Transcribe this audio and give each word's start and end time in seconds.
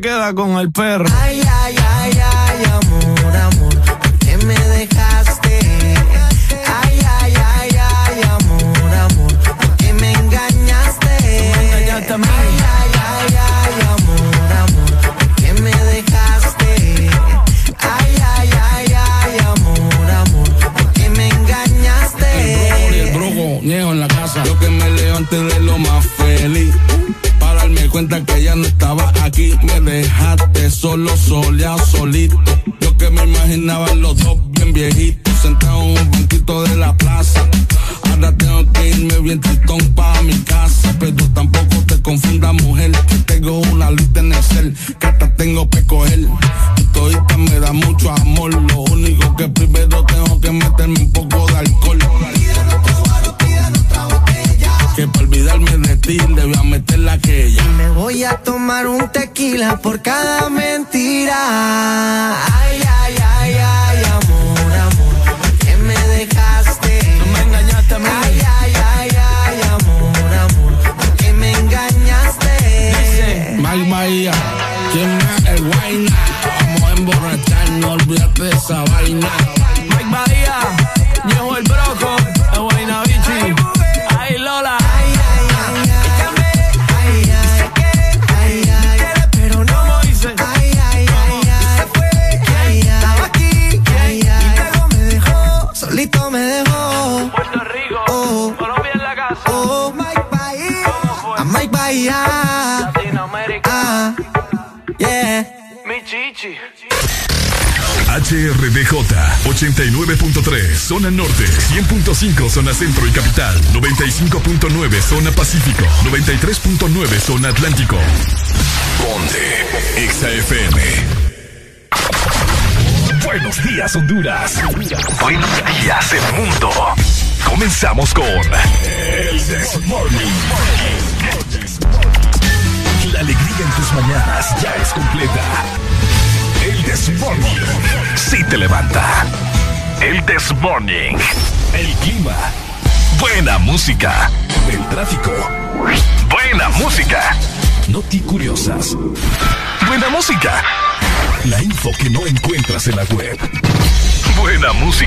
queda 0.00 0.34
con 0.34 0.58
el 0.58 0.72
pelo. 0.72 0.95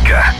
Yeah. 0.09 0.39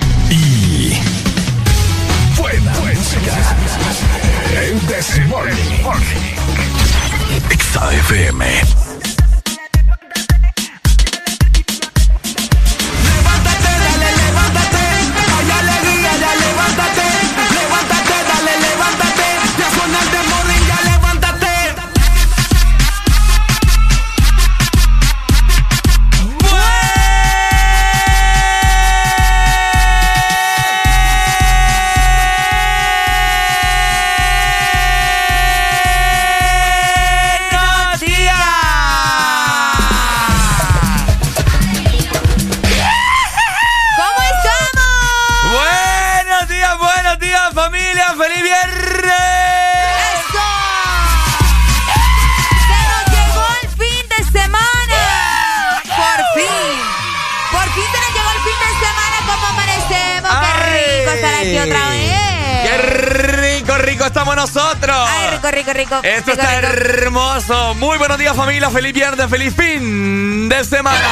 familia, 68.40 68.70
feliz 68.70 68.94
viernes, 68.94 69.30
feliz 69.30 69.54
fin 69.54 70.48
de 70.48 70.64
semana. 70.64 71.10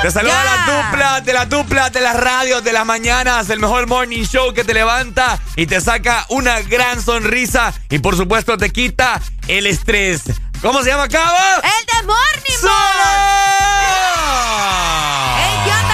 Te 0.00 0.12
saluda 0.12 0.44
la 0.44 0.56
dupla, 0.72 1.20
de 1.20 1.32
la 1.32 1.44
dupla, 1.44 1.90
de 1.90 2.00
las 2.00 2.14
radios, 2.14 2.62
de 2.62 2.72
las 2.72 2.86
mañanas, 2.86 3.50
el 3.50 3.58
mejor 3.58 3.88
morning 3.88 4.22
show 4.22 4.54
que 4.54 4.62
te 4.62 4.74
levanta 4.74 5.40
y 5.56 5.66
te 5.66 5.80
saca 5.80 6.24
una 6.28 6.60
gran 6.60 7.02
sonrisa 7.02 7.74
y 7.90 7.98
por 7.98 8.16
supuesto 8.16 8.56
te 8.56 8.70
quita 8.70 9.20
el 9.48 9.66
estrés. 9.66 10.22
¿Cómo 10.62 10.84
se 10.84 10.90
llama, 10.90 11.08
Cabo? 11.08 11.36
El 11.64 11.86
de 11.86 12.06
Morning 12.06 12.58
¡Solo! 12.60 12.74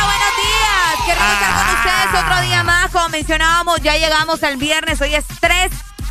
Buenos 0.05 0.37
días. 0.37 0.96
Qué 1.06 1.14
rico 1.14 1.32
estar 1.32 1.55
con 1.55 1.76
ustedes 1.76 2.25
otro 2.25 2.43
día 2.43 2.61
ah. 2.61 2.64
más. 2.64 2.90
Como 2.90 3.08
mencionábamos, 3.08 3.81
ya 3.81 3.96
llegamos 3.96 4.43
al 4.43 4.58
viernes. 4.58 5.00
Hoy 5.00 5.14
es 5.14 5.25
3 5.40 5.70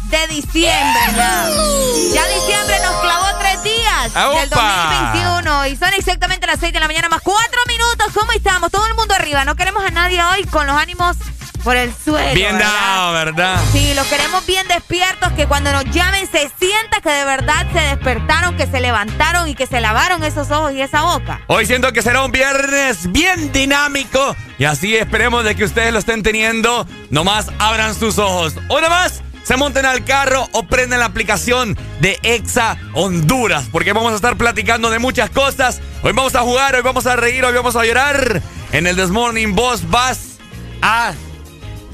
de 0.09 0.27
diciembre. 0.27 1.11
Ya 2.13 2.27
diciembre 2.27 2.79
nos 2.83 2.95
clavó 3.01 3.28
Ah, 4.15 4.29
del 4.29 4.49
2021. 4.49 5.67
Y 5.67 5.75
son 5.75 5.93
exactamente 5.93 6.47
las 6.47 6.59
6 6.59 6.71
de 6.71 6.79
la 6.79 6.87
mañana 6.87 7.09
más 7.09 7.21
4 7.21 7.61
minutos. 7.67 8.07
¿Cómo 8.13 8.31
estamos? 8.31 8.71
Todo 8.71 8.87
el 8.87 8.95
mundo 8.95 9.13
arriba. 9.13 9.43
No 9.45 9.55
queremos 9.55 9.83
a 9.83 9.89
nadie 9.89 10.23
hoy 10.23 10.43
con 10.45 10.67
los 10.67 10.75
ánimos 10.75 11.17
por 11.63 11.75
el 11.75 11.93
suelo. 11.93 12.33
Bien 12.33 12.57
¿verdad? 12.57 12.71
dado, 12.71 13.13
¿verdad? 13.13 13.59
Sí, 13.71 13.93
los 13.93 14.07
queremos 14.07 14.45
bien 14.45 14.67
despiertos, 14.67 15.31
que 15.33 15.47
cuando 15.47 15.71
nos 15.71 15.83
llamen 15.85 16.25
se 16.31 16.49
sienta 16.59 17.01
que 17.01 17.09
de 17.09 17.25
verdad 17.25 17.67
se 17.73 17.79
despertaron, 17.79 18.55
que 18.55 18.67
se 18.67 18.79
levantaron 18.79 19.47
y 19.47 19.55
que 19.55 19.67
se 19.67 19.81
lavaron 19.81 20.23
esos 20.23 20.49
ojos 20.51 20.71
y 20.73 20.81
esa 20.81 21.01
boca. 21.01 21.41
Hoy 21.47 21.65
siento 21.65 21.91
que 21.91 22.01
será 22.01 22.23
un 22.23 22.31
viernes 22.31 23.11
bien 23.11 23.51
dinámico 23.51 24.35
y 24.57 24.65
así 24.65 24.95
esperemos 24.95 25.43
de 25.43 25.55
que 25.55 25.65
ustedes 25.65 25.91
lo 25.91 25.99
estén 25.99 26.23
teniendo. 26.23 26.87
Nomás 27.09 27.47
abran 27.59 27.93
sus 27.93 28.17
ojos. 28.17 28.55
Una 28.69 28.89
más 28.89 29.21
se 29.49 29.57
monten 29.57 29.83
al 29.83 30.05
carro 30.05 30.47
o 30.51 30.61
prenden 30.67 30.99
la 30.99 31.05
aplicación 31.05 31.75
de 32.01 32.19
Exa 32.21 32.77
Honduras, 32.93 33.65
porque 33.71 33.93
vamos 33.93 34.13
a 34.13 34.15
estar 34.15 34.37
platicando 34.37 34.91
de 34.91 34.99
muchas 34.99 35.31
cosas. 35.31 35.81
Hoy 36.03 36.13
vamos 36.13 36.35
a 36.35 36.41
jugar, 36.41 36.75
hoy 36.75 36.83
vamos 36.83 37.07
a 37.07 37.15
reír, 37.15 37.43
hoy 37.43 37.55
vamos 37.55 37.75
a 37.75 37.83
llorar. 37.83 38.43
En 38.71 38.85
el 38.85 38.95
This 38.95 39.09
Morning 39.09 39.55
vos 39.55 39.89
vas 39.89 40.37
a 40.83 41.13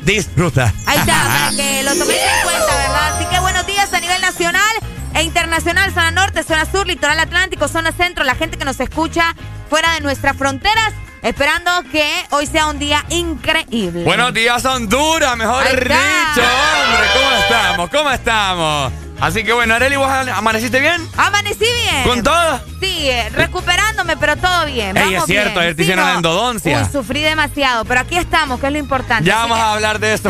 disfrutar. 0.03 0.73
Ahí 0.85 0.97
está, 0.97 1.13
para 1.27 1.49
que 1.51 1.83
lo 1.83 1.95
toméis 1.95 2.19
en 2.19 2.43
cuenta, 2.43 2.75
¿verdad? 2.75 3.15
Así 3.15 3.25
que 3.27 3.39
buenos 3.39 3.65
días 3.65 3.93
a 3.93 4.01
nivel 4.01 4.21
nacional 4.21 4.75
e 5.13 5.23
internacional, 5.23 5.93
zona 5.93 6.11
norte, 6.11 6.43
zona 6.43 6.69
sur, 6.69 6.85
litoral 6.85 7.19
atlántico, 7.21 7.69
zona 7.69 7.93
centro, 7.93 8.25
la 8.25 8.35
gente 8.35 8.57
que 8.57 8.65
nos 8.65 8.81
escucha 8.81 9.33
fuera 9.69 9.93
de 9.93 10.01
nuestras 10.01 10.35
fronteras. 10.35 10.91
Esperando 11.25 11.71
que 11.91 12.07
hoy 12.29 12.45
sea 12.45 12.67
un 12.67 12.77
día 12.77 13.03
increíble. 13.09 14.03
Buenos 14.03 14.31
días, 14.31 14.63
Honduras, 14.63 15.35
mejor 15.35 15.63
dicho, 15.63 15.81
hombre. 15.81 17.07
¿Cómo 17.15 17.31
estamos? 17.39 17.89
¿Cómo 17.89 18.11
estamos? 18.11 18.93
Así 19.19 19.43
que 19.43 19.51
bueno, 19.51 19.73
Areli, 19.73 19.95
¿vos 19.95 20.07
amaneciste 20.07 20.79
bien? 20.79 21.01
Amanecí 21.17 21.65
bien. 21.65 22.03
¿Con 22.03 22.21
todo? 22.21 22.61
Sí, 22.79 23.09
eh, 23.09 23.27
recuperándome, 23.31 24.17
pero 24.17 24.37
todo 24.37 24.67
bien. 24.67 24.95
Ey, 24.97 25.15
es 25.15 25.25
cierto, 25.25 25.61
ayer 25.61 25.75
te 25.75 25.81
hicieron 25.81 26.07
endodoncia. 26.09 26.83
Uy, 26.83 26.91
sufrí 26.91 27.21
demasiado, 27.23 27.85
pero 27.85 28.01
aquí 28.01 28.17
estamos, 28.17 28.59
que 28.59 28.67
es 28.67 28.73
lo 28.73 28.77
importante. 28.77 29.27
Ya 29.27 29.37
vamos 29.37 29.57
a 29.57 29.73
hablar 29.73 29.97
de 29.97 30.13
esto. 30.13 30.29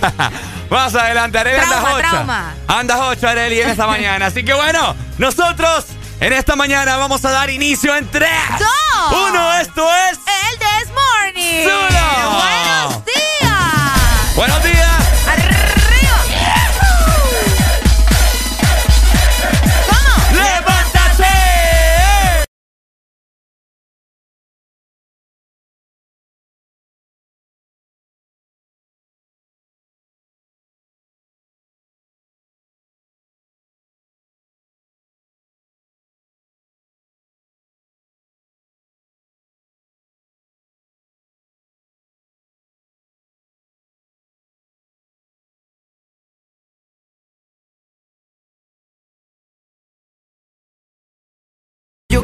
Más 0.70 0.94
adelante, 0.94 1.38
Areli, 1.38 1.58
andas 1.58 1.84
ocho. 1.92 2.08
Trauma. 2.08 2.54
Andas 2.68 3.00
ocho, 3.00 3.28
Areli, 3.28 3.62
en 3.62 3.70
esta 3.70 3.86
mañana. 3.88 4.26
Así 4.26 4.44
que 4.44 4.54
bueno, 4.54 4.94
nosotros 5.18 5.86
en 6.20 6.32
esta 6.32 6.54
mañana 6.54 6.96
vamos 6.96 7.24
a 7.24 7.30
dar 7.30 7.50
inicio 7.50 7.96
en 7.96 8.08
tres. 8.10 8.30
Dos. 8.58 8.68
Uno, 9.28 9.52
esto 9.54 9.88
es... 10.10 10.18
El 10.18 10.58
This 10.58 10.88
Morning. 10.92 11.64
Buenos 11.64 13.04
días. 13.04 14.36
Buenos 14.36 14.62
días. 14.62 14.99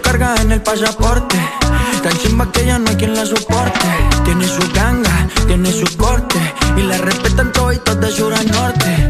Carga 0.06 0.36
en 0.40 0.52
el 0.52 0.62
pasaporte. 0.62 1.36
Tan 2.02 2.16
chimba 2.18 2.50
que 2.52 2.64
ya 2.64 2.78
no 2.78 2.88
hay 2.88 2.96
quien 2.96 3.14
la 3.14 3.26
soporte. 3.26 3.88
Tiene 4.24 4.46
su 4.46 4.62
ganga, 4.72 5.28
tiene 5.48 5.72
su 5.72 5.96
corte. 5.96 6.38
Y 6.76 6.82
la 6.82 6.98
respetan 6.98 7.50
toditos 7.52 8.00
de 8.00 8.10
sur 8.12 8.32
a 8.32 8.42
norte. 8.44 9.08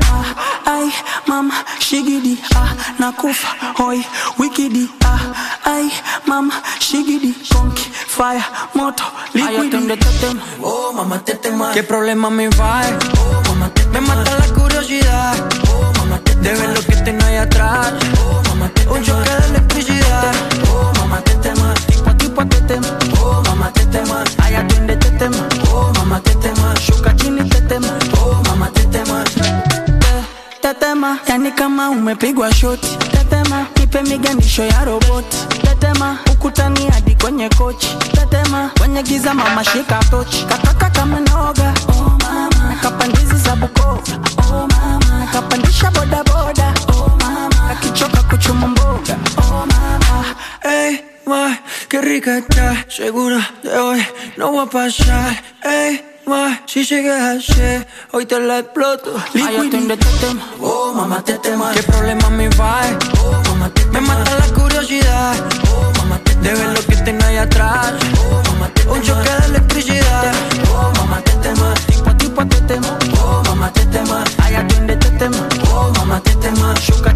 Ay, 0.69 0.91
mama, 1.29 1.55
shigidi, 1.79 2.43
ah, 2.57 2.75
nakufa, 2.99 3.49
hoy, 3.79 4.05
wikidi, 4.37 4.91
ah, 5.05 5.21
ay, 5.65 5.93
mama, 6.27 6.61
shigidi, 6.81 7.35
conky, 7.53 7.85
fire, 8.09 8.43
moto, 8.75 9.05
liquidi. 9.33 9.79
Oh, 10.61 10.93
mamá, 10.93 11.23
te 11.25 11.35
tema. 11.37 11.71
¿Qué 11.73 11.85
problema 11.85 12.31
me 12.31 12.49
va? 12.49 12.83
Oh, 13.17 13.43
mamá, 13.49 13.71
te 13.75 13.87
Me 13.93 14.01
mata 14.01 14.37
la 14.39 14.47
curiosidad. 14.55 15.37
Oh, 15.71 15.93
mamá, 15.99 16.19
te 16.25 16.35
De 16.35 16.53
ver 16.53 16.71
lo 16.75 16.81
que 16.85 16.97
tengo 16.97 17.25
ahí 17.25 17.37
atrás. 17.37 17.93
Oh, 18.19 18.43
mamá, 18.49 18.69
te 18.75 18.89
Un 18.89 19.05
choque 19.05 19.31
de 19.31 19.47
electricidad. 19.47 20.35
Oh, 20.73 20.93
mamá, 20.99 21.21
te 21.21 21.35
tema. 21.37 21.75
Tipo 21.87 22.11
a 22.11 22.17
tipo 22.17 22.47
te 22.47 22.61
tema. 22.63 22.89
Oh, 23.21 23.41
mamá, 23.45 23.71
te 23.73 23.87
tema. 23.87 24.25
Ay, 24.39 24.57
atiende 24.57 24.97
te 24.97 25.11
tema. 25.13 25.49
Oh, 25.71 25.93
mamá, 25.95 26.21
te 26.21 26.35
tema. 26.35 26.75
Shuka 26.81 27.15
chini 27.15 27.49
te 27.49 27.61
Tetema, 31.07 31.19
yani 31.29 31.53
kama 31.53 31.91
umepigwa 31.91 32.55
shoti. 32.55 32.97
Tetema, 32.99 33.67
nipe 33.81 34.03
miganisho 34.03 34.63
ya 34.65 34.85
roboti. 34.85 35.37
Tetema, 35.63 36.19
ukutani 36.33 36.91
hadi 36.91 37.15
kwenye 37.15 37.49
kochi. 37.49 37.89
Tetema, 38.13 38.71
kwenye 38.79 39.03
giza 39.03 39.35
mama 39.35 39.65
shika 39.65 39.99
tochi. 40.11 40.45
Kataka 40.49 40.91
kama 40.91 41.21
noga. 41.21 41.75
Oh 41.89 42.19
mama, 42.23 42.69
nakapandizi 42.69 43.37
za 43.37 43.57
Bukoba. 43.57 44.03
Oh 44.51 44.67
mama, 44.69 45.19
nakapandisha 45.21 45.91
boda 45.91 46.25
boda. 46.25 46.75
Oh 46.89 47.11
mama, 47.21 47.69
nakichoka 47.69 48.23
kuchuma 48.23 48.67
mboga. 48.69 49.17
Oh 49.39 49.67
mama, 49.67 50.25
hey. 50.63 50.97
ma, 51.27 51.57
qué 51.89 52.01
rica 52.01 52.39
está. 52.39 52.85
Seguro 52.89 53.39
de 53.63 53.79
hoy 53.79 54.05
no 54.37 54.53
va 54.53 54.63
a 54.63 54.67
pasar. 54.67 55.43
Ey, 55.63 56.01
ma, 56.27 56.61
si 56.67 56.85
sigues 56.85 57.21
así, 57.21 57.85
hoy 58.13 58.27
te 58.27 58.39
la 58.41 58.59
exploto. 58.59 59.15
Liquid. 59.33 59.75
Oh, 60.61 60.93
mamá, 60.95 61.23
te 61.23 61.39
tema. 61.39 61.73
¿Qué 61.73 61.83
problema 61.83 62.29
me 62.31 62.49
va? 62.51 62.81
Oh, 63.23 63.43
mamá, 63.49 63.71
te 63.71 63.85
Me 63.87 64.01
mata 64.01 64.37
la 64.37 64.47
curiosidad. 64.55 65.37
Oh, 65.73 65.93
mamá, 65.99 66.19
te 66.25 66.35
De 66.37 66.55
ver 66.55 66.69
lo 66.69 66.87
que 66.87 66.97
tengo 66.97 67.25
ahí 67.25 67.37
atrás. 67.37 67.93
Oh, 68.19 68.43
mamá, 68.53 68.69
te 68.75 68.89
Un 68.89 69.03
choque 69.03 69.31
de 69.31 69.47
electricidad. 69.47 70.33
Oh, 70.75 70.93
mamá, 70.97 71.21
te 71.23 71.33
tema. 71.33 71.75
Tipo 71.87 72.11
a 72.11 72.17
tipo 72.17 72.47
te 72.47 72.61
tema. 72.63 72.99
Oh, 73.23 73.43
mamá, 73.45 73.73
te 73.73 73.87
tema. 73.87 74.25
Ay, 74.39 74.57
atiende 74.57 74.97
te 74.97 75.11
tema. 75.11 75.49
Oh, 75.73 75.93
mamá, 75.97 76.21
te 76.21 76.35
tema. 76.37 76.75
Shuka 76.81 77.15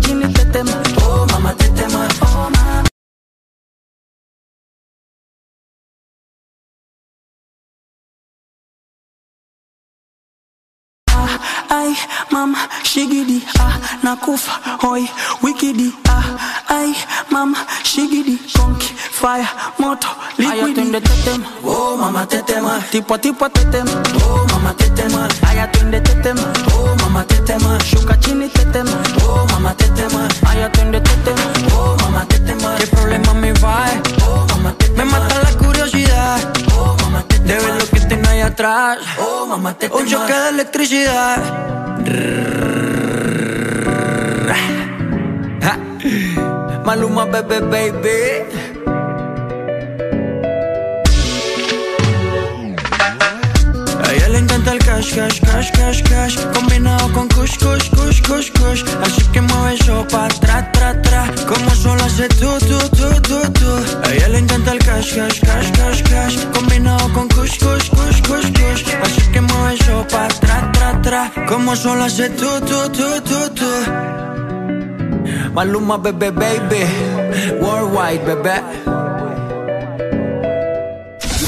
Ay, 11.70 11.94
mama, 12.32 12.58
shigidi, 12.82 13.42
ah, 13.60 13.78
nakufa, 14.02 14.50
hoi, 14.82 15.08
wikidi, 15.42 15.92
ah, 16.08 16.24
ay, 16.68 16.92
mama, 17.30 17.56
shigidi, 17.84 18.38
konki, 18.56 18.92
fire, 18.94 19.46
moto, 19.78 20.08
liquidi. 20.38 20.80
Ay, 20.80 21.00
tetema, 21.00 21.46
oh, 21.64 21.96
mama, 21.96 22.26
tetema, 22.26 22.82
tipo 22.90 23.16
tipo 23.18 23.48
tetema, 23.48 24.02
oh, 24.26 24.46
mama, 24.50 24.74
tetema, 24.74 25.28
ay, 25.48 25.60
atiende 25.60 26.00
tetema, 26.00 26.42
oh, 26.74 26.96
mama, 27.02 27.24
tetema, 27.24 27.78
shuka 27.84 28.16
chini 28.16 28.48
tetema, 28.48 28.96
oh, 29.22 29.46
mama, 29.52 29.72
tetema, 29.74 30.28
ay, 30.50 30.64
atiende 30.64 31.00
tetema, 31.00 31.52
oh, 31.78 31.96
mama, 32.02 32.26
tetema, 32.26 32.59
un 39.66 40.06
choque 40.06 40.32
de 40.32 40.48
electricidad. 40.48 41.36
Maluma, 46.84 47.26
bebé, 47.26 47.60
baby. 47.60 48.70
El 54.70 54.78
cash, 54.78 55.14
cash, 55.14 55.40
cash, 55.40 55.72
cash, 55.72 56.02
cash. 56.02 56.36
Combinado 56.54 57.12
con 57.12 57.26
kush, 57.30 57.58
kush, 57.58 57.90
kush, 57.90 58.22
kush, 58.22 58.50
kush. 58.52 58.84
Así 59.02 59.22
que 59.32 59.40
mueve 59.40 59.74
eso 59.74 60.06
pa' 60.12 60.28
tra, 60.28 60.70
tra, 60.70 61.02
tra. 61.02 61.24
Como 61.48 61.70
solo 61.70 62.04
hace 62.04 62.28
tú, 62.28 62.50
tú, 62.68 62.78
tú, 62.90 63.08
tú, 63.22 63.52
tú 63.58 63.70
A 64.04 64.12
ella 64.12 64.28
le 64.28 64.38
encanta 64.38 64.70
el 64.72 64.78
cash, 64.78 65.16
cash, 65.16 65.40
cash, 65.40 65.72
cash, 65.72 66.02
cash. 66.04 66.36
Combinado 66.54 67.12
con 67.14 67.26
kush, 67.30 67.58
kush, 67.58 67.88
kush, 67.90 68.09
kush, 68.30 68.50
kush 68.52 68.84
Así 69.02 69.22
que 69.32 69.40
mueve 69.40 69.74
eso 69.74 70.06
pa' 70.10 70.28
tra, 70.28 70.72
tra, 70.72 71.02
tra 71.02 71.32
Como 71.48 71.74
solo 71.76 72.04
hace 72.04 72.30
tú, 72.30 72.50
tú, 72.60 72.78
tú, 72.96 73.08
tú, 73.28 73.40
tú 73.54 73.70
Maluma, 75.54 75.96
bebé, 75.98 76.30
baby 76.30 76.84
Worldwide, 77.60 78.24
bebé 78.24 78.62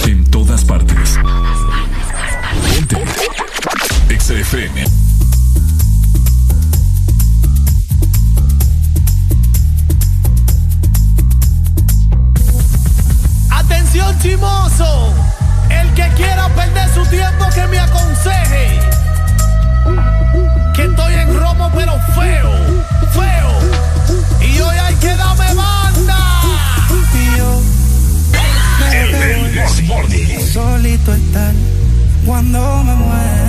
En 0.05 0.25
todas 0.31 0.65
partes. 0.65 1.19
Ponte. 2.75 2.97
XFM. 4.19 4.85
Atención 13.51 14.19
chimoso, 14.21 15.15
que 15.95 16.09
quiera 16.17 16.49
perder 16.51 16.89
su 16.95 17.05
tiempo 17.07 17.47
que 17.55 17.67
me 17.67 17.79
aconseje. 17.79 18.81
Que 20.75 20.85
estoy 20.85 21.15
en 21.15 21.39
romo 21.39 21.71
pero 21.75 21.99
feo, 22.15 22.51
feo. 23.13 23.51
Y 24.41 24.61
hoy 24.61 24.77
hay 24.77 24.95
que 24.97 25.15
darme 25.15 25.55
banda. 25.55 26.19
Y 27.15 27.37
yo 27.37 27.61
This 29.53 29.87
Morning. 29.87 30.41
solito 30.53 31.15
estar 31.15 31.53
cuando 32.27 32.83
me 32.85 32.95
muera. 32.95 33.43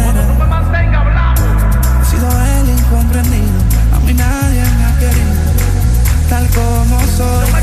He 2.02 2.06
sido 2.06 2.30
el 2.30 2.70
incomprendido, 2.70 3.60
a 3.96 4.00
mí 4.00 4.14
nadie 4.14 4.62
me 4.78 4.86
ha 4.86 5.00
querido, 5.00 5.34
tal 6.30 6.48
como 6.50 7.00
soy. 7.18 7.63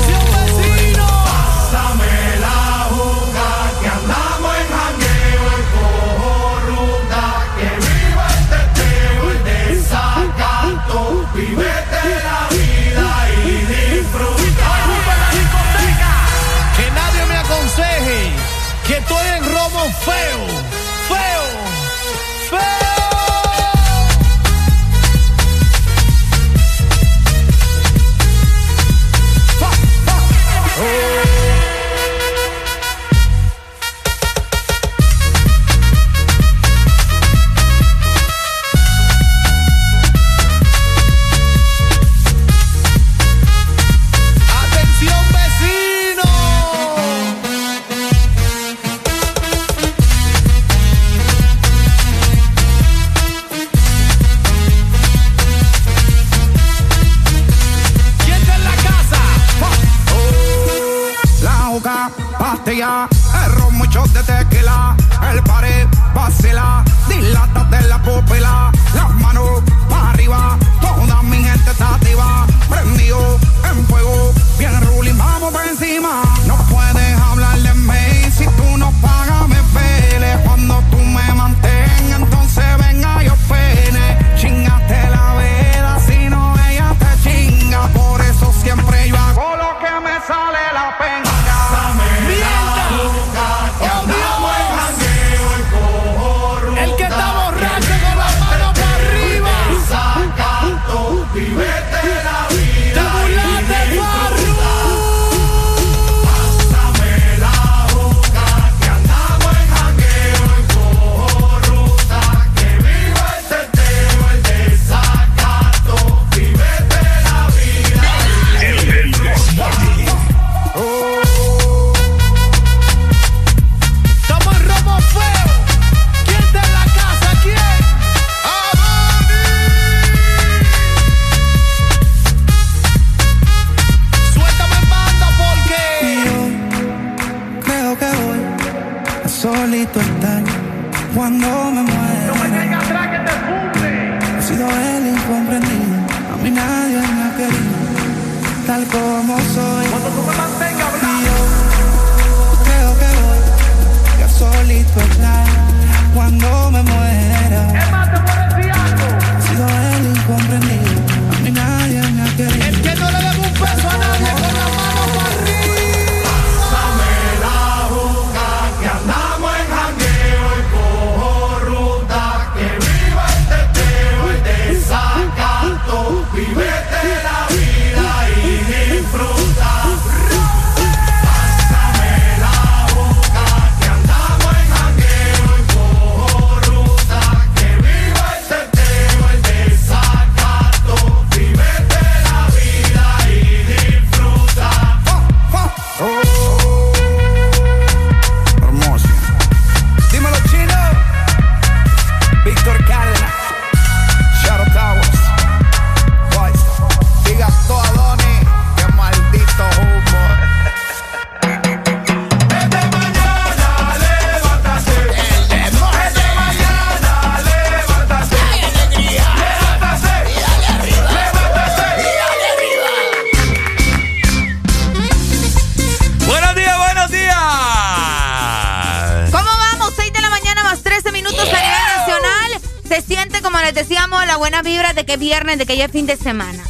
Viernes, 235.21 235.57
de 235.57 235.65
que 235.65 235.77
ya 235.77 235.85
es 235.85 235.91
fin 235.91 236.05
de 236.05 236.17
semana. 236.17 236.61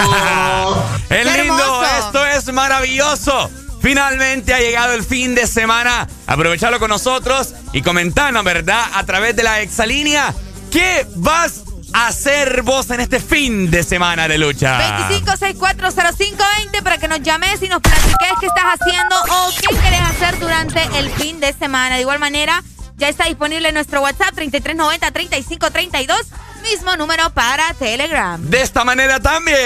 Es 1.10 1.26
Qué 1.26 1.42
lindo, 1.42 1.54
hermoso. 1.58 1.84
esto 2.06 2.26
es 2.26 2.52
maravilloso. 2.52 3.50
Finalmente 3.80 4.54
ha 4.54 4.60
llegado 4.60 4.92
el 4.94 5.02
fin 5.02 5.34
de 5.34 5.46
semana. 5.46 6.06
Aprovecharlo 6.26 6.78
con 6.78 6.90
nosotros 6.90 7.54
y 7.72 7.82
comentarnos, 7.82 8.44
¿verdad? 8.44 8.84
A 8.94 9.04
través 9.04 9.34
de 9.34 9.42
la 9.42 9.60
exalínea. 9.60 10.32
¿Qué 10.70 11.06
vas 11.16 11.62
a 11.66 11.69
hacer 11.92 12.62
vos 12.62 12.90
en 12.90 13.00
este 13.00 13.20
fin 13.20 13.70
de 13.70 13.82
semana 13.82 14.28
de 14.28 14.38
lucha? 14.38 14.78
25640520 15.08 16.82
para 16.82 16.98
que 16.98 17.08
nos 17.08 17.22
llames 17.22 17.62
y 17.62 17.68
nos 17.68 17.80
platiques 17.80 18.32
qué 18.40 18.46
estás 18.46 18.64
haciendo 18.78 19.16
o 19.30 19.50
qué 19.60 19.76
quieres 19.76 20.00
hacer 20.00 20.38
durante 20.38 20.82
el 20.98 21.10
fin 21.10 21.40
de 21.40 21.52
semana. 21.52 21.96
De 21.96 22.02
igual 22.02 22.18
manera, 22.18 22.62
ya 22.96 23.08
está 23.08 23.24
disponible 23.24 23.72
nuestro 23.72 24.02
WhatsApp 24.02 24.34
3390-3532, 24.36 26.16
mismo 26.62 26.96
número 26.96 27.30
para 27.30 27.72
Telegram. 27.74 28.40
De 28.42 28.62
esta 28.62 28.84
manera 28.84 29.20
también. 29.20 29.56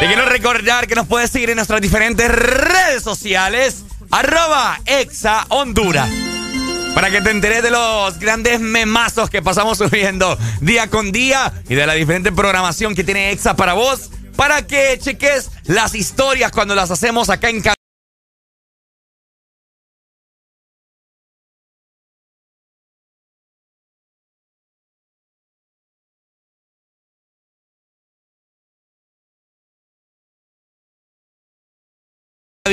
Te 0.00 0.06
quiero 0.06 0.26
recordar 0.26 0.86
que 0.86 0.94
nos 0.94 1.06
puedes 1.06 1.30
seguir 1.30 1.50
en 1.50 1.56
nuestras 1.56 1.80
diferentes 1.80 2.28
redes 2.28 3.02
sociales. 3.02 3.84
Arroba 4.10 4.78
Exa 4.84 5.46
Honduras. 5.48 6.10
Para 6.94 7.10
que 7.10 7.22
te 7.22 7.30
enteres 7.30 7.62
de 7.62 7.70
los 7.70 8.18
grandes 8.18 8.60
memazos 8.60 9.30
que 9.30 9.42
pasamos 9.42 9.78
subiendo 9.78 10.38
día 10.60 10.88
con 10.88 11.10
día 11.10 11.52
y 11.68 11.74
de 11.74 11.86
la 11.86 11.94
diferente 11.94 12.32
programación 12.32 12.94
que 12.94 13.02
tiene 13.02 13.30
Exa 13.30 13.56
para 13.56 13.72
vos. 13.72 14.10
Para 14.36 14.66
que 14.66 14.98
cheques 14.98 15.50
las 15.64 15.94
historias 15.94 16.52
cuando 16.52 16.74
las 16.74 16.90
hacemos 16.90 17.30
acá 17.30 17.48
en 17.48 17.62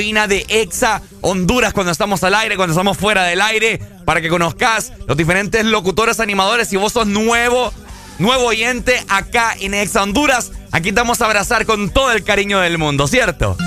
de 0.00 0.46
Exa 0.48 1.02
Honduras 1.20 1.74
cuando 1.74 1.92
estamos 1.92 2.24
al 2.24 2.34
aire, 2.34 2.56
cuando 2.56 2.72
estamos 2.72 2.96
fuera 2.96 3.24
del 3.24 3.42
aire, 3.42 3.78
para 4.06 4.22
que 4.22 4.30
conozcas 4.30 4.92
los 5.06 5.14
diferentes 5.14 5.62
locutores 5.64 6.20
animadores. 6.20 6.68
Si 6.68 6.76
vos 6.76 6.94
sos 6.94 7.06
nuevo, 7.06 7.70
nuevo 8.18 8.46
oyente 8.46 9.04
acá 9.08 9.54
en 9.60 9.74
Exa 9.74 10.02
Honduras, 10.02 10.52
aquí 10.72 10.90
te 10.90 11.00
vamos 11.00 11.20
a 11.20 11.26
abrazar 11.26 11.66
con 11.66 11.90
todo 11.90 12.12
el 12.12 12.24
cariño 12.24 12.60
del 12.60 12.78
mundo, 12.78 13.06
¿cierto? 13.08 13.58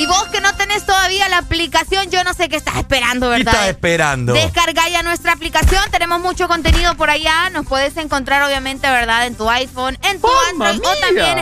Y 0.00 0.06
vos 0.06 0.24
que 0.32 0.40
no 0.40 0.54
tenés 0.54 0.86
todavía 0.86 1.28
la 1.28 1.36
aplicación, 1.36 2.10
yo 2.10 2.24
no 2.24 2.32
sé 2.32 2.48
qué 2.48 2.56
estás 2.56 2.76
esperando, 2.76 3.26
¿Qué 3.26 3.36
¿verdad? 3.36 3.52
estás 3.54 3.68
esperando? 3.68 4.32
Descarga 4.32 4.88
ya 4.88 5.02
nuestra 5.02 5.32
aplicación, 5.32 5.82
tenemos 5.90 6.20
mucho 6.20 6.48
contenido 6.48 6.94
por 6.96 7.10
allá, 7.10 7.50
nos 7.50 7.66
puedes 7.66 7.94
encontrar 7.98 8.42
obviamente, 8.42 8.88
¿verdad? 8.88 9.26
En 9.26 9.34
tu 9.34 9.50
iPhone, 9.50 9.98
en 10.02 10.18
tu 10.18 10.26
¡Mamma 10.26 10.70
Android 10.70 10.96
o 10.96 11.00
también 11.00 11.38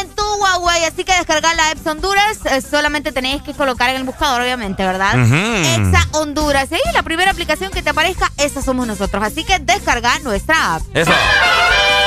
en 0.00 0.08
tu 0.14 0.22
Huawei, 0.22 0.84
así 0.86 1.04
que 1.04 1.12
descargar 1.12 1.54
la 1.54 1.70
Apps 1.70 1.86
Honduras, 1.86 2.38
eh, 2.46 2.60
solamente 2.68 3.12
tenéis 3.12 3.42
que 3.42 3.54
colocar 3.54 3.90
en 3.90 3.96
el 3.96 4.04
buscador, 4.04 4.40
obviamente, 4.40 4.84
¿verdad? 4.84 5.14
Exa 5.14 6.08
Honduras, 6.12 6.68
y 6.72 6.92
la 6.92 7.04
primera 7.04 7.30
aplicación 7.30 7.70
que 7.70 7.80
te 7.82 7.90
aparezca, 7.90 8.32
esa 8.38 8.60
somos 8.60 8.88
nosotros, 8.88 9.22
así 9.22 9.44
que 9.44 9.58
descarga 9.60 10.18
nuestra 10.20 10.76
app. 10.76 10.82
Eso. 10.94 11.12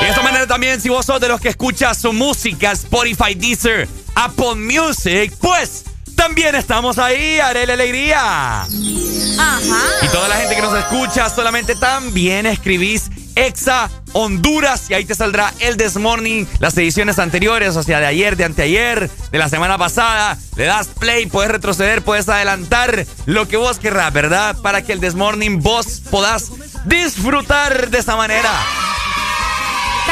Y 0.01 0.03
de 0.03 0.09
esta 0.09 0.21
manera 0.21 0.47
también, 0.47 0.81
si 0.81 0.89
vos 0.89 1.05
sos 1.05 1.21
de 1.21 1.29
los 1.29 1.39
que 1.39 1.49
escuchas 1.49 1.97
su 1.97 2.11
música, 2.11 2.71
Spotify, 2.73 3.35
Deezer, 3.35 3.87
Apple 4.15 4.55
Music, 4.55 5.33
pues 5.39 5.85
también 6.15 6.55
estamos 6.55 6.97
ahí, 6.97 7.39
haré 7.39 7.65
la 7.65 7.73
alegría. 7.73 8.61
Ajá. 8.61 9.81
Y 10.01 10.07
toda 10.07 10.27
la 10.27 10.35
gente 10.35 10.55
que 10.55 10.61
nos 10.61 10.77
escucha, 10.77 11.29
solamente 11.29 11.75
también 11.75 12.45
escribís 12.45 13.09
Exa 13.35 13.89
Honduras 14.13 14.89
y 14.89 14.93
ahí 14.93 15.05
te 15.05 15.15
saldrá 15.15 15.53
el 15.59 15.75
This 15.77 15.97
Morning, 15.97 16.45
las 16.59 16.77
ediciones 16.77 17.17
anteriores, 17.19 17.75
o 17.75 17.83
sea, 17.83 17.99
de 17.99 18.05
ayer, 18.05 18.37
de 18.37 18.45
anteayer, 18.45 19.09
de 19.31 19.37
la 19.37 19.49
semana 19.49 19.77
pasada. 19.77 20.37
Le 20.55 20.65
das 20.65 20.87
play, 20.87 21.25
puedes 21.25 21.51
retroceder, 21.51 22.03
puedes 22.03 22.29
adelantar 22.29 23.05
lo 23.25 23.47
que 23.47 23.57
vos 23.57 23.79
querrás, 23.79 24.13
¿verdad? 24.13 24.55
Para 24.61 24.83
que 24.83 24.93
el 24.93 24.99
This 24.99 25.15
Morning 25.15 25.59
vos 25.61 26.01
podás 26.11 26.51
disfrutar 26.85 27.89
de 27.89 27.97
esa 27.97 28.15
manera. 28.15 28.51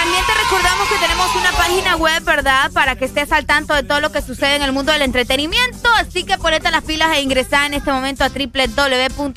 También 0.02 0.26
te 0.26 0.34
recordamos 0.34 0.88
que 0.88 0.98
tenemos 0.98 1.36
una 1.36 1.52
página 1.52 1.96
web, 1.96 2.24
¿verdad? 2.24 2.72
Para 2.72 2.96
que 2.96 3.06
estés 3.06 3.32
al 3.32 3.46
tanto 3.46 3.76
de 3.76 3.84
todo 3.84 4.02
lo 4.02 4.12
que 4.12 4.24
sucede 4.24 4.56
en 4.56 4.64
el 4.64 4.72
mundo 4.72 4.92
del 4.92 5.04
entretenimiento. 5.04 5.88
Así 5.96 6.24
que 6.24 6.40
ponete 6.40 6.72
las 6.72 6.84
pilas 6.84 7.16
e 7.16 7.22
ingresá 7.22 7.68
en 7.68 7.76
este 7.76 7.92
momento 7.92 8.24
a 8.24 8.30
www.exafm.hn. 8.30 9.32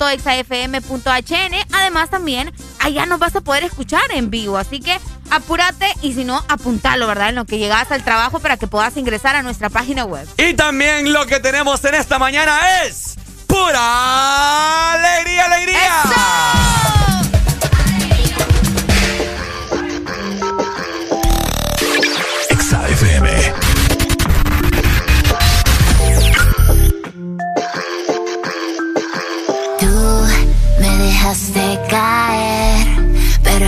Además, 1.71 2.09
también 2.09 2.51
allá 2.79 3.05
nos 3.05 3.19
vas 3.19 3.35
a 3.35 3.41
poder 3.41 3.63
escuchar 3.63 4.01
en 4.09 4.31
vivo. 4.31 4.57
Así 4.57 4.79
que 4.79 4.99
apúrate 5.29 5.85
y 6.01 6.13
si 6.13 6.23
no, 6.23 6.43
apuntalo, 6.49 7.05
¿verdad? 7.05 7.29
En 7.29 7.35
lo 7.35 7.45
que 7.45 7.59
llegas 7.59 7.91
al 7.91 8.03
trabajo 8.03 8.39
para 8.39 8.57
que 8.57 8.65
puedas 8.65 8.97
ingresar 8.97 9.35
a 9.35 9.43
nuestra 9.43 9.69
página 9.69 10.03
web. 10.05 10.27
Y 10.37 10.55
también 10.55 11.13
lo 11.13 11.27
que 11.27 11.39
tenemos 11.39 11.85
en 11.85 11.93
esta 11.93 12.17
mañana 12.17 12.81
es 12.85 13.17
pura 13.45 14.93
alegría, 14.93 15.45
alegría. 15.45 16.01
¡Eso! 16.05 17.04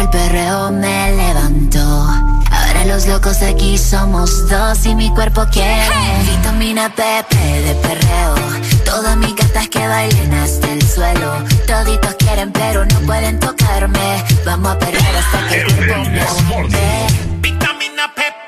El 0.08 0.10
perreo 0.10 0.72
me 0.72 1.12
levantó. 1.12 1.80
Ahora 1.80 2.86
los 2.86 3.08
locos 3.08 3.42
aquí 3.42 3.78
somos 3.78 4.48
dos 4.50 4.86
y 4.86 4.96
mi 4.96 5.10
cuerpo 5.14 5.46
quiere 5.52 5.88
vitamina 6.30 6.90
PP 6.90 7.36
de 7.36 7.76
perreo. 7.76 8.36
Todas 8.86 9.18
mis 9.18 9.36
gatas 9.36 9.68
que 9.70 9.86
bailen 9.88 10.34
hasta 10.34 10.72
el 10.72 10.82
suelo. 10.82 11.44
Toditos 11.66 12.16
quieren, 12.16 12.52
pero 12.52 12.86
no 12.86 13.00
pueden 13.02 13.40
tocarme. 13.40 14.24
Vamos 14.46 14.72
a 14.72 14.80
perder 14.80 15.16
hasta 15.18 15.48
que 15.50 15.62
el 15.62 15.76
cuerpo 15.76 16.10
me 16.10 16.22
aguante. 16.22 16.78
Vamos 17.60 18.47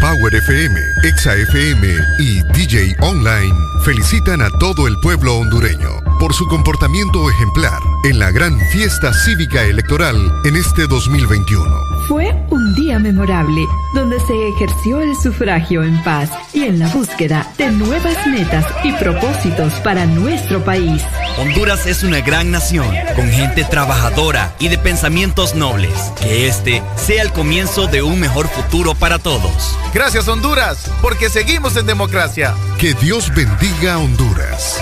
Power 0.00 0.34
FM, 0.34 0.80
Exa 1.04 1.36
FM 1.36 1.86
y 2.18 2.42
DJ 2.52 2.96
Online 3.00 3.54
felicitan 3.84 4.42
a 4.42 4.50
todo 4.58 4.88
el 4.88 4.98
pueblo 4.98 5.36
hondureño 5.36 5.88
por 6.18 6.34
su 6.34 6.46
comportamiento 6.48 7.30
ejemplar 7.30 7.80
en 8.04 8.18
la 8.18 8.32
gran 8.32 8.58
fiesta 8.72 9.14
cívica 9.14 9.62
electoral 9.62 10.16
en 10.44 10.56
este 10.56 10.86
2021. 10.88 11.64
Fue 12.08 12.34
un 12.50 12.74
día 12.74 12.98
memorable 12.98 13.66
donde 13.94 14.18
se 14.18 14.48
ejerció 14.48 15.00
el 15.00 15.14
sufragio 15.16 15.84
en 15.84 16.02
paz 16.02 16.28
y 16.52 16.64
en 16.64 16.80
la 16.80 16.88
búsqueda 16.88 17.46
de 17.56 17.70
nuevas 17.70 18.26
metas 18.26 18.66
y 18.82 18.92
propósitos 18.94 19.72
para 19.84 20.06
nuestro 20.06 20.62
país. 20.64 21.02
Honduras 21.38 21.86
es 21.86 22.02
una 22.02 22.20
gran 22.20 22.50
nación, 22.50 22.86
con 23.16 23.30
gente 23.30 23.64
trabajadora 23.64 24.54
y 24.58 24.68
de 24.68 24.78
pensamientos 24.78 25.54
nobles. 25.54 25.92
Que 26.20 26.46
este 26.46 26.82
sea 26.96 27.22
el 27.22 27.32
comienzo 27.32 27.86
de 27.86 28.02
un 28.02 28.20
mejor 28.20 28.48
futuro 28.48 28.94
para 28.94 29.18
todos. 29.18 29.76
Gracias 29.94 30.28
Honduras, 30.28 30.90
porque 31.00 31.30
seguimos 31.30 31.76
en 31.76 31.86
democracia. 31.86 32.54
Que 32.78 32.94
Dios 32.94 33.32
bendiga 33.34 33.94
a 33.94 33.98
Honduras. 33.98 34.80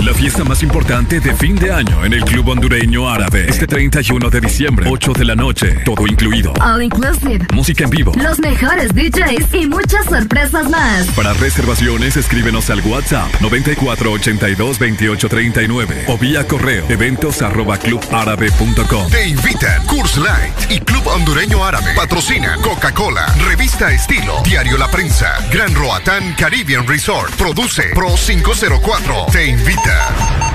La 0.07 0.15
fiesta 0.15 0.45
más 0.45 0.63
importante 0.63 1.19
de 1.19 1.35
fin 1.35 1.57
de 1.57 1.73
año 1.73 2.05
en 2.05 2.13
el 2.13 2.25
Club 2.25 2.51
Hondureño 2.51 3.11
Árabe. 3.11 3.47
Este 3.49 3.67
31 3.67 4.31
de 4.31 4.41
diciembre, 4.41 4.89
8 4.89 5.13
de 5.13 5.25
la 5.25 5.35
noche, 5.35 5.81
todo 5.85 6.07
incluido. 6.07 6.53
All 6.61 6.81
inclusive. 6.81 7.45
Música 7.53 7.83
en 7.83 7.91
vivo. 7.91 8.13
Los 8.15 8.39
mejores 8.39 8.95
DJs 8.95 9.53
y 9.53 9.67
muchas 9.67 10.07
sorpresas 10.07 10.71
más. 10.71 11.07
Para 11.17 11.33
reservaciones, 11.33 12.17
escríbenos 12.17 12.71
al 12.71 12.83
WhatsApp 12.83 13.29
94822839 13.41 16.05
o 16.07 16.17
vía 16.17 16.47
correo 16.47 16.87
eventos 16.89 17.43
arroba 17.43 17.77
clubárabe.com. 17.77 19.11
Te 19.11 19.27
invitan 19.27 19.85
Curse 19.87 20.21
Light 20.21 20.71
y 20.71 20.79
Club 20.83 21.05
Hondureño 21.09 21.65
Árabe. 21.65 21.95
Patrocina 21.97 22.57
Coca-Cola, 22.63 23.27
Revista 23.49 23.91
Estilo, 23.91 24.41
Diario 24.45 24.79
La 24.79 24.89
Prensa, 24.89 25.33
Gran 25.51 25.75
Roatán 25.75 26.37
Caribbean 26.39 26.87
Resort. 26.87 27.35
Produce 27.35 27.91
Pro 27.93 28.15
504. 28.15 29.27
Te 29.33 29.49
invita. 29.49 29.96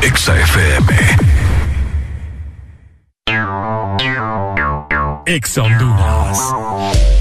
Exa 0.01 0.33
FM. 0.33 0.87
Honduras. 5.61 7.20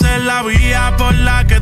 es 0.00 0.24
la 0.24 0.42
vía 0.42 0.94
por 0.96 1.14
la 1.14 1.46
que 1.46 1.61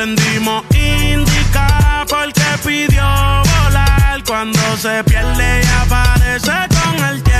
Prendimos 0.00 0.64
indica 0.72 2.06
porque 2.08 2.40
pidió 2.64 3.02
volar. 3.02 4.24
Cuando 4.26 4.58
se 4.78 5.04
pierde 5.04 5.60
y 5.62 5.66
aparece 5.82 6.52
con 6.70 7.04
el 7.04 7.22
tiempo. 7.22 7.39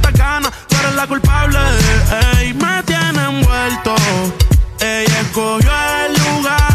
te 0.00 0.08
esta 0.08 0.24
ganas, 0.24 0.52
tú 0.68 0.76
eres 0.76 0.94
la 0.94 1.06
culpable. 1.06 1.58
Ey, 2.38 2.54
me 2.54 2.82
tiene 2.84 3.24
envuelto. 3.24 3.94
Ella 4.80 5.20
escogió 5.20 5.70
el 6.06 6.12
lugar, 6.12 6.65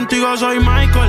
contigo 0.00 0.34
soy 0.38 0.58
Michael. 0.60 0.99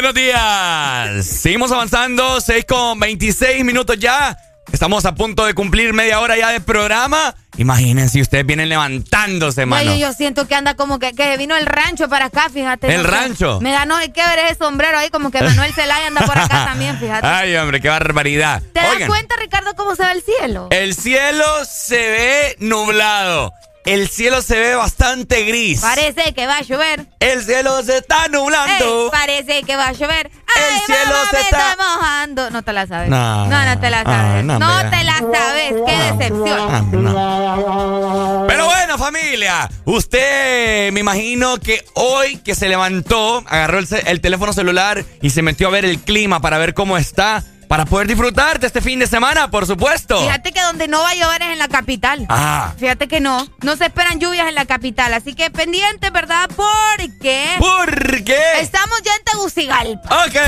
Buenos 0.00 0.14
días. 0.14 1.26
Seguimos 1.26 1.72
avanzando, 1.72 2.40
6 2.40 2.64
con 2.66 3.00
26 3.00 3.64
minutos 3.64 3.98
ya. 3.98 4.38
Estamos 4.70 5.04
a 5.04 5.14
punto 5.16 5.44
de 5.44 5.54
cumplir 5.54 5.92
media 5.92 6.20
hora 6.20 6.36
ya 6.36 6.50
de 6.50 6.60
programa. 6.60 7.34
Imagínense, 7.56 8.20
ustedes 8.20 8.46
vienen 8.46 8.68
levantándose, 8.68 9.66
mano. 9.66 9.90
Oye, 9.90 9.98
yo 9.98 10.12
siento 10.12 10.46
que 10.46 10.54
anda 10.54 10.74
como 10.74 11.00
que, 11.00 11.14
que 11.14 11.36
vino 11.36 11.56
el 11.56 11.66
rancho 11.66 12.08
para 12.08 12.26
acá, 12.26 12.48
fíjate. 12.48 12.94
¿El 12.94 13.02
no 13.02 13.10
rancho? 13.10 13.60
Me 13.60 13.72
da 13.72 13.86
no 13.86 13.96
qué 13.98 14.22
ver 14.24 14.38
ese 14.46 14.58
sombrero 14.58 14.98
ahí, 14.98 15.10
como 15.10 15.32
que 15.32 15.42
Manuel 15.42 15.72
Zelaya 15.74 16.06
anda 16.06 16.20
por 16.20 16.38
acá 16.38 16.66
también, 16.66 16.96
fíjate. 17.00 17.26
Ay, 17.26 17.56
hombre, 17.56 17.80
qué 17.80 17.88
barbaridad. 17.88 18.62
¿Te 18.72 18.80
das 18.80 19.08
cuenta, 19.08 19.34
Ricardo, 19.40 19.74
cómo 19.74 19.96
se 19.96 20.04
ve 20.04 20.12
el 20.12 20.22
cielo? 20.22 20.68
el 20.70 20.94
cielo 20.94 21.44
se 21.64 21.96
ve 21.96 22.56
nublado. 22.60 23.52
El 23.84 24.08
cielo 24.08 24.42
se 24.42 24.58
ve 24.58 24.74
bastante 24.74 25.44
gris. 25.44 25.80
Parece 25.80 26.34
que 26.34 26.46
va 26.46 26.58
a 26.58 26.62
llover. 26.62 27.06
El 27.20 27.42
cielo 27.42 27.82
se 27.82 27.96
está 27.98 28.28
nublando. 28.28 29.04
Ey, 29.06 29.10
parece 29.10 29.62
que 29.62 29.76
va 29.76 29.88
a 29.88 29.92
llover. 29.92 30.30
Ay, 30.54 30.80
cielo 30.84 31.04
mamá, 31.06 31.30
se 31.30 31.36
me 31.36 31.42
está- 31.42 31.70
está 31.70 31.76
mojando. 31.76 32.50
No 32.50 32.62
te 32.62 32.72
la 32.74 32.86
sabes. 32.86 33.08
No, 33.08 33.46
no, 33.46 33.64
no 33.64 33.80
te 33.80 33.88
la 33.90 34.00
ah, 34.00 34.04
sabes. 34.04 34.44
no, 34.44 34.58
te 34.90 35.04
la 35.04 35.18
sabes. 35.18 35.74
Qué 35.86 35.96
decepción. 36.26 36.58
Ah, 36.70 38.44
Pero 38.46 38.66
bueno, 38.66 38.98
familia, 38.98 39.70
usted 39.86 40.92
me 40.92 41.00
imagino 41.00 41.56
que 41.58 41.84
hoy 41.94 42.36
que 42.38 42.54
se 42.54 42.68
levantó, 42.68 43.42
agarró 43.46 43.78
el, 43.78 43.88
el 44.06 44.20
teléfono 44.20 44.52
celular 44.52 45.04
y 45.22 45.30
se 45.30 45.40
metió 45.42 45.68
a 45.68 45.70
ver 45.70 45.84
el 45.84 45.98
clima 46.00 46.40
para 46.40 46.58
ver 46.58 46.74
cómo 46.74 46.98
está, 46.98 47.42
para 47.68 47.84
poder 47.84 48.06
disfrutar 48.08 48.58
de 48.58 48.66
este 48.66 48.80
fin 48.80 48.98
de 48.98 49.06
semana, 49.06 49.50
por 49.50 49.66
supuesto. 49.66 50.18
Fíjate 50.20 50.52
que 50.52 50.60
donde 50.62 50.88
no 50.88 51.00
va 51.02 51.10
a 51.10 51.14
llover 51.14 51.42
es 51.42 51.48
en 51.50 51.58
la 51.58 51.68
capital. 51.68 52.26
Ah. 52.28 52.72
Fíjate 52.78 53.06
que 53.08 53.20
no. 53.20 53.46
No 53.62 53.76
se 53.76 53.84
esperan 53.86 54.18
lluvias 54.18 54.48
en 54.48 54.54
la 54.54 54.64
capital. 54.64 55.12
Así 55.12 55.34
que 55.34 55.50
pendiente, 55.50 56.10
¿verdad? 56.10 56.48
Porque. 56.56 57.46
¿Por 57.58 58.24
qué? 58.24 58.40
Estamos 58.60 59.00
ya 59.02 59.14
en 59.14 59.24
Tegucigalpa. 59.24 60.24
Ok. 60.26 60.34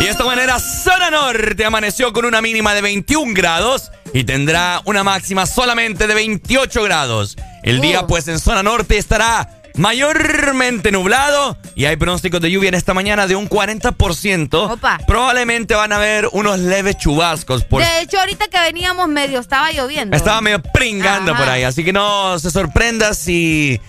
Y 0.00 0.04
de 0.04 0.10
esta 0.10 0.24
manera, 0.24 0.58
zona 0.58 1.10
norte 1.10 1.64
amaneció 1.64 2.12
con 2.12 2.24
una 2.24 2.42
mínima 2.42 2.74
de 2.74 2.82
21 2.82 3.32
grados 3.34 3.92
y 4.12 4.24
tendrá 4.24 4.82
una 4.84 5.04
máxima 5.04 5.46
solamente 5.46 6.08
de 6.08 6.14
28 6.14 6.82
grados. 6.82 7.36
El 7.62 7.80
día, 7.80 8.08
pues, 8.08 8.26
en 8.26 8.40
zona 8.40 8.64
norte 8.64 8.98
estará 8.98 9.61
mayormente 9.76 10.90
nublado 10.92 11.56
y 11.74 11.84
hay 11.86 11.96
pronósticos 11.96 12.40
de 12.40 12.50
lluvia 12.50 12.68
en 12.68 12.74
esta 12.74 12.94
mañana 12.94 13.26
de 13.26 13.36
un 13.36 13.48
40%. 13.48 15.06
Probablemente 15.06 15.74
van 15.74 15.92
a 15.92 15.96
haber 15.96 16.28
unos 16.32 16.58
leves 16.58 16.96
chubascos 16.98 17.64
por 17.64 17.82
De 17.82 18.00
hecho, 18.02 18.18
ahorita 18.20 18.48
que 18.48 18.60
veníamos 18.60 19.08
medio 19.08 19.40
estaba 19.40 19.70
lloviendo. 19.72 20.16
estaba 20.16 20.40
medio 20.40 20.62
pringando 20.62 21.32
Ajá. 21.32 21.40
por 21.40 21.50
ahí, 21.52 21.62
así 21.64 21.84
que 21.84 21.92
no 21.92 22.38
se 22.38 22.50
sorprenda 22.50 23.14
si 23.14 23.80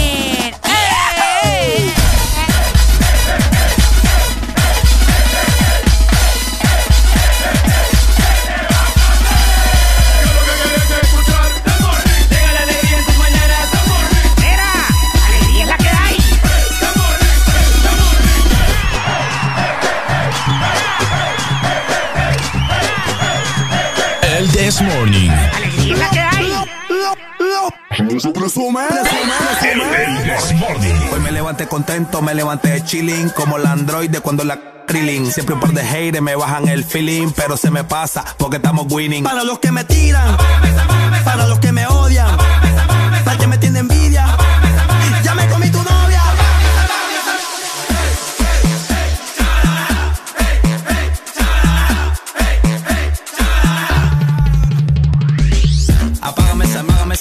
¡Ey! 0.63 0.86
This 24.67 24.81
Morning. 24.81 25.29
Alegría 25.55 25.93
es 25.93 25.97
la 25.97 26.09
que 26.09 26.19
hay. 26.19 26.51
Hoy 31.13 31.19
me 31.21 31.31
levanté 31.31 31.67
contento, 31.67 32.21
me 32.21 32.33
levanté 32.35 32.83
chilling, 32.83 33.29
como 33.29 33.57
la 33.57 33.71
androide 33.71 34.19
cuando 34.19 34.43
la 34.43 34.83
Krillin. 34.85 35.31
Siempre 35.31 35.55
un 35.55 35.61
par 35.61 35.71
de 35.71 35.85
haters 35.85 36.21
me 36.21 36.35
bajan 36.35 36.67
el 36.67 36.83
feeling, 36.83 37.29
pero 37.33 37.55
se 37.55 37.71
me 37.71 37.85
pasa 37.85 38.25
porque 38.37 38.57
estamos 38.57 38.91
winning. 38.91 39.23
Para 39.23 39.45
los 39.45 39.59
que 39.59 39.71
me 39.71 39.85
tiran, 39.85 40.35
para 41.23 41.47
los 41.47 41.59
que 41.59 41.71
me 41.71 41.87
odian, 41.87 42.35
para 43.23 43.37
que 43.37 43.47
me 43.47 43.57
tiene 43.57 43.79
envidia, 43.79 43.96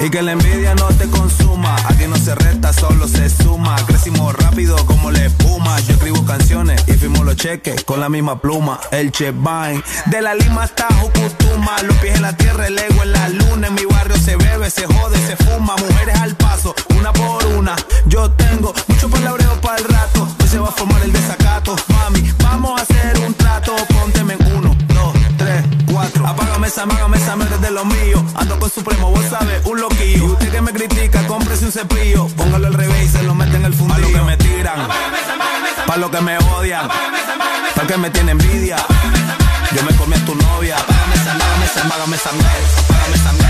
Y 0.00 0.10
que 0.10 0.22
la 0.22 0.32
envidia 0.32 0.74
no 0.76 0.86
te 0.88 1.08
consuma. 1.10 1.74
Aquí 1.88 2.06
no 2.06 2.16
se 2.16 2.34
resta, 2.34 2.72
solo 2.72 3.08
se 3.08 3.28
suma. 3.28 3.74
Crecimos 3.86 4.32
rápido 4.34 4.76
como 4.86 5.10
la 5.10 5.24
espuma. 5.24 5.78
Yo 5.80 5.94
escribo 5.94 6.24
canciones 6.24 6.82
y 6.86 6.92
firmo 6.92 7.24
los 7.24 7.34
cheques 7.34 7.82
con 7.82 7.98
la 7.98 8.08
misma 8.08 8.40
pluma. 8.40 8.78
El 8.92 9.10
Chevine. 9.10 9.82
De 10.06 10.22
la 10.22 10.34
Lima 10.34 10.62
hasta 10.62 10.86
Jucutuma. 11.00 11.82
Los 11.82 11.96
pies 11.96 12.14
en 12.14 12.22
la 12.22 12.36
tierra, 12.36 12.68
el 12.68 12.78
ego 12.78 13.02
en 13.02 13.12
la 13.12 13.28
luna. 13.28 13.66
En 13.66 13.74
mi 13.74 13.84
barrio 13.86 14.16
se 14.16 14.36
bebe, 14.36 14.70
se 14.70 14.86
jode, 14.86 15.18
se 15.26 15.36
fuma. 15.36 15.74
Mujeres 15.76 16.16
al 16.20 16.36
paso, 16.36 16.74
una 16.96 17.12
por 17.12 17.44
una. 17.46 17.74
Yo 18.06 18.30
tengo 18.30 18.72
mucho 18.86 19.10
palabreo 19.10 19.60
para 19.60 19.78
el 19.78 19.84
rato. 19.84 20.28
Hoy 20.40 20.48
se 20.48 20.60
va 20.60 20.68
a 20.68 20.72
formar 20.72 21.02
el 21.02 21.12
desacato. 21.12 21.74
Mami, 21.88 22.32
vamos 22.40 22.80
a 22.80 22.84
hacer 22.84 23.18
un 23.26 23.34
trato. 23.34 23.74
Pónteme 23.88 24.36
uno. 24.54 24.87
Apágame 26.26 26.66
esa, 26.68 26.86
mágame 26.86 27.16
esa 27.16 27.36
merda 27.36 27.58
de 27.58 27.70
lo 27.70 27.84
mío. 27.84 28.24
Ando 28.34 28.58
con 28.58 28.70
Supremo, 28.70 29.10
vos 29.10 29.24
sabes, 29.30 29.64
un 29.64 29.80
loquillo. 29.80 30.24
Y 30.24 30.30
usted 30.30 30.50
que 30.50 30.60
me 30.60 30.72
critica, 30.72 31.26
cómprese 31.26 31.66
un 31.66 31.72
cepillo. 31.72 32.26
Póngalo 32.36 32.66
al 32.66 32.74
revés 32.74 33.04
y 33.04 33.08
se 33.08 33.22
lo 33.22 33.34
mete 33.34 33.56
en 33.56 33.64
el 33.64 33.74
fundillo. 33.74 34.00
Para 34.00 34.12
lo 34.12 34.18
que 34.18 34.24
me 34.24 34.36
tiran, 34.36 34.80
apágame 34.80 36.00
lo 36.00 36.10
que 36.10 36.20
me 36.20 36.38
odian, 36.38 36.88
pa' 36.88 37.86
que 37.86 37.96
me 37.96 38.10
tiene 38.10 38.32
envidia. 38.32 38.76
Yo 39.74 39.82
me 39.82 39.94
comí 39.96 40.14
a 40.14 40.24
tu 40.24 40.34
novia. 40.34 40.76
Apágame 40.76 41.14
esa, 41.14 41.34
mágame 41.34 41.64
esa, 41.64 41.84
mágame 41.84 42.16
esa 42.16 42.32
merda. 42.32 42.82
Apágame 42.84 43.16
esa 43.16 43.32
merda. 43.32 43.48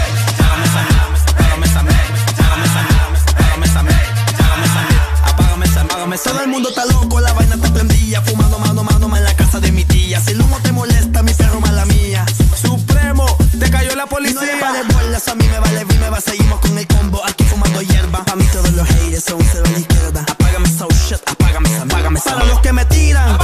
Todo 6.25 6.41
el 6.43 6.49
mundo 6.49 6.71
está 6.71 6.85
loco, 6.87 7.21
la 7.21 7.33
vaina 7.33 7.55
está 7.55 7.73
prendida 7.73 8.21
Fumando 8.23 8.59
mano, 8.59 8.83
mano, 8.83 9.09
mano 9.09 9.17
en 9.17 9.25
la 9.25 9.37
casa 9.37 9.61
de 9.61 9.71
mi 9.71 9.85
tía 9.85 10.21
Si 10.21 10.33
el 10.33 10.41
humo 10.41 10.59
te 10.63 10.73
molesta, 10.73 11.23
mi 11.23 11.33
perro, 11.33 11.61
mala 11.61 11.85
mía 11.85 12.25
Supremo, 12.69 13.25
te 13.59 13.71
cayó 13.71 13.95
la 13.97 14.05
policía. 14.05 14.41
No 14.61 14.73
le 14.73 14.79
de 14.79 14.95
bolas, 14.95 15.27
a 15.27 15.35
mí 15.35 15.47
me 15.49 15.59
vale, 15.59 15.87
me 15.87 16.11
va, 16.11 16.21
seguimos 16.21 16.61
con 16.61 16.77
el 16.77 16.87
combo, 16.87 17.25
aquí 17.25 17.45
fumando 17.45 17.81
hierba. 17.81 18.23
A 18.31 18.37
mí 18.37 18.45
todos 18.53 18.73
los 18.73 18.87
haters 18.87 19.25
son 19.25 19.41
cero 19.51 19.65
a 19.67 19.71
la 19.71 19.79
izquierda. 19.79 20.27
Apágame 20.29 20.69
esa 20.69 20.87
shit, 20.89 21.21
apágame 21.27 21.75
apágame. 21.77 22.21
Para 22.21 22.45
los 22.45 22.61
que 22.61 22.73
me 22.75 22.85
tiran, 22.85 23.38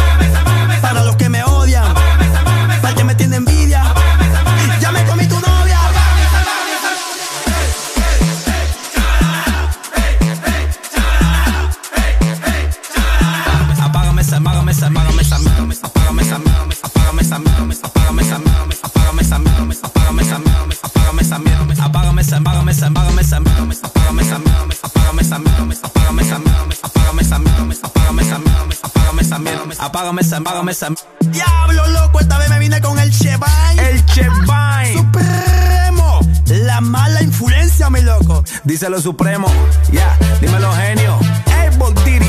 apágame 29.95 30.23
esa, 30.23 30.39
apágame 30.39 30.73
esa. 30.73 30.89
Diablo 31.21 31.87
loco, 31.89 32.19
esta 32.19 32.37
vez 32.39 32.51
me 32.51 32.59
vine 32.59 32.81
con 32.81 32.99
el 32.99 33.13
Chevine. 33.13 33.91
El 33.91 34.05
Chevine. 34.07 34.95
Supremo. 34.97 36.19
La 36.49 36.81
mala 36.81 37.23
influencia, 37.23 37.89
mi 37.91 38.01
loco. 38.01 38.43
Díselo 38.65 39.01
Supremo. 39.01 39.47
Ya, 39.93 40.19
dímelo 40.41 40.73
genio. 40.73 41.17
Hey, 41.47 41.71
Diddy. 42.05 42.27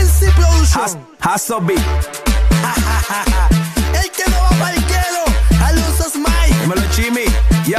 NC 0.00 0.32
Production. 0.36 1.06
Hasso 1.20 1.60
B. 1.60 1.74
El 3.94 4.10
que 4.10 4.30
no 4.30 4.36
va 4.42 4.48
para 4.58 4.74
el 4.74 4.84
quedo. 4.86 5.24
Al 5.64 5.76
uso 5.76 6.04
Mike. 6.18 6.60
Dímelo 6.62 6.82
Chimi. 6.92 7.24
Yo, 7.66 7.78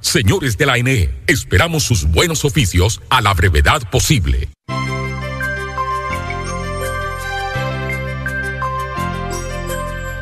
Señores 0.00 0.58
de 0.58 0.66
la 0.66 0.76
ENE, 0.76 1.08
esperamos 1.28 1.84
sus 1.84 2.06
buenos 2.06 2.44
oficios 2.44 3.00
a 3.10 3.20
la 3.20 3.32
brevedad 3.32 3.88
posible. 3.90 4.48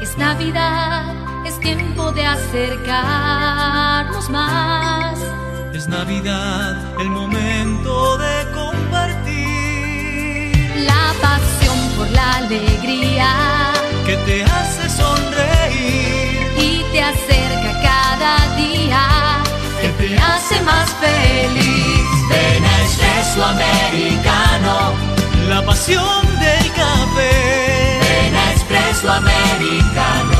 Es 0.02 0.18
Navidad, 0.18 1.46
es 1.46 1.58
tiempo 1.60 2.12
de 2.12 2.26
acercarnos 2.26 3.08
más. 4.28 5.18
Es 5.74 5.88
Navidad, 5.88 7.00
el 7.00 7.08
momento 7.08 8.18
de 8.18 8.52
compartir. 8.52 9.24
La 10.84 11.14
pasión 11.22 11.78
por 11.96 12.10
la 12.10 12.36
alegría 12.36 13.72
que 14.04 14.16
te 14.16 14.44
hace 14.44 14.90
sonreír 14.90 16.46
y 16.58 16.82
te 16.92 17.02
acerca 17.02 17.69
te 20.00 20.18
hace 20.18 20.60
más 20.62 20.90
feliz. 21.00 22.06
Ven 22.28 22.64
a 22.64 22.82
Espresso 22.82 23.44
Americano, 23.44 24.94
la 25.48 25.64
pasión 25.64 26.22
del 26.38 26.72
café. 26.72 28.00
Ven 28.02 28.34
a 28.34 28.52
Espresso 28.54 29.10
Americano, 29.12 30.39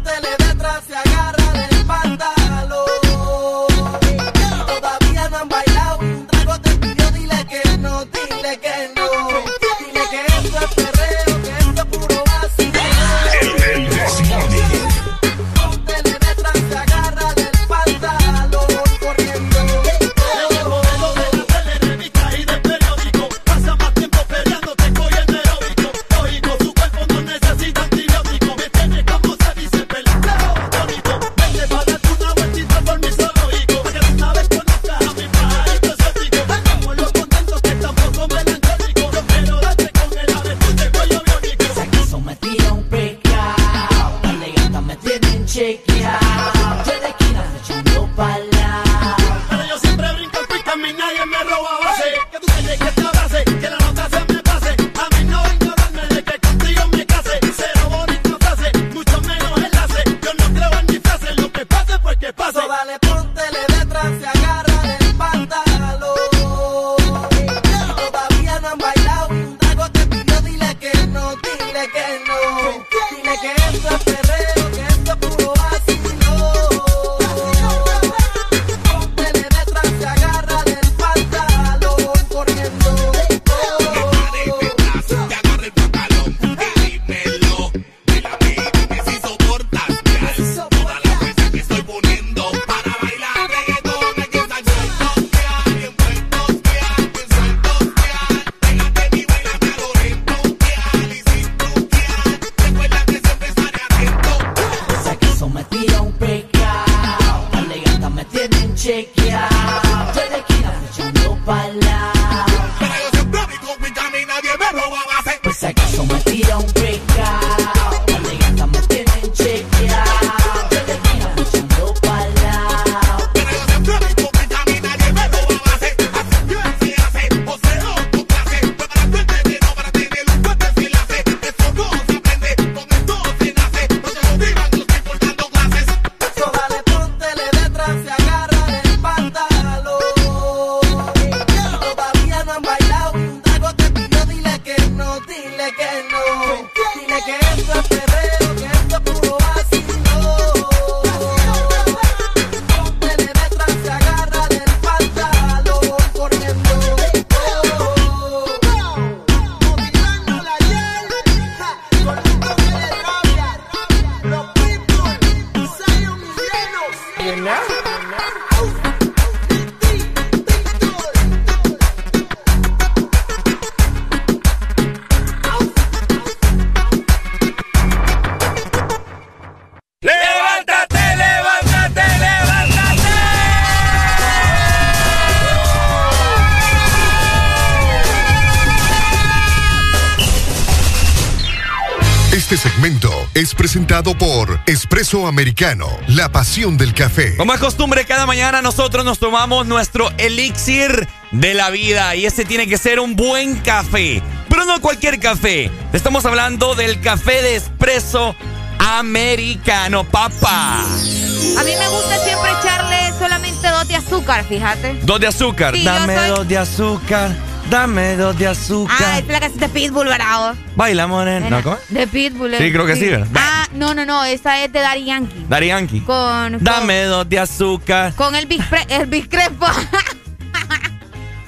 Espresso 195.11 195.27
Americano, 195.27 195.89
la 196.07 196.29
pasión 196.31 196.77
del 196.77 196.93
café. 196.93 197.35
Como 197.35 197.53
es 197.53 197.59
costumbre, 197.59 198.05
cada 198.05 198.25
mañana 198.25 198.61
nosotros 198.61 199.03
nos 199.03 199.19
tomamos 199.19 199.67
nuestro 199.67 200.09
elixir 200.17 201.05
de 201.31 201.53
la 201.53 201.69
vida 201.69 202.15
y 202.15 202.25
ese 202.25 202.45
tiene 202.45 202.65
que 202.65 202.77
ser 202.77 202.97
un 202.97 203.17
buen 203.17 203.57
café. 203.57 204.23
Pero 204.47 204.63
no 204.63 204.79
cualquier 204.79 205.19
café. 205.19 205.69
Estamos 205.91 206.25
hablando 206.25 206.75
del 206.75 207.01
café 207.01 207.41
de 207.41 207.57
espresso 207.57 208.37
americano, 208.79 210.05
papá. 210.05 210.79
A 210.79 211.63
mí 211.65 211.71
me 211.77 211.89
gusta 211.89 212.17
siempre 212.23 212.49
echarle 212.61 213.11
solamente 213.19 213.67
dos 213.67 213.87
de 213.89 213.95
azúcar, 213.97 214.45
fíjate. 214.45 214.93
Dos 215.03 215.19
de 215.19 215.27
azúcar. 215.27 215.75
Sí, 215.75 215.83
Dame 215.83 216.15
soy- 216.15 216.29
dos 216.29 216.47
de 216.47 216.57
azúcar. 216.57 217.35
Dame 217.69 218.15
dos 218.15 218.37
de 218.37 218.47
azúcar. 218.47 218.97
Ah, 218.99 219.19
es 219.19 219.27
la 219.27 219.39
casita 219.41 219.67
de 219.67 219.73
Pitbull, 219.73 220.07
bravo. 220.07 220.57
Baila, 220.75 221.05
morena. 221.07 221.49
¿No, 221.49 221.61
cómo? 221.63 221.77
De 221.89 222.07
Pitbull. 222.07 222.55
Sí, 222.57 222.63
eh. 222.63 222.71
creo 222.71 222.85
que 222.85 222.95
sí, 222.95 223.07
¿verdad? 223.07 223.27
Ah, 223.35 223.50
no, 223.73 223.93
no, 223.93 224.05
no, 224.05 224.23
esa 224.25 224.63
es 224.63 224.71
de 224.71 224.79
Daddy 224.79 225.05
Yankee. 225.05 225.45
Daddy 225.49 225.67
Yankee. 225.67 225.99
Con, 226.01 226.53
con, 226.53 226.63
Dame 226.63 227.03
dos 227.03 227.27
de 227.29 227.39
azúcar. 227.39 228.13
con 228.15 228.35
el 228.35 228.45
Big, 228.45 228.61
el 228.89 229.05
Big 229.07 229.29
Crespo. 229.29 229.67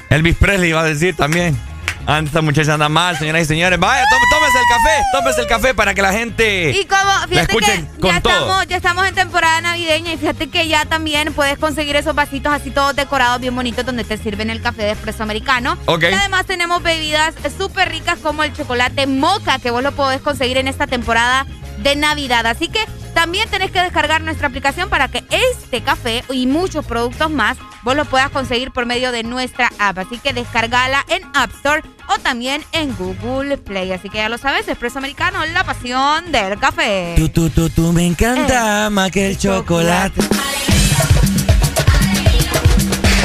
Elvis 0.09 0.35
Presley 0.37 0.69
iba 0.69 0.81
a 0.81 0.85
decir 0.85 1.15
también. 1.15 1.59
Esta 2.05 2.41
muchacha 2.41 2.73
anda 2.73 2.89
mal, 2.89 3.17
señoras 3.17 3.43
y 3.43 3.45
señores. 3.45 3.79
Vaya, 3.79 4.03
tó- 4.09 4.17
tómese 4.37 4.57
el 4.57 4.65
café, 4.69 5.03
tómese 5.13 5.41
el 5.41 5.47
café 5.47 5.73
para 5.73 5.93
que 5.93 6.01
la 6.01 6.11
gente 6.11 6.71
Y 6.71 6.83
como, 6.85 7.01
la 7.01 7.27
fíjate 7.29 7.41
escuchen 7.43 7.87
que 7.95 7.99
con 8.01 8.11
ya 8.11 8.19
todo. 8.21 8.33
estamos, 8.33 8.67
ya 8.67 8.75
estamos 8.75 9.07
en 9.07 9.15
temporada 9.15 9.61
navideña 9.61 10.11
y 10.11 10.17
fíjate 10.17 10.49
que 10.49 10.67
ya 10.67 10.83
también 10.83 11.31
puedes 11.33 11.57
conseguir 11.57 11.95
esos 11.95 12.13
vasitos 12.13 12.51
así 12.51 12.71
todos 12.71 12.93
decorados 12.93 13.39
bien 13.39 13.55
bonitos 13.55 13.85
donde 13.85 14.03
te 14.03 14.17
sirven 14.17 14.49
el 14.49 14.61
café 14.61 14.83
de 14.83 14.91
espresso 14.91 15.23
americano. 15.23 15.77
Ok. 15.85 16.03
Y 16.03 16.13
además 16.13 16.45
tenemos 16.45 16.83
bebidas 16.83 17.33
súper 17.57 17.87
ricas 17.89 18.19
como 18.19 18.43
el 18.43 18.51
chocolate 18.53 19.07
moca 19.07 19.59
que 19.59 19.71
vos 19.71 19.81
lo 19.81 19.93
podés 19.93 20.21
conseguir 20.21 20.57
en 20.57 20.67
esta 20.67 20.87
temporada 20.87 21.47
de 21.83 21.95
Navidad. 21.95 22.45
Así 22.47 22.67
que 22.69 22.79
también 23.13 23.47
tenés 23.49 23.69
que 23.71 23.81
descargar 23.81 24.21
nuestra 24.21 24.47
aplicación 24.47 24.89
para 24.89 25.07
que 25.07 25.23
este 25.29 25.81
café 25.83 26.23
y 26.31 26.47
muchos 26.47 26.85
productos 26.85 27.29
más 27.29 27.57
vos 27.83 27.95
lo 27.95 28.05
puedas 28.05 28.29
conseguir 28.31 28.71
por 28.71 28.85
medio 28.85 29.11
de 29.11 29.23
nuestra 29.23 29.71
app. 29.79 29.99
Así 29.99 30.17
que 30.17 30.33
descargala 30.33 31.05
en 31.09 31.21
App 31.35 31.51
Store 31.55 31.83
o 32.07 32.17
también 32.19 32.63
en 32.71 32.95
Google 32.95 33.57
Play. 33.57 33.91
Así 33.91 34.09
que 34.09 34.17
ya 34.17 34.29
lo 34.29 34.37
sabes, 34.37 34.67
Espresso 34.67 34.97
Americano, 34.97 35.45
la 35.45 35.63
pasión 35.63 36.31
del 36.31 36.57
café. 36.59 37.13
Tú, 37.17 37.29
tú, 37.29 37.49
tú, 37.49 37.69
tú 37.69 37.91
me 37.93 38.05
encanta 38.05 38.89
más 38.89 39.11
que 39.11 39.27
el 39.27 39.37
chocolate. 39.37 40.21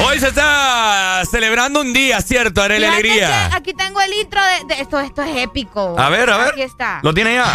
Hoy 0.01 0.17
se 0.19 0.29
está 0.29 1.21
celebrando 1.29 1.81
un 1.81 1.91
día, 1.93 2.21
¿cierto? 2.21 2.61
Haré 2.61 2.79
la 2.79 2.93
alegría. 2.93 3.47
Aquí 3.53 3.73
tengo 3.73 3.99
el 4.01 4.13
intro 4.13 4.39
de, 4.67 4.73
de- 4.75 4.81
esto, 4.81 4.99
esto 4.99 5.21
es 5.21 5.35
épico. 5.37 5.95
A 5.99 6.09
ver, 6.09 6.29
a 6.29 6.37
ver. 6.37 6.47
Aquí 6.53 6.61
está. 6.61 6.99
¿Lo 7.03 7.13
tiene 7.13 7.33
ya? 7.35 7.51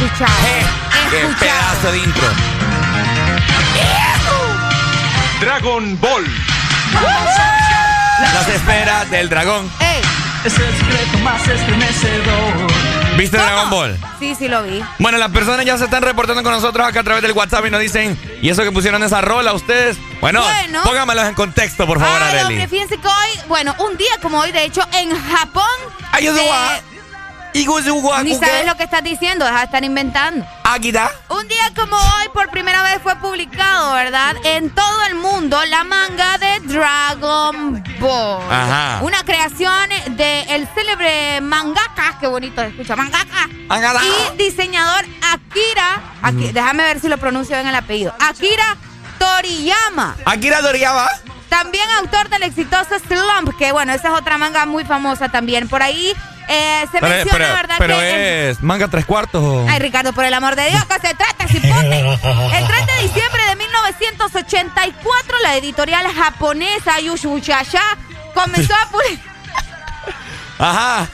Escucha. 0.00 0.26
Qué 1.10 1.26
pedazo 1.40 1.92
de 1.92 1.98
intro. 1.98 2.28
Dragon 5.40 5.98
Ball. 6.00 6.24
Las 8.34 8.48
esferas 8.48 9.10
del 9.10 9.28
dragón. 9.28 9.70
Ey, 9.80 10.00
Es 10.44 10.58
el 10.58 10.76
secreto 10.76 11.18
más 11.22 11.46
estremecedor. 11.48 12.66
¿Viste 13.16 13.36
Dragon 13.38 13.70
Ball? 13.70 13.98
sí, 14.18 14.34
sí 14.34 14.48
lo 14.48 14.62
vi. 14.62 14.82
Bueno, 14.98 15.16
las 15.18 15.30
personas 15.30 15.64
ya 15.64 15.78
se 15.78 15.84
están 15.84 16.02
reportando 16.02 16.42
con 16.42 16.52
nosotros 16.52 16.86
acá 16.86 17.00
a 17.00 17.04
través 17.04 17.22
del 17.22 17.32
WhatsApp 17.32 17.64
y 17.66 17.70
nos 17.70 17.80
dicen, 17.80 18.18
¿y 18.42 18.50
eso 18.50 18.62
que 18.62 18.72
pusieron 18.72 19.02
esa 19.02 19.20
rola 19.22 19.54
ustedes? 19.54 19.96
Bueno, 20.20 20.42
Bueno. 20.42 20.82
póngamelos 20.84 21.26
en 21.26 21.34
contexto, 21.34 21.86
por 21.86 21.98
favor, 22.00 22.22
Ay, 22.22 22.38
hombre, 22.42 22.68
fíjense 22.68 22.98
que 22.98 23.08
hoy, 23.08 23.30
bueno, 23.48 23.74
un 23.78 23.96
día 23.96 24.12
como 24.20 24.38
hoy, 24.40 24.52
de 24.52 24.64
hecho, 24.64 24.82
en 24.92 25.10
Japón. 25.32 25.64
Ay, 26.12 26.24
yo 26.26 26.34
Ni 28.22 28.34
sabes 28.34 28.66
lo 28.66 28.76
que 28.76 28.82
estás 28.82 29.02
diciendo, 29.02 29.44
deja 29.44 29.58
de 29.58 29.64
estar 29.64 29.82
inventando. 29.84 30.44
Águila. 30.64 31.10
Un 31.30 31.48
día 31.48 31.72
como 31.74 31.96
hoy, 31.96 32.28
por 32.34 32.50
primera 32.50 32.82
vez 32.82 32.98
fue 33.02 33.16
publicado, 33.16 33.94
¿verdad? 33.94 34.36
En 34.44 34.68
todo 34.70 35.04
el 35.06 35.14
mundo, 35.14 35.58
la 35.64 35.84
manga 35.84 36.36
de 36.36 36.60
Dragon 36.60 37.82
Ball. 37.98 38.42
Ajá. 38.50 39.00
Una 39.02 39.22
creación 39.24 39.88
del 40.16 40.68
célebre 40.74 41.40
mangaka, 41.40 42.18
qué 42.20 42.26
bonito 42.26 42.60
se 42.60 42.68
escucha, 42.68 42.94
mangaka. 42.94 43.48
Mangaka. 43.68 44.02
Y 44.04 44.36
diseñador 44.36 45.06
Akira, 45.32 46.02
aquí, 46.22 46.52
déjame 46.52 46.84
ver 46.84 47.00
si 47.00 47.08
lo 47.08 47.16
pronuncio 47.16 47.56
bien 47.56 47.68
el 47.68 47.74
apellido. 47.74 48.14
Akira 48.20 48.76
Toriyama. 49.18 50.14
Akira 50.26 50.60
Toriyama. 50.60 51.08
También 51.48 51.88
autor 52.00 52.28
del 52.28 52.42
exitoso 52.42 52.98
Slump, 53.08 53.56
que 53.56 53.72
bueno, 53.72 53.92
esa 53.92 54.08
es 54.08 54.14
otra 54.14 54.36
manga 54.36 54.66
muy 54.66 54.84
famosa 54.84 55.30
también. 55.30 55.68
Por 55.68 55.82
ahí 55.82 56.12
Eh, 56.48 56.86
se 56.92 56.98
Pero, 57.00 57.08
menciona, 57.08 57.38
pero- 57.38 57.54
¿verdad? 57.54 57.74
pero 57.78 57.98
que 57.98 58.50
es 58.50 58.62
manga 58.62 58.86
tres 58.88 59.04
cuartos. 59.04 59.42
o- 59.42 59.66
Ay, 59.68 59.78
Ricardo, 59.80 60.12
por 60.12 60.24
el 60.24 60.32
amor 60.34 60.54
de 60.54 60.70
Dios, 60.70 60.84
que 60.84 60.94
se 61.08 61.14
trata, 61.14 61.48
cipote. 61.48 62.00
El 62.00 62.66
3 62.66 62.86
de 62.86 63.02
diciembre 63.02 63.42
de 63.48 63.56
1984, 63.56 65.38
la 65.42 65.56
editorial 65.56 66.06
japonesa 66.12 67.00
Yushushasha 67.00 67.82
comenzó 68.34 68.74
a, 68.74 68.88
Ajá. 70.58 71.06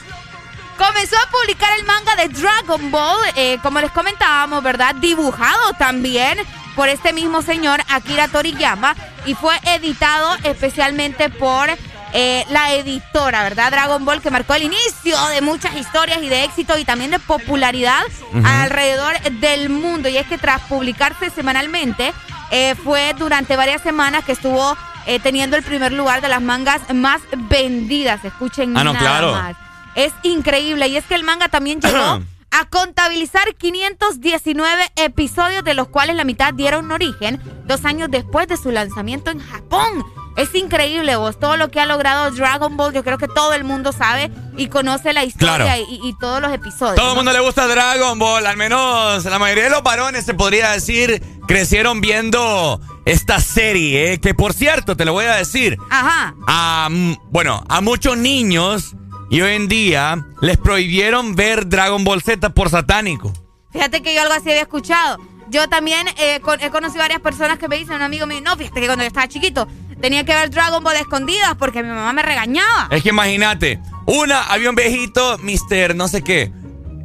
comenzó 0.77 1.15
a 1.17 1.29
publicar 1.29 1.69
el 1.79 1.85
manga 1.85 2.15
de 2.15 2.29
Dragon 2.29 2.91
Ball, 2.91 3.19
eh, 3.35 3.57
como 3.61 3.79
les 3.81 3.91
comentábamos, 3.91 4.61
¿verdad? 4.63 4.95
Dibujado 4.95 5.73
también 5.73 6.37
por 6.75 6.89
este 6.89 7.13
mismo 7.13 7.41
señor, 7.41 7.81
Akira 7.89 8.27
Toriyama, 8.27 8.95
y 9.25 9.33
fue 9.35 9.55
editado 9.65 10.35
especialmente 10.43 11.29
por 11.29 11.69
eh, 12.13 12.45
la 12.49 12.73
editora, 12.75 13.43
¿verdad? 13.43 13.71
Dragon 13.71 14.05
Ball, 14.05 14.21
que 14.21 14.29
marcó 14.29 14.53
el 14.53 14.63
inicio 14.63 15.17
de 15.29 15.41
muchas 15.41 15.75
historias 15.75 16.21
y 16.21 16.29
de 16.29 16.43
éxito 16.43 16.77
y 16.77 16.85
también 16.85 17.11
de 17.11 17.19
popularidad 17.19 18.03
alrededor 18.45 19.19
del 19.39 19.69
mundo. 19.69 20.09
Y 20.09 20.17
es 20.17 20.27
que 20.27 20.37
tras 20.37 20.61
publicarse 20.63 21.29
semanalmente, 21.31 22.13
eh, 22.51 22.75
fue 22.75 23.13
durante 23.17 23.55
varias 23.55 23.81
semanas 23.81 24.23
que 24.23 24.33
estuvo 24.33 24.77
eh, 25.07 25.19
teniendo 25.19 25.57
el 25.57 25.63
primer 25.63 25.91
lugar 25.91 26.21
de 26.21 26.29
las 26.29 26.41
mangas 26.41 26.81
más 26.93 27.19
vendidas. 27.49 28.23
Escuchen 28.23 28.77
Ah, 28.77 28.83
no, 28.83 28.93
nada 28.93 28.99
claro. 29.05 29.31
más. 29.33 29.55
Es 29.95 30.13
increíble. 30.23 30.87
Y 30.87 30.97
es 30.97 31.05
que 31.05 31.15
el 31.15 31.23
manga 31.23 31.47
también 31.49 31.81
llegó 31.81 32.21
a 32.51 32.65
contabilizar 32.69 33.55
519 33.55 34.91
episodios, 34.97 35.63
de 35.63 35.73
los 35.73 35.87
cuales 35.87 36.15
la 36.15 36.23
mitad 36.23 36.53
dieron 36.53 36.91
origen 36.91 37.41
dos 37.65 37.85
años 37.85 38.09
después 38.11 38.47
de 38.47 38.57
su 38.57 38.71
lanzamiento 38.71 39.31
en 39.31 39.39
Japón. 39.39 40.05
Es 40.35 40.53
increíble, 40.55 41.15
vos. 41.15 41.39
Todo 41.39 41.57
lo 41.57 41.69
que 41.69 41.79
ha 41.79 41.85
logrado 41.85 42.31
Dragon 42.31 42.75
Ball, 42.75 42.91
yo 42.93 43.03
creo 43.03 43.17
que 43.19 43.27
todo 43.27 43.53
el 43.53 43.63
mundo 43.63 43.91
sabe 43.91 44.31
y 44.57 44.67
conoce 44.67 45.13
la 45.13 45.23
historia 45.23 45.57
Claro. 45.57 45.83
y, 45.89 45.99
y 46.07 46.17
todos 46.17 46.41
los 46.41 46.51
episodios. 46.51 46.95
Todo 46.95 47.09
el 47.09 47.11
¿no? 47.11 47.15
mundo 47.17 47.33
le 47.33 47.39
gusta 47.39 47.67
Dragon 47.67 48.17
Ball, 48.17 48.45
al 48.47 48.57
menos 48.57 49.23
la 49.25 49.37
mayoría 49.39 49.65
de 49.65 49.69
los 49.69 49.83
varones 49.83 50.25
se 50.25 50.33
podría 50.33 50.71
decir 50.71 51.21
crecieron 51.47 52.01
viendo 52.01 52.79
esta 53.05 53.39
serie, 53.41 54.13
eh, 54.13 54.19
que 54.21 54.33
por 54.33 54.53
cierto, 54.53 54.95
te 54.97 55.05
lo 55.05 55.13
voy 55.13 55.25
a 55.25 55.35
decir, 55.35 55.77
Ajá. 55.89 56.33
a, 56.47 56.87
mm, 56.89 57.15
bueno, 57.29 57.63
a 57.69 57.81
muchos 57.81 58.17
niños 58.17 58.95
y 59.29 59.41
hoy 59.41 59.53
en 59.53 59.67
día 59.67 60.25
les 60.41 60.57
prohibieron 60.57 61.35
ver 61.35 61.67
Dragon 61.67 62.03
Ball 62.03 62.21
Z 62.23 62.49
por 62.51 62.69
satánico. 62.69 63.31
Fíjate 63.71 64.01
que 64.01 64.13
yo 64.15 64.21
algo 64.21 64.33
así 64.33 64.49
había 64.49 64.61
escuchado. 64.61 65.17
Yo 65.49 65.67
también 65.67 66.07
eh, 66.17 66.39
con- 66.41 66.59
he 66.61 66.69
conocido 66.71 67.01
varias 67.01 67.19
personas 67.19 67.59
que 67.59 67.67
me 67.67 67.77
dicen, 67.77 67.95
un 67.97 68.01
amigo 68.01 68.25
me 68.25 68.35
dice, 68.35 68.45
no, 68.45 68.55
fíjate 68.55 68.79
que 68.79 68.85
cuando 68.87 69.03
yo 69.03 69.07
estaba 69.07 69.27
chiquito 69.27 69.67
tenía 70.01 70.23
que 70.23 70.33
ver 70.33 70.49
Dragon 70.49 70.83
Ball 70.83 70.95
escondidas 70.97 71.55
porque 71.57 71.83
mi 71.83 71.89
mamá 71.89 72.13
me 72.13 72.21
regañaba. 72.21 72.87
Es 72.89 73.03
que 73.03 73.09
imagínate, 73.09 73.79
una, 74.05 74.43
había 74.43 74.69
un 74.69 74.75
viejito, 74.75 75.37
Mister, 75.39 75.95
no 75.95 76.07
sé 76.07 76.23
qué. 76.23 76.51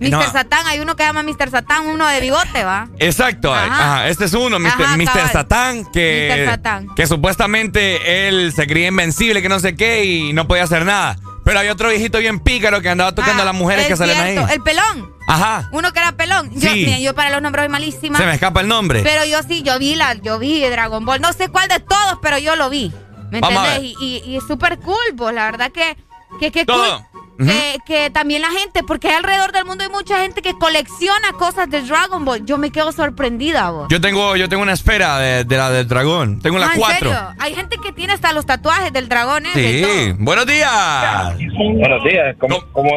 Mr. 0.00 0.10
No, 0.10 0.22
Satán, 0.30 0.66
hay 0.66 0.78
uno 0.78 0.94
que 0.94 1.02
llama 1.02 1.22
Mr. 1.24 1.50
Satán, 1.50 1.86
uno 1.86 2.06
de 2.06 2.20
bigote, 2.20 2.62
¿va? 2.62 2.88
Exacto, 3.00 3.52
Ajá. 3.52 3.66
ajá, 3.66 4.08
este 4.08 4.26
es 4.26 4.34
uno, 4.34 4.60
Mr. 4.60 4.82
Ajá, 4.84 4.96
Mr. 4.96 5.28
Satán, 5.32 5.84
que, 5.86 6.44
Mr. 6.46 6.50
Satán. 6.50 6.94
que 6.94 7.06
supuestamente 7.06 8.28
él 8.28 8.52
se 8.54 8.66
creía 8.68 8.88
invencible, 8.88 9.42
que 9.42 9.48
no 9.48 9.58
sé 9.58 9.74
qué, 9.74 10.04
y 10.04 10.32
no 10.32 10.46
podía 10.46 10.64
hacer 10.64 10.84
nada. 10.84 11.16
Pero 11.48 11.60
había 11.60 11.72
otro 11.72 11.88
viejito 11.88 12.18
bien 12.18 12.40
pícaro 12.40 12.82
que 12.82 12.90
andaba 12.90 13.14
tocando 13.14 13.42
a 13.42 13.46
las 13.46 13.54
mujeres 13.54 13.84
Es 13.84 13.88
que 13.88 13.96
salen 13.96 14.18
ahí. 14.20 14.32
cierto, 14.34 14.52
El 14.52 14.62
pelón. 14.62 15.14
Ajá, 15.26 15.68
Uno 15.72 15.92
que 15.92 15.98
era 15.98 16.12
pelón. 16.12 16.50
Yo, 16.52 16.70
Sí. 16.70 16.84
mira, 16.84 16.98
yo 16.98 17.14
para 17.14 17.30
los 17.30 17.40
nombres 17.40 17.62
soy 17.64 17.68
malísima. 17.70 18.18
se 18.18 18.26
me 18.26 18.34
escapa 18.34 18.60
el 18.60 18.68
nombre. 18.68 19.02
Pero 19.02 19.24
yo 19.24 19.42
sí, 19.42 19.62
yo 19.62 19.78
vi 19.78 19.94
la, 19.94 20.12
yo 20.14 20.38
vi 20.38 20.60
Dragon 20.68 21.04
Ball. 21.06 21.20
No 21.22 21.32
sé 21.32 21.48
cuál 21.48 21.68
de 21.68 21.80
todos, 21.80 22.18
pero 22.20 22.36
yo 22.38 22.54
lo 22.56 22.68
vi. 22.68 22.92
¿Me 23.30 23.40
Vamos 23.40 23.64
entendés? 23.66 23.94
Y, 23.98 24.04
y, 24.26 24.30
y 24.30 24.36
es 24.36 24.44
súper 24.46 24.78
cool. 24.80 25.34
La 25.34 25.44
verdad 25.50 25.70
que, 25.72 25.96
que, 26.38 26.50
que 26.50 26.64
Todo. 26.66 27.02
cool. 27.12 27.27
Que, 27.38 27.78
que 27.86 28.10
también 28.10 28.42
la 28.42 28.50
gente, 28.50 28.82
porque 28.82 29.10
alrededor 29.10 29.52
del 29.52 29.64
mundo 29.64 29.84
hay 29.84 29.90
mucha 29.90 30.18
gente 30.22 30.42
que 30.42 30.54
colecciona 30.58 31.32
cosas 31.38 31.70
de 31.70 31.82
Dragon 31.82 32.24
Ball. 32.24 32.44
Yo 32.44 32.58
me 32.58 32.70
quedo 32.72 32.90
sorprendida, 32.90 33.70
vos. 33.70 33.86
Yo 33.90 34.00
tengo, 34.00 34.34
yo 34.36 34.48
tengo 34.48 34.62
una 34.64 34.72
esfera 34.72 35.18
de, 35.18 35.44
de 35.44 35.56
la 35.56 35.70
del 35.70 35.86
dragón. 35.86 36.40
Tengo 36.40 36.56
Ah, 36.56 36.60
las 36.60 36.74
¿en 36.74 36.80
cuatro. 36.80 37.10
serio? 37.10 37.34
Hay 37.38 37.54
gente 37.54 37.76
que 37.82 37.92
tiene 37.92 38.12
hasta 38.12 38.32
los 38.32 38.44
tatuajes 38.44 38.92
del 38.92 39.08
dragón, 39.08 39.46
¿eh? 39.46 39.50
Sí. 39.54 40.14
Buenos 40.18 40.46
días. 40.46 41.36
Buenos 41.78 42.02
días. 42.04 42.36
¿Cómo, 42.40 42.60
cómo, 42.72 42.90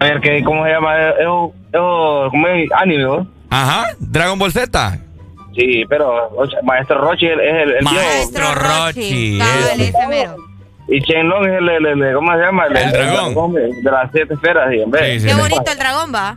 a 0.00 0.04
ver, 0.04 0.20
¿qué, 0.20 0.42
¿cómo 0.42 0.64
se 0.64 0.70
llama? 0.72 0.96
Es, 0.98 1.14
es- 1.14 1.20
es- 1.20 2.30
¿cómo 2.30 2.48
es? 2.48 2.72
Anime. 2.72 3.26
Ajá, 3.50 3.86
Dragon 4.00 4.38
Ball 4.38 4.52
Z. 4.52 4.98
Sí, 5.56 5.84
pero 5.88 6.30
o 6.36 6.46
sea, 6.48 6.58
Maestro 6.64 7.00
Rochi 7.00 7.26
es 7.26 7.32
el, 7.38 7.70
el 7.76 7.84
Maestro 7.84 8.44
viejo. 8.44 8.54
Rochi. 8.54 9.38
Es- 9.40 9.78
ese 9.78 10.06
mero. 10.08 10.36
Y 10.88 11.00
Shenlong 11.00 11.46
es 11.46 11.58
el, 11.58 11.68
el, 11.68 12.02
el- 12.02 12.14
¿cómo 12.14 12.32
se 12.32 12.38
llama? 12.38 12.66
El 12.66 12.92
dragón. 12.92 13.54
de 13.54 13.90
las 13.90 14.10
siete 14.12 14.34
esferas. 14.34 14.70
Sí, 14.70 14.80
hombre. 14.80 15.18
Sí, 15.18 15.26
Qué 15.26 15.34
bonito 15.34 15.70
el 15.72 15.78
dragón, 15.78 16.12
va. 16.14 16.36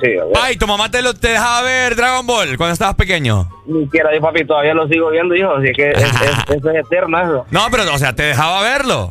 Sí. 0.00 0.08
Pai, 0.34 0.56
tu 0.56 0.66
mamá 0.66 0.90
te, 0.90 1.00
lo, 1.02 1.14
te 1.14 1.28
dejaba 1.28 1.62
ver 1.62 1.96
Dragon 1.96 2.26
Ball 2.26 2.56
cuando 2.58 2.72
estabas 2.74 2.94
pequeño. 2.96 3.48
Ni 3.66 3.84
siquiera 3.84 4.14
yo, 4.14 4.20
papi, 4.20 4.44
todavía 4.44 4.74
lo 4.74 4.86
sigo 4.88 5.10
viendo, 5.10 5.34
hijo. 5.34 5.54
Así 5.56 5.72
que 5.72 5.90
es, 5.90 6.02
es- 6.02 6.56
eso 6.56 6.70
es 6.70 6.76
eterno, 6.86 7.18
eso. 7.20 7.46
No, 7.50 7.60
pero, 7.70 7.82
o 7.94 7.98
sea, 7.98 8.14
te 8.14 8.24
dejaba 8.24 8.60
verlo. 8.62 9.10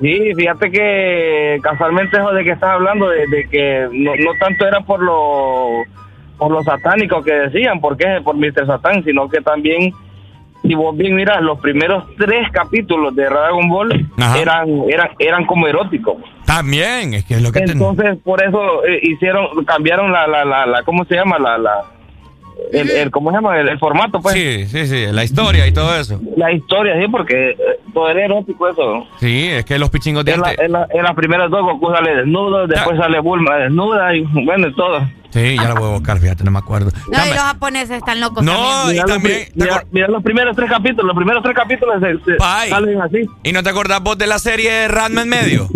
Sí, 0.00 0.32
fíjate 0.34 0.70
que 0.70 1.58
casualmente 1.62 2.16
eso 2.18 2.32
de 2.32 2.42
que 2.44 2.50
estás 2.52 2.70
hablando, 2.70 3.08
de, 3.08 3.26
de 3.26 3.48
que 3.48 3.88
no, 3.92 4.12
no 4.16 4.38
tanto 4.40 4.66
era 4.66 4.80
por 4.80 5.00
lo 5.00 5.82
por 6.38 6.50
lo 6.50 6.62
satánico 6.64 7.22
que 7.22 7.32
decían, 7.32 7.80
porque 7.80 8.16
es 8.16 8.22
por 8.22 8.34
Mr. 8.36 8.66
Satán, 8.66 9.04
sino 9.04 9.28
que 9.28 9.40
también, 9.42 9.92
si 10.72 10.76
vos 10.76 10.96
bien 10.96 11.14
miras, 11.14 11.42
los 11.42 11.58
primeros 11.60 12.04
tres 12.16 12.50
capítulos 12.50 13.14
de 13.14 13.24
Dragon 13.24 13.68
Ball 13.68 14.06
Ajá. 14.18 14.38
eran, 14.40 14.68
eran 14.88 15.10
eran 15.18 15.44
como 15.44 15.66
eróticos. 15.68 16.16
También, 16.46 17.12
es 17.14 17.24
que 17.26 17.34
es 17.34 17.42
lo 17.42 17.52
que. 17.52 17.58
Entonces, 17.60 18.16
por 18.24 18.42
eso 18.42 18.84
eh, 18.86 18.98
hicieron, 19.02 19.64
cambiaron 19.66 20.10
la, 20.10 20.26
la, 20.26 20.44
la, 20.44 20.64
la, 20.66 20.82
¿cómo 20.82 21.04
se 21.04 21.14
llama? 21.14 21.38
La, 21.38 21.58
la, 21.58 21.82
el, 22.72 22.90
el- 22.90 23.10
¿cómo 23.10 23.30
se 23.30 23.36
llama? 23.36 23.58
El, 23.58 23.68
el 23.68 23.78
formato, 23.78 24.20
pues. 24.20 24.34
Sí, 24.34 24.66
sí, 24.66 24.86
sí, 24.86 25.06
la 25.12 25.24
historia 25.24 25.66
y 25.66 25.72
todo 25.72 25.94
eso. 25.94 26.20
La 26.36 26.50
historia, 26.52 26.98
sí, 27.00 27.06
porque 27.08 27.50
eh, 27.50 27.56
todo 27.92 28.08
era 28.08 28.24
erótico 28.24 28.68
eso. 28.68 29.06
Sí, 29.18 29.48
es 29.50 29.64
que 29.64 29.78
los 29.78 29.90
pichingos 29.90 30.24
de 30.24 30.32
En, 30.32 30.40
la- 30.40 30.54
en 30.54 30.72
la- 30.72 30.86
en 30.90 31.02
las 31.02 31.14
primeras 31.14 31.50
dos 31.50 31.62
Goku 31.62 31.92
sale 31.92 32.16
desnudo, 32.16 32.66
después 32.66 32.96
sale 32.98 33.18
Bulma 33.20 33.56
desnuda 33.56 34.14
y 34.16 34.22
bueno, 34.44 34.68
y 34.68 34.74
todo. 34.74 35.00
Sí, 35.32 35.56
ya 35.56 35.68
lo 35.70 35.76
voy 35.76 35.88
a 35.90 35.92
buscar, 35.94 36.18
fíjate, 36.18 36.44
no 36.44 36.50
me 36.50 36.58
acuerdo. 36.58 36.90
No, 37.10 37.24
y 37.26 37.28
los 37.30 37.38
japoneses 37.38 37.96
están 37.98 38.20
locos 38.20 38.44
No, 38.44 38.52
también. 38.52 38.88
y 38.88 38.92
Mira 38.92 39.02
los 39.06 39.12
también... 39.16 39.48
Mira, 39.54 39.84
mira 39.90 40.08
los 40.08 40.22
primeros 40.22 40.54
tres 40.56 40.70
capítulos, 40.70 41.06
los 41.06 41.16
primeros 41.16 41.42
tres 41.42 41.56
capítulos 41.56 41.94
se, 42.00 42.30
se 42.32 42.36
Pai. 42.36 42.68
salen 42.68 43.00
así. 43.00 43.24
¿Y 43.42 43.52
no 43.52 43.62
te 43.62 43.70
acordás 43.70 44.02
vos 44.02 44.18
de 44.18 44.26
la 44.26 44.38
serie 44.38 44.88
Ranma 44.88 45.22
en 45.22 45.28
medio? 45.30 45.68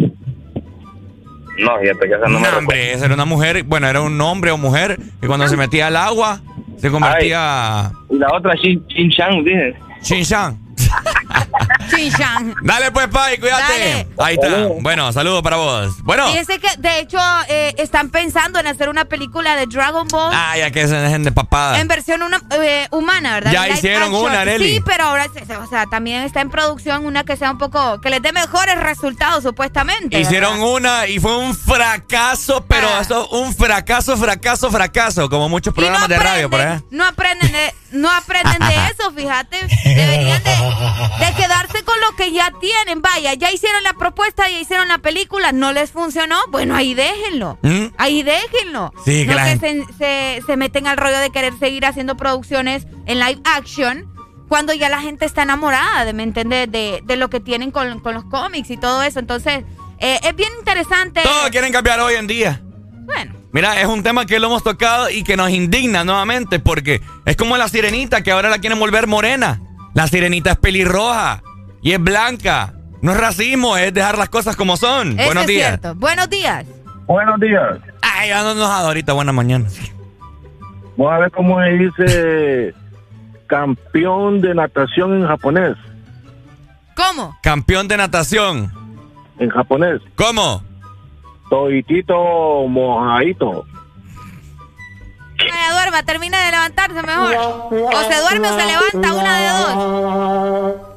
No, 1.59 1.71
fíjate 1.81 2.01
que 2.07 2.15
esa 2.15 2.29
no 2.29 2.39
me 2.39 2.51
No, 2.51 2.59
hombre, 2.59 2.93
esa 2.93 3.07
era 3.07 3.15
una 3.15 3.25
mujer, 3.25 3.63
bueno, 3.63 3.87
era 3.89 4.03
un 4.03 4.21
hombre 4.21 4.51
o 4.51 4.59
mujer 4.59 4.99
que 5.23 5.27
cuando 5.27 5.49
se 5.49 5.57
metía 5.57 5.87
al 5.87 5.97
agua 5.97 6.41
se 6.77 6.91
convertía... 6.91 7.91
Y 8.11 8.17
la 8.19 8.27
otra, 8.35 8.55
Shin, 8.57 8.85
Shin 8.89 9.11
Chan, 9.11 9.43
dije. 9.43 9.75
Shin 10.03 10.23
Chan. 10.25 10.59
Chin-chan. 11.89 12.55
Dale 12.63 12.91
pues, 12.91 13.09
Pai, 13.09 13.39
cuídate. 13.39 13.63
Dale. 13.63 14.09
Ahí 14.19 14.35
está. 14.41 14.67
Bueno, 14.81 15.13
saludos 15.13 15.43
para 15.43 15.57
vos. 15.57 15.95
Bueno. 16.03 16.27
Fíjense 16.29 16.59
que, 16.59 16.69
de 16.79 17.01
hecho, 17.01 17.19
eh, 17.49 17.75
están 17.79 18.11
pensando 18.11 18.59
en 18.59 18.67
hacer 18.67 18.89
una 18.89 19.05
película 19.07 19.57
de 19.57 19.67
Dragon 19.67 20.07
Ball 20.09 20.33
Ah, 20.35 20.57
ya 20.57 20.71
que 20.71 20.87
se 20.89 20.95
dejen 20.97 21.25
de 21.25 21.33
papada. 21.33 21.79
en 21.81 21.89
versión 21.89 22.23
una- 22.23 22.41
eh, 22.63 22.89
humana, 22.91 23.35
¿verdad? 23.35 23.53
Ya 23.53 23.69
hicieron 23.69 24.05
action. 24.09 24.25
una, 24.25 24.41
Arely. 24.41 24.75
Sí, 24.77 24.83
pero 24.85 25.05
ahora, 25.05 25.27
o 25.63 25.67
sea, 25.69 25.87
también 25.87 26.23
está 26.23 26.41
en 26.41 26.51
producción 26.51 27.05
una 27.07 27.25
que 27.25 27.37
sea 27.37 27.51
un 27.51 27.59
poco, 27.59 28.01
que 28.01 28.11
les 28.11 28.23
dé 28.23 28.33
mejores 28.33 28.79
resultados, 28.79 29.43
supuestamente. 29.43 30.19
Hicieron 30.19 30.55
¿verdad? 30.61 30.75
una 30.75 31.07
y 31.07 31.19
fue 31.19 31.37
un 31.37 31.55
fracaso, 31.55 32.65
pero 32.69 32.89
eso, 33.01 33.29
un 33.29 33.55
fracaso, 33.55 34.17
fracaso, 34.17 34.71
fracaso, 34.71 35.29
como 35.29 35.49
muchos 35.49 35.75
programas 35.75 36.09
de 36.09 36.19
radio 36.19 36.51
por 36.51 36.61
allá. 36.61 36.83
No 36.91 37.05
aprenden 37.07 37.51
de, 37.53 37.75
no 37.93 38.11
aprenden 38.11 38.59
de 38.59 38.75
eso, 38.93 39.13
fíjate. 39.15 39.59
Deberían 39.85 40.43
de, 40.43 41.27
de 41.27 41.33
quedarse 41.35 41.76
con 41.85 41.95
lo 42.01 42.17
que 42.17 42.33
ya 42.33 42.53
tienen. 42.61 43.03
Vaya, 43.03 43.35
ya 43.35 43.51
hicieron 43.53 43.83
la 43.83 43.93
propuesta, 43.95 44.49
ya 44.49 44.59
hicieron 44.61 44.89
la 44.89 44.99
película, 44.99 45.53
no 45.53 45.73
les 45.73 45.91
funcionó. 45.93 46.37
Bueno, 46.51 46.75
ahí 46.75 46.95
déjenlo. 46.95 47.59
¿Mm? 47.63 47.87
Ahí 47.99 48.23
déjenlo. 48.23 48.93
Sí, 49.05 49.27
que 49.27 49.35
no 49.35 49.45
se, 49.61 49.85
se- 49.99 50.43
se 50.47 50.57
meten 50.57 50.87
al 50.87 50.97
rollo 50.97 51.19
de 51.19 51.31
querer 51.31 51.53
seguir 51.59 51.87
haciendo 51.87 52.17
producciones 52.17 52.87
en 53.07 53.19
live 53.21 53.41
action 53.45 54.13
cuando 54.49 54.73
ya 54.73 54.89
la 54.89 55.01
gente 55.01 55.25
está 55.25 55.43
enamorada, 55.43 56.05
de, 56.05 56.13
¿me 56.13 56.23
entiendes? 56.23 56.71
De, 56.71 57.01
de 57.05 57.17
lo 57.17 57.29
que 57.31 57.41
tienen 57.41 57.71
con, 57.73 57.99
con 58.01 58.15
los 58.15 58.25
cómics 58.25 58.71
y 58.71 58.77
todo 58.77 59.03
eso. 59.03 59.19
Entonces, 59.19 59.65
eh, 59.99 60.21
es 60.23 60.37
bien 60.37 60.51
interesante. 60.59 61.23
Todo 61.23 61.51
quieren 61.51 61.73
cambiar 61.73 61.99
hoy 62.01 62.15
en 62.15 62.27
día. 62.29 62.63
Bueno. 63.07 63.35
Mira, 63.53 63.81
es 63.81 63.87
un 63.87 64.03
tema 64.03 64.27
que 64.27 64.39
lo 64.39 64.49
hemos 64.49 64.63
tocado 64.63 65.09
y 65.11 65.25
que 65.25 65.37
nos 65.37 65.51
indigna 65.51 66.05
nuevamente 66.05 66.59
porque 66.61 67.01
es 67.25 67.37
como 67.37 67.57
la 67.57 67.69
sirenita 67.69 68.23
que 68.23 68.31
ahora 68.31 68.51
la 68.51 68.59
quieren 68.59 68.79
volver 68.79 69.07
morena. 69.07 69.61
La 69.95 70.07
sirenita 70.07 70.53
es 70.53 70.59
pelirroja 70.59 71.43
y 71.87 71.93
es 71.93 72.03
blanca. 72.03 72.73
No 73.01 73.13
es 73.13 73.19
racismo, 73.19 73.77
es 73.77 73.95
dejar 73.95 74.19
las 74.19 74.29
cosas 74.29 74.57
como 74.57 74.77
son. 74.77 75.13
Eso 75.13 75.27
Buenos 75.27 75.45
es 75.45 75.49
días. 75.49 75.69
cierto. 75.69 75.95
Buenos 75.95 76.29
días. 76.29 76.67
Buenos 77.07 77.39
días. 77.39 77.79
Ay, 78.03 78.31
ya 78.31 78.43
no 78.43 78.57
nos 78.57 78.69
ahorita, 78.69 79.13
buena 79.13 79.31
mañana. 79.31 79.69
Vamos 80.97 81.13
a 81.13 81.19
ver 81.19 81.31
cómo 81.31 81.63
se 81.63 81.71
dice 81.71 82.75
campeón 83.47 84.41
de 84.41 84.53
natación 84.53 85.15
en 85.15 85.29
japonés. 85.29 85.77
¿Cómo? 86.97 87.39
Campeón 87.41 87.87
de 87.87 87.97
natación. 87.99 88.73
En 89.39 89.51
japonés. 89.51 90.01
¿Cómo? 90.17 90.65
Toitito 91.49 92.67
mojadito. 92.67 93.65
se 95.39 95.73
duerma, 95.73 96.03
termine 96.03 96.37
de 96.37 96.51
levantarse 96.51 97.01
mejor. 97.01 97.37
O 97.71 98.03
se 98.11 98.21
duerme 98.23 98.51
o 98.51 98.59
se 98.59 98.67
levanta, 98.67 99.15
una 99.15 99.39
de 99.39 99.49
dos. 99.51 100.96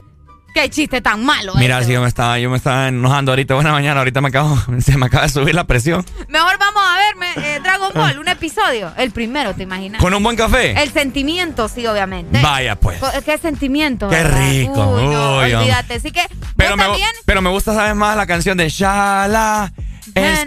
Qué 0.60 0.70
chiste 0.70 0.99
tan 0.99 1.24
malo. 1.24 1.53
Mira, 1.55 1.82
si 1.86 1.93
yo 1.93 2.01
me 2.01 2.10
estaba, 2.10 2.38
yo 2.38 2.49
me 2.49 2.57
estaba 2.57 2.89
enojando 2.89 3.32
ahorita, 3.32 3.55
buena 3.55 3.72
mañana, 3.72 4.01
ahorita 4.01 4.20
me 4.20 4.28
acabo, 4.28 4.62
se 4.82 4.97
me 4.97 5.05
acaba 5.05 5.24
de 5.24 5.30
subir 5.30 5.55
la 5.55 5.64
presión. 5.64 6.05
Mejor 6.28 6.60
vamos 6.60 6.84
a 6.86 6.97
verme 6.97 7.47
eh, 7.47 7.60
Dragon 7.64 7.91
Ball, 7.95 8.20
un 8.20 8.28
episodio. 8.28 8.91
El 8.97 9.12
primero, 9.12 9.53
¿te 9.53 9.64
imaginas? 9.64 10.01
¿Con 10.01 10.14
un 10.14 10.22
buen 10.22 10.36
café? 10.36 10.74
El 10.82 10.91
sentimiento, 10.91 11.70
sí, 11.70 11.88
obviamente. 11.88 12.41
Vaya, 12.41 12.76
pues. 12.76 12.99
¿Qué 13.24 13.38
sentimiento? 13.38 14.10
Qué 14.10 14.18
verdad? 14.18 14.49
rico. 14.49 14.95
Uy, 14.97 15.07
no, 15.07 15.38
Uy, 15.38 15.53
olvídate. 15.53 15.93
Así 15.93 16.12
que, 16.12 16.24
pero 16.57 16.76
me, 16.76 16.84
también? 16.84 17.10
pero 17.24 17.41
me 17.41 17.49
gusta, 17.51 17.74
¿sabes 17.74 17.95
más? 17.95 18.18
La 18.18 18.28
canción 18.28 18.57
de 18.57 18.68
Shala. 18.68 19.72
Es 20.16 20.43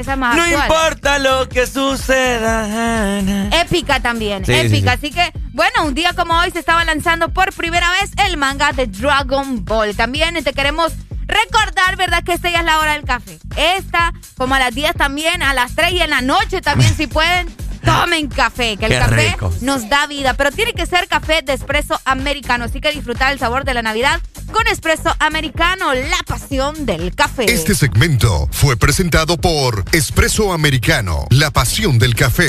esa 0.00 0.16
más 0.16 0.36
no 0.36 0.42
actual. 0.42 0.62
importa 0.64 1.18
lo 1.18 1.48
que 1.48 1.66
suceda. 1.66 3.20
Épica 3.60 4.00
también, 4.00 4.44
Sí, 4.44 4.52
épica. 4.52 4.92
sí, 4.92 5.06
Así 5.06 5.10
que, 5.10 5.32
bueno, 5.52 5.84
un 5.84 5.94
día 5.94 6.12
como 6.14 6.34
hoy 6.38 6.50
se 6.50 6.58
estaba 6.58 6.84
lanzando 6.84 7.28
por 7.30 7.52
primera 7.52 7.90
vez 8.00 8.10
el 8.26 8.36
manga 8.36 8.72
de 8.72 8.86
Dragon 8.86 9.64
Ball. 9.64 9.94
También 9.96 10.34
te 10.42 10.52
queremos 10.52 10.92
recordar, 11.26 11.96
¿verdad? 11.96 12.22
Que 12.22 12.32
esta 12.34 12.50
ya 12.50 12.60
es 12.60 12.64
la 12.64 12.78
hora 12.78 12.92
del 12.92 13.04
café. 13.04 13.38
Esta, 13.56 14.12
como 14.36 14.54
a 14.54 14.58
las 14.58 14.74
10 14.74 14.94
también, 14.94 15.42
a 15.42 15.54
las 15.54 15.74
3 15.74 15.92
y 15.92 16.00
en 16.02 16.10
la 16.10 16.20
noche 16.20 16.60
también, 16.60 16.94
si 16.96 17.06
pueden. 17.06 17.48
Tomen 17.84 18.28
café, 18.28 18.76
que 18.76 18.86
el 18.86 18.92
Qué 18.92 18.98
café 18.98 19.30
rico. 19.30 19.52
nos 19.60 19.88
da 19.88 20.06
vida, 20.06 20.34
pero 20.34 20.50
tiene 20.50 20.72
que 20.72 20.86
ser 20.86 21.06
café 21.08 21.42
de 21.42 21.52
espresso 21.52 22.00
americano, 22.04 22.64
así 22.64 22.80
que 22.80 22.90
disfrutar 22.92 23.32
el 23.32 23.38
sabor 23.38 23.64
de 23.64 23.74
la 23.74 23.82
Navidad 23.82 24.20
con 24.52 24.66
espresso 24.68 25.14
americano, 25.18 25.92
la 25.94 26.18
pasión 26.26 26.86
del 26.86 27.14
café. 27.14 27.52
Este 27.52 27.74
segmento 27.74 28.48
fue 28.52 28.76
presentado 28.76 29.36
por 29.36 29.84
Espresso 29.92 30.52
Americano, 30.52 31.26
la 31.30 31.50
pasión 31.50 31.98
del 31.98 32.14
café. 32.14 32.46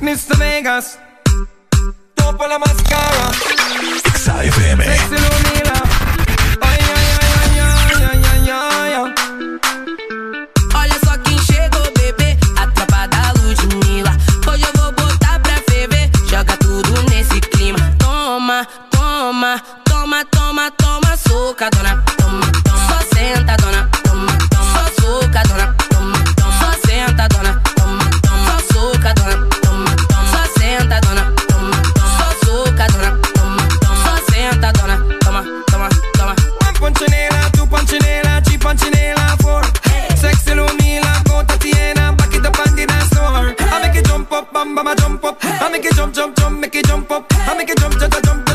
Mr. 0.00 0.36
Vegas, 0.38 0.98
topa 2.14 2.48
la 2.48 2.58
máscara. 2.58 3.30
XAFM. 4.14 4.84
toma, 20.70 21.00
toma 21.00 21.16
sucatona, 21.16 22.02
toma, 22.16 22.52
toma, 22.64 23.02
sentadona, 23.14 23.88
toma, 24.02 24.38
toma, 24.50 24.90
sucatona, 24.98 25.74
toma, 25.88 26.18
toma, 26.36 26.76
sentadona, 26.84 27.62
toma, 27.76 28.04
toma, 28.22 28.54
sucatona, 28.72 29.36
toma, 29.62 29.92
toma, 30.10 30.42
sentadona, 30.56 31.24
toma, 31.48 31.76
toma, 32.40 32.68
toma, 33.34 33.68
toma, 33.80 34.20
sentadona, 34.30 34.96
toma, 35.20 35.42
toma, 35.66 35.88
toma. 36.14 36.34
One 36.60 36.74
panchinela, 36.80 37.50
tu 37.52 37.66
panchinela, 37.66 38.40
chi 38.42 38.56
panchinela 38.58 39.36
for. 39.42 39.62
Sexy 40.16 40.54
lumila, 40.54 41.22
gota 41.28 41.56
tiena, 41.58 42.12
paquita 42.16 42.50
pandina 42.50 43.00
store. 43.06 43.54
I 43.58 43.82
make 43.82 43.96
it 43.96 44.06
jump 44.06 44.32
up, 44.32 44.52
bam 44.52 44.74
bam, 44.74 44.96
jump 44.96 45.24
up. 45.24 45.38
I 45.42 45.68
make 45.70 45.84
it 45.84 45.94
jump, 45.94 46.14
jump, 46.14 46.36
jump, 46.36 46.60
make 46.60 46.74
it 46.74 46.86
jump 46.86 47.10
up. 47.10 47.24
I 47.30 47.56
make 47.56 47.68
it 47.70 47.78
jump, 47.78 47.98
jump, 47.98 48.14
jump. 48.24 48.45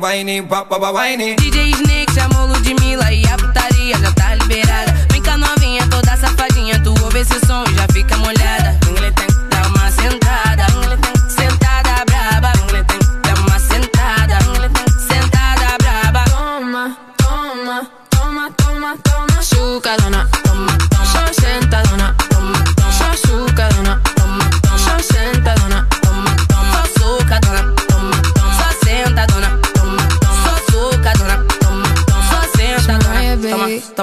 whiny, 0.00 0.42
pop, 0.42 0.68
pop, 0.68 0.94
whiny. 0.94 1.36
DJ 1.36 1.69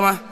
más. 0.02 0.26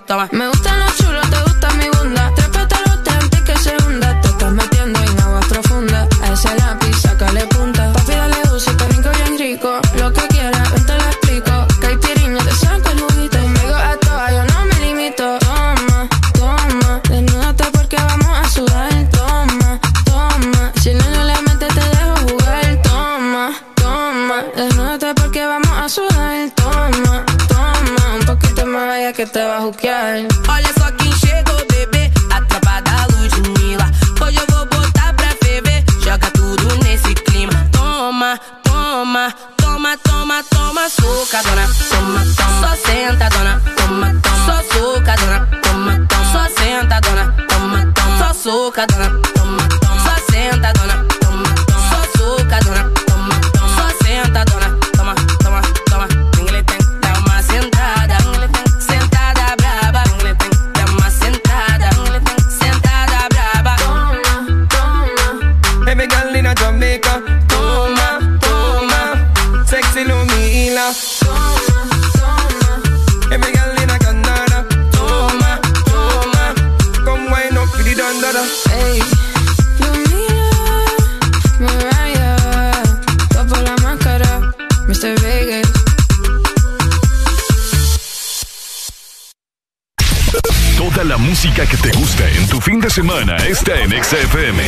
Fin 92.65 92.81
de 92.81 92.89
semana 92.89 93.37
está 93.47 93.79
en 93.79 93.91
XFM. 93.91 94.63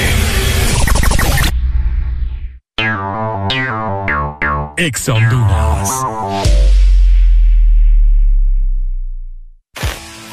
Ex 4.78 5.10
Honduras. 5.10 5.90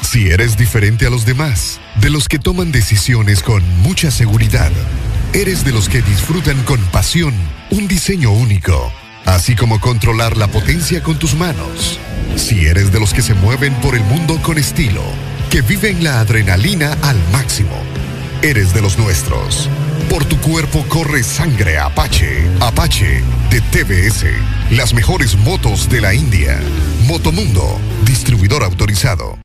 Si 0.03 0.29
eres 0.29 0.55
diferente 0.57 1.07
a 1.07 1.09
los 1.09 1.25
demás, 1.25 1.81
de 1.95 2.11
los 2.11 2.27
que 2.27 2.37
toman 2.37 2.71
decisiones 2.71 3.41
con 3.41 3.63
mucha 3.79 4.11
seguridad, 4.11 4.71
eres 5.33 5.65
de 5.65 5.71
los 5.71 5.89
que 5.89 6.03
disfrutan 6.03 6.61
con 6.65 6.79
pasión 6.91 7.33
un 7.71 7.87
diseño 7.87 8.29
único, 8.29 8.93
así 9.25 9.55
como 9.55 9.81
controlar 9.81 10.37
la 10.37 10.47
potencia 10.49 11.01
con 11.01 11.17
tus 11.17 11.33
manos. 11.33 11.99
Si 12.35 12.67
eres 12.67 12.91
de 12.91 12.99
los 12.99 13.11
que 13.11 13.23
se 13.23 13.33
mueven 13.33 13.73
por 13.81 13.95
el 13.95 14.03
mundo 14.03 14.39
con 14.43 14.59
estilo, 14.59 15.01
que 15.55 15.61
viven 15.61 16.03
la 16.03 16.19
adrenalina 16.19 16.97
al 17.01 17.15
máximo, 17.31 17.81
eres 18.41 18.73
de 18.73 18.81
los 18.81 18.97
nuestros. 18.97 19.69
Por 20.09 20.25
tu 20.25 20.37
cuerpo 20.41 20.83
corre 20.89 21.23
sangre 21.23 21.79
Apache. 21.79 22.45
Apache 22.59 23.23
de 23.49 23.61
TBS. 23.61 24.25
Las 24.71 24.93
mejores 24.93 25.37
motos 25.37 25.87
de 25.87 26.01
la 26.01 26.13
India. 26.13 26.59
Motomundo, 27.07 27.79
distribuidor 28.03 28.65
autorizado. 28.65 29.44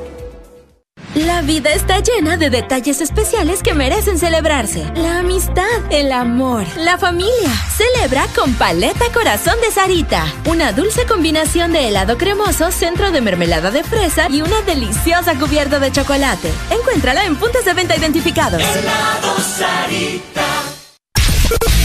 La 1.15 1.41
vida 1.41 1.71
está 1.73 1.99
llena 1.99 2.37
de 2.37 2.49
detalles 2.49 3.01
especiales 3.01 3.61
que 3.61 3.73
merecen 3.73 4.17
celebrarse. 4.17 4.89
La 4.95 5.19
amistad, 5.19 5.65
el 5.89 6.09
amor, 6.13 6.65
la 6.77 6.97
familia. 6.97 7.51
Celebra 7.75 8.27
con 8.33 8.53
Paleta 8.53 9.11
Corazón 9.13 9.55
de 9.61 9.71
Sarita. 9.71 10.25
Una 10.45 10.71
dulce 10.71 11.05
combinación 11.05 11.73
de 11.73 11.89
helado 11.89 12.17
cremoso, 12.17 12.71
centro 12.71 13.11
de 13.11 13.19
mermelada 13.19 13.71
de 13.71 13.83
fresa 13.83 14.29
y 14.29 14.41
una 14.41 14.61
deliciosa 14.61 15.37
cubierta 15.37 15.79
de 15.79 15.91
chocolate. 15.91 16.49
Encuéntrala 16.69 17.25
en 17.25 17.35
puntos 17.35 17.65
de 17.65 17.73
venta 17.73 17.97
identificados. 17.97 18.61
Helado 18.61 19.37
Sarita. 19.39 20.45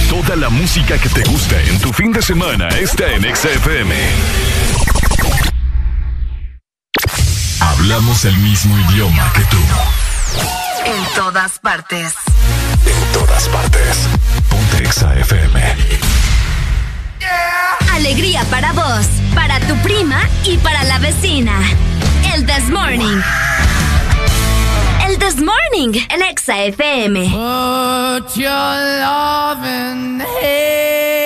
Toda 0.08 0.36
la 0.36 0.50
música 0.50 0.98
que 0.98 1.08
te 1.08 1.28
gusta 1.28 1.60
en 1.62 1.80
tu 1.80 1.92
fin 1.92 2.12
de 2.12 2.22
semana 2.22 2.68
está 2.68 3.12
en 3.12 3.22
XFM. 3.34 3.92
Hablamos 7.88 8.24
el 8.24 8.36
mismo 8.38 8.76
idioma 8.90 9.32
que 9.32 9.42
tú. 9.42 9.58
En 10.86 11.04
todas 11.14 11.60
partes. 11.60 12.14
En 12.84 13.12
todas 13.12 13.48
partes. 13.48 14.08
Ponte 14.50 14.90
XFM. 14.90 15.62
Alegría 17.92 18.42
para 18.50 18.72
vos, 18.72 19.06
para 19.36 19.60
tu 19.60 19.76
prima 19.84 20.20
y 20.42 20.56
para 20.58 20.82
la 20.82 20.98
vecina. 20.98 21.52
El 22.34 22.44
This 22.44 22.68
Morning. 22.70 23.22
El 25.06 25.18
This 25.20 25.36
Morning, 25.36 25.96
el 26.10 26.22
Exa 26.22 26.64
FM. 26.64 27.20
Put 27.30 28.34
your 28.34 28.50
loving 28.98 30.22
hand 30.42 31.25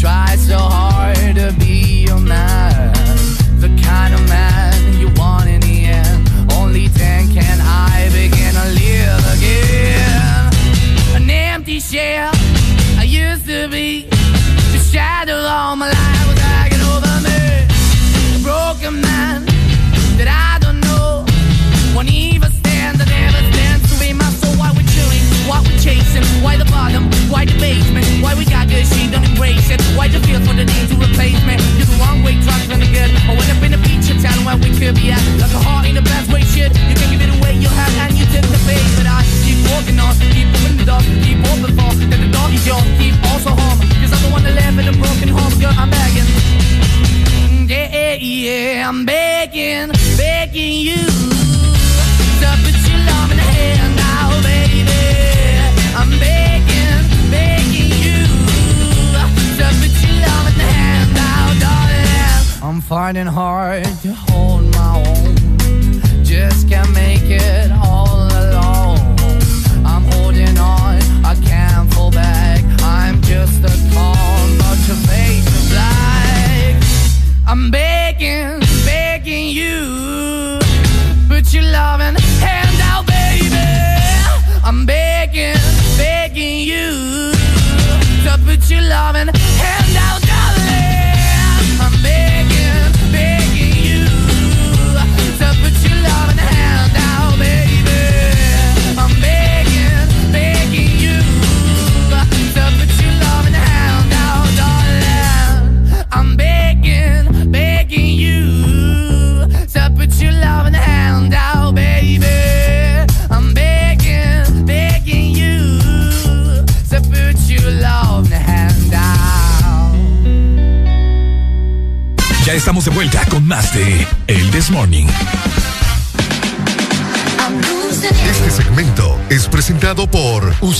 Try 0.00 0.34
so 0.36 0.56
hard 0.56 1.36
to 1.36 1.54
be 1.58 2.06
your 2.08 2.18
man, 2.18 2.94
the 3.60 3.68
kind 3.84 4.14
of 4.14 4.26
man 4.30 4.98
you 4.98 5.10
want 5.10 5.50
in 5.50 5.60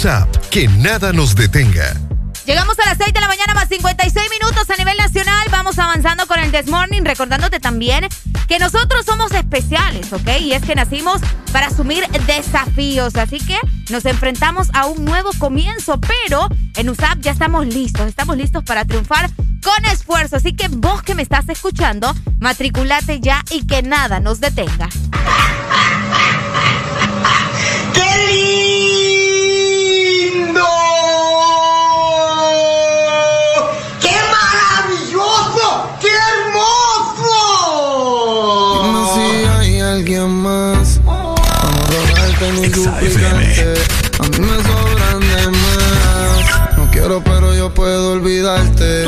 WhatsApp. 0.00 0.34
Que 0.50 0.66
nada 0.66 1.12
nos 1.12 1.34
detenga. 1.34 1.94
Llegamos 2.46 2.78
a 2.78 2.86
las 2.86 2.96
6 2.96 3.12
de 3.12 3.20
la 3.20 3.28
mañana 3.28 3.52
más 3.52 3.68
56 3.68 4.30
minutos 4.30 4.70
a 4.70 4.76
nivel 4.76 4.96
nacional. 4.96 5.46
Vamos 5.50 5.78
avanzando 5.78 6.26
con 6.26 6.40
el 6.40 6.50
Desmorning, 6.50 7.04
recordándote 7.04 7.60
también 7.60 8.08
que 8.48 8.58
nosotros 8.58 9.04
somos 9.04 9.30
especiales, 9.32 10.10
¿ok? 10.10 10.40
Y 10.40 10.52
es 10.54 10.62
que 10.62 10.74
nacimos 10.74 11.20
para 11.52 11.66
asumir 11.66 12.08
desafíos. 12.26 13.16
Así 13.16 13.40
que 13.40 13.58
nos 13.90 14.06
enfrentamos 14.06 14.68
a 14.72 14.86
un 14.86 15.04
nuevo 15.04 15.32
comienzo, 15.38 16.00
pero 16.00 16.48
en 16.76 16.88
USAP 16.88 17.20
ya 17.20 17.32
estamos 17.32 17.66
listos. 17.66 18.08
Estamos 18.08 18.38
listos 18.38 18.64
para 18.64 18.86
triunfar 18.86 19.28
con 19.62 19.84
esfuerzo. 19.84 20.36
Así 20.36 20.54
que 20.54 20.68
vos 20.68 21.02
que 21.02 21.14
me 21.14 21.20
estás 21.20 21.46
escuchando, 21.50 22.14
matriculate 22.38 23.20
ya 23.20 23.44
y 23.50 23.66
que 23.66 23.82
nada 23.82 24.18
nos 24.18 24.40
detenga. 24.40 24.88
olvidarte. 48.40 48.99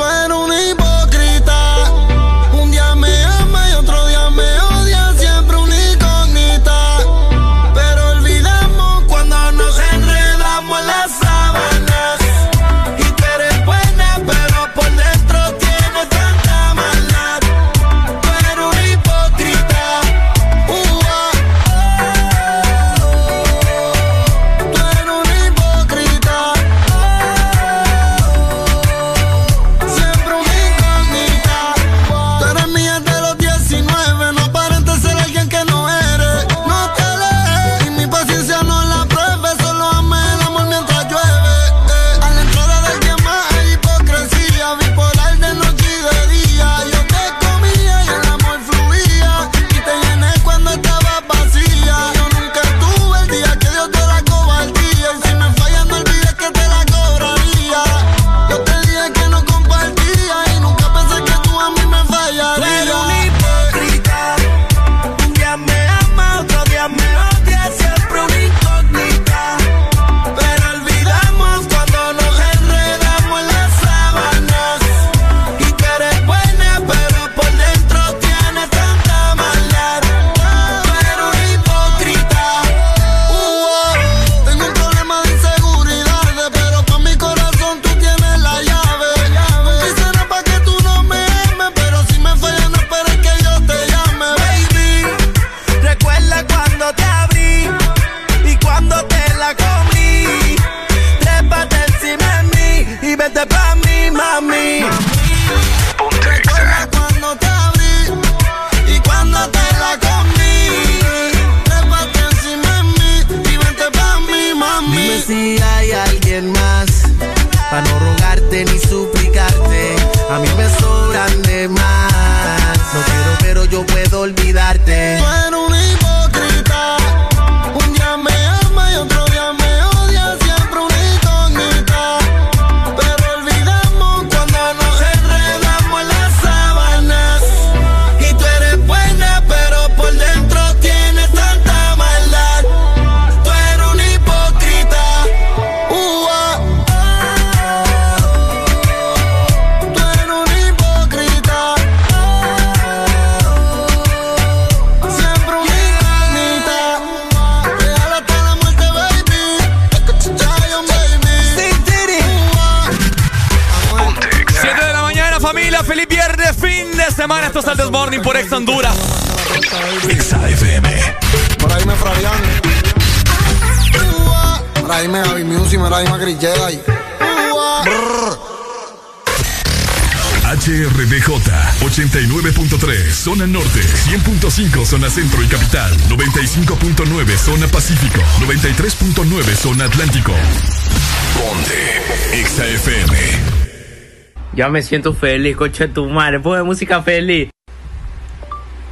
Ya 194.63 194.69
me 194.69 194.81
siento 194.81 195.13
feliz, 195.13 195.57
coche 195.57 195.89
de 195.89 195.93
tu 195.93 196.09
madre. 196.09 196.39
Pues 196.39 196.63
música 196.63 197.03
feliz. 197.03 197.51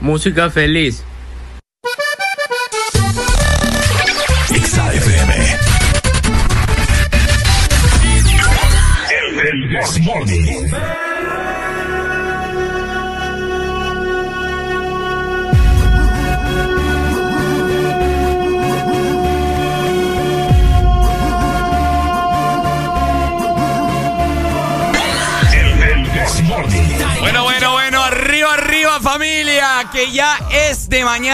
Música 0.01 0.51
feliz. 0.51 1.05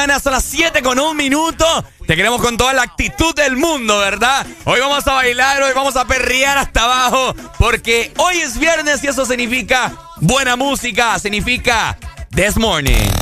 mañana 0.07 0.31
las 0.31 0.45
7 0.45 0.83
con 0.83 1.01
un 1.01 1.17
minuto. 1.17 1.85
Te 2.07 2.15
queremos 2.15 2.41
con 2.41 2.57
toda 2.57 2.73
la 2.73 2.83
actitud 2.83 3.35
del 3.35 3.57
mundo, 3.57 3.99
¿verdad? 3.99 4.47
Hoy 4.65 4.79
vamos 4.79 5.05
a 5.07 5.15
bailar, 5.15 5.61
hoy 5.63 5.73
vamos 5.75 5.97
a 5.97 6.05
perrear 6.05 6.59
hasta 6.59 6.85
abajo, 6.85 7.35
porque 7.59 8.13
hoy 8.19 8.37
es 8.37 8.57
viernes 8.57 9.03
y 9.03 9.09
eso 9.09 9.27
significa 9.27 9.93
buena 10.21 10.55
música, 10.55 11.19
significa 11.19 11.99
This 12.31 12.57
Morning. 12.57 13.16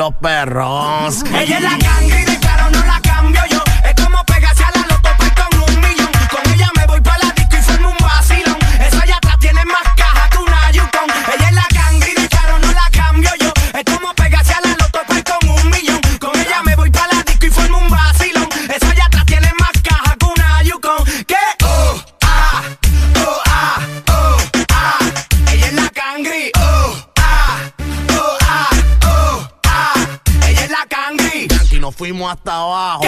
Los 0.00 0.14
perros. 0.14 1.22
Ella 1.26 1.58
es 1.58 1.62
la 1.62 1.76
cangri, 1.78 2.19
hasta 32.30 32.54
abajo. 32.62 33.02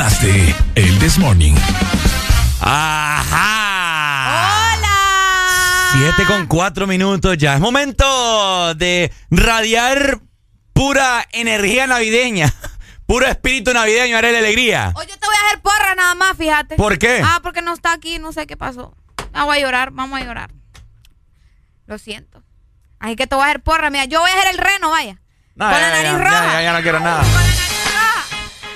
Más 0.00 0.22
de 0.22 0.54
El 0.76 0.98
This 0.98 1.18
Morning. 1.18 1.52
Ajá. 2.62 3.36
Hola. 4.78 5.90
Siete 5.92 6.24
con 6.26 6.46
cuatro 6.46 6.86
minutos 6.86 7.36
ya. 7.36 7.56
Es 7.56 7.60
momento 7.60 8.74
de 8.76 9.12
radiar 9.30 10.20
pura 10.72 11.26
energía 11.32 11.86
navideña. 11.86 12.50
Puro 13.06 13.26
espíritu 13.26 13.74
navideño, 13.74 14.16
haré 14.16 14.32
la 14.32 14.38
alegría. 14.38 14.94
Hoy 14.96 15.04
yo 15.06 15.18
te 15.18 15.26
voy 15.26 15.36
a 15.36 15.46
hacer 15.48 15.60
porra 15.60 15.94
nada 15.94 16.14
más, 16.14 16.34
fíjate. 16.34 16.76
¿Por 16.76 16.96
qué? 16.96 17.20
Ah, 17.22 17.40
porque 17.42 17.60
no 17.60 17.74
está 17.74 17.92
aquí, 17.92 18.18
no 18.18 18.32
sé 18.32 18.46
qué 18.46 18.56
pasó. 18.56 18.96
Vamos 19.32 19.54
a 19.54 19.58
llorar, 19.58 19.90
vamos 19.90 20.18
a 20.18 20.24
llorar. 20.24 20.50
Lo 21.84 21.98
siento. 21.98 22.42
Así 23.00 23.16
que 23.16 23.26
te 23.26 23.34
voy 23.34 23.44
a 23.44 23.48
hacer 23.48 23.60
porra, 23.60 23.90
mira. 23.90 24.06
Yo 24.06 24.20
voy 24.20 24.30
a 24.30 24.34
hacer 24.38 24.52
el 24.52 24.58
reno, 24.58 24.88
vaya. 24.88 25.20
No, 25.56 25.66
Con 25.68 25.74
ya, 25.74 25.80
la 25.80 25.88
ya, 25.88 25.90
nariz 25.90 26.12
ya, 26.12 26.18
roja. 26.18 26.52
ya, 26.52 26.62
ya 26.62 26.72
no 26.72 26.80
quiero 26.80 27.00
nada. 27.00 27.22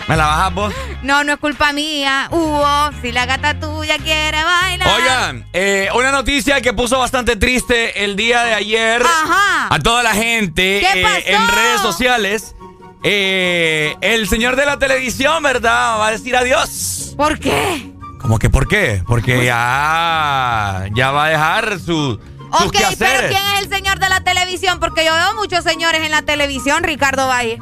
¿Me 0.06 0.16
la 0.16 0.26
bajas 0.26 0.54
vos? 0.54 0.74
No, 1.02 1.24
no 1.24 1.32
es 1.32 1.38
culpa 1.38 1.72
mía. 1.72 2.28
Hugo, 2.30 2.90
si 3.00 3.10
la 3.10 3.24
gata 3.26 3.58
tuya 3.58 3.96
quiere 3.98 4.42
bailar. 4.44 4.88
Oigan, 4.94 5.46
eh, 5.52 5.88
una 5.94 6.12
noticia 6.12 6.60
que 6.60 6.72
puso 6.72 6.98
bastante 6.98 7.36
triste 7.36 8.04
el 8.04 8.14
día 8.16 8.42
de 8.44 8.54
ayer 8.54 9.02
Ajá. 9.02 9.74
a 9.74 9.78
toda 9.78 10.02
la 10.02 10.12
gente 10.12 10.80
¿Qué 10.80 11.00
eh, 11.00 11.02
pasó? 11.02 11.16
en 11.26 11.48
redes 11.48 11.80
sociales. 11.80 12.54
Eh, 13.02 13.96
el 14.00 14.28
señor 14.28 14.56
de 14.56 14.66
la 14.66 14.78
televisión, 14.78 15.42
¿verdad? 15.42 15.98
Va 15.98 16.08
a 16.08 16.10
decir 16.10 16.36
adiós. 16.36 17.14
¿Por 17.16 17.38
qué? 17.38 17.92
¿Cómo 18.20 18.38
que 18.38 18.48
por 18.48 18.66
qué? 18.68 19.02
Porque 19.06 19.44
ya, 19.44 20.86
ya 20.94 21.10
va 21.10 21.26
a 21.26 21.28
dejar 21.28 21.78
su, 21.80 22.18
Ok, 22.62 22.76
pero. 22.98 23.28
¿quién 23.28 23.42
es 23.54 23.62
el 23.62 23.68
señor 23.68 23.98
de 23.98 24.08
la 24.08 24.20
televisión? 24.20 24.78
Porque 24.80 25.04
yo 25.04 25.12
veo 25.12 25.34
muchos 25.34 25.64
señores 25.64 26.02
en 26.02 26.10
la 26.10 26.22
televisión, 26.22 26.84
Ricardo 26.84 27.26
Valle. 27.26 27.58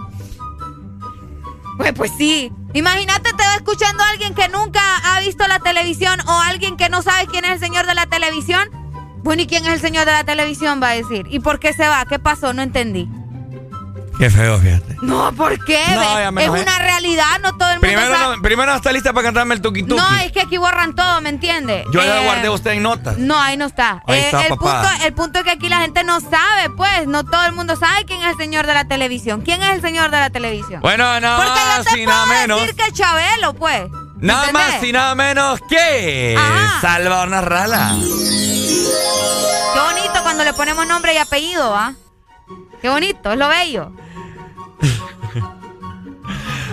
Pues, 1.83 1.95
pues 1.95 2.13
sí. 2.17 2.53
Imagínate, 2.75 3.33
te 3.33 3.43
va 3.43 3.57
escuchando 3.57 4.05
alguien 4.05 4.35
que 4.35 4.49
nunca 4.49 4.81
ha 5.05 5.21
visto 5.21 5.47
la 5.49 5.59
televisión 5.59 6.17
o 6.29 6.41
alguien 6.41 6.77
que 6.77 6.89
no 6.89 7.03
sabe 7.03 7.27
quién 7.27 7.45
es 7.45 7.55
el 7.55 7.59
señor 7.59 7.87
de 7.87 7.95
la 7.95 8.07
televisión. 8.07 8.71
Bueno, 9.25 9.43
¿y 9.43 9.47
quién 9.49 9.67
es 9.67 9.73
el 9.75 9.81
señor 9.81 10.07
de 10.07 10.13
la 10.13 10.23
televisión? 10.23 10.81
Va 10.81 10.91
a 10.91 10.95
decir. 10.95 11.27
¿Y 11.29 11.41
por 11.41 11.59
qué 11.59 11.73
se 11.73 11.89
va? 11.89 12.05
¿Qué 12.05 12.21
pasó? 12.21 12.53
No 12.53 12.63
entendí. 12.63 13.09
Qué 14.19 14.31
feo, 14.31 14.59
fíjate. 14.59 14.97
No, 15.03 15.33
¿por 15.33 15.65
qué? 15.65 15.85
No, 15.95 16.03
ya 16.03 16.29
es 16.43 16.49
una 16.49 16.79
realidad, 16.79 17.41
no 17.43 17.57
todo 17.57 17.71
el 17.71 17.77
mundo 17.77 17.81
Primero 17.89 18.15
sabe. 18.17 18.37
no, 18.37 18.43
primero 18.43 18.71
no 18.71 18.77
está 18.77 18.93
lista 18.93 19.13
para 19.13 19.25
cantarme 19.25 19.55
el 19.55 19.61
tuki 19.63 19.83
tuki. 19.83 20.01
No, 20.01 20.15
es 20.17 20.31
que 20.31 20.41
aquí 20.43 20.59
borran 20.59 20.95
todo, 20.95 21.21
¿me 21.21 21.29
entiende? 21.31 21.85
Yo 21.93 22.01
ya 22.05 22.13
Eh, 22.15 22.17
lo 22.19 22.23
guardé 22.25 22.47
a 22.47 22.51
usted 22.53 22.71
en 22.73 22.83
notas. 22.85 23.19
No, 23.19 23.37
ahí 23.41 23.57
no 23.57 23.65
está. 23.67 24.03
Ahí 24.07 24.21
Eh, 24.21 24.25
está, 24.27 24.43
el, 24.43 24.49
papá. 24.51 24.83
punto, 24.83 25.05
el 25.07 25.13
punto 25.15 25.39
es 25.41 25.45
que 25.45 25.51
aquí 25.51 25.69
la 25.69 25.81
gente 25.81 26.05
no 26.05 26.21
sabe, 26.21 26.71
pues. 26.77 27.07
No 27.09 27.25
todo 27.25 27.45
el 27.47 27.53
mundo 27.53 27.75
sabe 27.75 28.05
quién 28.05 28.21
es 28.23 28.29
el 28.33 28.37
señor 28.37 28.67
de 28.67 28.75
la 28.75 28.85
televisión. 28.87 29.41
¿Quién 29.41 29.63
es 29.63 29.71
el 29.71 29.81
señor 29.83 30.11
de 30.13 30.21
la 30.21 30.31
televisión? 30.31 30.81
Bueno, 30.83 31.19
nada 31.21 31.37
Porque 31.45 31.59
yo 31.61 31.67
más 31.67 31.85
te 31.87 32.01
y 32.01 32.07
nada 32.07 32.25
puedo 32.25 32.41
menos. 32.41 32.61
decir 32.61 32.77
que 32.77 32.93
Chabelo, 32.93 33.55
pues. 33.55 33.83
Nada 34.19 34.47
¿Entendés? 34.51 34.75
más 34.75 34.85
y 34.85 34.93
nada 34.93 35.15
menos 35.17 35.61
que 35.69 36.37
Ajá. 36.39 36.81
Salvador 36.81 37.29
Narrala. 37.29 37.97
Qué 39.75 39.81
bonito 39.81 40.23
cuando 40.23 40.45
le 40.45 40.53
ponemos 40.53 40.87
nombre 40.87 41.15
y 41.15 41.17
apellido, 41.19 41.75
¿ah? 41.75 41.95
Qué 42.83 42.89
bonito, 42.89 43.33
es 43.33 43.39
lo 43.39 43.49
bello. 43.49 43.93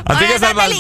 Así 0.06 0.24
Oye, 0.24 0.34
que 0.34 0.40
Salvador. 0.40 0.76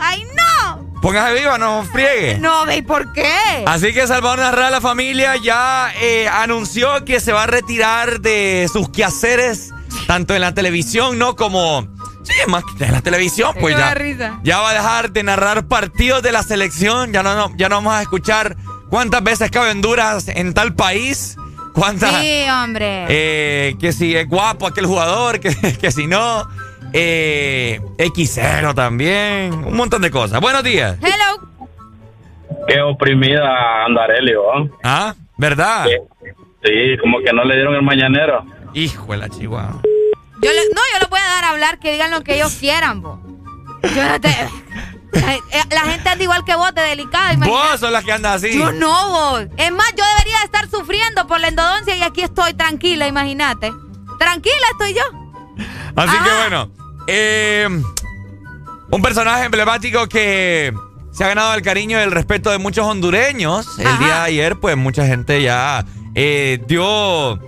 ¡Ay, 0.00 0.24
no! 0.36 0.92
Póngase 1.00 1.34
viva, 1.34 1.58
no 1.58 1.84
friegue. 1.84 2.38
No, 2.38 2.70
¿y 2.72 2.82
por 2.82 3.12
qué? 3.12 3.28
Así 3.66 3.92
que 3.92 4.06
Salvador 4.06 4.38
Narrala, 4.38 4.70
la 4.70 4.80
familia, 4.80 5.34
ya 5.36 5.92
eh, 6.00 6.28
anunció 6.28 7.04
que 7.04 7.18
se 7.18 7.32
va 7.32 7.42
a 7.42 7.46
retirar 7.48 8.20
de 8.20 8.68
sus 8.72 8.88
quehaceres, 8.88 9.70
tanto 10.06 10.34
en 10.34 10.40
la 10.42 10.54
televisión, 10.54 11.18
¿no? 11.18 11.34
Como. 11.34 11.88
Sí, 12.22 12.34
más 12.46 12.62
que 12.78 12.84
en 12.84 12.92
la 12.92 13.00
televisión, 13.00 13.52
pues 13.60 13.76
ya. 13.76 13.96
Ya 14.44 14.60
va 14.60 14.70
a 14.70 14.74
dejar 14.74 15.10
de 15.10 15.24
narrar 15.24 15.66
partidos 15.66 16.22
de 16.22 16.30
la 16.30 16.44
selección. 16.44 17.12
Ya 17.12 17.24
no, 17.24 17.34
no- 17.34 17.52
ya 17.56 17.68
no 17.68 17.74
vamos 17.76 17.94
a 17.94 18.02
escuchar 18.02 18.56
cuántas 18.88 19.24
veces 19.24 19.50
cabe 19.50 19.72
Honduras 19.72 20.28
en 20.28 20.54
tal 20.54 20.76
país. 20.76 21.36
Cuántas. 21.74 22.20
Sí, 22.20 22.44
hombre. 22.50 23.06
Eh, 23.08 23.74
que 23.80 23.92
si 23.92 24.14
es 24.16 24.28
guapo 24.28 24.66
aquel 24.66 24.86
jugador, 24.86 25.40
que, 25.40 25.54
que 25.80 25.90
si 25.90 26.06
no. 26.06 26.46
Eh, 26.92 27.80
X0 27.98 28.74
también. 28.74 29.52
Un 29.54 29.74
montón 29.76 30.02
de 30.02 30.10
cosas. 30.10 30.40
Buenos 30.40 30.62
días. 30.62 30.98
Hello. 31.00 31.48
Qué 32.68 32.80
oprimida 32.80 33.84
Andarelli, 33.86 34.32
¿no? 34.32 34.70
Ah, 34.84 35.14
¿verdad? 35.38 35.86
Sí, 36.62 36.96
como 37.00 37.18
que 37.20 37.32
no 37.32 37.44
le 37.44 37.54
dieron 37.56 37.74
el 37.74 37.82
mañanero. 37.82 38.44
Hijo 38.74 39.12
de 39.12 39.18
la 39.18 39.28
chihuahua. 39.28 39.80
Yo 40.42 40.50
le- 40.50 40.74
no, 40.74 40.80
yo 40.92 40.98
lo 41.00 41.08
voy 41.08 41.18
a 41.20 41.34
dar 41.34 41.44
a 41.44 41.50
hablar, 41.50 41.78
que 41.78 41.92
digan 41.92 42.10
lo 42.10 42.22
que 42.22 42.34
ellos 42.36 42.54
quieran, 42.60 43.00
vos. 43.02 43.18
Yo 43.94 44.08
no 44.08 44.20
te... 44.20 44.28
Eh, 45.12 45.40
La 45.70 45.80
gente 45.82 46.08
anda 46.08 46.22
igual 46.24 46.44
que 46.44 46.54
vos, 46.54 46.74
de 46.74 46.82
delicada, 46.82 47.34
imagínate. 47.34 47.68
Vos 47.70 47.80
sos 47.80 47.90
la 47.92 48.02
que 48.02 48.12
anda 48.12 48.32
así. 48.34 48.56
Yo 48.58 48.72
no, 48.72 49.08
vos. 49.10 49.42
Es 49.56 49.70
más, 49.72 49.90
yo 49.96 50.04
debería 50.16 50.38
de 50.38 50.44
estar 50.44 50.68
sufriendo 50.70 51.26
por 51.26 51.40
la 51.40 51.48
endodoncia 51.48 51.94
y 51.96 52.02
aquí 52.02 52.22
estoy 52.22 52.54
tranquila, 52.54 53.06
imagínate. 53.06 53.72
Tranquila 54.18 54.66
estoy 54.72 54.94
yo. 54.94 55.02
Así 55.96 56.16
que 56.16 56.30
bueno. 56.40 56.70
eh, 57.08 57.68
un 58.90 59.02
personaje 59.02 59.44
emblemático 59.44 60.06
que 60.08 60.72
se 61.12 61.24
ha 61.24 61.28
ganado 61.28 61.54
el 61.54 61.62
cariño 61.62 61.98
y 61.98 62.02
el 62.02 62.10
respeto 62.10 62.50
de 62.50 62.58
muchos 62.58 62.86
hondureños. 62.86 63.66
El 63.78 63.98
día 63.98 64.14
de 64.14 64.20
ayer, 64.20 64.56
pues 64.60 64.76
mucha 64.76 65.06
gente 65.06 65.42
ya 65.42 65.84
eh, 66.14 66.62
dio 66.66 67.38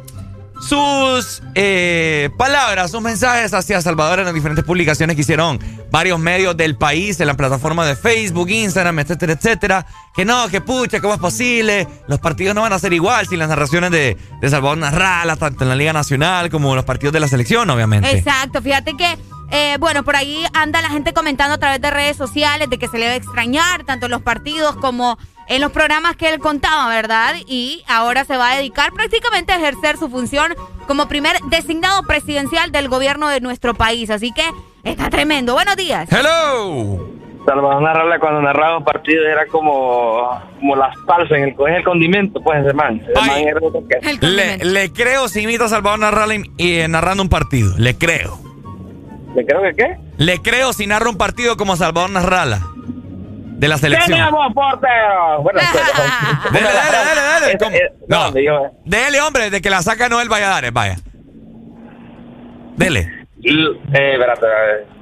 sus 0.60 1.42
eh, 1.54 2.30
palabras, 2.38 2.90
sus 2.90 3.00
mensajes 3.02 3.52
hacia 3.52 3.80
Salvador 3.82 4.20
en 4.20 4.24
las 4.26 4.34
diferentes 4.34 4.64
publicaciones 4.64 5.14
que 5.16 5.22
hicieron 5.22 5.58
varios 5.94 6.18
medios 6.18 6.56
del 6.56 6.76
país, 6.76 7.20
en 7.20 7.28
la 7.28 7.34
plataforma 7.34 7.86
de 7.86 7.94
Facebook, 7.94 8.50
Instagram, 8.50 8.98
etcétera, 8.98 9.34
etcétera. 9.34 9.86
Que 10.12 10.24
no, 10.24 10.48
que 10.48 10.60
pucha, 10.60 11.00
¿cómo 11.00 11.14
es 11.14 11.20
posible? 11.20 11.86
Los 12.08 12.18
partidos 12.18 12.52
no 12.52 12.62
van 12.62 12.72
a 12.72 12.80
ser 12.80 12.92
igual 12.92 13.28
sin 13.28 13.38
las 13.38 13.48
narraciones 13.48 13.92
de, 13.92 14.16
Salvador 14.42 14.78
Narrala, 14.78 15.36
tanto 15.36 15.62
en 15.62 15.68
la 15.68 15.76
Liga 15.76 15.92
Nacional 15.92 16.50
como 16.50 16.74
los 16.74 16.84
partidos 16.84 17.12
de 17.12 17.20
la 17.20 17.28
selección, 17.28 17.70
obviamente. 17.70 18.10
Exacto, 18.10 18.60
fíjate 18.60 18.96
que, 18.96 19.16
eh, 19.52 19.76
bueno, 19.78 20.02
por 20.02 20.16
ahí 20.16 20.44
anda 20.52 20.82
la 20.82 20.90
gente 20.90 21.12
comentando 21.12 21.54
a 21.54 21.58
través 21.58 21.80
de 21.80 21.88
redes 21.92 22.16
sociales 22.16 22.68
de 22.68 22.76
que 22.76 22.88
se 22.88 22.98
le 22.98 23.04
debe 23.04 23.16
extrañar 23.18 23.84
tanto 23.84 24.06
en 24.06 24.10
los 24.10 24.22
partidos 24.22 24.74
como 24.74 25.16
en 25.46 25.60
los 25.60 25.70
programas 25.70 26.16
que 26.16 26.28
él 26.28 26.40
contaba, 26.40 26.88
¿verdad? 26.88 27.36
Y 27.46 27.84
ahora 27.86 28.24
se 28.24 28.36
va 28.36 28.50
a 28.50 28.56
dedicar 28.56 28.92
prácticamente 28.92 29.52
a 29.52 29.58
ejercer 29.58 29.96
su 29.96 30.08
función 30.10 30.56
como 30.88 31.06
primer 31.06 31.38
designado 31.50 32.02
presidencial 32.02 32.72
del 32.72 32.88
gobierno 32.88 33.28
de 33.28 33.40
nuestro 33.40 33.74
país. 33.74 34.10
Así 34.10 34.32
que 34.32 34.42
está 34.84 35.10
tremendo. 35.10 35.54
Buenos 35.54 35.76
días. 35.76 36.08
¡Hello! 36.12 37.10
Salvador 37.46 37.82
Narrala 37.82 38.18
cuando 38.18 38.40
narraba 38.40 38.78
un 38.78 38.84
partido 38.84 39.22
era 39.26 39.46
como, 39.48 40.40
como 40.58 40.76
la 40.76 40.90
salsa, 41.06 41.36
en 41.36 41.42
el, 41.44 41.50
es 41.50 41.76
el 41.76 41.84
condimento, 41.84 42.40
pues, 42.42 42.64
ese 42.64 42.72
man. 42.72 43.02
Ese 43.02 43.12
man 43.28 43.38
era 43.40 43.58
otro 43.62 43.82
que- 43.86 44.26
Le, 44.26 44.64
le 44.64 44.92
creo 44.92 45.28
si 45.28 45.42
imita 45.42 45.66
a 45.66 45.68
Salvador 45.68 45.98
Narrala 45.98 46.34
y, 46.36 46.42
eh, 46.58 46.88
narrando 46.88 47.22
un 47.22 47.28
partido. 47.28 47.74
Le 47.76 47.96
creo. 47.98 48.38
¿Le 49.34 49.44
creo 49.44 49.60
que 49.62 49.72
qué? 49.74 49.96
Le 50.16 50.40
creo 50.40 50.72
si 50.72 50.86
narra 50.86 51.10
un 51.10 51.18
partido 51.18 51.56
como 51.58 51.76
Salvador 51.76 52.10
Narrala. 52.10 52.60
De 53.56 53.68
la 53.68 53.76
selección. 53.78 54.18
¡Tenemos 54.18 54.52
portero! 54.54 55.42
Bueno, 55.42 55.60
Dale, 56.52 56.60
dale, 56.66 56.70
dale, 56.92 57.20
dale. 57.20 57.52
Es- 57.52 57.92
No, 58.08 58.30
no, 58.30 58.38
yo- 58.40 58.70
dele, 58.84 59.20
hombre, 59.20 59.50
de 59.50 59.60
que 59.60 59.68
la 59.70 59.82
saca 59.82 60.08
Noel 60.08 60.28
Valladares, 60.30 60.72
vaya. 60.72 60.96
Dele. 62.76 63.23
Eh, 63.44 63.78
espérate, 63.92 64.46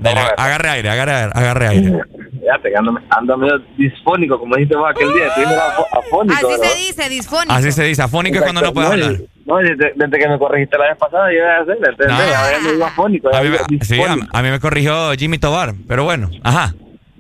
ver. 0.03 0.19
agarre 0.37 0.69
aire, 0.69 0.91
agarre, 0.91 1.13
agarre 1.33 1.69
aire. 1.69 2.01
Fíjate 2.41 2.77
ando, 2.77 2.99
ando 3.11 3.37
medio 3.37 3.59
disfónico, 3.77 4.39
como 4.39 4.57
dijiste 4.57 4.77
vos 4.77 4.91
aquel 4.91 5.13
día. 5.13 5.29
Estoy 5.29 5.45
afónico. 5.45 6.35
Así 6.35 6.47
¿verdad? 6.47 6.65
se 6.67 6.79
dice, 6.79 7.09
disfónico. 7.09 7.53
Así 7.53 7.73
se 7.73 7.85
dice, 7.85 8.03
afónico 8.03 8.37
es 8.39 8.43
cuando 8.43 8.63
no 8.63 8.73
puedes 8.73 8.91
Exacto, 8.91 9.07
hablar. 9.15 9.29
No, 9.47 9.57
desde, 9.59 9.93
desde 9.95 10.19
que 10.19 10.29
me 10.29 10.39
corregiste 10.39 10.77
la 10.79 10.89
vez 10.89 10.99
pasada, 10.99 11.29
yo 11.31 11.39
iba 11.39 11.57
a 11.57 11.61
hacer, 11.61 11.77
¿entendés? 11.77 12.09
No. 12.09 12.15
Ahora 12.37 12.59
me 12.65 12.73
digo 12.73 12.85
afónico. 12.85 13.35
A 13.35 13.43
mí, 13.43 13.51
sí, 13.83 14.03
a, 14.03 14.39
a 14.39 14.43
mí 14.43 14.51
me 14.51 14.59
corrigió 14.61 15.13
Jimmy 15.13 15.39
Tobar, 15.39 15.75
pero 15.87 16.03
bueno, 16.05 16.31
ajá, 16.43 16.75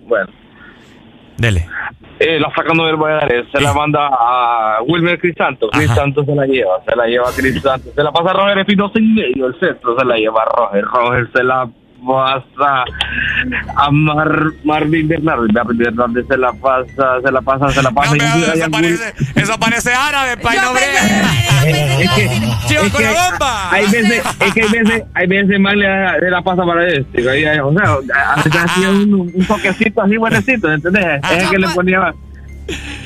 Bueno, 0.06 0.26
dele. 1.38 1.68
Eh, 2.22 2.40
la 2.40 2.52
saca 2.54 2.72
Nobel 2.72 2.96
Valladares, 2.96 3.46
se 3.52 3.60
la 3.60 3.72
manda 3.72 4.08
a 4.10 4.78
Wilmer 4.86 5.18
Crisanto. 5.18 5.68
Crisanto 5.68 6.24
se 6.24 6.34
la 6.34 6.46
lleva, 6.46 6.80
se 6.86 6.94
la 6.94 7.06
lleva 7.06 7.28
a 7.28 7.32
Crisanto. 7.32 7.90
Se 7.94 8.02
la 8.02 8.12
pasa 8.12 8.30
a 8.30 8.32
Roger 8.34 8.58
Espinosa 8.58 8.98
en 8.98 9.14
medio 9.14 9.48
del 9.48 9.58
centro, 9.58 9.98
se 9.98 10.04
la 10.04 10.16
lleva 10.16 10.42
a 10.42 10.44
Roger. 10.44 10.84
Roger 10.84 11.28
se 11.32 11.42
la 11.42 11.68
pasa 12.06 12.84
a 13.76 13.90
Mar, 13.90 14.30
Marvin 14.64 15.08
Bernardo. 15.08 15.46
Marvin 15.52 15.78
Bernardo 15.78 16.20
se 16.28 16.36
la 16.36 16.52
pasa, 16.52 17.20
se 17.24 17.32
la 17.32 17.40
pasa, 17.42 17.68
se 17.70 17.82
la 17.82 17.90
pasa. 17.90 18.16
y 18.16 18.20
Eso 18.58 18.70
parece, 18.70 19.14
eso 19.34 19.58
parece 19.58 19.94
árabe, 19.94 20.36
pay, 20.36 20.58
no 20.58 20.76
Es 20.76 22.10
que, 22.10 22.28
Chivo 22.66 22.82
es 22.84 22.92
con 22.92 23.00
que 23.02 23.08
la 23.12 23.30
bomba. 23.30 23.70
Hay 23.72 23.84
veces, 23.86 24.22
es 24.40 24.54
que 24.54 24.62
hay 24.62 24.68
veces, 24.70 25.02
hay 25.14 25.26
veces 25.26 25.60
más 25.60 25.74
le, 25.74 25.86
da- 25.86 26.18
le 26.18 26.30
la 26.30 26.42
pasa 26.42 26.62
para 26.64 26.88
este. 26.88 27.20
O 27.60 27.72
sea, 27.72 27.92
a 28.32 28.36
veces 28.36 28.52
hacía 28.56 28.90
un, 28.90 29.30
un 29.34 29.46
toquecito 29.46 30.02
así 30.02 30.16
buenecito, 30.16 30.72
¿entendés? 30.72 31.20
Es 31.30 31.42
el 31.44 31.50
que 31.50 31.58
le 31.58 31.68
ponía. 31.68 32.14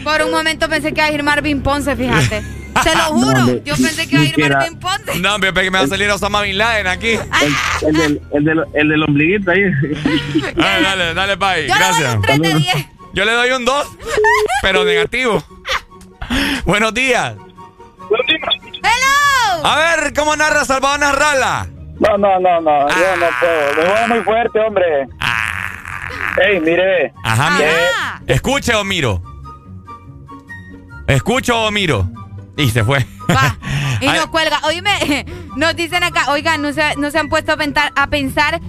Por 0.05 0.23
un 0.23 0.31
momento 0.31 0.68
pensé 0.68 0.93
que 0.93 1.01
iba 1.01 1.06
a 1.09 1.12
ir 1.12 1.23
Marvin 1.23 1.62
Ponce, 1.62 1.97
fíjate. 1.97 2.43
Te 2.82 2.94
lo 2.97 3.05
juro. 3.12 3.47
Yo 3.65 3.74
pensé 3.77 4.09
que 4.09 4.16
iba 4.16 4.23
a 4.23 4.27
ir 4.48 4.53
Marvin 4.55 4.78
Ponce. 4.78 5.19
No, 5.20 5.39
me, 5.39 5.53
me 5.53 5.70
va 5.70 5.81
a 5.81 5.86
salir 5.86 6.11
Osama 6.11 6.43
Bin 6.43 6.59
Laden 6.59 6.86
aquí. 6.86 7.11
El, 7.82 7.89
el, 7.89 7.93
del, 7.97 8.23
el, 8.32 8.44
del, 8.44 8.65
el 8.74 8.89
del 8.89 9.03
ombliguito 9.03 9.51
ahí. 9.51 9.61
Dale, 10.57 10.82
dale, 10.82 11.15
dale, 11.15 11.36
pay, 11.36 11.66
Yo 11.69 11.74
le 11.74 11.78
doy 11.78 11.78
gracias. 11.78 12.15
un 12.16 12.23
3 12.23 12.40
de 12.40 12.55
10. 12.55 12.86
Yo 13.15 13.24
le 13.24 13.32
doy 13.32 13.51
un 13.53 13.65
2, 13.65 13.86
pero 14.62 14.85
negativo. 14.85 15.43
Buenos 16.65 16.93
días. 16.94 17.35
¡Hello! 18.82 19.65
A 19.66 19.77
ver, 19.77 20.12
¿cómo 20.15 20.36
narra 20.36 20.65
Salvador 20.65 21.01
Narrala? 21.01 21.66
No, 21.98 22.19
no, 22.19 22.39
no, 22.40 22.61
no, 22.61 22.89
yo 22.90 23.16
no 23.16 23.27
puedo. 23.40 23.74
Me 23.77 23.85
voy 24.01 24.09
muy 24.09 24.20
fuerte, 24.24 24.61
hombre. 24.61 24.85
Ey, 26.47 26.61
mire. 26.61 27.12
Ajá, 27.24 27.51
mira. 27.53 27.70
Ajá. 27.70 28.23
Escuche 28.27 28.74
o 28.74 28.85
miro. 28.85 29.23
Escucho 31.07 31.59
o 31.65 31.70
miro. 31.70 32.09
Y 32.56 32.70
se 32.70 32.84
fue. 32.84 33.04
Va. 33.30 33.56
Y 33.98 34.06
Ay, 34.08 34.18
no 34.18 34.30
cuelga. 34.30 34.60
Oíme, 34.64 35.24
nos 35.56 35.74
dicen 35.74 36.02
acá, 36.04 36.30
oigan, 36.30 36.60
no 36.60 36.70
se, 36.74 36.96
no 36.96 37.10
se 37.10 37.18
han 37.18 37.30
puesto 37.30 37.52
a 37.52 37.56
pensar, 37.56 37.92
a 37.96 38.08
pensar 38.08 38.60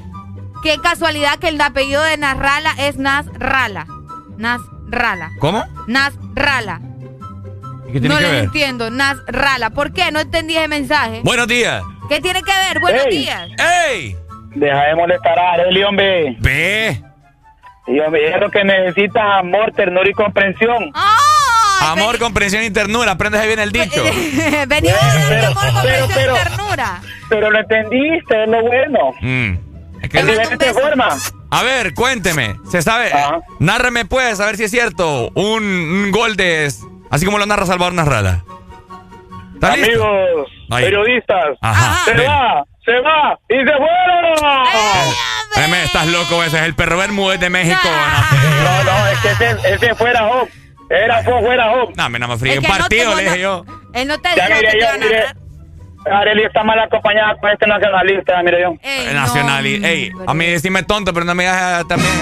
qué 0.64 0.78
casualidad 0.82 1.38
que 1.38 1.50
el 1.50 1.60
apellido 1.60 2.02
de 2.02 2.16
Nasrala 2.16 2.72
es 2.80 2.96
Nasrala. 2.96 3.88
Nasrala. 4.38 5.32
¿Cómo? 5.40 5.66
Nasrala. 5.88 6.80
¿Y 7.90 7.92
¿Qué 7.92 8.00
tiene 8.00 8.08
No 8.10 8.16
que 8.18 8.22
les 8.24 8.32
ver? 8.32 8.44
entiendo. 8.46 8.90
Nasrala. 8.90 9.70
¿Por 9.72 9.92
qué? 9.92 10.10
No 10.14 10.22
entendí 10.22 10.56
ese 10.56 10.70
mensaje. 10.70 11.20
Buenos 11.26 11.48
días. 11.50 11.84
¿Qué 12.08 12.22
tiene 12.22 12.42
que 12.42 12.54
ver? 12.54 12.80
Buenos 12.80 13.06
Ey. 13.08 13.18
días. 13.18 13.50
¡Ey! 13.90 14.16
Deja 14.56 14.82
de 14.84 14.96
molestar 14.96 15.38
a 15.38 15.52
Arely, 15.56 15.84
hombre. 15.84 16.38
Ve. 16.40 17.04
Y 17.88 18.00
hombre, 18.00 18.34
es 18.34 18.40
lo 18.40 18.50
que 18.50 18.64
necesitas, 18.64 19.24
amor, 19.40 19.74
ternura 19.76 20.10
y 20.10 20.14
comprensión. 20.14 20.90
¡Ay! 20.94 21.17
Amor, 21.82 22.18
comprensión 22.20 22.64
y 22.64 22.70
ternura. 22.70 23.12
Aprendes 23.14 23.46
bien 23.46 23.60
el 23.60 23.72
dicho. 23.72 24.04
Venía 24.68 24.96
a 25.00 25.14
decir 25.14 25.26
Pero- 25.30 25.48
amor, 25.48 25.64
pero- 25.64 25.74
comprensión 25.74 26.10
y 26.10 26.14
pero- 26.14 26.34
ternura. 26.36 27.02
Pero 27.30 27.52
lo 27.52 27.60
entendiste, 27.60 28.44
es 28.44 28.50
lo 28.50 28.62
bueno. 28.62 29.00
Mm. 29.22 29.58
Es 30.04 30.10
que- 30.10 30.20
En 30.20 30.28
diferentes 30.28 30.74
formas. 30.74 31.34
A 31.50 31.64
ver, 31.64 31.94
cuénteme. 31.94 32.56
¿Se 32.70 32.82
sabe? 32.82 33.12
Ajá. 33.12 33.40
Nárreme, 33.60 34.06
pues, 34.06 34.40
a 34.40 34.46
ver 34.46 34.58
si 34.58 34.64
es 34.66 34.72
cierto. 34.72 35.30
Un, 35.34 35.64
un 35.64 36.12
gol 36.12 36.36
de. 36.36 36.72
Así 37.10 37.26
como 37.26 37.38
lo 37.38 37.46
narra 37.46 37.66
Salvador 37.66 37.94
Narrala. 37.94 38.44
¿Está 39.56 39.76
listo? 39.76 40.04
Amigos, 40.06 40.52
Ahí. 40.70 40.84
periodistas, 40.86 41.58
Ajá. 41.62 42.06
se 42.06 42.12
Ven. 42.14 42.28
va, 42.30 42.64
se 42.86 42.92
va 43.00 43.40
y 43.50 43.56
se 43.56 43.74
fueron. 43.76 45.66
Eme, 45.66 45.84
estás 45.84 46.06
loco, 46.08 46.44
ese 46.44 46.58
es 46.58 46.64
el 46.64 46.76
perro 46.76 46.98
Bermúdez 46.98 47.40
de 47.40 47.50
México. 47.50 47.80
No, 48.64 48.84
no, 48.84 49.08
es 49.08 49.20
que 49.20 49.32
ese, 49.32 49.74
ese 49.74 49.96
fuera 49.96 50.28
Hop. 50.28 50.48
Era 50.90 51.22
fue 51.24 51.40
fuera 51.42 51.72
Hop. 51.74 51.94
No, 51.96 52.10
me 52.10 52.20
no 52.20 52.28
me 52.28 52.38
fríe. 52.38 52.58
Un 52.60 52.64
no 52.64 52.70
partido, 52.70 53.16
le 53.16 53.24
dije 53.24 53.40
yo. 53.40 53.66
Él 53.94 54.08
no 54.08 54.18
te 54.20 54.30
Ya 54.36 54.48
dijo 54.48 54.60
que 54.62 54.68
te 54.68 54.78
iban 54.78 55.04
a. 55.04 55.36
Arely 56.20 56.44
está 56.44 56.64
mal 56.64 56.80
acompañada 56.80 57.36
con 57.36 57.50
este 57.52 57.68
nacionalista, 57.68 58.42
mire 58.42 58.62
yo. 58.62 58.74
Ey, 58.82 59.14
Nacional. 59.14 59.66
y- 59.68 59.80
no, 59.80 59.88
Ey, 59.88 60.12
a 60.26 60.34
mí 60.34 60.46
decime 60.46 60.84
tonto, 60.84 61.14
pero 61.14 61.26
no 61.26 61.36
me 61.36 61.44
digas 61.44 61.86
también. 61.88 62.12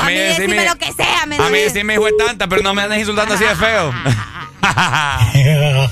A 0.00 0.04
mí 0.06 0.12
decime- 0.14 0.46
decime 0.54 0.64
lo 0.66 0.76
que 0.76 0.92
sea, 0.92 1.26
¿me 1.26 1.36
A 1.36 1.48
mí 1.48 1.58
decime 1.58 1.94
hijo 1.94 2.04
de 2.04 2.12
tanta, 2.12 2.46
pero 2.46 2.62
no 2.62 2.72
me 2.74 2.82
andes 2.82 2.98
insultando 3.00 3.34
así 3.34 3.44
de 3.44 3.54
feo. 3.56 3.92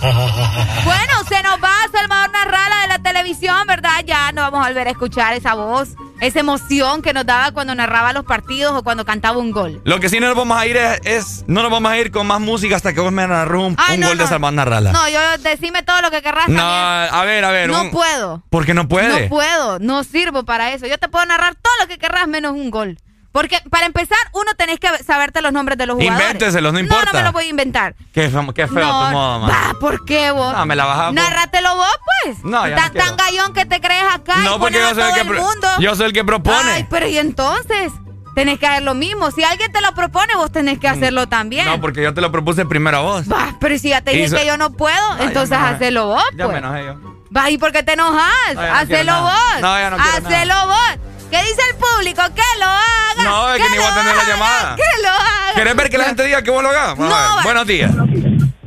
Bueno, 0.84 1.12
se 1.28 1.42
nos 1.42 1.62
va 1.62 1.72
Salvador 1.92 2.30
Narrala 2.32 2.82
de 2.82 2.88
la 2.88 2.98
televisión, 2.98 3.66
¿verdad? 3.66 4.02
Ya 4.06 4.32
no 4.32 4.42
vamos 4.42 4.64
a 4.64 4.68
volver 4.68 4.88
a 4.88 4.90
escuchar 4.90 5.34
esa 5.34 5.54
voz, 5.54 5.90
esa 6.20 6.40
emoción 6.40 7.02
que 7.02 7.12
nos 7.12 7.26
daba 7.26 7.52
cuando 7.52 7.74
narraba 7.74 8.12
los 8.12 8.24
partidos 8.24 8.72
o 8.76 8.82
cuando 8.82 9.04
cantaba 9.04 9.38
un 9.38 9.50
gol. 9.52 9.80
Lo 9.84 10.00
que 10.00 10.08
sí 10.08 10.18
no 10.20 10.26
nos 10.28 10.36
vamos 10.36 10.58
a 10.58 10.66
ir 10.66 10.76
es, 10.76 11.00
es- 11.04 11.44
no 11.46 11.62
nos 11.62 11.70
vamos 11.70 11.90
a 11.92 11.98
ir 11.98 12.10
con 12.10 12.26
más 12.26 12.40
música 12.40 12.76
hasta 12.76 12.92
que 12.92 13.00
vos 13.00 13.12
me 13.12 13.26
narres 13.26 13.60
un, 13.60 13.76
Ay, 13.78 13.94
un 13.96 14.00
no, 14.00 14.08
gol 14.08 14.18
de. 14.18 14.26
Salvador 14.26 14.54
Narrala. 14.54 14.92
No, 14.92 15.08
yo 15.08 15.18
decime 15.40 15.82
todo 15.82 16.00
lo 16.02 16.10
que 16.10 16.22
querrás. 16.22 16.48
No, 16.48 16.58
también. 16.60 17.14
a 17.14 17.24
ver, 17.24 17.44
a 17.44 17.50
ver. 17.50 17.68
No 17.70 17.82
un- 17.82 17.90
puedo. 17.90 18.42
¿Por 18.50 18.64
qué 18.66 18.74
no 18.74 18.88
puede? 18.88 19.22
No 19.24 19.28
puedo, 19.28 19.78
no 19.78 20.04
sirvo 20.04 20.44
para 20.44 20.72
eso. 20.72 20.86
Yo 20.86 20.98
te 20.98 21.08
puedo 21.08 21.24
narrar 21.26 21.54
todo 21.54 21.72
lo 21.80 21.88
que 21.88 21.98
querrás 21.98 22.26
menos 22.28 22.52
un 22.52 22.70
gol. 22.70 22.98
Porque 23.32 23.58
para 23.70 23.86
empezar, 23.86 24.18
uno 24.32 24.52
tenés 24.58 24.78
que 24.78 24.88
saberte 25.04 25.40
los 25.40 25.52
nombres 25.52 25.78
de 25.78 25.86
los 25.86 25.96
jugadores. 25.96 26.20
Invénteselos, 26.26 26.72
no 26.72 26.78
No, 26.78 26.84
importa. 26.84 27.06
no 27.12 27.18
me 27.18 27.22
los 27.24 27.32
voy 27.32 27.44
a 27.44 27.48
inventar. 27.48 27.94
Qué, 28.12 28.28
feo- 28.28 28.52
qué 28.52 28.68
feo 28.68 28.86
no, 28.86 29.06
tu 29.06 29.12
modo, 29.12 29.38
man. 29.40 29.50
va, 29.50 29.78
¿por 29.80 30.04
qué 30.04 30.30
vos? 30.32 30.52
No, 30.54 30.66
me 30.66 30.76
la 30.76 30.84
bajamos. 30.84 31.14
Nárratelo 31.14 31.74
vos, 31.76 31.96
pues. 32.24 32.44
No, 32.44 32.68
ya 32.68 32.76
no 32.76 32.92
tan, 32.92 33.16
gallón 33.16 33.54
que 33.54 33.64
te 33.64 33.80
crees 33.80 34.04
acá 34.12 34.36
No, 34.44 34.56
y 34.56 34.58
porque 34.58 34.78
yo 34.78 34.94
soy, 34.94 35.04
el 35.10 35.14
que 35.14 35.24
mundo. 35.24 35.68
yo 35.80 35.96
soy 35.96 36.06
el 36.06 36.12
que 36.12 36.24
propone. 36.24 36.70
Ay, 36.72 36.86
pero 36.90 37.08
y 37.08 37.16
entonces 37.16 37.90
tenés 38.34 38.58
que 38.58 38.66
hacer 38.66 38.82
lo 38.82 38.94
mismo. 38.94 39.30
Si 39.30 39.42
alguien 39.42 39.72
te 39.72 39.80
lo 39.80 39.94
propone, 39.94 40.34
vos 40.36 40.52
tenés 40.52 40.78
que 40.78 40.88
hacerlo 40.88 41.26
también. 41.26 41.66
Mm. 41.66 41.70
No, 41.70 41.80
porque 41.80 42.02
yo 42.02 42.12
te 42.12 42.20
lo 42.20 42.30
propuse 42.30 42.66
primero 42.66 42.98
a 42.98 43.00
vos. 43.00 43.32
Va, 43.32 43.56
pero 43.60 43.78
si 43.78 43.88
ya 43.88 44.02
te 44.02 44.10
dije 44.10 44.24
Hizo- 44.26 44.36
que 44.36 44.44
yo 44.46 44.58
no 44.58 44.72
puedo, 44.72 45.18
entonces 45.20 45.56
hacelo 45.58 46.06
vos, 46.08 46.22
Ya 46.36 46.46
me 46.48 46.52
pues. 46.52 46.58
enojé 46.58 46.84
yo. 46.84 47.12
Va, 47.34 47.48
¿y 47.48 47.56
por 47.56 47.72
qué 47.72 47.82
te 47.82 47.94
enojas? 47.94 48.28
No, 48.54 48.60
no 48.60 48.74
Hacelo 48.74 49.12
nada. 49.12 49.22
vos. 49.22 49.60
No, 49.62 49.78
ya 49.78 49.88
no 49.90 49.96
quiero 49.96 50.28
Hacelo 50.28 50.54
vos. 50.66 50.98
¿Qué 51.32 51.38
dice 51.38 51.62
el 51.70 51.76
público? 51.76 52.22
Que 52.34 52.60
lo 52.60 52.66
haga. 52.66 53.24
No, 53.24 53.54
es 53.54 53.62
que 53.62 53.70
ni 53.70 53.76
voy 53.78 53.86
a 53.86 53.94
tener 53.94 54.14
la 54.16 54.24
llamada. 54.24 54.76
Que 54.76 55.02
lo 55.02 55.08
haga. 55.08 55.54
¿Querés 55.56 55.76
ver 55.76 55.90
que 55.90 55.98
la 55.98 56.04
gente 56.04 56.24
diga 56.24 56.42
que 56.42 56.50
vos 56.50 56.62
lo 56.62 56.68
hagas? 56.68 56.96
Vamos 56.96 57.12
a 57.14 57.20
ver. 57.20 57.30
va. 57.38 57.42
Buenos 57.42 57.66
días. 57.66 57.90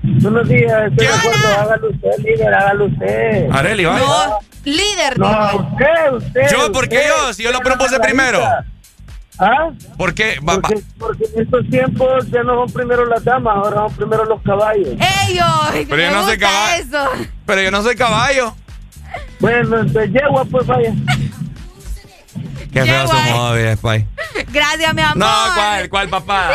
Buenos 0.03 0.47
días, 0.49 0.73
estoy 0.89 1.05
de 1.07 1.13
acuerdo, 1.13 1.47
hágalo 1.59 1.89
usted, 1.91 2.09
líder, 2.23 2.53
hágalo 2.53 2.85
usted. 2.85 3.49
Areli, 3.51 3.85
vaya. 3.85 3.99
No, 3.99 4.39
líder. 4.63 5.19
No, 5.19 5.55
usted, 5.55 6.13
usted. 6.13 6.41
Yo, 6.51 6.71
¿por 6.71 6.89
qué 6.89 6.97
usted, 6.97 7.09
yo? 7.09 7.33
Si 7.33 7.43
yo 7.43 7.51
lo 7.51 7.59
usted, 7.59 7.69
propuse 7.71 7.99
primero. 7.99 8.43
¿Ah? 9.37 9.69
¿Por 9.97 10.15
qué? 10.15 10.39
Va- 10.39 10.55
va- 10.55 10.61
Porque, 10.61 10.81
porque 10.97 11.25
en 11.35 11.43
estos 11.43 11.69
tiempos 11.69 12.31
ya 12.31 12.41
no 12.41 12.55
son 12.65 12.73
primero 12.73 13.05
las 13.05 13.23
damas, 13.23 13.55
ahora 13.57 13.75
son 13.87 13.93
primero 13.97 14.25
los 14.25 14.41
caballos. 14.41 14.87
¡Ey, 15.27 15.37
ay, 15.43 15.85
Pero 15.87 16.01
yo 16.01 16.11
no 16.11 16.23
soy 16.25 16.37
caballo. 16.39 16.83
eso! 16.83 17.09
Pero 17.45 17.61
yo 17.61 17.69
no 17.71 17.83
soy 17.83 17.95
caballo. 17.95 18.55
Bueno, 19.39 19.59
entonces 19.81 20.11
yegua, 20.11 20.43
pues 20.45 20.65
vaya. 20.65 20.91
Qué 22.75 22.83
feo 22.83 23.07
su 23.07 23.15
modo 23.15 23.53
de 23.53 23.61
vida, 23.61 23.75
Spy. 23.77 24.05
Gracias, 24.51 24.93
mi 24.93 25.01
amor. 25.01 25.15
No, 25.15 25.53
¿cuál? 25.55 25.89
¿Cuál, 25.89 26.09
papá? 26.09 26.51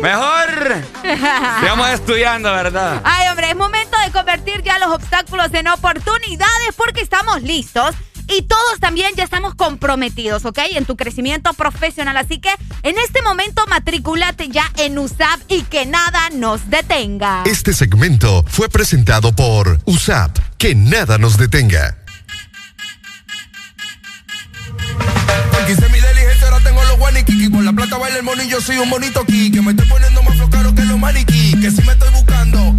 Mejor. 0.00 0.84
Sigamos 1.60 1.90
estudiando, 1.90 2.52
¿verdad? 2.52 3.00
Ay, 3.02 3.26
hombre, 3.28 3.50
es 3.50 3.56
momento 3.56 3.98
de 4.04 4.12
convertir 4.12 4.62
ya 4.62 4.78
los 4.78 4.94
obstáculos 4.94 5.52
en 5.52 5.66
oportunidades 5.66 6.74
porque 6.76 7.00
estamos 7.00 7.42
listos 7.42 7.96
y 8.28 8.42
todos 8.42 8.78
también 8.78 9.14
ya 9.16 9.24
estamos 9.24 9.56
comprometidos, 9.56 10.44
¿ok? 10.44 10.60
En 10.74 10.84
tu 10.84 10.94
crecimiento 10.96 11.52
profesional. 11.54 12.16
Así 12.18 12.38
que 12.38 12.50
en 12.84 12.96
este 12.96 13.20
momento 13.22 13.64
matricúlate 13.66 14.48
ya 14.48 14.70
en 14.76 14.96
USAP 14.96 15.40
y 15.48 15.62
que 15.62 15.86
nada 15.86 16.30
nos 16.34 16.70
detenga. 16.70 17.42
Este 17.46 17.72
segmento 17.72 18.44
fue 18.46 18.68
presentado 18.68 19.34
por 19.34 19.80
USAP. 19.86 20.38
Que 20.56 20.76
nada 20.76 21.18
nos 21.18 21.36
detenga. 21.36 22.05
Quise 25.66 25.88
mi 25.88 26.00
diligencia, 26.00 26.48
ahora 26.48 26.62
tengo 26.62 26.82
los 26.84 26.98
guaniquiqui. 26.98 27.50
Con 27.50 27.64
la 27.64 27.72
plata 27.72 27.98
baila 27.98 28.18
el 28.18 28.48
yo 28.48 28.60
soy 28.60 28.78
un 28.78 28.90
bonito 28.90 29.20
aquí. 29.20 29.50
Que 29.50 29.60
me 29.62 29.72
estoy 29.72 29.86
poniendo 29.86 30.22
más 30.22 30.36
flow 30.36 30.50
caro 30.50 30.74
que 30.74 30.82
los 30.82 30.98
maniquí. 30.98 31.58
Que 31.60 31.70
si 31.70 31.82
me 31.82 31.92
estoy 31.92 32.10
buscando. 32.10 32.74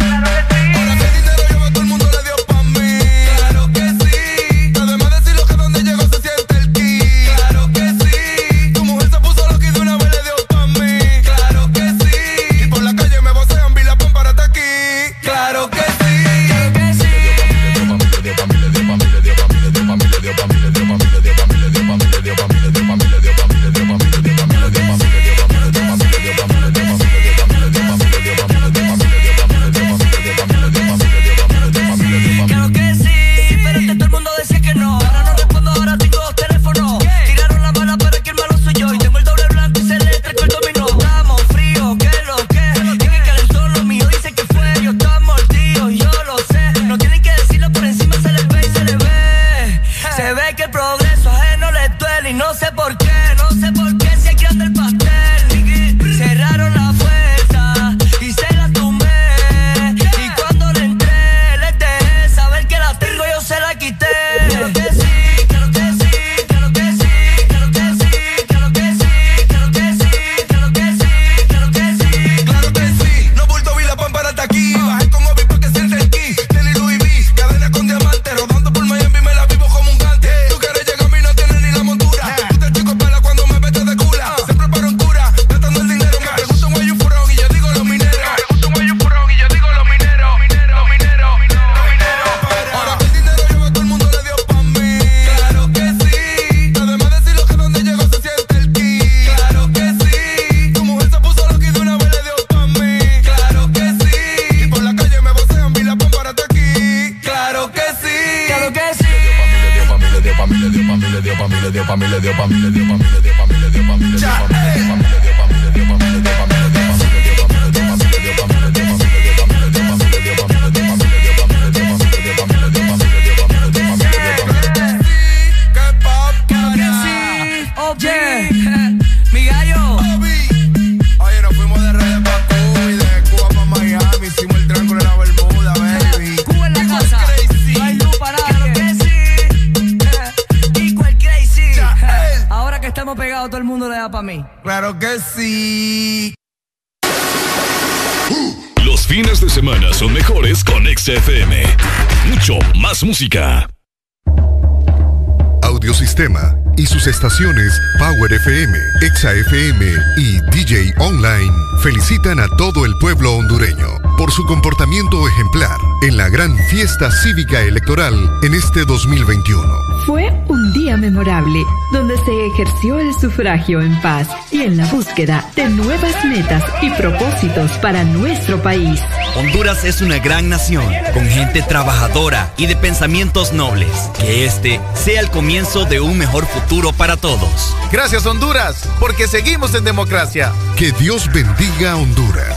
Su 164.38 164.46
comportamiento 164.46 165.26
ejemplar 165.26 165.80
en 166.00 166.16
la 166.16 166.28
gran 166.28 166.56
fiesta 166.70 167.10
cívica 167.10 167.60
electoral 167.62 168.14
en 168.44 168.54
este 168.54 168.84
2021. 168.84 169.66
Fue 170.06 170.30
un 170.46 170.72
día 170.72 170.96
memorable 170.96 171.58
donde 171.90 172.16
se 172.18 172.46
ejerció 172.46 173.00
el 173.00 173.12
sufragio 173.14 173.80
en 173.80 174.00
paz 174.00 174.28
y 174.52 174.62
en 174.62 174.76
la 174.76 174.86
búsqueda 174.92 175.44
de 175.56 175.68
nuevas 175.68 176.24
metas 176.24 176.62
y 176.80 176.90
propósitos 176.90 177.72
para 177.78 178.04
nuestro 178.04 178.62
país. 178.62 179.00
Honduras 179.34 179.82
es 179.82 180.02
una 180.02 180.20
gran 180.20 180.48
nación, 180.48 180.86
con 181.14 181.26
gente 181.26 181.60
trabajadora 181.62 182.54
y 182.56 182.66
de 182.66 182.76
pensamientos 182.76 183.52
nobles. 183.52 183.90
Que 184.20 184.44
este 184.44 184.80
sea 184.94 185.20
el 185.20 185.30
comienzo 185.30 185.84
de 185.84 185.98
un 185.98 186.16
mejor 186.16 186.46
futuro 186.46 186.92
para 186.92 187.16
todos. 187.16 187.74
Gracias 187.90 188.24
Honduras, 188.24 188.88
porque 189.00 189.26
seguimos 189.26 189.74
en 189.74 189.82
democracia. 189.82 190.52
Que 190.76 190.92
Dios 190.92 191.28
bendiga 191.32 191.92
a 191.92 191.96
Honduras. 191.96 192.47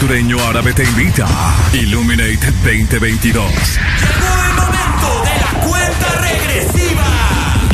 Hondureño 0.00 0.38
Árabe 0.46 0.72
te 0.74 0.84
invita. 0.84 1.26
Illuminate 1.72 2.38
2022. 2.62 3.50
Cuenta 5.66 6.20
regresiva. 6.20 6.87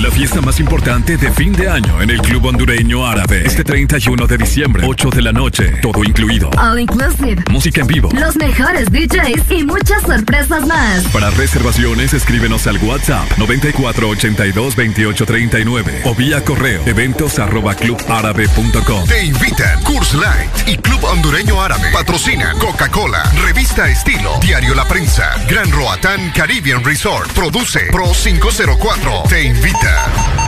La 0.05 0.11
fiesta 0.11 0.43
más 0.43 0.61
importante 0.61 1.17
de 1.17 1.33
fin 1.33 1.55
de 1.55 1.67
año 1.67 2.03
en 2.03 2.11
el 2.11 2.21
Club 2.21 2.45
Hondureño 2.45 3.07
Árabe. 3.07 3.45
Este 3.47 3.65
31 3.65 4.27
de 4.27 4.37
diciembre, 4.37 4.85
8 4.87 5.09
de 5.09 5.23
la 5.23 5.33
noche, 5.33 5.79
todo 5.81 6.05
incluido. 6.05 6.51
All 6.59 6.79
inclusive. 6.79 7.43
Música 7.51 7.81
en 7.81 7.87
vivo. 7.87 8.11
Los 8.13 8.37
mejores 8.37 8.93
DJs 8.93 9.51
y 9.51 9.65
muchas 9.65 10.03
sorpresas 10.03 10.67
más. 10.67 11.05
Para 11.05 11.31
reservaciones, 11.31 12.13
escríbenos 12.13 12.67
al 12.67 12.77
WhatsApp 12.85 13.27
94822839 13.39 16.03
o 16.05 16.15
vía 16.15 16.45
correo 16.45 16.83
eventos 16.85 17.39
arroba 17.39 17.75
clubárabe.com. 17.75 19.09
Te 19.09 19.25
invitan 19.25 19.83
Curse 19.85 20.19
Light 20.19 20.51
y 20.67 20.77
Club 20.77 21.03
Hondureño 21.03 21.63
Árabe. 21.63 21.91
Patrocina 21.95 22.53
Coca-Cola, 22.59 23.23
Revista 23.43 23.89
Estilo, 23.89 24.39
Diario 24.43 24.75
La 24.75 24.87
Prensa, 24.87 25.31
Gran 25.49 25.73
Roatán 25.73 26.31
Caribbean 26.35 26.85
Resort. 26.85 27.33
Produce 27.33 27.87
Pro 27.91 28.13
504. 28.13 29.23
Te 29.31 29.45
invita. 29.45 29.94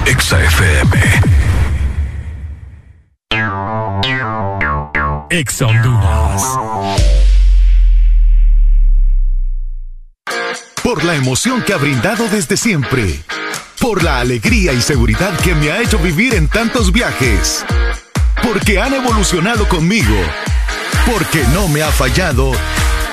Exa 0.06 0.43
FM. 0.43 1.36
Honduras. 5.60 6.43
Por 10.82 11.05
la 11.05 11.14
emoción 11.14 11.62
que 11.62 11.73
ha 11.73 11.77
brindado 11.77 12.28
desde 12.28 12.56
siempre. 12.56 13.20
Por 13.81 14.02
la 14.02 14.20
alegría 14.20 14.73
y 14.73 14.81
seguridad 14.81 15.36
que 15.40 15.55
me 15.55 15.70
ha 15.70 15.81
hecho 15.81 15.98
vivir 15.98 16.35
en 16.35 16.48
tantos 16.48 16.93
viajes. 16.93 17.64
Porque 18.43 18.81
han 18.81 18.94
evolucionado 18.94 19.68
conmigo. 19.68 20.16
Porque 21.05 21.44
no 21.52 21.68
me 21.68 21.82
ha 21.82 21.90
fallado. 21.90 22.52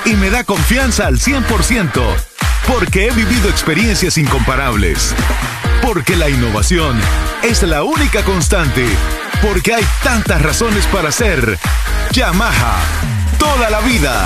Y 0.06 0.14
me 0.14 0.30
da 0.30 0.44
confianza 0.44 1.08
al 1.08 1.20
100%. 1.20 2.02
Porque 2.68 3.08
he 3.08 3.12
vivido 3.12 3.50
experiencias 3.50 4.18
incomparables 4.18 5.14
porque 5.84 6.16
la 6.16 6.30
innovación 6.30 6.98
es 7.44 7.62
la 7.62 7.84
única 7.84 8.24
constante. 8.24 8.88
Porque 9.42 9.74
hay 9.74 9.84
tantas 10.02 10.42
razones 10.42 10.88
para 10.88 11.12
ser 11.12 11.60
Yamaha. 12.12 12.80
Toda 13.38 13.70
la 13.70 13.82
vida. 13.82 14.26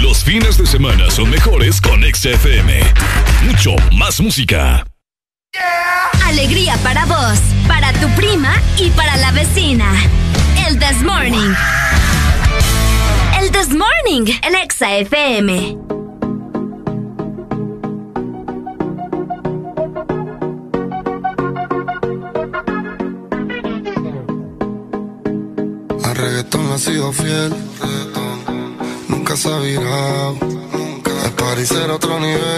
Los 0.00 0.24
fines 0.24 0.56
de 0.56 0.66
semana 0.66 1.10
son 1.10 1.28
mejores 1.28 1.80
con 1.80 2.02
XFM. 2.02 2.80
Mucho 3.44 3.76
más 3.92 4.18
música. 4.20 4.84
Alegría 6.24 6.76
para 6.78 7.04
vos, 7.04 7.38
para 7.68 7.92
tu 7.94 8.08
prima 8.16 8.54
y 8.78 8.88
para 8.90 9.16
la 9.18 9.30
vecina. 9.32 9.92
El 10.66 10.78
This 10.78 11.02
Morning. 11.02 11.54
El 13.38 13.50
This 13.50 13.68
Morning, 13.68 14.32
el 14.42 14.54
Exa 14.54 14.96
FM. 14.96 15.91
universe 32.24 32.51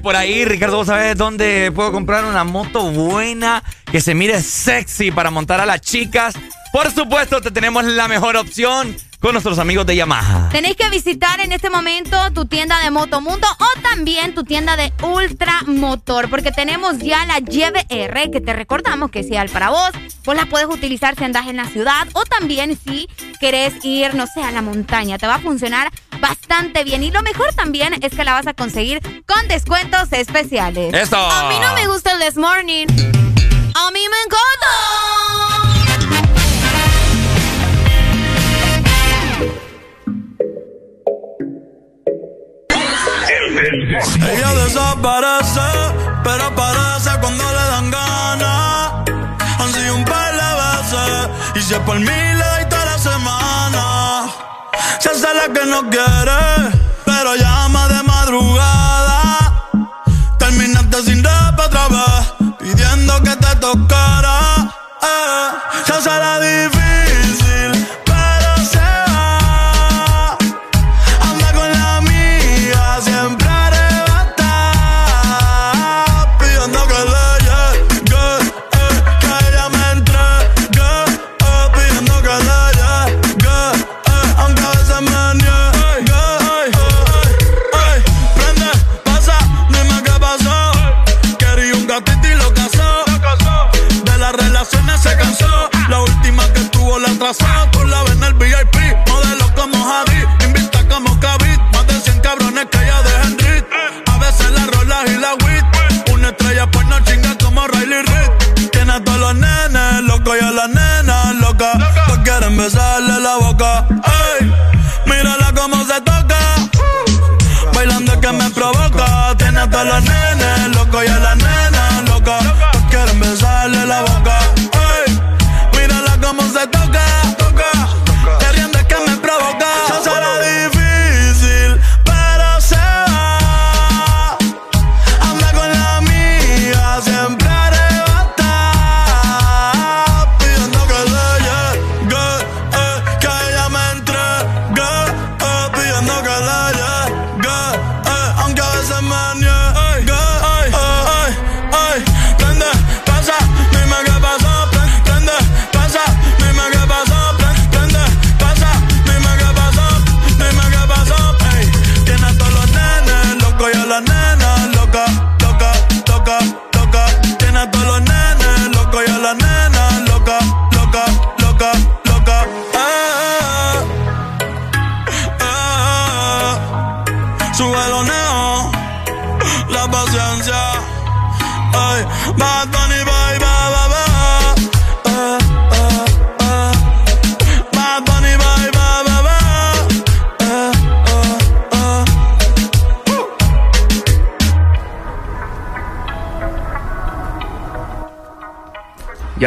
por 0.00 0.16
ahí, 0.16 0.44
Ricardo, 0.44 0.76
¿vos 0.76 0.86
sabés 0.86 1.16
dónde 1.16 1.72
puedo 1.74 1.92
comprar 1.92 2.24
una 2.24 2.44
moto 2.44 2.90
buena 2.90 3.62
que 3.90 4.00
se 4.00 4.14
mire 4.14 4.40
sexy 4.40 5.10
para 5.10 5.30
montar 5.30 5.60
a 5.60 5.66
las 5.66 5.80
chicas? 5.80 6.34
Por 6.72 6.90
supuesto, 6.90 7.40
te 7.40 7.50
tenemos 7.50 7.84
la 7.84 8.08
mejor 8.08 8.36
opción 8.36 8.96
con 9.20 9.32
nuestros 9.32 9.58
amigos 9.58 9.86
de 9.86 9.96
Yamaha. 9.96 10.48
Tenéis 10.50 10.76
que 10.76 10.88
visitar 10.88 11.40
en 11.40 11.52
este 11.52 11.68
momento 11.68 12.16
tu 12.32 12.46
tienda 12.46 12.78
de 12.82 12.90
Motomundo 12.90 13.46
o 13.58 13.80
también 13.82 14.34
tu 14.34 14.44
tienda 14.44 14.76
de 14.76 14.92
Ultramotor, 15.02 16.30
porque 16.30 16.52
tenemos 16.52 16.98
ya 16.98 17.26
la 17.26 17.38
YBR, 17.38 18.30
que 18.30 18.40
te 18.40 18.52
recordamos 18.54 19.10
que 19.10 19.20
es 19.20 19.26
ideal 19.26 19.50
para 19.50 19.70
vos. 19.70 19.90
Vos 20.24 20.34
la 20.34 20.46
puedes 20.46 20.68
utilizar 20.68 21.16
si 21.16 21.24
andás 21.24 21.48
en 21.48 21.56
la 21.56 21.66
ciudad 21.66 22.08
o 22.14 22.24
también 22.24 22.78
si 22.82 23.08
querés 23.40 23.74
ir, 23.84 24.14
no 24.14 24.26
sé, 24.26 24.42
a 24.42 24.50
la 24.52 24.62
montaña. 24.62 25.18
Te 25.18 25.26
va 25.26 25.36
a 25.36 25.40
funcionar 25.40 25.90
bastante 26.20 26.84
bien. 26.84 27.02
Y 27.02 27.10
lo 27.10 27.22
mejor 27.22 27.52
también 27.54 27.94
es 28.00 28.12
que 28.14 28.24
la 28.24 28.32
vas 28.32 28.46
a 28.46 28.54
conseguir 28.54 29.19
con 29.30 29.46
descuentos 29.48 30.12
especiales. 30.12 30.92
¡Eso! 30.92 31.16
A 31.16 31.48
mí 31.48 31.56
no 31.60 31.72
me 31.74 31.86
gusta 31.86 32.12
el 32.12 32.20
This 32.20 32.36
Morning. 32.36 32.86
A 32.88 33.90
mí 33.92 34.00
me 34.08 34.20
encanta. 34.26 34.70
Ella 44.32 44.54
desaparece, 44.64 45.60
pero 46.24 46.44
aparece 46.44 47.10
cuando 47.20 47.44
le 47.44 47.64
dan 47.72 47.90
ganas. 47.90 48.92
Han 49.60 49.72
sido 49.72 49.94
un 49.94 50.04
par 50.04 50.32
de 50.32 50.40
veces, 50.62 51.28
y 51.54 51.62
si 51.62 51.74
es 51.74 51.80
por 51.80 51.98
mí 51.98 52.06
le 52.06 52.44
doy 52.44 52.68
toda 52.68 52.84
la 52.84 52.98
semana. 52.98 54.28
Se 54.98 55.10
hace 55.10 55.34
la 55.34 55.52
que 55.52 55.66
no 55.66 55.88
quiere, 55.88 56.78
pero 57.04 57.36
llama 57.36 57.59
Eh, 65.90 66.00
se 66.00 66.19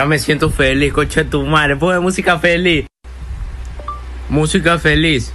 Ya 0.04 0.08
me 0.08 0.20
siento 0.20 0.50
feliz, 0.50 0.92
coche 0.92 1.24
tu 1.24 1.44
madre. 1.44 1.78
Pone 1.78 1.98
música 2.02 2.38
feliz. 2.38 2.86
Música 4.28 4.78
feliz. 4.78 5.32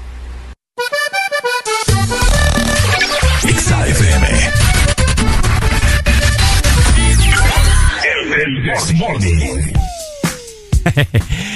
XAFM. 3.40 4.26
El 8.36 8.62
Desmorning. 8.62 9.72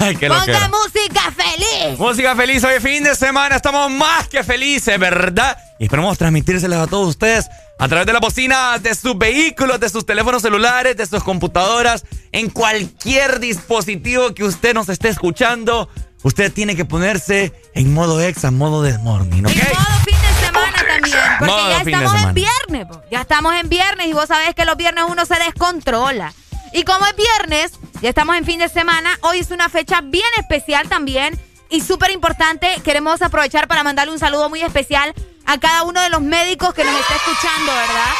Ay, 0.00 0.16
Ponga 0.16 0.68
música 0.68 1.32
feliz. 1.36 1.98
Música 1.98 2.34
feliz, 2.34 2.64
hoy 2.64 2.74
es 2.74 2.82
fin 2.82 3.04
de 3.04 3.14
semana, 3.14 3.56
estamos 3.56 3.90
más 3.92 4.26
que 4.26 4.42
felices, 4.42 4.98
¿verdad? 4.98 5.56
Y 5.78 5.84
esperamos 5.84 6.18
transmitírselas 6.18 6.80
a 6.80 6.86
todos 6.88 7.10
ustedes 7.10 7.46
a 7.78 7.88
través 7.88 8.06
de 8.06 8.12
la 8.12 8.20
bocina 8.20 8.78
de 8.78 8.94
sus 8.94 9.16
vehículos, 9.18 9.78
de 9.78 9.88
sus 9.88 10.06
teléfonos 10.06 10.42
celulares, 10.42 10.96
de 10.96 11.06
sus 11.06 11.22
computadoras, 11.22 12.04
en 12.36 12.50
cualquier 12.50 13.40
dispositivo 13.40 14.34
que 14.34 14.44
usted 14.44 14.74
nos 14.74 14.90
esté 14.90 15.08
escuchando. 15.08 15.88
Usted 16.22 16.52
tiene 16.52 16.76
que 16.76 16.84
ponerse 16.84 17.54
en 17.72 17.94
modo 17.94 18.20
exa, 18.20 18.50
modo 18.50 18.82
desmorning, 18.82 19.46
¿ok? 19.46 19.52
En 19.52 19.68
modo 19.68 19.86
fin 20.04 20.18
de 20.20 20.46
semana 20.46 20.76
también. 20.86 21.18
Porque 21.38 21.52
Modo 21.52 21.70
ya 21.70 21.78
estamos 21.78 22.14
en 22.22 22.34
viernes. 22.34 22.86
po. 22.88 23.02
Ya 23.10 23.20
estamos 23.22 23.54
en 23.54 23.68
viernes 23.70 24.06
y 24.08 24.12
vos 24.12 24.26
sabés 24.26 24.54
que 24.54 24.66
los 24.66 24.76
viernes 24.76 25.04
uno 25.08 25.24
se 25.24 25.36
descontrola. 25.36 26.34
Y 26.74 26.82
como 26.84 27.06
es 27.06 27.16
viernes, 27.16 27.72
ya 28.02 28.10
estamos 28.10 28.36
en 28.36 28.44
fin 28.44 28.58
de 28.58 28.68
semana. 28.68 29.18
Hoy 29.22 29.38
es 29.38 29.50
una 29.50 29.70
fecha 29.70 30.02
bien 30.02 30.26
especial 30.38 30.90
también 30.90 31.40
y 31.70 31.80
súper 31.80 32.10
importante. 32.10 32.68
Queremos 32.84 33.22
aprovechar 33.22 33.66
para 33.66 33.82
mandarle 33.82 34.12
un 34.12 34.18
saludo 34.18 34.50
muy 34.50 34.60
especial 34.60 35.14
a 35.46 35.58
cada 35.58 35.84
uno 35.84 36.02
de 36.02 36.10
los 36.10 36.20
médicos 36.20 36.74
que 36.74 36.84
nos 36.84 37.00
está 37.00 37.14
escuchando, 37.14 37.72
¿verdad? 37.72 38.12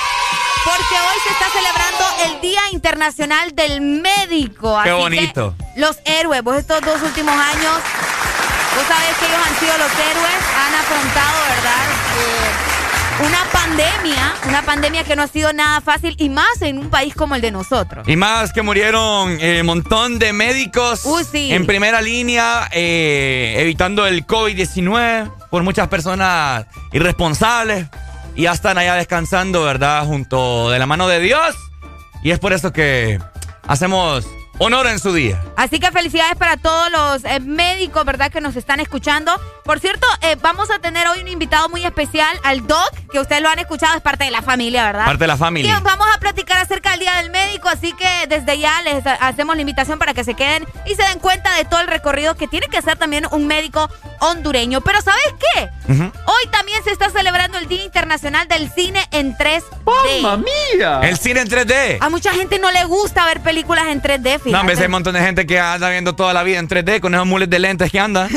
Porque 0.67 0.95
hoy 0.95 1.19
se 1.25 1.33
está 1.33 1.49
celebrando 1.51 2.05
el 2.27 2.41
Día 2.43 2.61
Internacional 2.73 3.55
del 3.55 3.81
Médico. 3.81 4.79
Qué 4.83 4.91
Así 4.91 4.99
que 4.99 5.03
bonito. 5.03 5.55
los 5.77 5.99
héroes, 6.05 6.43
vos 6.43 6.57
estos 6.57 6.81
dos 6.83 7.01
últimos 7.03 7.35
años 7.35 7.81
Vos 8.77 8.85
sabés 8.85 9.17
que 9.17 9.25
ellos 9.25 9.39
han 9.43 9.59
sido 9.59 9.79
los 9.79 9.91
héroes, 9.91 10.37
han 10.55 10.75
afrontado, 10.75 11.39
¿verdad? 11.49 11.87
Eh, 12.21 13.27
una 13.27 13.45
pandemia, 13.51 14.35
una 14.47 14.63
pandemia 14.63 15.03
que 15.03 15.17
no 15.17 15.23
ha 15.23 15.29
sido 15.29 15.51
nada 15.55 15.81
fácil 15.81 16.15
y 16.19 16.29
más 16.29 16.61
en 16.61 16.77
un 16.77 16.91
país 16.91 17.15
como 17.15 17.35
el 17.35 17.41
de 17.41 17.53
nosotros. 17.53 18.07
Y 18.07 18.17
más 18.17 18.53
que 18.53 18.61
murieron 18.61 19.39
un 19.41 19.67
montón 19.67 20.19
de 20.19 20.35
médicos 20.35 21.07
sí. 21.33 21.55
en 21.55 21.65
primera 21.65 22.03
línea, 22.03 22.69
eh, 22.71 23.55
evitando 23.61 24.07
el 24.07 24.27
COVID-19 24.27 25.33
por 25.49 25.63
muchas 25.63 25.89
personas 25.89 26.67
irresponsables. 26.93 27.87
Y 28.37 28.43
ya 28.43 28.53
están 28.53 28.79
allá 28.79 28.95
descansando, 28.95 29.65
¿verdad? 29.65 30.05
Junto 30.05 30.71
de 30.71 30.79
la 30.79 30.87
mano 30.87 31.09
de 31.09 31.21
Dios. 31.21 31.57
Y 32.23 32.31
es 32.31 32.39
por 32.39 32.53
eso 32.53 32.73
que 32.73 33.19
hacemos 33.67 34.27
honor 34.59 34.87
en 34.87 34.99
su 34.99 35.13
día. 35.13 35.43
Así 35.57 35.79
que 35.79 35.91
felicidades 35.91 36.37
para 36.37 36.57
todos 36.57 36.91
los 36.91 37.25
eh, 37.25 37.41
médicos, 37.41 38.05
¿verdad? 38.05 38.31
Que 38.31 38.41
nos 38.41 38.57
están 38.57 38.81
escuchando. 38.81 39.33
Por 39.65 39.81
cierto, 39.81 40.07
eh, 40.23 40.37
vamos 40.41 40.71
a 40.71 40.79
tener 40.79 41.09
hoy 41.09 41.21
un 41.21 41.29
invitado 41.29 41.69
muy 41.69 41.85
especial, 41.85 42.39
al 42.45 42.67
Doc, 42.67 42.91
que 43.11 43.19
ustedes 43.19 43.43
lo 43.43 43.49
han 43.49 43.59
escuchado, 43.59 43.97
es 43.97 44.03
parte 44.03 44.25
de 44.25 44.31
la 44.31 44.43
familia, 44.43 44.85
¿verdad? 44.85 45.07
Parte 45.07 45.25
de 45.25 45.29
la 45.29 45.37
familia. 45.37 45.77
Y 45.79 45.83
vamos 45.83 46.07
a 46.15 46.19
platicar 46.19 46.59
acerca 46.59 46.91
del 46.91 47.01
Día 47.01 47.17
del 47.17 47.31
Médico, 47.31 47.69
así 47.69 47.93
que 47.93 48.27
desde 48.29 48.59
ya 48.59 48.83
les 48.83 49.05
hacemos 49.07 49.57
la 49.57 49.63
invitación 49.63 49.99
para 49.99 50.15
que 50.15 50.25
se 50.25 50.35
queden 50.35 50.65
y 50.87 50.95
se 50.95 51.03
den 51.03 51.19
cuenta 51.19 51.55
de 51.55 51.65
todo 51.65 51.81
el 51.81 51.89
recorrido 51.89 52.37
que 52.37 52.47
tiene 52.49 52.69
que 52.69 52.79
hacer 52.79 52.97
también 52.97 53.27
un 53.31 53.47
médico 53.47 53.91
hondureño. 54.21 54.81
Pero 54.81 55.01
¿sabes 55.03 55.35
qué? 55.55 55.69
Hoy 55.89 56.51
también 56.51 56.83
se 56.85 56.91
está 56.91 57.11
celebrando 57.11 57.59
el 57.59 57.69
Día 57.69 57.85
Internacional 57.85 58.49
del 58.49 58.71
Cine 58.71 59.07
en 59.11 59.37
3D. 59.37 59.63
¡Mamma 60.23 60.45
mía! 60.73 61.01
El 61.03 61.17
cine 61.19 61.41
en 61.41 61.49
3D. 61.49 61.99
A 62.01 62.09
mucha 62.09 62.33
gente 62.33 62.59
no 62.59 62.71
le 62.71 62.85
gusta 62.85 63.25
ver 63.27 63.41
películas 63.41 63.87
en 63.89 64.03
3D, 64.03 64.41
fíjate. 64.47 64.53
No, 64.53 64.61
hombre, 64.61 64.77
hay 64.79 64.85
un 64.87 64.91
montón 64.91 65.15
de 65.15 65.21
gente 65.21 65.47
que 65.47 65.59
anda 65.61 65.91
viendo 65.91 66.15
toda 66.15 66.33
la 66.33 66.43
vida 66.43 66.59
en 66.59 66.69
3D 66.69 67.01
con 67.01 67.15
esos 67.15 67.27
mules 67.27 67.51
de 67.51 67.59
lentes 67.59 67.91
que 67.93 68.01
anda. 68.01 68.29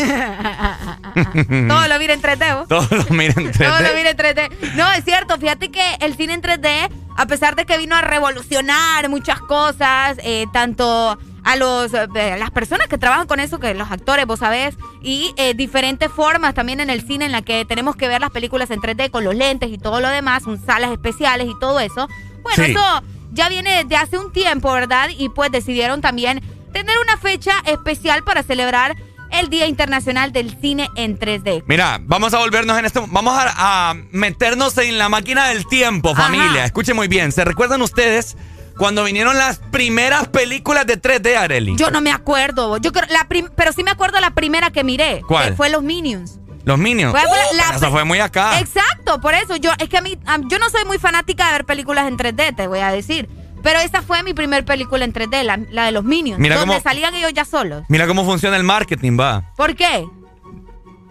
Todo 1.68 1.88
lo 1.88 2.00
mira 2.00 2.14
en 2.14 2.22
3D, 2.22 2.56
¿vos? 2.58 2.68
Todo 2.68 2.88
lo 2.98 3.06
mira 3.16 3.34
en 3.38 3.52
3D. 3.52 3.58
Todo 3.68 3.82
lo 3.82 3.94
mira 3.96 4.10
en 4.12 4.18
3D. 4.18 4.50
No, 4.76 4.92
es 4.92 5.04
cierto. 5.04 5.38
Fíjate 5.38 5.70
que 5.72 5.82
el 6.02 6.16
cine 6.16 6.34
en 6.34 6.42
3D, 6.42 6.90
a 7.18 7.26
pesar 7.26 7.56
de 7.56 7.66
que 7.66 7.78
vino 7.78 7.96
a 7.96 8.02
revolucionar 8.02 9.08
muchas 9.10 9.40
cosas, 9.42 10.18
eh, 10.24 10.46
tanto 10.54 11.18
a 11.44 11.56
los 11.56 11.94
eh, 11.94 12.08
las 12.38 12.52
personas 12.52 12.88
que 12.88 12.98
trabajan 12.98 13.26
con 13.28 13.40
eso, 13.40 13.60
que 13.60 13.74
los 13.74 13.90
actores, 13.92 14.26
vos 14.26 14.40
sabés, 14.40 14.76
y 15.02 15.34
eh, 15.38 15.54
diferentes 15.54 16.12
formas 16.12 16.54
también 16.54 16.80
en 16.80 16.90
el 16.90 17.06
cine 17.06 17.26
en 17.26 17.32
la 17.32 17.42
que 17.42 17.66
tenemos 17.66 17.96
que 17.96 18.08
ver 18.08 18.22
las 18.22 18.30
películas 18.32 18.70
en 18.72 18.80
3D 18.82 19.10
con 19.10 19.24
los 19.24 19.36
lentes 19.36 19.70
y 19.72 19.78
todo 19.78 20.00
lo 20.02 20.10
demás, 20.10 20.44
son 20.44 20.64
salas 20.64 20.92
especiales 20.92 21.48
y 21.50 21.58
todo 21.60 21.80
eso. 21.80 22.08
Bueno, 22.44 22.64
Sí. 22.64 22.72
eso 22.72 23.04
ya 23.32 23.50
viene 23.50 23.84
de 23.86 23.96
hace 23.96 24.18
un 24.18 24.32
tiempo, 24.32 24.72
¿verdad? 24.72 25.10
Y 25.18 25.30
pues 25.30 25.52
decidieron 25.52 26.02
también 26.02 26.42
tener 26.74 26.98
una 27.00 27.18
fecha 27.18 27.54
especial 27.66 28.24
para 28.24 28.44
celebrar 28.44 28.96
el 29.32 29.50
Día 29.50 29.68
Internacional 29.68 30.32
del 30.32 30.60
Cine 30.60 30.90
en 30.96 31.18
3D. 31.20 31.64
Mira, 31.68 32.00
vamos 32.02 32.34
a 32.34 32.40
volvernos 32.40 32.78
en 32.78 32.86
este. 32.86 33.00
Vamos 33.08 33.34
a, 33.38 33.90
a 33.90 33.94
meternos 34.12 34.78
en 34.78 34.98
la 34.98 35.10
máquina 35.10 35.50
del 35.50 35.68
tiempo, 35.68 36.16
familia. 36.16 36.66
Escuchen 36.66 36.96
muy 36.96 37.08
bien. 37.08 37.32
¿Se 37.32 37.46
recuerdan 37.46 37.82
ustedes 37.82 38.38
cuando 38.78 39.04
vinieron 39.04 39.38
las 39.38 39.60
primeras 39.60 40.28
películas 40.30 40.88
de 40.88 41.00
3D, 41.00 41.36
Areli? 41.38 41.76
Yo 41.78 41.92
no 41.92 42.02
me 42.02 42.12
acuerdo. 42.12 42.78
Yo 42.78 42.92
creo, 42.92 43.06
la 43.10 43.28
pero 43.56 43.72
sí 43.72 43.84
me 43.84 43.92
acuerdo 43.92 44.20
la 44.20 44.32
primera 44.32 44.72
que 44.72 44.84
miré. 44.84 45.22
¿Cuál? 45.28 45.50
Que 45.50 45.56
fue 45.56 45.70
Los 45.70 45.84
Minions. 45.84 46.40
Los 46.66 46.78
Minions. 46.78 47.14
La- 47.14 47.76
eso 47.76 47.90
fue 47.92 48.04
muy 48.04 48.20
acá. 48.20 48.60
Exacto, 48.60 49.20
por 49.22 49.34
eso. 49.34 49.56
Yo, 49.56 49.72
es 49.80 49.90
que 49.90 49.98
a 49.98 50.02
mí, 50.02 50.18
yo 50.50 50.60
no 50.60 50.70
soy 50.70 50.86
muy 50.86 50.98
fanática 51.00 51.48
de 51.48 51.52
ver 51.54 51.66
películas 51.66 52.08
en 52.08 52.18
3D, 52.18 52.56
te 52.56 52.68
voy 52.68 52.80
a 52.80 52.92
decir. 52.92 53.28
Pero 53.64 53.80
esa 53.80 54.02
fue 54.02 54.24
mi 54.24 54.34
primer 54.34 54.64
película 54.64 55.04
en 55.04 55.12
3D, 55.14 55.44
la, 55.44 55.60
la 55.72 55.86
de 55.86 55.92
los 55.92 56.04
Minions. 56.04 56.40
Mira 56.40 56.56
donde 56.56 56.76
cómo- 56.76 56.84
salían 56.84 57.14
ellos 57.16 57.34
ya 57.34 57.44
solos. 57.46 57.84
Mira 57.90 58.08
cómo 58.08 58.24
funciona 58.24 58.56
el 58.56 58.64
marketing, 58.64 59.18
va. 59.20 59.44
¿Por 59.58 59.76
qué? 59.76 60.06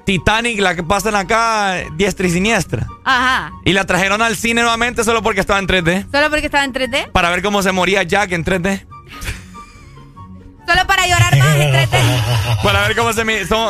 Titanic, 0.05 0.59
la 0.61 0.75
que 0.75 0.83
pasan 0.83 1.15
acá, 1.17 1.75
diestra 1.97 2.27
y 2.27 2.31
siniestra. 2.31 2.87
Ajá. 3.05 3.53
Y 3.67 3.75
la 3.75 3.85
trajeron 3.85 4.23
al 4.23 4.37
cine 4.37 4.63
nuevamente 4.63 5.05
solo 5.05 5.23
porque 5.23 5.41
estaba 5.41 5.59
en 5.59 5.67
3D. 5.67 6.07
¿Solo 6.11 6.31
porque 6.31 6.47
estaba 6.47 6.65
en 6.65 6.73
3D? 6.73 7.11
Para 7.13 7.29
ver 7.29 7.43
cómo 7.43 7.63
se 7.63 7.73
moría 7.73 8.03
Jack 8.05 8.33
en 8.33 8.43
3D. 8.45 8.87
Solo 10.69 10.87
para 10.87 11.07
llorar 11.07 11.37
más 11.39 11.57
en 11.57 11.73
3D. 11.73 11.99
Para 12.63 12.81
ver 12.87 12.97
cómo 12.97 13.13
se, 13.13 13.25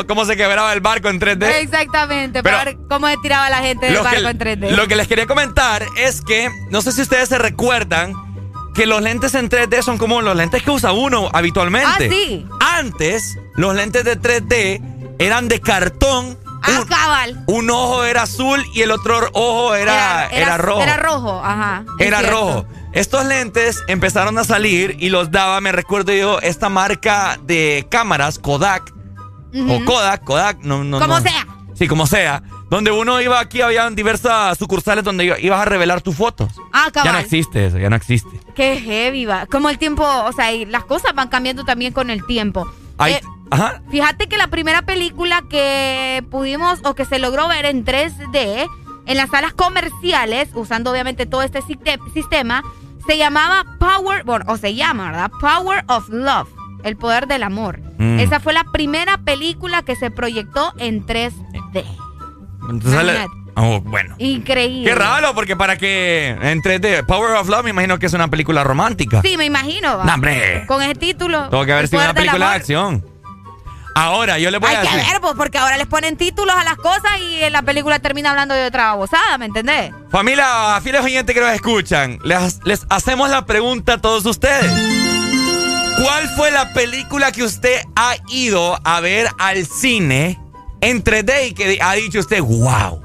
cómo- 0.06 0.24
se 0.24 0.36
quebraba 0.36 0.72
el 0.72 0.80
barco 0.80 1.08
en 1.08 1.20
3D. 1.20 1.44
Exactamente, 1.60 2.42
Pero- 2.42 2.56
para 2.56 2.64
ver 2.72 2.78
cómo 2.88 3.06
se 3.06 3.16
tiraba 3.18 3.48
la 3.50 3.58
gente 3.58 3.86
del 3.86 3.96
que, 3.96 4.02
barco 4.02 4.28
en 4.28 4.38
3D. 4.38 4.70
lo 4.70 4.88
que 4.88 4.96
les 4.96 5.06
quería 5.06 5.26
comentar 5.26 5.84
es 5.96 6.22
que, 6.22 6.50
no 6.70 6.80
sé 6.82 6.92
si 6.92 7.02
ustedes 7.02 7.28
se 7.28 7.38
recuerdan, 7.38 8.14
que 8.74 8.86
los 8.86 9.00
lentes 9.02 9.34
en 9.34 9.48
3D 9.48 9.82
son 9.82 9.98
como 9.98 10.22
los 10.22 10.34
lentes 10.36 10.62
que 10.62 10.70
usa 10.70 10.92
uno 10.92 11.28
habitualmente. 11.32 11.88
Ah, 11.88 12.08
sí. 12.10 12.46
Antes, 12.60 13.36
los 13.56 13.74
lentes 13.74 14.04
de 14.04 14.18
3D 14.20 14.80
eran 15.18 15.48
de 15.48 15.60
cartón. 15.60 16.38
Ah, 16.62 16.84
cabal. 16.88 17.44
Un 17.46 17.70
ojo 17.70 18.04
era 18.04 18.22
azul 18.22 18.64
y 18.74 18.82
el 18.82 18.90
otro 18.90 19.28
ojo 19.32 19.74
era, 19.74 20.26
era, 20.32 20.56
rojo. 20.58 20.82
Era 20.82 20.96
rojo, 20.96 21.40
ajá. 21.44 21.84
Era 22.00 22.22
rojo. 22.22 22.66
Estos 22.93 23.24
lentes 23.27 23.82
empezaron 23.86 24.39
a 24.39 24.44
salir 24.44 24.97
y 24.98 25.10
los 25.10 25.31
daba, 25.31 25.60
me 25.60 25.73
recuerdo 25.73 26.12
yo, 26.12 26.40
esta 26.40 26.69
marca 26.69 27.39
de 27.44 27.86
cámaras, 27.90 28.39
Kodak. 28.39 28.93
O 29.69 29.85
Kodak, 29.85 30.24
Kodak, 30.24 30.59
no, 30.62 30.85
no. 30.85 30.98
Como 31.01 31.15
no. 31.16 31.20
sea. 31.20 31.47
Sí, 31.74 31.86
como 31.89 32.06
sea. 32.06 32.43
Donde 32.70 32.90
uno 32.90 33.20
iba 33.23 33.40
aquí, 33.40 33.62
habían 33.62 33.94
diversas 33.94 34.59
sucursales 34.59 35.02
donde 35.05 35.24
iba- 35.24 35.39
ibas 35.39 35.60
a 35.60 35.65
revelar 35.65 36.02
tus 36.02 36.16
fotos. 36.16 36.52
Ah, 36.73 36.90
Ya 36.94 37.01
no 37.02 37.05
cabal. 37.10 37.20
existe 37.24 37.66
eso, 37.66 37.78
ya 37.78 37.89
no 37.89 37.97
existe. 37.97 38.28
Qué 38.55 38.78
heavy 38.81 39.24
va. 39.24 39.47
Como 39.47 39.70
el 39.70 39.78
tiempo, 39.78 40.05
o 40.05 40.32
sea, 40.32 40.52
y 40.52 40.66
las 40.66 40.85
cosas 40.85 41.15
van 41.15 41.28
cambiando 41.28 41.65
también 41.65 41.93
con 41.94 42.10
el 42.10 42.27
tiempo. 42.27 42.70
Ay, 42.98 43.15
Eh, 43.15 43.20
ajá. 43.51 43.81
Fíjate 43.90 44.28
que 44.28 44.36
la 44.36 44.48
primera 44.48 44.82
película 44.82 45.43
que 45.48 46.23
pudimos 46.31 46.81
o 46.85 46.94
que 46.94 47.06
se 47.06 47.19
logró 47.19 47.48
ver 47.48 47.65
en 47.65 47.85
3D 47.86 48.66
en 49.09 49.16
las 49.16 49.30
salas 49.30 49.52
comerciales, 49.55 50.51
usando 50.55 50.93
obviamente 50.93 51.26
todo 51.26 51.43
este 51.43 51.60
siste- 51.62 51.98
sistema, 52.14 52.62
se 53.06 53.16
llamaba 53.18 53.64
Power, 53.80 54.22
bueno, 54.24 54.44
o 54.48 54.56
se 54.56 54.74
llama, 54.74 55.06
¿verdad? 55.10 55.30
Power 55.40 55.82
of 55.89 56.09
Love, 56.10 56.48
el 56.85 56.97
poder 56.97 57.26
del 57.26 57.43
amor. 57.43 57.80
Mm. 57.98 58.20
Esa 58.20 58.39
fue 58.39 58.52
la 58.52 58.64
primera 58.64 59.18
película 59.18 59.82
que 59.82 59.97
se 59.97 60.10
proyectó 60.10 60.72
en 60.78 61.05
3D. 61.06 61.85
Entonces, 62.70 63.26
oh, 63.56 63.80
bueno. 63.80 64.14
Increíble. 64.18 64.90
Qué 64.90 64.94
raro, 64.94 65.35
porque 65.35 65.56
para 65.56 65.78
que 65.78 66.28
en 66.40 66.60
3D, 66.62 67.06
Power 67.06 67.32
of 67.36 67.48
Love, 67.48 67.64
me 67.64 67.70
imagino 67.70 67.98
que 67.98 68.06
es 68.06 68.12
una 68.12 68.28
película 68.28 68.62
romántica. 68.62 69.22
Sí, 69.22 69.36
me 69.36 69.47
imagino. 69.47 69.94
hombre. 69.97 70.64
Con 70.66 70.82
ese 70.82 70.94
título. 70.94 71.48
Tengo 71.48 71.64
que 71.64 71.72
haber 71.72 71.89
sido 71.89 72.02
una 72.02 72.14
película 72.14 72.51
de 72.51 72.56
acción. 72.56 73.05
Ahora, 73.98 74.38
yo 74.38 74.50
les 74.50 74.60
voy 74.60 74.70
Hay 74.70 74.76
a 74.76 74.80
que 74.82 74.88
decir. 74.96 75.10
ver, 75.12 75.20
pues, 75.20 75.34
porque 75.36 75.58
ahora 75.58 75.76
les 75.76 75.86
ponen 75.86 76.16
títulos 76.16 76.54
a 76.56 76.62
las 76.64 76.76
cosas 76.76 77.18
y 77.20 77.42
en 77.42 77.52
la 77.52 77.62
película 77.62 77.98
termina 77.98 78.30
hablando 78.30 78.54
de 78.54 78.64
otra 78.66 78.86
babosada, 78.90 79.38
¿me 79.38 79.46
entendés? 79.46 79.92
Familia, 80.10 80.80
fieles 80.82 81.02
oyentes 81.02 81.34
que 81.34 81.40
nos 81.40 81.50
escuchan, 81.52 82.18
les, 82.22 82.60
les 82.64 82.86
hacemos 82.90 83.28
la 83.28 83.44
pregunta 83.44 83.94
a 83.94 83.98
todos 84.00 84.24
ustedes. 84.26 84.70
¿Cuál 86.02 86.28
fue 86.36 86.50
la 86.52 86.72
película 86.72 87.32
que 87.32 87.42
usted 87.42 87.80
ha 87.96 88.14
ido 88.28 88.78
a 88.84 89.00
ver 89.00 89.28
al 89.38 89.66
cine 89.66 90.38
en 90.80 91.02
3D 91.02 91.48
y 91.48 91.54
que 91.54 91.78
ha 91.82 91.94
dicho 91.94 92.20
usted, 92.20 92.40
wow? 92.40 93.02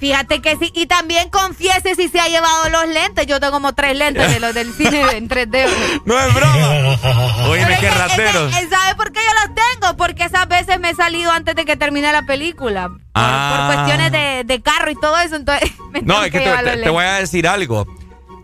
Fíjate 0.00 0.40
que 0.40 0.56
sí, 0.56 0.72
y 0.74 0.86
también 0.86 1.28
confiese 1.28 1.94
si 1.94 2.08
se 2.08 2.18
ha 2.18 2.26
llevado 2.28 2.70
los 2.70 2.88
lentes. 2.88 3.26
Yo 3.26 3.38
tengo 3.38 3.52
como 3.52 3.74
tres 3.74 3.94
lentes 3.96 4.32
de 4.32 4.40
los 4.40 4.54
del 4.54 4.72
cine 4.72 5.02
en 5.12 5.28
3D. 5.28 5.66
No 6.06 6.18
es 6.18 6.34
broma. 6.34 6.96
Oíme, 7.48 7.74
qué 7.78 7.80
que- 7.80 7.90
rateros. 7.90 8.50
es 8.52 8.58
que- 8.60 8.68
¿Sabe 8.74 8.94
por 8.96 9.12
qué 9.12 9.20
yo 9.20 9.46
los 9.46 9.54
tengo? 9.54 9.96
Porque 9.98 10.24
esas 10.24 10.48
veces 10.48 10.80
me 10.80 10.90
he 10.90 10.94
salido 10.94 11.30
antes 11.30 11.54
de 11.54 11.64
que 11.66 11.76
termine 11.76 12.10
la 12.12 12.22
película. 12.22 12.88
Por, 12.88 13.00
Ah. 13.14 13.66
por 13.66 13.74
cuestiones 13.76 14.10
de, 14.12 14.44
de 14.44 14.62
carro 14.62 14.90
y 14.90 14.94
todo 14.94 15.18
eso. 15.18 15.36
Entonces, 15.36 15.70
me 15.92 16.00
No, 16.02 16.24
es 16.24 16.30
que 16.32 16.38
te, 16.38 16.44
llevar 16.46 16.64
te- 16.64 16.88
voy 16.88 17.04
a 17.04 17.14
decir 17.16 17.46
algo. 17.46 17.86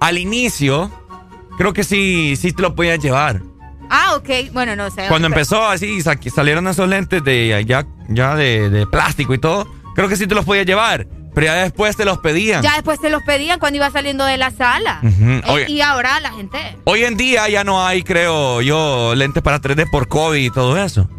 Al 0.01 0.19
inicio, 0.19 0.91
creo 1.57 1.73
que 1.73 1.85
sí, 1.85 2.37
sí 2.37 2.53
te 2.53 2.61
lo 2.61 2.75
podías 2.75 2.99
llevar. 2.99 3.41
Ah, 3.89 4.15
ok. 4.17 4.53
Bueno, 4.53 4.77
no 4.77 4.91
sé. 4.91 5.07
Cuando 5.09 5.29
empezó 5.29 5.65
así, 5.67 6.03
sa- 6.03 6.19
salieron 6.35 6.69
esos 6.69 6.87
lentes 6.87 7.25
de 7.25 7.65
ya, 7.67 7.87
ya 8.09 8.35
de, 8.35 8.69
de 8.69 8.87
plástico 8.87 9.33
y 9.33 9.39
todo, 9.39 9.67
creo 9.95 10.09
que 10.09 10.17
sí 10.17 10.27
te 10.27 10.35
los 10.35 10.45
podías 10.45 10.67
llevar. 10.67 11.07
Pero 11.37 11.49
ya 11.49 11.55
después 11.57 11.95
te 11.99 12.07
los 12.07 12.17
pedían. 12.17 12.63
Ya 12.63 12.73
después 12.77 12.99
se 12.99 13.11
los 13.11 13.23
pedían 13.23 13.59
cuando 13.59 13.77
iba 13.77 13.91
saliendo 13.91 14.25
de 14.25 14.39
la 14.39 14.51
sala. 14.51 15.01
Eh, 15.03 15.43
Oye. 15.49 15.67
y 15.69 15.83
ahora 15.83 16.19
la 16.21 16.33
gente. 16.33 16.57
Hoy 16.85 17.05
en 17.05 17.19
día 17.19 17.47
ya 17.51 17.63
no 17.63 17.85
hay, 17.85 18.03
creo 18.03 18.63
yo, 18.63 19.15
lentes 19.15 19.43
para 19.43 19.61
3D 19.61 19.91
por 19.91 20.09
COVID 20.09 20.43
y 20.43 20.49
todo 20.49 20.79
eso. 20.83 21.11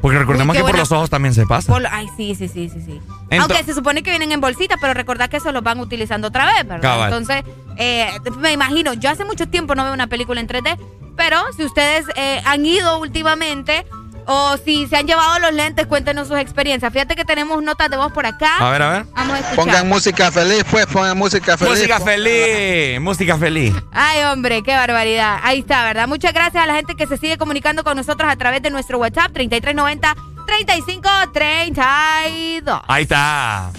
Porque 0.00 0.18
recordemos 0.18 0.56
Uy, 0.56 0.62
que 0.62 0.66
por 0.66 0.78
los 0.78 0.90
ojos 0.92 1.10
también 1.10 1.34
se 1.34 1.44
pasa. 1.44 1.70
Por 1.70 1.86
ay, 1.88 2.08
sí, 2.16 2.34
sí, 2.34 2.48
sí, 2.48 2.70
sí, 2.70 2.80
sí. 2.80 3.02
Aunque 3.38 3.62
se 3.62 3.74
supone 3.74 4.02
que 4.02 4.08
vienen 4.08 4.32
en 4.32 4.40
bolsita, 4.40 4.78
pero 4.80 4.94
recordad 4.94 5.28
que 5.28 5.36
eso 5.36 5.52
los 5.52 5.62
van 5.62 5.78
utilizando 5.78 6.28
otra 6.28 6.46
vez, 6.46 6.66
¿verdad? 6.66 6.80
Cabal. 6.80 7.12
Entonces, 7.12 7.44
eh, 7.76 8.08
me 8.38 8.52
imagino, 8.52 8.94
yo 8.94 9.10
hace 9.10 9.26
mucho 9.26 9.46
tiempo 9.46 9.74
no 9.74 9.84
veo 9.84 9.92
una 9.92 10.06
película 10.06 10.40
en 10.40 10.48
3D, 10.48 10.78
pero 11.18 11.36
si 11.54 11.66
ustedes 11.66 12.06
eh, 12.16 12.40
han 12.46 12.64
ido 12.64 12.98
últimamente 12.98 13.84
o 14.32 14.56
si 14.64 14.86
se 14.86 14.96
han 14.96 15.08
llevado 15.08 15.40
los 15.40 15.52
lentes, 15.52 15.88
cuéntenos 15.88 16.28
sus 16.28 16.38
experiencias. 16.38 16.92
Fíjate 16.92 17.16
que 17.16 17.24
tenemos 17.24 17.60
notas 17.64 17.90
de 17.90 17.96
voz 17.96 18.12
por 18.12 18.26
acá. 18.26 18.58
A 18.60 18.70
ver, 18.70 18.80
a 18.80 18.90
ver. 18.90 19.04
Vamos 19.12 19.34
a 19.34 19.38
escuchar. 19.40 19.56
Pongan 19.56 19.88
música 19.88 20.30
feliz, 20.30 20.64
pues, 20.70 20.86
pongan 20.86 21.18
música 21.18 21.58
feliz. 21.58 21.72
Música 21.72 21.98
feliz, 21.98 23.00
música 23.00 23.36
feliz. 23.36 23.74
Ay, 23.90 24.22
hombre, 24.22 24.62
qué 24.62 24.72
barbaridad. 24.72 25.40
Ahí 25.42 25.58
está, 25.58 25.82
¿verdad? 25.82 26.06
Muchas 26.06 26.32
gracias 26.32 26.62
a 26.62 26.66
la 26.68 26.76
gente 26.76 26.94
que 26.94 27.08
se 27.08 27.16
sigue 27.16 27.38
comunicando 27.38 27.82
con 27.82 27.96
nosotros 27.96 28.30
a 28.30 28.36
través 28.36 28.62
de 28.62 28.70
nuestro 28.70 28.98
WhatsApp 28.98 29.32
3390 29.32 30.14
3532. 30.46 32.82
Ahí 32.86 33.02
está. 33.02 33.72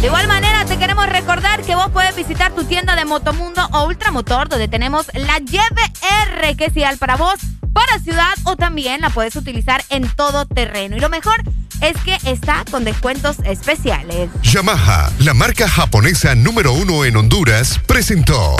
De 0.00 0.06
igual 0.08 0.26
manera, 0.26 0.64
te 0.64 0.78
queremos 0.78 1.06
recordar 1.06 1.62
que 1.62 1.76
vos 1.76 1.92
puedes 1.92 2.16
visitar 2.16 2.50
tu 2.52 2.64
tienda 2.64 2.96
de 2.96 3.04
Motomundo 3.04 3.68
o 3.72 3.86
Ultramotor, 3.86 4.48
donde 4.48 4.66
tenemos 4.66 5.06
la 5.14 5.38
YBR, 5.38 6.56
que 6.56 6.64
es 6.64 6.76
ideal 6.76 6.98
para 6.98 7.14
vos, 7.14 7.38
para 7.76 7.98
ciudad 7.98 8.34
o 8.44 8.56
también 8.56 9.02
la 9.02 9.10
puedes 9.10 9.36
utilizar 9.36 9.84
en 9.90 10.08
todo 10.08 10.46
terreno. 10.46 10.96
Y 10.96 11.00
lo 11.00 11.10
mejor 11.10 11.42
es 11.82 11.94
que 11.98 12.16
está 12.24 12.64
con 12.70 12.84
descuentos 12.84 13.36
especiales. 13.44 14.30
Yamaha, 14.42 15.10
la 15.18 15.34
marca 15.34 15.68
japonesa 15.68 16.34
número 16.34 16.72
uno 16.72 17.04
en 17.04 17.16
Honduras, 17.16 17.78
presentó. 17.86 18.56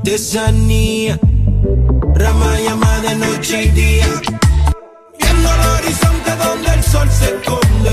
Artesanía. 0.00 1.18
Ramayama 2.14 3.00
de 3.00 3.16
noche 3.16 3.64
y 3.64 3.68
día. 3.68 4.06
Viendo 5.18 5.54
el 5.54 5.60
horizonte 5.60 6.36
donde 6.42 6.70
el 6.74 6.82
sol 6.82 7.08
se 7.10 7.26
esconde. 7.26 7.92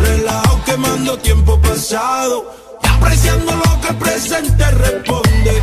Relajo 0.00 0.60
quemando 0.64 1.16
tiempo 1.18 1.60
pasado. 1.60 2.44
Y 2.82 2.88
apreciando 2.88 3.52
lo 3.52 3.80
que 3.80 3.88
el 3.88 3.96
presente 3.96 4.70
responde. 4.72 5.62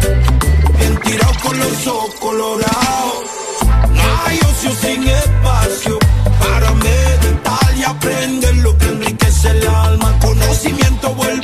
Bien 0.77 1.19
con 1.43 1.59
los 1.59 1.87
ojos 1.87 2.15
colorados. 2.21 3.23
No 3.91 4.03
hay 4.25 4.39
ocio 4.49 4.71
sin 4.81 5.07
espacio. 5.07 5.99
Para 6.39 6.71
meditar 6.73 7.77
y 7.77 7.83
aprender 7.83 8.55
lo 8.57 8.77
que 8.77 8.85
enriquece 8.85 9.49
el 9.49 9.67
alma. 9.67 10.17
Conocimiento 10.21 11.13
vuelve 11.15 11.38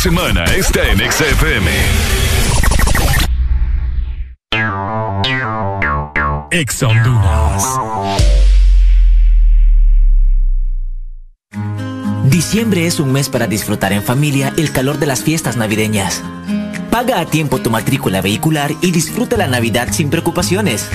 semana 0.00 0.44
está 0.46 0.82
en 0.90 0.98
XFM. 0.98 1.70
Ex. 6.50 6.84
Diciembre 12.24 12.86
es 12.86 12.98
un 12.98 13.12
mes 13.12 13.28
para 13.28 13.46
disfrutar 13.46 13.92
en 13.92 14.02
familia 14.02 14.54
el 14.56 14.72
calor 14.72 14.98
de 14.98 15.04
las 15.04 15.22
fiestas 15.22 15.58
navideñas. 15.58 16.22
Paga 16.90 17.20
a 17.20 17.26
tiempo 17.26 17.58
tu 17.58 17.68
matrícula 17.68 18.22
vehicular 18.22 18.72
y 18.80 18.92
disfruta 18.92 19.36
la 19.36 19.48
Navidad 19.48 19.88
sin 19.92 20.08
preocupaciones. 20.08 20.88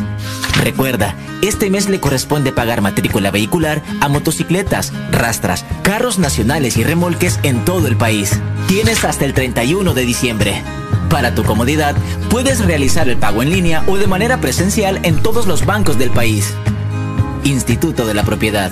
Recuerda, 0.62 1.16
este 1.42 1.70
mes 1.70 1.90
le 1.90 2.00
corresponde 2.00 2.52
pagar 2.52 2.82
matrícula 2.82 3.30
vehicular 3.30 3.82
a 4.02 4.08
motocicletas, 4.08 4.94
rastras, 5.12 5.66
carros 5.84 6.18
nacionales 6.18 6.78
y 6.78 6.84
remolques 6.84 7.40
en 7.44 7.66
todo 7.66 7.88
el 7.88 7.98
país. 7.98 8.40
Tienes 8.68 9.04
hasta 9.04 9.26
el 9.26 9.34
31 9.34 9.94
de 9.94 10.06
diciembre. 10.06 10.64
Para 11.10 11.36
tu 11.36 11.44
comodidad, 11.44 11.96
puedes 12.30 12.66
realizar 12.66 13.10
el 13.10 13.18
pago 13.18 13.44
en 13.44 13.52
línea 13.52 13.84
o 13.88 13.98
de 13.98 14.08
manera 14.08 14.42
presencial 14.42 15.00
en 15.04 15.22
todos 15.22 15.46
los 15.46 15.66
bancos 15.66 15.98
del 15.98 16.10
país. 16.10 16.54
Instituto 17.44 18.08
de 18.08 18.14
la 18.14 18.24
Propiedad. 18.24 18.72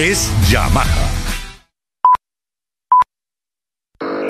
es 0.01 0.31
Yamaha. 0.49 1.20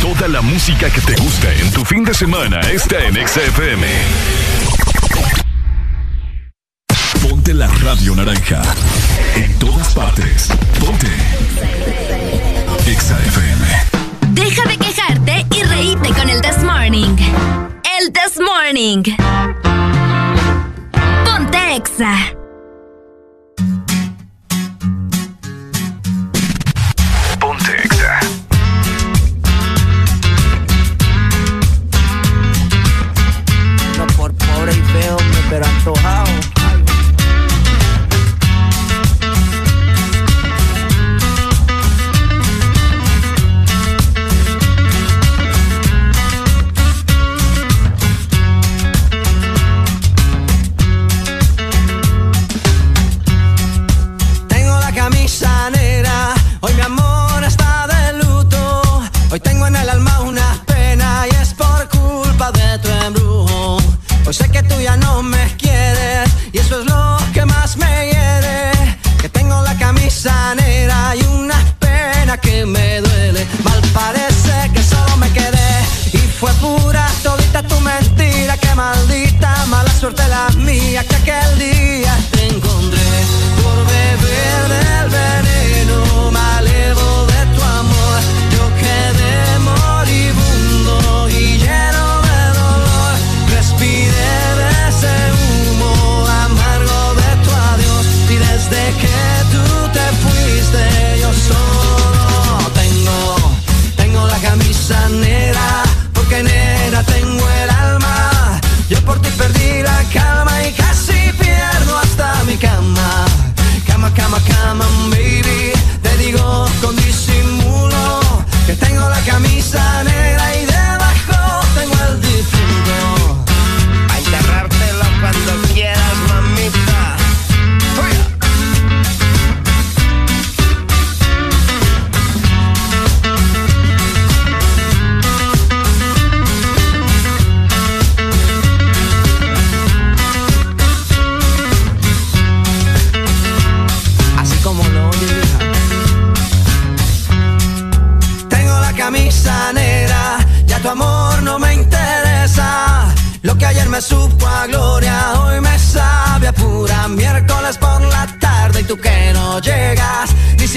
Toda 0.00 0.28
la 0.28 0.40
música 0.40 0.90
que 0.90 1.00
te 1.00 1.14
gusta 1.20 1.52
en 1.52 1.72
tu 1.72 1.84
fin 1.84 2.04
de 2.04 2.14
semana 2.14 2.60
está 2.60 3.04
en 3.04 3.14
XFM. 3.14 3.86
Ponte 7.22 7.52
la 7.54 7.66
radio 7.66 8.14
naranja. 8.14 8.62
En 9.34 9.58
todas 9.58 9.94
partes. 9.94 10.48
Ponte. 10.80 11.08
XFM. 12.86 13.66
Deja 14.34 14.64
de 14.68 14.76
quejarte 14.76 15.46
y 15.54 15.62
reíte 15.64 16.08
con 16.10 16.30
el 16.30 16.40
This 16.40 16.62
Morning. 16.62 17.16
El 17.98 18.12
This 18.12 18.40
Morning. 18.40 19.02
Ponte 21.24 21.76
Exa. 21.76 22.47
aquel 81.30 81.57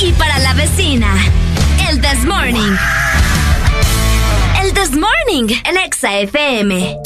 y 0.00 0.12
para 0.12 0.38
la 0.38 0.54
vecina. 0.54 1.12
El 1.88 2.00
This 2.00 2.24
Morning. 2.24 2.76
El 4.62 4.72
This 4.72 4.92
Morning 4.92 5.54
en 5.64 5.76
Exa 5.76 6.18
FM. 6.18 6.98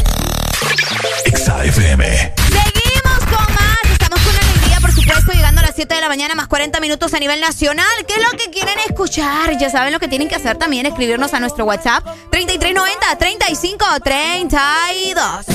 Exa 1.24 1.62
Seguimos 1.62 3.18
con 3.30 3.54
más. 3.54 3.78
Estamos 3.90 4.20
con 4.20 4.36
alegría, 4.36 4.80
por 4.80 4.92
supuesto, 4.92 5.32
llegando 5.32 5.60
a 5.60 5.64
las 5.64 5.74
7 5.74 5.94
de 5.94 6.00
la 6.00 6.08
mañana, 6.08 6.34
más 6.34 6.48
40 6.48 6.80
minutos 6.80 7.14
a 7.14 7.18
nivel 7.18 7.40
nacional. 7.40 7.86
¿Qué 8.06 8.14
es 8.14 8.22
lo 8.30 8.36
que 8.36 8.50
quieren 8.50 8.78
escuchar? 8.86 9.56
Ya 9.58 9.70
saben 9.70 9.92
lo 9.92 10.00
que 10.00 10.08
tienen 10.08 10.28
que 10.28 10.34
hacer 10.34 10.58
también, 10.58 10.84
escribirnos 10.86 11.32
a 11.32 11.40
nuestro 11.40 11.64
WhatsApp 11.64 12.04
3390 12.30 13.16
35 13.18 13.86
32. 14.02 15.46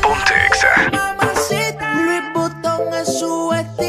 Ponte 0.00 0.34
Exa. 0.46 0.68
Luis 1.94 2.22
Botón 2.32 2.94
es 2.94 3.18
su 3.18 3.48
vestido. 3.48 3.88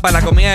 Papá. 0.00 0.12
La 0.12 0.22
comida 0.22 0.54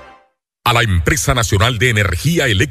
A 0.71 0.73
la 0.73 0.83
Empresa 0.83 1.33
Nacional 1.33 1.79
de 1.79 1.89
Energía 1.89 2.47
Eléctrica 2.47 2.70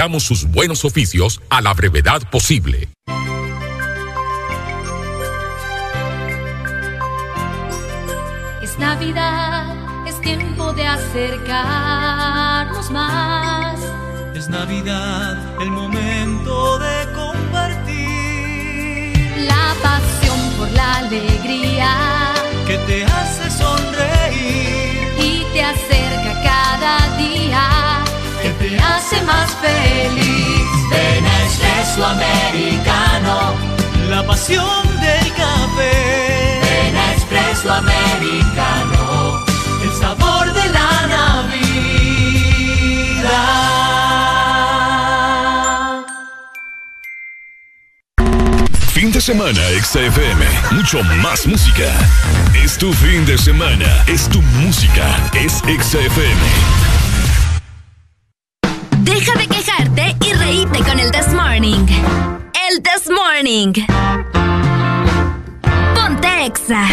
sus 0.19 0.45
buenos 0.45 0.83
oficios 0.83 1.41
a 1.49 1.61
la 1.61 1.75
brevedad 1.75 2.27
posible. 2.31 2.89
Es 8.63 8.79
Navidad, 8.79 9.75
es 10.07 10.19
tiempo 10.21 10.73
de 10.73 10.87
acercarnos 10.87 12.89
más. 12.89 13.79
Es 14.35 14.49
Navidad, 14.49 15.37
el 15.61 15.69
momento 15.69 16.79
de 16.79 17.13
compartir. 17.13 17.93
La 19.45 19.75
pasión 19.83 20.39
por 20.57 20.71
la 20.71 20.95
alegría 20.95 22.33
Que 22.65 22.77
te 22.87 23.05
hace 23.05 23.51
sonreír. 23.51 25.13
y 25.19 25.43
te 25.53 25.63
acerca 25.63 26.41
cada 26.43 27.17
día. 27.17 27.70
Espresso 31.91 32.07
americano. 32.07 33.53
La 34.09 34.25
pasión 34.25 34.87
del 35.01 35.33
café. 35.33 36.61
Ven 36.63 36.95
a 36.95 37.13
Espresso 37.15 37.69
americano. 37.69 39.43
El 39.83 39.91
sabor 39.99 40.53
de 40.53 40.69
la 40.69 41.07
Navidad. 41.07 41.81
Fin 48.93 49.11
de 49.11 49.19
semana, 49.19 49.61
XFM. 49.81 50.45
Mucho 50.71 51.03
más 51.21 51.45
música. 51.45 51.91
Es 52.63 52.77
tu 52.77 52.93
fin 52.93 53.25
de 53.25 53.37
semana. 53.37 54.05
Es 54.07 54.29
tu 54.29 54.41
música. 54.41 55.29
Es 55.33 55.55
XFM. 55.67 56.39
Deja 59.03 59.33
de 59.33 59.47
quejarte 59.47 59.60
El 61.53 62.81
This 62.81 63.09
Morning. 63.09 63.73
Exa. 66.45 66.87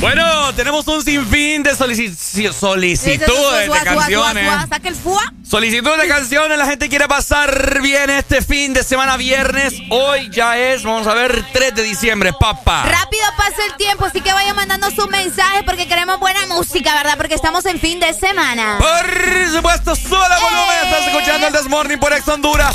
Bueno, 0.00 0.52
tenemos 0.54 0.86
un 0.88 1.02
sinfín 1.04 1.62
de 1.62 1.72
solici- 1.74 2.52
solicitudes 2.52 3.70
de 3.72 3.80
canciones. 3.84 4.50
Saca 4.68 4.88
el 4.88 4.94
fua. 4.94 5.22
Solicitudes 5.48 5.98
de 6.02 6.08
canciones, 6.08 6.58
la 6.58 6.66
gente 6.66 6.88
quiere 6.88 7.08
pasar 7.08 7.80
bien 7.80 8.10
este 8.10 8.42
fin 8.42 8.72
de 8.74 8.82
semana 8.82 9.16
viernes. 9.16 9.74
Hoy 9.90 10.28
ya 10.30 10.56
es, 10.58 10.82
vamos 10.84 11.06
a 11.06 11.14
ver, 11.14 11.44
3 11.52 11.74
de 11.74 11.82
diciembre, 11.82 12.32
papá. 12.38 12.84
Rápido 12.84 13.22
pasa 13.36 13.56
el 13.70 13.76
tiempo, 13.76 14.04
así 14.04 14.20
que 14.20 14.32
vayan 14.32 14.56
mandando 14.56 14.90
sus 14.90 15.08
mensajes 15.08 15.62
porque 15.64 15.86
queremos 15.88 16.18
buena 16.20 16.44
música, 16.46 16.94
¿verdad? 16.94 17.16
Porque 17.16 17.34
estamos 17.34 17.64
en 17.66 17.80
fin 17.80 17.98
de 18.00 18.12
semana. 18.14 18.78
Por 18.78 19.50
supuesto, 19.52 19.92
el 19.92 20.00
volumen. 20.08 20.76
Estás 20.84 21.06
escuchando 21.08 21.46
el 21.48 21.52
This 21.52 21.68
Morning 21.68 21.98
por 21.98 22.12
Ex 22.12 22.26
Honduras. 22.28 22.74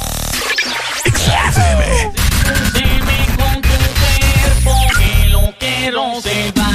Quiero 5.93 6.21
sepas, 6.21 6.55
quiero 6.55 6.72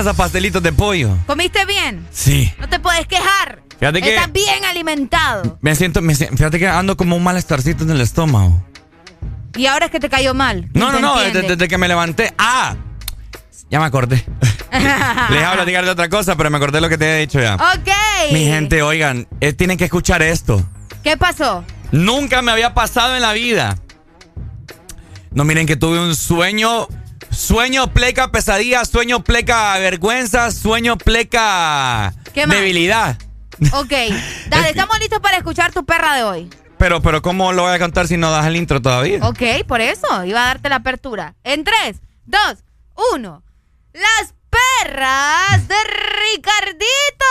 estaban 0.00 0.14
esos 0.14 0.16
pastelitos 0.16 0.62
de 0.62 0.72
pollo. 0.72 1.16
¿Comiste 1.26 1.64
bien? 1.66 2.06
Sí. 2.10 2.52
No 2.58 2.68
te 2.68 2.78
puedes 2.80 3.06
quejar. 3.06 3.62
Fíjate 3.78 4.02
que- 4.02 4.14
Estás 4.16 4.32
bien 4.32 4.64
alimentado. 4.64 5.58
Me 5.62 5.74
siento, 5.74 6.02
me 6.02 6.14
si- 6.14 6.26
fíjate 6.26 6.58
que 6.58 6.68
ando 6.68 6.96
como 6.96 7.16
un 7.16 7.22
malestarcito 7.22 7.84
en 7.84 7.90
el 7.90 8.00
estómago. 8.00 8.62
Y 9.56 9.66
ahora 9.66 9.86
es 9.86 9.90
que 9.92 10.00
te 10.00 10.08
cayó 10.08 10.34
mal. 10.34 10.68
No, 10.74 10.92
no, 10.92 11.00
no, 11.00 11.18
desde, 11.20 11.42
desde 11.42 11.66
que 11.68 11.78
me 11.78 11.88
levanté. 11.88 12.32
¡Ah! 12.38 12.76
Ya 13.70 13.78
me 13.80 13.86
acordé. 13.86 14.24
Les 15.30 15.42
hablo 15.44 15.62
platicar 15.62 15.84
de 15.84 15.90
otra 15.90 16.08
cosa, 16.08 16.36
pero 16.36 16.50
me 16.50 16.56
acordé 16.56 16.80
lo 16.80 16.88
que 16.88 16.98
te 16.98 17.16
he 17.16 17.20
dicho 17.20 17.40
ya. 17.40 17.54
ok. 17.56 18.32
Mi 18.32 18.44
gente, 18.44 18.82
oigan, 18.82 19.26
eh, 19.40 19.52
tienen 19.52 19.76
que 19.78 19.84
escuchar 19.84 20.22
esto. 20.22 20.62
¿Qué 21.02 21.16
pasó? 21.16 21.64
Nunca 21.92 22.42
me 22.42 22.52
había 22.52 22.74
pasado 22.74 23.14
en 23.16 23.22
la 23.22 23.32
vida. 23.32 23.76
No, 25.32 25.44
miren 25.44 25.66
que 25.66 25.76
tuve 25.76 25.98
un 26.00 26.14
sueño. 26.14 26.88
Sueño 27.40 27.86
pleca 27.94 28.30
pesadilla, 28.30 28.84
sueño 28.84 29.24
pleca 29.24 29.78
vergüenza, 29.78 30.50
sueño 30.50 30.98
pleca 30.98 32.12
¿Qué 32.34 32.46
más? 32.46 32.54
debilidad. 32.54 33.16
Ok. 33.72 33.92
Dale, 34.48 34.68
estamos 34.68 34.98
listos 35.00 35.20
para 35.20 35.38
escuchar 35.38 35.72
tu 35.72 35.86
perra 35.86 36.16
de 36.16 36.22
hoy. 36.22 36.50
Pero, 36.76 37.00
pero, 37.00 37.22
¿cómo 37.22 37.54
lo 37.54 37.62
voy 37.62 37.72
a 37.72 37.78
contar 37.78 38.06
si 38.08 38.18
no 38.18 38.30
das 38.30 38.44
el 38.44 38.56
intro 38.56 38.82
todavía? 38.82 39.26
Ok, 39.26 39.40
por 39.66 39.80
eso. 39.80 40.06
Iba 40.26 40.42
a 40.42 40.46
darte 40.48 40.68
la 40.68 40.76
apertura. 40.76 41.34
En 41.42 41.64
3, 41.64 41.96
2, 42.26 42.40
1. 43.14 43.42
Las 43.94 44.34
perras 44.50 45.66
de 45.66 45.74
Ricardito. 46.34 47.26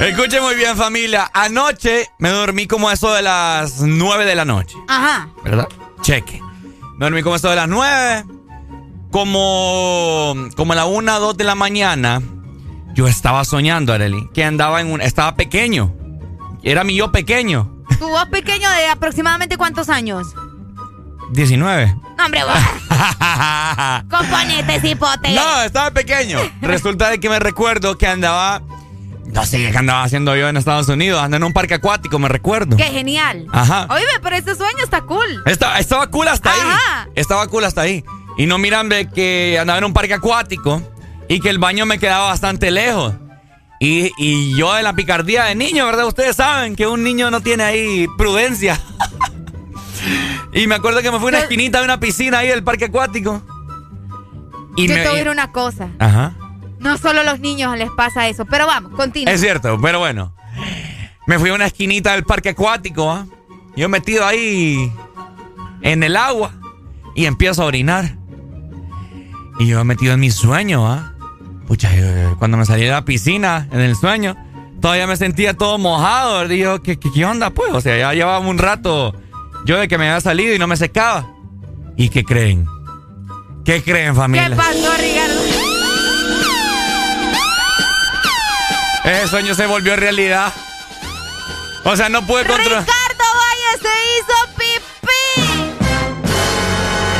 Escuchen 0.04 0.42
muy 0.42 0.56
bien, 0.56 0.76
familia. 0.76 1.30
Anoche 1.32 2.08
me 2.18 2.30
dormí 2.30 2.66
como 2.66 2.90
eso 2.90 3.14
de 3.14 3.22
las 3.22 3.80
9 3.80 4.24
de 4.24 4.34
la 4.34 4.44
noche, 4.44 4.74
Ajá. 4.88 5.28
¿verdad? 5.44 5.68
Cheque. 6.02 6.47
Me 6.98 7.06
dormí 7.06 7.22
como 7.22 7.36
eso 7.36 7.48
de 7.48 7.56
las 7.56 7.68
9. 7.68 8.24
Como, 9.10 10.34
como 10.56 10.72
a 10.72 10.76
la 10.76 10.84
1, 10.84 11.20
2 11.20 11.36
de 11.36 11.44
la 11.44 11.54
mañana, 11.54 12.20
yo 12.92 13.06
estaba 13.06 13.44
soñando, 13.44 13.92
Arely, 13.92 14.28
que 14.34 14.44
andaba 14.44 14.80
en 14.80 14.90
un. 14.90 15.00
Estaba 15.00 15.34
pequeño. 15.36 15.94
Era 16.62 16.82
mi 16.84 16.96
yo 16.96 17.12
pequeño. 17.12 17.84
¿Tu 17.98 18.06
voz 18.06 18.26
pequeño 18.26 18.68
de 18.70 18.88
aproximadamente 18.88 19.56
cuántos 19.56 19.88
años? 19.88 20.34
19. 21.30 21.96
No, 22.16 22.24
hombre, 22.24 22.42
vos. 22.44 22.54
Componente, 24.10 24.80
cipote. 24.80 25.32
No, 25.34 25.62
estaba 25.62 25.92
pequeño. 25.92 26.40
Resulta 26.60 27.10
de 27.10 27.20
que 27.20 27.28
me 27.28 27.38
recuerdo 27.38 27.96
que 27.96 28.08
andaba. 28.08 28.62
No 29.32 29.44
sé 29.46 29.70
qué 29.70 29.76
andaba 29.78 30.02
haciendo 30.04 30.34
yo 30.36 30.48
en 30.48 30.56
Estados 30.56 30.88
Unidos. 30.88 31.22
Andaba 31.22 31.36
en 31.38 31.44
un 31.44 31.52
parque 31.52 31.74
acuático, 31.74 32.18
me 32.18 32.28
recuerdo. 32.28 32.76
Qué 32.76 32.84
genial. 32.84 33.46
Ajá. 33.52 33.86
Oíme, 33.90 34.06
pero 34.22 34.36
ese 34.36 34.54
sueño 34.54 34.82
está 34.82 35.02
cool. 35.02 35.42
Estaba, 35.46 35.78
estaba 35.78 36.06
cool 36.08 36.28
hasta 36.28 36.50
Ajá. 36.50 37.02
ahí. 37.04 37.10
Estaba 37.14 37.46
cool 37.48 37.64
hasta 37.64 37.82
ahí. 37.82 38.04
Y 38.36 38.46
no 38.46 38.58
miran 38.58 38.88
de 38.88 39.08
que 39.08 39.58
andaba 39.60 39.78
en 39.78 39.84
un 39.84 39.92
parque 39.92 40.14
acuático 40.14 40.82
y 41.28 41.40
que 41.40 41.50
el 41.50 41.58
baño 41.58 41.86
me 41.86 41.98
quedaba 41.98 42.26
bastante 42.28 42.70
lejos. 42.70 43.14
Y, 43.80 44.10
y 44.18 44.56
yo 44.56 44.74
de 44.74 44.82
la 44.82 44.92
picardía 44.94 45.44
de 45.44 45.54
niño, 45.54 45.86
¿verdad? 45.86 46.06
Ustedes 46.06 46.34
saben 46.36 46.74
que 46.74 46.86
un 46.86 47.04
niño 47.04 47.30
no 47.30 47.40
tiene 47.40 47.62
ahí 47.64 48.06
prudencia. 48.16 48.80
y 50.52 50.66
me 50.66 50.74
acuerdo 50.74 51.00
que 51.02 51.10
me 51.10 51.18
fui 51.18 51.26
a 51.26 51.28
una 51.28 51.38
esquinita 51.40 51.78
de 51.78 51.84
una 51.84 52.00
piscina 52.00 52.38
ahí 52.38 52.48
del 52.48 52.64
parque 52.64 52.86
acuático. 52.86 53.42
Y 54.76 54.86
Yo 54.88 54.94
me- 54.94 55.00
te 55.02 55.08
voy 55.08 55.16
a 55.16 55.18
decir 55.18 55.28
una 55.30 55.52
cosa. 55.52 55.88
Ajá. 55.98 56.34
No 56.80 56.96
solo 56.98 57.20
a 57.20 57.24
los 57.24 57.40
niños 57.40 57.76
les 57.76 57.90
pasa 57.90 58.28
eso. 58.28 58.44
Pero 58.46 58.66
vamos, 58.66 58.92
continúa. 58.92 59.32
Es 59.32 59.40
cierto, 59.40 59.78
pero 59.80 59.98
bueno. 59.98 60.34
Me 61.26 61.38
fui 61.38 61.50
a 61.50 61.54
una 61.54 61.66
esquinita 61.66 62.12
del 62.12 62.24
parque 62.24 62.50
acuático, 62.50 63.10
¿ah? 63.10 63.26
Yo 63.76 63.88
metido 63.88 64.26
ahí 64.26 64.90
en 65.82 66.02
el 66.02 66.16
agua 66.16 66.52
y 67.14 67.26
empiezo 67.26 67.62
a 67.62 67.66
orinar. 67.66 68.16
Y 69.58 69.66
yo 69.66 69.84
metido 69.84 70.14
en 70.14 70.20
mi 70.20 70.30
sueño, 70.30 70.90
¿ah? 70.90 71.12
Pucha, 71.66 71.94
yo, 71.94 72.36
cuando 72.38 72.56
me 72.56 72.64
salí 72.64 72.84
de 72.84 72.90
la 72.90 73.04
piscina, 73.04 73.68
en 73.70 73.80
el 73.80 73.94
sueño, 73.94 74.36
todavía 74.80 75.06
me 75.06 75.16
sentía 75.16 75.54
todo 75.54 75.76
mojado. 75.78 76.48
Digo, 76.48 76.80
¿qué, 76.82 76.98
qué, 76.98 77.10
qué 77.12 77.24
onda, 77.24 77.50
pues? 77.50 77.72
O 77.74 77.80
sea, 77.80 77.98
ya 77.98 78.14
llevaba 78.14 78.38
un 78.38 78.56
rato 78.56 79.14
yo 79.64 79.78
de 79.78 79.88
que 79.88 79.98
me 79.98 80.08
había 80.08 80.20
salido 80.20 80.54
y 80.54 80.58
no 80.58 80.66
me 80.66 80.76
secaba. 80.76 81.30
¿Y 81.96 82.08
qué 82.08 82.24
creen? 82.24 82.66
¿Qué 83.64 83.82
creen, 83.82 84.14
familia? 84.14 84.48
¿Qué 84.48 84.56
pasó, 84.56 84.96
Ese 89.08 89.28
sueño 89.28 89.54
se 89.54 89.66
volvió 89.66 89.96
realidad. 89.96 90.52
O 91.84 91.96
sea, 91.96 92.08
no 92.08 92.26
pude 92.26 92.44
controlar. 92.46 92.82
Ricardo 92.84 93.24
Valle 93.34 93.78
se 93.80 93.88
hizo 94.18 94.34
pipí. 94.58 95.24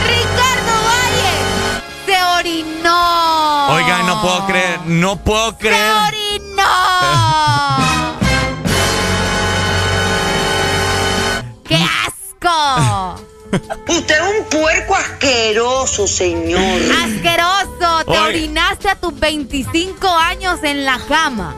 Ricardo 0.06 0.74
Valle 0.84 1.34
se 2.04 2.16
orinó. 2.38 3.68
Oigan, 3.74 4.06
no 4.06 4.20
puedo 4.20 4.46
creer, 4.46 4.80
no 4.84 5.16
puedo 5.16 5.50
Se 5.52 5.56
creer. 5.58 5.92
orinó. 6.08 6.62
¡Qué 11.68 11.76
asco! 12.06 13.27
Usted 13.88 14.14
es 14.14 14.40
un 14.40 14.44
puerco 14.60 14.94
asqueroso, 14.94 16.06
señor. 16.06 16.80
Asqueroso, 17.04 18.04
te 18.04 18.10
Oye. 18.10 18.20
orinaste 18.20 18.88
a 18.90 18.94
tus 18.96 19.18
25 19.18 20.08
años 20.08 20.60
en 20.62 20.84
la 20.84 20.98
cama. 21.08 21.54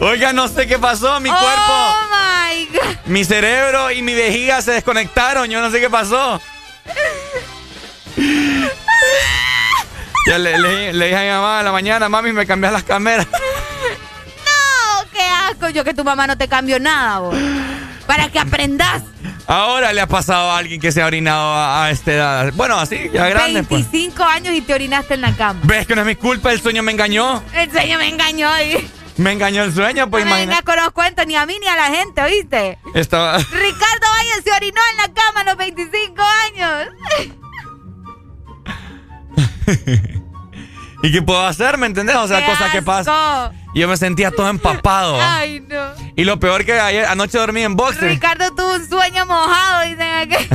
Oiga, 0.00 0.32
no 0.32 0.46
sé 0.46 0.66
qué 0.66 0.78
pasó, 0.78 1.18
mi 1.20 1.30
Oh 1.30 1.32
cuerpo, 1.36 1.96
my 2.12 2.66
God. 2.66 2.96
mi 3.06 3.24
cerebro 3.24 3.90
y 3.90 4.02
mi 4.02 4.14
vejiga 4.14 4.60
se 4.62 4.72
desconectaron. 4.72 5.48
Yo 5.50 5.60
no 5.60 5.70
sé 5.70 5.80
qué 5.80 5.88
pasó. 5.90 6.40
Ya 10.26 10.38
le, 10.38 10.58
le- 10.58 10.92
le 10.92 11.04
dije 11.06 11.16
a 11.16 11.22
mi 11.22 11.28
mamá 11.30 11.60
a 11.60 11.62
la 11.62 11.72
mañana, 11.72 12.08
mami, 12.08 12.32
me 12.32 12.46
cambias 12.46 12.72
las 12.72 12.82
cámaras. 12.82 13.26
No, 13.30 15.04
qué 15.12 15.22
asco. 15.22 15.68
Yo 15.70 15.84
que 15.84 15.94
tu 15.94 16.02
mamá 16.04 16.26
no 16.26 16.36
te 16.36 16.48
cambió 16.48 16.78
nada, 16.80 17.20
vos. 17.20 17.34
Para 18.06 18.28
que 18.30 18.38
aprendas. 18.38 19.02
Ahora 19.46 19.92
le 19.92 20.00
ha 20.00 20.06
pasado 20.06 20.50
a 20.50 20.58
alguien 20.58 20.80
que 20.80 20.92
se 20.92 21.02
ha 21.02 21.06
orinado 21.06 21.52
a, 21.52 21.84
a 21.84 21.90
esta 21.90 22.12
edad. 22.12 22.52
Bueno, 22.54 22.76
así, 22.78 23.10
ya 23.12 23.28
grande, 23.28 23.62
pues. 23.64 23.90
25 23.90 24.22
años 24.24 24.54
y 24.54 24.60
te 24.60 24.74
orinaste 24.74 25.14
en 25.14 25.20
la 25.22 25.32
cama. 25.36 25.60
¿Ves 25.64 25.86
que 25.86 25.94
no 25.94 26.02
es 26.02 26.06
mi 26.06 26.14
culpa? 26.16 26.52
El 26.52 26.60
sueño 26.60 26.82
me 26.82 26.92
engañó. 26.92 27.42
El 27.54 27.70
sueño 27.70 27.98
me 27.98 28.08
engañó 28.08 28.48
y 28.62 28.88
Me 29.16 29.32
engañó 29.32 29.62
el 29.64 29.72
sueño, 29.74 30.10
pues 30.10 30.24
no 30.24 30.30
me 30.30 30.42
imagínate. 30.42 30.64
con 30.64 30.76
los 30.76 30.90
cuentos 30.92 31.26
ni 31.26 31.36
a 31.36 31.46
mí 31.46 31.56
ni 31.60 31.66
a 31.68 31.76
la 31.76 31.86
gente, 31.96 32.20
¿oíste? 32.22 32.78
Estaba... 32.94 33.38
Ricardo 33.38 34.06
Valle 34.12 34.42
se 34.44 34.52
orinó 34.52 34.80
en 34.92 34.96
la 34.98 35.12
cama 35.14 35.40
a 35.40 35.44
los 35.44 35.56
25 35.56 36.22
años. 36.46 36.88
¿Y 41.02 41.12
qué 41.12 41.22
puedo 41.22 41.46
hacer? 41.46 41.76
¿Me 41.78 41.86
entendés? 41.86 42.16
O 42.16 42.26
sea, 42.28 42.40
¡Qué 42.40 42.46
cosas 42.46 42.70
que 42.72 42.82
pasan. 42.82 43.52
Y 43.76 43.80
yo 43.80 43.88
me 43.88 43.96
sentía 43.98 44.30
todo 44.30 44.48
empapado. 44.48 45.18
Ay, 45.20 45.60
no. 45.60 45.92
Y 46.16 46.24
lo 46.24 46.40
peor 46.40 46.64
que 46.64 46.80
ayer, 46.80 47.04
anoche 47.04 47.36
dormí 47.36 47.62
en 47.62 47.76
boxer. 47.76 48.08
Ricardo 48.08 48.50
tuvo 48.54 48.72
un 48.72 48.88
sueño 48.88 49.26
mojado, 49.26 49.82
dicen 49.82 50.14
aquí. 50.14 50.48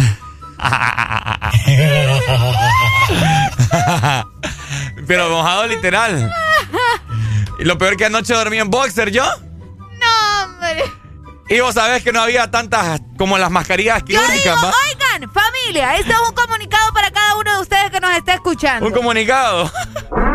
Pero 5.08 5.30
mojado 5.30 5.68
literal. 5.68 6.34
Y 7.60 7.64
lo 7.64 7.78
peor 7.78 7.96
que 7.96 8.06
anoche 8.06 8.34
dormí 8.34 8.58
en 8.58 8.72
boxer 8.72 9.12
yo. 9.12 9.24
No, 9.24 10.44
hombre. 10.44 10.84
Y 11.48 11.60
vos 11.60 11.76
sabés 11.76 12.04
que 12.04 12.12
no 12.12 12.22
había 12.22 12.50
tantas 12.50 13.02
como 13.20 13.38
las 13.38 13.52
mascarillas 13.52 14.00
Yo 14.00 14.06
quirúrgicas, 14.06 14.56
digo, 14.56 14.68
¿va? 14.68 14.74
oigan, 14.90 15.32
familia, 15.32 15.96
este 15.98 16.12
es 16.12 16.20
un 16.28 16.34
comunicado 16.34 16.92
para 16.92 17.12
cada 17.12 17.36
uno 17.36 17.54
de 17.54 17.60
ustedes 17.62 17.92
que 17.92 18.00
nos 18.00 18.16
está 18.16 18.34
escuchando. 18.34 18.88
Un 18.88 18.94
comunicado. 18.94 19.72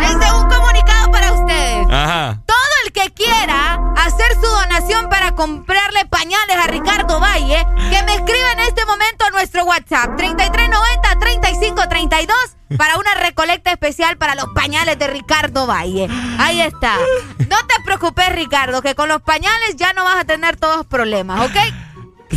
Este 0.01 0.25
es 0.25 0.33
un 0.33 0.49
comunicado 0.49 1.11
para 1.11 1.33
ustedes. 1.33 1.87
Ajá. 1.91 2.41
Todo 2.47 2.57
el 2.87 2.93
que 2.93 3.11
quiera 3.13 3.79
hacer 3.97 4.33
su 4.35 4.47
donación 4.47 5.09
para 5.09 5.35
comprarle 5.35 6.05
pañales 6.07 6.57
a 6.63 6.67
Ricardo 6.69 7.19
Valle, 7.21 7.67
que 7.91 8.03
me 8.05 8.15
escriba 8.15 8.53
en 8.53 8.61
este 8.61 8.85
momento 8.87 9.25
a 9.27 9.31
nuestro 9.31 9.65
WhatsApp 9.65 10.11
3390-3532 10.19 12.77
para 12.77 12.97
una 12.99 13.15
recolecta 13.15 13.71
especial 13.73 14.17
para 14.17 14.35
los 14.35 14.47
pañales 14.55 14.99
de 14.99 15.07
Ricardo 15.09 15.67
Valle. 15.67 16.09
Ahí 16.39 16.61
está. 16.61 16.95
No 17.49 17.57
te 17.67 17.83
preocupes, 17.85 18.29
Ricardo, 18.33 18.83
que 18.83 18.95
con 18.95 19.09
los 19.09 19.23
pañales 19.23 19.77
ya 19.77 19.93
no 19.93 20.05
vas 20.05 20.17
a 20.19 20.25
tener 20.25 20.57
todos 20.57 20.87
problemas, 20.87 21.41
¿ok? 21.49 21.57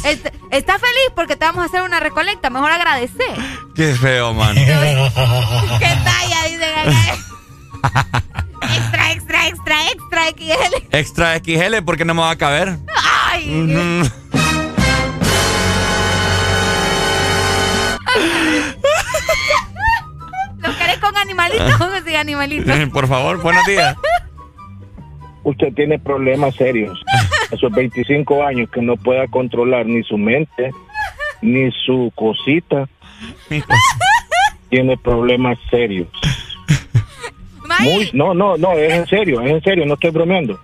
Est- 0.03 0.27
Está 0.51 0.77
feliz 0.79 1.09
porque 1.15 1.35
te 1.35 1.45
vamos 1.45 1.61
a 1.63 1.65
hacer 1.65 1.81
una 1.83 1.99
recolecta. 1.99 2.49
Mejor 2.49 2.71
agradecer. 2.71 3.35
Qué 3.75 3.93
feo, 3.95 4.33
man. 4.33 4.55
¿Qué 4.55 5.95
talla? 6.03 6.43
Dicen 6.45 6.79
acá. 6.79 7.17
Extra, 9.29 9.47
extra, 9.47 9.75
extra, 9.91 10.25
XL. 10.31 10.73
Extra 10.91 11.35
XL 11.37 11.83
porque 11.85 12.03
no 12.03 12.15
me 12.15 12.21
va 12.21 12.31
a 12.31 12.35
caber. 12.35 12.77
Ay. 13.31 13.47
Ujú. 13.47 13.69
¿Lo 20.57 20.75
querés 20.77 20.97
con 20.97 21.15
animalitos 21.15 21.79
o 21.79 22.01
sin 22.03 22.15
animalitos? 22.15 22.89
Por 22.89 23.07
favor, 23.07 23.39
buenos 23.41 23.63
días. 23.67 23.95
Usted 25.43 25.73
tiene 25.75 25.99
problemas 25.99 26.55
serios. 26.55 26.99
Esos 27.51 27.71
25 27.71 28.43
años 28.43 28.67
que 28.71 28.81
no 28.81 28.97
pueda 28.97 29.27
controlar 29.27 29.85
ni 29.85 30.01
su 30.03 30.17
mente, 30.17 30.71
ni 31.43 31.69
su 31.85 32.11
cosita. 32.15 32.89
Tiene 34.69 34.97
problemas 34.97 35.59
serios. 35.69 36.07
Muy, 37.79 38.09
no, 38.13 38.33
no, 38.33 38.57
no, 38.57 38.73
es 38.73 38.93
en 38.93 39.07
serio, 39.07 39.41
es 39.41 39.51
en 39.51 39.61
serio, 39.63 39.85
no 39.85 39.93
estoy 39.95 40.11
bromeando. 40.11 40.59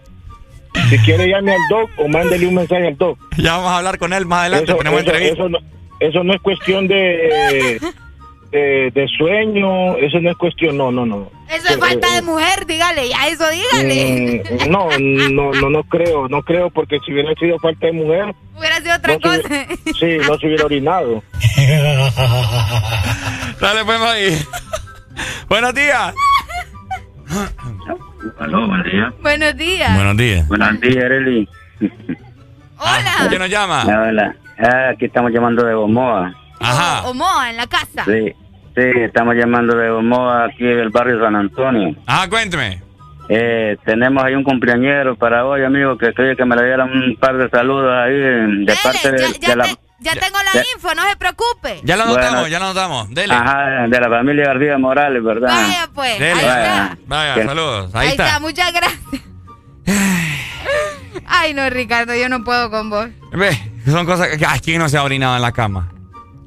Si 0.90 0.98
quiere 1.00 1.28
llame 1.30 1.54
al 1.54 1.62
doc 1.70 1.90
o 1.98 2.08
mándele 2.08 2.48
un 2.48 2.56
mensaje 2.56 2.88
al 2.88 2.98
doc. 2.98 3.18
Ya 3.38 3.54
vamos 3.58 3.72
a 3.72 3.78
hablar 3.78 3.98
con 3.98 4.14
él 4.14 4.26
más 4.26 4.42
adelante, 4.42 4.66
Eso, 4.72 4.78
ponemos 4.78 5.02
eso- 5.02 5.10
entrevista. 5.12 5.44
eso 5.44 5.50
no, 5.50 5.58
eso 6.00 6.24
no 6.24 6.34
es 6.34 6.42
cuestión 6.42 6.88
de, 6.88 7.80
de, 8.52 8.92
de 8.92 9.08
sueño, 9.18 9.96
eso 9.98 10.20
no 10.20 10.32
es 10.32 10.38
cuestión, 10.38 10.78
no, 10.78 10.92
no, 10.92 11.06
no. 11.06 11.32
Eso 11.50 11.68
es 11.70 11.78
falta 11.78 12.14
de 12.16 12.22
mujer, 12.24 12.66
dígale, 12.66 13.08
ya 13.08 13.28
eso 13.28 13.46
dígale. 13.50 14.44
Mm, 14.66 14.70
no, 14.70 14.90
no, 15.00 15.52
no, 15.54 15.70
no 15.70 15.84
creo, 15.84 16.28
no 16.28 16.42
creo, 16.42 16.70
porque 16.70 17.00
si 17.06 17.14
hubiera 17.14 17.34
sido 17.36 17.58
falta 17.60 17.86
de 17.88 17.94
mujer, 17.94 18.34
Hubiera 18.58 18.78
sido 18.82 18.96
otra 18.96 19.14
no 19.14 19.20
se 19.20 19.22
cosa. 19.22 19.48
hubiera- 19.48 19.68
sí, 20.00 20.18
no 20.28 20.38
se 20.40 20.48
hubiera 20.48 20.66
orinado. 20.66 21.24
Dale, 23.62 23.86
pues, 23.86 24.02
ahí. 24.02 24.38
Buenos 25.48 25.74
días. 25.74 26.14
Aló. 28.40 28.68
Buenos 28.68 28.86
días. 28.86 29.14
Buenos 29.22 30.18
días. 30.18 30.48
Buenos 30.48 30.80
días, 30.82 30.96
Ereli. 31.04 31.50
Hola. 32.78 33.12
¿Quién 33.30 33.40
nos 33.42 33.50
llama? 33.50 33.84
Hola. 33.86 34.36
Ah, 34.60 34.90
aquí 34.94 35.06
estamos 35.06 35.32
llamando 35.32 35.66
de 35.66 35.74
Gomoa. 35.74 36.34
Ajá. 36.60 37.08
Omoa 37.08 37.50
en 37.50 37.58
la 37.58 37.68
casa. 37.68 38.06
Sí, 38.06 38.34
sí, 38.76 38.82
estamos 38.96 39.36
llamando 39.36 39.76
de 39.76 39.90
Gomoa, 39.90 40.46
aquí 40.46 40.64
del 40.64 40.90
barrio 40.90 41.20
San 41.20 41.36
Antonio. 41.36 41.96
Ajá, 42.06 42.30
cuénteme. 42.30 42.82
Eh, 43.28 43.76
tenemos 43.86 44.24
ahí 44.24 44.36
un 44.36 44.44
cumpleañero 44.44 45.16
para 45.16 45.46
hoy, 45.46 45.64
amigo, 45.64 45.98
que 45.98 46.14
quería 46.14 46.36
que 46.36 46.46
me 46.46 46.56
le 46.56 46.66
dieran 46.66 46.92
un 46.92 47.16
par 47.16 47.36
de 47.38 47.50
saludos 47.50 47.92
ahí 47.92 48.14
de 48.14 48.76
parte 48.84 49.12
de, 49.12 49.18
ya, 49.40 49.48
de 49.50 49.56
la... 49.56 49.64
te- 49.66 49.76
ya 50.00 50.14
tengo 50.14 50.38
la 50.44 50.54
ya- 50.54 50.66
info, 50.76 50.94
no 50.96 51.04
se 51.10 51.16
preocupe. 51.16 51.82
Ya 51.84 51.96
lo 51.98 52.04
anotamos, 52.04 52.32
Bueno. 52.32 52.48
ya 52.48 52.60
lo 52.60 52.66
anotamos. 52.66 53.10
Dele. 53.14 53.34
Ajá, 53.34 53.88
de 53.88 54.00
la 54.00 54.10
familia 54.10 54.46
García 54.46 54.78
Morales, 54.78 55.24
¿verdad? 55.24 55.48
Vaya 55.50 55.90
pues, 55.94 56.20
Dele. 56.20 56.32
ahí 56.32 56.38
está. 56.66 56.98
Vaya, 57.08 57.46
saludos. 57.46 57.96
Ahí, 57.96 58.02
Ahí 58.08 58.12
está. 58.12 58.28
está, 58.28 58.40
muchas 58.40 58.74
gracias. 58.74 59.22
Ay, 61.28 61.54
no, 61.54 61.70
Ricardo, 61.70 62.14
yo 62.16 62.30
no 62.30 62.44
puedo 62.44 62.70
con 62.70 62.90
vos. 62.90 63.08
Ve, 63.32 63.58
son 63.86 64.06
cosas 64.06 64.28
que. 64.38 64.46
Ay, 64.46 64.60
¿quién 64.60 64.80
no 64.80 64.90
se 64.90 64.98
ha 64.98 65.04
orinado 65.04 65.36
en 65.36 65.42
la 65.42 65.52
cama? 65.52 65.92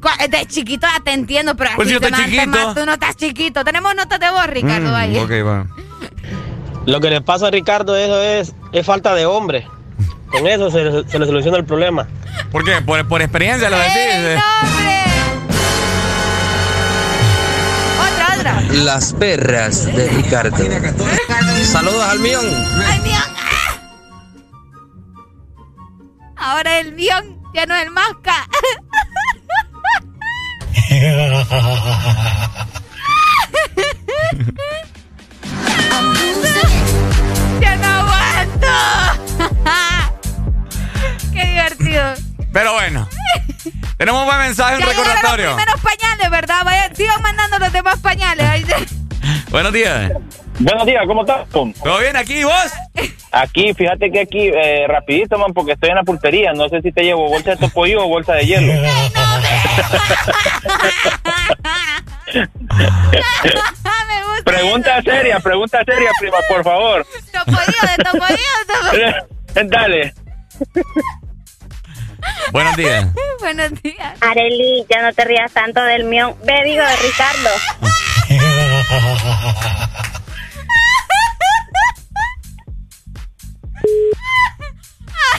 Cu- 0.00 0.28
De 0.28 0.46
chiquito 0.46 0.86
ya 0.92 1.02
te 1.02 1.12
entiendo, 1.12 1.56
pero 1.56 1.70
Pues 1.74 1.88
así 1.88 1.98
yo 1.98 2.06
hace 2.06 2.24
chiquito. 2.24 2.46
más, 2.46 2.74
tú 2.74 2.86
no 2.86 2.92
estás 2.92 3.16
chiquito. 3.16 3.64
Tenemos 3.64 3.94
notas 3.96 4.20
de 4.20 4.30
voz, 4.30 4.46
Ricardo, 4.46 4.88
Mm, 4.88 4.92
vaya. 4.92 5.22
ok, 5.22 5.30
bueno. 5.42 5.66
Lo 6.86 7.00
que 7.00 7.10
le 7.10 7.20
pasa 7.20 7.48
a 7.48 7.50
Ricardo 7.50 7.96
eso 7.96 8.22
es, 8.22 8.54
es 8.72 8.86
falta 8.86 9.14
de 9.14 9.26
hombre. 9.26 9.66
Con 10.30 10.46
eso 10.46 10.70
se, 10.70 11.08
se 11.08 11.18
le 11.18 11.26
soluciona 11.26 11.56
el 11.58 11.64
problema. 11.64 12.06
¿Por 12.52 12.64
qué? 12.64 12.80
Por, 12.82 13.06
por 13.08 13.22
experiencia 13.22 13.68
lo 13.70 13.78
decís. 13.78 13.96
eh. 13.96 14.38
Otra, 18.12 18.34
otra. 18.36 18.60
Las 18.72 19.12
perras 19.14 19.86
de 19.86 20.08
Ricardo. 20.08 20.56
Saludos 21.64 22.02
al 22.04 22.18
millón. 22.20 22.44
¡Ay, 22.86 23.00
mío! 23.00 23.18
¡Ah! 23.36 23.78
Ahora 26.36 26.78
el 26.80 26.94
guion 26.94 27.40
ya 27.54 27.64
no 27.66 27.74
es 27.74 27.82
el 27.84 27.90
masca. 27.90 28.46
ya 37.60 37.76
no 37.76 37.86
aguanto. 37.86 38.66
Qué 41.38 41.44
divertido. 41.46 42.14
Pero 42.52 42.72
bueno. 42.74 43.08
Tenemos 43.96 44.20
un 44.22 44.26
buen 44.26 44.38
mensaje, 44.38 44.74
un 44.76 44.80
Ya 44.80 44.86
recordatorio. 44.86 45.46
los 45.46 45.54
primeros 45.56 45.80
pañales, 45.80 46.30
¿verdad? 46.30 46.64
Vaya, 46.64 46.90
sigan 46.94 47.22
mandando 47.22 47.58
los 47.58 47.72
demás 47.72 47.98
pañales. 48.00 48.46
Ahí 48.48 48.64
se- 48.64 48.86
Buenos 49.50 49.72
días. 49.72 50.12
Buenos 50.60 50.86
días, 50.86 51.02
¿cómo 51.06 51.20
estás? 51.20 51.48
¿Todo 51.50 51.98
bien 52.00 52.16
aquí, 52.16 52.42
vos? 52.42 52.72
Aquí, 53.30 53.72
fíjate 53.74 54.10
que 54.10 54.20
aquí, 54.20 54.48
eh, 54.48 54.86
rapidito, 54.88 55.38
man, 55.38 55.52
porque 55.52 55.72
estoy 55.72 55.90
en 55.90 55.96
la 55.96 56.02
pulpería. 56.02 56.52
No 56.52 56.68
sé 56.68 56.80
si 56.82 56.90
te 56.90 57.02
llevo 57.04 57.28
bolsa 57.28 57.50
de 57.50 57.56
topollillo 57.58 58.04
o 58.04 58.08
bolsa 58.08 58.32
de 58.34 58.46
hielo. 58.46 58.72
pregunta 64.44 65.02
seria, 65.02 65.38
pregunta 65.40 65.78
seria, 65.84 66.10
prima, 66.18 66.38
por 66.48 66.64
favor. 66.64 67.06
Topollillo, 67.32 67.96
de 67.96 68.04
topollillo, 68.04 68.58
de 68.66 68.74
topollillo. 68.74 69.14
Dale. 69.70 70.14
Buenos 72.52 72.76
días. 72.76 73.06
Buenos 73.40 73.82
días. 73.82 74.18
Areli, 74.20 74.84
ya 74.88 75.02
no 75.02 75.12
te 75.12 75.24
rías 75.24 75.52
tanto 75.52 75.82
del 75.82 76.04
mío. 76.04 76.36
Ve, 76.44 76.64
digo, 76.64 76.82
de 76.82 76.96
Ricardo. 76.96 77.50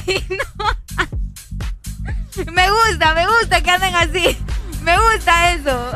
Ay, 0.07 0.25
no. 0.29 0.43
Me 2.51 2.69
gusta, 2.69 3.13
me 3.13 3.25
gusta 3.27 3.61
que 3.61 3.69
anden 3.69 3.95
así. 3.95 4.37
Me 4.83 4.97
gusta 4.97 5.51
eso. 5.53 5.91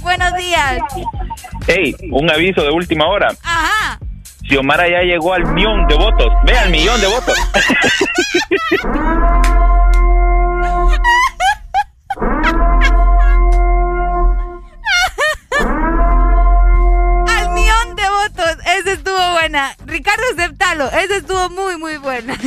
Buenos 0.00 0.34
días. 0.36 0.78
Hey, 1.66 1.94
un 2.10 2.30
aviso 2.30 2.62
de 2.62 2.70
última 2.70 3.06
hora. 3.06 3.34
Ajá. 3.42 3.98
Xiomara 4.48 4.88
ya 4.88 5.02
llegó 5.02 5.34
al 5.34 5.46
millón 5.54 5.86
de 5.86 5.94
votos. 5.94 6.28
Ve 6.44 6.58
al 6.58 6.70
millón 6.70 7.00
de 7.00 7.06
votos. 7.06 7.38
Al 17.28 17.50
millón 17.52 17.96
de 17.96 18.02
votos. 18.08 18.56
Esa 18.66 18.92
estuvo 18.92 19.32
buena. 19.32 19.74
Ricardo, 19.86 20.22
aceptalo. 20.32 20.86
Esa 20.88 21.16
estuvo 21.16 21.48
muy, 21.50 21.76
muy 21.76 21.98
buena. 21.98 22.36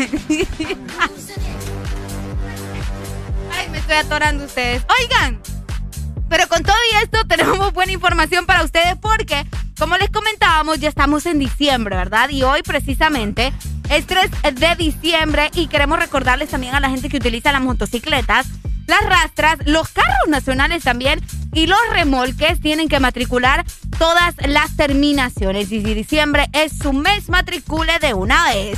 Ay, 3.58 3.70
me 3.72 3.78
estoy 3.78 3.96
atorando 3.96 4.46
ustedes. 4.46 4.86
Oigan, 5.00 5.42
pero 6.30 6.48
con 6.48 6.64
todo 6.64 6.76
y 6.92 7.04
esto 7.04 7.20
tenemos 7.28 7.74
buena 7.74 7.92
información 7.92 8.46
para 8.46 8.64
ustedes 8.64 8.96
porque, 9.00 9.46
como 9.78 9.98
les 9.98 10.10
comentábamos, 10.10 10.80
ya 10.80 10.90
estamos 10.90 11.26
en 11.26 11.40
diciembre, 11.40 11.96
¿verdad? 11.96 12.30
Y 12.30 12.44
hoy 12.44 12.62
precisamente 12.64 13.54
es 13.90 14.06
3 14.08 14.32
de 14.54 14.76
diciembre 14.76 15.52
y 15.54 15.68
queremos 15.68 16.00
recordarles 16.00 16.50
también 16.50 16.76
a 16.76 16.80
la 16.80 16.90
gente 16.90 17.10
que 17.10 17.18
utiliza 17.18 17.52
las 17.52 17.62
motocicletas, 17.62 18.48
las 18.88 19.02
rastras, 19.06 19.58
los 19.66 19.90
carros 19.90 20.28
nacionales 20.28 20.84
también 20.84 21.22
y 21.54 21.68
los 21.68 21.80
remolques 21.92 22.60
tienen 22.60 22.88
que 22.88 23.00
matricular 23.00 23.66
todas 23.98 24.36
las 24.48 24.76
terminaciones. 24.76 25.72
Y 25.72 25.82
si 25.82 25.94
diciembre 25.94 26.48
es 26.54 26.78
su 26.78 26.94
mes, 26.94 27.30
matricule 27.30 27.98
de 28.00 28.14
una 28.14 28.46
vez. 28.46 28.78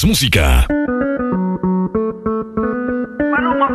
más 0.00 0.04
música. 0.04 0.66
Maluma, 3.30 3.68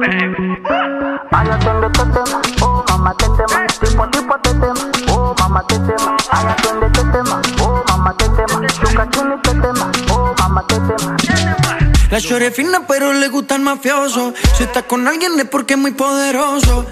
La 12.09 12.21
chore 12.21 12.51
fina 12.51 12.81
pero 12.87 13.13
le 13.13 13.27
gusta 13.27 13.55
el 13.55 13.61
mafioso, 13.61 14.33
si 14.57 14.63
está 14.63 14.83
con 14.83 15.07
alguien 15.07 15.39
es 15.39 15.45
porque 15.45 15.73
es 15.73 15.79
muy 15.79 15.91
poderoso. 15.91 16.85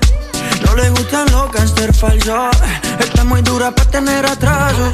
No 0.65 0.75
le 0.75 0.89
gustan 0.89 1.31
los 1.31 1.51
gangsters 1.51 1.99
falsos, 1.99 2.49
está 2.99 3.23
muy 3.23 3.41
dura 3.41 3.71
para 3.71 3.89
tener 3.89 4.25
atrasos. 4.25 4.93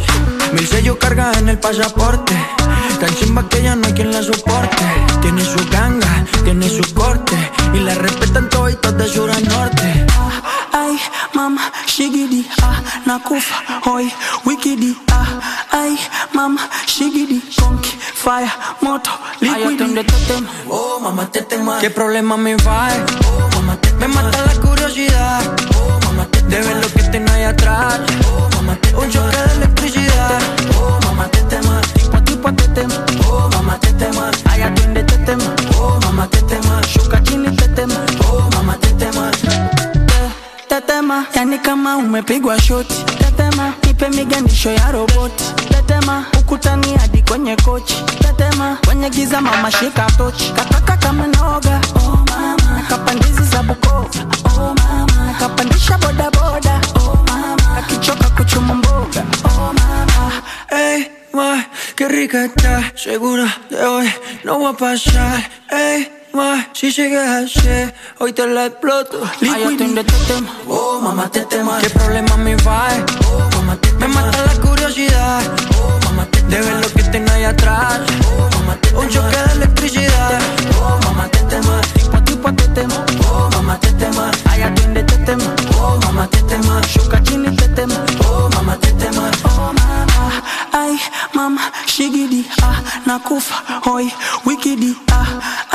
Mil 0.54 0.68
sellos 0.68 0.98
carga 0.98 1.32
en 1.40 1.50
el 1.50 1.58
pasaporte. 1.58 2.59
Tan 3.00 3.16
chimba 3.16 3.48
que 3.48 3.64
ya 3.64 3.76
no 3.76 3.88
hay 3.88 3.94
quien 3.94 4.12
la 4.12 4.22
soporte. 4.22 4.86
Tiene 5.22 5.44
su 5.44 5.60
ganga, 5.70 6.26
tiene 6.44 6.70
su 6.70 6.94
corte. 6.94 7.36
Y 7.74 7.80
la 7.80 7.96
respetan 7.96 8.50
todas 8.50 8.98
de 8.98 9.08
sur 9.08 9.32
a 9.32 9.40
norte. 9.40 10.06
Ay, 10.72 11.00
mam, 11.34 11.58
shigidi, 11.88 12.48
ah, 12.62 12.82
nakufa, 13.06 13.56
hoy, 13.86 14.12
wikidi, 14.46 14.98
ah, 15.12 15.40
ay, 15.72 15.98
mam, 16.34 16.58
shigidi, 16.86 17.42
conky, 17.60 17.90
fire, 18.14 18.52
moto, 18.82 19.10
liquidi. 19.40 20.06
oh, 20.70 21.00
mamá, 21.02 21.26
te 21.32 21.42
tengo 21.42 21.80
¿Qué 21.80 21.90
problema 21.90 22.38
me 22.38 22.56
va? 22.58 22.90
Oh, 23.26 23.50
mamá, 23.56 23.76
te 23.82 23.92
Me 23.94 24.08
mata 24.08 24.46
la 24.46 24.54
curiosidad, 24.62 25.42
oh, 25.76 26.00
mamá, 26.06 26.26
te 26.28 26.42
De 26.44 26.62
ver 26.62 26.78
lo 26.78 26.88
que 26.94 27.04
tengo 27.04 27.32
ahí 27.32 27.44
atrás, 27.44 28.00
oh, 28.28 28.50
mamá, 28.56 28.76
te 28.76 28.96
Un 28.96 29.10
choque 29.10 29.38
de 29.38 29.54
electricidad, 29.56 30.40
oh, 30.80 31.00
mamá, 31.06 31.28
te 31.30 31.42
pa' 32.42 32.52
tetema, 32.52 32.94
oh 33.32 33.50
mama 33.50 33.78
tetema, 33.80 34.32
aya 34.52 34.70
twende 34.72 35.04
tetema, 35.04 35.44
oh 35.82 36.00
mama 36.06 36.28
tetema, 36.28 36.82
shuka 36.94 37.20
chini 37.22 37.52
tetema, 37.56 37.96
oh 38.32 38.50
mama 38.56 38.78
tetema, 38.78 39.32
tetema, 40.70 41.26
yani 41.36 41.58
kama 41.60 41.98
umepigwa 41.98 42.62
shoti, 42.62 43.04
tetema, 43.18 43.74
nipe 43.88 44.10
miganisho 44.10 44.72
ya 44.72 44.92
roboti, 44.92 45.44
tetema, 45.70 46.26
ukutani 46.40 46.94
hadi 46.98 47.22
kwenye 47.22 47.56
kochi, 47.56 48.04
tetema, 48.20 48.78
kwenye 48.86 49.10
giza 49.10 49.42
mama 49.42 49.72
shika 49.72 50.06
tochi, 50.18 50.54
kataka 50.56 50.98
kama 50.98 51.19
qué 62.30 62.44
rica 62.44 62.46
está, 62.46 62.94
segura 62.96 63.58
de 63.70 63.84
hoy 63.84 64.14
no 64.44 64.60
va 64.60 64.70
a 64.70 64.74
pasar. 64.74 65.50
Ey, 65.70 66.12
ma, 66.34 66.68
si 66.74 66.92
sigues 66.92 67.28
así, 67.28 67.92
hoy 68.20 68.34
te 68.34 68.46
la 68.48 68.68
exploto. 68.68 69.22
Ay, 69.42 69.64
yo 69.64 69.78
tengo 69.78 70.00
este 70.00 70.14
tema, 70.28 70.50
oh 70.68 71.00
mamá, 71.02 71.30
te 71.30 71.42
tema. 71.46 71.80
¿Qué 71.82 71.90
problema 71.90 72.38
me 72.38 72.56
va? 72.58 72.90
Oh 73.26 73.50
mamá, 73.56 73.76
te 73.78 73.92
Me 73.94 74.08
mata 74.08 74.46
la 74.46 74.62
curiosidad, 74.62 75.42
oh 75.78 76.00
mamá, 76.06 76.26
te 76.26 76.42
De 76.44 76.62
ver 76.62 76.76
lo 76.82 76.90
que 76.94 77.04
tengo 77.04 77.32
ahí 77.32 77.44
atrás, 77.46 78.02
oh 78.28 78.50
mamá, 78.58 78.76
te 78.82 78.96
Un 78.96 79.10
choque 79.10 79.38
de 79.38 79.52
electricidad, 79.54 80.40
oh 80.82 81.00
mamá, 81.06 81.28
te 81.30 81.40
tema. 81.44 81.82
Tipo 81.94 82.24
tipo 82.24 82.54
te 82.54 82.68
tema, 82.70 83.06
oh 83.28 83.50
mamá, 83.54 83.80
te 83.80 83.92
tema. 83.94 84.32
Ay, 84.46 84.62
atiende 84.64 85.04
te 85.04 85.18
tema, 85.18 85.56
oh 85.80 86.00
mamá, 86.06 86.28
te 86.28 86.42
tema. 86.44 86.82
Shuka 86.88 87.22
shigidi 91.94 92.42
ah 92.64 92.78
nakufa 93.06 93.56
hoi 93.86 94.08
wikidi 94.46 94.92
ah 95.12 95.28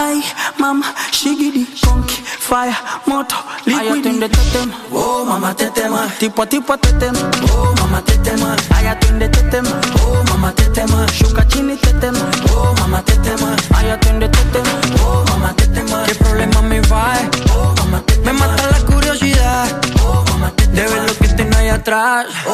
ay 0.05 0.19
mama, 0.59 0.86
shigidi 1.19 1.65
konki 1.85 2.19
fire 2.47 2.77
moto 3.07 3.36
liquidi. 3.66 4.09
Ay, 4.09 4.28
te 4.28 4.43
tema, 4.53 4.74
oh 4.93 5.24
mama, 5.24 5.55
te 5.55 5.66
tema. 5.70 6.01
Tipo 6.19 6.47
tipo 6.47 6.77
te 6.78 6.93
tema, 7.01 7.19
oh 7.51 7.74
mama, 7.81 8.01
te 8.03 8.16
tema. 8.19 8.57
Ay, 8.77 8.86
atiende 8.89 9.28
te 9.28 9.43
tema, 9.51 9.70
oh 10.03 10.23
mama, 10.31 10.53
te 10.53 10.65
tema. 10.77 11.07
Shuka 11.16 11.43
chini 11.49 11.77
te 11.77 11.93
tema, 12.03 12.24
oh 12.55 12.74
mama, 12.81 13.03
te 13.03 13.15
tema. 13.24 13.57
Ay, 13.77 13.91
atiende 13.91 14.28
te 14.28 14.43
tema, 14.53 14.74
oh 15.05 15.24
mama, 15.31 15.51
te 15.57 15.66
tema. 15.74 16.05
¿Qué 16.07 16.15
problema 16.15 16.62
me 16.62 16.81
va? 16.93 17.05
Oh 17.55 17.74
mamá, 17.78 18.01
te 18.07 18.15
tema. 18.16 18.32
Me 18.32 18.39
mata 18.39 18.65
la 18.70 18.81
curiosidad, 18.86 19.66
oh 20.03 20.24
mamá, 20.31 20.51
te 20.57 20.66
tema. 20.66 20.77
De 20.77 20.82
ver 20.95 21.03
lo 21.09 21.15
que 21.19 21.28
tengo 21.28 21.57
ahí 21.59 21.69
atrás, 21.69 22.27
oh 22.47 22.53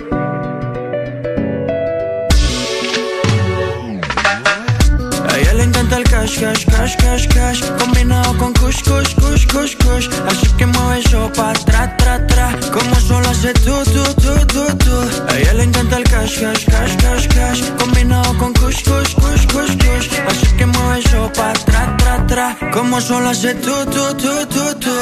ella 5.41 5.53
le 5.53 5.63
encanta 5.63 5.97
el 5.97 6.03
cash, 6.03 6.39
cash, 6.39 6.65
cash, 6.65 6.95
cash, 6.97 7.27
cash. 7.27 7.61
Combinado 7.79 8.37
con 8.37 8.53
kush, 8.53 8.81
kush, 8.83 9.15
kush, 9.15 9.45
kush, 9.47 9.75
kush. 9.77 10.07
Así 10.27 10.47
que 10.57 10.65
mueve 10.65 10.99
eso 10.99 11.31
pa' 11.35 11.53
tra, 11.53 11.95
tra, 11.97 12.25
tra. 12.27 12.51
Como 12.71 12.95
solo 12.95 13.27
hace 13.29 13.53
tú, 13.65 13.75
tú, 13.93 14.03
tú, 14.23 14.33
tú, 14.47 14.63
tú. 14.77 14.95
A 15.29 15.37
ella 15.37 15.53
le 15.53 15.63
encanta 15.63 15.97
el 15.97 16.03
cash, 16.03 16.39
cash, 16.39 16.65
cash, 16.65 16.95
cash, 16.97 17.27
cash. 17.27 17.61
Combinado 17.79 18.37
con 18.37 18.53
kush, 18.53 18.83
kush, 18.83 19.15
kush, 19.15 19.45
kush, 19.53 19.75
kush. 19.83 20.07
Así 20.29 20.47
que 20.57 20.65
mueve 20.65 20.99
eso 20.99 21.31
pa' 21.33 21.53
tra, 21.53 21.97
tra, 21.97 22.27
tra. 22.27 22.57
Como 22.71 23.01
solo 23.01 23.29
hace 23.29 23.55
tú, 23.55 23.73
tú, 23.85 24.13
tú, 24.21 24.45
tú, 24.47 24.75
tú. 24.79 24.95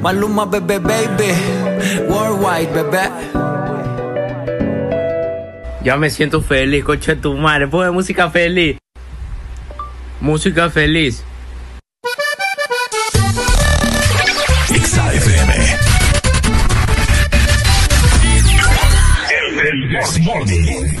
Maluma, 0.00 0.44
bebé, 0.46 0.78
baby. 0.78 1.30
Worldwide, 2.08 2.72
bebé 2.72 3.43
Ya 5.84 5.98
me 5.98 6.08
siento 6.08 6.40
feliz, 6.40 6.82
coche 6.82 7.14
tu 7.14 7.34
madre. 7.34 7.68
Pone 7.68 7.90
música 7.90 8.30
feliz. 8.30 8.78
Música 10.18 10.70
feliz. 10.70 11.22
XAFM. 14.70 15.52
El. 20.40 20.93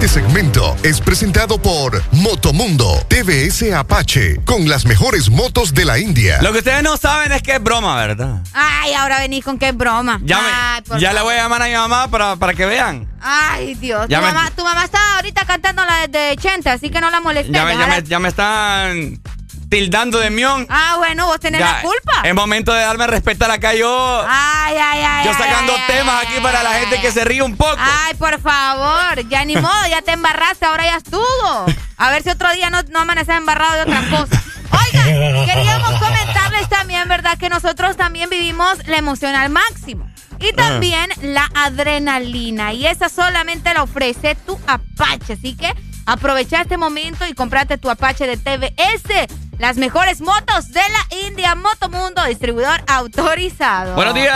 Este 0.00 0.20
segmento 0.20 0.76
es 0.84 1.00
presentado 1.00 1.60
por 1.60 2.00
Motomundo 2.12 3.04
TVS 3.08 3.72
Apache 3.72 4.36
con 4.44 4.68
las 4.68 4.84
mejores 4.84 5.28
motos 5.28 5.74
de 5.74 5.84
la 5.84 5.98
India. 5.98 6.38
Lo 6.40 6.52
que 6.52 6.58
ustedes 6.58 6.84
no 6.84 6.96
saben 6.96 7.32
es 7.32 7.42
que 7.42 7.56
es 7.56 7.60
broma, 7.62 7.96
¿verdad? 7.96 8.40
Ay, 8.52 8.92
ahora 8.94 9.18
venís 9.18 9.44
con 9.44 9.58
qué 9.58 9.72
broma. 9.72 10.20
Ya, 10.22 10.38
me- 10.40 10.46
Ay, 10.52 10.82
por 10.82 10.98
ya 11.00 11.12
le 11.12 11.20
voy 11.22 11.34
a 11.34 11.38
llamar 11.38 11.62
a 11.62 11.66
mi 11.66 11.74
mamá 11.74 12.06
para, 12.08 12.36
para 12.36 12.54
que 12.54 12.64
vean. 12.64 13.08
Ay, 13.20 13.74
Dios. 13.74 14.04
Tu 14.06 14.12
Ya 14.12 14.20
me- 14.20 14.28
mamá, 14.28 14.52
tu 14.54 14.62
mamá 14.62 14.84
está 14.84 15.00
ahorita 15.16 15.44
cantando 15.44 15.84
la 15.84 16.06
de 16.06 16.36
Chente, 16.36 16.70
así 16.70 16.90
que 16.90 17.00
no 17.00 17.10
la 17.10 17.20
molestes. 17.20 17.52
Ya 17.52 17.64
me, 17.64 17.76
ya, 17.76 17.86
me, 17.88 18.02
ya 18.04 18.18
me 18.20 18.28
están 18.28 19.20
tildando 19.68 20.18
de 20.18 20.30
mión. 20.30 20.66
Ah, 20.68 20.94
bueno, 20.98 21.26
vos 21.26 21.40
tenés 21.40 21.60
Ya, 21.60 21.74
la 21.74 21.82
culpa. 21.82 22.22
Es 22.24 22.34
momento 22.34 22.72
de 22.72 22.80
darme 22.80 23.06
respetar 23.06 23.50
acá 23.50 23.74
yo. 23.74 24.24
Ay, 24.26 24.76
ay, 24.76 25.02
ay. 25.06 25.26
yo 25.26 25.32
sacando 25.32 25.74
ay, 25.74 25.82
temas 25.86 26.24
aquí 26.24 26.40
para 26.40 26.62
la 26.62 26.72
gente 26.74 27.00
que 27.00 27.12
se 27.12 27.24
ríe 27.24 27.42
un 27.42 27.56
poco. 27.56 27.76
Ay, 27.78 28.14
por 28.14 28.40
favor, 28.40 29.28
ya 29.28 29.44
ni 29.44 29.56
modo, 29.56 29.86
ya 29.90 30.02
te 30.02 30.12
embarraste, 30.12 30.66
ahora 30.66 30.84
ya 30.84 30.96
estuvo. 30.96 31.66
A 31.96 32.10
ver 32.10 32.22
si 32.22 32.30
otro 32.30 32.52
día 32.52 32.70
no, 32.70 32.82
no 32.90 33.00
amaneces 33.00 33.36
embarrado 33.36 33.74
de 33.74 33.82
otras 33.82 34.04
cosas. 34.06 34.42
Oigan, 34.70 35.46
queríamos 35.46 35.92
comentarles 35.98 36.68
también, 36.68 37.08
¿verdad? 37.08 37.38
Que 37.38 37.48
nosotros 37.48 37.96
también 37.96 38.30
vivimos 38.30 38.86
la 38.86 38.98
emoción 38.98 39.34
al 39.34 39.50
máximo. 39.50 40.08
Y 40.40 40.52
también 40.52 41.10
la 41.20 41.50
adrenalina. 41.54 42.72
Y 42.72 42.86
esa 42.86 43.08
solamente 43.08 43.74
la 43.74 43.82
ofrece 43.82 44.36
tu 44.46 44.58
Apache. 44.68 45.32
Así 45.32 45.56
que 45.56 45.74
aprovecha 46.12 46.62
este 46.62 46.76
momento 46.78 47.26
y 47.26 47.34
comprate 47.34 47.76
tu 47.78 47.90
Apache 47.90 48.26
de 48.26 48.36
TVS. 48.36 49.28
Las 49.58 49.76
mejores 49.76 50.20
motos 50.20 50.68
de 50.72 50.80
la 50.80 51.16
India 51.28 51.54
Motomundo, 51.54 52.24
distribuidor 52.24 52.80
autorizado. 52.86 53.94
Buenos 53.94 54.14
días. 54.14 54.32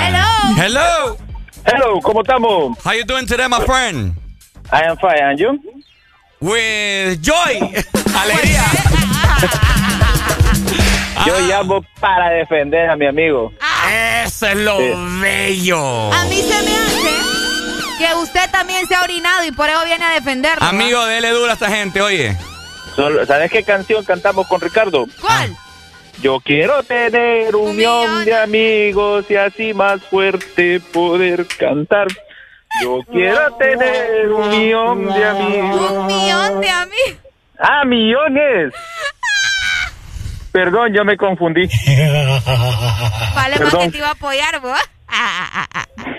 Hello. 0.00 0.56
Hello. 0.56 1.16
Hello, 1.64 2.00
¿cómo 2.02 2.22
estamos? 2.22 2.78
How 2.84 2.92
you 2.94 3.04
doing 3.04 3.26
today, 3.26 3.46
my 3.48 3.60
friend? 3.66 4.14
I 4.72 4.82
am 4.88 4.96
fine, 4.98 5.22
and 5.22 5.38
you? 5.38 5.60
With 6.40 7.20
joy. 7.20 7.60
Alegría. 8.16 8.64
Yo 11.26 11.34
Ah. 11.36 11.40
llamo 11.46 11.84
para 12.00 12.30
defender 12.30 12.88
a 12.90 12.96
mi 12.96 13.06
amigo. 13.06 13.52
Eso 14.24 14.46
es 14.46 14.56
lo 14.56 14.76
Sí. 14.78 14.92
bello. 15.20 16.12
A 16.12 16.24
mí 16.24 16.40
se 16.40 16.62
me 16.62 16.76
hace 16.76 17.10
que 18.02 18.14
usted 18.16 18.50
también 18.50 18.86
se 18.86 18.94
ha 18.94 19.02
orinado 19.02 19.44
y 19.44 19.52
por 19.52 19.68
eso 19.68 19.84
viene 19.84 20.04
a 20.04 20.14
defenderlo. 20.14 20.66
Amigo, 20.66 21.04
dele 21.06 21.30
duro 21.30 21.50
a 21.50 21.54
esta 21.54 21.70
gente, 21.70 22.00
oye. 22.00 22.36
¿Sabes 23.26 23.50
qué 23.50 23.62
canción 23.62 24.04
cantamos 24.04 24.46
con 24.46 24.60
Ricardo? 24.60 25.06
¿Cuál? 25.20 25.56
Yo 26.20 26.40
quiero 26.40 26.82
tener 26.82 27.56
un 27.56 27.76
millón 27.76 28.24
de 28.24 28.34
amigos 28.34 29.24
y 29.28 29.36
así 29.36 29.72
más 29.72 30.02
fuerte 30.02 30.80
poder 30.92 31.46
cantar. 31.46 32.08
Yo 32.82 33.00
quiero 33.10 33.54
tener 33.56 34.30
un 34.30 34.48
millón 34.50 35.06
de 35.06 35.24
amigos. 35.24 35.90
Un 35.90 36.06
millón 36.06 36.60
de 36.60 36.70
amigos. 36.70 37.18
Ah, 37.58 37.84
millones. 37.84 38.74
Perdón, 40.52 40.92
yo 40.94 41.04
me 41.04 41.16
confundí. 41.16 41.68
Vale 43.34 43.58
más 43.58 43.74
que 43.74 43.90
te 43.90 43.98
iba 43.98 44.08
a 44.08 44.12
apoyar, 44.12 44.60
vos. 44.60 44.78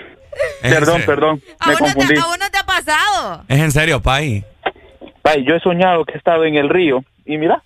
Perdón, 0.62 1.02
perdón, 1.06 1.42
¿A 1.60 1.66
me 1.68 1.72
no 1.74 1.78
confundí. 1.78 2.14
te, 2.14 2.20
a 2.20 2.24
vos 2.26 2.38
no 2.38 2.50
te 2.50 2.58
ha 2.58 2.64
pasado? 2.66 3.44
Es 3.48 3.58
en 3.60 3.70
serio, 3.72 4.00
Pai. 4.02 4.44
Ay, 5.22 5.44
yo 5.46 5.54
he 5.54 5.60
soñado 5.60 6.04
que 6.04 6.12
he 6.12 6.16
estado 6.18 6.44
en 6.44 6.56
el 6.56 6.68
río 6.68 7.04
y 7.24 7.38
mira, 7.38 7.62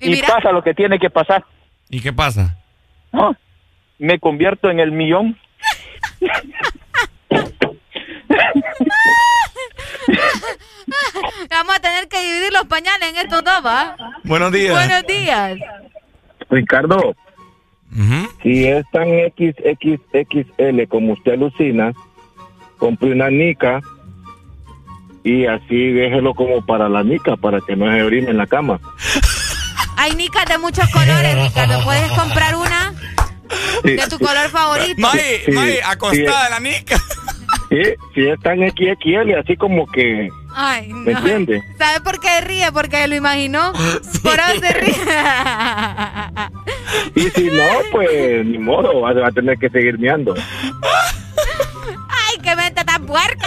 Y 0.00 0.06
y, 0.08 0.10
mira. 0.16 0.28
pasa 0.28 0.52
lo 0.52 0.62
que 0.62 0.74
tiene 0.74 0.98
que 0.98 1.10
pasar. 1.10 1.44
¿Y 1.90 2.00
qué 2.00 2.12
pasa? 2.12 2.56
¿no? 3.12 3.34
Me 3.98 4.18
convierto 4.20 4.70
en 4.70 4.78
el 4.80 4.92
millón. 4.92 5.36
Vamos 11.50 11.74
a 11.76 11.80
tener 11.80 12.08
que 12.08 12.20
dividir 12.22 12.52
los 12.52 12.64
pañales 12.66 13.10
en 13.10 13.16
estos 13.16 13.42
dos, 13.44 13.64
¿va? 13.64 13.96
Buenos 14.24 14.52
días. 14.52 14.72
Buenos 14.72 15.06
días. 15.06 15.58
Ricardo, 16.50 17.14
si 18.42 18.66
es 18.66 18.84
tan 18.92 19.08
XXXL 19.08 20.86
como 20.88 21.14
usted 21.14 21.32
alucina, 21.32 21.92
compre 22.78 23.12
una 23.12 23.30
nica 23.30 23.80
y 25.24 25.46
así 25.46 25.92
déjelo 25.92 26.34
como 26.34 26.64
para 26.64 26.88
la 26.88 27.02
nica, 27.02 27.36
para 27.36 27.60
que 27.60 27.76
no 27.76 27.90
se 27.90 28.02
orine 28.02 28.30
en 28.30 28.36
la 28.36 28.46
cama. 28.46 28.80
Hay 29.96 30.14
nicas 30.14 30.44
de 30.46 30.58
muchos 30.58 30.88
colores, 30.90 31.34
Ricardo. 31.42 31.82
Puedes 31.82 32.10
comprar 32.12 32.54
una 32.54 32.94
de 33.82 33.98
tu 34.08 34.18
color 34.18 34.48
favorito. 34.48 35.00
May, 35.00 35.20
Sí, 35.44 35.50
May, 35.50 35.78
acostada 35.84 36.40
sí. 36.40 36.46
en 36.46 36.50
la 36.50 36.60
nica. 36.60 36.96
Sí, 37.68 37.82
si 38.14 38.28
es 38.28 38.40
tan 38.40 38.58
XXL, 38.60 39.34
así 39.38 39.56
como 39.56 39.86
que, 39.88 40.28
Ay, 40.60 40.88
no. 40.88 40.96
¿Me 41.04 41.14
¿Sabes 41.78 42.00
por 42.02 42.18
qué 42.18 42.40
ríe? 42.40 42.72
Porque 42.72 43.06
lo 43.06 43.14
imaginó. 43.14 43.72
Por 44.24 44.40
eso 44.40 44.60
se 44.60 44.72
ríe. 44.72 44.92
y 47.14 47.30
si 47.30 47.44
no, 47.44 47.64
pues 47.92 48.44
ni 48.44 48.58
modo, 48.58 49.02
va 49.02 49.28
a 49.28 49.30
tener 49.30 49.56
que 49.56 49.70
seguir 49.70 50.00
meando. 50.00 50.34
¡Ay, 52.08 52.38
qué 52.42 52.56
mente 52.56 52.84
tan 52.84 53.06
puerca! 53.06 53.46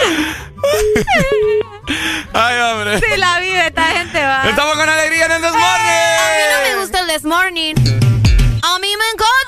¡Ay, 2.32 2.60
hombre! 2.60 2.98
Sí, 2.98 3.18
la 3.18 3.40
vive 3.40 3.66
esta 3.66 3.84
gente, 3.88 4.18
va. 4.18 4.48
Estamos 4.48 4.74
con 4.74 4.88
alegría 4.88 5.26
en 5.26 5.32
el 5.32 5.42
Desmorning. 5.42 5.86
Eh, 5.86 6.16
a 6.16 6.28
mí 6.32 6.44
no 6.50 6.62
me 6.70 6.80
gusta 6.80 7.00
el 7.00 7.06
Desmorning. 7.08 7.76
A 7.76 8.78
mí 8.78 8.88
me 8.88 9.04
encanta. 9.12 9.41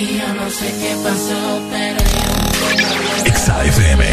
Y 0.00 0.16
yo 0.16 0.32
no 0.32 0.48
sé 0.48 0.66
qué 0.80 0.94
pasó, 1.02 1.60
pero 1.72 1.98
yo... 1.98 2.26
Exa 3.24 3.64
FM. 3.64 4.04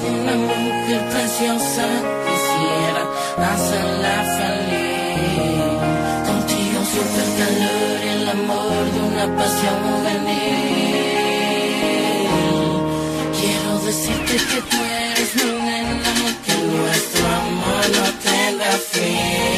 de 0.00 0.08
una 0.20 0.34
mujer 0.36 1.02
preciosa, 1.10 1.84
quisiera 2.26 3.02
hacerla 3.52 4.14
feliz. 4.38 5.76
Contigo 6.28 6.78
siento 6.92 7.18
el 7.26 7.30
calor 7.40 7.96
y 8.02 8.08
el 8.08 8.24
amor 8.30 8.84
de 8.94 9.00
una 9.00 9.26
pasión 9.36 9.76
juvenil. 9.84 10.78
Quiero 13.38 13.70
decirte 13.84 14.34
que 14.48 14.60
tú 14.62 14.78
eres 15.10 15.30
mi 15.36 15.50
nena, 15.66 16.12
que 16.46 16.54
nuestro 16.54 17.24
amor 17.26 17.84
no 17.96 18.06
tenga 18.24 18.72
fin. 18.92 19.57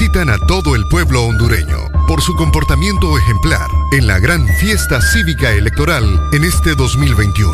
felicitan 0.00 0.30
a 0.30 0.38
todo 0.38 0.74
el 0.76 0.86
pueblo 0.86 1.24
hondureño 1.24 1.76
por 2.08 2.22
su 2.22 2.34
comportamiento 2.34 3.18
ejemplar 3.18 3.68
en 3.92 4.06
la 4.06 4.18
gran 4.18 4.46
fiesta 4.58 4.98
cívica 5.02 5.50
electoral 5.52 6.18
en 6.32 6.44
este 6.44 6.74
2021 6.74 7.52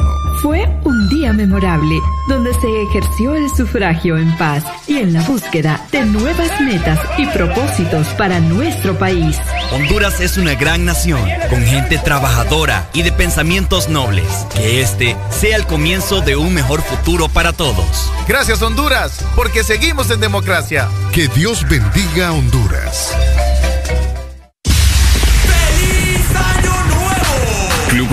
memorable, 1.33 2.01
donde 2.29 2.53
se 2.55 2.83
ejerció 2.83 3.35
el 3.35 3.49
sufragio 3.51 4.17
en 4.17 4.37
paz 4.37 4.65
y 4.87 4.99
en 4.99 5.13
la 5.13 5.23
búsqueda 5.23 5.87
de 5.93 6.05
nuevas 6.05 6.61
metas 6.61 6.99
y 7.19 7.27
propósitos 7.27 8.07
para 8.19 8.41
nuestro 8.41 8.99
país. 8.99 9.39
Honduras 9.73 10.21
es 10.21 10.37
una 10.37 10.55
gran 10.55 10.85
nación, 10.85 11.21
con 11.51 11.63
gente 11.63 11.99
trabajadora 11.99 12.89
y 12.93 13.03
de 13.03 13.13
pensamientos 13.13 13.89
nobles. 13.89 14.47
Que 14.55 14.81
este 14.81 15.17
sea 15.31 15.57
el 15.57 15.67
comienzo 15.67 16.21
de 16.21 16.37
un 16.37 16.55
mejor 16.55 16.83
futuro 16.83 17.29
para 17.29 17.53
todos. 17.53 18.11
Gracias 18.29 18.63
Honduras, 18.63 19.25
porque 19.35 19.65
seguimos 19.65 20.11
en 20.11 20.21
democracia. 20.21 20.89
Que 21.13 21.29
Dios 21.29 21.67
bendiga 21.69 22.29
a 22.29 22.33
Honduras. 22.33 23.15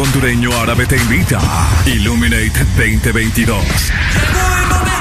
Hondureño 0.01 0.49
Árabe 0.59 0.85
te 0.88 0.97
invita 0.97 1.39
Illuminate 1.85 2.65
2022. 2.75 3.91
Llegó 4.13 4.55
el 4.57 4.67
momento 4.67 4.92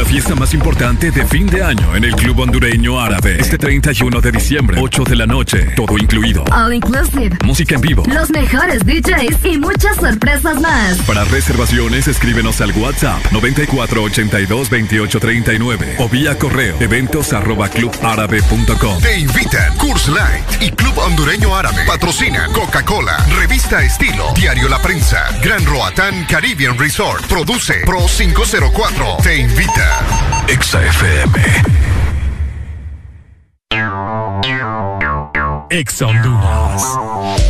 La 0.00 0.06
fiesta 0.06 0.34
más 0.34 0.54
importante 0.54 1.10
de 1.10 1.26
fin 1.26 1.46
de 1.46 1.62
año 1.62 1.94
en 1.94 2.04
el 2.04 2.16
Club 2.16 2.38
Hondureño 2.38 2.98
Árabe. 2.98 3.36
Este 3.38 3.58
31 3.58 4.22
de 4.22 4.32
diciembre, 4.32 4.78
8 4.80 5.04
de 5.04 5.14
la 5.14 5.26
noche, 5.26 5.74
todo 5.76 5.98
incluido. 5.98 6.42
All 6.50 6.72
inclusive. 6.72 7.36
Música 7.44 7.74
en 7.74 7.82
vivo. 7.82 8.04
Los 8.06 8.30
mejores 8.30 8.82
DJs 8.86 9.44
y 9.44 9.58
muchas 9.58 9.96
sorpresas 9.96 10.58
más. 10.58 10.96
Para 11.02 11.24
reservaciones, 11.24 12.08
escríbenos 12.08 12.62
al 12.62 12.72
WhatsApp 12.78 13.22
94822839 13.30 15.96
o 15.98 16.08
vía 16.08 16.38
correo 16.38 16.78
eventos 16.80 17.34
arroba 17.34 17.68
clubárabe.com. 17.68 19.02
Te 19.02 19.18
invitan 19.18 19.76
Curse 19.76 20.12
Light 20.12 20.62
y 20.62 20.70
Club 20.70 20.96
Hondureño 20.96 21.54
Árabe. 21.54 21.84
Patrocina 21.86 22.46
Coca-Cola, 22.54 23.18
Revista 23.38 23.84
Estilo, 23.84 24.32
Diario 24.34 24.66
La 24.70 24.80
Prensa, 24.80 25.26
Gran 25.42 25.62
Roatán 25.66 26.24
Caribbean 26.24 26.78
Resort. 26.78 27.26
Produce 27.26 27.82
Pro 27.84 28.06
504. 28.06 29.18
Te 29.22 29.36
invita. 29.36 29.89
Exa 30.48 30.78
FM. 30.80 31.34
Exa 35.70 36.06
Honduras. 36.06 37.49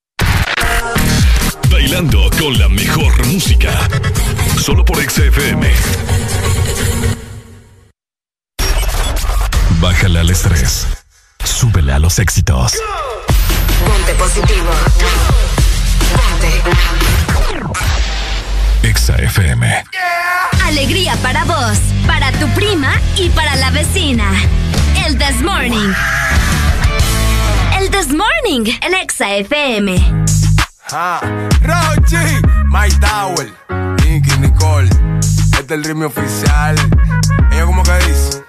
Bailando 1.81 2.29
con 2.37 2.59
la 2.59 2.69
mejor 2.69 3.25
música. 3.25 3.71
Solo 4.59 4.85
por 4.85 4.99
Exa 4.99 5.23
FM. 5.23 5.67
Bájale 9.79 10.19
al 10.19 10.29
estrés. 10.29 10.85
Súbele 11.43 11.91
a 11.93 11.97
los 11.97 12.19
éxitos. 12.19 12.73
Ponte 13.83 14.13
positivo. 14.13 14.69
Ponte. 16.13 16.61
Exa 18.87 19.15
FM. 19.15 19.83
Alegría 20.63 21.15
para 21.23 21.45
vos, 21.45 21.79
para 22.05 22.31
tu 22.33 22.47
prima 22.49 22.93
y 23.17 23.29
para 23.29 23.55
la 23.55 23.71
vecina. 23.71 24.31
El 25.07 25.17
This 25.17 25.41
Morning. 25.41 25.93
El 27.79 27.89
This 27.89 28.09
Morning, 28.09 28.71
el 28.83 28.93
Exa 28.93 29.33
FM. 29.33 30.21
Ah, 30.93 31.21
Rochi, 31.61 32.17
My 32.65 32.89
Tower, 32.99 33.49
Nicky, 34.03 34.37
Nicole. 34.39 34.89
Este 35.53 35.59
es 35.59 35.71
el 35.71 35.83
ritmo 35.83 36.07
oficial. 36.07 36.75
Ella 37.51 37.65
como 37.65 37.83
que 37.83 37.93
dice. 37.99 38.43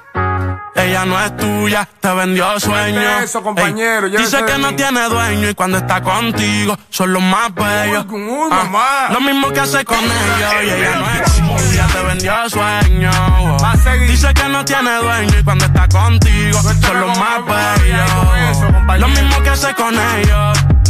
Ella 0.75 1.05
no 1.05 1.21
es 1.21 1.37
tuya, 1.37 1.89
te 2.01 2.13
vendió 2.15 2.59
sueño. 2.59 3.01
Sueño. 3.01 3.19
Eso, 3.21 3.43
compañero, 3.43 4.07
Ey, 4.07 4.13
llévese 4.13 4.37
dice 4.39 4.53
que 4.53 4.59
no 4.59 4.75
tiene 4.75 5.09
dueño 5.09 5.51
y 5.51 5.55
cuando 5.55 5.79
está 5.79 6.03
contigo 6.03 6.77
son 6.91 7.13
los 7.13 7.23
más 7.23 7.55
bellos. 7.55 8.07
uy, 8.11 8.49
Ah. 8.51 9.09
Lo 9.13 9.21
mismo 9.21 9.51
que 9.53 9.61
hace 9.61 9.85
con 9.85 9.99
ellos 10.03 10.53
y 10.65 10.71
ella 10.71 10.97
no 10.97 11.11
es 11.11 11.33
tuya, 11.69 11.87
te 11.87 12.03
vendió 12.03 12.51
sueño. 12.51 13.11
Dice 14.09 14.35
que 14.35 14.49
no 14.49 14.65
tiene 14.65 14.97
dueño 14.97 15.39
y 15.39 15.45
cuando 15.45 15.65
está 15.67 15.87
contigo 15.89 16.61
son 16.61 17.01
los 17.01 17.19
más 17.19 17.45
bellos. 17.47 18.99
Lo 19.01 19.09
mismo 19.09 19.43
que 19.43 19.51
hace 19.51 19.73
con 19.75 19.95
ellos. 19.95 20.59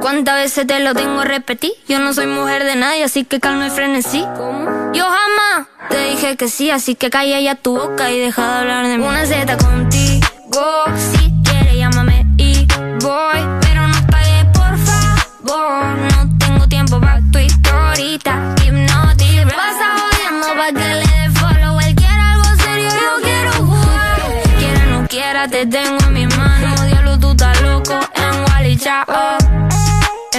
¿Cuántas 0.00 0.36
veces 0.36 0.66
te 0.66 0.80
lo 0.80 0.94
tengo 0.94 1.20
que 1.22 1.28
repetir? 1.28 1.72
Yo 1.88 1.98
no 1.98 2.12
soy 2.12 2.26
mujer 2.26 2.64
de 2.64 2.76
nadie, 2.76 3.04
así 3.04 3.24
que 3.24 3.40
calma 3.40 3.66
y 3.66 3.70
frenesí. 3.70 4.24
¿Cómo? 4.36 4.92
Yo 4.92 5.04
jamás 5.04 5.68
te 5.88 5.98
dije 6.10 6.36
que 6.36 6.48
sí, 6.48 6.70
así 6.70 6.94
que 6.94 7.10
calla 7.10 7.40
ya 7.40 7.54
tu 7.54 7.76
boca 7.76 8.10
y 8.10 8.18
deja 8.18 8.42
de 8.42 8.58
hablar 8.58 8.86
de 8.86 8.98
mí. 8.98 9.04
Una 9.04 9.26
Z 9.26 9.56
contigo, 9.56 10.84
si 11.12 11.32
quieres 11.44 11.74
llámame 11.74 12.26
y 12.36 12.66
voy, 13.00 13.40
pero 13.60 13.86
no 13.86 14.06
pagues 14.10 14.44
por 14.52 14.78
favor. 14.78 15.96
No 15.96 16.38
tengo 16.38 16.68
tiempo 16.68 17.00
para 17.00 17.20
tu 17.32 17.38
historita, 17.38 18.54
hipnotic. 18.64 19.54
Pasa 19.54 19.96
jodiendo 19.98 20.46
pa' 20.56 20.72
que 20.72 20.94
le 20.94 21.00
dé 21.00 21.30
follow. 21.38 21.80
Él 21.80 21.94
quiere 21.94 22.20
algo 22.20 22.62
serio, 22.62 22.88
yo 22.90 23.22
quiero 23.22 23.52
jugar. 23.52 24.20
Quiera 24.58 24.86
no 24.86 25.08
quiera, 25.08 25.48
te 25.48 25.66
tengo 25.66 25.98
en 26.04 26.12
mis 26.12 26.36
manos. 26.36 26.86
Diablo, 26.86 27.18
tú 27.18 27.30
estás 27.30 27.60
loco 27.62 27.98
en 28.14 28.44
Wally 28.44 28.76
Chao. 28.76 29.17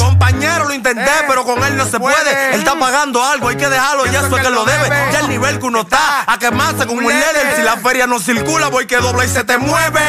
Compañero, 0.00 0.64
lo 0.64 0.74
intenté, 0.74 1.10
pero 1.28 1.44
con 1.44 1.62
él 1.62 1.76
no 1.76 1.84
se 1.86 2.00
puede. 2.00 2.54
Él 2.54 2.60
está 2.60 2.78
pagando 2.78 3.22
algo, 3.22 3.48
hay 3.48 3.56
que 3.56 3.68
dejarlo, 3.68 4.06
ya 4.06 4.20
eso 4.20 4.36
es 4.36 4.42
que 4.42 4.50
lo 4.50 4.64
debe. 4.64 4.88
Ya 5.12 5.20
el 5.20 5.28
nivel 5.28 5.58
que 5.58 5.66
uno 5.66 5.82
está, 5.82 6.24
a 6.26 6.38
quemarse 6.38 6.86
con 6.86 6.98
un 6.98 7.06
líder. 7.06 7.56
Si 7.56 7.62
la 7.62 7.76
feria 7.76 8.06
no 8.06 8.18
circula, 8.18 8.68
voy 8.68 8.86
que 8.86 8.96
dobla 8.96 9.24
y 9.24 9.28
se 9.28 9.44
te 9.44 9.58
mueve. 9.58 10.00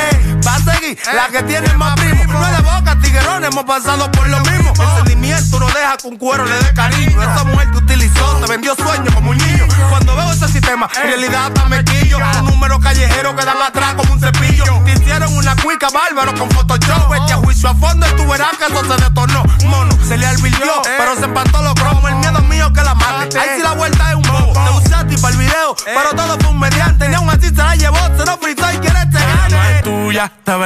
La 1.13 1.27
que 1.27 1.43
tiene 1.43 1.71
más 1.75 1.95
primo. 1.95 2.23
No 2.25 2.45
es 2.45 2.57
de 2.57 2.63
boca, 2.63 2.97
tiguerón, 3.01 3.43
hemos 3.43 3.63
pasado 3.65 4.11
por 4.11 4.27
lo 4.27 4.39
mismo. 4.39 4.73
El 4.79 4.95
sentimiento 4.97 5.59
no 5.59 5.67
deja 5.67 5.97
que 5.97 6.07
un 6.07 6.17
cuero 6.17 6.45
le 6.45 6.55
dé 6.55 6.73
cariño. 6.73 7.21
Esa 7.21 7.43
mujer 7.43 7.71
te 7.71 7.77
utilizó, 7.77 8.37
te 8.37 8.51
vendió 8.51 8.75
sueños 8.75 9.13
como 9.13 9.29
un 9.31 9.37
niño. 9.37 9.67
Cuando 9.89 10.15
veo 10.15 10.31
ese 10.31 10.47
sistema, 10.47 10.89
en 10.95 11.03
realidad 11.03 11.47
hasta 11.47 11.65
me 11.69 11.83
quillo. 11.83 12.17
Un 12.17 12.45
número 12.45 12.79
callejero 12.79 13.35
que 13.35 13.45
dan 13.45 13.61
atrás 13.61 13.93
como 13.95 14.13
un 14.13 14.19
cepillo. 14.19 14.63
Te 14.85 14.93
hicieron 14.93 15.35
una 15.37 15.55
cuica 15.55 15.89
bárbaro 15.89 16.33
con 16.35 16.49
Photoshop. 16.49 17.11
A 17.13 17.35
juicio 17.35 17.69
a 17.69 17.75
fondo 17.75 18.05
y 18.07 18.11
tú 18.15 18.27
verás 18.27 18.57
que 18.57 18.65
eso 18.65 18.83
se 18.83 19.03
detornó. 19.03 19.43
Mono, 19.65 19.91
se 20.05 20.17
le 20.17 20.25
advirtió, 20.25 20.81
pero 20.97 21.15
se 21.15 21.25
empató 21.25 21.61
los 21.61 21.73
cromos. 21.75 22.09
El 22.09 22.15
miedo 22.17 22.41
mío 22.41 22.73
que 22.73 22.81
la 22.81 22.95
mate. 22.95 23.39
Ahí 23.39 23.49
sí 23.57 23.63
la 23.63 23.73
vuelta 23.73 24.09
es 24.09 24.15
un 24.15 24.23
bobo. 24.23 24.53
Te 24.53 24.85
usé 24.85 24.95
a 24.95 25.07
ti 25.07 25.15
para 25.17 25.33
el 25.33 25.39
video, 25.39 25.75
pero 25.85 26.09
todo 26.15 26.37
fue 26.39 26.49
un 26.49 26.59
mediante. 26.59 27.07
Ni 27.07 27.15
aún 27.15 27.29
así 27.29 27.47
se 27.47 27.53
la 27.53 27.75
llevó, 27.75 27.99
se 28.17 28.25
lo 28.25 28.37
fritó 28.37 28.71
y 28.71 28.77
quiere 28.77 28.99
este 28.99 29.17
Ella 29.17 29.47
no 29.49 29.63
es 29.63 29.83
tuya, 29.83 30.31
te 30.43 30.51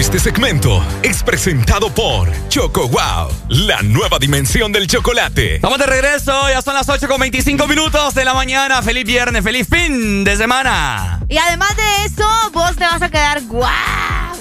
Este 0.00 0.18
segmento 0.18 0.82
es 1.02 1.22
presentado 1.22 1.94
por 1.94 2.30
Choco 2.48 2.88
Wow, 2.88 3.28
la 3.50 3.82
nueva 3.82 4.18
dimensión 4.18 4.72
del 4.72 4.86
chocolate. 4.86 5.56
Estamos 5.56 5.78
de 5.78 5.84
regreso, 5.84 6.32
ya 6.48 6.62
son 6.62 6.72
las 6.72 6.88
8 6.88 7.06
con 7.06 7.20
25 7.20 7.68
minutos 7.68 8.14
de 8.14 8.24
la 8.24 8.32
mañana. 8.32 8.80
Feliz 8.80 9.04
viernes, 9.04 9.44
feliz 9.44 9.68
fin 9.68 10.24
de 10.24 10.38
semana. 10.38 11.20
Y 11.28 11.36
además 11.36 11.76
de 11.76 12.06
eso, 12.06 12.26
vos 12.54 12.74
te 12.76 12.84
vas 12.84 13.02
a 13.02 13.10
quedar 13.10 13.42
guau 13.42 13.70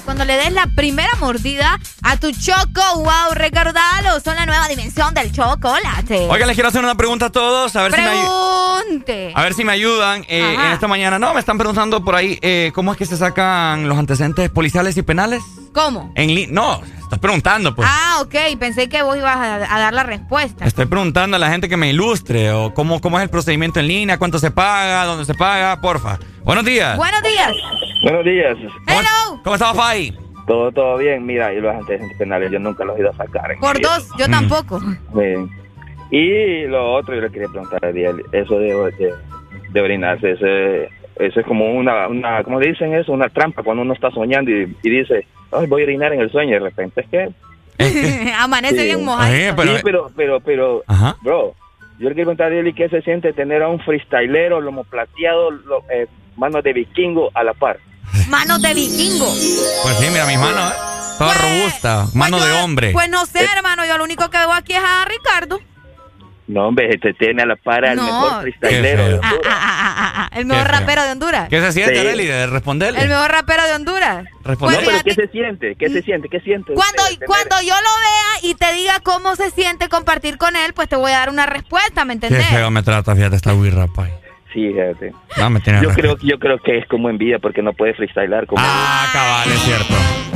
cuando 0.06 0.24
le 0.24 0.38
des 0.38 0.54
la 0.54 0.68
primera 0.68 1.14
mordida 1.20 1.78
a 2.04 2.16
tu 2.16 2.32
choco. 2.32 2.82
Wow, 2.96 3.34
recordalo, 3.34 4.20
son 4.24 4.38
la 4.38 4.46
nueva 4.46 4.68
dimensión 4.70 5.14
del 5.14 5.32
chocolate. 5.34 6.28
Oigan, 6.30 6.48
les 6.48 6.56
quiero 6.56 6.70
hacer 6.70 6.82
una 6.82 6.96
pregunta 6.96 7.26
a 7.26 7.32
todos, 7.32 7.76
a 7.76 7.84
ver 7.84 7.94
si 7.94 8.02
me. 8.02 9.34
A 9.36 9.44
ver 9.44 9.54
si 9.54 9.64
me 9.64 9.72
ayudan 9.72 10.24
eh, 10.28 10.56
en 10.56 10.72
esta 10.72 10.88
mañana. 10.88 11.20
No, 11.20 11.34
me 11.34 11.40
están 11.40 11.58
preguntando 11.58 12.04
por 12.04 12.16
ahí 12.16 12.40
eh, 12.42 12.72
cómo 12.74 12.92
es 12.92 12.98
que 12.98 13.06
se 13.06 13.18
sacan 13.18 13.88
los 13.88 13.98
antecedentes 13.98 14.50
policiales 14.50 14.98
y 14.98 15.04
penales. 15.04 15.44
¿Cómo? 15.74 16.12
En 16.16 16.34
li- 16.34 16.48
no, 16.50 16.82
estás 17.00 17.20
preguntando, 17.20 17.76
pues. 17.76 17.88
Ah, 17.90 18.20
ok, 18.22 18.36
pensé 18.60 18.90
que 18.90 19.02
vos 19.04 19.16
ibas 19.18 19.36
a, 19.38 19.56
a 19.76 19.80
dar 19.80 19.94
la 19.94 20.04
respuesta. 20.04 20.66
Estoy 20.66 20.88
preguntando 20.88 21.36
a 21.38 21.40
la 21.40 21.50
gente 21.52 21.70
que 21.70 21.78
me 21.78 21.90
ilustre 21.90 22.52
o 22.52 22.74
cómo, 22.74 23.00
cómo 23.02 23.18
es 23.20 23.24
el 23.24 23.30
procedimiento 23.30 23.80
en 23.80 23.88
línea, 23.88 24.18
cuánto 24.18 24.40
se 24.40 24.52
paga, 24.52 25.06
dónde 25.06 25.26
se 25.26 25.34
paga, 25.36 25.80
porfa. 25.80 26.18
Buenos 26.44 26.66
días. 26.66 26.98
Buenos 26.98 27.22
días. 27.22 27.54
Buenos 28.04 28.26
días. 28.26 28.58
Hello. 28.88 29.42
¿Cómo 29.44 29.56
estás, 29.56 29.76
Fai? 29.76 30.18
Todo, 30.48 30.72
todo 30.72 30.98
bien. 30.98 31.24
Mira, 31.26 31.54
y 31.54 31.62
los 31.62 31.74
antecedentes 31.76 32.18
penales 32.18 32.52
yo 32.52 32.58
nunca 32.60 32.84
los 32.84 32.98
he 32.98 33.02
ido 33.02 33.12
a 33.12 33.16
sacar. 33.16 33.52
en 33.52 33.60
Por 33.60 33.80
dos, 33.80 34.08
yo 34.18 34.28
tampoco. 34.28 34.82
Bien. 35.14 35.50
Y 36.12 36.66
lo 36.68 36.94
otro, 36.96 37.14
yo 37.14 37.22
le 37.22 37.30
quería 37.32 37.48
preguntar 37.50 37.86
a 37.86 37.90
Ariel, 37.90 38.24
eso 38.32 38.56
de, 38.58 38.74
de, 38.98 39.14
de 39.72 39.82
orinarse, 39.82 40.32
ese, 40.32 40.90
eso 41.20 41.40
es 41.40 41.46
como 41.46 41.72
una, 41.74 42.08
una, 42.08 42.44
¿cómo 42.44 42.60
dicen 42.60 42.94
eso? 42.96 43.12
Una 43.12 43.30
trampa 43.30 43.62
cuando 43.64 43.84
uno 43.84 43.94
está 43.94 44.10
soñando 44.12 44.50
y, 44.52 44.76
y 44.82 44.90
dice, 44.90 45.28
ay, 45.52 45.68
voy 45.68 45.82
a 45.82 45.86
orinar 45.86 46.14
en 46.14 46.22
el 46.22 46.32
sueño 46.32 46.52
y 46.52 46.54
de 46.54 46.60
repente 46.60 47.02
es 47.02 47.08
que... 47.10 47.30
Amanece 48.38 48.78
Sí. 48.78 48.84
bien 48.86 49.06
mojado. 49.06 49.32
Sí, 49.34 49.44
pero, 49.84 50.10
pero, 50.16 50.40
pero, 50.42 50.84
bro, 51.22 51.54
yo 52.00 52.10
le 52.10 52.16
quiero 52.16 52.32
preguntar 52.36 52.52
a 52.52 52.68
¿y 52.68 52.74
qué 52.74 52.90
se 52.90 53.02
siente 53.02 53.32
tener 53.34 53.62
a 53.64 53.68
un 53.68 53.80
freestylero, 53.80 54.60
lomo 54.62 54.84
plateado, 54.86 55.52
lo- 55.52 55.84
eh, 55.92 56.08
manos 56.36 56.64
de 56.64 56.74
vikingo 56.74 57.30
a 57.34 57.44
la 57.44 57.54
par? 57.54 57.78
Manos 58.30 58.62
de 58.62 58.74
vikingo. 58.74 59.26
Pues 59.84 59.96
sí, 59.98 60.08
mira 60.12 60.26
mis 60.26 60.40
manos, 60.40 60.72
¿eh? 60.72 60.76
Toda 61.18 61.34
robusta, 61.34 62.06
mano 62.16 62.40
de 62.44 62.52
hombre. 62.64 62.92
Pues 62.92 63.10
no 63.10 63.26
sé, 63.26 63.40
hermano, 63.56 63.86
yo 63.86 63.98
lo 63.98 64.04
único 64.06 64.30
que 64.30 64.38
veo 64.38 64.54
aquí 64.54 64.74
es 64.74 64.80
a 64.84 65.06
Ricardo. 65.06 65.60
No, 66.50 66.68
hombre, 66.68 66.90
te 66.98 67.14
tiene 67.14 67.44
a 67.44 67.46
la 67.46 67.56
par 67.58 67.86
al 67.86 67.96
No. 67.96 68.04
mejor 68.06 68.42
freestylero. 68.42 69.04
de 69.06 69.20
Qué 69.20 69.20
Ah, 69.22 69.30
Honduras. 69.30 69.54
ah, 69.54 69.60
ah, 69.72 69.96
ah, 69.98 70.14
ah, 70.16 70.30
el 70.40 70.46
mejor 70.48 70.64
Qué 70.64 70.70
feo. 70.70 70.80
rapero 70.80 71.04
de 71.04 71.12
Honduras. 71.12 71.48
¿Qué 71.50 71.62
se 71.62 71.72
siente, 71.74 71.94
Sí. 71.94 72.00
Arely, 72.08 72.26
de 72.26 72.48
responderle? 72.48 73.02
El 73.02 73.10
mejor 73.10 73.32
rapero 73.32 73.64
de 73.68 73.74
Honduras. 73.74 74.26
Responde. 74.44 74.78
No, 74.78 74.84
pero 74.84 74.98
¿qué 75.06 75.14
se 75.14 75.28
siente? 75.28 75.76
¿Qué 75.76 75.90
se 75.90 76.02
siente? 76.02 76.28
¿Qué 76.28 76.40
siente? 76.40 76.74
Cuando, 76.74 77.04
usted 77.04 77.26
cuando 77.28 77.56
yo 77.62 77.76
lo 77.76 77.90
vea 78.02 78.52
y 78.52 78.56
te 78.56 78.74
diga 78.74 79.00
cómo 79.04 79.36
se 79.36 79.52
siente 79.52 79.90
compartir 79.90 80.40
con 80.40 80.56
él, 80.56 80.74
pues 80.74 80.90
te 80.90 80.96
voy 80.96 81.12
a 81.12 81.20
dar 81.20 81.30
una 81.30 81.46
respuesta, 81.46 82.04
¿me 82.04 82.18
Qué 82.20 82.26
entendés? 82.26 82.48
feo 82.50 82.72
me 82.72 82.82
trata, 82.82 83.16
fíjate, 83.16 83.36
esta 83.36 83.54
guirra, 83.54 83.86
pay. 83.96 84.10
Sí, 84.52 84.74
fíjate. 84.74 85.14
No, 85.38 85.50
me 85.52 85.60
tiene 85.60 85.84
Yo 85.84 85.90
creo, 85.92 86.18
yo 86.24 86.40
creo 86.40 86.58
que 86.58 86.80
es 86.80 86.88
como 86.88 87.12
envidia 87.12 87.38
porque 87.38 87.62
no 87.62 87.74
puede 87.74 87.94
freestylar 87.94 88.48
como... 88.48 88.60
Ah, 88.66 89.08
cabal, 89.14 89.52
es 89.52 89.62
cierto. 89.62 89.94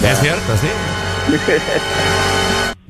Es 0.07 0.19
cierto, 0.19 0.57
sí. 0.57 0.67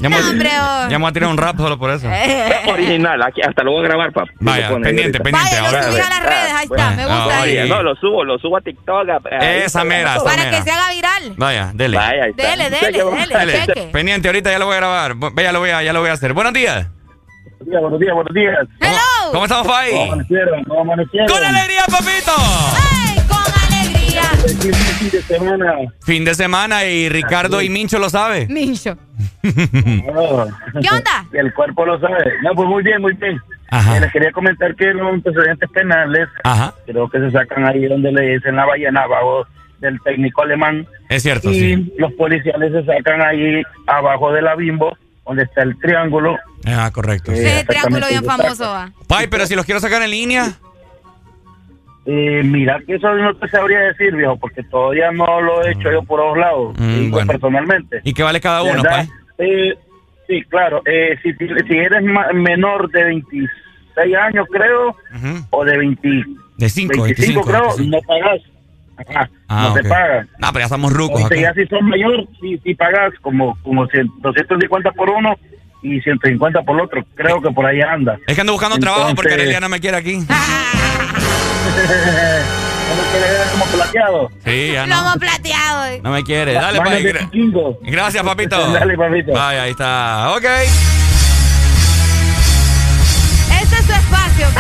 Ya 0.04 0.10
me, 0.10 0.20
No, 0.20 0.30
hombre, 0.32 0.50
oh. 0.60 0.90
ya 0.90 1.00
me 1.00 1.04
voy 1.04 1.10
a 1.10 1.14
tirar 1.14 1.30
un 1.30 1.38
rap 1.38 1.56
solo 1.56 1.80
por 1.80 1.90
eso. 1.90 2.08
Original, 2.68 3.22
aquí, 3.24 3.42
hasta 3.42 3.64
lo 3.64 3.72
voy 3.72 3.86
a 3.86 3.88
grabar, 3.88 4.12
papá. 4.12 4.30
Vaya, 4.42 4.68
pendiente, 4.68 5.18
pendiente. 5.22 5.32
Vaya, 5.32 5.62
lo 5.62 5.68
ahora. 5.68 5.84
subí 5.84 6.02
a 6.02 6.10
las 6.10 6.24
redes, 6.24 6.54
ahí 6.54 6.64
está, 6.70 6.90
me 6.92 7.06
gusta. 7.06 7.38
Ah, 7.38 7.42
ahí. 7.42 7.70
No, 7.70 7.84
lo 7.84 7.96
subo, 7.96 8.24
lo 8.26 8.38
subo 8.38 8.58
a 8.58 8.62
TikTok. 8.62 9.08
a- 9.10 9.56
Esa 9.56 9.86
mera, 9.86 10.16
esa 10.16 10.26
Para 10.26 10.50
que 10.50 10.62
se 10.62 10.72
haga 10.72 10.90
viral. 10.94 11.34
Vaya, 11.38 11.72
dele. 11.74 11.96
Vaya, 11.96 12.24
ahí 12.26 12.30
está. 12.32 12.50
Dele, 12.50 12.70
dele, 12.70 12.92
dele, 12.92 13.38
Dele. 13.40 13.66
cheque. 13.66 13.90
Pendiente, 13.94 14.28
ahorita 14.28 14.52
ya 14.52 14.60
lo 14.60 14.66
voy 14.66 14.74
a 14.74 14.78
grabar. 14.80 15.16
Ya 15.38 15.52
lo 15.54 15.60
voy 15.60 15.70
a, 15.70 15.82
ya 15.84 15.94
lo 15.94 16.02
voy 16.02 16.10
a 16.10 16.14
hacer. 16.14 16.34
Buenos 16.34 16.52
días. 16.52 16.86
Buenos 17.66 17.70
días, 17.70 17.82
buenos 17.82 18.00
días, 18.02 18.14
buenos 18.14 18.34
días. 18.34 18.68
Hello. 18.82 19.32
¿Cómo 19.32 19.46
estamos, 19.46 19.68
Fai? 19.68 19.92
¿Cómo 19.92 20.04
amanecieron? 20.12 20.64
¿Cómo 20.66 20.82
amanecieron? 20.82 21.28
¡Con 21.30 21.44
alegría, 21.46 21.84
papito! 21.90 22.34
¡Ay, 22.38 23.13
Fin 24.48 25.10
de 25.12 25.22
semana. 25.22 25.74
Fin 26.02 26.26
de 26.26 26.36
semana 26.36 26.86
y 26.86 27.08
Ricardo 27.10 27.62
y 27.62 27.70
Mincho 27.70 27.98
lo 27.98 28.10
sabe. 28.10 28.46
Mincho. 28.48 28.98
¿Qué 29.42 30.90
onda? 30.92 31.26
El 31.32 31.54
cuerpo 31.54 31.86
lo 31.86 32.00
sabe. 32.00 32.34
No, 32.44 32.52
pues 32.54 32.68
muy 32.68 32.84
bien, 32.84 33.02
muy 33.02 33.14
bien. 33.14 33.40
Ajá. 33.70 33.98
Eh, 33.98 34.02
les 34.02 34.12
quería 34.12 34.32
comentar 34.32 34.76
que 34.76 34.86
los 34.94 35.14
antecedentes 35.14 35.70
penales 35.72 36.28
Ajá. 36.44 36.74
creo 36.86 37.10
que 37.10 37.20
se 37.20 37.32
sacan 37.32 37.66
ahí 37.66 37.86
donde 37.88 38.12
le 38.12 38.34
dicen 38.36 38.56
la 38.56 38.66
ballena 38.66 39.02
abajo 39.04 39.48
del 39.80 40.00
técnico 40.02 40.44
alemán. 40.44 40.88
Es 41.10 41.24
cierto, 41.24 41.50
y 41.50 41.60
sí. 41.60 41.94
los 41.98 42.12
policiales 42.14 42.72
se 42.72 42.86
sacan 42.86 43.22
ahí 43.22 43.62
abajo 43.88 44.32
de 44.34 44.42
la 44.42 44.56
bimbo, 44.56 44.96
donde 45.26 45.44
está 45.44 45.64
el 45.64 45.78
triángulo. 45.80 46.38
Ah, 46.66 46.92
correcto. 46.94 47.32
sí. 47.32 47.40
Ese 47.40 47.64
triángulo 47.66 48.06
exactamente, 48.08 48.10
bien 48.10 48.26
famoso 48.26 48.70
va. 48.70 48.92
Pai, 49.08 49.28
pero 49.28 49.48
si 49.48 49.56
los 49.56 49.66
quiero 49.66 49.80
sacar 49.80 50.02
en 50.02 50.12
línea. 50.12 50.54
Eh, 52.06 52.42
mira, 52.44 52.80
que 52.86 52.96
eso 52.96 53.14
no 53.16 53.34
te 53.36 53.48
sabría 53.48 53.80
decir, 53.80 54.14
viejo, 54.16 54.36
porque 54.38 54.62
todavía 54.64 55.12
no 55.12 55.40
lo 55.42 55.64
he 55.64 55.72
hecho 55.72 55.90
yo 55.92 56.04
por 56.04 56.20
otros 56.20 56.38
lados, 56.38 56.76
Mm, 56.78 57.12
bueno. 57.12 57.32
personalmente. 57.32 58.02
¿Y 58.04 58.14
qué 58.14 58.24
vale 58.24 58.42
cada 58.42 58.62
uno, 58.64 58.82
¿Verdad? 58.84 59.06
Pai? 59.08 59.10
Eh, 59.38 59.74
sí, 60.28 60.42
claro. 60.50 60.82
Eh, 60.86 61.18
si, 61.24 61.32
si 61.34 61.48
si 61.48 61.74
eres 61.78 62.04
ma- 62.04 62.32
menor 62.34 62.90
de 62.92 63.04
26 63.06 64.16
años, 64.22 64.46
creo, 64.52 64.96
o 65.50 65.64
de 65.66 65.78
20, 65.78 66.10
De 66.58 66.70
5, 66.70 67.04
25, 67.04 67.04
25. 67.04 67.42
creo, 67.46 67.68
25. 67.78 67.90
no 67.96 68.02
pagas. 68.02 68.42
Ajá, 68.96 69.30
Ah, 69.48 69.66
no 69.70 69.74
te 69.82 69.88
pagan. 69.90 70.30
No, 70.40 70.48
pero 70.50 70.60
ya 70.60 70.66
estamos 70.66 70.94
rucos 70.94 71.26
acá. 71.26 71.36
ya 71.36 71.54
si 71.54 71.66
son 71.68 71.86
mayor, 71.88 72.28
sí, 72.42 72.60
sí 72.64 72.76
pagas 72.76 73.14
como, 73.22 73.58
como 73.64 73.88
100, 73.88 74.08
250 74.20 74.92
por 74.92 75.10
uno 75.10 75.36
y 75.82 76.00
150 76.02 76.62
por 76.62 76.76
el 76.78 76.86
otro. 76.86 77.04
Creo 77.16 77.42
que 77.42 77.50
por 77.52 77.66
ahí 77.66 77.82
anda. 77.82 78.20
Es 78.28 78.36
que 78.36 78.42
ando 78.42 78.54
buscando 78.54 78.78
trabajo 78.78 79.04
porque 79.16 79.30
Entonces- 79.30 79.40
Arelia 79.40 79.60
no 79.62 79.70
me 79.70 79.80
quiere 79.80 79.98
aquí. 79.98 80.20
como 83.52 83.66
plateado? 83.66 84.32
Sí, 84.46 84.72
ya 84.74 84.86
no. 84.86 84.96
Lomo 84.96 85.16
plateado. 85.20 86.02
No 86.04 86.12
me 86.12 86.24
quiere. 86.24 86.54
Dale, 86.54 86.80
gra- 86.80 87.30
vikingo. 87.32 87.78
Gracias, 87.82 88.24
papito. 88.24 88.72
Dale, 88.74 88.98
papito. 88.98 89.40
Ahí 89.40 89.72
está. 89.72 90.32
Ok. 90.36 90.46
Este 93.62 93.76
es 93.78 93.86
su 93.86 93.92
espacio, 93.92 94.48
¿ok? 94.48 94.58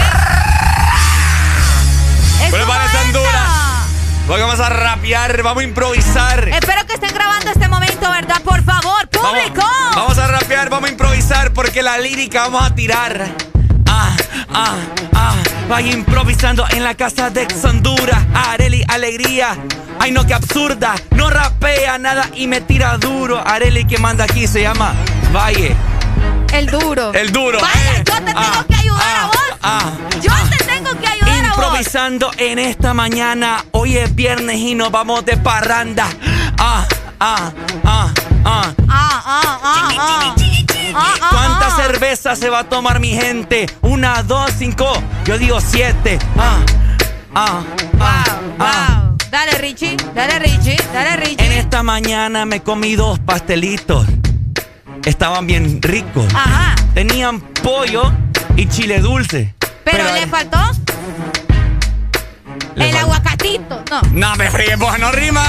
Vamos 4.54 4.60
a 4.60 4.70
rapear, 4.70 5.42
vamos 5.42 5.62
a 5.64 5.66
improvisar. 5.66 6.48
Espero 6.48 6.86
que 6.86 6.94
estén 6.94 7.14
grabando 7.14 7.50
este 7.50 7.68
momento, 7.68 8.10
¿verdad? 8.10 8.42
Por 8.44 8.64
favor, 8.64 9.08
público. 9.10 9.62
Vamos, 9.62 9.96
vamos 9.96 10.18
a 10.20 10.28
rapear, 10.28 10.70
vamos 10.70 10.90
a 10.90 10.92
improvisar 10.92 11.52
porque 11.54 11.82
la 11.82 11.98
lírica 11.98 12.44
vamos 12.44 12.64
a 12.64 12.76
tirar. 12.76 13.53
Ah, 13.96 14.10
ah, 14.54 14.76
ah. 15.14 15.36
Vaya 15.70 15.92
improvisando 15.92 16.66
en 16.72 16.84
la 16.84 16.96
casa 16.96 17.30
de 17.30 17.44
Ex 17.44 17.64
Honduras. 17.64 18.24
Areli, 18.34 18.84
alegría. 18.88 19.56
Ay, 20.00 20.12
no, 20.12 20.26
que 20.26 20.34
absurda. 20.34 20.96
No 21.12 21.30
rapea 21.30 21.98
nada 22.00 22.28
y 22.36 22.48
me 22.48 22.62
tira 22.62 22.98
duro. 22.98 23.40
Areli 23.46 23.86
que 23.86 23.98
manda 24.00 24.24
aquí 24.24 24.48
se 24.48 24.62
llama 24.64 24.94
Valle. 25.34 25.76
El 26.52 26.68
duro. 26.68 27.14
El 27.14 27.32
duro. 27.32 27.60
Vaya, 27.62 27.98
eh. 27.98 28.04
yo 28.06 28.14
te 28.16 28.22
tengo 28.26 28.40
Ah, 28.40 28.66
que 28.68 28.76
ayudar 28.76 29.16
a 29.18 29.26
vos. 29.28 29.36
Ah, 29.62 29.92
Yo 30.22 30.32
te 30.50 30.64
tengo 30.66 30.90
que 31.00 31.08
ayudar 31.08 31.30
a 31.46 31.50
vos. 31.50 31.58
Improvisando 31.58 32.32
en 32.38 32.60
esta 32.60 32.94
mañana. 32.94 33.64
Hoy 33.72 33.98
es 33.98 34.14
viernes 34.16 34.58
y 34.58 34.74
nos 34.76 34.92
vamos 34.92 35.24
de 35.26 35.38
parranda. 35.38 36.08
Ah, 36.60 36.86
ah, 37.20 37.52
ah, 37.86 38.08
ah. 38.46 38.74
Ah, 38.90 39.24
ah, 39.26 39.60
ah, 39.64 39.90
ah. 40.00 40.36
Ah, 40.96 41.14
ah, 41.22 41.30
¿Cuánta 41.32 41.68
ah. 41.68 41.76
cerveza 41.76 42.36
se 42.36 42.50
va 42.50 42.60
a 42.60 42.64
tomar 42.66 43.00
mi 43.00 43.10
gente? 43.10 43.66
Una, 43.82 44.24
dos, 44.24 44.52
cinco. 44.58 44.92
Yo 45.26 45.38
digo 45.38 45.60
siete. 45.62 46.20
Ah, 46.38 46.60
ah, 47.34 47.64
ah, 48.00 48.24
ah, 48.60 49.10
Dale, 49.32 49.54
Richie, 49.58 49.98
dale, 50.14 50.38
Richie, 50.40 50.78
dale, 50.94 51.16
Richie. 51.18 51.44
En 51.46 51.54
esta 51.54 51.82
mañana 51.82 52.46
me 52.46 52.62
comí 52.62 52.96
dos 52.96 53.18
pastelitos. 53.20 54.06
Estaban 55.06 55.48
bien 55.48 55.82
ricos. 55.82 56.26
Ajá. 56.36 56.76
Tenían 56.94 57.42
pollo 57.42 58.12
y 58.56 58.68
chile 58.68 59.00
dulce. 59.00 59.56
Pero, 59.84 60.04
le 60.14 60.28
faltó 60.28 60.60
el 62.76 62.96
aguacatito. 62.96 63.84
No. 63.90 64.02
No, 64.12 64.36
me 64.36 64.50
ríe, 64.50 64.76
vos 64.76 64.98
no 65.00 65.12
rima. 65.12 65.44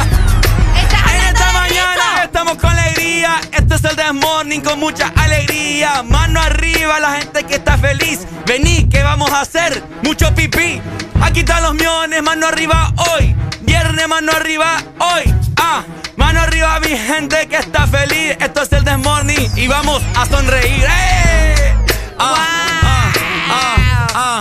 Mañana 1.74 2.22
estamos 2.22 2.56
con 2.58 2.70
alegría. 2.70 3.40
Este 3.50 3.74
es 3.74 3.82
el 3.82 3.96
This 3.96 4.12
Morning 4.12 4.60
con 4.60 4.78
mucha 4.78 5.12
alegría. 5.16 6.04
Mano 6.04 6.40
arriba, 6.40 7.00
la 7.00 7.16
gente 7.16 7.42
que 7.42 7.56
está 7.56 7.76
feliz. 7.76 8.20
Vení, 8.46 8.88
que 8.88 9.02
vamos 9.02 9.32
a 9.32 9.40
hacer? 9.40 9.82
Mucho 10.04 10.32
pipí. 10.36 10.80
Aquí 11.20 11.40
están 11.40 11.64
los 11.64 11.74
miones, 11.74 12.22
mano 12.22 12.46
arriba 12.46 12.92
hoy. 13.10 13.34
Viernes, 13.62 14.06
mano 14.06 14.30
arriba 14.30 14.76
hoy. 15.00 15.34
Ah, 15.56 15.82
mano 16.16 16.42
arriba, 16.42 16.78
mi 16.78 16.96
gente 16.96 17.48
que 17.48 17.56
está 17.56 17.88
feliz. 17.88 18.36
Esto 18.38 18.62
es 18.62 18.72
el 18.72 18.84
This 18.84 18.98
Morning 18.98 19.48
y 19.56 19.66
vamos 19.66 20.00
a 20.14 20.26
sonreír. 20.26 20.84
¡Eh! 20.84 21.74
Ah, 22.20 22.46
ah, 22.84 23.12
ah, 23.50 24.06
ah, 24.14 24.38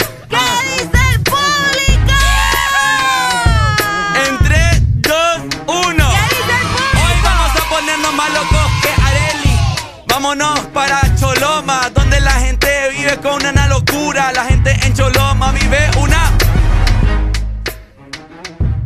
Vámonos 10.24 10.58
para 10.68 11.02
Choloma, 11.20 11.90
donde 11.94 12.18
la 12.22 12.32
gente 12.32 12.70
vive 12.96 13.18
con 13.18 13.46
una 13.46 13.68
locura. 13.68 14.32
La 14.32 14.46
gente 14.46 14.72
en 14.86 14.94
Choloma 14.94 15.52
vive 15.52 15.92
una. 16.00 16.32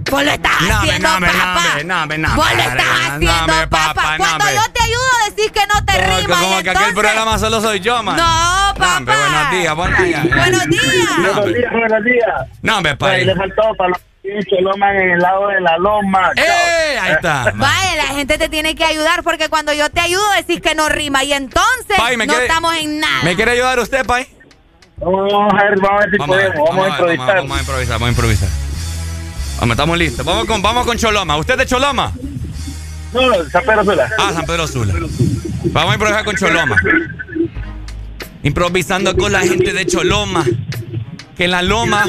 Vos 0.09 0.23
lo 0.23 0.31
estás 0.31 0.51
haciendo, 0.53 1.07
no, 1.07 1.19
me, 1.19 1.27
no, 1.27 1.33
papá. 1.33 1.61
me, 1.75 1.83
no, 1.83 2.07
me, 2.07 2.17
no, 2.17 2.35
Vos 2.35 2.53
lo 2.53 2.59
estás 2.59 3.19
no, 3.19 3.29
haciendo, 3.29 3.69
papá. 3.69 4.15
Cuando 4.17 4.45
yo 4.45 4.71
te 4.73 4.81
ayudo 4.81 5.11
decís 5.29 5.51
que 5.51 5.61
no 5.67 5.85
te 5.85 5.93
Porque 5.93 6.21
rimas. 6.21 6.39
como 6.39 6.59
y 6.59 6.63
que 6.63 6.69
aquel 6.71 6.93
programa 6.95 7.37
solo 7.37 7.61
soy 7.61 7.81
yo, 7.81 8.01
man. 8.01 8.17
No, 8.17 8.73
papá. 8.73 8.99
buenos 9.05 9.51
días, 9.51 9.75
buenos 9.75 10.03
días. 10.03 10.23
Buenos 10.23 10.67
días. 10.69 10.83
Buenos 11.19 11.45
días, 11.53 11.71
buenos 11.71 12.03
días. 12.03 12.47
No, 12.63 12.81
me 12.81 12.95
le 13.25 13.35
faltó 13.35 13.75
para 13.77 13.93
los 14.35 14.45
Choloma 14.45 14.91
en 14.91 15.09
el 15.11 15.19
lado 15.19 15.47
de 15.47 15.61
la 15.61 15.77
loma. 15.77 16.31
¡Eh! 16.35 16.97
Ahí 16.99 17.11
está. 17.13 17.51
Vaya, 17.55 17.95
la 17.97 18.15
gente 18.15 18.37
te 18.37 18.49
tiene 18.49 18.75
que 18.75 18.83
ayudar 18.83 19.23
porque 19.23 19.49
cuando 19.49 19.73
yo 19.73 19.89
te 19.89 19.99
ayudo 19.99 20.23
decís 20.37 20.61
que 20.61 20.75
no 20.75 20.89
rima 20.89 21.23
y 21.23 21.33
entonces 21.33 21.97
Pai, 21.97 22.17
¿me 22.17 22.25
no 22.27 22.33
quiere- 22.33 22.47
estamos 22.47 22.75
en 22.77 22.99
nada. 22.99 23.23
¿Me 23.23 23.35
quiere 23.35 23.51
ayudar 23.51 23.79
usted, 23.79 24.05
Pai? 24.05 24.27
Vamos 24.97 25.53
a 25.53 25.63
ver, 25.63 25.79
vamos 25.79 26.01
a 26.01 26.05
ver 26.05 26.11
si 26.11 26.17
Vamos 26.17 26.35
a 26.35 26.39
ver, 26.39 26.53
podemos. 26.53 26.69
Vamos 26.69 26.85
a 26.85 26.89
vamos 26.89 26.99
a 26.99 27.03
ver, 27.05 27.13
improvisar. 27.15 27.35
Vamos 27.37 27.57
a 27.57 27.59
improvisar, 27.61 27.93
vamos 27.93 28.07
a 28.07 28.09
improvisar. 28.11 28.49
Vamos, 29.59 29.73
estamos 29.73 29.97
listos. 29.97 30.25
Vamos 30.25 30.45
con, 30.45 30.61
vamos 30.61 30.85
con 30.85 30.97
Choloma. 30.97 31.37
¿Usted 31.37 31.53
es 31.53 31.59
de 31.59 31.65
Choloma? 31.65 32.11
No, 33.13 33.21
San 33.49 33.63
Pedro 33.63 33.83
Sula. 33.83 34.09
Ah, 34.19 34.31
San 34.33 34.45
Pedro 34.45 34.67
Sula. 34.67 34.93
Vamos 35.65 35.91
a 35.91 35.93
improvisar 35.95 36.25
con 36.25 36.35
Choloma. 36.35 36.75
Improvisando 38.43 39.15
con 39.17 39.31
la 39.31 39.39
gente 39.41 39.73
de 39.73 39.85
Choloma. 39.85 40.45
Que 41.37 41.45
en 41.45 41.51
la 41.51 41.61
loma. 41.61 42.03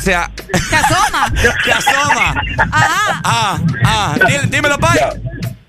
¡Se 0.00 0.14
asoma! 0.14 1.26
¡Se 1.64 1.72
asoma! 1.72 2.34
Ajá. 2.72 3.20
Ah, 3.24 3.58
ah. 3.84 4.14
Dí- 4.26 4.48
Dímelo, 4.50 4.78
Pai. 4.78 4.98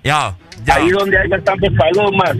Ya. 0.04 0.34
ya. 0.66 0.76
Ahí 0.76 0.90
donde 0.90 1.18
hay 1.20 1.28
bastantes 1.28 1.72
palomas. 1.78 2.32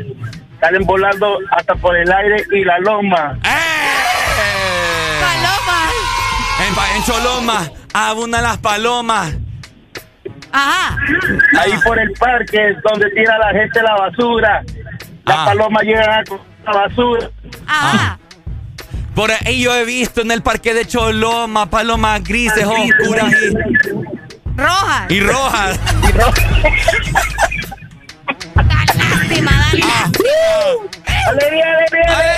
Salen 0.60 0.84
volando 0.86 1.38
hasta 1.52 1.76
por 1.76 1.96
el 1.96 2.12
aire 2.12 2.44
y 2.54 2.64
la 2.64 2.78
loma. 2.80 3.38
Paloma. 5.20 5.90
En, 6.68 6.76
Pa- 6.76 6.96
en 6.96 7.04
Choloma 7.04 7.70
abundan 7.94 8.44
las 8.44 8.58
palomas. 8.58 9.34
Ajá. 10.52 10.98
Ahí 11.60 11.74
por 11.84 11.98
el 12.00 12.12
parque 12.14 12.76
donde 12.84 13.10
tira 13.12 13.38
la 13.40 13.50
gente 13.60 13.82
la 13.82 13.96
basura. 13.96 14.64
Las 15.26 15.38
Ah. 15.38 15.46
palomas 15.46 15.84
llegan 15.84 16.10
a 16.10 16.24
la 16.66 16.80
basura. 16.88 17.30
Ajá. 17.68 18.20
Por 19.22 19.32
ahí 19.32 19.62
yo 19.62 19.76
he 19.76 19.86
visto 19.86 20.22
en 20.22 20.32
el 20.32 20.42
parque 20.42 20.74
de 20.74 20.88
Choloma 20.88 21.70
palomas 21.70 22.24
grises, 22.24 22.66
oscuras 22.66 23.32
Rojas. 24.58 25.06
y, 25.10 25.14
y 25.14 25.20
rojas. 25.20 25.80
Lástima, 28.56 29.52
dale. 29.52 29.84
¡Alegría, 31.28 31.66
alegría, 31.72 32.32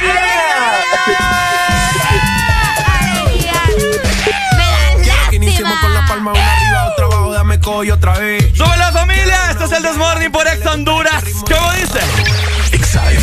Quiero 5.01 5.29
que 5.29 5.35
iniciemos 5.37 5.79
con 5.79 5.93
la 5.93 6.05
palma 6.05 6.33
una 6.33 6.53
arriba, 6.53 6.91
otra 6.91 7.05
abajo, 7.05 7.31
dame 7.31 7.59
coy 7.61 7.91
otra 7.91 8.19
vez. 8.19 8.57
¡Sube 8.57 8.75
la 8.75 8.91
familia! 8.91 9.51
Esto 9.51 9.63
es 9.63 9.71
el 9.71 9.83
Desmorning 9.83 10.33
por 10.33 10.45
Ex 10.49 10.65
Honduras. 10.65 11.23
¿Cómo 11.47 11.71
dice? 11.71 12.01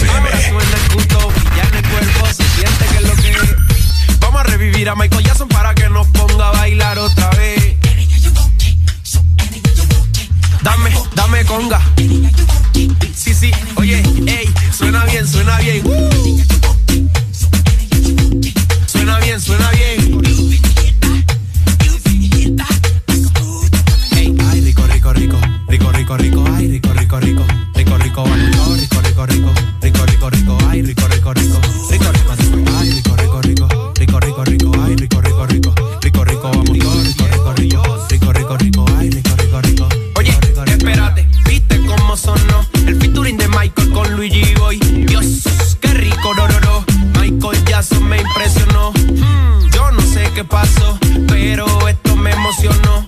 Ahora 0.09 1.10
Revivir 4.43 4.89
a 4.89 4.95
Michael 4.95 5.25
Jackson 5.25 5.49
para 5.49 5.75
que 5.75 5.89
nos 5.89 6.07
ponga 6.09 6.49
a 6.49 6.53
bailar 6.53 6.99
otra 6.99 7.31
vez. 7.31 7.77
Dame, 10.63 10.91
dame 11.15 11.45
conga. 11.45 11.81
Sí, 13.15 13.35
sí, 13.35 13.51
oye, 13.77 14.03
suena 14.73 15.05
bien, 15.05 15.27
suena 15.27 15.59
bien. 15.59 15.83
Uh. 15.87 16.11
Suena 18.87 19.19
bien, 19.21 19.41
suena 19.41 19.71
bien. 19.71 20.21
Ay, 24.51 24.61
rico, 24.61 24.87
rico, 24.87 25.13
rico, 25.13 25.39
rico, 25.69 25.93
rico, 25.93 26.17
rico, 26.17 26.45
ay, 26.57 26.69
rico, 26.69 26.93
rico, 26.93 27.21
rico, 27.21 27.45
rico, 27.75 27.99
rico, 27.99 28.23
vamos, 28.23 28.81
rico, 28.81 29.01
rico, 29.01 29.27
rico, 29.27 29.53
rico, 29.81 30.05
rico, 30.07 30.31
rico, 30.31 30.59
ay, 30.69 30.83
rico, 30.83 31.09
rico, 31.09 31.33
rico, 31.33 31.61
rico, 31.91 32.13
rico, 32.13 32.30
Con 43.75 44.17
Luigi 44.17 44.55
Boy. 44.55 44.79
Dios, 44.79 45.77
qué 45.81 45.89
rico, 45.89 46.35
no, 46.35 46.49
no, 46.49 46.61
no. 46.61 46.85
Michael 47.21 47.65
Jackson 47.65 48.09
me 48.09 48.21
impresionó. 48.21 48.93
Hmm, 48.93 49.71
yo 49.73 49.91
no 49.93 50.01
sé 50.01 50.31
qué 50.35 50.45
pasó, 50.45 50.99
pero 51.29 51.89
esto 51.89 52.17
me 52.17 52.31
emocionó. 52.33 53.05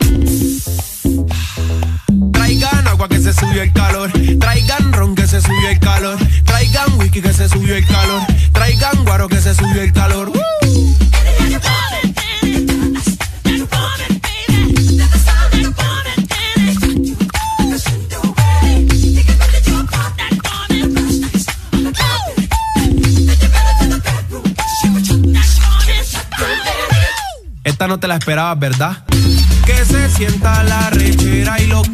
Traigan 2.32 2.88
agua 2.88 3.08
que 3.08 3.20
se 3.20 3.32
subió 3.32 3.62
el 3.62 3.72
calor. 3.72 4.12
Traigan 4.38 4.92
ron 4.92 5.14
que 5.14 5.26
se 5.26 5.40
subió 5.40 5.68
el 5.68 5.78
calor. 5.78 6.18
Traigan 6.44 6.98
whisky 6.98 7.22
que 7.22 7.32
se 7.32 7.48
subió 7.48 7.76
el 7.76 7.86
calor. 7.86 8.22
Traigan 8.52 9.04
guaro 9.04 9.28
que 9.28 9.40
se 9.40 9.54
subió 9.54 9.82
el 9.82 9.92
calor. 9.92 10.32
No 27.88 27.98
te 27.98 28.06
la 28.06 28.14
esperabas, 28.14 28.58
¿verdad? 28.60 28.98
Que 29.66 29.84
se 29.84 30.08
sienta 30.08 30.62
la 30.62 30.88
rechera 30.90 31.60
y 31.60 31.66
los 31.66 31.92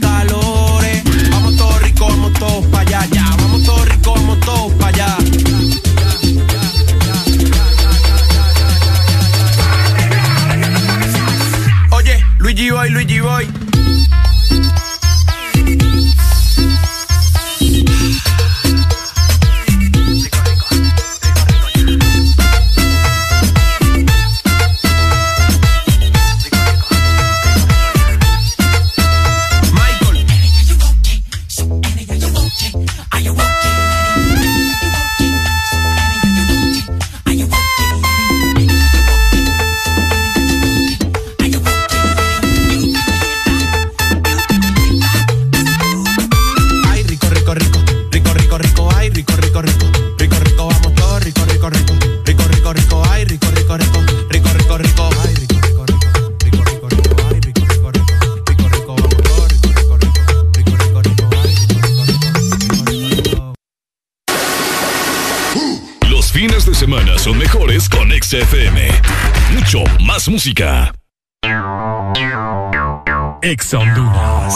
XFM. 68.28 68.90
Mucho 69.54 69.84
más 70.04 70.28
música. 70.28 70.92
Ex 73.40 73.72
Honduras. 73.72 74.54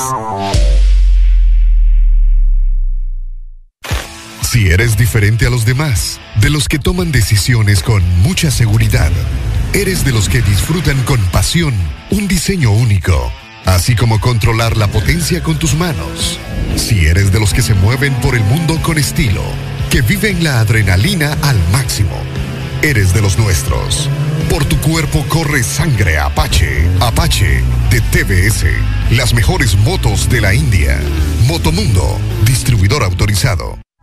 Si 4.42 4.68
eres 4.68 4.98
diferente 4.98 5.46
a 5.46 5.50
los 5.50 5.64
demás, 5.64 6.20
de 6.42 6.50
los 6.50 6.68
que 6.68 6.78
toman 6.78 7.12
decisiones 7.12 7.82
con 7.82 8.02
mucha 8.20 8.50
seguridad, 8.50 9.10
eres 9.72 10.04
de 10.04 10.12
los 10.12 10.28
que 10.28 10.42
disfrutan 10.42 11.02
con 11.04 11.18
pasión 11.30 11.72
un 12.10 12.28
diseño 12.28 12.72
único, 12.72 13.32
así 13.64 13.96
como 13.96 14.20
controlar 14.20 14.76
la 14.76 14.88
potencia 14.88 15.42
con 15.42 15.58
tus 15.58 15.74
manos. 15.76 16.38
Si 16.76 17.06
eres 17.06 17.32
de 17.32 17.40
los 17.40 17.54
que 17.54 17.62
se 17.62 17.72
mueven 17.72 18.12
por 18.16 18.34
el 18.34 18.44
mundo 18.44 18.78
con 18.82 18.98
estilo, 18.98 19.42
que 19.88 20.02
viven 20.02 20.44
la 20.44 20.60
adrenalina 20.60 21.38
al 21.40 21.56
máximo, 21.70 22.22
eres 22.82 23.14
de 23.14 23.22
los 23.22 23.38
nuestros. 23.38 24.08
Por 24.50 24.64
tu 24.64 24.76
cuerpo 24.78 25.24
corre 25.28 25.62
sangre 25.62 26.18
Apache. 26.18 26.88
Apache 27.00 27.62
de 27.90 28.00
TBS. 28.00 28.66
Las 29.10 29.34
mejores 29.34 29.76
motos 29.76 30.28
de 30.28 30.40
la 30.40 30.54
India. 30.54 31.00
Motomundo, 31.46 32.18
distribuidor 32.44 33.02
autorizado. 33.02 33.78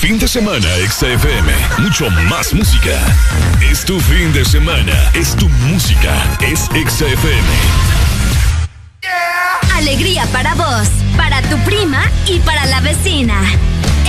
Fin 0.00 0.18
de 0.18 0.26
semana 0.26 0.66
XFM. 0.88 1.52
Mucho 1.78 2.10
más 2.28 2.52
música. 2.54 2.98
Es 3.70 3.84
tu 3.84 4.00
fin 4.00 4.32
de 4.32 4.44
semana. 4.44 4.92
Es 5.14 5.36
tu 5.36 5.48
música. 5.48 6.12
Es 6.40 6.62
XFM. 6.62 7.46
Alegría 9.76 10.26
para 10.32 10.54
vos, 10.54 10.88
para 11.16 11.42
tu 11.42 11.56
prima 11.58 12.02
y 12.26 12.38
para 12.40 12.64
la 12.66 12.80
vecina. 12.80 13.40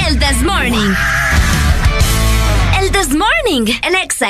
El 0.08 0.18
This 0.18 0.42
Morning. 0.42 0.96
El 2.82 2.92
This 2.92 3.10
Morning, 3.10 3.72
el 3.84 3.96
Exa 3.96 4.30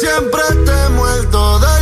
siempre 0.00 0.42
te 0.64 0.88
muerto 0.94 1.58
del 1.58 1.79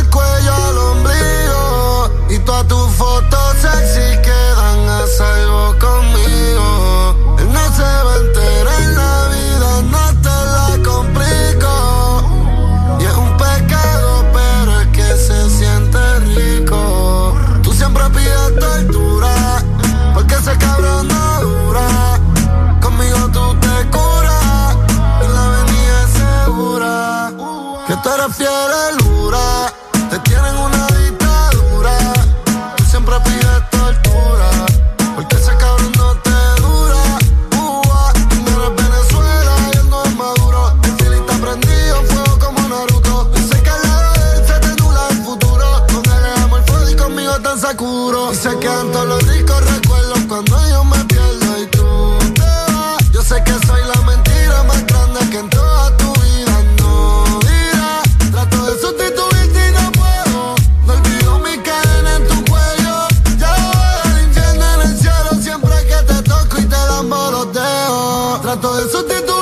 Trato 68.49 68.77
de 68.77 68.89
sustituirte 68.89 69.38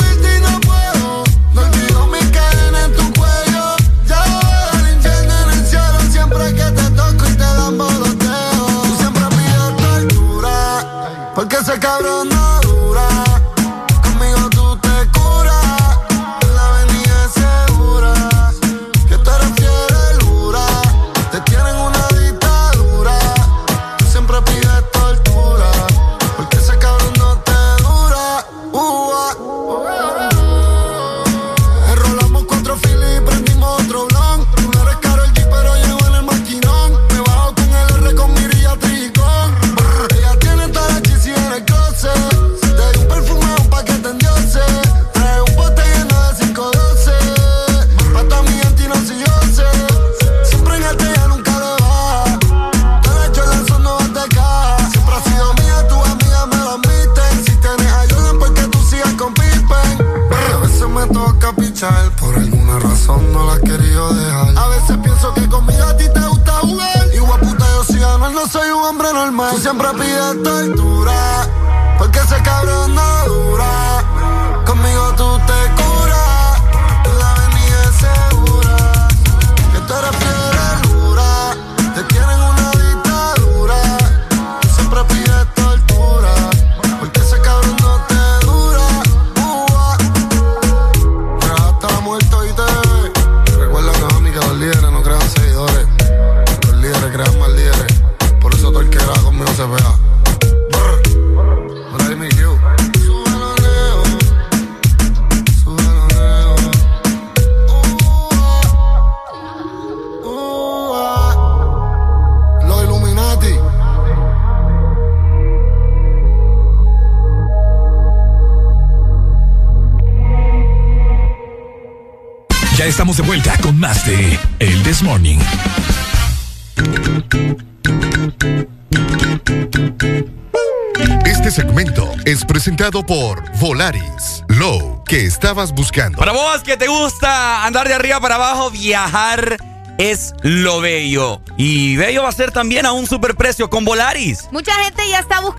presentado 132.87 133.03
por 133.03 133.43
Volaris. 133.59 134.43
Low, 134.49 135.03
que 135.03 135.25
estabas 135.25 135.71
buscando. 135.73 136.17
Para 136.17 136.31
vos 136.31 136.61
que 136.63 136.77
te 136.77 136.87
gusta 136.87 137.65
andar 137.65 137.87
de 137.87 137.93
arriba 137.93 138.19
para 138.19 138.35
abajo, 138.35 138.71
viajar 138.71 139.57
es 139.97 140.33
lo 140.41 140.79
bello. 140.81 141.41
Y 141.57 141.97
bello 141.97 142.23
va 142.23 142.29
a 142.29 142.33
ser 142.33 142.51
también 142.51 142.85
a 142.85 142.91
un 142.91 143.07
superprecio 143.07 143.69
con 143.69 143.83
Volaris. 143.85 144.47
Mucha 144.51 144.73
gente 144.83 145.07
ya 145.09 145.19
está 145.19 145.41
buscando. 145.41 145.57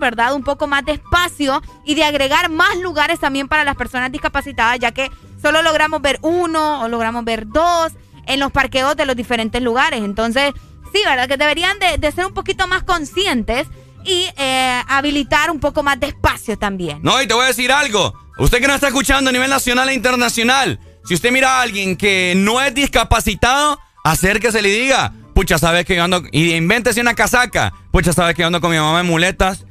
¿verdad? 0.00 0.32
Un 0.32 0.44
poco 0.44 0.68
más 0.68 0.84
de 0.84 0.92
espacio 0.92 1.60
y 1.84 1.96
de 1.96 2.04
agregar 2.04 2.50
más 2.50 2.76
lugares 2.76 3.18
también 3.18 3.48
para 3.48 3.64
las 3.64 3.74
personas 3.74 4.12
discapacitadas, 4.12 4.78
ya 4.78 4.92
que 4.92 5.10
solo 5.42 5.60
logramos 5.60 6.00
ver 6.00 6.20
uno 6.22 6.82
o 6.82 6.88
logramos 6.88 7.24
ver 7.24 7.48
dos 7.48 7.94
en 8.28 8.40
los 8.40 8.52
parqueos 8.52 8.96
de 8.96 9.06
los 9.06 9.16
diferentes 9.16 9.60
lugares. 9.60 10.02
Entonces, 10.02 10.52
sí, 10.92 11.00
¿verdad? 11.04 11.28
Que 11.28 11.36
deberían 11.36 11.76
de, 11.78 12.12
ser 12.12 12.26
un 12.26 12.34
poquito 12.34 12.68
más 12.68 12.84
conscientes 12.84 13.66
y 14.04 14.26
eh, 14.36 14.82
habilitar 14.86 15.50
un 15.50 15.58
poco 15.58 15.82
más 15.82 15.98
de 15.98 16.08
espacio 16.08 16.56
también. 16.56 17.00
No, 17.02 17.20
y 17.20 17.26
te 17.26 17.34
voy 17.34 17.44
a 17.44 17.48
decir 17.48 17.72
algo. 17.72 18.14
Usted 18.38 18.60
que 18.60 18.68
no 18.68 18.74
está 18.74 18.88
escuchando 18.88 19.30
a 19.30 19.32
nivel 19.32 19.50
nacional 19.50 19.88
e 19.88 19.94
internacional, 19.94 20.78
si 21.04 21.14
usted 21.14 21.32
mira 21.32 21.58
a 21.58 21.62
alguien 21.62 21.96
que 21.96 22.34
no 22.36 22.60
es 22.60 22.74
discapacitado, 22.74 23.80
acérquese 24.04 24.60
y 24.60 24.62
le 24.62 24.68
diga, 24.68 25.12
pucha, 25.34 25.58
sabes 25.58 25.84
que 25.84 25.96
yo 25.96 26.04
ando, 26.04 26.22
y 26.30 26.54
invéntese 26.54 27.00
una 27.00 27.14
casaca, 27.14 27.72
pucha, 27.90 28.12
sabes 28.12 28.36
que 28.36 28.42
yo 28.42 28.46
ando 28.46 28.60
con 28.60 28.70
mi 28.70 28.76
mamá 28.76 29.00
en 29.00 29.06
muletas 29.06 29.66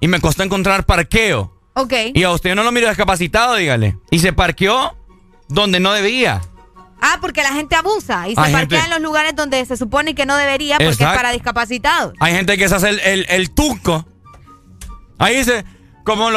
y 0.00 0.08
me 0.08 0.20
costó 0.20 0.42
encontrar 0.42 0.84
parqueo. 0.84 1.52
Ok. 1.74 1.92
Y 2.14 2.22
a 2.24 2.30
usted 2.30 2.54
no 2.54 2.62
lo 2.62 2.72
miro 2.72 2.88
discapacitado, 2.88 3.56
dígale. 3.56 3.96
Y 4.10 4.18
se 4.18 4.32
parqueó 4.32 4.96
donde 5.48 5.80
no 5.80 5.92
debía. 5.92 6.42
Ah, 7.04 7.18
porque 7.20 7.42
la 7.42 7.52
gente 7.52 7.74
abusa 7.74 8.28
y 8.28 8.36
se 8.36 8.40
parquea 8.52 8.84
en 8.84 8.90
los 8.90 9.00
lugares 9.00 9.34
donde 9.34 9.66
se 9.66 9.76
supone 9.76 10.14
que 10.14 10.24
no 10.24 10.36
debería 10.36 10.76
porque 10.78 10.90
es 10.90 10.96
para 11.10 11.32
discapacitados. 11.32 12.14
Hay 12.20 12.32
gente 12.32 12.56
que 12.56 12.68
se 12.68 12.76
hace 12.76 12.90
el, 12.90 13.00
el, 13.00 13.26
el 13.28 13.50
tuco. 13.50 14.06
Ahí 15.18 15.38
dice, 15.38 15.64
como 16.04 16.28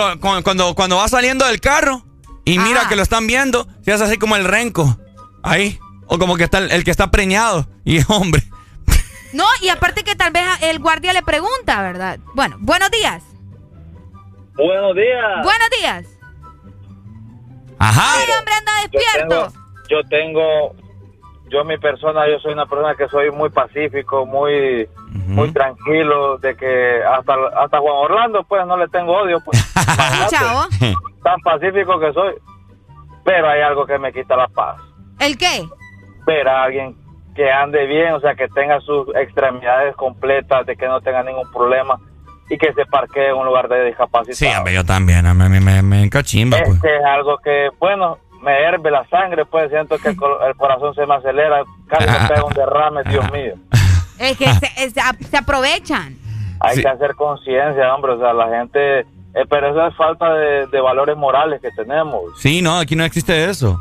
cuando, 0.44 0.74
cuando 0.74 0.98
va 0.98 1.08
saliendo 1.08 1.46
del 1.46 1.62
carro 1.62 2.04
y 2.46 2.58
mira 2.58 2.90
que 2.90 2.96
lo 2.96 3.04
están 3.04 3.28
viendo, 3.28 3.68
se 3.84 3.94
hace 3.94 4.06
así 4.06 4.18
como 4.18 4.36
el 4.36 4.44
renco. 4.44 4.98
Ahí. 5.44 5.80
O 6.08 6.18
como 6.18 6.36
que 6.36 6.44
está 6.46 6.58
el, 6.58 6.72
el 6.72 6.84
que 6.84 6.90
está 6.92 7.12
preñado. 7.12 7.68
Y 7.86 8.00
hombre. 8.12 8.44
No, 9.34 9.44
y 9.62 9.68
aparte 9.68 10.06
que 10.06 10.16
tal 10.16 10.32
vez 10.32 10.46
el 10.62 10.80
guardia 10.80 11.12
le 11.12 11.22
pregunta, 11.22 11.82
¿verdad? 11.82 12.20
Bueno, 12.36 12.56
buenos 12.62 12.90
días. 12.90 13.22
Buenos 14.56 14.96
días. 14.96 15.44
Buenos 15.44 15.70
días. 15.78 16.06
Ajá. 17.78 18.14
Ay, 18.16 18.28
hombre, 18.40 18.54
anda 18.54 18.72
despierto. 18.82 19.65
Yo 19.90 20.04
tengo, 20.10 20.74
yo 21.50 21.64
mi 21.64 21.78
persona, 21.78 22.28
yo 22.28 22.40
soy 22.40 22.54
una 22.54 22.66
persona 22.66 22.96
que 22.96 23.08
soy 23.08 23.32
muy 23.32 23.50
pacífico, 23.50 24.26
muy, 24.26 24.88
muy 25.28 25.52
tranquilo, 25.52 26.38
de 26.38 26.56
que 26.56 27.04
hasta, 27.04 27.36
hasta 27.58 27.80
Juan 27.80 27.96
Orlando, 27.96 28.44
pues, 28.44 28.66
no 28.66 28.78
le 28.78 28.88
tengo 28.88 29.14
odio, 29.18 29.40
pues. 29.44 29.74
Chao. 30.30 30.68
Tan 31.24 31.40
pacífico 31.42 32.00
que 32.00 32.14
soy. 32.14 32.34
Pero 33.24 33.50
hay 33.50 33.62
algo 33.62 33.86
que 33.86 33.98
me 33.98 34.14
quita 34.14 34.36
la 34.36 34.48
paz. 34.48 34.78
¿El 35.20 35.38
qué? 35.38 35.68
Ver 36.28 36.48
a 36.48 36.64
alguien 36.64 36.96
que 37.36 37.52
ande 37.52 37.86
bien, 37.86 38.14
o 38.14 38.20
sea, 38.20 38.36
que 38.36 38.48
tenga 38.50 38.80
sus 38.82 39.08
extremidades 39.16 39.96
completas, 39.96 40.66
de 40.66 40.76
que 40.76 40.88
no 40.88 41.02
tenga 41.02 41.22
ningún 41.24 41.52
problema 41.52 42.00
y 42.50 42.58
que 42.58 42.74
se 42.74 42.86
parquee 42.86 43.30
en 43.30 43.36
un 43.36 43.46
lugar 43.46 43.68
de 43.68 43.86
discapacidad. 43.86 44.36
Sí, 44.36 44.74
yo 44.74 44.86
también, 44.86 45.26
me, 45.38 45.50
me, 45.50 45.82
me 45.82 46.04
encachimba. 46.04 46.58
Pues. 46.64 46.84
Es 46.84 47.06
algo 47.06 47.38
que, 47.40 47.70
bueno, 47.80 48.18
me 48.46 48.64
herve 48.64 48.92
la 48.92 49.08
sangre, 49.10 49.44
pues 49.46 49.72
siento 49.72 49.98
que 49.98 50.10
el, 50.10 50.16
corazón 50.56 50.94
se 50.94 51.06
me 51.08 51.16
acelera, 51.16 51.64
casi 51.88 52.08
me 52.08 52.28
pega 52.28 52.46
un 52.46 52.54
derrame, 52.54 53.04
Dios 53.06 53.32
mío. 53.32 53.56
Es 54.20 54.38
que 54.38 54.46
se, 54.54 55.38
aprovechan. 55.38 56.16
Hay 56.62 56.82
que 56.82 56.88
hacer 56.88 57.16
conciencia, 57.16 57.94
hombre, 57.94 58.14
o 58.14 58.20
sea, 58.20 58.34
la 58.34 58.48
gente... 58.50 59.00
Eh, 59.00 59.44
pero 59.50 59.72
eso 59.72 59.86
es 59.88 59.98
falta 59.98 60.34
de, 60.34 60.80
valores 60.80 61.18
morales 61.18 61.60
que 61.60 61.70
tenemos. 61.72 62.22
Sí, 62.40 62.62
no, 62.62 62.78
aquí 62.78 62.96
no 62.96 63.04
existe 63.04 63.50
eso. 63.50 63.78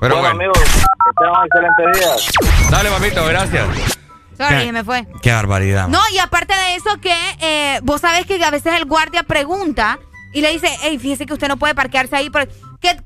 Pero 0.00 0.16
bueno, 0.16 0.30
amigos, 0.30 0.58
que 0.58 1.10
tengan 1.18 1.40
un 1.40 1.46
excelente 1.46 1.98
día. 2.00 2.70
Dale, 2.70 2.90
papito, 2.90 3.24
gracias. 3.26 4.00
Sorry, 4.36 4.72
me 4.72 4.82
fue. 4.82 5.06
Qué 5.22 5.30
barbaridad. 5.30 5.86
No, 5.86 6.00
y 6.12 6.18
aparte 6.18 6.54
de 6.54 6.74
eso 6.74 6.90
que 7.00 7.14
eh, 7.40 7.78
vos 7.82 8.00
sabés 8.00 8.26
que 8.26 8.42
a 8.42 8.50
veces 8.50 8.74
el 8.74 8.86
guardia 8.86 9.22
pregunta 9.22 10.00
y 10.32 10.40
le 10.40 10.50
dice, 10.52 10.68
hey, 10.82 10.98
fíjese 10.98 11.26
que 11.26 11.34
usted 11.34 11.48
no 11.48 11.56
puede 11.56 11.74
parquearse 11.74 12.16
ahí. 12.16 12.30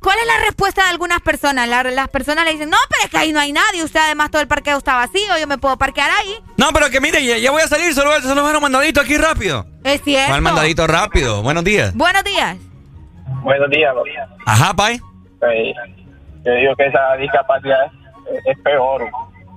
¿Cuál 0.00 0.18
es 0.18 0.26
la 0.26 0.44
respuesta 0.44 0.84
de 0.84 0.90
algunas 0.90 1.20
personas? 1.20 1.68
las 1.68 2.08
personas 2.08 2.44
le 2.44 2.52
dicen, 2.52 2.70
no, 2.70 2.76
pero 2.88 3.04
es 3.04 3.10
que 3.10 3.18
ahí 3.18 3.32
no 3.32 3.40
hay 3.40 3.52
nadie. 3.52 3.82
Usted 3.82 4.00
además 4.00 4.30
todo 4.30 4.40
el 4.40 4.48
parqueo 4.48 4.78
está 4.78 4.94
vacío, 4.94 5.36
yo 5.38 5.46
me 5.46 5.58
puedo 5.58 5.76
parquear 5.76 6.10
ahí. 6.10 6.36
No, 6.56 6.68
pero 6.72 6.90
que 6.90 7.00
mire, 7.00 7.40
ya, 7.40 7.50
voy 7.50 7.62
a 7.62 7.68
salir, 7.68 7.92
solo, 7.94 8.20
solo 8.22 8.44
un 8.44 8.62
mandadito 8.62 9.00
aquí 9.00 9.16
rápido. 9.16 9.66
Es 9.82 10.02
cierto. 10.02 10.28
¿Cuál 10.28 10.42
mandadito 10.42 10.86
rápido? 10.86 11.42
Buenos 11.42 11.64
días. 11.64 11.94
Buenos 11.94 12.22
días. 12.24 12.56
Buenos 13.42 13.70
días. 13.70 13.94
Ajá, 14.46 14.74
Pai. 14.74 15.00
yo 16.44 16.52
digo 16.52 16.76
que 16.76 16.86
esa 16.86 17.16
discapacidad 17.16 17.90
es 18.46 18.58
peor. 18.60 19.10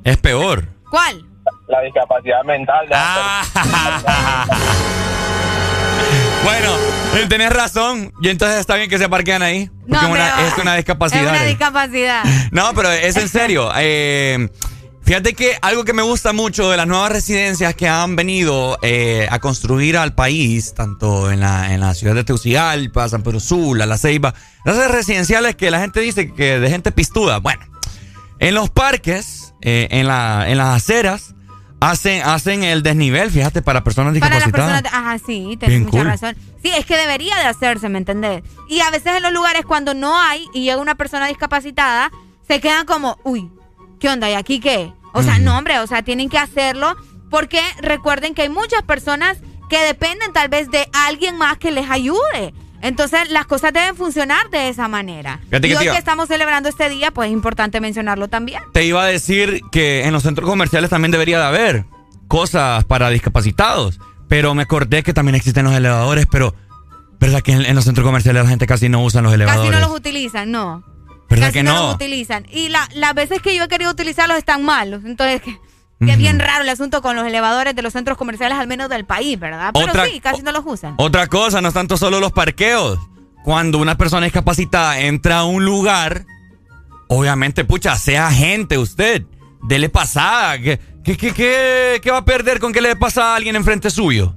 ¿Es 0.03 0.17
peor? 0.17 0.67
¿Cuál? 0.89 1.23
la 1.67 1.81
discapacidad 1.81 2.43
mental. 2.43 2.87
Ah. 2.91 4.45
bueno, 6.43 6.75
tenés 7.27 7.51
razón. 7.51 8.13
Y 8.21 8.29
entonces 8.29 8.59
está 8.59 8.75
bien 8.75 8.89
que 8.89 8.97
se 8.97 9.09
parquean 9.09 9.41
ahí. 9.41 9.69
Porque 9.87 10.05
es 10.47 10.57
una 10.61 10.75
discapacidad. 10.75 11.23
Es 11.23 11.29
una 11.29 11.43
discapacidad. 11.43 12.23
No, 12.51 12.73
pero 12.73 12.91
es 12.91 13.15
en 13.17 13.29
serio. 13.29 13.71
Eh, 13.79 14.49
fíjate 15.03 15.33
que 15.33 15.57
algo 15.61 15.85
que 15.85 15.93
me 15.93 16.01
gusta 16.01 16.33
mucho 16.33 16.69
de 16.69 16.77
las 16.77 16.87
nuevas 16.87 17.11
residencias 17.11 17.75
que 17.75 17.87
han 17.87 18.15
venido 18.15 18.77
eh, 18.81 19.27
a 19.29 19.39
construir 19.39 19.97
al 19.97 20.15
país, 20.15 20.73
tanto 20.73 21.31
en 21.31 21.39
la, 21.39 21.73
en 21.73 21.79
la 21.79 21.93
ciudad 21.93 22.15
de 22.15 22.23
Tegucigalpa, 22.23 23.07
San 23.07 23.23
Pedro 23.23 23.39
Sula, 23.39 23.85
La 23.85 23.97
Ceiba, 23.97 24.33
las 24.65 24.91
residenciales 24.91 25.55
que 25.55 25.71
la 25.71 25.79
gente 25.79 26.01
dice 26.01 26.33
que 26.33 26.59
de 26.59 26.69
gente 26.69 26.91
pistuda. 26.91 27.37
Bueno, 27.39 27.65
en 28.39 28.55
los 28.55 28.69
parques, 28.69 29.53
eh, 29.61 29.87
en, 29.91 30.07
la, 30.07 30.45
en 30.49 30.57
las 30.57 30.75
aceras, 30.75 31.35
Hacen, 31.79 32.23
hacen 32.23 32.63
el 32.63 32.81
desnivel, 32.81 33.29
fíjate, 33.29 33.61
para 33.61 33.83
personas 33.83 34.13
discapacitadas. 34.13 34.81
Para 34.81 34.97
ajá, 34.97 35.19
sí, 35.19 35.57
tienes 35.59 35.81
mucha 35.83 36.03
razón. 36.03 36.35
Sí, 36.61 36.71
es 36.75 36.85
que 36.85 36.97
debería 36.97 37.35
de 37.35 37.43
hacerse, 37.43 37.87
¿me 37.87 37.99
entendés? 37.99 38.41
Y 38.67 38.79
a 38.79 38.89
veces 38.89 39.15
en 39.15 39.23
los 39.23 39.31
lugares 39.31 39.63
cuando 39.65 39.93
no 39.93 40.19
hay 40.19 40.47
y 40.53 40.63
llega 40.63 40.77
una 40.77 40.95
persona 40.95 41.27
discapacitada, 41.27 42.11
se 42.47 42.59
quedan 42.59 42.85
como, 42.87 43.19
uy, 43.23 43.51
¿qué 43.99 44.09
onda? 44.09 44.29
¿Y 44.29 44.33
aquí 44.33 44.59
qué? 44.59 44.91
O 45.13 45.23
sea, 45.23 45.39
no, 45.39 45.57
hombre, 45.57 45.79
o 45.79 45.87
sea, 45.87 46.03
tienen 46.03 46.29
que 46.29 46.37
hacerlo 46.37 46.95
porque 47.29 47.59
recuerden 47.81 48.33
que 48.33 48.43
hay 48.43 48.49
muchas 48.49 48.83
personas 48.83 49.37
que 49.69 49.79
dependen 49.79 50.31
tal 50.33 50.49
vez 50.49 50.69
de 50.69 50.87
alguien 50.93 51.37
más 51.37 51.57
que 51.57 51.71
les 51.71 51.89
ayude. 51.89 52.53
Entonces 52.81 53.29
las 53.29 53.45
cosas 53.45 53.73
deben 53.73 53.95
funcionar 53.95 54.49
de 54.49 54.69
esa 54.69 54.87
manera. 54.87 55.39
y 55.51 55.73
hoy 55.73 55.85
que 55.85 55.97
estamos 55.97 56.27
celebrando 56.27 56.69
este 56.69 56.89
día, 56.89 57.11
pues 57.11 57.27
es 57.27 57.33
importante 57.33 57.81
mencionarlo 57.81 58.27
también. 58.27 58.61
Te 58.73 58.85
iba 58.85 59.03
a 59.03 59.05
decir 59.05 59.61
que 59.71 60.05
en 60.05 60.13
los 60.13 60.23
centros 60.23 60.49
comerciales 60.49 60.89
también 60.89 61.11
debería 61.11 61.39
de 61.39 61.45
haber 61.45 61.85
cosas 62.27 62.83
para 62.85 63.09
discapacitados, 63.09 63.99
pero 64.27 64.53
me 64.53 64.63
acordé 64.63 65.03
que 65.03 65.13
también 65.13 65.35
existen 65.35 65.65
los 65.65 65.73
elevadores, 65.73 66.27
pero 66.29 66.53
¿verdad 67.19 67.41
que 67.41 67.53
en, 67.53 67.75
los 67.75 67.85
centros 67.85 68.05
comerciales 68.05 68.43
la 68.43 68.49
gente 68.49 68.67
casi 68.67 68.89
no 68.89 69.03
usa 69.03 69.21
los 69.21 69.33
elevadores? 69.33 69.71
Casi 69.71 69.81
no 69.81 69.87
los 69.87 69.97
utilizan, 69.97 70.51
no. 70.51 70.83
¿Verdad 71.29 71.51
que 71.51 71.63
no? 71.63 71.73
no 71.73 71.83
los 71.87 71.95
utilizan. 71.95 72.45
Y 72.51 72.69
las 72.69 73.13
veces 73.15 73.41
que 73.41 73.55
yo 73.55 73.63
he 73.63 73.67
querido 73.67 73.91
utilizarlos 73.91 74.37
están 74.37 74.63
malos. 74.63 75.03
Entonces, 75.03 75.41
que 75.99 76.11
es 76.11 76.17
bien 76.17 76.39
raro 76.39 76.63
el 76.63 76.69
asunto 76.69 77.01
con 77.01 77.15
los 77.15 77.25
elevadores 77.25 77.75
de 77.75 77.81
los 77.81 77.93
centros 77.93 78.17
comerciales, 78.17 78.57
al 78.57 78.67
menos 78.67 78.89
del 78.89 79.05
país, 79.05 79.39
¿verdad? 79.39 79.71
Pero 79.73 80.05
sí, 80.05 80.19
casi 80.19 80.43
no 80.43 80.51
los 80.51 80.63
usan. 80.65 80.93
Otra 80.97 81.27
cosa, 81.27 81.61
no 81.61 81.69
es 81.69 81.73
tanto 81.73 81.97
solo 81.97 82.19
los 82.19 82.31
parqueos. 82.31 82.99
Cuando 83.43 83.79
una 83.79 83.97
persona 83.97 84.25
discapacitada 84.25 84.99
entra 84.99 85.39
a 85.39 85.45
un 85.45 85.65
lugar, 85.65 86.25
obviamente, 87.07 87.65
pucha, 87.65 87.95
sea 87.95 88.29
gente 88.31 88.77
usted. 88.77 89.23
Dele 89.63 89.89
pasada. 89.89 90.59
¿Qué, 90.59 90.79
qué, 91.03 91.17
qué, 91.17 91.99
qué, 92.01 92.11
va 92.11 92.17
a 92.17 92.25
perder 92.25 92.59
con 92.59 92.73
que 92.73 92.81
le 92.81 92.95
pasa 92.95 93.33
a 93.33 93.35
alguien 93.35 93.55
enfrente 93.55 93.89
suyo? 93.89 94.35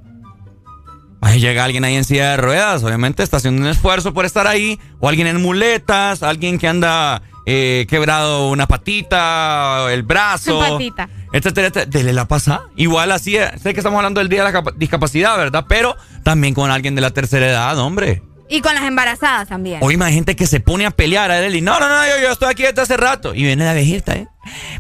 Llega 1.37 1.65
alguien 1.65 1.85
ahí 1.85 1.97
en 1.97 2.05
silla 2.05 2.31
de 2.31 2.37
ruedas, 2.39 2.83
obviamente 2.83 3.23
está 3.23 3.37
haciendo 3.37 3.63
un 3.63 3.69
esfuerzo 3.69 4.15
por 4.15 4.25
estar 4.25 4.47
ahí. 4.47 4.81
O 4.99 5.09
alguien 5.09 5.27
en 5.27 5.43
muletas, 5.43 6.23
alguien 6.23 6.59
que 6.59 6.69
anda 6.69 7.23
eh, 7.47 7.87
quebrado 7.89 8.49
una 8.49 8.67
patita, 8.67 9.93
el 9.93 10.03
brazo. 10.03 10.59
Patita 10.59 11.09
etcétera, 11.33 11.87
Dele 11.87 12.13
la 12.13 12.27
pasa. 12.27 12.63
Igual 12.77 13.13
así, 13.13 13.37
sé 13.63 13.75
que 13.75 13.81
estamos 13.81 13.99
hablando 13.99 14.21
del 14.21 14.29
día 14.29 14.45
de 14.45 14.53
la 14.53 14.65
discapacidad, 14.77 15.37
¿verdad? 15.37 15.67
Pero 15.69 15.97
también 16.23 16.55
con 16.55 16.71
alguien 16.71 16.95
de 16.95 17.01
la 17.01 17.11
tercera 17.11 17.49
edad, 17.49 17.79
hombre. 17.79 18.23
Y 18.49 18.63
con 18.63 18.75
las 18.75 18.83
embarazadas 18.83 19.49
también. 19.49 19.79
Hoy 19.81 19.97
hay 20.03 20.13
gente 20.13 20.35
que 20.35 20.47
se 20.47 20.59
pone 20.59 20.85
a 20.85 20.91
pelear 20.91 21.31
a 21.31 21.39
él 21.39 21.55
y 21.55 21.61
no, 21.61 21.79
no, 21.79 21.89
no, 21.89 22.03
yo, 22.21 22.33
estoy 22.33 22.51
aquí 22.51 22.65
desde 22.65 22.83
hace 22.83 22.97
rato. 22.97 23.33
Y 23.33 23.45
viene 23.45 23.65
la 23.65 23.75
viejita, 23.75 24.15
¿eh? 24.15 24.27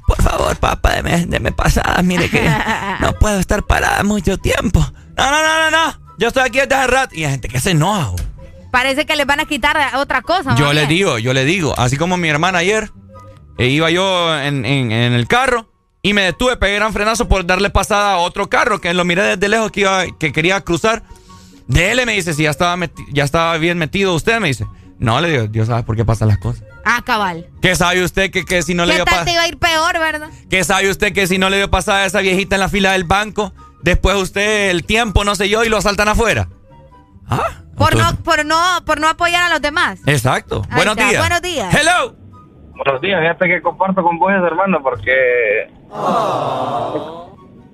Por 0.08 0.20
favor, 0.20 0.56
papá, 0.56 0.96
deme, 0.96 1.26
deme 1.26 1.52
pasada, 1.52 2.02
mire 2.02 2.28
que 2.28 2.42
no 3.00 3.12
puedo 3.12 3.38
estar 3.38 3.62
parada 3.62 4.02
mucho 4.02 4.38
tiempo. 4.38 4.80
No, 5.16 5.30
no, 5.30 5.42
no, 5.42 5.70
no, 5.70 5.70
no. 5.70 6.00
yo 6.18 6.28
estoy 6.28 6.42
aquí 6.42 6.58
desde 6.58 6.74
hace 6.74 6.86
rato. 6.88 7.14
Y 7.14 7.24
hay 7.24 7.30
gente 7.30 7.48
que 7.48 7.60
se 7.60 7.70
enoja. 7.70 8.10
Parece 8.70 9.06
que 9.06 9.16
les 9.16 9.26
van 9.26 9.40
a 9.40 9.44
quitar 9.46 9.96
otra 9.96 10.22
cosa. 10.22 10.54
Yo 10.54 10.72
le 10.72 10.86
digo, 10.86 11.18
yo 11.18 11.32
le 11.32 11.44
digo. 11.44 11.74
Así 11.78 11.96
como 11.96 12.16
mi 12.16 12.28
hermana 12.28 12.58
ayer, 12.58 12.90
e 13.58 13.66
iba 13.66 13.90
yo 13.90 14.38
en, 14.38 14.64
el 14.64 15.28
carro 15.28 15.68
y 16.02 16.12
me 16.14 16.22
detuve, 16.22 16.56
pegué 16.56 16.76
gran 16.76 16.92
frenazo 16.92 17.28
por 17.28 17.44
darle 17.44 17.70
pasada 17.70 18.14
a 18.14 18.16
otro 18.18 18.48
carro 18.48 18.80
que 18.80 18.94
lo 18.94 19.04
miré 19.04 19.22
desde 19.22 19.48
lejos 19.48 19.70
que, 19.70 19.80
iba, 19.80 20.04
que 20.18 20.32
quería 20.32 20.60
cruzar. 20.62 21.02
De 21.66 21.92
él 21.92 22.00
me 22.06 22.12
dice, 22.12 22.34
si 22.34 22.44
ya 22.44 22.50
estaba, 22.50 22.76
ya 23.12 23.24
estaba 23.24 23.56
bien 23.58 23.78
metido 23.78 24.14
usted, 24.14 24.40
me 24.40 24.48
dice. 24.48 24.66
No, 24.98 25.20
le 25.20 25.30
digo, 25.30 25.46
Dios 25.46 25.68
sabe 25.68 25.82
por 25.82 25.96
qué 25.96 26.04
pasan 26.04 26.28
las 26.28 26.38
cosas. 26.38 26.62
Ah, 26.84 27.02
cabal. 27.04 27.48
¿Qué 27.62 27.74
sabe 27.74 28.04
usted 28.04 28.30
que, 28.30 28.44
que 28.44 28.62
si 28.62 28.74
no 28.74 28.84
le 28.84 28.94
dio 28.94 29.04
pasada? 29.04 29.30
iba 29.30 29.42
a 29.42 29.48
ir 29.48 29.58
peor, 29.58 29.98
verdad? 29.98 30.28
¿Qué 30.50 30.62
sabe 30.62 30.90
usted 30.90 31.12
que 31.12 31.26
si 31.26 31.38
no 31.38 31.48
le 31.48 31.56
dio 31.56 31.70
pasada 31.70 32.00
a 32.00 32.06
esa 32.06 32.20
viejita 32.20 32.56
en 32.56 32.60
la 32.60 32.68
fila 32.68 32.92
del 32.92 33.04
banco, 33.04 33.54
después 33.82 34.16
usted 34.16 34.70
el 34.70 34.84
tiempo, 34.84 35.24
no 35.24 35.34
sé 35.34 35.48
yo, 35.48 35.64
y 35.64 35.68
lo 35.68 35.78
asaltan 35.78 36.08
afuera? 36.08 36.48
¿Ah? 37.28 37.62
Por 37.80 37.96
no, 37.96 38.14
por 38.22 38.44
no, 38.44 38.60
por 38.84 39.00
no 39.00 39.08
apoyar 39.08 39.42
a 39.44 39.48
los 39.48 39.62
demás. 39.62 40.00
Exacto. 40.06 40.62
buenos 40.74 40.96
días. 40.96 41.18
Buenos 41.18 41.40
días. 41.40 41.74
Hello. 41.74 42.14
Buenos 42.76 43.00
días, 43.00 43.20
fíjate 43.20 43.48
que 43.48 43.62
comparto 43.62 44.02
con 44.02 44.18
vos, 44.18 44.30
hermano, 44.30 44.82
porque 44.82 45.68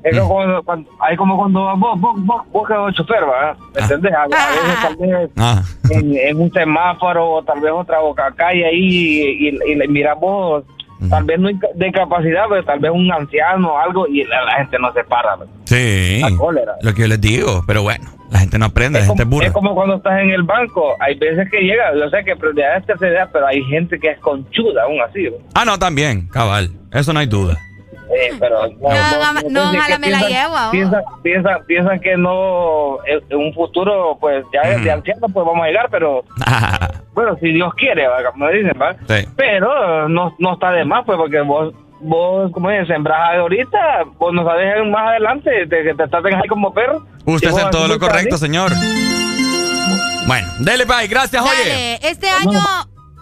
es 0.03 0.19
como 0.19 0.63
cuando, 0.65 0.91
hay 1.01 1.17
como 1.17 1.37
cuando 1.37 1.77
vos, 1.77 2.01
vos, 2.01 2.15
vos, 2.25 2.43
vos 2.53 2.69
que 2.69 2.95
chofer, 2.95 3.25
¿verdad? 3.25 3.57
¿Me 3.75 3.81
ah. 3.81 3.83
entendés? 3.83 4.13
A, 4.15 4.27
veces 4.27 4.83
tal 4.83 4.97
vez 4.97 5.31
ah. 5.37 5.63
en, 5.91 6.41
un 6.41 6.53
semáforo 6.53 7.31
o 7.35 7.43
tal 7.43 7.61
vez 7.61 7.73
otra 7.73 8.01
boca 8.01 8.33
calle 8.37 8.65
ahí 8.65 8.79
y, 8.79 9.49
y, 9.49 9.73
y 9.73 9.89
mirás 9.89 10.19
vos 10.19 10.65
Tal 11.11 11.25
vez 11.25 11.39
no 11.39 11.49
de 11.49 11.93
capacidad, 11.93 12.45
pero 12.49 12.65
tal 12.65 12.79
vez 12.79 12.91
un 12.91 13.13
anciano 13.13 13.75
o 13.75 13.79
algo 13.79 14.07
y 14.07 14.25
la, 14.25 14.57
gente 14.57 14.79
no 14.79 14.93
se 14.93 15.05
para. 15.05 15.37
Sí. 15.65 16.21
La 16.21 16.37
cólera. 16.37 16.75
Lo 16.81 16.95
que 16.95 17.03
yo 17.03 17.09
les 17.09 17.21
digo, 17.21 17.63
pero 17.67 17.83
bueno, 17.83 18.09
la 18.31 18.39
gente 18.39 18.59
no 18.59 18.67
aprende, 18.67 19.01
la 19.01 19.07
gente 19.07 19.23
es 19.23 19.29
burra. 19.29 19.47
Es 19.47 19.53
como 19.53 19.75
cuando 19.75 19.97
estás 19.97 20.21
en 20.21 20.31
el 20.31 20.43
banco, 20.43 20.97
hay 21.01 21.19
veces 21.19 21.49
que 21.51 21.61
llega, 21.61 21.95
yo 21.95 22.09
sé 22.09 22.25
que 22.25 22.35
prioridad 22.37 22.79
es 22.79 22.87
tercera 22.87 23.29
pero 23.33 23.47
hay 23.47 23.63
gente 23.65 23.99
que 23.99 24.11
es 24.11 24.19
conchuda 24.21 24.85
aún 24.85 25.01
así. 25.01 25.29
Ah, 25.55 25.65
no, 25.65 25.79
también, 25.79 26.29
cabal, 26.29 26.71
eso 26.93 27.13
no 27.13 27.21
hay 27.21 27.27
duda. 27.27 27.59
Eh, 28.09 28.33
pero 28.39 28.69
no, 28.81 29.51
no, 29.51 29.71
ojalá 29.71 29.99
me 29.99 30.11
la 30.11 30.21
llevo. 30.29 30.71
Piensan, 30.71 31.03
piensan, 31.23 31.65
piensan, 31.67 32.01
que 32.01 32.17
no, 32.17 32.99
en 33.05 33.37
un 33.37 33.53
futuro, 33.53 34.17
pues 34.21 34.45
ya 34.53 34.79
de 34.79 34.91
anciano, 34.91 35.29
pues 35.29 35.45
vamos 35.45 35.65
a 35.65 35.67
llegar, 35.67 35.89
pero 35.91 36.25
bueno, 37.17 37.35
si 37.41 37.51
Dios 37.51 37.73
quiere, 37.77 38.07
como 38.31 38.47
dicen, 38.49 38.75
¿va? 38.79 38.95
Pero 39.37 40.07
no, 40.07 40.37
no 40.39 40.53
está 40.53 40.71
de 40.73 40.85
más, 40.85 41.03
pues, 41.07 41.17
porque 41.17 41.41
vos, 41.41 41.75
vos 41.99 42.53
como 42.53 42.69
dices, 42.69 42.89
sembrás 42.89 43.39
ahorita, 43.39 44.05
vos 44.19 44.35
nos 44.35 44.45
sabes 44.45 44.87
más 44.87 45.09
adelante, 45.09 45.51
de 45.65 45.83
que 45.83 45.95
te 45.95 46.09
traten 46.09 46.35
ahí 46.35 46.47
como 46.47 46.75
perro. 46.75 47.07
Usted 47.25 47.49
hace 47.49 47.71
todo 47.71 47.89
lo 47.89 47.99
correcto, 47.99 48.37
señor. 48.37 48.71
Bueno, 50.27 50.47
dele, 50.61 50.85
bye, 50.85 51.07
gracias, 51.09 51.43
oye. 51.43 51.95
Este 52.07 52.29
año 52.29 52.61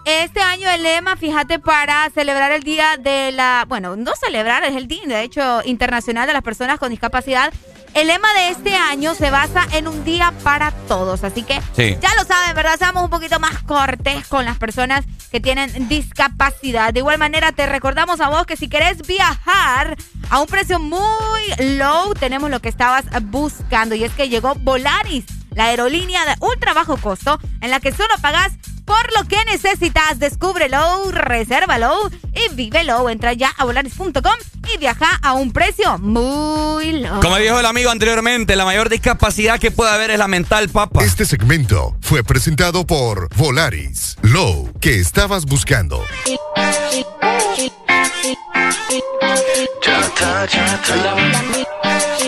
este 0.03 0.41
año 0.41 0.69
el 0.69 0.83
lema, 0.83 1.15
fíjate, 1.15 1.57
para 1.57 2.09
celebrar 2.09 2.51
el 2.51 2.63
día 2.63 2.97
de 2.99 3.31
la, 3.31 3.63
bueno, 3.65 3.95
no 3.95 4.11
celebrar, 4.15 4.65
es 4.65 4.75
el 4.75 4.87
día, 4.87 5.01
de 5.07 5.23
hecho, 5.23 5.61
internacional 5.63 6.27
de 6.27 6.33
las 6.33 6.43
personas 6.43 6.79
con 6.79 6.91
discapacidad. 6.91 7.53
El 7.95 8.07
lema 8.07 8.33
de 8.33 8.49
este 8.49 8.75
año 8.75 9.15
se 9.15 9.31
basa 9.31 9.65
en 9.71 9.87
un 9.87 10.03
día 10.03 10.33
para 10.43 10.71
todos, 10.71 11.23
así 11.23 11.43
que 11.43 11.61
ya 11.77 12.13
lo 12.15 12.25
saben, 12.25 12.53
¿verdad? 12.53 12.77
Seamos 12.77 13.05
un 13.05 13.09
poquito 13.09 13.39
más 13.39 13.63
cortes 13.63 14.27
con 14.27 14.43
las 14.43 14.57
personas 14.57 15.05
que 15.31 15.39
tienen 15.39 15.87
discapacidad. 15.87 16.91
De 16.93 16.99
igual 16.99 17.17
manera, 17.17 17.53
te 17.53 17.65
recordamos 17.65 18.19
a 18.19 18.27
vos 18.27 18.45
que 18.45 18.57
si 18.57 18.67
querés 18.67 19.07
viajar 19.07 19.95
a 20.29 20.41
un 20.41 20.47
precio 20.47 20.77
muy 20.77 21.41
low, 21.77 22.13
tenemos 22.15 22.49
lo 22.49 22.59
que 22.59 22.67
estabas 22.67 23.05
buscando 23.31 23.95
y 23.95 24.03
es 24.03 24.11
que 24.11 24.27
llegó 24.27 24.55
Volaris, 24.55 25.23
la 25.51 25.67
aerolínea 25.67 26.25
de 26.25 26.35
ultra 26.41 26.73
bajo 26.73 26.97
costo 26.97 27.39
en 27.61 27.71
la 27.71 27.79
que 27.79 27.93
solo 27.93 28.13
pagas 28.21 28.51
por 28.85 29.13
lo 29.17 29.27
que 29.27 29.43
necesitas, 29.45 30.19
descúbrelo, 30.19 31.11
resérvalo 31.11 32.09
y 32.33 32.53
vívelo. 32.53 33.09
Entra 33.09 33.33
ya 33.33 33.49
a 33.57 33.65
volaris.com 33.65 34.35
y 34.73 34.77
viaja 34.77 35.19
a 35.21 35.33
un 35.33 35.51
precio 35.51 35.97
muy 35.97 37.01
low. 37.01 37.19
Como 37.19 37.37
dijo 37.37 37.59
el 37.59 37.65
amigo 37.65 37.89
anteriormente, 37.89 38.55
la 38.55 38.65
mayor 38.65 38.89
discapacidad 38.89 39.59
que 39.59 39.71
puede 39.71 39.91
haber 39.91 40.11
es 40.11 40.19
la 40.19 40.27
mental, 40.27 40.69
papá. 40.69 41.03
Este 41.03 41.25
segmento 41.25 41.95
fue 42.01 42.23
presentado 42.23 42.85
por 42.85 43.29
Volaris. 43.35 44.17
Low, 44.21 44.71
que 44.79 44.99
estabas 44.99 45.45
buscando. 45.45 46.03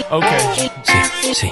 Ok. 0.10 0.26
Sí, 1.24 1.34
sí. 1.34 1.52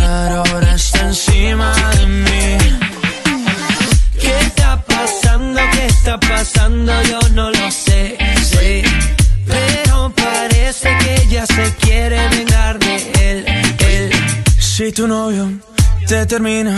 tu 15.01 15.07
novio 15.07 15.51
te 16.05 16.27
termina, 16.27 16.75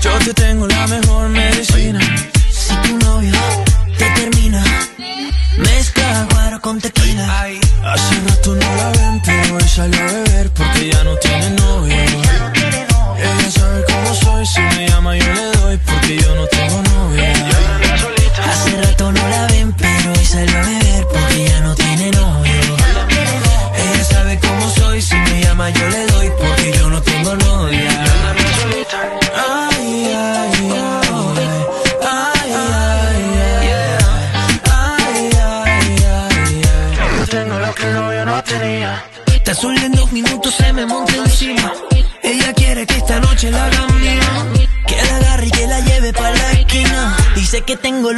yo 0.00 0.10
te 0.24 0.34
tengo 0.34 0.66
la 0.66 0.84
mejor 0.88 1.28
medicina. 1.28 2.00
Si 2.50 2.74
tu 2.82 2.98
novio 2.98 3.32
te 3.98 4.10
termina, 4.16 4.64
mezcla 5.58 6.26
guaro 6.32 6.60
con 6.60 6.80
tequila. 6.80 7.01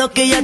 Lo 0.05 0.11
que 0.11 0.25
ella 0.25 0.44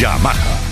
Yamaha. 0.00 0.71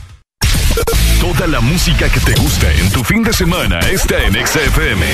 Toda 1.19 1.47
la 1.47 1.59
música 1.59 2.09
que 2.09 2.19
te 2.19 2.33
gusta 2.35 2.71
en 2.73 2.91
tu 2.91 3.03
fin 3.03 3.23
de 3.23 3.33
semana 3.33 3.79
está 3.79 4.23
en 4.23 4.33
XFM. 4.33 5.05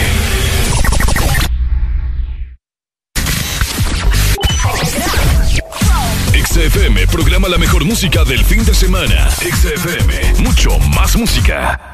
XFM 6.33 7.07
programa 7.07 7.47
la 7.47 7.57
mejor 7.57 7.85
música 7.85 8.23
del 8.23 8.43
fin 8.43 8.63
de 8.65 8.73
semana. 8.73 9.29
XFM, 9.31 10.41
mucho 10.43 10.79
más 10.79 11.15
música. 11.15 11.93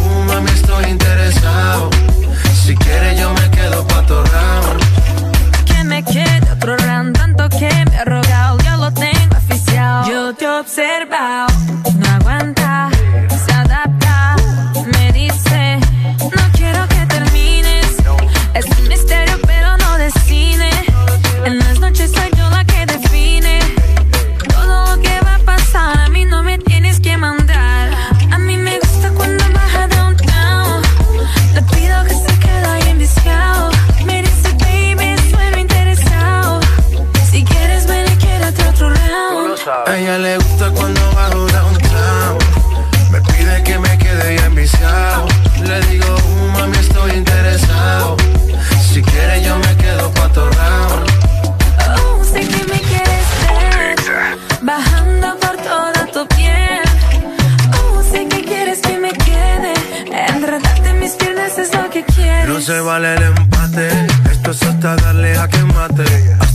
Si 2.91 2.97
quiere, 2.97 3.15
yo 3.15 3.33
me 3.33 3.49
quedo 3.51 3.87
pa' 3.87 4.05
tu 4.05 4.15
round. 4.15 4.83
Que 5.65 5.83
me 5.85 6.03
quede 6.03 6.51
otro 6.51 6.75
round. 6.75 7.17
Tanto 7.17 7.47
que 7.47 7.69
me 7.89 7.97
ha 7.97 8.03
rogado, 8.03 8.57
ya 8.65 8.75
lo 8.75 8.91
tengo 8.91 9.37
oficial. 9.37 10.03
Yo 10.09 10.33
te 10.33 10.43
he 10.43 10.49
observado, 10.59 11.47
no 11.99 12.10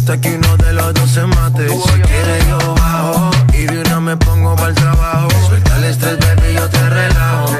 hasta 0.07 0.21
que 0.21 0.37
uno 0.37 0.57
de 0.59 0.73
los 0.73 0.95
dos 0.95 1.11
se 1.11 1.27
mate. 1.27 1.69
Si 1.69 2.01
quieres 2.03 2.47
yo 2.47 2.75
bajo 2.75 3.31
y 3.53 3.67
de 3.67 3.81
una 3.81 3.99
me 3.99 4.17
pongo 4.17 4.55
para 4.55 4.69
el 4.69 4.75
trabajo. 4.77 5.29
Suelta 5.49 5.77
el 5.79 5.85
estrés, 5.85 6.17
baby, 6.21 6.55
yo 6.55 6.69
te 6.69 6.89
relajo. 6.91 7.57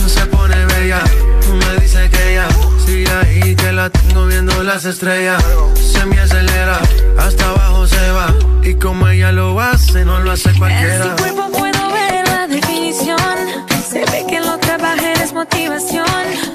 No 0.00 0.08
se 0.08 0.24
pone 0.26 0.64
bella, 0.64 1.02
tú 1.42 1.52
me 1.52 1.82
dices 1.82 2.08
que 2.08 2.34
ya 2.34 2.48
sigue 2.86 3.12
ahí 3.12 3.54
que 3.54 3.72
la 3.72 3.90
tengo 3.90 4.24
viendo 4.24 4.62
las 4.62 4.86
estrellas. 4.86 5.44
Se 5.74 6.06
me 6.06 6.18
acelera, 6.18 6.80
hasta 7.18 7.44
abajo 7.46 7.86
se 7.86 8.10
va 8.12 8.34
y 8.62 8.72
como 8.76 9.06
ella 9.08 9.32
lo 9.32 9.60
hace 9.60 10.06
no 10.06 10.18
lo 10.20 10.30
hace 10.30 10.50
cualquiera. 10.54 11.04
En 11.04 11.10
su 11.10 11.16
cuerpo 11.16 11.50
puedo 11.50 11.92
ver 11.92 12.26
la 12.26 12.46
definición, 12.46 13.18
se 13.86 13.98
ve 13.98 14.24
que 14.26 14.40
lo 14.40 14.56
trabajé 14.56 15.12
es 15.22 15.34
motivación. 15.34 16.06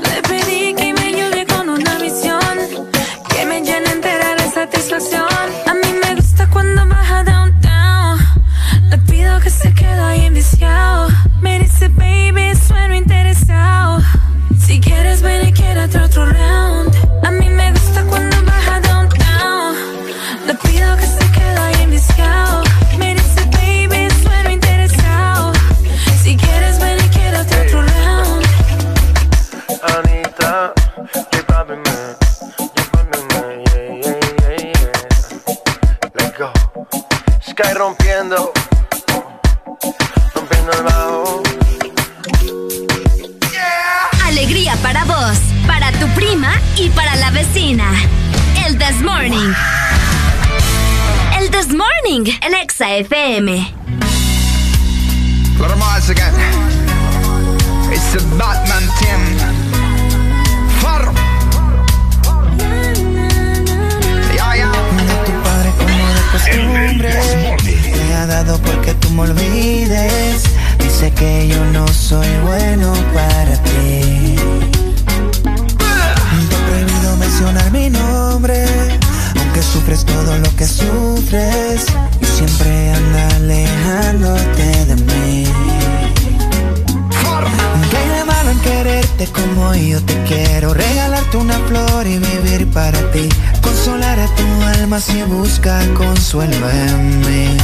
Le 0.01 0.21
pedí 0.23 0.73
que 0.73 0.86
canción 4.99 5.66
FM. 53.03 53.76
resuélveme. 96.27 97.57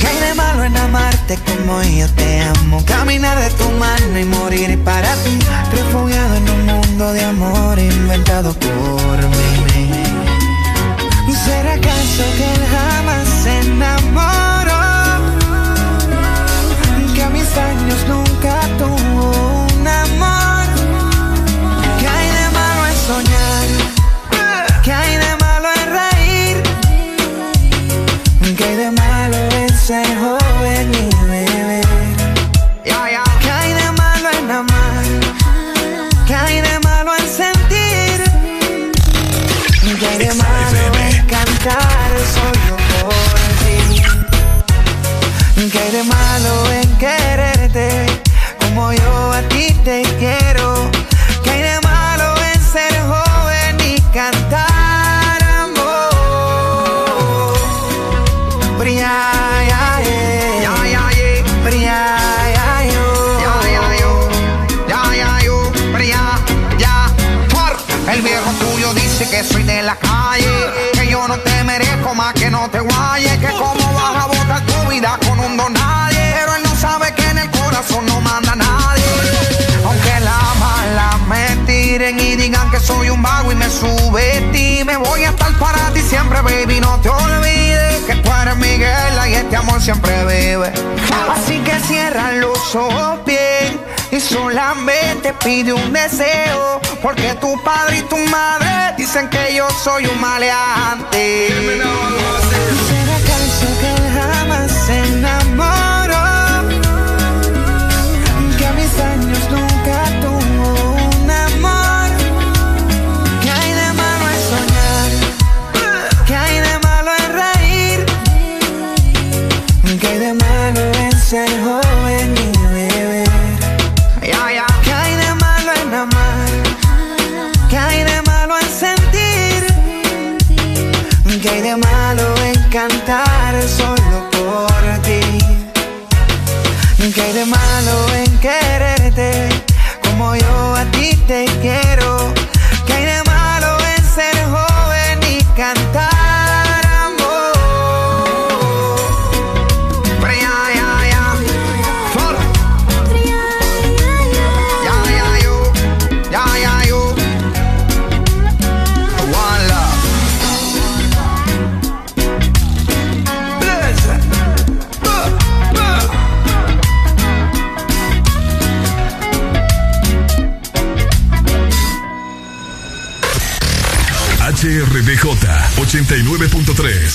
¿Qué 0.00 0.06
hay 0.06 0.28
de 0.28 0.34
malo 0.34 0.62
en 0.62 0.76
amarte 0.76 1.36
como 1.44 1.82
yo 1.82 2.08
te 2.10 2.42
amo? 2.42 2.84
Caminar 2.84 3.36
de 3.36 3.50
tu 3.50 3.68
mano 3.72 4.16
y 4.16 4.24
morir 4.24 4.78
para 4.84 5.12
ti. 5.24 5.36
Refugiado 5.72 6.36
en 6.36 6.50
un 6.50 6.66
mundo 6.66 7.12
de 7.12 7.24
amor 7.24 7.78
inventado 7.80 8.54
por 8.54 9.18
mí. 9.28 9.90
¿Será 11.44 11.74
acaso 11.74 12.24
que 12.38 12.50
jamás 12.70 13.28
se 13.42 13.58
enamoró? 13.60 14.43
ti 84.74 84.84
me 84.84 84.96
voy 84.96 85.22
a 85.22 85.30
estar 85.30 85.52
para 85.58 85.90
ti 85.92 86.00
siempre, 86.00 86.40
baby. 86.42 86.80
No 86.80 86.98
te 87.00 87.08
olvides 87.08 88.02
que 88.06 88.14
tú 88.16 88.30
eres 88.42 88.56
mi 88.56 88.76
guerra 88.78 89.28
y 89.28 89.34
este 89.34 89.56
amor 89.56 89.80
siempre 89.80 90.12
vive. 90.24 90.72
Así 91.30 91.58
que 91.60 91.78
cierra 91.80 92.32
los 92.32 92.74
ojos 92.74 93.24
bien 93.24 93.80
y 94.10 94.20
solamente 94.20 95.32
pide 95.44 95.72
un 95.72 95.92
deseo. 95.92 96.80
Porque 97.02 97.34
tu 97.34 97.62
padre 97.62 97.98
y 97.98 98.02
tu 98.02 98.16
madre 98.16 98.94
dicen 98.96 99.28
que 99.28 99.54
yo 99.54 99.68
soy 99.82 100.06
un 100.06 100.20
maleante. 100.20 101.48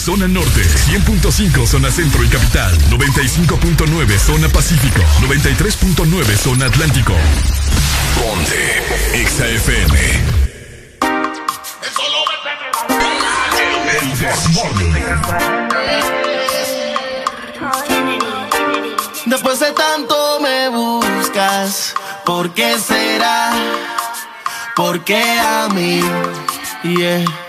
zona 0.10 0.28
norte, 0.28 0.62
100.5 0.64 1.68
zona 1.68 1.92
centro 1.92 2.24
y 2.24 2.28
capital, 2.30 2.76
95.9 2.90 4.18
zona 4.18 4.50
pacífico, 4.50 5.04
93.9 5.22 6.36
zona 6.36 6.66
atlántico. 6.66 7.14
Ponte 8.16 8.82
XAFM. 9.24 10.00
Después 19.28 19.60
de 19.60 19.72
tanto 19.74 20.40
me 20.42 20.70
buscas, 20.70 21.94
¿por 22.26 22.52
qué 22.56 22.80
será? 22.80 23.52
¿Por 24.76 25.04
qué 25.04 25.22
a 25.22 25.70
mí? 25.72 26.02
Yeah. 26.84 27.49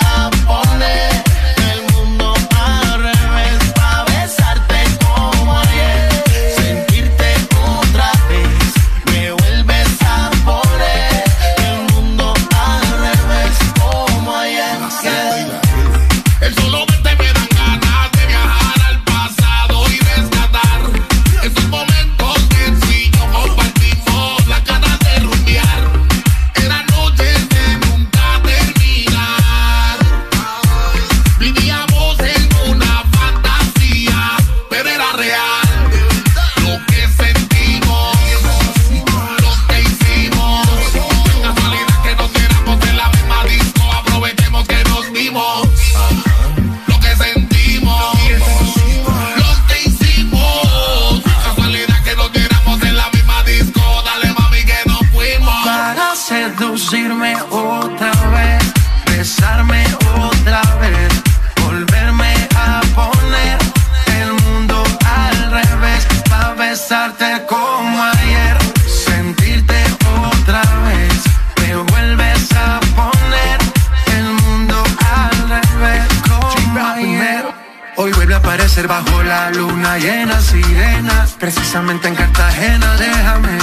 precisamente 81.41 82.07
en 82.07 82.13
Cartagena, 82.15 82.95
déjame 82.97 83.57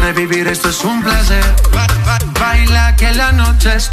revivir 0.00 0.48
esto 0.48 0.70
es 0.70 0.82
un 0.82 1.02
placer. 1.02 1.44
Ba- 1.74 1.86
ba- 2.06 2.18
Baila 2.40 2.96
que 2.96 3.12
la 3.12 3.30
noche 3.32 3.74
es 3.76 3.90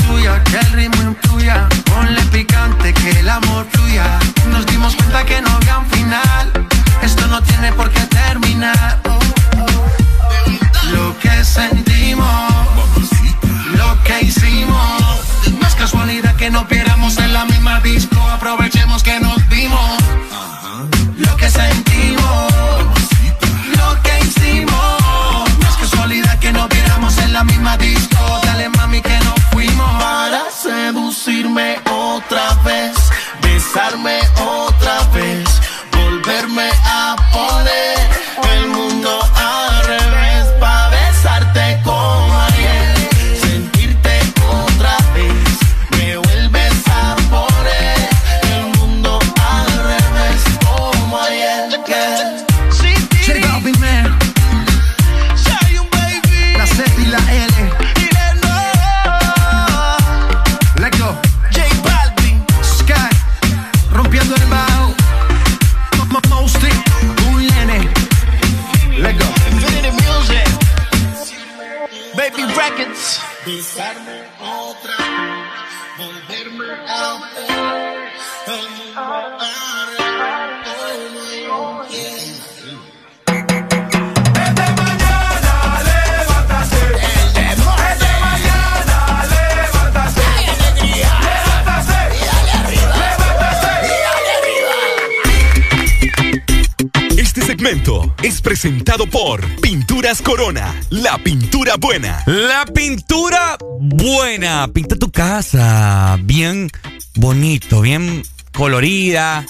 Corona, 100.28 100.76
la 100.90 101.18
pintura 101.20 101.76
buena. 101.78 102.22
La 102.26 102.66
pintura 102.66 103.58
buena. 103.80 104.68
Pinta 104.74 104.98
tu 104.98 105.10
casa 105.10 106.18
bien 106.20 106.70
bonito, 107.16 107.80
bien 107.80 108.24
colorida, 108.52 109.46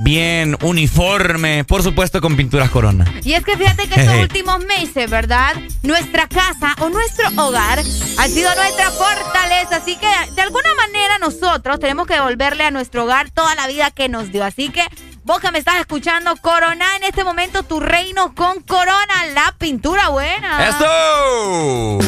bien 0.00 0.56
uniforme. 0.62 1.64
Por 1.64 1.82
supuesto, 1.82 2.22
con 2.22 2.34
pinturas 2.34 2.70
corona. 2.70 3.04
Y 3.22 3.34
es 3.34 3.44
que 3.44 3.58
fíjate 3.58 3.86
que 3.90 4.00
estos 4.00 4.16
últimos 4.22 4.64
meses, 4.64 5.10
¿verdad? 5.10 5.54
Nuestra 5.82 6.26
casa 6.28 6.76
o 6.80 6.88
nuestro 6.88 7.28
hogar 7.36 7.80
ha 7.80 8.28
sido 8.28 8.54
nuestra 8.54 8.90
fortaleza. 8.90 9.76
Así 9.76 9.96
que 9.96 10.32
de 10.34 10.40
alguna 10.40 10.74
manera 10.78 11.18
nosotros 11.18 11.78
tenemos 11.78 12.06
que 12.06 12.14
devolverle 12.14 12.64
a 12.64 12.70
nuestro 12.70 13.04
hogar 13.04 13.30
toda 13.30 13.54
la 13.54 13.66
vida 13.66 13.90
que 13.90 14.08
nos 14.08 14.32
dio. 14.32 14.44
Así 14.44 14.70
que 14.70 14.82
vos 15.24 15.40
que 15.40 15.50
me 15.52 15.58
estás 15.58 15.76
escuchando, 15.80 16.36
corona 16.36 16.96
en 16.96 17.04
este 17.04 17.24
momento 17.24 17.62
tu 17.62 17.80
reino 17.80 18.34
con 18.34 18.60
corona, 18.62 19.26
la 19.34 19.54
pintura 19.58 20.08
buena. 20.08 20.68
¡Eso! 20.68 21.98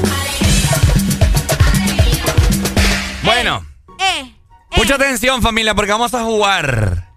Bueno, 3.22 3.64
Eh, 3.98 4.34
mucha 4.76 4.96
atención 4.96 5.40
familia 5.40 5.74
porque 5.74 5.92
vamos 5.92 6.12
a 6.14 6.22
jugar 6.24 7.08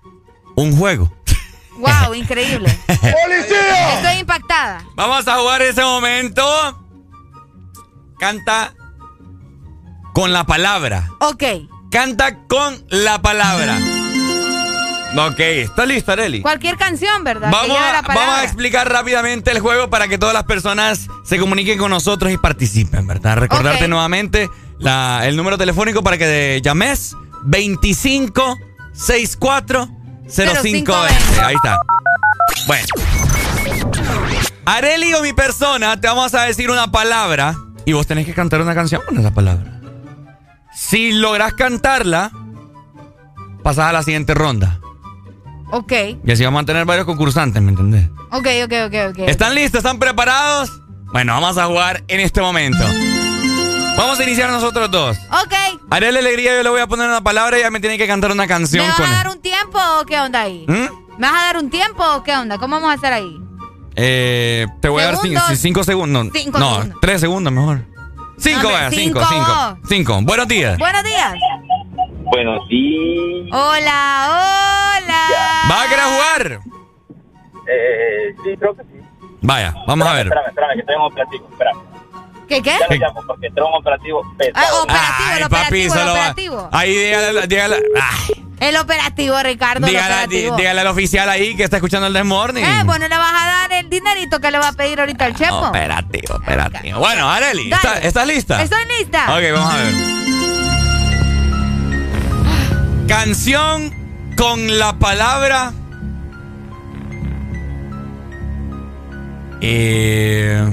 un 0.56 0.77
juego. 0.77 1.11
wow, 1.77 2.14
increíble. 2.16 2.69
¡Policía! 2.88 3.93
Estoy 3.95 4.19
impactada. 4.19 4.84
Vamos 4.95 5.27
a 5.27 5.38
jugar 5.38 5.61
ese 5.61 5.84
momento. 5.84 6.43
Canta 8.19 8.74
con 10.14 10.32
la 10.34 10.45
palabra. 10.45 11.09
Ok. 11.19 11.43
Canta 11.92 12.45
con 12.48 12.84
la 12.90 13.22
palabra. 13.22 13.77
Ok, 15.16 15.40
¿está 15.40 15.86
lista, 15.86 16.14
Areli? 16.14 16.42
Cualquier 16.42 16.77
canción, 16.77 17.24
¿verdad? 17.24 17.50
Vamos 17.52 17.77
a, 17.77 18.02
vamos 18.02 18.36
a 18.40 18.44
explicar 18.44 18.92
rápidamente 18.92 19.52
el 19.52 19.60
juego 19.60 19.90
para 19.90 20.08
que 20.08 20.18
todas 20.18 20.34
las 20.34 20.44
personas 20.44 21.08
se 21.24 21.40
comuniquen 21.40 21.77
con 21.77 21.90
nosotros 21.92 22.32
y 22.32 22.38
participen, 22.38 23.08
¿verdad? 23.08 23.38
Recordarte 23.38 23.88
nuevamente 23.88 24.50
la- 24.80 25.22
el 25.26 25.36
número 25.38 25.58
telefónico 25.58 26.03
para 26.03 26.18
que 26.18 26.60
llames 26.64 27.16
25 27.44 28.58
64 28.94 29.88
0520. 30.27 31.42
Ahí 31.42 31.56
está. 31.56 31.80
Bueno. 32.68 32.86
Areli 34.66 35.14
o 35.14 35.22
mi 35.22 35.32
persona, 35.34 36.00
te 36.00 36.08
vamos 36.08 36.34
a 36.36 36.44
decir 36.44 36.69
una 36.69 36.92
palabra 36.92 37.56
y 37.86 37.94
vos 37.94 38.06
tenés 38.06 38.26
que 38.26 38.34
cantar 38.34 38.61
una 38.61 38.76
canción 38.76 39.02
con 39.08 39.18
esa 39.18 39.32
palabra. 39.34 39.80
Si 40.76 41.14
logras 41.14 41.53
cantarla, 41.53 42.30
pasas 43.64 43.86
a 43.86 43.94
la 43.94 44.03
siguiente 44.03 44.34
ronda. 44.34 44.80
Ok. 45.71 45.91
Y 46.25 46.31
así 46.31 46.43
vamos 46.45 46.63
a 46.63 46.65
tener 46.65 46.85
varios 46.85 47.05
concursantes, 47.05 47.61
¿me 47.61 47.69
entendés? 47.71 48.09
Ok, 48.31 48.47
ok, 48.65 48.73
ok, 48.87 48.95
ok. 49.11 49.19
¿Están 49.27 49.55
listos? 49.55 49.79
¿Están 49.79 49.99
preparados? 49.99 50.71
Bueno, 51.11 51.33
vamos 51.33 51.57
a 51.57 51.65
jugar 51.65 52.03
en 52.07 52.19
este 52.19 52.41
momento. 52.41 52.83
Vamos 53.97 54.19
a 54.19 54.23
iniciar 54.23 54.49
nosotros 54.51 54.91
dos. 54.91 55.17
Ok. 55.31 55.53
Haré 55.89 56.11
la 56.11 56.19
alegría, 56.19 56.55
yo 56.55 56.63
le 56.63 56.69
voy 56.69 56.81
a 56.81 56.87
poner 56.87 57.07
una 57.07 57.21
palabra 57.21 57.57
y 57.57 57.61
ella 57.61 57.71
me 57.71 57.79
tiene 57.79 57.97
que 57.97 58.05
cantar 58.07 58.31
una 58.31 58.45
canción 58.47 58.83
¿Me 58.85 58.89
vas 58.89 58.97
con 58.99 59.09
a 59.09 59.11
dar 59.13 59.27
un 59.29 59.41
tiempo 59.41 59.79
o 59.99 60.05
qué 60.05 60.19
onda 60.19 60.41
ahí? 60.41 60.65
¿Mm? 60.67 61.17
¿Me 61.17 61.27
vas 61.27 61.33
a 61.41 61.45
dar 61.47 61.57
un 61.57 61.69
tiempo 61.69 62.03
o 62.15 62.23
qué 62.23 62.35
onda? 62.35 62.57
¿Cómo 62.59 62.75
vamos 62.75 62.91
a 62.91 62.93
hacer 62.93 63.13
ahí? 63.13 63.37
Eh, 63.95 64.67
te 64.81 64.89
voy 64.89 65.01
a 65.01 65.05
dar 65.07 65.15
Segundos. 65.15 65.43
cinco, 65.47 65.55
cinco 65.61 65.83
segundos. 65.83 66.27
Cinco 66.33 66.59
no, 66.59 66.73
segundos. 66.75 66.97
tres 67.01 67.21
segundos 67.21 67.51
mejor. 67.51 67.85
Cinco, 68.37 68.61
No, 68.63 68.71
vaya, 68.71 68.89
cinco, 68.91 69.19
cinco. 69.27 69.29
cinco. 69.31 69.79
Cinco. 69.89 70.21
Buenos 70.21 70.47
días. 70.47 70.77
Buenos 70.77 71.03
días. 71.03 71.33
Buenos 72.31 72.67
días. 72.69 73.49
Hola, 73.51 74.99
hola. 75.01 75.47
¿Va 75.69 75.83
a 75.83 75.87
querer 75.89 76.05
jugar? 76.05 76.59
Eh, 77.69 78.35
sí, 78.43 78.55
creo 78.57 78.75
que 78.75 78.83
sí. 78.83 78.89
Vaya, 79.41 79.73
vamos 79.85 80.07
a 80.07 80.13
ver. 80.13 80.27
Espérame, 80.27 80.47
espérame, 80.47 80.75
que 80.77 80.83
tengo 80.83 81.05
un 81.05 81.11
operativo. 81.11 81.47
Espérame. 81.51 81.79
¿Qué, 82.47 82.61
qué? 82.61 82.77
Ya 82.79 82.87
lo 82.89 82.95
llamo 82.95 83.21
porque 83.27 83.49
tengo 83.51 83.67
un 83.67 83.75
operativo 83.75 84.21
Ah, 84.23 84.35
pesado. 84.37 84.83
operativo, 84.83 85.29
el 85.33 85.39
papi, 85.41 85.45
operativo, 85.55 85.83
el 85.93 85.99
solo 85.99 86.05
va- 86.05 86.11
operativo. 86.19 86.69
Ahí 86.71 86.93
dígale, 86.95 87.47
dígale, 87.47 87.75
ay, 88.01 88.45
El 88.61 88.77
operativo, 88.77 89.43
Ricardo, 89.43 89.85
el 89.85 89.91
dígale, 89.91 90.13
operativo. 90.13 90.55
dí- 90.55 90.61
dígale 90.61 90.81
al 90.81 90.87
oficial 90.87 91.29
ahí 91.29 91.55
que 91.57 91.63
está 91.63 91.75
escuchando 91.77 92.07
el 92.07 92.13
This 92.13 92.23
Morning. 92.23 92.63
Eh, 92.63 92.83
bueno, 92.85 93.05
le 93.09 93.17
vas 93.17 93.33
a 93.33 93.45
dar 93.47 93.73
el 93.73 93.89
dinerito 93.89 94.39
que 94.39 94.49
le 94.49 94.59
va 94.59 94.69
a 94.69 94.73
pedir 94.73 94.97
ahorita 95.01 95.25
al 95.25 95.35
chepo. 95.35 95.57
Operativo, 95.67 96.35
operativo. 96.35 96.99
Bueno, 96.99 97.29
Areli, 97.29 97.69
Dale. 97.69 97.75
¿está- 97.85 97.99
¿estás 97.99 98.25
lista? 98.27 98.63
Estoy 98.63 98.85
lista. 98.97 99.25
Ok, 99.35 99.43
vamos 99.53 99.73
a 99.73 99.77
ver. 99.77 99.93
Canción 103.09 103.93
con 104.38 104.77
la 104.80 104.93
palabra. 104.93 105.74
Eh, 109.61 110.64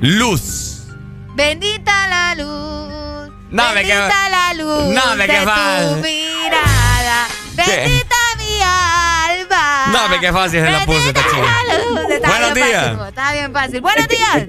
luz. 0.00 0.86
Bendita 1.34 2.08
la 2.08 2.34
luz. 2.36 3.32
No, 3.50 3.74
bendita 3.74 4.28
la 4.30 4.54
luz. 4.54 4.94
No, 4.94 5.16
me 5.16 5.26
de 5.26 5.32
queda 5.32 5.44
mal. 5.44 5.88
tu 5.88 5.96
mirada. 5.96 7.26
Bendita 7.56 8.16
mi 8.38 8.60
alma. 8.62 9.86
No, 9.92 10.08
me 10.08 10.20
qué 10.20 10.32
fácil 10.32 10.60
se 10.64 10.70
la 10.70 10.84
puse. 10.86 11.12
La 11.12 11.78
luz. 11.90 12.10
Está 12.10 12.28
Buenos 12.28 12.54
bien 12.54 12.66
días. 12.66 12.84
Fácil, 12.86 13.08
está 13.08 13.32
bien 13.32 13.52
fácil. 13.52 13.80
Buenos 13.80 14.08
días. 14.08 14.46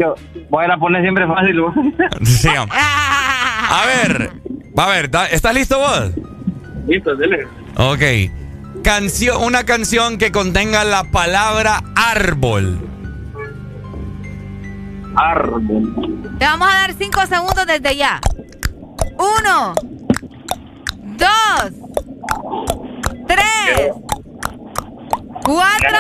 Voy 0.50 0.66
a 0.66 0.68
la 0.68 0.78
poner 0.78 1.02
siempre 1.02 1.26
fácil. 1.28 1.62
Sí. 2.26 2.50
A 3.68 3.84
ver, 3.88 4.32
a 4.78 4.88
ver, 4.88 5.10
¿ta- 5.10 5.26
¿estás 5.26 5.54
listo 5.54 5.80
vos? 5.80 6.12
Listo, 6.88 7.16
dele. 7.16 7.48
Ok. 7.78 8.02
Canción, 8.84 9.44
una 9.44 9.66
canción 9.66 10.18
que 10.18 10.32
contenga 10.32 10.84
la 10.84 11.06
palabra 11.06 11.84
árbol. 11.96 12.80
Árbol. 15.16 16.22
Te 16.38 16.46
vamos 16.46 16.68
a 16.70 16.76
dar 16.76 16.94
cinco 16.94 17.26
segundos 17.26 17.66
desde 17.66 17.96
ya. 17.96 18.20
Uno. 19.18 19.74
Dos. 21.18 21.72
Tres. 23.28 23.92
Cuatro. 25.46 25.98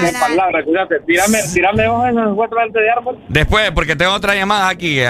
¿Qué 0.00 0.12
palabra? 0.20 0.62
Cuídate. 0.64 0.96
Tírame, 1.06 1.38
tírame 1.54 1.88
hojas 1.88 2.10
en 2.10 2.34
cuatro 2.34 2.58
antes 2.60 2.82
de 2.82 2.90
árbol. 2.90 3.18
Después, 3.28 3.70
porque 3.72 3.96
tengo 3.96 4.12
otra 4.12 4.34
llamada 4.34 4.68
aquí. 4.68 4.98
eh, 5.00 5.08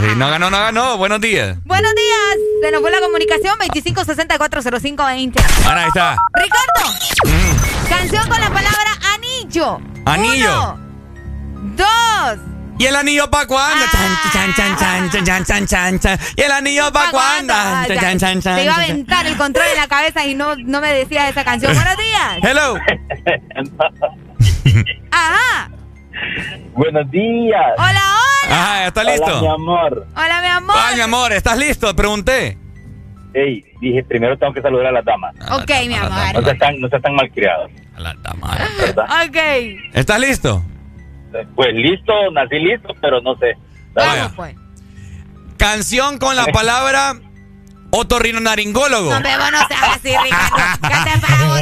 sí, 0.00 0.08
no 0.16 0.28
ganó, 0.30 0.50
no 0.50 0.58
ganó. 0.58 0.96
Buenos 0.98 1.20
días. 1.20 1.56
Buenos 1.64 1.94
días. 1.94 2.36
Se 2.62 2.70
nos 2.72 2.80
fue 2.80 2.90
la 2.90 3.00
comunicación 3.00 3.56
25640520. 3.58 5.42
Ahora 5.66 5.82
ahí 5.82 5.88
está. 5.88 6.16
Ricardo. 6.34 6.96
Canción 7.88 8.28
con 8.28 8.40
la 8.40 8.48
palabra 8.48 8.90
anillo. 9.14 9.78
Anillo. 10.04 10.72
Uno, 10.72 10.78
dos. 11.76 12.38
¿Y 12.78 12.84
el 12.84 12.94
anillo 12.94 13.30
pa' 13.30 13.46
cuándo? 13.46 13.84
Ah. 13.94 14.30
Chan, 14.32 14.52
chan, 15.44 15.66
chan, 15.66 15.98
¿Y 16.36 16.42
el 16.42 16.52
anillo 16.52 16.92
pa' 16.92 17.10
cuándo? 17.10 17.54
Te 17.86 17.94
iba 18.64 18.74
a 18.74 18.76
aventar 18.76 19.26
el 19.26 19.36
control 19.36 19.66
de 19.68 19.76
la 19.76 19.86
cabeza 19.86 20.26
y 20.26 20.34
no, 20.34 20.56
no 20.56 20.80
me 20.80 20.92
decías 20.92 21.30
esa 21.30 21.44
canción. 21.44 21.74
Buenos 21.74 21.96
días. 21.96 22.38
Hello. 22.42 22.76
Ajá. 25.10 25.70
Buenos 26.74 27.10
días. 27.10 27.62
Hola, 27.78 27.88
hola. 27.88 28.50
Ajá, 28.50 28.86
¿estás 28.86 29.04
listo? 29.06 29.24
Hola, 29.24 29.40
mi 29.40 29.48
amor. 29.48 30.06
Hola, 30.14 30.40
mi 30.40 30.48
amor. 30.48 30.76
Hola, 30.76 30.94
mi 30.94 31.00
amor, 31.00 31.32
¿estás 31.32 31.58
listo? 31.58 31.96
Pregunté. 31.96 32.58
Ey, 33.32 33.64
dije, 33.80 34.04
primero 34.04 34.38
tengo 34.38 34.52
que 34.52 34.62
saludar 34.62 34.86
a 34.86 34.92
las 34.92 35.04
damas. 35.04 35.34
A 35.40 35.56
ok, 35.56 35.70
mi 35.86 35.94
amor. 35.94 36.34
No 36.34 36.42
seas 36.42 36.58
tan, 36.58 36.80
no 36.80 36.88
seas 36.88 37.02
tan 37.02 37.14
malcriado. 37.14 37.68
A 37.96 38.00
las 38.00 38.22
damas. 38.22 38.60
¿Verdad? 38.78 39.06
Ok. 39.26 39.36
¿Estás 39.94 40.20
listo? 40.20 40.62
Pues 41.54 41.74
listo, 41.74 42.12
nací 42.32 42.58
listo, 42.58 42.94
pero 43.00 43.20
no 43.20 43.36
sé. 43.36 43.56
Vaya. 43.94 44.32
pues. 44.34 44.54
Canción 45.56 46.18
con 46.18 46.36
la 46.36 46.46
palabra 46.46 47.14
otorrinolaringólogo. 47.90 49.10
No, 49.10 49.20
bebo, 49.20 49.50
no 49.50 49.66
seas 49.68 49.96
así, 49.96 50.14
Ricardo. 50.22 50.56
¿Qué 50.82 51.10
te 51.10 51.18
pasa, 51.20 51.44
vos? 51.46 51.60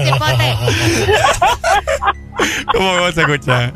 ¿Cómo 2.72 2.98
vos 2.98 3.16
escuchar? 3.16 3.72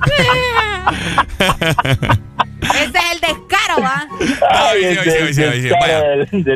Ese 2.60 2.84
es 2.84 3.12
el 3.12 3.20
descaro, 3.20 3.82
¿va? 3.82 4.06
Hoy 4.72 4.80
sí, 4.80 4.98
hoy 4.98 5.04
sí, 5.04 5.10
hoy 5.10 5.34
sí, 5.34 5.42
hoy 5.42 5.62
sí. 5.62 5.70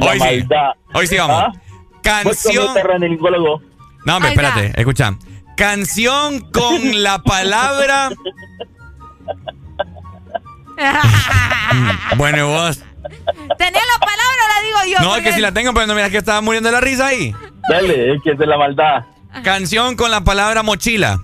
Hoy 0.01 0.19
sí. 0.19 0.19
maldad. 0.19 0.73
Hoy 0.95 1.07
sí 1.07 1.17
vamos. 1.17 1.45
¿Ah? 1.47 1.53
Canción. 2.03 2.75
No, 4.05 4.17
hombre, 4.17 4.31
espérate, 4.31 4.73
escucha. 4.77 5.15
Canción 5.57 6.51
con 6.51 7.03
la 7.03 7.19
palabra. 7.23 8.11
Bueno, 12.17 12.39
¿y 12.39 12.43
vos. 12.43 12.79
¿Tenés 13.59 13.83
la 13.83 13.99
palabra 13.99 14.43
o 14.45 14.49
la 14.49 14.61
digo 14.67 14.79
yo? 14.99 15.05
No, 15.05 15.17
es 15.17 15.23
que 15.23 15.33
si 15.33 15.41
la 15.41 15.53
tengo, 15.53 15.73
pero 15.75 15.87
no 15.87 15.95
miras 15.95 16.11
que 16.11 16.19
estaba 16.19 16.41
muriendo 16.41 16.69
de 16.69 16.73
la 16.75 16.81
risa 16.81 17.07
ahí. 17.07 17.35
Dale, 17.69 18.15
es 18.15 18.23
que 18.23 18.33
es 18.33 18.39
de 18.39 18.47
la 18.47 18.57
maldad. 18.59 19.05
Canción 19.43 19.97
con 19.97 20.11
la 20.11 20.21
palabra 20.23 20.63
mochila. 20.63 21.21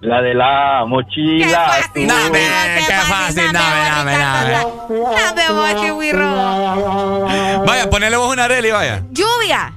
La 0.00 0.22
de 0.22 0.32
la 0.34 0.84
mochila. 0.86 1.46
Qué 1.46 1.54
fácil. 1.82 2.06
Dame, 2.06 2.38
qué 2.38 2.84
qué 2.86 2.92
fácil, 2.94 3.52
dame, 3.52 3.88
dame, 3.88 4.12
dame, 4.12 4.18
dame. 4.18 4.54
Vaya, 7.66 7.90
ponele 7.90 8.16
vos 8.16 8.32
una 8.32 8.44
Areli, 8.44 8.70
vaya. 8.70 9.02
Lluvia. 9.10 9.72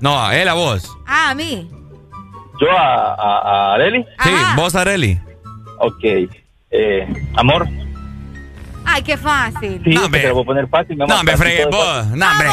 No, 0.00 0.24
a 0.24 0.34
él, 0.34 0.48
a 0.48 0.54
vos. 0.54 0.90
Ah, 1.06 1.28
a 1.30 1.34
mí. 1.34 1.68
Yo 2.58 2.70
a, 2.70 3.14
a, 3.14 3.70
a 3.70 3.74
Areli. 3.74 4.02
Sí, 4.22 4.30
Ajá. 4.32 4.54
vos, 4.56 4.74
Areli. 4.74 5.20
Ok. 5.78 6.04
Eh, 6.70 7.06
amor. 7.36 7.66
Ay, 8.84 9.02
qué 9.02 9.16
fácil. 9.16 9.80
Sí, 9.84 9.90
No, 9.90 10.04
hombre. 10.04 10.20
te 10.20 10.28
lo 10.28 10.34
voy 10.34 10.42
a 10.42 10.46
poner 10.46 10.68
fácil. 10.68 10.96
mi 10.96 11.02
amor. 11.02 11.16
No, 11.16 11.22
me 11.24 11.32
Casi 11.32 11.42
fregué 11.42 11.66
todo 11.66 12.00
es 12.00 12.06
vos. 12.08 12.16
No, 12.16 12.30
hombre. 12.30 12.48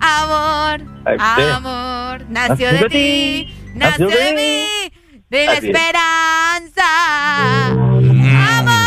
Amor, 0.00 0.80
amor, 1.06 1.50
amor, 1.52 2.24
nació 2.28 2.72
de 2.72 2.88
ti, 2.88 3.54
nació 3.74 4.06
Nació 4.06 4.18
de 4.18 4.24
de 4.24 4.34
mí, 4.34 4.92
de 5.30 5.46
la 5.46 5.52
esperanza. 5.54 6.88
Mm. 8.00 8.36
Amor, 8.58 8.82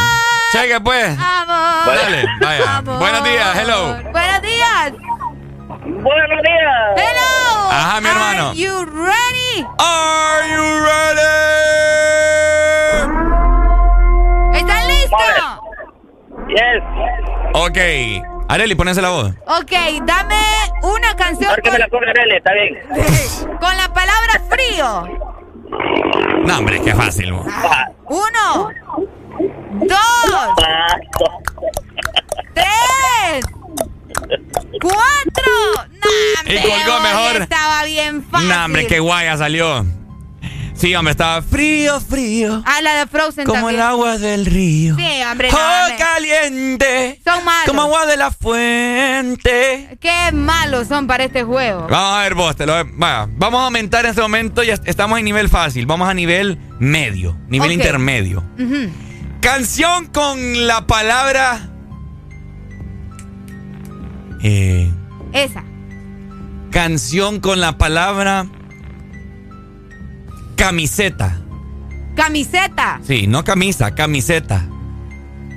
Cheque, 0.52 0.80
pues. 0.82 1.18
amor. 1.18 1.96
Dale, 1.96 2.26
vaya. 2.42 2.78
amor. 2.78 3.00
Buenos 3.00 3.24
días, 3.24 3.58
hello. 3.58 3.98
Buenos 4.12 4.42
días. 4.42 4.94
Buenos 5.82 6.42
días. 6.44 6.96
Hello. 6.98 7.72
Ajá, 7.72 8.02
mi 8.02 8.08
hermano. 8.08 8.50
Are 8.50 8.58
you 8.58 8.86
ready? 8.86 9.66
Are 9.80 10.50
you 10.50 10.84
ready? 10.86 12.45
¿Están 15.20 15.36
listos? 15.36 15.76
Yes. 16.48 16.84
Ok. 17.54 17.78
Areli, 18.48 18.76
ponese 18.76 19.02
la 19.02 19.10
voz. 19.10 19.34
Ok, 19.48 19.72
dame 20.04 20.36
una 20.84 21.16
canción 21.16 21.52
que 21.64 21.72
me 21.72 21.80
la 21.80 21.88
con, 21.90 22.00
ponga 22.00 22.12
Areli, 22.12 22.36
está 22.38 22.54
bien. 22.54 23.58
con 23.60 23.76
la 23.78 23.92
palabra 23.94 24.42
frío. 24.50 25.08
No, 26.46 26.58
hombre, 26.60 26.80
qué 26.82 26.94
fácil. 26.94 27.34
vos. 27.34 27.48
Uno, 28.08 28.70
dos, 29.74 30.56
tres, 32.54 33.46
cuatro. 34.80 35.88
Nah, 35.90 36.52
Y 36.54 36.62
colgó 36.62 36.98
hombre, 36.98 37.12
mejor. 37.12 37.42
Estaba 37.42 37.84
bien 37.86 38.24
fácil. 38.24 38.48
No, 38.50 38.66
hombre, 38.66 38.88
qué 38.88 39.00
guaya 39.00 39.38
salió. 39.38 39.86
Sí, 40.86 40.94
hombre, 40.94 41.14
estaba 41.14 41.42
frío, 41.42 42.00
frío. 42.00 42.62
Ah, 42.64 42.80
la 42.84 42.94
de 43.00 43.08
Frozen 43.08 43.48
Como 43.48 43.72
el 43.72 43.82
agua 43.82 44.20
del 44.20 44.46
río. 44.46 44.96
Sí, 44.96 45.08
hombre, 45.28 45.50
no, 45.50 45.58
Oh, 45.58 45.82
hombre. 45.82 45.98
caliente. 45.98 47.22
Son 47.26 47.44
malos. 47.44 47.66
Como 47.66 47.82
agua 47.82 48.06
de 48.06 48.18
la 48.18 48.30
fuente. 48.30 49.98
Qué 50.00 50.32
malos 50.32 50.88
son 50.88 51.08
para 51.08 51.24
este 51.24 51.42
juego. 51.42 51.88
Vamos 51.90 52.20
a 52.20 52.22
ver 52.22 52.36
vos, 52.36 52.56
te 52.56 52.68
lo 52.68 52.74
vaya, 52.94 53.28
Vamos 53.36 53.62
a 53.62 53.64
aumentar 53.64 54.06
en 54.06 54.12
este 54.12 54.22
momento, 54.22 54.62
ya 54.62 54.76
estamos 54.86 55.18
en 55.18 55.26
nivel 55.26 55.50
fácil. 55.50 55.88
Vamos 55.88 56.08
a 56.08 56.14
nivel 56.14 56.60
medio, 56.78 57.36
nivel 57.48 57.72
intermedio. 57.72 58.44
Canción 59.42 60.06
con 60.06 60.68
la 60.68 60.86
palabra. 60.86 61.68
Eh, 64.44 64.94
Esa. 65.34 65.64
Canción 66.70 67.40
con 67.40 67.60
la 67.60 67.76
palabra 67.80 68.46
camiseta. 70.56 71.38
Camiseta. 72.16 73.00
Sí, 73.04 73.28
no 73.28 73.44
camisa, 73.44 73.94
camiseta. 73.94 74.64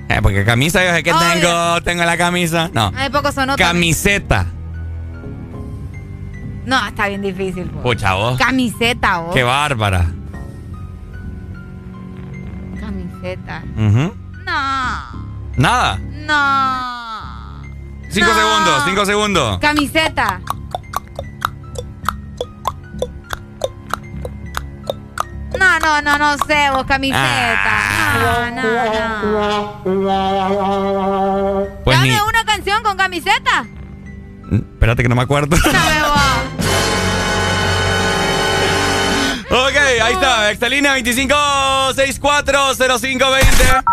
Eh, 0.08 0.20
porque 0.22 0.44
camisa 0.44 0.84
yo 0.84 0.92
sé 0.94 1.02
que 1.02 1.12
tengo, 1.12 1.82
tengo 1.82 2.04
la 2.04 2.16
camisa. 2.16 2.70
No. 2.72 2.92
Hay 2.96 3.10
pocos 3.10 3.34
son 3.34 3.50
Camiseta. 3.56 4.46
No, 6.64 6.86
está 6.86 7.08
bien 7.08 7.22
difícil. 7.22 7.64
Pucha, 7.66 8.14
vos. 8.14 8.38
Camiseta, 8.38 9.18
vos. 9.18 9.34
Qué 9.34 9.42
bárbara. 9.42 10.06
Camiseta. 12.80 13.62
No. 13.76 14.12
Nada. 15.56 15.98
No. 15.98 17.62
Cinco 18.10 18.28
No. 18.28 18.34
segundos, 18.34 18.82
cinco 18.86 19.06
segundos. 19.06 19.58
Camiseta. 19.60 20.40
No, 25.56 25.78
no, 25.78 26.02
no, 26.02 26.18
no 26.18 26.36
sé, 26.46 26.68
vos 26.72 26.84
camiseta. 26.84 28.18
No, 28.22 28.50
no, 28.50 29.82
no. 29.84 31.66
Pues 31.84 32.00
ni. 32.00 32.10
Dame 32.10 32.22
una 32.28 32.44
canción 32.44 32.82
con 32.82 32.96
camiseta. 32.96 33.64
Espérate 34.50 35.02
que 35.02 35.08
no 35.08 35.14
me 35.14 35.22
acuerdo. 35.22 35.56
ok, 35.60 35.70
ahí 40.02 40.12
está. 40.12 40.50
Excelina 40.50 40.96
25640520. 40.98 43.84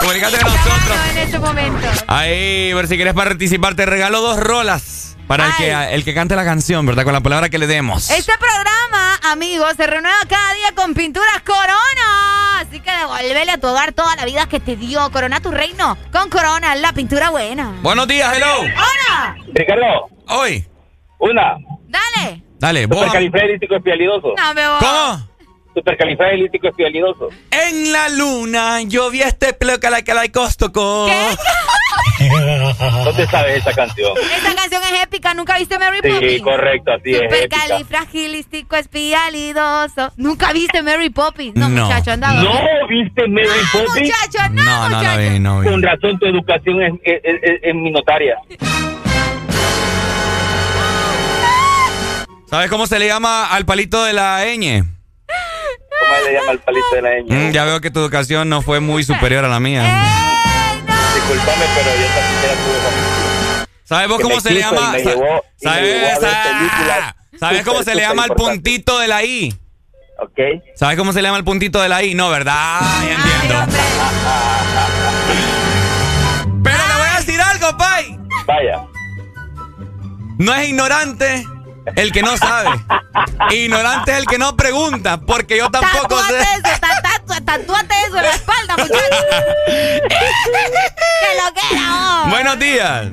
Comunicate 0.00 0.38
con 0.38 0.52
nosotros. 0.52 0.98
en 1.10 1.18
este 1.18 1.38
momento. 1.38 1.86
Ahí, 2.06 2.70
a 2.70 2.74
ver 2.76 2.86
si 2.88 2.96
quieres 2.96 3.14
participar, 3.14 3.74
te 3.74 3.86
regalo 3.86 4.20
dos 4.20 4.38
rolas. 4.38 5.07
Para 5.28 5.46
el 5.46 5.54
que, 5.56 5.94
el 5.94 6.04
que 6.04 6.14
cante 6.14 6.34
la 6.34 6.44
canción, 6.44 6.86
¿verdad? 6.86 7.04
Con 7.04 7.12
la 7.12 7.20
palabra 7.20 7.50
que 7.50 7.58
le 7.58 7.66
demos. 7.66 8.10
Este 8.10 8.32
programa, 8.38 9.20
amigos, 9.30 9.74
se 9.76 9.86
renueva 9.86 10.16
cada 10.26 10.54
día 10.54 10.72
con 10.74 10.94
pinturas 10.94 11.42
Corona. 11.44 12.60
Así 12.60 12.80
que 12.80 12.90
devuélvele 12.90 13.52
a 13.52 13.58
tu 13.58 13.66
hogar 13.68 13.92
toda 13.92 14.16
la 14.16 14.24
vida 14.24 14.48
que 14.48 14.58
te 14.58 14.74
dio. 14.74 15.10
Corona 15.10 15.40
tu 15.40 15.50
reino 15.50 15.98
con 16.10 16.30
Corona, 16.30 16.74
la 16.76 16.94
pintura 16.94 17.28
buena. 17.28 17.74
Buenos 17.82 18.08
días, 18.08 18.34
hello. 18.34 18.62
¡Hola! 18.62 19.36
Ricardo. 19.52 20.08
Hoy. 20.28 20.66
Una. 21.18 21.58
Dale. 21.86 22.42
Dale, 22.58 22.86
vos. 22.86 23.06
No, 24.34 24.54
me 24.54 24.66
voy. 24.66 24.78
¿Cómo? 24.80 25.27
Supercalifragilístico 25.78 26.68
espialidoso. 26.68 27.28
En 27.50 27.92
la 27.92 28.08
luna 28.08 28.82
yo 28.82 29.10
vi 29.10 29.22
este 29.22 29.52
ploca 29.52 29.90
la 29.90 30.02
que 30.02 30.14
la 30.14 30.28
costoco. 30.28 31.08
No 32.20 33.12
te 33.12 33.26
sabes 33.28 33.58
esa 33.58 33.72
canción. 33.74 34.12
Esta 34.36 34.52
canción 34.54 34.82
es 34.92 35.04
épica. 35.04 35.34
¿Nunca 35.34 35.56
viste 35.56 35.78
Mary 35.78 35.98
Sí, 36.02 36.08
Poppins? 36.10 36.42
correcto, 36.42 36.90
así 36.92 37.10
es. 37.14 37.20
Supercalifragilístico 37.22 38.74
espialidoso. 38.76 40.12
¿Nunca 40.16 40.52
viste 40.52 40.82
Mary 40.82 41.10
Poppins? 41.10 41.54
No, 41.54 41.68
No. 41.68 41.84
muchacho, 41.84 42.10
andaba. 42.10 42.42
¿No 42.42 42.52
viste 42.88 43.28
Mary 43.28 43.46
Poppins? 43.72 44.08
muchacho, 44.08 44.48
no, 44.52 44.64
No, 44.64 44.88
no 44.88 44.90
la 44.90 44.98
muchacho. 45.12 45.30
vi, 45.32 45.38
no 45.38 45.60
vi. 45.60 45.68
Con 45.68 45.82
razón 45.82 46.18
tu 46.18 46.26
educación 46.26 46.82
es, 46.82 46.92
es, 47.04 47.20
es- 47.24 47.60
es 47.62 47.74
minotaria. 47.74 48.34
¿Sabes 52.50 52.70
cómo 52.70 52.86
se 52.86 52.98
le 52.98 53.06
llama 53.06 53.46
al 53.46 53.64
palito 53.66 54.02
de 54.04 54.12
la 54.14 54.44
ñ? 54.44 54.84
¿Cómo 56.28 56.36
le 56.36 56.40
llama 56.40 56.52
el 56.52 56.58
palito 56.58 56.94
de 56.94 57.02
la 57.02 57.10
ñ? 57.20 57.24
Mm, 57.48 57.52
ya 57.52 57.64
veo 57.64 57.80
que 57.80 57.90
tu 57.90 58.00
educación 58.00 58.48
no 58.48 58.60
fue 58.62 58.80
muy 58.80 59.02
superior 59.02 59.44
a 59.44 59.48
la 59.48 59.60
mía. 59.60 59.82
Disculpame, 61.14 61.64
pero 61.74 61.90
yo 61.96 62.06
también 62.06 62.58
tuve 62.64 63.68
¿Sabes 63.84 64.08
vos 64.08 64.20
cómo 64.20 64.40
se 64.40 64.50
le 64.52 64.60
llama? 64.60 64.76
¿Sabes, 64.78 65.04
llevó 65.06 65.24
a 65.64 65.76
ver 65.80 66.14
sa- 66.20 66.42
películas 66.42 67.14
¿Sabes 67.40 67.62
cómo 67.64 67.82
se 67.82 67.94
le 67.94 68.02
llama 68.02 68.24
el 68.26 68.30
puntito 68.32 68.98
de 68.98 69.08
la 69.08 69.24
I? 69.24 69.54
Ok. 70.20 70.38
¿Sabes 70.74 70.98
cómo 70.98 71.12
se 71.12 71.22
le 71.22 71.28
llama 71.28 71.38
el 71.38 71.44
puntito 71.44 71.80
de 71.80 71.88
la 71.88 72.02
I? 72.02 72.14
No, 72.14 72.28
¿verdad? 72.28 72.80
Ya 73.06 73.14
entiendo. 73.14 73.78
Pero 76.62 76.76
le 76.88 76.94
voy 76.94 77.08
a 77.14 77.16
decir 77.20 77.40
algo, 77.40 77.76
Pai. 77.78 78.18
Vaya. 78.46 78.82
No 80.38 80.54
es 80.54 80.68
ignorante 80.68 81.46
el 81.96 82.12
que 82.12 82.22
no 82.22 82.36
sabe. 82.36 82.70
Ignorante 83.50 84.12
es 84.12 84.18
el 84.18 84.26
que 84.26 84.38
no 84.38 84.56
pregunta, 84.56 85.20
porque 85.20 85.56
yo 85.58 85.70
tampoco 85.70 86.16
Tatúate 86.16 86.34
sé. 86.34 86.42
eso, 86.42 86.80
ta- 86.80 87.02
tatu- 87.02 87.44
tatúate 87.44 87.94
eso 88.06 88.16
en 88.16 88.22
la 88.22 88.30
espalda, 88.30 88.76
muchacho. 88.76 89.24
que 90.06 91.30
lo 91.36 91.54
que 91.54 91.74
era 91.76 92.22
vos. 92.22 92.30
Buenos 92.30 92.58
días. 92.58 93.06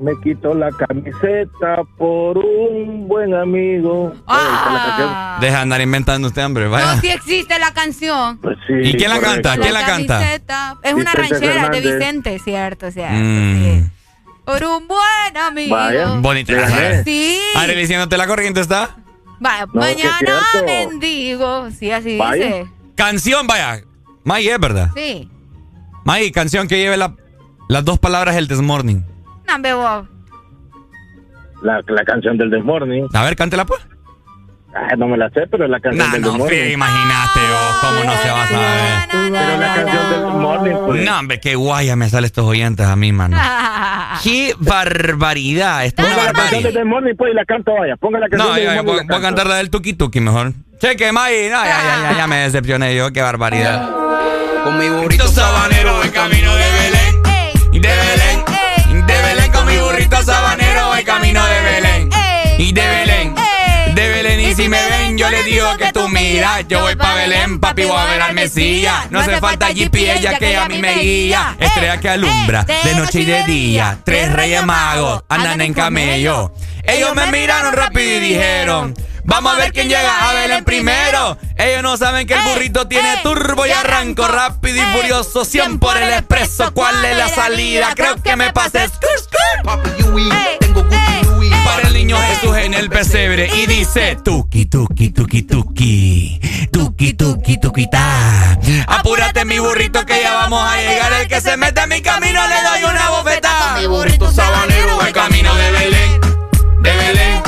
Me 0.00 0.12
quito 0.20 0.52
la 0.54 0.68
camiseta 0.72 1.82
por 1.96 2.36
un 2.36 3.06
buen 3.06 3.32
amigo. 3.34 4.12
Ah. 4.26 5.38
Deja 5.40 5.56
de 5.58 5.62
andar 5.62 5.80
inventando 5.80 6.26
usted, 6.26 6.44
hombre. 6.44 6.64
No, 6.64 6.70
Vaya. 6.72 7.00
sí 7.00 7.08
existe 7.08 7.56
la 7.60 7.72
canción. 7.72 8.38
Pues 8.38 8.58
¿Y 8.68 8.94
quién 8.96 9.10
la 9.10 9.20
canta? 9.20 9.56
¿Quién 9.56 9.72
la 9.72 9.86
canta? 9.86 10.18
camiseta. 10.18 10.76
Es 10.82 10.94
una 10.94 11.12
Vicente 11.14 11.46
ranchera 11.46 11.68
de. 11.68 11.80
Vicente, 11.80 12.38
cierto, 12.40 12.90
cierto. 12.90 13.14
Mm, 13.14 13.90
Por 14.44 14.64
un 14.64 14.88
buen 14.88 15.36
amigo. 15.36 15.74
Vaya. 15.76 16.06
bonita. 16.18 16.52
Le 16.52 16.60
gané. 16.60 17.04
Sí. 17.04 17.40
Ahora 17.56 17.72
diciéndote 17.74 18.16
la 18.16 18.26
corriente 18.26 18.60
está. 18.60 18.96
Vaya, 19.40 19.66
No, 19.72 19.82
sí 19.82 19.90
es 19.90 20.04
mañana 20.04 20.40
mendigo. 20.64 21.70
Sí, 21.70 21.90
así 21.90 22.16
Vaya. 22.18 22.44
dice. 22.46 22.66
Canción, 22.94 23.46
vaya. 23.46 23.82
May 24.24 24.48
es 24.48 24.58
verdad. 24.58 24.90
Sí. 24.94 25.28
May, 26.04 26.30
canción 26.32 26.66
que 26.68 26.78
lleve 26.78 26.96
la- 26.96 27.14
las 27.68 27.84
dos 27.84 27.98
palabras 27.98 28.36
el 28.36 28.48
This 28.48 28.60
Morning. 28.60 29.02
No, 29.48 29.58
me 29.58 29.72
voy. 29.74 30.08
La, 31.62 31.80
la 31.86 32.04
canción 32.04 32.36
del 32.38 32.50
This 32.50 32.64
Morning. 32.64 33.04
A 33.14 33.22
ver, 33.24 33.36
cántela 33.36 33.64
pues. 33.64 33.80
Ah, 34.74 34.96
no 34.96 35.06
me 35.06 35.18
la 35.18 35.28
sé, 35.30 35.46
pero 35.50 35.68
la 35.68 35.80
canción 35.80 36.06
Nah, 36.06 36.12
del 36.14 36.22
no, 36.22 36.32
Morning. 36.32 36.46
fíjate, 36.48 36.72
imagínate 36.72 37.40
vos, 37.40 37.76
cómo 37.82 38.04
no 38.04 38.22
se 38.22 38.30
va 38.30 38.42
a 38.42 38.48
saber. 38.48 39.30
Pero 39.32 39.56
la 39.60 39.74
canción 39.74 40.10
del 40.10 40.22
Morning, 40.40 40.74
pues. 40.86 41.04
No, 41.04 41.18
hombre, 41.18 41.40
qué 41.40 41.54
guaya 41.56 41.94
me 41.96 42.08
salen 42.08 42.24
estos 42.24 42.44
oyentes 42.46 42.86
a 42.86 42.96
mí, 42.96 43.12
mano. 43.12 43.36
Qué 44.22 44.54
barbaridad. 44.58 45.84
Esto 45.84 46.02
es 46.02 46.08
una 46.08 46.16
Ponga 46.16 46.32
la 46.32 46.50
canción 46.50 46.74
del 46.74 46.84
Morning, 46.86 47.14
pues, 47.16 47.32
y 47.32 47.34
la 47.34 47.44
canto, 47.44 47.74
vaya. 47.74 47.96
Ponga 47.96 48.18
la 48.18 48.28
canción 48.28 48.48
No, 48.48 48.54
del 48.54 48.64
Morning. 48.66 48.84
voy, 48.84 48.96
la 48.96 49.02
voy 49.04 49.16
a 49.16 49.20
cantar 49.20 49.46
la 49.46 49.56
del 49.56 49.68
Tuki 49.70 49.92
Tuki 49.94 50.20
mejor. 50.20 50.52
Cheque, 50.80 51.12
May. 51.12 51.48
No, 51.50 51.62
ya, 51.64 51.64
ya, 51.64 52.10
ya, 52.10 52.16
ya 52.18 52.26
me 52.26 52.36
decepcioné 52.36 52.94
yo. 52.96 53.12
Qué 53.12 53.20
barbaridad. 53.22 53.88
Con 54.64 54.78
mi 54.78 54.88
burrito 54.88 55.26
sabanero 55.28 56.02
en 56.02 56.10
camino 56.12 56.54
de 56.54 56.64
Belén. 56.72 57.22
De 57.72 57.78
Belén. 57.80 59.06
De 59.06 59.22
Belén 59.22 59.52
con 59.52 59.66
mi 59.66 59.76
burrito 59.78 60.16
sabanero 60.22 60.88
voy 60.88 61.04
camino 61.04 61.44
de 61.44 61.60
Belén. 61.62 62.10
Y 62.58 62.72
de 62.72 62.86
Belén. 62.86 63.21
Y 64.52 64.54
si 64.54 64.68
me 64.68 64.86
ven 64.86 65.16
yo 65.16 65.30
le 65.30 65.42
digo 65.44 65.66
que 65.78 65.92
tú 65.92 66.10
miras 66.10 66.68
Yo 66.68 66.82
voy 66.82 66.94
pa' 66.94 67.14
Belén, 67.14 67.58
papi, 67.58 67.84
voy 67.84 67.96
a 67.96 68.04
ver 68.04 68.20
al 68.20 68.34
Mesías. 68.34 69.10
No 69.10 69.20
hace 69.20 69.40
falta 69.40 69.68
GPS 69.68 70.20
ya 70.20 70.38
que 70.38 70.54
a 70.58 70.68
mí 70.68 70.76
me 70.76 70.92
guía. 70.98 71.56
Estrella 71.58 71.98
que 71.98 72.10
alumbra 72.10 72.62
de 72.62 72.94
noche 72.94 73.20
y 73.20 73.24
de 73.24 73.44
día. 73.44 73.98
Tres 74.04 74.30
reyes 74.30 74.62
magos 74.62 75.22
andan 75.30 75.62
en 75.62 75.72
camello. 75.72 76.52
Ellos 76.82 77.14
me 77.14 77.28
miraron 77.28 77.72
rápido 77.72 78.16
y 78.16 78.20
dijeron 78.20 78.94
Vamos 79.24 79.54
a 79.54 79.56
ver 79.56 79.72
quién 79.72 79.88
llega. 79.88 80.30
a 80.30 80.34
Belén 80.34 80.64
primero. 80.64 81.38
Ellos 81.56 81.82
no 81.82 81.96
saben 81.96 82.26
que 82.26 82.34
el 82.34 82.42
burrito 82.42 82.88
tiene 82.88 83.18
turbo 83.22 83.66
y 83.66 83.70
arranco 83.70 84.26
rápido 84.26 84.76
y 84.76 84.96
furioso. 84.96 85.44
100 85.44 85.78
por 85.78 85.96
el 85.96 86.10
expreso. 86.10 86.72
¿Cuál 86.72 87.04
es 87.04 87.16
la 87.16 87.28
salida? 87.28 87.92
Creo 87.94 88.16
que 88.16 88.36
me 88.36 88.52
pasé. 88.52 88.90
Para 91.64 91.88
el 91.88 91.94
niño 91.94 92.16
Jesús 92.16 92.56
en 92.56 92.74
el 92.74 92.90
pesebre. 92.90 93.48
y 93.54 93.66
dice 93.66 94.16
tuki 94.22 94.66
tuki 94.66 95.10
tuki 95.10 95.42
tuki 95.42 96.40
tuki. 96.70 97.14
Tuki 97.16 97.58
tuki 97.58 97.86
ta. 97.90 98.58
Apúrate 98.88 99.44
mi 99.44 99.58
burrito 99.58 100.04
que 100.04 100.20
ya 100.20 100.34
vamos 100.34 100.68
a 100.68 100.76
llegar. 100.76 101.12
El 101.12 101.28
que 101.28 101.40
se 101.40 101.56
mete 101.56 101.80
en 101.82 101.88
mi 101.88 102.02
camino 102.02 102.40
le 102.48 102.62
doy 102.62 102.90
una 102.90 103.10
bofetada. 103.10 103.76
Mi 103.78 103.86
burrito 103.86 104.30
sabanero 104.30 104.98
va 104.98 105.12
camino 105.12 105.54
de 105.54 105.70
Belén, 105.70 106.20
de 106.80 106.96
Belén 106.96 107.42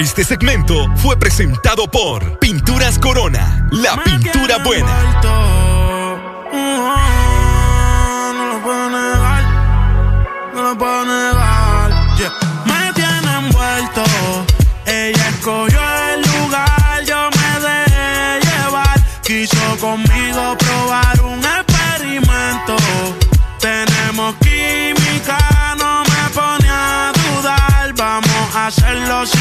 Este 0.00 0.24
segmento 0.24 0.88
fue 0.96 1.18
presentado 1.18 1.86
por 1.86 2.38
Pinturas 2.38 2.98
Corona, 2.98 3.68
la 3.70 4.02
pintura 4.02 4.56
buena. 4.64 5.20
No 8.32 8.46
lo 8.46 8.62
puedo 8.62 8.88
negar, 8.88 9.42
no 10.54 10.62
lo 10.62 10.78
puedo 10.78 11.04
negar. 11.04 11.92
Me 12.64 12.92
tienen 12.94 13.50
vuelto, 13.50 14.02
ella 14.86 15.28
escogió 15.28 15.80
el 16.14 16.22
lugar, 16.22 17.04
yo 17.06 17.28
me 17.36 17.60
dejé 17.60 18.40
llevar. 18.40 18.98
Quiso 19.22 19.76
conmigo 19.78 20.56
probar 20.56 21.20
un 21.20 21.40
experimento. 21.44 22.76
Tenemos 23.60 24.34
química, 24.36 25.74
no 25.76 26.02
me 26.04 26.30
pone 26.34 26.70
a 26.70 27.12
dudar. 27.12 27.92
Vamos 27.94 28.56
a 28.56 28.68
hacerlo 28.68 29.26
sin 29.26 29.39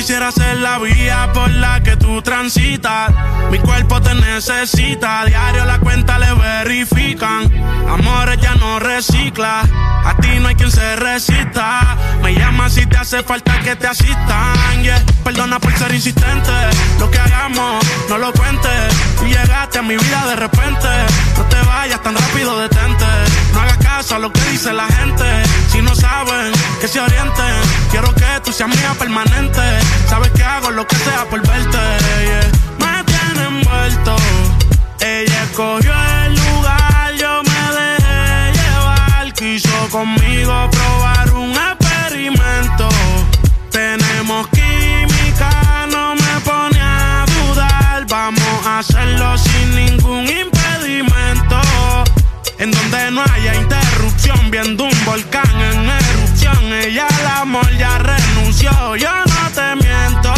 quisiera 0.00 0.32
ser 0.32 0.56
la 0.56 0.78
vía 0.78 1.30
por 1.34 1.50
la 1.50 1.82
que 1.82 1.94
tú 1.94 2.22
transitas. 2.22 3.12
Mi 3.50 3.58
cuerpo 3.58 4.00
te 4.00 4.14
necesita. 4.14 5.26
Diario 5.26 5.66
la 5.66 5.78
cuenta 5.78 6.18
le 6.18 6.32
verifican. 6.32 7.52
Amores 7.86 8.40
ya 8.40 8.54
no 8.54 8.78
recicla. 8.78 9.60
A 9.60 10.16
ti 10.16 10.38
no 10.40 10.48
hay 10.48 10.54
quien 10.54 10.70
se 10.70 10.96
resista. 10.96 11.98
Me 12.22 12.32
llama 12.34 12.70
si 12.70 12.86
te 12.86 12.96
hace 12.96 13.22
falta 13.22 13.60
que 13.60 13.76
te 13.76 13.88
asistan. 13.88 14.54
Perdona 15.22 15.60
por 15.60 15.76
ser 15.76 15.92
insistente. 15.92 16.52
Lo 16.98 17.10
que 17.10 17.18
hagamos, 17.18 17.84
no 18.08 18.16
lo 18.16 18.32
cuentes. 18.32 18.94
Tú 19.18 19.26
llegaste 19.26 19.80
a 19.80 19.82
mi 19.82 19.98
vida 19.98 20.26
de 20.28 20.36
repente. 20.36 20.88
No 21.36 21.44
te 21.44 21.60
vayas 21.60 22.02
tan 22.02 22.14
rápido, 22.14 22.58
detente. 22.58 23.04
No 23.54 23.60
hagas 23.60 23.78
caso 23.78 24.16
a 24.16 24.18
lo 24.18 24.32
que 24.32 24.40
dice 24.50 24.72
la 24.72 24.86
gente. 24.86 25.24
Si 25.70 25.82
no 25.82 25.94
saben, 25.94 26.52
que 26.80 26.88
se 26.88 27.00
orienten. 27.00 27.54
Quiero 27.90 28.14
que 28.14 28.40
tú 28.44 28.52
seas 28.52 28.68
mía 28.68 28.94
permanente. 28.98 29.62
Sabes 30.08 30.30
que 30.30 30.42
hago 30.42 30.70
lo 30.70 30.86
que 30.86 30.96
sea 30.96 31.24
por 31.28 31.40
verte. 31.46 31.78
Yeah. 32.28 32.50
Me 32.78 33.04
tiene 33.04 33.46
envuelto. 33.48 34.16
Ella 35.00 35.42
escogió 35.44 35.92
el 36.24 36.34
lugar, 36.34 37.12
yo 37.18 37.42
me 37.42 37.62
dejé 37.80 38.52
llevar. 38.58 39.32
Quiso 39.34 39.88
conmigo 39.90 40.70
probar 40.70 41.29
viendo 54.50 54.84
un 54.84 55.04
volcán 55.04 55.48
en 55.60 55.88
erupción. 55.88 56.72
Ella 56.72 57.06
al 57.06 57.26
amor 57.42 57.70
ya 57.78 57.98
renunció, 57.98 58.96
yo 58.96 59.08
no 59.08 59.50
te 59.54 59.76
miento. 59.76 60.34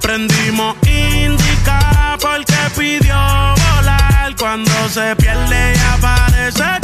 Prendimos 0.00 0.76
indica 0.86 2.16
porque 2.20 2.54
pidió 2.76 3.14
volar. 3.14 4.34
Cuando 4.38 4.88
se 4.88 5.16
pierde 5.16 5.74
y 5.74 5.78
aparece 5.94 6.83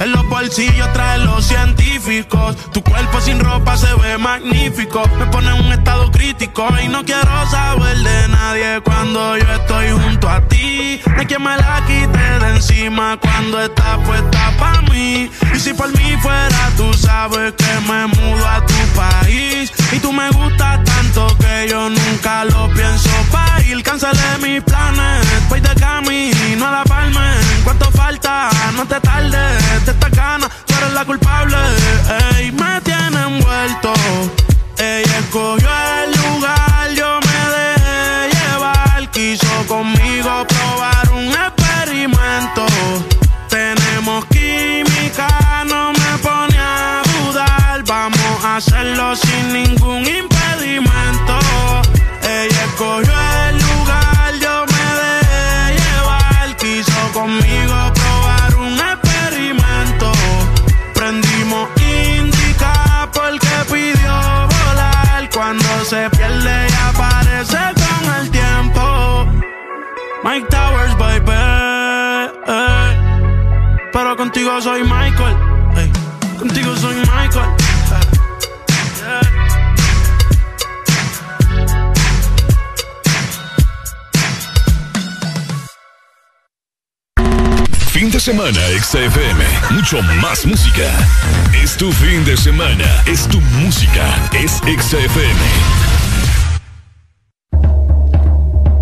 en 0.00 0.12
los 0.12 0.28
bolsillos 0.28 0.92
trae 0.92 1.18
los 1.18 1.44
científicos. 1.44 2.56
Tu 2.72 2.82
cuerpo 2.82 3.20
sin 3.20 3.40
ropa 3.40 3.76
se 3.76 3.92
ve 3.94 4.18
magnífico. 4.18 5.02
Me 5.18 5.26
pone 5.26 5.48
en 5.48 5.64
un 5.64 5.72
estado 5.72 6.10
crítico 6.10 6.68
y 6.82 6.88
no 6.88 7.04
quiero 7.04 7.46
saber 7.50 7.96
de 7.96 8.28
nadie 8.28 8.80
cuando 8.82 9.36
yo 9.36 9.52
estoy 9.52 9.90
junto 9.90 10.28
a 10.28 10.40
ti. 10.42 11.00
No 11.06 11.20
hay 11.20 11.26
quien 11.26 11.42
me 11.42 11.56
la 11.56 11.82
quite 11.86 12.18
de 12.18 12.56
encima 12.56 13.18
cuando 13.18 13.60
está 13.60 13.98
puesta 13.98 14.52
pa' 14.58 14.82
mí. 14.90 15.30
Y 15.54 15.58
si 15.58 15.72
por 15.72 15.88
mí 15.96 16.16
fuera, 16.20 16.70
tú 16.76 16.92
sabes 16.94 17.52
que 17.52 17.80
me 17.88 18.06
mudo 18.06 18.48
a 18.48 18.64
tu 18.66 18.74
país. 18.94 19.72
Y 19.92 19.98
tú 19.98 20.12
me 20.12 20.30
gustas 20.30 20.84
tanto 20.84 21.26
que 21.38 21.68
yo 21.70 21.88
nunca 21.88 22.44
lo 22.44 22.68
pienso 22.74 23.10
pa' 23.30 23.45
ir. 23.68 23.82
Cancelé 23.82 24.38
mis 24.42 24.62
planes, 24.62 25.26
voy 25.48 25.60
de 25.60 25.74
camino 25.74 26.66
a 26.66 26.70
la 26.70 26.84
palma. 26.84 27.34
¿Cuánto 27.64 27.90
falta? 27.92 28.50
No 28.76 28.86
te 28.86 29.00
tardes, 29.00 29.84
de 29.84 29.92
esta 29.92 30.08
gana, 30.08 30.48
tú 30.66 30.74
eres 30.78 30.92
la 30.92 31.04
culpable. 31.04 31.56
Ey, 32.36 32.52
me 32.52 32.80
tiene 32.82 33.20
envuelto. 33.30 33.92
Ella 34.78 35.18
escogió 35.18 35.68
el 36.02 36.10
lugar, 36.22 36.90
yo 36.94 37.20
me 37.26 37.40
dejé 37.56 38.36
llevar. 38.36 39.10
Quiso 39.10 39.66
conmigo 39.66 40.46
probar 40.46 41.10
un 41.12 41.28
experimento. 41.28 42.66
Tenemos 43.48 44.24
química, 44.26 45.28
no 45.66 45.92
me 45.92 46.18
pone 46.22 46.58
a 46.58 47.02
dudar. 47.12 47.82
Vamos 47.84 48.44
a 48.44 48.56
hacerlo 48.56 49.16
sin 49.16 49.52
ningún 49.52 49.65
Mike 70.26 70.48
Towers, 70.48 70.92
baby. 70.98 71.30
Ey. 72.48 72.96
Pero 73.92 74.16
contigo 74.16 74.60
soy 74.60 74.82
Michael. 74.82 75.36
Contigo 76.36 76.76
soy 76.76 76.96
Michael. 76.96 77.48
Fin 87.92 88.10
de 88.10 88.18
semana, 88.18 88.60
XFM. 88.82 89.44
Mucho 89.70 90.02
más 90.20 90.44
música. 90.44 90.90
Es 91.62 91.76
tu 91.76 91.92
fin 91.92 92.24
de 92.24 92.36
semana. 92.36 93.04
Es 93.06 93.28
tu 93.28 93.40
música. 93.62 94.28
Es 94.32 94.60
XFM. 94.66 95.40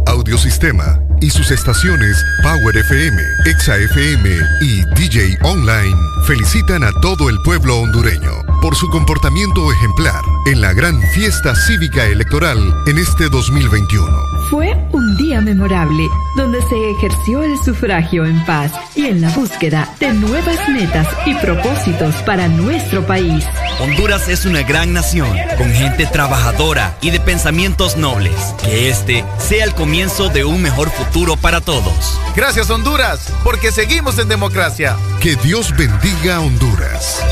Audiosistema 0.06 1.03
y 1.25 1.31
sus 1.31 1.51
estaciones 1.51 2.23
Power 2.43 2.77
FM, 2.77 3.23
Exa 3.47 3.78
FM 3.78 4.31
y 4.61 4.85
DJ 4.94 5.39
Online 5.43 5.97
felicitan 6.27 6.85
a 6.85 6.93
todo 7.01 7.31
el 7.31 7.41
pueblo 7.41 7.78
hondureño 7.78 8.33
por 8.61 8.77
su 8.77 8.91
comportamiento 8.91 9.73
ejemplar 9.73 10.23
en 10.47 10.61
la 10.61 10.75
gran 10.75 11.01
fiesta 11.15 11.55
cívica 11.57 12.05
electoral 12.05 12.59
en 12.86 12.99
este 12.99 13.31
2021. 13.31 14.34
Fue 14.50 14.76
un 14.92 15.16
día 15.16 15.40
memorable 15.40 16.06
donde 16.36 16.60
se 16.62 16.90
ejerció 16.90 17.42
el 17.42 17.56
sufragio 17.64 18.26
en 18.26 18.44
paz 18.44 18.73
y 18.94 19.06
en 19.06 19.23
la 19.23 19.31
búsqueda 19.31 19.89
de 19.98 20.12
nuevas 20.12 20.68
metas 20.68 21.08
y 21.24 21.34
propósitos 21.34 22.14
para 22.26 22.47
nuestro 22.48 23.06
país. 23.06 23.44
Honduras 23.81 24.28
es 24.28 24.44
una 24.44 24.62
gran 24.62 24.92
nación, 24.92 25.34
con 25.56 25.73
gente 25.73 26.06
trabajadora 26.06 26.97
y 27.00 27.10
de 27.10 27.20
pensamientos 27.20 27.97
nobles. 27.97 28.55
Que 28.62 28.90
este 28.90 29.24
sea 29.39 29.64
el 29.64 29.74
comienzo 29.74 30.28
de 30.28 30.44
un 30.44 30.60
mejor 30.60 30.90
futuro 30.90 31.36
para 31.36 31.60
todos. 31.60 32.20
Gracias 32.36 32.68
Honduras, 32.68 33.32
porque 33.44 33.73
seguimos 33.73 34.18
en 34.18 34.28
democracia. 34.28 34.97
Que 35.20 35.36
Dios 35.36 35.74
bendiga 35.76 36.36
a 36.36 36.40
Honduras. 36.40 37.23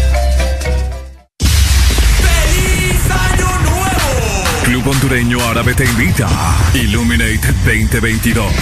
Hondureño 4.93 5.39
Árabe 5.49 5.75
te 5.75 5.87
invita 5.87 6.29
Illuminate 6.75 7.41
2022. 7.65 8.53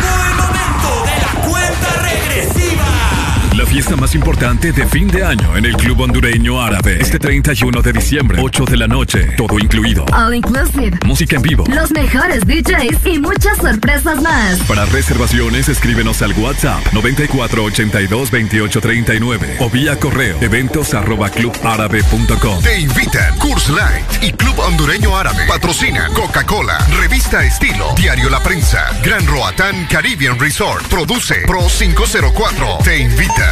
Cuenta 0.00 0.61
La 3.62 3.68
fiesta 3.68 3.94
más 3.94 4.16
importante 4.16 4.72
de 4.72 4.84
fin 4.88 5.06
de 5.06 5.24
año 5.24 5.56
en 5.56 5.64
el 5.64 5.76
Club 5.76 6.00
Hondureño 6.00 6.60
Árabe. 6.60 6.98
Este 7.00 7.20
31 7.20 7.80
de 7.80 7.92
diciembre, 7.92 8.40
8 8.42 8.64
de 8.64 8.76
la 8.76 8.88
noche, 8.88 9.36
todo 9.36 9.56
incluido. 9.56 10.04
All 10.12 10.34
inclusive. 10.34 10.98
Música 11.06 11.36
en 11.36 11.42
vivo. 11.42 11.62
Los 11.68 11.92
mejores 11.92 12.44
DJs 12.44 13.06
y 13.06 13.20
muchas 13.20 13.58
sorpresas 13.58 14.20
más. 14.20 14.58
Para 14.66 14.84
reservaciones, 14.86 15.68
escríbenos 15.68 16.22
al 16.22 16.32
WhatsApp 16.32 16.84
94822839 16.92 19.58
o 19.60 19.70
vía 19.70 19.96
correo 20.00 20.38
eventos 20.40 20.92
arroba 20.92 21.30
clubárabe.com. 21.30 22.64
Te 22.64 22.80
invitan 22.80 23.38
Curse 23.38 23.74
Light 23.74 24.06
y 24.22 24.32
Club 24.32 24.58
Hondureño 24.58 25.16
Árabe. 25.16 25.46
Patrocina 25.46 26.08
Coca-Cola, 26.08 26.84
Revista 27.00 27.44
Estilo, 27.44 27.94
Diario 27.96 28.28
La 28.28 28.42
Prensa, 28.42 28.90
Gran 29.04 29.24
Roatán 29.24 29.86
Caribbean 29.88 30.36
Resort. 30.40 30.84
Produce 30.88 31.44
Pro 31.46 31.68
504. 31.68 32.78
Te 32.82 32.98
invita. 32.98 33.51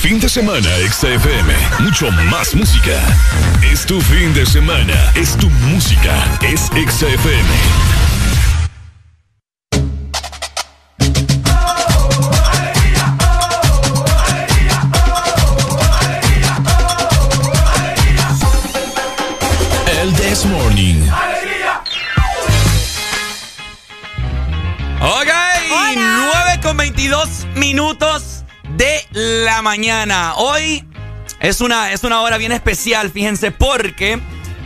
Fin 0.00 0.20
de 0.20 0.28
semana, 0.28 0.68
XFM. 0.90 1.52
Mucho 1.80 2.10
más 2.30 2.54
música. 2.54 3.00
Es 3.70 3.84
tu 3.84 4.00
fin 4.00 4.32
de 4.32 4.46
semana. 4.46 4.94
Es 5.16 5.36
tu 5.36 5.50
música. 5.50 6.38
Es 6.40 6.66
XFM. 6.66 7.44
El 20.00 20.12
This 20.14 20.46
Morning. 20.46 21.02
Ok, 25.00 25.28
9 25.96 26.60
con 26.62 26.76
22 26.76 27.46
minutos 27.56 28.37
de 28.78 29.04
la 29.10 29.60
mañana. 29.60 30.34
Hoy 30.36 30.84
es 31.40 31.60
una, 31.60 31.92
es 31.92 32.04
una 32.04 32.22
hora 32.22 32.38
bien 32.38 32.52
especial, 32.52 33.10
fíjense, 33.10 33.50
porque 33.50 34.20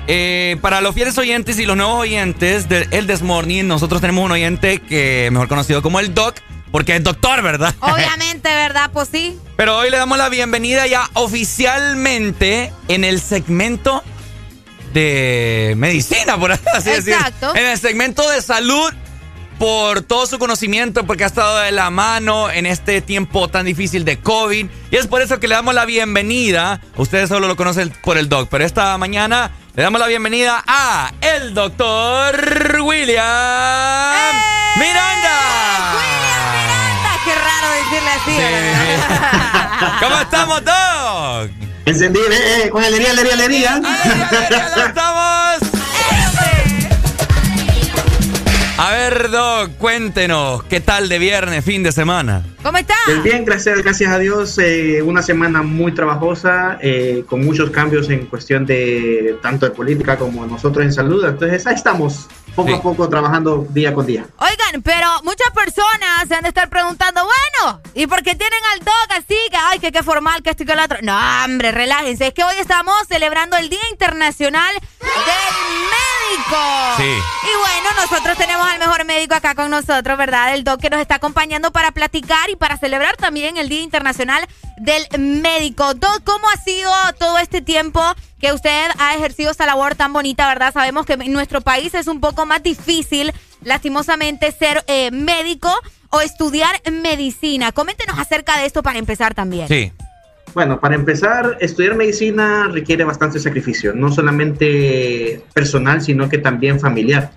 eh, 0.07 0.59
para 0.61 0.83
los 0.83 0.95
fieles 0.95 1.17
oyentes 1.17 1.59
y 1.59 1.65
los 1.65 1.77
nuevos 1.77 1.99
oyentes 1.99 2.69
de 2.69 2.87
El 2.91 3.07
This 3.07 3.23
Morning, 3.23 3.65
nosotros 3.65 4.03
tenemos 4.03 4.25
un 4.25 4.33
oyente 4.33 4.81
que 4.81 5.31
mejor 5.33 5.49
conocido 5.49 5.81
como 5.81 5.99
el 5.99 6.15
Doc, 6.15 6.37
porque 6.71 6.95
es 6.95 7.03
doctor, 7.03 7.43
¿verdad? 7.43 7.75
Obviamente, 7.81 8.51
¿verdad? 8.51 8.91
Pues 8.93 9.09
sí. 9.11 9.39
Pero 9.57 9.79
hoy 9.79 9.91
le 9.91 9.97
damos 9.97 10.19
la 10.19 10.29
bienvenida 10.29 10.87
ya 10.87 11.09
oficialmente 11.15 12.71
en 12.89 13.05
el 13.05 13.19
segmento 13.19 14.05
de 14.93 15.73
medicina, 15.79 16.37
por 16.39 16.53
así 16.53 16.91
decirlo. 16.91 17.17
Exacto. 17.17 17.57
En 17.57 17.67
el 17.67 17.79
segmento 17.79 18.29
de 18.29 18.43
salud, 18.43 18.93
por 19.63 20.03
todo 20.03 20.27
su 20.27 20.41
conocimiento, 20.41 21.07
porque 21.07 21.23
ha 21.23 21.29
estado 21.29 21.59
de 21.59 21.71
la 21.71 21.89
mano 21.91 22.51
en 22.51 22.67
este 22.67 23.01
tiempo 23.01 23.47
tan 23.47 23.65
difícil 23.65 24.05
de 24.05 24.19
COVID. 24.19 24.67
Y 24.91 24.97
es 24.97 25.07
por 25.07 25.23
eso 25.23 25.39
que 25.39 25.47
le 25.47 25.55
damos 25.55 25.73
la 25.73 25.85
bienvenida. 25.85 26.81
Ustedes 26.97 27.29
solo 27.29 27.47
lo 27.47 27.55
conocen 27.55 27.95
por 28.03 28.19
el 28.19 28.29
doc, 28.29 28.49
pero 28.51 28.65
esta 28.65 28.99
mañana 28.99 29.53
le 29.77 29.85
damos 29.85 30.01
la 30.01 30.09
bienvenida 30.09 30.65
a 30.67 31.13
el 31.21 31.55
doctor 31.55 32.81
William 32.83 34.35
Miranda. 34.79 35.39
Anda, 36.99 37.21
qué 37.25 37.35
raro 37.37 37.69
decirle 37.79 38.11
así. 38.19 38.37
¿Cómo 40.05 40.21
estamos, 40.23 40.65
Doc? 40.65 41.51
Encendí, 41.85 42.19
eh, 42.19 42.69
con 42.69 42.83
alegría, 42.83 43.13
alegría, 43.13 43.35
alegría. 43.35 43.81
estamos? 44.89 45.72
A 48.85 48.91
ver, 48.91 49.31
Doc, 49.31 49.77
cuéntenos, 49.79 50.65
¿qué 50.65 50.81
tal 50.81 51.09
de 51.09 51.21
viernes, 51.21 51.65
fin 51.65 51.85
de 51.85 51.93
semana? 51.93 52.43
¿Cómo 52.65 52.79
está? 52.79 52.97
Pues 53.07 53.23
bien, 53.23 53.45
gracias, 53.45 53.81
gracias 53.81 54.11
a 54.11 54.19
Dios. 54.19 54.59
eh, 54.59 55.01
una 55.03 55.23
semana 55.23 55.63
muy 55.63 55.93
trabajosa, 55.93 56.79
eh, 56.83 57.23
con 57.29 57.45
muchos 57.45 57.71
cambios 57.71 58.11
en 58.11 58.27
cuestión 58.27 58.67
de 58.67 59.39
tanto 59.41 59.67
de 59.67 59.71
política 59.71 60.19
como 60.19 60.45
nosotros 60.47 60.85
en 60.85 60.93
salud. 60.93 61.25
Entonces, 61.25 61.65
ahí 61.65 61.77
estamos, 61.77 62.27
poco 62.55 62.75
a 62.75 62.83
poco, 62.83 63.09
trabajando 63.09 63.67
día 63.71 63.95
con 63.95 64.07
día. 64.07 64.27
Oigan, 64.39 64.83
pero 64.83 65.09
muchas 65.23 65.51
personas 65.51 66.29
se 66.29 66.35
han 66.35 66.43
de 66.43 66.49
estar 66.49 66.69
preguntando, 66.69 67.23
bueno, 67.25 67.81
¿y 67.95 68.07
por 68.07 68.23
qué 68.23 68.35
tienen 68.35 68.61
al 68.73 68.81
dog 68.81 69.07
así? 69.11 69.37
Que, 69.51 69.57
ay, 69.57 69.79
que 69.79 69.93
qué 69.93 70.03
formal, 70.03 70.43
que 70.43 70.51
esto 70.51 70.63
y 70.63 70.67
que 70.67 70.75
lo 70.75 70.85
otro. 70.85 70.99
No, 71.03 71.19
hombre, 71.45 71.73
relájense. 71.73 72.29
Es 72.29 72.35
que 72.35 72.45
hoy 72.45 72.55
estamos 72.59 72.95
celebrando 73.09 73.57
el 73.57 73.69
Día 73.69 73.81
Internacional 73.91 74.75
del 74.75 75.55
Médico. 75.91 76.57
Sí. 76.97 77.03
Y 77.03 77.57
bueno, 77.59 77.89
nosotros 78.01 78.37
tenemos 78.37 78.67
al 78.67 78.79
mejor 78.79 79.05
médico 79.05 79.35
acá 79.35 79.55
con 79.55 79.71
nosotros, 79.71 80.17
¿verdad? 80.19 80.55
El 80.55 80.65
doc 80.65 80.81
que 80.81 80.91
nos 80.91 81.01
está 81.01 81.17
acompañando 81.17 81.73
para 81.73 81.93
platicar 81.93 82.51
y 82.51 82.57
para 82.57 82.77
celebrar 82.77 83.17
también 83.17 83.57
el 83.57 83.69
Día 83.69 83.83
Internacional 83.83 84.47
del 84.83 85.07
Médico. 85.19 85.95
Doc, 85.95 86.23
¿cómo 86.25 86.45
ha 86.49 86.61
sido 86.61 86.91
todo 87.19 87.39
este 87.39 87.63
tiempo 87.63 88.01
que 88.41 88.53
usted 88.53 88.89
ha 88.99 89.15
ejercido 89.15 89.51
esta 89.51 89.67
labor 89.67 89.95
tan 89.95 90.13
bonita, 90.13 90.49
verdad? 90.49 90.73
Sabemos 90.73 91.07
que 91.07 91.15
en 91.15 91.33
nuestro 91.33 91.61
país 91.61 91.95
es 91.95 92.09
un 92.09 92.21
poco 92.21 92.47
más 92.47 92.63
difícil, 92.63 93.33
lastimosamente, 93.63 94.51
ser 94.51 94.83
eh, 94.89 95.11
médico 95.13 95.73
o 96.11 96.21
estudiar 96.21 96.81
medicina. 96.91 97.73
Coméntenos 97.73 98.19
acerca 98.19 98.59
de 98.59 98.67
esto 98.67 98.83
para 98.83 98.99
empezar 98.99 99.35
también. 99.35 99.69
Sí. 99.69 99.93
Bueno, 100.55 100.81
para 100.81 100.97
empezar, 100.97 101.57
estudiar 101.61 101.95
medicina 101.95 102.69
requiere 102.71 103.05
bastante 103.05 103.39
sacrificio, 103.39 103.95
no 103.95 104.13
solamente 104.13 105.43
personal, 105.55 106.03
sino 106.03 106.29
que 106.29 106.39
también 106.39 106.79
familiar, 106.79 107.31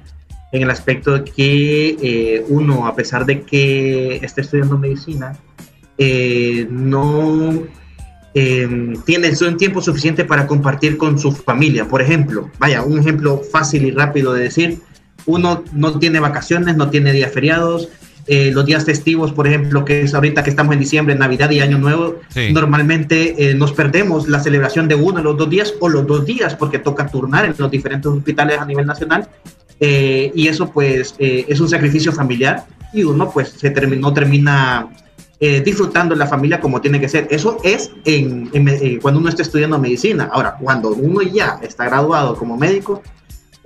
en 0.51 0.63
el 0.63 0.69
aspecto 0.69 1.19
de 1.19 1.23
que 1.23 1.97
eh, 2.01 2.45
uno, 2.49 2.87
a 2.87 2.95
pesar 2.95 3.25
de 3.25 3.43
que 3.43 4.17
esté 4.17 4.41
estudiando 4.41 4.77
medicina, 4.77 5.37
eh, 5.97 6.67
no 6.69 7.63
eh, 8.33 8.93
tiene 9.05 9.31
un 9.47 9.57
tiempo 9.57 9.81
suficiente 9.81 10.25
para 10.25 10.45
compartir 10.47 10.97
con 10.97 11.17
su 11.17 11.31
familia. 11.31 11.87
Por 11.87 12.01
ejemplo, 12.01 12.49
vaya, 12.59 12.83
un 12.83 12.99
ejemplo 12.99 13.41
fácil 13.51 13.85
y 13.85 13.91
rápido 13.91 14.33
de 14.33 14.43
decir, 14.43 14.79
uno 15.25 15.63
no 15.73 15.97
tiene 15.99 16.19
vacaciones, 16.19 16.75
no 16.75 16.89
tiene 16.89 17.13
días 17.13 17.31
feriados, 17.31 17.87
eh, 18.27 18.51
los 18.51 18.65
días 18.65 18.83
festivos, 18.85 19.31
por 19.31 19.47
ejemplo, 19.47 19.85
que 19.85 20.01
es 20.01 20.13
ahorita 20.15 20.43
que 20.43 20.49
estamos 20.49 20.73
en 20.73 20.79
diciembre, 20.79 21.13
Navidad 21.15 21.51
y 21.51 21.59
Año 21.61 21.77
Nuevo, 21.77 22.19
Sí. 22.29 22.51
normalmente 22.51 23.49
eh, 23.51 23.53
nos 23.53 23.71
perdemos 23.71 24.27
la 24.27 24.39
celebración 24.39 24.87
de 24.87 24.95
uno 24.95 25.19
de 25.19 25.23
los 25.23 25.37
dos 25.37 25.49
días 25.49 25.73
o 25.79 25.89
los 25.89 26.05
dos 26.07 26.25
días 26.25 26.55
porque 26.55 26.79
toca 26.79 27.07
turnar 27.07 27.45
en 27.45 27.53
los 27.57 27.69
diferentes 27.71 28.07
hospitales 28.11 28.59
a 28.59 28.65
nivel 28.65 28.85
nacional 28.87 29.29
eh, 29.79 30.31
y 30.33 30.47
eso 30.47 30.71
pues 30.71 31.15
es 31.19 31.59
un 31.59 31.69
sacrificio 31.69 32.11
familiar 32.11 32.65
y 32.93 33.03
uno 33.03 33.29
pues 33.31 33.49
se 33.49 33.73
termi- 33.73 33.99
no 33.99 34.11
termina 34.13 34.87
eh, 35.39 35.61
disfrutando 35.61 36.15
la 36.15 36.27
familia 36.27 36.59
como 36.59 36.79
tiene 36.81 36.99
que 36.99 37.09
ser. 37.09 37.27
Eso 37.29 37.57
es 37.63 37.91
en, 38.05 38.49
en 38.53 38.67
eh, 38.69 38.99
cuando 39.01 39.19
uno 39.19 39.29
está 39.29 39.41
estudiando 39.41 39.77
medicina. 39.79 40.29
Ahora, 40.31 40.55
cuando 40.59 40.89
uno 40.89 41.21
ya 41.21 41.59
está 41.61 41.85
graduado 41.85 42.35
como 42.35 42.57
médico, 42.57 43.01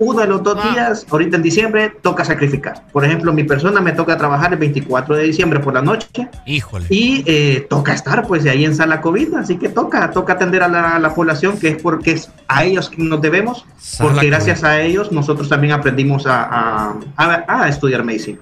uno 0.02 0.20
de 0.20 0.26
los 0.28 0.42
dos 0.42 0.56
días, 0.72 1.06
ahorita 1.10 1.36
en 1.36 1.42
diciembre, 1.42 1.92
toca 2.00 2.24
sacrificar. 2.24 2.86
Por 2.90 3.04
ejemplo, 3.04 3.34
mi 3.34 3.44
persona 3.44 3.82
me 3.82 3.92
toca 3.92 4.16
trabajar 4.16 4.50
el 4.54 4.58
24 4.58 5.14
de 5.14 5.24
diciembre 5.24 5.60
por 5.60 5.74
la 5.74 5.82
noche 5.82 6.26
Híjole. 6.46 6.86
y 6.88 7.22
eh, 7.26 7.66
toca 7.68 7.92
estar 7.92 8.26
pues 8.26 8.42
de 8.42 8.48
ahí 8.48 8.64
en 8.64 8.74
sala 8.74 9.02
COVID, 9.02 9.34
así 9.34 9.58
que 9.58 9.68
toca, 9.68 10.10
toca 10.10 10.32
atender 10.32 10.62
a 10.62 10.68
la, 10.68 10.96
a 10.96 10.98
la 10.98 11.14
población, 11.14 11.58
que 11.58 11.68
es 11.68 11.82
porque 11.82 12.12
es 12.12 12.30
a 12.48 12.64
ellos 12.64 12.88
que 12.88 13.02
nos 13.02 13.20
debemos, 13.20 13.66
Sala 13.78 14.08
porque 14.08 14.20
COVID. 14.20 14.30
gracias 14.30 14.64
a 14.64 14.80
ellos 14.80 15.12
nosotros 15.12 15.50
también 15.50 15.74
aprendimos 15.74 16.26
a, 16.26 16.44
a- 16.44 16.94
a- 17.16 17.64
a 17.64 17.68
estudiar 17.68 18.02
medicina. 18.02 18.38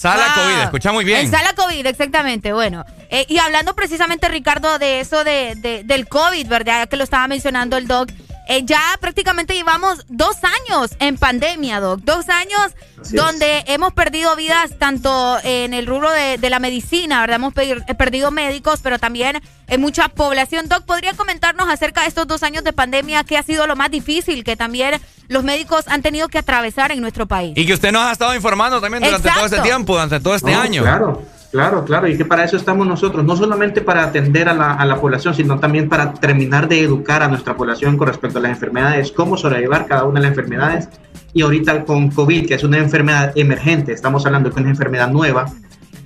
Sala. 0.00 0.32
COVID, 0.34 0.62
escucha 0.62 0.92
muy 0.92 1.04
bien. 1.04 1.18
En 1.20 1.30
sala 1.30 1.52
COVID, 1.54 1.84
exactamente. 1.86 2.52
Bueno, 2.54 2.84
eh, 3.10 3.26
y 3.28 3.38
hablando 3.38 3.74
precisamente, 3.74 4.28
Ricardo, 4.28 4.78
de 4.78 5.00
eso 5.00 5.24
de, 5.24 5.54
de- 5.56 5.84
del 5.84 6.08
COVID, 6.08 6.46
¿verdad? 6.48 6.88
Que 6.88 6.96
lo 6.96 7.04
estaba 7.04 7.28
mencionando 7.28 7.76
el 7.76 7.86
doc. 7.86 8.10
Eh, 8.50 8.64
ya 8.64 8.80
prácticamente 9.00 9.54
llevamos 9.54 10.04
dos 10.08 10.36
años 10.42 10.90
en 10.98 11.16
pandemia, 11.16 11.78
Doc. 11.80 12.00
Dos 12.00 12.28
años 12.28 12.60
Así 13.00 13.16
es. 13.16 13.22
donde 13.22 13.64
hemos 13.68 13.92
perdido 13.92 14.34
vidas 14.34 14.76
tanto 14.78 15.38
en 15.44 15.72
el 15.72 15.86
rubro 15.86 16.10
de, 16.10 16.36
de 16.36 16.50
la 16.50 16.58
medicina, 16.58 17.20
¿verdad? 17.20 17.36
Hemos 17.36 17.54
eh, 17.56 17.94
perdido 17.96 18.30
médicos, 18.30 18.80
pero 18.82 18.98
también 18.98 19.40
en 19.68 19.80
mucha 19.80 20.08
población. 20.08 20.68
Doc, 20.68 20.84
¿podría 20.84 21.14
comentarnos 21.14 21.68
acerca 21.68 22.02
de 22.02 22.08
estos 22.08 22.26
dos 22.26 22.42
años 22.42 22.64
de 22.64 22.72
pandemia? 22.72 23.22
¿Qué 23.24 23.38
ha 23.38 23.42
sido 23.42 23.66
lo 23.68 23.76
más 23.76 23.90
difícil 23.90 24.42
que 24.42 24.56
también 24.56 25.00
los 25.28 25.44
médicos 25.44 25.84
han 25.86 26.02
tenido 26.02 26.28
que 26.28 26.38
atravesar 26.38 26.90
en 26.92 27.00
nuestro 27.00 27.26
país? 27.26 27.52
Y 27.56 27.66
que 27.66 27.74
usted 27.74 27.92
nos 27.92 28.02
ha 28.02 28.12
estado 28.12 28.34
informando 28.34 28.80
también 28.80 29.02
durante 29.02 29.30
todo 29.30 29.44
este 29.46 29.60
tiempo, 29.60 29.92
durante 29.92 30.18
todo 30.20 30.34
este 30.34 30.50
No, 30.50 30.60
año. 30.60 30.82
Claro, 30.82 31.22
claro, 31.50 31.84
claro. 31.84 32.08
Y 32.08 32.16
que 32.16 32.24
para 32.24 32.44
eso 32.44 32.56
estamos 32.56 32.86
nosotros, 32.86 33.24
no 33.24 33.36
solamente 33.36 33.80
para 33.80 34.04
atender 34.04 34.48
a 34.48 34.54
la, 34.54 34.74
a 34.74 34.84
la 34.84 35.00
población, 35.00 35.34
sino 35.34 35.58
también 35.58 35.88
para 35.88 36.12
terminar 36.14 36.68
de 36.68 36.80
educar 36.80 37.22
a 37.22 37.28
nuestra 37.28 37.56
población 37.56 37.96
con 37.96 38.08
respecto 38.08 38.38
a 38.38 38.42
las 38.42 38.52
enfermedades, 38.52 39.12
cómo 39.12 39.36
sobrellevar 39.36 39.86
cada 39.86 40.04
una 40.04 40.20
de 40.20 40.28
las 40.28 40.36
enfermedades. 40.36 40.88
Y 41.32 41.42
ahorita 41.42 41.84
con 41.84 42.10
COVID, 42.10 42.46
que 42.46 42.54
es 42.54 42.64
una 42.64 42.78
enfermedad 42.78 43.32
emergente, 43.36 43.92
estamos 43.92 44.26
hablando 44.26 44.50
que 44.50 44.60
una 44.60 44.70
enfermedad 44.70 45.10
nueva, 45.10 45.46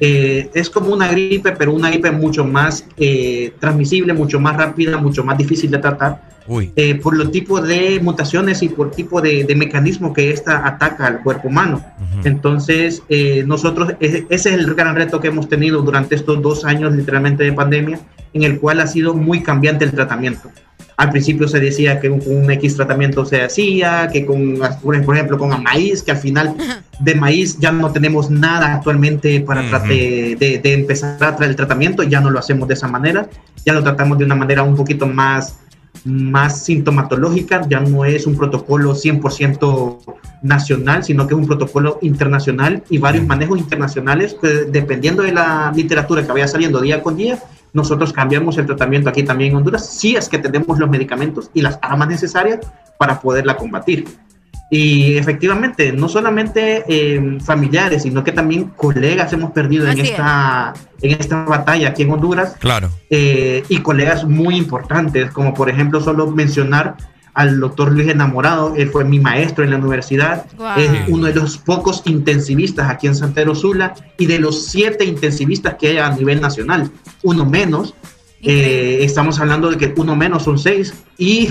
eh, 0.00 0.50
es 0.54 0.70
como 0.70 0.92
una 0.92 1.08
gripe, 1.08 1.52
pero 1.52 1.72
una 1.72 1.90
gripe 1.90 2.10
mucho 2.10 2.44
más 2.44 2.86
eh, 2.96 3.52
transmisible, 3.60 4.12
mucho 4.12 4.40
más 4.40 4.56
rápida, 4.56 4.96
mucho 4.98 5.24
más 5.24 5.38
difícil 5.38 5.70
de 5.70 5.78
tratar. 5.78 6.34
Eh, 6.76 6.96
por 6.96 7.16
los 7.16 7.30
tipos 7.30 7.66
de 7.66 8.00
mutaciones 8.02 8.62
y 8.62 8.68
por 8.68 8.90
tipo 8.90 9.22
de, 9.22 9.44
de 9.44 9.54
mecanismo 9.54 10.12
que 10.12 10.30
esta 10.30 10.66
ataca 10.66 11.06
al 11.06 11.22
cuerpo 11.22 11.48
humano. 11.48 11.82
Entonces, 12.22 13.02
eh, 13.08 13.44
nosotros, 13.46 13.94
ese 14.00 14.26
ese 14.28 14.50
es 14.50 14.54
el 14.58 14.74
gran 14.74 14.94
reto 14.94 15.20
que 15.20 15.28
hemos 15.28 15.48
tenido 15.48 15.80
durante 15.82 16.14
estos 16.14 16.42
dos 16.42 16.64
años 16.64 16.94
literalmente 16.94 17.44
de 17.44 17.52
pandemia, 17.52 17.98
en 18.34 18.42
el 18.42 18.60
cual 18.60 18.80
ha 18.80 18.86
sido 18.86 19.14
muy 19.14 19.42
cambiante 19.42 19.84
el 19.84 19.92
tratamiento. 19.92 20.50
Al 20.96 21.10
principio 21.10 21.48
se 21.48 21.58
decía 21.58 21.98
que 22.00 22.08
con 22.08 22.20
un 22.26 22.50
X 22.52 22.76
tratamiento 22.76 23.24
se 23.24 23.42
hacía, 23.42 24.08
que 24.12 24.24
con, 24.24 24.58
por 24.82 25.14
ejemplo, 25.14 25.38
con 25.38 25.62
maíz, 25.62 26.02
que 26.02 26.12
al 26.12 26.18
final 26.18 26.54
de 27.00 27.14
maíz 27.16 27.58
ya 27.58 27.72
no 27.72 27.90
tenemos 27.90 28.30
nada 28.30 28.74
actualmente 28.74 29.40
para 29.40 29.80
de, 29.80 30.36
de, 30.62 30.72
empezar 30.72 31.22
a 31.22 31.34
traer 31.34 31.50
el 31.50 31.56
tratamiento, 31.56 32.04
ya 32.04 32.20
no 32.20 32.30
lo 32.30 32.38
hacemos 32.38 32.68
de 32.68 32.74
esa 32.74 32.86
manera, 32.86 33.28
ya 33.66 33.72
lo 33.72 33.82
tratamos 33.82 34.18
de 34.18 34.24
una 34.24 34.36
manera 34.36 34.62
un 34.62 34.76
poquito 34.76 35.06
más, 35.06 35.56
más 36.04 36.64
sintomatológica, 36.64 37.66
ya 37.68 37.80
no 37.80 38.04
es 38.04 38.26
un 38.26 38.36
protocolo 38.36 38.94
100% 38.94 39.98
nacional, 40.42 41.02
sino 41.02 41.26
que 41.26 41.34
es 41.34 41.40
un 41.40 41.46
protocolo 41.46 41.98
internacional 42.02 42.84
y 42.88 42.98
varios 42.98 43.26
manejos 43.26 43.58
internacionales, 43.58 44.36
que 44.40 44.48
dependiendo 44.70 45.24
de 45.24 45.32
la 45.32 45.72
literatura 45.74 46.24
que 46.24 46.32
vaya 46.32 46.46
saliendo 46.46 46.80
día 46.80 47.02
con 47.02 47.16
día, 47.16 47.42
nosotros 47.74 48.12
cambiamos 48.12 48.56
el 48.56 48.66
tratamiento 48.66 49.10
aquí 49.10 49.24
también 49.24 49.50
en 49.50 49.58
Honduras, 49.58 49.90
si 49.90 50.16
es 50.16 50.28
que 50.28 50.38
tenemos 50.38 50.78
los 50.78 50.88
medicamentos 50.88 51.50
y 51.52 51.60
las 51.60 51.78
armas 51.82 52.08
necesarias 52.08 52.60
para 52.98 53.20
poderla 53.20 53.56
combatir. 53.56 54.06
Y 54.70 55.16
efectivamente, 55.18 55.92
no 55.92 56.08
solamente 56.08 56.84
eh, 56.88 57.38
familiares, 57.44 58.02
sino 58.02 58.24
que 58.24 58.32
también 58.32 58.70
colegas 58.76 59.32
hemos 59.32 59.50
perdido 59.50 59.88
en 59.88 60.00
esta, 60.00 60.72
en 61.02 61.20
esta 61.20 61.44
batalla 61.44 61.90
aquí 61.90 62.02
en 62.02 62.12
Honduras. 62.12 62.56
Claro. 62.58 62.90
Eh, 63.10 63.62
y 63.68 63.78
colegas 63.78 64.24
muy 64.24 64.56
importantes, 64.56 65.30
como 65.32 65.52
por 65.52 65.68
ejemplo 65.68 66.00
solo 66.00 66.30
mencionar 66.30 66.96
al 67.34 67.58
doctor 67.58 67.92
Luis 67.92 68.08
Enamorado, 68.08 68.74
él 68.76 68.88
fue 68.90 69.04
mi 69.04 69.18
maestro 69.18 69.64
en 69.64 69.70
la 69.70 69.78
universidad, 69.78 70.46
es 70.76 70.90
uno 71.08 71.26
de 71.26 71.34
los 71.34 71.58
pocos 71.58 72.02
intensivistas 72.06 72.88
aquí 72.88 73.08
en 73.08 73.16
Santero 73.16 73.54
Sula 73.54 73.94
y 74.16 74.26
de 74.26 74.38
los 74.38 74.66
siete 74.66 75.04
intensivistas 75.04 75.74
que 75.74 75.88
hay 75.88 75.98
a 75.98 76.10
nivel 76.10 76.40
nacional, 76.40 76.90
uno 77.22 77.44
menos. 77.44 77.94
Eh, 78.46 78.98
estamos 79.00 79.40
hablando 79.40 79.70
de 79.70 79.78
que 79.78 79.94
uno 79.96 80.14
menos 80.14 80.44
son 80.44 80.58
seis 80.58 80.92
y 81.16 81.48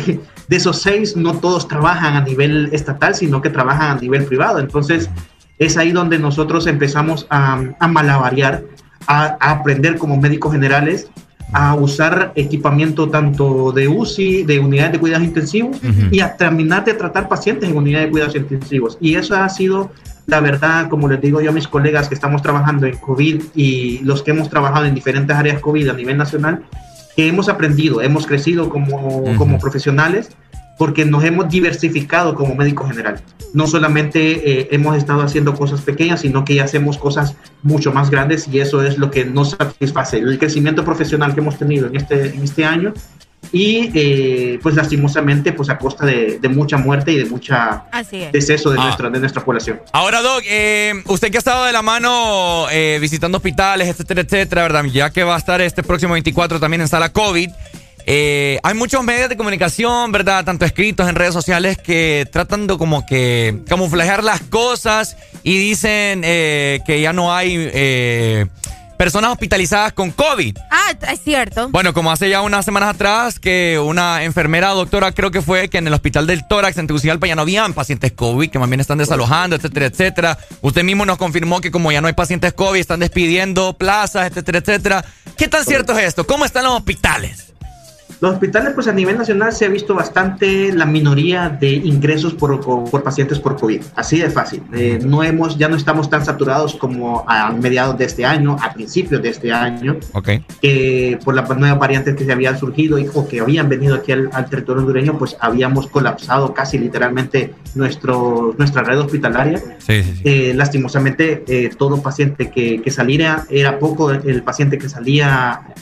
de 0.47 0.55
esos 0.55 0.79
seis 0.79 1.17
no 1.17 1.33
todos 1.33 1.67
trabajan 1.67 2.15
a 2.15 2.21
nivel 2.21 2.69
estatal, 2.71 3.15
sino 3.15 3.41
que 3.41 3.49
trabajan 3.49 3.97
a 3.97 3.99
nivel 3.99 4.25
privado. 4.25 4.59
Entonces 4.59 5.09
es 5.57 5.75
ahí 5.75 5.91
donde 5.91 6.19
nosotros 6.19 6.67
empezamos 6.67 7.25
a, 7.29 7.61
a 7.79 8.61
a 9.05 9.51
aprender 9.51 9.97
como 9.97 10.17
médicos 10.17 10.53
generales 10.53 11.09
a 11.53 11.75
usar 11.75 12.31
equipamiento 12.35 13.09
tanto 13.09 13.71
de 13.71 13.87
UCI, 13.87 14.43
de 14.43 14.59
unidades 14.59 14.93
de 14.93 14.99
cuidados 14.99 15.25
intensivos, 15.25 15.77
y 16.11 16.19
a 16.19 16.35
terminar 16.35 16.83
de 16.85 16.93
tratar 16.93 17.27
pacientes 17.27 17.69
en 17.69 17.77
unidades 17.77 18.07
de 18.07 18.11
cuidados 18.11 18.35
intensivos. 18.35 18.97
Y 18.99 19.15
eso 19.15 19.35
ha 19.35 19.47
sido, 19.49 19.91
la 20.25 20.39
verdad, 20.39 20.89
como 20.89 21.07
les 21.07 21.21
digo 21.21 21.41
yo 21.41 21.51
a 21.51 21.53
mis 21.53 21.67
colegas 21.67 22.09
que 22.09 22.15
estamos 22.15 22.41
trabajando 22.41 22.87
en 22.87 22.97
COVID 22.97 23.41
y 23.55 23.99
los 23.99 24.23
que 24.23 24.31
hemos 24.31 24.49
trabajado 24.49 24.85
en 24.85 24.95
diferentes 24.95 25.35
áreas 25.35 25.61
COVID 25.61 25.89
a 25.89 25.93
nivel 25.93 26.17
nacional, 26.17 26.63
que 27.15 27.27
hemos 27.27 27.49
aprendido, 27.49 28.01
hemos 28.01 28.25
crecido 28.25 28.69
como, 28.69 29.23
como 29.37 29.59
profesionales 29.59 30.29
porque 30.83 31.05
nos 31.05 31.23
hemos 31.23 31.47
diversificado 31.47 32.35
como 32.35 32.55
médico 32.55 32.85
general. 32.85 33.21
No 33.53 33.67
solamente 33.67 34.19
eh, 34.19 34.67
hemos 34.71 34.97
estado 34.97 35.21
haciendo 35.21 35.55
cosas 35.55 35.79
pequeñas, 35.79 36.19
sino 36.19 36.43
que 36.43 36.55
ya 36.55 36.65
hacemos 36.65 36.97
cosas 36.97 37.37
mucho 37.61 37.93
más 37.93 38.09
grandes 38.09 38.49
y 38.49 38.59
eso 38.59 38.83
es 38.83 38.97
lo 38.97 39.09
que 39.09 39.23
nos 39.23 39.51
satisface. 39.51 40.17
El 40.17 40.37
crecimiento 40.37 40.83
profesional 40.83 41.33
que 41.33 41.39
hemos 41.39 41.57
tenido 41.57 41.87
en 41.87 41.95
este, 41.95 42.35
en 42.35 42.43
este 42.43 42.65
año 42.65 42.93
y 43.53 43.91
eh, 43.95 44.59
pues 44.61 44.75
lastimosamente 44.75 45.53
pues 45.53 45.69
a 45.69 45.77
costa 45.77 46.05
de, 46.05 46.37
mucha 46.49 46.75
muerte 46.75 47.13
y 47.13 47.15
de 47.15 47.25
mucha 47.27 47.85
deceso 48.33 48.69
de, 48.69 48.77
ah. 48.77 48.83
nuestra, 48.83 49.09
de 49.09 49.19
nuestra 49.21 49.41
población. 49.45 49.79
Ahora 49.93 50.21
Doc, 50.21 50.43
eh, 50.45 51.01
usted 51.05 51.31
que 51.31 51.37
ha 51.37 51.39
estado 51.39 51.63
de 51.63 51.71
la 51.71 51.81
mano 51.81 52.65
visitando 52.99 53.37
hospitales, 53.37 53.87
etcétera, 53.87 54.19
etcétera, 54.19 54.63
¿verdad? 54.63 54.83
Ya 54.83 55.11
que 55.11 55.23
va 55.23 55.35
a 55.35 55.37
estar 55.37 55.61
este 55.61 55.81
próximo 55.81 56.11
24 56.11 56.59
también 56.59 56.81
en 56.81 56.89
sala 56.89 57.13
COVID. 57.13 57.51
Eh, 58.05 58.59
hay 58.63 58.73
muchos 58.73 59.03
medios 59.03 59.29
de 59.29 59.37
comunicación, 59.37 60.11
¿verdad? 60.11 60.43
Tanto 60.43 60.65
escritos 60.65 61.07
en 61.07 61.15
redes 61.15 61.33
sociales 61.33 61.77
que 61.77 62.27
tratan 62.31 62.67
de 62.67 62.77
como 62.77 63.05
que 63.05 63.61
camuflajear 63.67 64.23
las 64.23 64.41
cosas 64.41 65.15
y 65.43 65.57
dicen 65.57 66.21
eh, 66.23 66.81
que 66.85 67.01
ya 67.01 67.13
no 67.13 67.33
hay 67.33 67.55
eh, 67.57 68.47
personas 68.97 69.31
hospitalizadas 69.31 69.93
con 69.93 70.11
COVID. 70.11 70.57
Ah, 70.69 70.93
es 71.11 71.21
cierto. 71.21 71.69
Bueno, 71.69 71.93
como 71.93 72.11
hace 72.11 72.29
ya 72.29 72.41
unas 72.41 72.65
semanas 72.65 72.95
atrás 72.95 73.39
que 73.39 73.79
una 73.79 74.23
enfermera 74.23 74.69
doctora 74.69 75.11
creo 75.11 75.31
que 75.31 75.41
fue 75.41 75.69
que 75.69 75.77
en 75.77 75.87
el 75.87 75.93
hospital 75.93 76.27
del 76.27 76.47
tórax 76.47 76.77
en 76.77 76.87
Tegucigalpa 76.87 77.27
ya 77.27 77.35
no 77.35 77.41
habían 77.43 77.73
pacientes 77.73 78.11
COVID, 78.11 78.49
que 78.49 78.59
más 78.59 78.69
bien 78.69 78.81
están 78.81 78.97
desalojando, 78.97 79.55
etcétera, 79.55 79.85
etcétera. 79.85 80.37
Usted 80.61 80.83
mismo 80.83 81.05
nos 81.05 81.17
confirmó 81.17 81.61
que 81.61 81.71
como 81.71 81.91
ya 81.91 82.01
no 82.01 82.07
hay 82.07 82.13
pacientes 82.13 82.53
COVID, 82.53 82.79
están 82.79 82.99
despidiendo 82.99 83.77
plazas, 83.77 84.27
etcétera, 84.27 84.59
etcétera. 84.59 85.05
¿Qué 85.37 85.47
tan 85.47 85.65
cierto 85.65 85.97
es 85.97 86.05
esto? 86.05 86.27
¿Cómo 86.27 86.45
están 86.45 86.65
los 86.65 86.73
hospitales? 86.73 87.52
Los 88.23 88.35
hospitales, 88.35 88.71
pues 88.73 88.87
a 88.87 88.93
nivel 88.93 89.17
nacional 89.17 89.51
se 89.51 89.65
ha 89.65 89.67
visto 89.67 89.93
bastante 89.93 90.71
la 90.71 90.85
minoría 90.85 91.49
de 91.49 91.71
ingresos 91.71 92.33
por, 92.33 92.61
por 92.61 93.03
pacientes 93.03 93.37
por 93.37 93.57
COVID, 93.57 93.81
así 93.97 94.17
de 94.17 94.29
fácil. 94.29 94.63
Eh, 94.73 94.97
no 95.03 95.25
hemos, 95.25 95.57
ya 95.57 95.67
no 95.67 95.75
estamos 95.75 96.09
tan 96.09 96.23
saturados 96.23 96.73
como 96.73 97.25
a 97.27 97.51
mediados 97.51 97.97
de 97.97 98.05
este 98.05 98.25
año, 98.25 98.55
a 98.61 98.71
principios 98.71 99.21
de 99.21 99.27
este 99.27 99.51
año, 99.51 99.97
okay. 100.13 100.41
por 101.25 101.35
las 101.35 101.49
nuevas 101.49 101.77
variantes 101.77 102.15
que 102.15 102.23
se 102.23 102.31
habían 102.31 102.57
surgido 102.57 102.97
y, 102.97 103.09
o 103.13 103.27
que 103.27 103.41
habían 103.41 103.67
venido 103.67 103.95
aquí 103.95 104.13
al, 104.13 104.29
territorio 104.49 104.83
hondureño, 104.83 105.17
pues 105.17 105.35
habíamos 105.41 105.87
colapsado 105.87 106.53
casi 106.53 106.77
literalmente 106.77 107.53
nuestro, 107.75 108.55
nuestra 108.57 108.83
red 108.83 109.01
hospitalaria. 109.01 109.59
Sí, 109.79 110.01
sí, 110.01 110.21
eh, 110.23 110.53
lastimosamente, 110.55 111.43
eh, 111.45 111.71
todo 111.77 112.01
paciente 112.01 112.49
que, 112.49 112.81
que 112.81 112.89
saliera, 112.89 113.43
era 113.49 113.79
poco 113.79 114.11
el 114.11 114.43
paciente 114.43 114.77
que 114.77 114.87
salía 114.87 115.73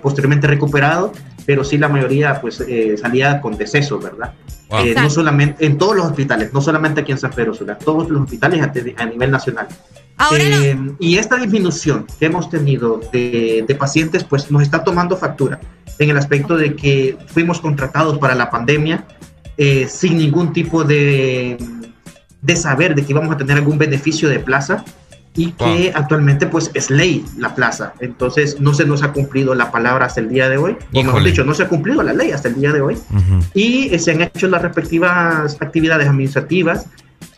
posteriormente 0.00 0.46
recuperado 0.46 1.12
pero 1.50 1.64
sí 1.64 1.78
la 1.78 1.88
mayoría 1.88 2.40
pues 2.40 2.60
eh, 2.60 2.96
salía 2.96 3.40
con 3.40 3.56
deceso, 3.56 3.98
¿verdad? 3.98 4.34
Eh, 4.84 4.94
no 4.94 5.10
solamente 5.10 5.66
en 5.66 5.78
todos 5.78 5.96
los 5.96 6.06
hospitales, 6.06 6.52
no 6.52 6.60
solamente 6.60 7.00
aquí 7.00 7.10
en 7.10 7.18
San 7.18 7.32
Pedro 7.32 7.54
Sula, 7.54 7.76
todos 7.76 8.08
los 8.08 8.22
hospitales 8.22 8.62
a, 8.96 9.06
nivel 9.06 9.32
nacional. 9.32 9.66
Eh, 10.38 10.78
y 11.00 11.18
esta 11.18 11.38
disminución 11.38 12.06
que 12.20 12.26
hemos 12.26 12.50
tenido 12.50 13.00
de, 13.12 13.64
de, 13.66 13.74
pacientes, 13.74 14.22
pues 14.22 14.48
nos 14.52 14.62
está 14.62 14.84
tomando 14.84 15.16
factura 15.16 15.58
en 15.98 16.10
el 16.10 16.16
aspecto 16.16 16.56
de 16.56 16.76
que 16.76 17.16
fuimos 17.26 17.60
contratados 17.60 18.18
para 18.18 18.36
la 18.36 18.48
pandemia 18.48 19.04
sin 19.88 20.18
ningún 20.18 20.52
tipo 20.52 20.84
de, 20.84 21.58
de 22.40 22.56
saber 22.56 22.94
de 22.94 23.04
que 23.04 23.10
íbamos 23.10 23.34
a 23.34 23.36
tener 23.36 23.56
algún 23.56 23.76
beneficio 23.76 24.28
de 24.28 24.38
plaza 24.38 24.84
y 25.34 25.52
que 25.52 25.92
actualmente 25.94 26.46
pues 26.46 26.70
es 26.74 26.90
ley 26.90 27.24
la 27.36 27.54
plaza. 27.54 27.94
Entonces 28.00 28.60
no 28.60 28.74
se 28.74 28.84
nos 28.84 29.02
ha 29.02 29.12
cumplido 29.12 29.54
la 29.54 29.70
palabra 29.70 30.06
hasta 30.06 30.20
el 30.20 30.28
día 30.28 30.48
de 30.48 30.58
hoy, 30.58 30.76
o 30.92 31.02
mejor 31.02 31.22
dicho, 31.22 31.44
no 31.44 31.54
se 31.54 31.62
ha 31.62 31.68
cumplido 31.68 32.02
la 32.02 32.12
ley 32.12 32.32
hasta 32.32 32.48
el 32.48 32.54
día 32.54 32.72
de 32.72 32.80
hoy. 32.80 32.98
Y 33.54 33.94
eh, 33.94 33.98
se 33.98 34.12
han 34.12 34.22
hecho 34.22 34.48
las 34.48 34.62
respectivas 34.62 35.56
actividades 35.60 36.08
administrativas 36.08 36.86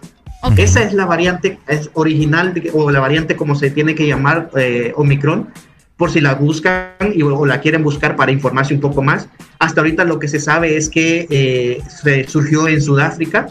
Esa 0.57 0.83
es 0.83 0.93
la 0.93 1.05
variante 1.05 1.59
es 1.67 1.89
original 1.93 2.53
o 2.73 2.91
la 2.91 2.99
variante 2.99 3.35
como 3.35 3.55
se 3.55 3.71
tiene 3.71 3.95
que 3.95 4.05
llamar 4.07 4.51
eh, 4.55 4.93
Omicron 4.95 5.51
por 5.97 6.11
si 6.11 6.21
la 6.21 6.35
buscan 6.35 6.91
y, 7.13 7.21
o 7.23 7.45
la 7.45 7.59
quieren 7.59 7.83
buscar 7.83 8.15
para 8.15 8.31
informarse 8.31 8.73
un 8.73 8.79
poco 8.79 9.01
más. 9.01 9.27
Hasta 9.59 9.81
ahorita 9.81 10.05
lo 10.05 10.19
que 10.19 10.27
se 10.27 10.39
sabe 10.39 10.77
es 10.77 10.89
que 10.89 11.27
eh, 11.29 11.81
se 11.89 12.27
surgió 12.27 12.67
en 12.67 12.81
Sudáfrica 12.81 13.49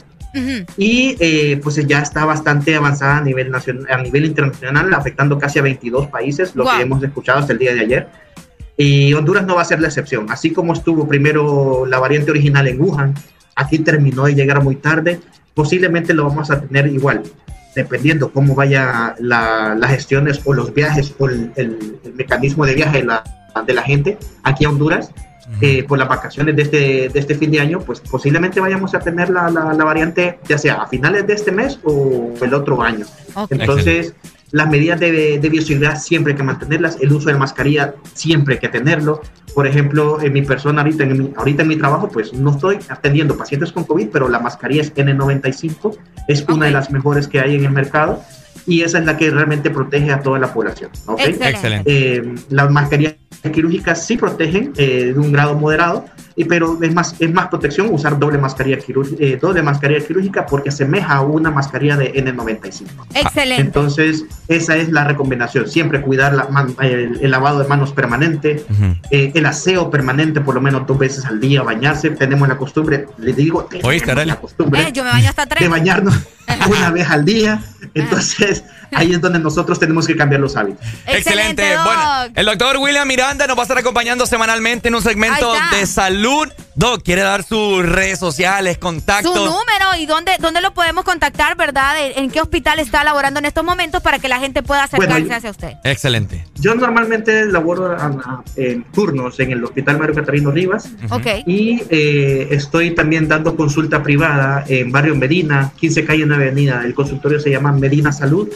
y 0.76 1.16
eh, 1.18 1.58
pues 1.62 1.76
ya 1.86 2.00
está 2.00 2.26
bastante 2.26 2.76
avanzada 2.76 3.18
a 3.18 3.20
nivel, 3.23 3.50
nacional, 3.50 3.86
a 3.91 4.02
nivel 4.02 4.26
internacional, 4.26 4.92
afectando 4.92 5.39
casi 5.39 5.58
a 5.58 5.62
22 5.62 6.08
países, 6.08 6.55
lo 6.55 6.65
que 6.65 6.83
hemos 6.83 7.02
escuchado 7.02 7.39
hasta 7.39 7.55
el 7.55 7.58
día 7.58 7.75
de 7.75 7.81
ayer. 7.81 8.08
Y 8.76 9.15
Honduras 9.15 9.47
no 9.47 9.55
va 9.55 9.62
a 9.62 9.65
ser 9.65 9.81
la 9.81 9.89
excepción. 9.89 10.26
Así 10.31 10.52
como 10.52 10.75
estuvo 10.75 11.08
primero 11.08 11.86
la 11.86 11.99
variante 11.99 12.31
original 12.31 12.68
en 12.68 12.81
Wuhan, 12.81 13.15
aquí 13.55 13.78
terminó 13.78 14.25
de 14.25 14.34
llegar 14.34 14.62
muy 14.62 14.76
tarde, 14.76 15.20
posiblemente 15.55 16.12
lo 16.12 16.25
vamos 16.25 16.50
a 16.50 16.60
tener 16.60 16.86
igual, 16.89 17.23
dependiendo 17.76 18.32
cómo 18.32 18.55
vaya 18.55 19.14
las 19.20 19.90
gestiones 19.90 20.40
o 20.44 20.52
los 20.52 20.74
viajes 20.74 21.14
o 21.18 21.28
el, 21.28 22.00
mecanismo 22.14 22.64
de 22.64 22.74
viaje 22.74 22.98
de 22.98 23.05
la, 23.05 23.22
de 23.64 23.74
la 23.74 23.82
gente 23.82 24.18
aquí 24.42 24.64
a 24.64 24.70
Honduras. 24.70 25.12
Eh, 25.60 25.84
por 25.84 25.96
las 25.96 26.08
vacaciones 26.08 26.56
de 26.56 26.62
este, 26.62 27.08
de 27.08 27.20
este 27.20 27.36
fin 27.36 27.52
de 27.52 27.60
año, 27.60 27.78
pues 27.78 28.00
posiblemente 28.00 28.58
vayamos 28.58 28.96
a 28.96 28.98
tener 28.98 29.30
la, 29.30 29.48
la, 29.48 29.84
variante 29.84 30.40
ya 30.48 30.58
sea 30.58 30.82
a 30.82 30.88
finales 30.88 31.24
de 31.24 31.34
este 31.34 31.52
mes 31.52 31.78
o 31.84 32.34
el 32.42 32.52
otro 32.52 32.82
año. 32.82 33.06
Entonces, 33.50 34.12
las 34.52 34.68
medidas 34.68 35.00
de, 35.00 35.39
de, 35.39 35.49
bioseguridad 35.49 35.99
siempre 35.99 36.33
hay 36.33 36.36
que 36.36 36.42
mantenerlas, 36.42 36.99
el 37.00 37.12
uso 37.12 37.28
de 37.28 37.36
mascarilla 37.36 37.94
siempre 38.15 38.55
hay 38.55 38.60
que 38.60 38.68
tenerlo. 38.68 39.20
Por 39.55 39.66
ejemplo, 39.66 40.20
en 40.20 40.33
mi 40.33 40.42
persona, 40.42 40.83
ahorita 40.83 41.05
en 41.05 41.18
mi, 41.18 41.33
ahorita 41.36 41.62
en 41.62 41.68
mi 41.68 41.76
trabajo, 41.76 42.08
pues 42.08 42.33
no 42.33 42.50
estoy 42.50 42.78
atendiendo 42.89 43.36
pacientes 43.36 43.73
con 43.73 43.84
COVID, 43.84 44.08
pero 44.12 44.28
la 44.28 44.39
mascarilla 44.39 44.83
es 44.83 44.94
N95, 44.94 45.97
es 46.28 46.44
una 46.49 46.66
de 46.66 46.73
las 46.73 46.91
mejores 46.91 47.26
que 47.26 47.41
hay 47.41 47.57
en 47.57 47.65
el 47.65 47.70
mercado 47.73 48.23
y 48.66 48.83
esa 48.83 48.99
es 48.99 49.07
la 49.07 49.16
que 49.16 49.31
realmente 49.31 49.70
protege 49.70 50.12
a 50.12 50.20
toda 50.20 50.39
la 50.39 50.52
población. 50.52 50.91
Excelente. 51.18 51.83
Eh, 51.86 52.34
las 52.50 52.70
mascarillas 52.70 53.15
quirúrgicas 53.52 54.05
sí 54.05 54.16
protegen 54.16 54.73
eh, 54.76 55.12
de 55.15 55.18
un 55.18 55.33
grado 55.33 55.55
moderado, 55.55 56.05
pero 56.44 56.78
es 56.82 56.94
más, 56.94 57.15
es 57.18 57.32
más 57.32 57.48
protección 57.48 57.89
usar 57.92 58.18
doble 58.18 58.39
mascarilla, 58.39 58.78
quirúrgica, 58.78 59.23
eh, 59.23 59.39
doble 59.40 59.62
mascarilla 59.62 60.05
quirúrgica 60.06 60.47
porque 60.47 60.68
asemeja 60.68 61.15
a 61.15 61.20
una 61.23 61.50
mascarilla 61.50 61.97
de 61.97 62.12
N95. 62.15 62.86
Excelente. 63.15 63.62
Entonces, 63.62 64.24
esa 64.48 64.76
es 64.76 64.90
la 64.90 65.05
recomendación. 65.05 65.68
Siempre 65.68 66.00
cuidar 66.00 66.48
el, 66.81 67.31
lavado 67.31 67.60
de 67.60 67.68
manos 67.68 67.92
permanente, 67.92 68.65
el 69.10 69.47
aseo 69.47 69.90
permanente 69.90 70.40
por 70.40 70.55
lo 70.55 70.60
menos 70.60 70.86
dos 70.86 70.98
veces 70.98 71.24
al 71.24 71.40
día, 71.40 71.62
bañarse. 71.62 72.10
Tenemos 72.10 72.48
la 72.48 72.56
costumbre, 72.56 73.06
les 73.18 73.36
digo, 73.36 73.68
la 74.24 74.36
costumbre 74.36 74.86
yo 74.92 75.05
me 75.05 75.10
baño 75.10 75.28
hasta 75.28 75.47
tres. 75.47 75.62
de 75.62 75.68
bañarnos 75.68 76.15
una 76.68 76.90
vez 76.90 77.08
al 77.08 77.24
día. 77.24 77.62
Entonces, 77.94 78.65
ahí 78.92 79.12
es 79.12 79.20
donde 79.20 79.39
nosotros 79.39 79.78
tenemos 79.78 80.06
que 80.06 80.16
cambiar 80.16 80.40
los 80.40 80.56
hábitos. 80.56 80.84
Excelente. 81.06 81.62
Bueno, 81.84 82.32
el 82.34 82.47
doctor 82.47 82.76
William 82.78 83.06
Miranda 83.06 83.47
nos 83.47 83.56
va 83.56 83.62
a 83.62 83.65
estar 83.65 83.78
acompañando 83.78 84.26
semanalmente 84.26 84.89
en 84.89 84.94
un 84.94 85.02
segmento 85.02 85.55
de 85.73 85.86
salud. 85.86 86.25
Doc, 86.74 87.02
quiere 87.02 87.22
dar 87.22 87.42
sus 87.42 87.86
redes 87.86 88.18
sociales, 88.18 88.78
contactos. 88.78 89.32
Su 89.32 89.44
número 89.44 89.96
y 89.98 90.06
dónde, 90.06 90.32
dónde 90.40 90.60
lo 90.60 90.74
podemos 90.74 91.05
contactar, 91.05 91.56
¿verdad? 91.56 91.94
¿En 92.16 92.30
qué 92.30 92.40
hospital 92.40 92.78
está 92.80 93.05
laborando 93.05 93.38
en 93.38 93.46
estos 93.46 93.64
momentos 93.64 94.02
para 94.02 94.18
que 94.18 94.28
la 94.28 94.38
gente 94.38 94.62
pueda 94.62 94.84
acercarse 94.84 95.32
hacia 95.32 95.50
usted? 95.50 95.72
Excelente. 95.84 96.44
Yo 96.56 96.74
normalmente 96.74 97.46
laboro 97.46 97.96
en 98.56 98.84
turnos 98.92 99.38
en 99.40 99.52
el 99.52 99.64
Hospital 99.64 99.98
Mario 99.98 100.14
Catarino 100.14 100.50
Rivas. 100.50 100.90
Ok. 101.10 101.26
Y 101.46 101.82
eh, 101.90 102.48
estoy 102.50 102.94
también 102.94 103.28
dando 103.28 103.56
consulta 103.56 104.02
privada 104.02 104.64
en 104.68 104.90
Barrio 104.90 105.14
Medina, 105.14 105.72
15 105.76 106.05
calle 106.05 106.24
en 106.24 106.32
Avenida. 106.32 106.82
El 106.84 106.94
consultorio 106.94 107.38
se 107.40 107.50
llama 107.50 107.72
Medina 107.72 108.12
Salud. 108.12 108.48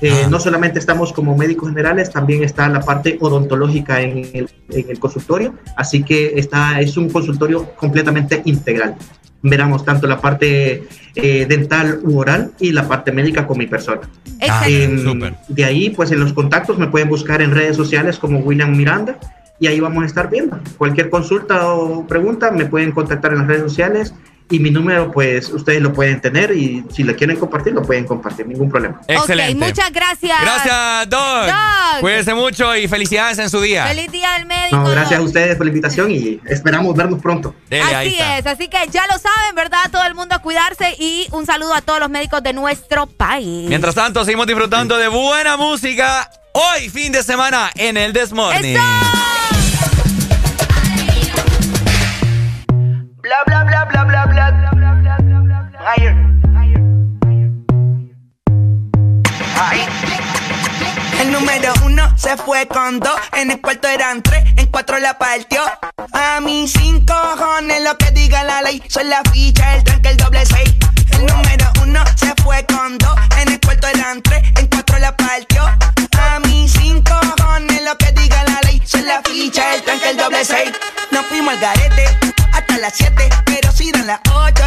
Eh, 0.00 0.24
ah. 0.24 0.28
No 0.28 0.40
solamente 0.40 0.78
estamos 0.78 1.12
como 1.12 1.36
médicos 1.36 1.68
generales, 1.68 2.10
también 2.10 2.42
está 2.42 2.68
la 2.68 2.80
parte 2.80 3.16
odontológica 3.20 4.00
en 4.00 4.18
el, 4.18 4.50
en 4.70 4.90
el, 4.90 4.98
consultorio, 4.98 5.54
así 5.76 6.02
que 6.02 6.32
está, 6.36 6.80
es 6.80 6.96
un 6.96 7.08
consultorio 7.08 7.70
completamente 7.76 8.42
integral. 8.44 8.96
Veramos 9.42 9.84
tanto 9.84 10.06
la 10.06 10.20
parte 10.20 10.88
eh, 11.14 11.46
dental 11.46 12.00
u 12.02 12.18
oral 12.18 12.52
y 12.58 12.72
la 12.72 12.88
parte 12.88 13.12
médica 13.12 13.46
con 13.46 13.58
mi 13.58 13.66
persona. 13.66 14.08
Ah, 14.48 14.66
de 15.48 15.64
ahí, 15.64 15.90
pues 15.90 16.10
en 16.12 16.20
los 16.20 16.32
contactos 16.32 16.78
me 16.78 16.86
pueden 16.86 17.08
buscar 17.08 17.42
en 17.42 17.50
redes 17.50 17.76
sociales 17.76 18.18
como 18.18 18.38
William 18.38 18.74
Miranda 18.74 19.18
y 19.60 19.66
ahí 19.66 19.80
vamos 19.80 20.02
a 20.02 20.06
estar 20.06 20.30
viendo. 20.30 20.58
Cualquier 20.78 21.10
consulta 21.10 21.68
o 21.74 22.06
pregunta 22.06 22.50
me 22.50 22.66
pueden 22.66 22.92
contactar 22.92 23.32
en 23.32 23.40
las 23.40 23.46
redes 23.46 23.62
sociales 23.62 24.14
y 24.50 24.58
mi 24.58 24.70
número, 24.70 25.10
pues 25.10 25.48
ustedes 25.48 25.80
lo 25.80 25.92
pueden 25.92 26.20
tener 26.20 26.52
y 26.52 26.84
si 26.92 27.02
lo 27.02 27.16
quieren 27.16 27.36
compartir, 27.36 27.72
lo 27.72 27.82
pueden 27.82 28.04
compartir, 28.04 28.46
ningún 28.46 28.70
problema. 28.70 29.00
Excelente. 29.08 29.54
muchas 29.54 29.90
gracias. 29.90 30.38
Gracias, 30.40 31.08
Doc. 31.08 31.46
Doc. 31.46 32.00
Cuídense 32.00 32.34
mucho 32.34 32.76
y 32.76 32.86
felicidades 32.86 33.38
en 33.38 33.48
su 33.48 33.60
día. 33.60 33.86
Feliz 33.86 34.12
día 34.12 34.32
del 34.34 34.46
médico. 34.46 34.76
No, 34.76 34.90
gracias 34.90 35.18
a 35.18 35.22
ustedes 35.22 35.56
por 35.56 35.64
la 35.64 35.70
invitación 35.70 36.10
y 36.10 36.40
esperamos 36.46 36.94
vernos 36.94 37.22
pronto. 37.22 37.54
así 37.70 38.16
es, 38.20 38.46
así 38.46 38.68
que 38.68 38.78
ya 38.90 39.06
lo 39.06 39.18
saben, 39.18 39.54
¿verdad? 39.56 39.90
Todo 39.90 40.04
el 40.04 40.14
mundo 40.14 40.34
a 40.34 40.38
cuidarse 40.40 40.94
y 40.98 41.26
un 41.32 41.46
saludo 41.46 41.74
a 41.74 41.80
todos 41.80 42.00
los 42.00 42.10
médicos 42.10 42.42
de 42.42 42.52
nuestro 42.52 43.06
país. 43.06 43.68
Mientras 43.68 43.94
tanto, 43.94 44.24
seguimos 44.24 44.46
disfrutando 44.46 44.98
de 44.98 45.08
buena 45.08 45.56
música 45.56 46.30
hoy, 46.52 46.88
fin 46.90 47.12
de 47.12 47.22
semana, 47.22 47.70
en 47.74 47.96
el 47.96 48.12
Desmorning. 48.12 48.74
Bla, 48.74 49.53
El 61.20 61.30
número 61.30 61.74
uno 61.84 62.10
se 62.16 62.38
fue 62.38 62.66
con 62.66 63.00
dos, 63.00 63.20
en 63.32 63.50
el 63.50 63.60
cuarto 63.60 63.88
eran 63.88 64.22
tres, 64.22 64.44
en 64.56 64.66
cuatro 64.68 64.98
la 64.98 65.18
partió. 65.18 65.60
A 66.12 66.40
mí 66.40 66.66
cinco 66.68 67.12
cojones 67.12 67.82
lo 67.82 67.98
que 67.98 68.10
diga 68.12 68.44
la 68.44 68.62
ley, 68.62 68.82
son 68.88 69.10
la 69.10 69.20
ficha, 69.30 69.76
el 69.76 69.84
tanque, 69.84 70.08
el 70.08 70.16
doble 70.16 70.46
seis. 70.46 70.74
El 71.10 71.26
número 71.26 71.70
uno 71.82 72.02
se 72.16 72.32
fue 72.42 72.64
con 72.64 72.96
dos, 72.96 73.18
en 73.42 73.52
el 73.52 73.60
cuarto 73.60 73.86
eran 73.88 74.22
tres, 74.22 74.42
en 74.56 74.66
cuatro 74.68 74.98
la 74.98 75.14
partió. 75.14 75.64
A 75.64 76.40
mí 76.46 76.66
cinco 76.66 77.12
cojones 77.36 77.82
lo 77.84 77.94
que 77.98 78.10
diga 78.12 78.42
la 78.44 78.60
ley, 78.62 78.80
son 78.86 79.04
la 79.04 79.20
ficha, 79.22 79.74
el 79.74 79.82
tanque, 79.82 80.08
el 80.10 80.16
doble 80.16 80.44
seis. 80.46 80.72
Nos 81.10 81.26
fuimos 81.26 81.52
al 81.54 81.60
garete 81.60 82.06
hasta 82.54 82.78
las 82.78 82.94
siete, 82.94 83.28
pero 83.44 83.70
si 83.70 83.92
dan 83.92 84.06
las 84.06 84.20
ocho, 84.32 84.66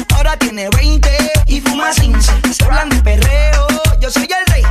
ahora 0.21 0.37
tiene 0.37 0.69
20 0.69 1.09
y 1.47 1.61
fuma 1.61 1.89
15. 1.89 2.31
Se 2.53 2.63
hablan 2.63 2.89
de 2.89 3.01
perreo, 3.01 3.67
yo 3.99 4.11
soy 4.11 4.23
el 4.29 4.53
rey. 4.53 4.63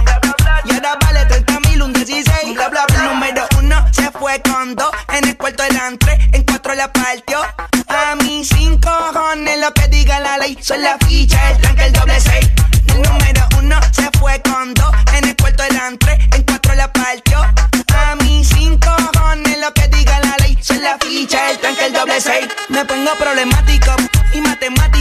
Y 0.65 0.75
ahora 0.75 0.97
vale 1.05 1.27
30 1.27 1.61
mil, 1.69 1.83
un 1.83 1.93
16. 1.93 2.55
Bla, 2.55 2.69
bla, 2.69 2.87
bla. 2.87 3.03
Número 3.03 3.49
uno 3.59 3.85
se 3.91 4.13
fue 4.13 4.41
con 4.43 4.77
dos. 4.77 4.91
En 5.09 5.27
el 5.27 5.37
cuarto 5.37 5.65
eran 5.65 5.99
tres, 5.99 6.21
en 6.33 6.45
cuatro 6.45 6.75
la 6.75 6.93
partió. 6.93 7.41
A 7.89 8.15
mí 8.23 8.45
cinco 8.45 8.91
cojones 9.13 9.59
lo 9.59 9.73
que 9.73 9.89
diga 9.89 10.21
la 10.21 10.39
ley. 10.39 10.57
Son 10.61 10.81
la 10.81 10.97
ficha, 10.99 11.51
el 11.51 11.61
tanque, 11.61 11.87
el 11.87 11.93
doble 11.95 12.21
seis. 12.21 12.49
El 12.87 13.03
número 13.03 13.49
uno 13.59 13.81
se 13.91 14.09
fue 14.21 14.41
con 14.43 14.73
dos. 14.75 14.93
En 15.17 15.29
el 15.29 15.35
cuarto 15.35 15.65
eran 15.65 15.99
tres, 15.99 16.19
en 16.33 16.45
cuatro 16.45 16.75
la 16.75 16.93
partió. 16.93 17.41
A 17.41 18.15
mí 18.23 18.45
cinco 18.45 18.89
cojones 19.13 19.59
lo 19.59 19.73
que 19.75 19.89
diga 19.89 20.21
la 20.21 20.37
ley. 20.47 20.57
Son 20.63 20.81
la 20.81 20.97
ficha, 20.99 21.51
el 21.51 21.59
tanque, 21.59 21.87
el 21.87 21.93
doble 21.93 22.21
seis. 22.21 22.47
Me 22.69 22.85
pongo 22.85 23.11
problemático 23.19 23.97
y 24.33 24.41
matemático. 24.43 25.00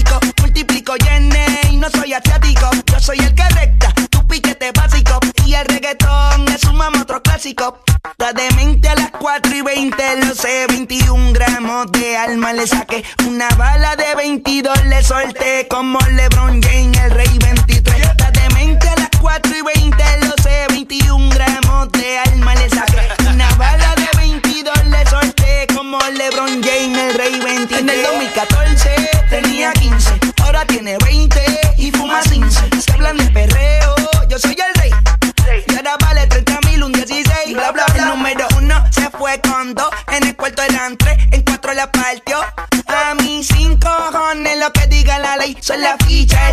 No 0.90 1.88
soy 1.92 2.14
asiático. 2.14 2.68
Yo 2.92 3.00
soy 3.00 3.20
el 3.20 3.36
que 3.36 3.48
recta, 3.50 3.94
tu 4.10 4.26
piquete 4.26 4.72
básico. 4.72 5.20
Y 5.46 5.54
el 5.54 5.64
reggaetón 5.66 6.48
es 6.48 6.64
un 6.64 6.78
mamá 6.78 7.04
otro 7.04 7.22
clásico. 7.22 7.84
La 8.18 8.34
demente 8.34 8.90
a 8.90 8.96
las 8.96 9.12
4 9.12 9.56
y 9.56 9.62
20, 9.62 10.26
lo 10.26 10.34
sé, 10.34 10.66
21 10.68 11.32
gramos 11.34 11.92
de 11.92 12.18
alma 12.18 12.54
le 12.54 12.66
saqué. 12.66 13.04
Una 13.28 13.48
bala 13.50 13.96
de 13.98 14.16
22 14.16 14.86
le 14.86 15.04
solté 15.04 15.68
como 15.70 16.00
LeBron 16.00 16.60
James, 16.60 16.98
el 16.98 17.12
rey 17.12 17.38
23. 17.38 18.10
La 18.18 18.32
demente 18.32 18.90
a 18.90 18.96
las 18.96 19.10
4 19.22 19.58
y 19.58 19.62
20, 19.62 20.04
lo 20.26 20.34
sé, 20.42 20.66
21 20.70 21.30
gramos 21.30 21.92
de 21.92 22.18
alma 22.18 22.56
le 22.56 22.68
saqué. 22.68 23.08
Una 23.30 23.48
bala 23.58 23.94
de 23.94 24.10
22 24.18 24.86
le 24.88 25.06
solté 25.06 25.68
como 25.76 26.00
LeBron 26.00 26.64
James, 26.64 26.98
el 26.98 27.14
rey 27.14 27.40
23. 27.40 27.80
En 27.80 27.90
el 27.90 28.02
2014 28.02 28.99
Son 45.70 45.80
la 45.82 45.96
ficha, 46.04 46.49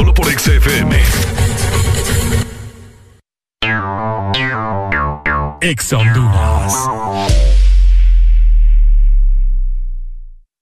Solo 0.00 0.14
por 0.14 0.32
XFM. 0.32 0.98
Ex 5.60 5.92
Honduras. 5.92 7.39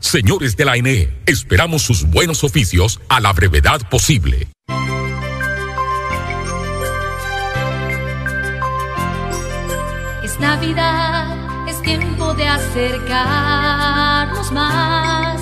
Señores 0.00 0.56
de 0.56 0.64
la 0.66 0.72
ANE, 0.72 1.08
esperamos 1.24 1.80
sus 1.80 2.04
buenos 2.04 2.44
oficios 2.44 3.00
a 3.08 3.20
la 3.20 3.32
brevedad 3.32 3.80
posible. 3.88 4.48
Es 10.22 10.38
Navidad, 10.38 11.66
es 11.66 11.80
tiempo 11.80 12.34
de 12.34 12.46
acercarnos 12.46 14.52
más. 14.52 15.40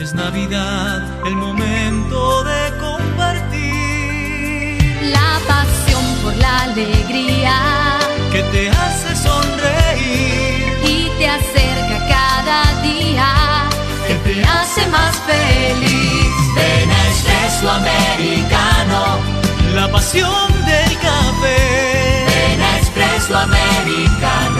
Es 0.00 0.14
Navidad, 0.14 1.26
el 1.26 1.36
momento 1.36 2.42
de 2.44 2.78
compartir. 2.78 4.78
La 5.12 5.38
pasión 5.46 6.02
por 6.22 6.34
la 6.36 6.62
alegría. 6.62 7.98
Que 8.32 8.42
te 8.44 8.70
hace 8.70 9.14
sonreír. 9.16 9.79
Feliz. 15.30 16.34
Ven 16.54 16.90
a 16.90 17.02
Espresso 17.14 17.70
Americano, 17.70 19.00
la 19.74 19.90
pasión 19.90 20.48
del 20.66 20.92
café. 20.98 22.26
Ven 22.30 22.60
a 22.60 22.78
Espresso 22.78 23.36
Americano, 23.36 24.59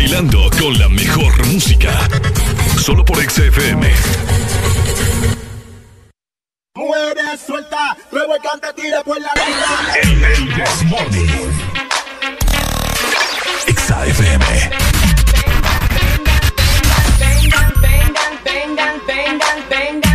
Bailando 0.00 0.48
con 0.58 0.78
la 0.78 0.88
mejor 0.88 1.46
música. 1.48 2.08
Solo 2.78 3.04
por 3.04 3.22
XFM. 3.22 3.86
Muere, 6.74 7.36
suelta, 7.46 7.94
luego 8.10 8.34
el 8.34 8.40
cante 8.40 8.72
tira 8.80 9.02
por 9.04 9.20
la 9.20 9.30
vida. 9.34 9.98
El, 10.02 10.24
el 10.24 10.54
Desmorning. 10.56 11.28
XFM. 13.66 14.70
Vengan, 17.18 17.72
vengan, 17.82 18.40
vengan, 18.42 19.00
vengan, 19.06 19.68
vengan, 19.68 20.09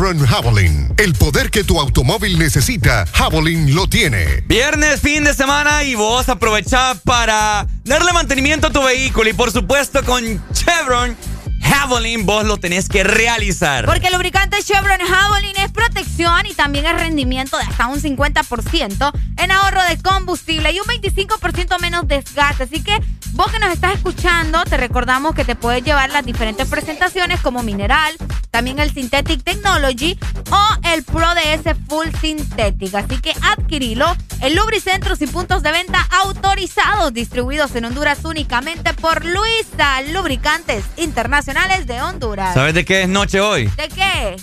Chevron 0.00 0.26
Javelin. 0.26 0.94
El 0.96 1.12
poder 1.12 1.50
que 1.50 1.62
tu 1.62 1.78
automóvil 1.78 2.38
necesita, 2.38 3.04
Javelin 3.12 3.74
lo 3.74 3.86
tiene. 3.86 4.40
Viernes, 4.46 5.02
fin 5.02 5.24
de 5.24 5.34
semana 5.34 5.84
y 5.84 5.94
vos 5.94 6.26
aprovecha 6.30 6.94
para 7.04 7.66
darle 7.84 8.10
mantenimiento 8.14 8.68
a 8.68 8.70
tu 8.70 8.82
vehículo 8.82 9.28
y 9.28 9.34
por 9.34 9.52
supuesto 9.52 10.02
con 10.02 10.24
Chevron 10.54 11.14
Javelin 11.60 12.24
vos 12.24 12.46
lo 12.46 12.56
tenés 12.56 12.88
que 12.88 13.04
realizar. 13.04 13.84
Porque 13.84 14.06
el 14.06 14.14
lubricante 14.14 14.62
Chevron 14.62 15.00
Javelin 15.06 15.56
es 15.58 15.70
protección 15.70 16.46
y 16.46 16.54
también 16.54 16.86
es 16.86 16.94
rendimiento 16.94 17.58
de 17.58 17.64
hasta 17.64 17.86
un 17.86 18.00
50% 18.00 19.12
en 19.36 19.50
ahorro 19.50 19.82
de 19.84 19.98
combustible 19.98 20.72
y 20.72 20.80
un 20.80 20.86
25% 20.86 21.78
menos 21.78 22.08
desgaste. 22.08 22.62
Así 22.62 22.82
que 22.82 22.98
vos 23.32 23.52
que 23.52 23.58
nos 23.58 23.70
estás 23.70 23.94
escuchando, 23.94 24.64
te 24.64 24.76
recordamos 24.76 25.34
que 25.34 25.44
te 25.44 25.56
puedes 25.56 25.84
llevar 25.84 26.10
las 26.10 26.24
diferentes 26.24 26.66
presentaciones 26.68 27.40
como 27.40 27.62
mineral, 27.62 28.14
también 28.50 28.78
el 28.78 28.92
Synthetic 28.92 29.42
Technology 29.42 30.18
o 30.50 30.88
el 30.92 31.02
Pro 31.04 31.28
DS 31.34 31.76
Full 31.88 32.08
Synthetic. 32.20 32.94
Así 32.94 33.20
que 33.20 33.32
adquirilo 33.42 34.16
en 34.40 34.56
Lubricentros 34.56 35.20
y 35.22 35.26
puntos 35.26 35.62
de 35.62 35.72
venta 35.72 36.06
autorizados, 36.22 37.12
distribuidos 37.12 37.74
en 37.74 37.84
Honduras 37.84 38.24
únicamente 38.24 38.92
por 38.94 39.24
Luisa 39.24 40.02
Lubricantes 40.12 40.84
Internacionales 40.96 41.86
de 41.86 42.02
Honduras. 42.02 42.54
¿Sabes 42.54 42.74
de 42.74 42.84
qué 42.84 43.02
es 43.02 43.08
noche 43.08 43.40
hoy? 43.40 43.66
¿De 43.76 43.88
qué? 43.88 44.36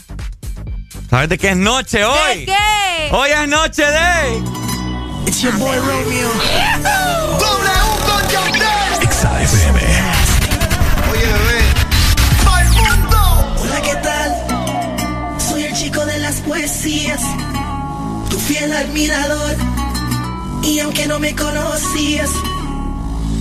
¿Sabes 1.10 1.30
de 1.30 1.38
qué 1.38 1.52
es 1.52 1.58
noche 1.58 2.04
hoy? 2.04 2.40
¿De 2.40 2.46
qué? 2.46 3.10
Hoy 3.12 3.30
es 3.30 3.48
noche 3.48 3.84
de. 3.84 4.44
It's 5.26 5.42
your 5.42 5.54
boy 5.58 5.76
Romeo. 5.78 6.97
Fiel 18.68 18.74
admirador. 18.74 19.56
Y 20.64 20.80
aunque 20.80 21.08
no 21.08 21.20
me 21.20 21.36
conocías, 21.36 22.30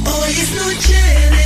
hoy 0.04 0.30
es 0.30 0.50
noche 0.54 0.94
de 0.94 1.45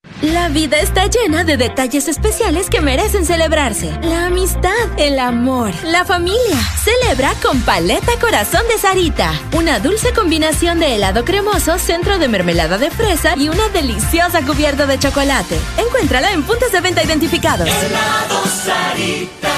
La 0.21 0.49
vida 0.49 0.79
está 0.79 1.07
llena 1.07 1.43
de 1.43 1.57
detalles 1.57 2.07
especiales 2.07 2.69
que 2.69 2.79
merecen 2.79 3.25
celebrarse. 3.25 3.91
La 4.03 4.27
amistad, 4.27 4.71
el 4.97 5.17
amor, 5.17 5.73
la 5.83 6.05
familia. 6.05 6.59
Celebra 6.77 7.33
con 7.41 7.59
Paleta 7.61 8.11
Corazón 8.21 8.61
de 8.69 8.77
Sarita. 8.77 9.33
Una 9.57 9.79
dulce 9.79 10.13
combinación 10.13 10.79
de 10.79 10.95
helado 10.95 11.25
cremoso, 11.25 11.79
centro 11.79 12.19
de 12.19 12.27
mermelada 12.27 12.77
de 12.77 12.91
fresa 12.91 13.35
y 13.35 13.49
una 13.49 13.67
deliciosa 13.69 14.45
cubierta 14.45 14.85
de 14.85 14.99
chocolate. 14.99 15.57
Encuéntrala 15.83 16.31
en 16.31 16.43
puntos 16.43 16.71
de 16.71 16.81
venta 16.81 17.03
identificados. 17.03 17.67
Helado 17.67 18.45
Sarita. 18.45 19.49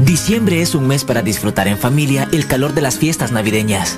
Diciembre 0.00 0.60
es 0.60 0.74
un 0.74 0.88
mes 0.88 1.04
para 1.04 1.22
disfrutar 1.22 1.68
en 1.68 1.78
familia 1.78 2.28
el 2.32 2.48
calor 2.48 2.74
de 2.74 2.80
las 2.80 2.98
fiestas 2.98 3.30
navideñas. 3.30 3.96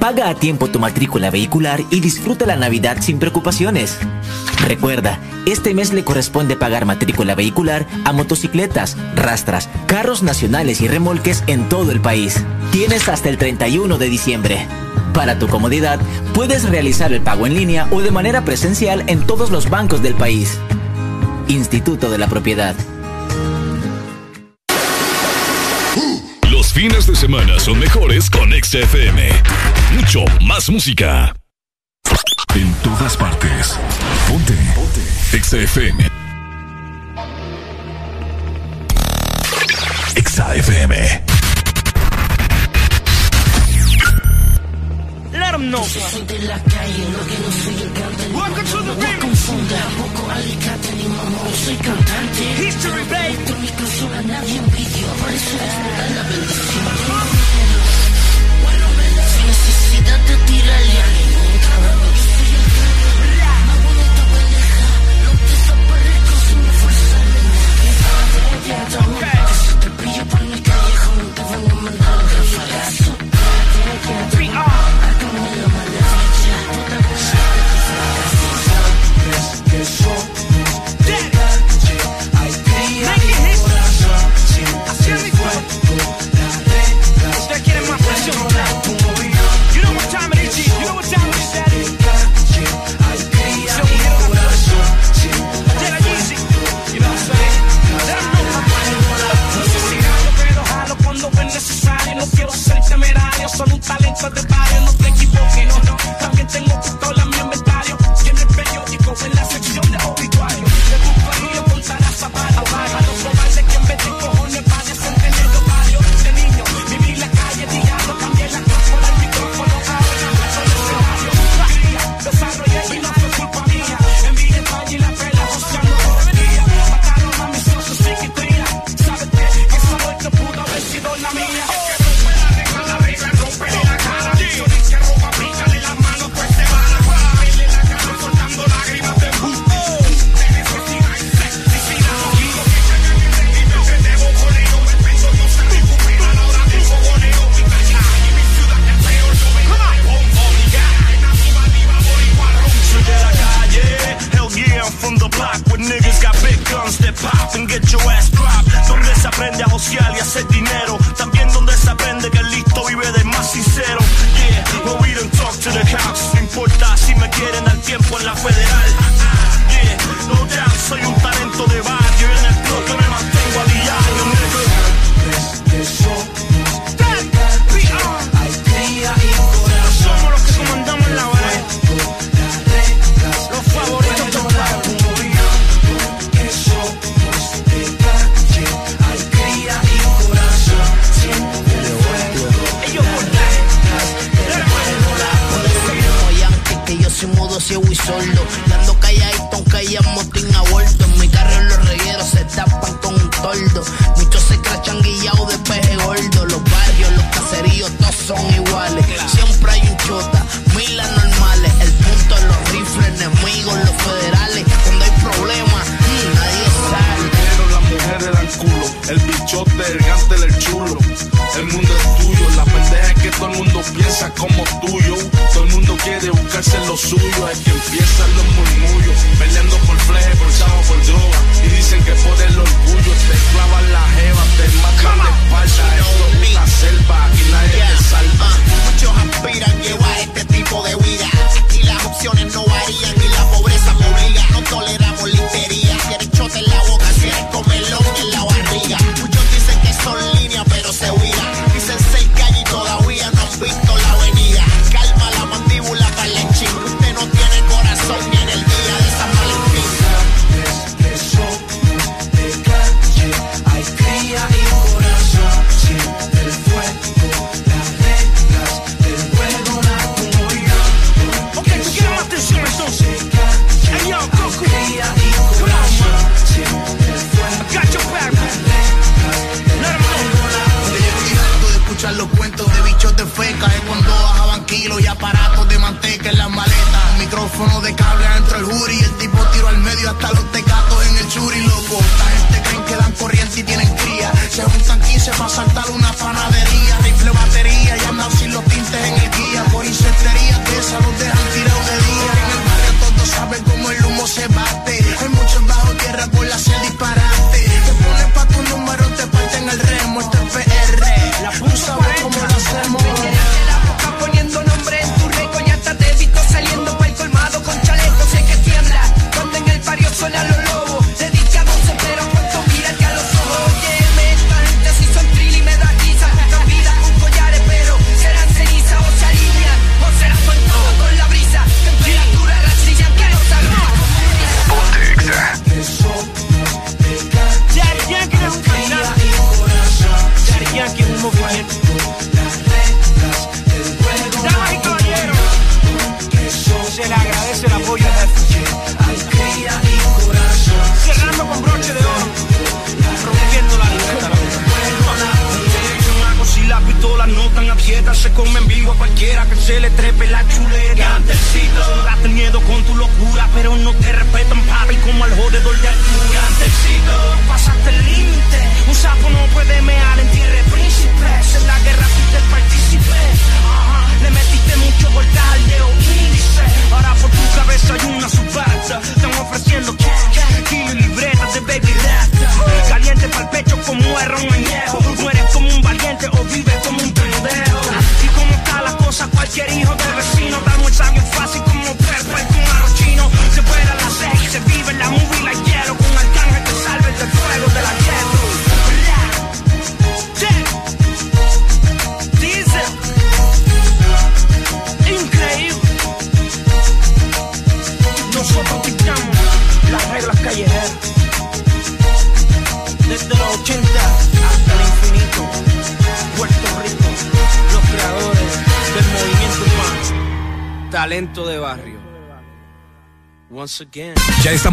Paga 0.00 0.30
a 0.30 0.34
tiempo 0.34 0.68
tu 0.68 0.78
matrícula 0.78 1.30
vehicular 1.30 1.82
y 1.90 2.00
disfruta 2.00 2.46
la 2.46 2.56
Navidad 2.56 2.98
sin 3.00 3.18
preocupaciones. 3.18 3.98
Recuerda, 4.62 5.18
este 5.46 5.74
mes 5.74 5.92
le 5.92 6.04
corresponde 6.04 6.56
pagar 6.56 6.86
matrícula 6.86 7.34
vehicular 7.34 7.86
a 8.04 8.12
motocicletas, 8.12 8.96
rastras, 9.14 9.68
carros 9.86 10.22
nacionales 10.22 10.80
y 10.80 10.88
remolques 10.88 11.44
en 11.46 11.68
todo 11.68 11.92
el 11.92 12.00
país. 12.00 12.42
Tienes 12.72 13.08
hasta 13.08 13.28
el 13.28 13.38
31 13.38 13.98
de 13.98 14.08
diciembre. 14.08 14.66
Para 15.12 15.38
tu 15.38 15.48
comodidad, 15.48 16.00
puedes 16.32 16.68
realizar 16.68 17.12
el 17.12 17.20
pago 17.20 17.46
en 17.46 17.54
línea 17.54 17.86
o 17.90 18.00
de 18.00 18.10
manera 18.10 18.44
presencial 18.44 19.04
en 19.06 19.26
todos 19.26 19.50
los 19.50 19.70
bancos 19.70 20.02
del 20.02 20.14
país. 20.14 20.58
Instituto 21.48 22.10
de 22.10 22.18
la 22.18 22.26
Propiedad. 22.26 22.74
Los 26.50 26.72
fines 26.72 27.06
de 27.06 27.14
semana 27.14 27.60
son 27.60 27.78
mejores 27.78 28.30
con 28.30 28.50
XFM. 28.50 29.28
Mucho 29.94 30.24
más 30.40 30.68
música. 30.70 31.34
XFM. 35.54 35.93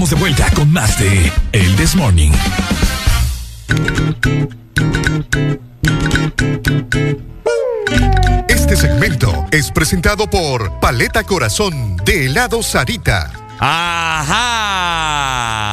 Estamos 0.04 0.10
de 0.10 0.16
vuelta 0.16 0.50
con 0.56 0.72
más 0.72 0.98
de 0.98 1.32
El 1.52 1.76
This 1.76 1.96
Morning. 1.96 2.32
Este 8.48 8.76
segmento 8.76 9.46
es 9.52 9.72
presentado 9.72 10.28
por 10.30 10.80
Paleta 10.80 11.24
Corazón 11.24 11.98
de 11.98 12.28
helado 12.28 12.62
Sarita. 12.64 13.32
Ajá. 13.60 14.40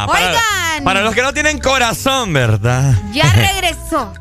Para- 0.06 0.26
Oigan. 0.28 0.84
Para, 0.84 1.00
los 1.02 1.14
que 1.14 1.22
no 1.22 1.32
tienen 1.34 1.58
corazón, 1.58 2.32
¿verdad? 2.32 2.94
Ya 3.12 3.30
regresó. 3.34 4.12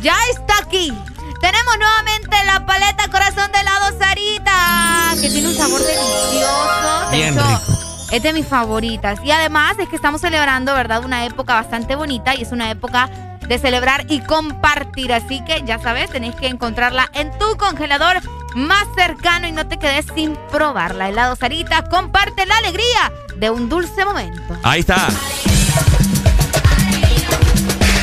Ya 0.00 0.16
está 0.32 0.58
aquí. 0.62 0.92
Tenemos 1.40 1.76
nuevamente 1.78 2.36
la 2.46 2.64
paleta 2.66 3.08
corazón 3.10 3.50
de 3.52 3.60
helado 3.60 3.98
Sarita, 3.98 5.14
que 5.20 5.28
tiene 5.30 5.48
un 5.48 5.54
sabor 5.56 5.80
delicioso. 5.80 7.10
De 7.10 7.16
Bien 7.16 7.34
hecho, 7.34 7.48
rico. 7.48 7.71
Es 8.12 8.22
de 8.22 8.34
mis 8.34 8.46
favoritas. 8.46 9.18
Y 9.24 9.30
además 9.30 9.78
es 9.78 9.88
que 9.88 9.96
estamos 9.96 10.20
celebrando, 10.20 10.74
¿verdad? 10.74 11.02
Una 11.02 11.24
época 11.24 11.54
bastante 11.54 11.96
bonita 11.96 12.34
y 12.34 12.42
es 12.42 12.52
una 12.52 12.70
época 12.70 13.08
de 13.48 13.58
celebrar 13.58 14.04
y 14.08 14.20
compartir. 14.20 15.14
Así 15.14 15.42
que 15.46 15.62
ya 15.64 15.78
sabes, 15.78 16.10
tenés 16.10 16.34
que 16.36 16.46
encontrarla 16.46 17.10
en 17.14 17.30
tu 17.38 17.56
congelador 17.56 18.18
más 18.54 18.86
cercano 18.94 19.48
y 19.48 19.52
no 19.52 19.66
te 19.66 19.78
quedes 19.78 20.04
sin 20.14 20.36
probarla. 20.50 21.08
Helado 21.08 21.36
Sarita, 21.36 21.88
comparte 21.88 22.44
la 22.44 22.58
alegría 22.58 23.10
de 23.36 23.48
un 23.48 23.70
dulce 23.70 24.04
momento. 24.04 24.58
Ahí 24.62 24.80
está. 24.80 25.08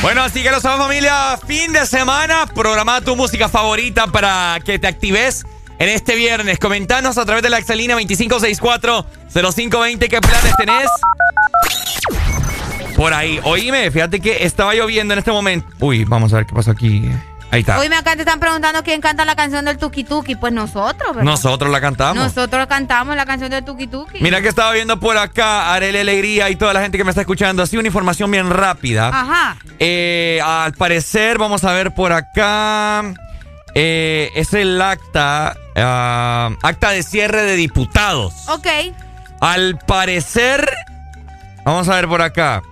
Bueno, 0.02 0.22
así 0.22 0.42
que 0.42 0.50
lo 0.50 0.60
sabemos 0.60 0.86
familia, 0.86 1.38
fin 1.46 1.72
de 1.72 1.86
semana, 1.86 2.46
programa 2.46 3.00
tu 3.00 3.14
música 3.14 3.48
favorita 3.48 4.08
para 4.08 4.58
que 4.64 4.78
te 4.78 4.88
actives 4.88 5.44
en 5.80 5.88
este 5.88 6.14
viernes. 6.14 6.60
Comentanos 6.60 7.18
a 7.18 7.24
través 7.24 7.42
de 7.42 7.50
la 7.50 7.58
Excelina 7.58 7.96
2564-0520 7.96 10.08
qué 10.08 10.20
planes 10.20 10.56
tenés. 10.56 10.88
Por 12.96 13.12
ahí, 13.14 13.40
oíme, 13.44 13.90
fíjate 13.90 14.20
que 14.20 14.44
estaba 14.44 14.74
lloviendo 14.74 15.14
en 15.14 15.18
este 15.18 15.32
momento. 15.32 15.66
Uy, 15.80 16.04
vamos 16.04 16.32
a 16.32 16.36
ver 16.36 16.46
qué 16.46 16.54
pasó 16.54 16.70
aquí. 16.70 17.10
Ahí 17.50 17.60
está. 17.60 17.80
Hoy 17.80 17.88
me 17.88 17.96
acá 17.96 18.14
te 18.14 18.20
están 18.20 18.38
preguntando 18.38 18.84
quién 18.84 19.00
canta 19.00 19.24
la 19.24 19.34
canción 19.34 19.64
del 19.64 19.78
Tuki 19.78 20.04
Tuki. 20.04 20.36
Pues 20.36 20.52
nosotros, 20.52 21.16
¿verdad? 21.16 21.24
Nosotros 21.24 21.72
la 21.72 21.80
cantamos. 21.80 22.22
Nosotros 22.22 22.68
cantamos 22.68 23.16
la 23.16 23.24
canción 23.24 23.50
del 23.50 23.64
Tuki 23.64 23.88
Tuki. 23.88 24.18
Mira 24.20 24.42
que 24.42 24.48
estaba 24.48 24.72
viendo 24.72 25.00
por 25.00 25.16
acá 25.16 25.72
Arele 25.72 26.02
Alegría 26.02 26.50
y 26.50 26.56
toda 26.56 26.74
la 26.74 26.82
gente 26.82 26.98
que 26.98 27.04
me 27.04 27.10
está 27.10 27.22
escuchando. 27.22 27.62
Así 27.62 27.78
una 27.78 27.88
información 27.88 28.30
bien 28.30 28.50
rápida. 28.50 29.08
Ajá. 29.08 29.56
Eh, 29.78 30.42
al 30.44 30.74
parecer, 30.74 31.38
vamos 31.38 31.64
a 31.64 31.72
ver 31.72 31.92
por 31.92 32.12
acá. 32.12 33.14
Eh, 33.74 34.30
es 34.34 34.52
el 34.54 34.80
acta. 34.80 35.56
ah, 35.76 36.50
acta 36.62 36.90
de 36.90 37.02
cierre 37.02 37.42
de 37.42 37.56
diputados. 37.56 38.34
Ok. 38.48 38.66
Al 39.40 39.78
parecer. 39.86 40.68
Vamos 41.64 41.88
a 41.88 41.94
ver 41.96 42.08
por 42.08 42.22
acá. 42.22 42.62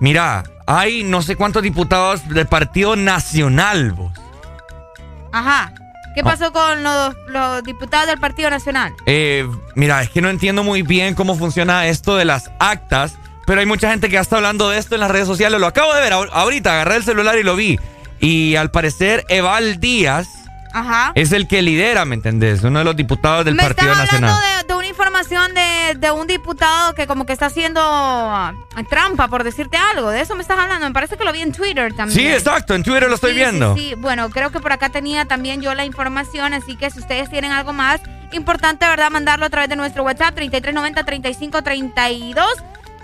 Mira, 0.00 0.44
hay 0.66 1.04
no 1.04 1.22
sé 1.22 1.36
cuántos 1.36 1.62
diputados 1.62 2.28
del 2.28 2.46
Partido 2.46 2.96
Nacional. 2.96 3.92
vos. 3.92 4.12
Ajá. 5.32 5.72
¿Qué 6.14 6.20
Ah. 6.20 6.24
pasó 6.24 6.52
con 6.52 6.82
los, 6.82 7.14
los 7.28 7.62
diputados 7.64 8.06
del 8.06 8.18
Partido 8.20 8.48
Nacional? 8.50 8.92
Eh, 9.06 9.48
mira, 9.74 10.02
es 10.02 10.10
que 10.10 10.20
no 10.20 10.28
entiendo 10.30 10.62
muy 10.62 10.82
bien 10.82 11.14
cómo 11.14 11.34
funciona 11.36 11.86
esto 11.86 12.16
de 12.16 12.24
las 12.24 12.50
actas, 12.60 13.14
pero 13.46 13.60
hay 13.60 13.66
mucha 13.66 13.90
gente 13.90 14.08
que 14.08 14.14
ya 14.14 14.20
está 14.20 14.36
hablando 14.36 14.70
de 14.70 14.78
esto 14.78 14.94
en 14.94 15.00
las 15.00 15.10
redes 15.10 15.26
sociales. 15.26 15.58
Lo 15.60 15.66
acabo 15.66 15.92
de 15.94 16.00
ver 16.00 16.12
ahor- 16.12 16.30
ahorita, 16.32 16.72
agarré 16.72 16.96
el 16.96 17.04
celular 17.04 17.36
y 17.38 17.42
lo 17.42 17.56
vi. 17.56 17.78
Y 18.24 18.56
al 18.56 18.70
parecer, 18.70 19.24
Eval 19.28 19.80
Díaz 19.80 20.26
Ajá. 20.72 21.12
es 21.14 21.32
el 21.32 21.46
que 21.46 21.62
lidera, 21.62 22.04
¿me 22.04 22.14
entendés? 22.14 22.62
Uno 22.62 22.78
de 22.80 22.84
los 22.84 22.96
diputados 22.96 23.44
del 23.44 23.54
Me 23.54 23.62
Partido 23.62 23.92
estás 23.92 24.12
hablando 24.14 24.28
Nacional. 24.28 24.62
de, 24.62 24.66
de 24.72 24.78
una 24.78 24.86
información 24.88 25.54
de, 25.54 25.94
de 25.98 26.10
un 26.10 26.26
diputado 26.26 26.94
que 26.94 27.06
como 27.06 27.26
que 27.26 27.32
está 27.34 27.46
haciendo 27.46 27.80
ah, 27.82 28.54
trampa, 28.88 29.28
por 29.28 29.44
decirte 29.44 29.76
algo. 29.76 30.10
De 30.10 30.22
eso 30.22 30.34
me 30.36 30.42
estás 30.42 30.58
hablando. 30.58 30.86
Me 30.86 30.92
parece 30.94 31.16
que 31.18 31.24
lo 31.24 31.32
vi 31.32 31.42
en 31.42 31.52
Twitter 31.52 31.92
también. 31.94 32.18
Sí, 32.18 32.26
exacto, 32.26 32.74
en 32.74 32.82
Twitter 32.82 33.08
lo 33.08 33.14
estoy 33.16 33.32
Sí, 33.32 33.36
viendo. 33.36 33.74
Sí, 33.76 33.90
sí. 33.90 33.94
bueno, 33.96 34.30
creo 34.30 34.50
que 34.50 34.60
por 34.60 34.72
acá 34.72 34.88
tenía 34.88 35.26
también 35.26 35.60
yo 35.60 35.74
la 35.74 35.84
información, 35.84 36.54
así 36.54 36.76
que 36.76 36.90
si 36.90 36.98
ustedes 37.00 37.28
tienen 37.30 37.52
algo 37.52 37.72
más 37.74 38.00
importante, 38.32 38.86
¿verdad? 38.86 39.10
Mandarlo 39.10 39.44
a 39.46 39.50
través 39.50 39.68
de 39.68 39.76
nuestro 39.76 40.02
WhatsApp 40.02 40.34
3390-3532 40.36 42.44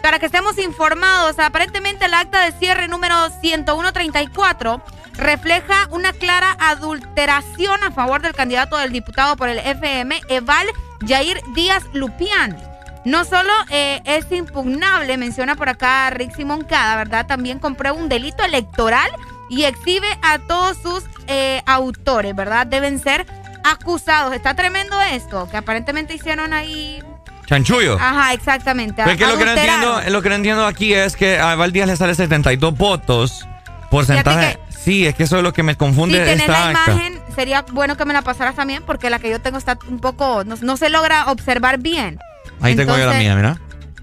para 0.02 0.18
que 0.18 0.26
estemos 0.26 0.58
informados. 0.58 1.38
Aparentemente 1.38 2.06
el 2.06 2.14
acta 2.14 2.44
de 2.44 2.52
cierre 2.52 2.88
número 2.88 3.14
10134 3.40 4.82
refleja 5.14 5.88
una 5.90 6.12
clara 6.12 6.56
adulteración 6.58 7.82
a 7.82 7.90
favor 7.90 8.22
del 8.22 8.34
candidato 8.34 8.76
del 8.76 8.92
diputado 8.92 9.36
por 9.36 9.48
el 9.48 9.58
FM, 9.58 10.20
Eval 10.28 10.66
Jair 11.06 11.40
Díaz 11.54 11.84
Lupián. 11.92 12.56
No 13.04 13.24
solo 13.24 13.52
eh, 13.70 14.02
es 14.04 14.30
impugnable, 14.30 15.16
menciona 15.16 15.56
por 15.56 15.68
acá 15.68 16.10
Rick 16.10 16.38
Moncada, 16.44 16.96
¿verdad? 16.96 17.26
También 17.26 17.58
compró 17.58 17.94
un 17.94 18.08
delito 18.08 18.44
electoral 18.44 19.10
y 19.48 19.64
exhibe 19.64 20.06
a 20.22 20.38
todos 20.38 20.76
sus 20.78 21.04
eh, 21.26 21.62
autores, 21.66 22.36
¿verdad? 22.36 22.66
Deben 22.66 22.98
ser 22.98 23.26
acusados. 23.64 24.34
Está 24.34 24.54
tremendo 24.54 25.00
esto, 25.00 25.48
que 25.50 25.56
aparentemente 25.56 26.14
hicieron 26.14 26.52
ahí 26.52 27.02
Chanchullo. 27.50 27.98
Ajá, 28.00 28.32
exactamente. 28.32 29.02
Pues 29.02 29.18
lo 29.18 29.36
que, 29.36 29.44
no 29.44 29.50
entiendo, 29.50 30.00
lo 30.08 30.22
que 30.22 30.28
no 30.28 30.34
entiendo 30.36 30.66
aquí 30.66 30.94
es 30.94 31.16
que 31.16 31.40
a 31.40 31.56
Valdías 31.56 31.88
le 31.88 31.96
sale 31.96 32.14
72 32.14 32.76
votos. 32.76 33.44
Porcentaje. 33.90 34.60
sí, 34.68 35.04
es 35.04 35.16
que 35.16 35.24
eso 35.24 35.38
es 35.38 35.42
lo 35.42 35.52
que 35.52 35.64
me 35.64 35.74
confunde. 35.74 36.24
Si 36.24 36.42
esta 36.42 36.66
la 36.66 36.70
imagen, 36.70 37.20
sería 37.34 37.64
bueno 37.72 37.96
que 37.96 38.04
me 38.04 38.12
la 38.12 38.22
pasaras 38.22 38.54
también, 38.54 38.84
porque 38.86 39.10
la 39.10 39.18
que 39.18 39.28
yo 39.28 39.40
tengo 39.40 39.58
está 39.58 39.76
un 39.88 39.98
poco. 39.98 40.44
No, 40.44 40.76
se 40.76 40.90
logra 40.90 41.24
observar 41.26 41.78
bien. 41.78 42.20
Ahí 42.60 42.76
tengo 42.76 42.96
yo 42.96 43.04
la 43.04 43.18
mía, 43.18 43.34
mira. 43.34 43.58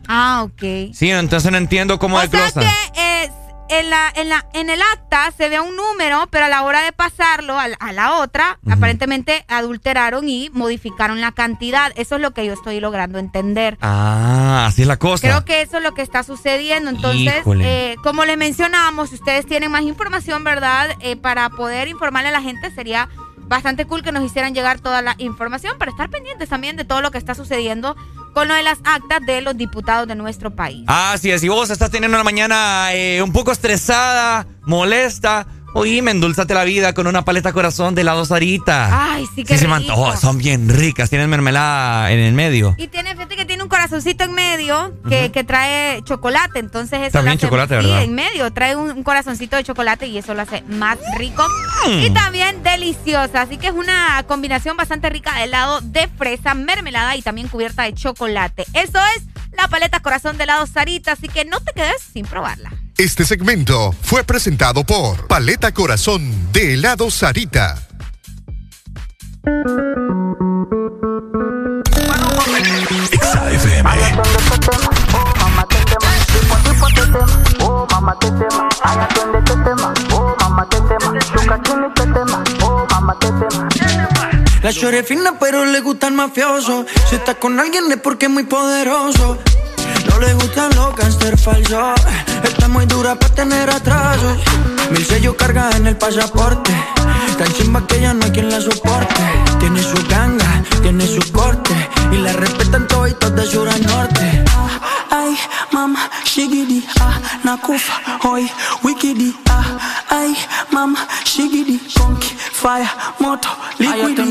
Ah, 0.09 0.43
ok. 0.43 0.93
Sí, 0.93 1.09
entonces 1.09 1.49
no 1.49 1.57
entiendo 1.57 1.99
cómo 1.99 2.17
o 2.17 2.27
sea 2.27 2.51
que 2.51 2.67
eh, 2.99 3.31
en, 3.69 3.89
la, 3.89 4.11
en, 4.15 4.29
la, 4.29 4.45
en 4.53 4.69
el 4.69 4.81
acta 4.81 5.31
se 5.35 5.49
ve 5.49 5.59
un 5.59 5.75
número, 5.75 6.27
pero 6.31 6.45
a 6.45 6.49
la 6.49 6.63
hora 6.63 6.81
de 6.81 6.91
pasarlo 6.91 7.57
a 7.59 7.67
la, 7.91 8.17
otra, 8.17 8.59
aparentemente 8.69 9.45
adulteraron 9.47 10.27
y 10.29 10.49
modificaron 10.51 11.21
la 11.21 11.31
cantidad. 11.31 11.91
Eso 11.95 12.15
es 12.15 12.21
lo 12.21 12.31
que 12.31 12.45
yo 12.45 12.53
estoy 12.53 12.79
logrando 12.79 13.19
entender. 13.19 13.77
Ah, 13.81 14.65
así 14.67 14.83
es 14.83 14.87
la 14.87 14.97
cosa. 14.97 15.27
Creo 15.27 15.45
que 15.45 15.61
eso 15.61 15.77
es 15.77 15.83
lo 15.83 15.93
que 15.93 16.01
está 16.01 16.23
sucediendo. 16.23 16.89
Entonces, 16.89 17.43
eh, 17.61 17.95
como 18.03 18.25
les 18.25 18.37
mencionamos, 18.37 19.09
si 19.09 19.15
ustedes 19.15 19.45
tienen 19.45 19.71
más 19.71 19.83
información, 19.83 20.43
¿verdad? 20.43 20.89
Eh, 20.99 21.15
para 21.15 21.49
poder 21.49 21.87
informarle 21.87 22.29
a 22.29 22.33
la 22.33 22.41
gente 22.41 22.71
sería 22.71 23.09
bastante 23.47 23.85
cool 23.85 24.03
que 24.03 24.11
nos 24.11 24.23
hicieran 24.23 24.53
llegar 24.53 24.79
toda 24.79 25.01
la 25.01 25.15
información 25.17 25.77
para 25.77 25.91
estar 25.91 26.09
pendientes 26.09 26.49
también 26.49 26.75
de 26.75 26.85
todo 26.85 27.01
lo 27.01 27.11
que 27.11 27.17
está 27.17 27.35
sucediendo 27.35 27.95
con 28.33 28.47
lo 28.47 28.53
de 28.53 28.63
las 28.63 28.79
actas 28.83 29.25
de 29.25 29.41
los 29.41 29.57
diputados 29.57 30.07
de 30.07 30.15
nuestro 30.15 30.55
país. 30.55 30.83
Así 30.87 31.31
es, 31.31 31.41
si 31.41 31.49
vos 31.49 31.69
estás 31.69 31.89
teniendo 31.89 32.17
una 32.17 32.23
mañana 32.23 32.93
eh, 32.93 33.21
un 33.21 33.31
poco 33.31 33.51
estresada, 33.51 34.45
molesta, 34.63 35.47
Oíme, 35.73 36.11
endulzate 36.11 36.53
la 36.53 36.63
vida 36.63 36.93
con 36.93 37.07
una 37.07 37.23
paleta 37.23 37.53
corazón 37.53 37.93
de 37.93 38.01
helado 38.01 38.25
Sarita. 38.25 39.13
Ay, 39.13 39.25
sí 39.35 39.43
que 39.43 39.57
sí, 39.57 39.67
Son 40.19 40.37
bien 40.37 40.69
ricas, 40.69 41.09
tienen 41.09 41.29
mermelada 41.29 42.11
en 42.11 42.19
el 42.19 42.33
medio. 42.33 42.75
Y 42.77 42.87
tiene, 42.87 43.13
fíjate 43.13 43.35
que 43.35 43.45
tiene 43.45 43.63
un 43.63 43.69
corazoncito 43.69 44.23
en 44.23 44.33
medio 44.33 44.93
que, 45.07 45.31
que 45.31 45.43
trae 45.43 46.01
chocolate, 46.03 46.59
entonces 46.59 47.01
eso 47.01 47.11
También 47.11 47.37
chocolate, 47.37 47.75
¿verdad? 47.75 47.99
Sí, 47.99 48.05
en 48.05 48.15
medio, 48.15 48.51
trae 48.51 48.75
un, 48.75 49.03
corazoncito 49.03 49.55
de 49.55 49.63
chocolate 49.63 50.07
y 50.07 50.17
eso 50.17 50.33
lo 50.33 50.41
hace 50.41 50.63
más 50.63 50.97
rico. 51.17 51.45
Mm. 51.87 51.99
Y 52.01 52.09
también 52.11 52.63
deliciosa, 52.63 53.41
así 53.41 53.57
que 53.57 53.67
es 53.67 53.73
una 53.73 54.23
combinación 54.27 54.77
bastante 54.77 55.09
rica 55.09 55.35
de 55.35 55.43
helado 55.43 55.81
de 55.81 56.07
fresa, 56.07 56.53
mermelada 56.53 57.15
y 57.15 57.21
también 57.21 57.47
cubierta 57.47 57.83
de 57.83 57.93
chocolate. 57.93 58.65
Eso 58.73 58.99
es 59.15 59.23
la 59.51 59.67
paleta 59.67 59.99
corazón 59.99 60.37
de 60.37 60.45
helado 60.45 60.65
Sarita, 60.65 61.11
así 61.11 61.27
que 61.27 61.45
no 61.45 61.59
te 61.59 61.73
quedes 61.73 62.01
sin 62.01 62.25
probarla. 62.25 62.71
Este 62.97 63.25
segmento 63.25 63.93
fue 64.01 64.23
presentado 64.23 64.83
por 64.83 65.27
Paleta 65.27 65.71
Corazón 65.71 66.51
de 66.51 66.73
helado 66.73 67.11
Sarita. 67.11 67.75
La 84.63 84.73
chore 84.73 85.03
fina, 85.03 85.37
pero 85.39 85.65
le 85.65 85.81
gusta 85.81 86.07
el 86.07 86.15
mafioso. 86.15 86.87
Si 87.07 87.15
está 87.15 87.35
con 87.35 87.59
alguien 87.59 87.91
es 87.91 87.97
porque 87.97 88.25
es 88.25 88.31
muy 88.31 88.45
poderoso. 88.45 89.37
No 90.09 90.19
le 90.19 90.33
gustan 90.33 90.75
los 90.75 90.95
gangster 90.95 91.37
falsos. 91.37 91.99
Está 92.43 92.67
muy 92.67 92.85
dura 92.85 93.15
para 93.15 93.33
tener 93.33 93.69
atrasos. 93.69 94.37
Mil 94.91 95.05
sellos 95.05 95.35
carga 95.35 95.69
en 95.75 95.87
el 95.87 95.97
pasaporte. 95.97 96.71
Tan 97.37 97.53
chimba 97.53 97.85
que 97.87 98.01
ya 98.01 98.13
no 98.13 98.25
hay 98.25 98.31
quien 98.31 98.49
la 98.49 98.61
soporte. 98.61 99.21
Tiene 99.59 99.81
su 99.81 99.97
ganga, 100.07 100.63
tiene 100.81 101.05
su 101.07 101.31
corte. 101.31 101.73
Y 102.11 102.17
la 102.17 102.33
respetan 102.33 102.87
todos 102.87 103.35
de 103.35 103.45
sur 103.45 103.69
a 103.69 103.77
norte. 103.77 104.46
Ay, 105.19 105.35
mama, 105.71 105.99
shigidi, 106.25 106.83
ah, 107.01 107.17
nakufa, 107.43 107.93
hoy, 108.23 108.45
wikidi, 108.83 109.33
ah, 109.49 109.65
ay, 110.09 110.35
mama, 110.71 110.99
shigidi, 111.25 111.79
conky, 111.97 112.35
fire, 112.61 112.87
moto, 113.19 113.49
liquidi. 113.79 114.21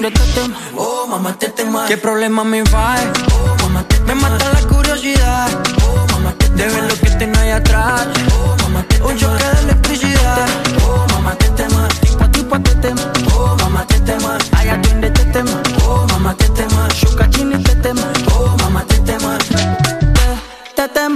oh, 0.76 1.06
mamá, 1.08 1.32
te 1.38 1.48
tema. 1.48 1.86
¿Qué 1.88 1.96
problema 1.96 2.44
me 2.44 2.62
va? 2.62 2.94
Oh, 3.32 3.56
mamá, 3.62 3.82
te 3.88 3.98
Me 4.06 4.14
mata 4.14 4.44
la 4.52 4.60
curiosidad, 4.68 5.48
oh, 5.82 6.06
mamá, 6.12 6.32
te 6.38 6.48
De 6.50 6.66
ver 6.68 6.84
lo 6.84 6.94
que 7.00 7.10
tengo 7.18 7.38
ahí 7.40 7.50
atrás, 7.50 8.06
oh, 8.38 8.56
mamá, 8.62 8.82
te 8.88 9.02
Un 9.02 9.16
choque 9.18 9.44
de 9.44 9.60
electricidad, 9.62 10.46
oh, 10.86 11.04
mamá, 11.14 11.34
te 11.34 11.48
tema. 11.50 11.88
Tipo, 12.00 12.28
tipo, 12.30 12.60
te 12.60 12.74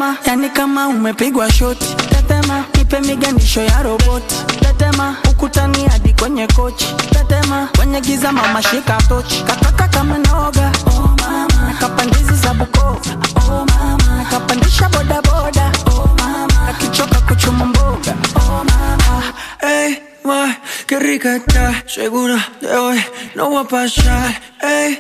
tetema, 0.00 0.16
yani 0.26 0.50
kama 0.50 0.88
umepigwa 0.88 1.52
shoti. 1.52 1.94
Tetema, 2.08 2.64
nipe 2.78 3.00
miganisho 3.00 3.60
ya 3.62 3.82
roboti. 3.82 4.34
Tetema, 4.60 5.16
ukutani 5.30 5.88
hadi 5.88 6.12
kwenye 6.12 6.46
kochi. 6.46 6.86
Tetema, 7.10 7.68
kwenye 7.76 8.00
giza 8.00 8.32
mama 8.32 8.62
shika 8.62 8.98
tochi, 9.08 9.42
kataka 9.46 9.88
kama 9.88 10.18
noga 10.18 10.72
oh 10.86 11.16
mama, 11.20 11.48
nakapandizi 11.72 12.34
za 12.34 12.54
Bukoba 12.54 13.00
oh 13.48 13.66
mama, 13.66 14.16
nakapandisha 14.22 14.88
bodaboda 14.88 15.72
oh 15.86 16.08
mama, 16.18 16.66
nakichoka 16.66 17.20
kuchuma 17.20 17.64
mboga. 17.66 18.14
Oh 18.36 18.64
mama, 18.64 19.22
hey, 19.60 19.96
ma, 20.24 20.56
qué 20.86 20.98
rica 20.98 21.36
está, 21.36 21.82
segura 21.86 22.38
de 22.60 22.68
hoy 22.76 22.98
no 23.34 23.50
va 23.50 23.60
a 23.60 23.64
pasar, 23.64 24.40
hey 24.60 24.96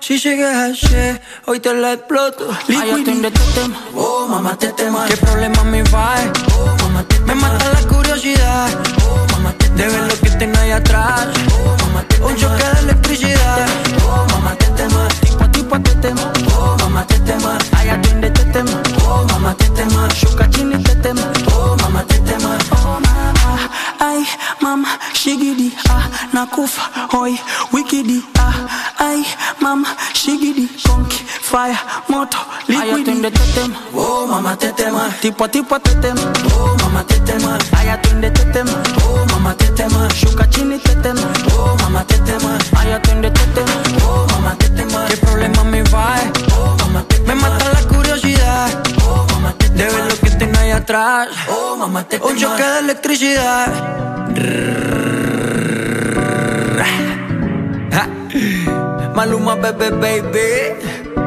si 0.00 0.18
llegas 0.18 0.84
ayer, 0.84 1.20
hoy 1.46 1.60
te 1.60 1.72
la 1.74 1.94
exploto. 1.94 2.50
Atiende 2.50 3.28
este 3.28 3.60
tema, 3.60 3.76
oh 3.94 4.26
mamá 4.28 4.56
te 4.56 4.68
tema. 4.72 5.06
¿Qué 5.06 5.16
problema 5.16 5.64
me 5.64 5.82
va? 5.84 6.14
Oh 6.54 6.76
mamá 6.82 7.02
te 7.04 7.18
Me 7.20 7.34
mata 7.34 7.72
la 7.72 7.88
curiosidad, 7.88 8.68
oh 9.04 9.26
mamá 9.32 9.52
te 9.58 9.68
De 9.70 9.88
ver 9.88 10.02
lo 10.02 10.20
que 10.20 10.30
tengo 10.30 10.58
ahí 10.58 10.70
atrás, 10.70 11.28
oh 11.52 11.76
mamá 11.86 12.04
te 12.08 12.22
Un 12.22 12.36
choque 12.36 12.64
de 12.64 12.80
electricidad, 12.80 13.66
oh 14.08 14.26
mamá 14.32 14.54
te 14.56 14.66
tema. 14.66 15.08
Tipo 15.66 15.74
a 15.74 15.80
tipo 15.80 15.90
te 15.90 16.08
tema, 16.08 16.32
oh 16.56 16.76
mamá 16.78 17.04
te 17.06 17.18
tema. 17.20 17.58
Ay, 17.76 17.88
atiende 17.88 18.28
este 18.28 18.44
tema, 18.52 18.70
oh 19.04 19.26
mamá 19.32 19.52
te 19.54 19.68
tema. 19.70 20.08
Shuka 20.14 20.48
chini 20.50 20.80
te 20.84 20.94
tema, 20.94 21.22
oh 21.52 21.76
mamá 21.82 22.04
te 22.04 22.20
tema. 22.20 22.56
Oh 22.70 23.00
mamá, 23.00 23.68
ay 23.98 24.24
mama, 24.60 24.88
shigidi, 25.12 25.74
ah, 25.88 26.08
nakufa, 26.32 26.82
hoy, 27.10 27.36
wikidi, 27.72 28.22
ah, 28.38 28.54
ay 28.98 29.26
mama, 29.60 29.88
shigidi, 30.14 30.68
conky, 30.86 31.24
fire, 31.26 31.76
moto, 32.08 32.38
liquid. 32.68 33.08
Ay, 33.08 33.30
te 33.32 33.52
tema, 33.54 33.74
oh 33.92 34.26
mama 34.28 34.56
te 34.56 34.70
tema, 34.72 35.10
tipo 35.20 35.44
a 35.44 35.48
tipo 35.48 35.80
te 35.80 35.94
tema, 35.96 36.20
oh 36.54 36.76
mama 36.82 37.02
te 37.02 37.18
tema. 37.26 37.58
Ay, 37.76 37.88
atiende 37.88 38.30
te 38.30 38.44
tema, 38.52 38.70
oh 39.02 39.26
mama 39.32 39.52
te 39.56 39.66
tema, 39.74 40.08
shuka 40.14 40.48
chini 40.48 40.78
te 40.78 40.94
tema, 41.02 41.26
oh 41.58 41.76
mama 41.82 42.04
te 42.04 42.18
tema. 42.18 42.56
Ay, 42.78 42.92
atiende 42.92 43.32
te 43.32 43.44
tema, 43.46 43.82
oh 44.06 44.26
mama 44.30 44.54
te 44.58 44.66
tema. 45.96 46.22
¿Qué 46.32 46.40
problema 46.40 47.04
me 47.26 47.34
mata 47.34 47.72
la 47.72 47.82
curiosidad. 47.88 48.68
De 49.74 49.84
ver 49.84 50.04
lo 50.08 50.16
que 50.20 50.30
tengo 50.30 50.58
ahí 50.58 50.70
atrás. 50.70 51.28
Un 52.22 52.36
choque 52.36 52.62
de 52.62 52.78
electricidad. 52.80 53.66
Maluma, 59.14 59.54
bebé, 59.54 59.90
baby. 59.90 61.25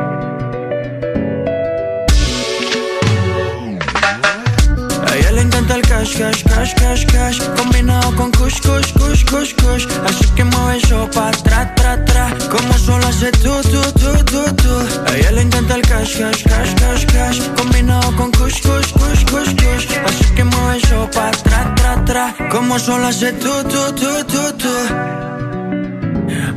Encanta 5.70 5.76
el 5.76 5.82
cash, 5.82 6.18
cash, 6.18 6.44
cash, 6.44 6.74
cash, 6.76 7.06
cash. 7.06 7.40
Combinado 7.56 8.16
con 8.16 8.32
kush, 8.32 8.60
kush, 8.62 8.92
kush, 8.94 9.24
kush, 9.26 9.54
kush. 9.56 9.86
Así 10.06 10.26
que 10.36 10.44
mueve 10.44 10.78
eso 10.78 11.10
pa' 11.14 11.32
tra, 11.32 11.74
tra, 11.76 12.04
tra. 12.06 12.30
Como 12.50 12.74
solo 12.74 13.06
hace 13.08 13.32
tú, 13.32 13.54
tú, 13.64 13.82
tú, 14.00 14.24
tú, 14.26 14.56
tú 14.56 14.74
A 15.08 15.16
ella 15.16 15.32
le 15.32 15.42
encanta 15.42 15.76
el 15.76 15.82
cash, 15.82 16.18
cash, 16.18 16.44
cash, 16.44 16.76
cash, 16.76 17.06
cash. 17.06 17.40
Combinado 17.58 18.16
con 18.16 18.32
kush, 18.32 18.62
kush, 18.62 18.92
kush, 18.94 19.26
kush, 19.32 19.56
kush. 19.56 19.88
Así 20.06 20.26
que 20.36 20.44
mueve 20.44 20.78
eso 20.78 21.10
pa' 21.14 21.32
tra, 21.32 21.76
tra, 21.76 22.06
tra. 22.06 22.36
Como 22.50 22.80
solo 22.80 23.08
hace 23.08 23.34
tú, 23.34 23.64
tú, 23.64 23.94
tú, 23.94 24.24
tú, 24.26 24.54
tú 24.58 24.74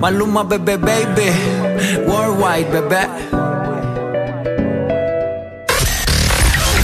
Maluma, 0.00 0.42
bebé, 0.42 0.76
baby. 0.76 1.30
Worldwide, 2.06 2.70
bebé. 2.70 3.51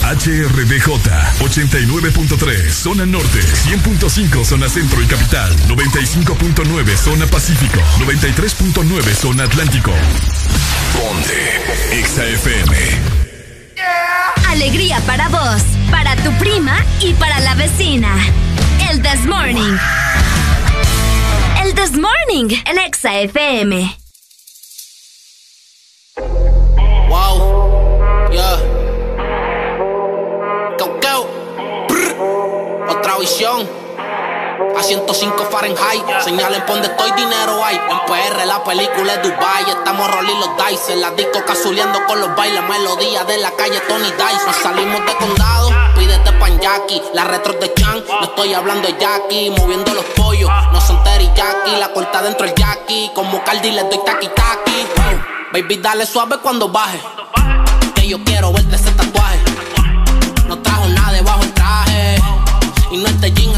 HRDJ 0.09 0.87
89.3 1.39 2.69
Zona 2.71 3.05
Norte 3.05 3.39
100.5 3.39 4.43
Zona 4.43 4.69
Centro 4.69 5.01
y 5.01 5.05
Capital 5.05 5.55
95.9 5.67 6.97
Zona 6.97 7.27
Pacífico 7.27 7.79
93.9 7.99 9.13
Zona 9.13 9.43
Atlántico 9.43 9.91
Ponte 10.93 12.03
XAFM 12.03 13.19
Alegría 14.49 14.99
para 15.01 15.29
vos 15.29 15.61
para 15.91 16.15
tu 16.17 16.31
prima 16.39 16.83
y 17.01 17.13
para 17.13 17.39
la 17.39 17.55
vecina. 17.55 18.15
El 18.89 19.01
This 19.01 19.25
Morning. 19.25 19.77
El 21.63 21.73
This 21.75 21.91
Morning 21.91 22.55
en 22.65 22.79
Exa 22.79 23.11
105 34.89 35.45
Fahrenheit, 35.51 36.03
señalen 36.23 36.65
por 36.65 36.73
donde 36.73 36.87
estoy, 36.87 37.11
dinero 37.11 37.63
hay. 37.63 37.75
En 37.75 37.99
PR 38.07 38.43
la 38.47 38.63
película 38.63 39.13
es 39.13 39.21
Dubai, 39.21 39.69
estamos 39.69 40.09
rolling 40.09 40.39
los 40.39 40.49
dice. 40.67 40.95
La 40.95 41.11
disco 41.11 41.45
casuleando 41.45 41.99
con 42.07 42.19
los 42.19 42.35
bailes, 42.35 42.63
melodía 42.67 43.23
de 43.23 43.37
la 43.37 43.51
calle 43.51 43.79
Tony 43.87 44.09
Dice. 44.09 44.45
Nos 44.47 44.55
salimos 44.55 45.05
de 45.05 45.15
condado, 45.17 45.69
pídete 45.95 46.31
pan 46.39 46.59
Jackie. 46.59 47.03
La 47.13 47.25
retro 47.25 47.53
de 47.53 47.71
Chan, 47.75 48.03
no 48.09 48.23
estoy 48.23 48.55
hablando 48.55 48.87
de 48.87 48.97
Jackie. 48.99 49.51
Moviendo 49.51 49.93
los 49.93 50.05
pollos, 50.15 50.49
no 50.73 50.81
son 50.81 50.97
Jackie. 51.35 51.77
La 51.79 51.89
corta 51.93 52.23
dentro 52.23 52.47
el 52.47 52.55
Jackie, 52.55 53.11
como 53.13 53.43
Cardi 53.43 53.69
le 53.69 53.83
doy 53.83 53.99
taki 54.03 54.27
taki. 54.29 54.87
Baby, 55.53 55.77
dale 55.77 56.07
suave 56.07 56.39
cuando 56.41 56.67
baje. 56.67 56.99
Que 57.93 58.07
yo 58.07 58.17
quiero 58.23 58.51
verte 58.51 58.75
ese 58.75 58.89
tatuaje. 58.93 59.37
No 60.47 60.57
trajo 60.57 60.87
nada 60.87 61.11
debajo 61.11 61.43
el 61.43 61.53
traje. 61.53 62.15
Y 62.91 62.97
no 62.97 63.07
este 63.07 63.31
jean 63.33 63.53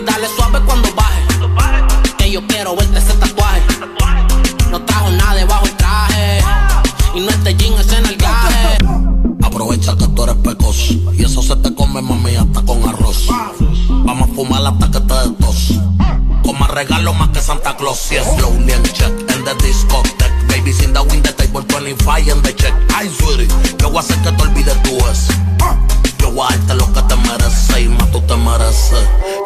Dale 0.00 0.26
suave 0.36 0.58
cuando 0.64 0.88
baje. 0.94 1.22
Que 2.16 2.30
yo 2.30 2.44
quiero 2.46 2.74
verte 2.74 2.98
ese 2.98 3.12
tatuaje. 3.12 3.60
No 4.70 4.80
trajo 4.86 5.10
nada 5.10 5.34
debajo 5.34 5.66
el 5.66 5.76
traje. 5.76 6.40
Y 7.14 7.20
no 7.20 7.28
este 7.28 7.54
jean 7.54 7.74
es 7.74 7.92
en 7.92 8.06
el 8.06 8.16
gaje. 8.16 8.78
Aprovecha 9.42 9.94
que 9.96 10.08
tú 10.08 10.24
eres 10.24 10.36
pecoso. 10.36 10.94
Y 11.12 11.24
eso 11.24 11.42
se 11.42 11.54
te 11.56 11.74
come, 11.74 12.00
mami, 12.00 12.36
hasta 12.36 12.62
con 12.62 12.88
arroz. 12.88 13.26
Vamos 13.88 14.30
a 14.30 14.34
fumar 14.34 14.66
hasta 14.66 14.90
que 14.90 15.00
te 15.00 15.30
tos. 15.44 15.74
Con 16.42 16.58
más 16.58 16.70
regalo 16.70 17.12
más 17.12 17.28
que 17.28 17.42
Santa 17.42 17.76
Claus. 17.76 18.10
Y 18.12 18.16
es 18.16 18.24
slowly 18.24 18.72
and 18.72 18.92
check 18.92 19.12
en 19.28 19.44
the 19.44 19.54
discotheque. 19.66 20.32
Baby, 20.48 20.72
sin 20.72 20.94
the 20.94 21.00
wind 21.00 21.22
the 21.22 21.32
table 21.32 21.62
25 21.62 22.30
en 22.30 22.42
the 22.42 22.54
check. 22.54 22.72
Ay, 22.94 23.10
sweetie, 23.10 23.46
yo 23.78 23.90
voy 23.90 23.98
a 23.98 24.00
hacer 24.00 24.16
que 24.22 24.32
te 24.32 24.42
olvides 24.42 24.82
tú 24.82 24.96
es. 25.10 25.28
Yo 26.18 26.32
voy 26.32 26.46
a 26.48 26.56
darte 26.56 26.74
lo 26.76 26.92
que 26.92 27.02
te 27.02 27.16
mereces 27.16 27.41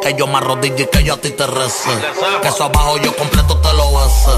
Que 0.00 0.15
yo 0.15 0.26
me 0.26 0.39
arrodille 0.39 0.84
y 0.84 0.86
que 0.86 1.05
yo 1.05 1.15
a 1.15 1.16
ti 1.18 1.31
te 1.31 1.47
rece. 1.47 1.91
Que 2.41 2.49
eso 2.49 2.65
abajo 2.65 2.97
yo 2.99 3.15
completo 3.15 3.58
te 3.58 3.73
lo 3.75 3.92
bese. 3.92 4.31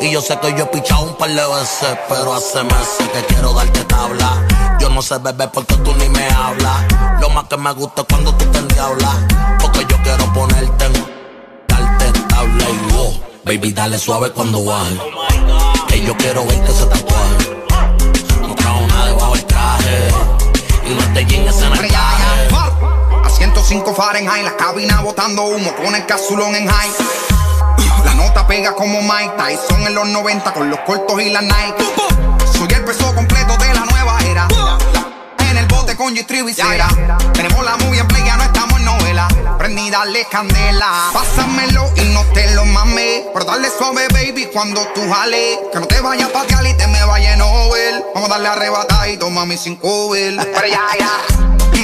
Y 0.00 0.10
yo 0.12 0.20
sé 0.20 0.38
que 0.38 0.50
yo 0.54 0.64
he 0.64 0.66
pichado 0.66 1.04
un 1.04 1.16
par 1.16 1.30
de 1.30 1.46
veces, 1.46 1.98
pero 2.08 2.34
hace 2.34 2.62
meses 2.62 3.08
que 3.12 3.24
quiero 3.26 3.54
darte 3.54 3.84
tabla. 3.84 4.46
Yo 4.80 4.90
no 4.90 5.00
sé 5.00 5.16
beber 5.18 5.50
porque 5.50 5.76
tú 5.76 5.94
ni 5.94 6.08
me 6.10 6.28
hablas. 6.28 7.20
Lo 7.20 7.30
más 7.30 7.44
que 7.44 7.56
me 7.56 7.72
gusta 7.72 8.02
es 8.02 8.08
cuando 8.08 8.34
tú 8.34 8.44
te 8.46 8.58
endiablas. 8.58 9.16
Porque 9.60 9.86
yo 9.88 9.96
quiero 10.02 10.32
ponerte 10.34 10.84
en 10.84 10.92
darte 11.68 12.20
tabla 12.28 12.64
y 12.68 12.92
wow. 12.92 13.20
Baby, 13.44 13.72
dale 13.72 13.98
suave 13.98 14.30
cuando 14.32 14.64
baje. 14.64 14.98
Que 15.88 16.04
yo 16.04 16.16
quiero 16.16 16.44
verte 16.44 16.70
ese 16.70 16.84
tatuaje. 16.86 17.11
105 23.72 23.94
Fahrenheit, 23.94 24.44
la 24.44 24.54
cabina 24.54 25.00
botando 25.00 25.44
humo 25.44 25.74
con 25.76 25.94
el 25.94 26.04
casulón 26.04 26.54
en 26.54 26.68
high. 26.68 26.90
La 28.04 28.12
nota 28.12 28.46
pega 28.46 28.74
como 28.74 29.00
Mike 29.00 29.32
Tyson 29.38 29.86
en 29.86 29.94
los 29.94 30.06
90 30.08 30.52
con 30.52 30.68
los 30.68 30.78
cortos 30.80 31.22
y 31.22 31.30
la 31.30 31.40
Nike. 31.40 31.82
Soy 32.52 32.68
el 32.70 32.84
peso 32.84 33.14
completo 33.14 33.56
de 33.56 33.72
la 33.72 33.86
nueva 33.86 34.18
era. 34.24 34.46
En 35.48 35.56
el 35.56 35.66
bote 35.68 35.96
con 35.96 36.14
g 36.14 36.22
Tenemos 37.32 37.64
la 37.64 37.76
movie 37.78 38.00
en 38.00 38.08
play, 38.08 38.22
ya 38.26 38.36
no 38.36 38.42
en 38.42 38.61
novela. 38.82 39.28
Prendí, 39.58 39.90
dale 39.90 40.26
candela. 40.30 41.10
Pásamelo 41.12 41.90
y 41.96 42.02
no 42.12 42.24
te 42.34 42.54
lo 42.54 42.64
mames. 42.66 43.22
Pero 43.32 43.44
dale 43.44 43.68
suave, 43.70 44.06
baby, 44.12 44.48
cuando 44.52 44.80
tú 44.94 45.00
jales. 45.10 45.58
Que 45.72 45.80
no 45.80 45.86
te 45.86 46.00
vayas 46.00 46.28
a 46.28 46.32
patear 46.32 46.66
y 46.66 46.74
te 46.74 46.86
me 46.86 47.04
vaya 47.04 47.36
Nobel. 47.36 48.04
Vamos 48.14 48.28
a 48.28 48.32
darle 48.34 48.48
arrebatada 48.48 49.08
y 49.08 49.16
toma 49.16 49.46
mi 49.46 49.56
sin. 49.56 49.76
Pero 49.78 50.66
ya, 50.68 50.82
ya. 50.98 51.10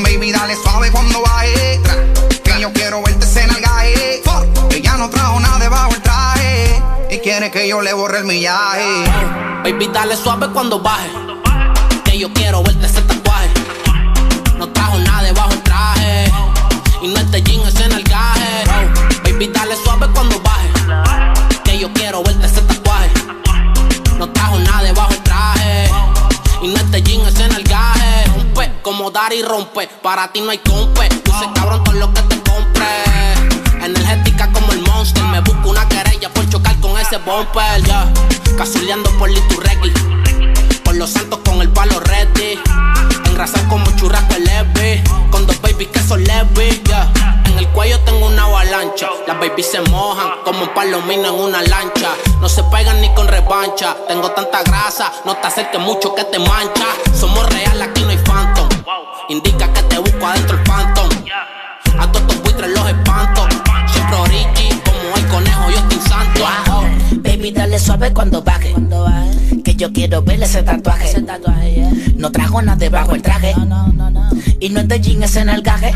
Baby, 0.03 0.33
dale 0.33 0.55
suave 0.57 0.91
cuando 0.91 1.23
baje. 1.23 1.81
Que 2.45 2.61
yo 2.61 2.73
quiero 2.73 3.03
verte 3.03 3.27
en 3.41 3.63
gaje. 3.63 4.23
Ella 4.71 4.97
no 4.97 5.11
trajo 5.11 5.41
nada 5.41 5.59
debajo 5.59 5.93
el 5.95 6.03
traje. 6.03 6.83
Y 7.11 7.19
quiere 7.19 7.51
que 7.51 7.69
yo 7.69 7.81
le 7.81 7.93
borre 7.93 8.19
el 8.19 8.25
millaje. 8.25 9.05
Baby, 9.65 9.91
dale 9.93 10.17
suave 10.17 10.49
cuando 10.53 10.81
baje. 10.81 11.11
Que 12.05 12.19
yo 12.19 12.33
quiero 12.33 12.63
verte 12.63 12.87
ese 12.87 13.03
Y 17.01 17.09
no 17.09 17.17
este 17.21 17.43
jean 17.43 17.61
es 17.67 17.81
en 17.81 17.93
el 17.93 18.03
gaje. 18.03 18.65
Baby, 19.25 19.51
dale 19.55 19.77
suave 19.77 20.09
cuando 20.13 20.41
baje. 20.41 20.69
Que 21.65 21.79
yo 21.79 21.93
quiero 21.93 22.23
verte 22.25 22.47
ese 22.47 22.61
tatuaje. 22.63 23.11
No 24.19 24.29
trajo 24.31 24.59
nada 24.59 24.83
debajo 24.83 25.13
el 25.13 25.23
traje. 25.23 25.91
Y 26.63 26.69
no 26.69 26.77
este 26.77 27.03
jean 27.03 27.27
es 27.27 27.39
en 27.39 27.53
el 27.53 27.63
gaje. 27.63 28.25
Rompe 28.35 28.73
como 28.83 29.11
dar 29.13 29.33
y 29.33 29.43
rompe. 29.43 29.89
Para 30.03 30.33
ti 30.33 30.41
no 30.41 30.51
hay 30.51 30.59
compe. 30.59 31.09
Tú 31.25 31.33
se 31.39 31.47
cabrón 31.55 31.85
todo 31.85 31.95
lo 31.95 32.13
que 32.13 32.23
te 32.23 32.41
compre. 32.43 33.85
Energética 33.85 34.51
como 34.51 34.73
el 34.73 34.81
monster. 34.83 35.23
Me 35.25 35.41
busco 35.41 35.71
una 35.71 35.89
querella 35.89 36.29
por 36.35 36.49
chocar 36.49 36.77
con 36.81 36.99
ese 36.99 37.19
bumper. 37.19 37.83
Ya. 37.85 38.13
Casuleando 38.57 39.09
por 39.19 39.31
Liturregui. 39.31 39.93
Por 40.85 40.97
los 40.97 41.11
santos 41.11 41.39
con 41.45 41.61
el 41.63 41.69
palo 41.69 42.01
ready. 42.01 42.59
Engrasar 43.39 43.69
como 43.69 43.89
churrasco 43.93 44.35
el 44.35 44.47
leve. 44.47 45.05
Con 45.31 45.47
dos 45.47 45.63
babies 45.63 45.91
que 45.91 46.01
son 46.01 46.25
leves. 46.25 46.83
ya. 46.83 47.09
En 47.45 47.57
el 47.57 47.69
cuello 47.69 48.01
tengo 48.01 48.27
una 48.27 48.43
avalancha. 48.43 49.11
Las 49.29 49.39
babies 49.39 49.71
se 49.71 49.81
mojan 49.81 50.43
como 50.45 50.63
un 50.65 50.75
palomino 50.75 51.29
en 51.29 51.35
una 51.35 51.63
lancha. 51.63 52.09
No 52.41 52.49
se 52.49 52.65
pegan 52.65 53.01
ni 53.01 53.15
con 53.15 53.29
revancha. 53.29 53.97
Tengo 54.09 54.33
tanta 54.33 54.65
grasa, 54.65 55.13
no 55.25 55.37
te 55.37 55.47
acerques 55.47 55.81
mucho 55.81 56.17
que 56.17 56.25
te 56.25 56.41
mancha. 56.41 56.87
Somos 57.15 57.49
real, 57.51 57.81
aquí 57.81 58.03
no 58.03 58.09
hay 58.09 58.19
phantom. 58.19 58.69
Indica 59.29 59.73
que 59.73 59.83
te 59.85 59.99
busco 59.99 60.27
adentro 60.27 60.59
el 60.59 60.65
phantom. 60.65 61.09
A 61.97 62.11
todos 62.11 62.23
estos 62.23 62.43
buitres 62.43 62.71
los 62.73 62.89
Baby, 67.49 67.61
dale 67.61 67.79
suave 67.79 68.13
cuando 68.13 68.43
baje. 68.43 68.75
Que 69.65 69.75
yo 69.75 69.91
quiero 69.93 70.23
ver 70.23 70.43
ese 70.43 70.63
tatuaje. 70.63 71.15
No 72.17 72.31
trajo 72.31 72.61
nada 72.61 72.77
debajo 72.77 73.15
el 73.15 73.23
traje. 73.23 73.55
Y 74.61 74.69
no 74.71 74.81
es 74.81 74.89
de 74.89 75.01
jean, 75.01 75.23
es 75.23 75.37
en 75.37 75.49
el 75.49 75.63
gaje. 75.63 75.93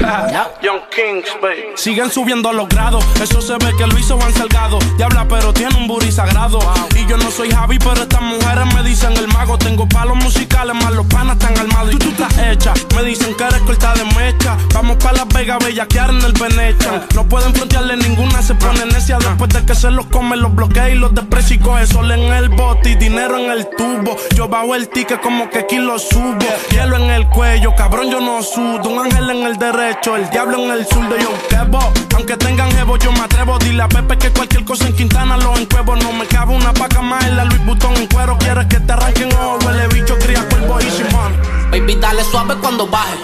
Young 0.62 0.81
Kings, 0.90 1.28
baby. 1.42 1.74
Siguen 1.74 2.10
subiendo 2.10 2.52
los 2.52 2.68
grados. 2.68 3.05
Eso 3.20 3.42
se 3.42 3.52
ve 3.55 3.72
que 3.76 3.86
lo 3.86 3.98
hizo 3.98 4.16
Juan 4.16 4.32
Salgado. 4.32 4.78
Diabla, 4.97 5.26
pero 5.28 5.52
tiene 5.52 5.76
un 5.76 5.89
booty 5.89 6.10
sagrado. 6.10 6.58
Y 6.97 7.06
yo 7.08 7.18
no 7.18 7.31
soy 7.31 7.50
Javi, 7.50 7.78
pero 7.78 8.02
estas 8.02 8.22
mujeres 8.22 8.74
me 8.74 8.82
dicen 8.89 9.12
el 9.16 9.28
mago. 9.28 9.58
Tengo 9.58 9.86
palos 9.89 10.16
musicales, 10.16 10.74
más 10.74 10.92
los 10.92 11.06
panas 11.06 11.36
están 11.39 11.58
armados. 11.58 11.92
Y 11.94 11.98
tú 11.98 12.08
estás 12.10 12.39
hecha. 12.39 12.72
Me 12.97 13.02
dicen 13.02 13.34
que 13.34 13.44
eres 13.44 13.60
corta 13.62 13.94
de 13.94 14.05
mecha. 14.16 14.56
Vamos 14.72 14.97
para 14.98 15.18
Las 15.18 15.28
Vegas, 15.28 15.58
bellaquear 15.62 16.10
en 16.10 16.22
el 16.22 16.32
Venecia. 16.32 17.06
No 17.14 17.26
pueden 17.28 17.52
frontearle 17.55 17.97
ninguna, 17.97 18.40
se 18.42 18.55
pone 18.55 18.86
necia. 18.86 19.18
Después 19.18 19.52
de 19.52 19.66
que 19.66 19.74
se 19.74 19.90
los 19.90 20.06
comen, 20.06 20.40
los 20.40 20.55
bloquea 20.55 20.89
y 20.90 20.94
los 20.94 21.12
desprecia 21.14 21.41
y 21.50 21.58
coge 21.58 21.86
sol 21.86 22.10
en 22.10 22.32
el 22.32 22.48
bote 22.50 22.90
y 22.90 22.94
dinero 22.94 23.38
en 23.38 23.50
el 23.50 23.68
tubo. 23.70 24.16
Yo 24.34 24.48
bajo 24.48 24.74
el 24.74 24.88
ticket 24.88 25.20
como 25.20 25.48
que 25.50 25.60
aquí 25.60 25.76
lo 25.76 25.98
subo. 25.98 26.38
Hielo 26.70 26.96
en 26.96 27.10
el 27.10 27.28
cuello, 27.28 27.74
cabrón, 27.74 28.10
yo 28.10 28.20
no 28.20 28.42
sudo. 28.42 28.88
Un 28.88 29.06
ángel 29.06 29.30
en 29.30 29.46
el 29.46 29.56
derecho, 29.56 30.16
el 30.16 30.28
diablo 30.30 30.64
en 30.64 30.70
el 30.70 30.86
zurdo. 30.86 31.16
Yo 31.16 31.30
quebo, 31.48 31.80
aunque 32.16 32.36
tengan 32.36 32.70
jevo, 32.72 32.96
yo 32.98 33.12
me 33.12 33.20
atrevo. 33.20 33.58
Dile 33.58 33.82
a 33.82 33.88
Pepe 33.88 34.18
que 34.18 34.30
cualquier 34.30 34.64
cosa 34.64 34.86
en 34.86 34.94
Quintana 34.94 35.36
lo 35.36 35.56
encuevo. 35.56 35.96
No 35.96 36.12
me 36.12 36.26
cabe 36.26 36.54
una 36.54 36.72
paca 36.72 37.02
más 37.02 37.24
en 37.24 37.36
la 37.36 37.44
Louis 37.44 37.64
Vuitton 37.64 37.96
en 37.96 38.06
cuero. 38.08 38.36
Quieres 38.38 38.66
que 38.66 38.80
te 38.80 38.92
arranquen 38.92 39.32
ojo, 39.32 39.58
huele 39.66 39.88
bicho, 39.88 40.16
cría 40.18 40.46
cuervo 40.48 40.78
y 40.80 40.90
Simón. 40.90 41.36
Baby, 41.70 41.96
dale 42.00 42.22
suave 42.24 42.54
cuando 42.60 42.86
baje. 42.86 43.16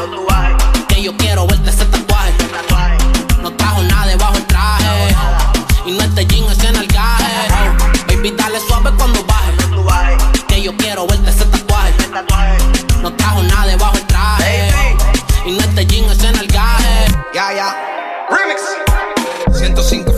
Que 0.88 1.02
yo 1.02 1.16
quiero 1.16 1.47
verte 1.47 1.70
ese 1.70 1.84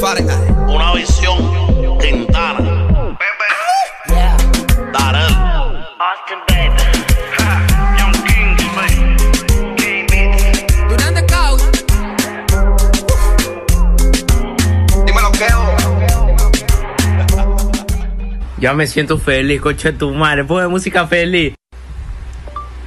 Fahrenheit. 0.01 0.51
Una 0.67 0.95
visión 0.95 1.37
Quintana. 2.01 2.61
Darel. 4.93 5.37
Austin, 6.01 6.39
baby. 6.49 6.83
Young 7.99 8.15
Kings, 8.25 8.65
baby. 8.77 8.99
De. 9.77 10.21
Dímelo, 15.05 15.31
Keo. 15.33 15.63
Ya 18.59 18.75
me 18.75 18.87
siento 18.87 19.19
feliz, 19.19 19.61
coche 19.61 19.93
tu 19.93 20.13
madre. 20.15 20.45
Pone 20.45 20.69
música 20.69 21.07
feliz. 21.07 21.55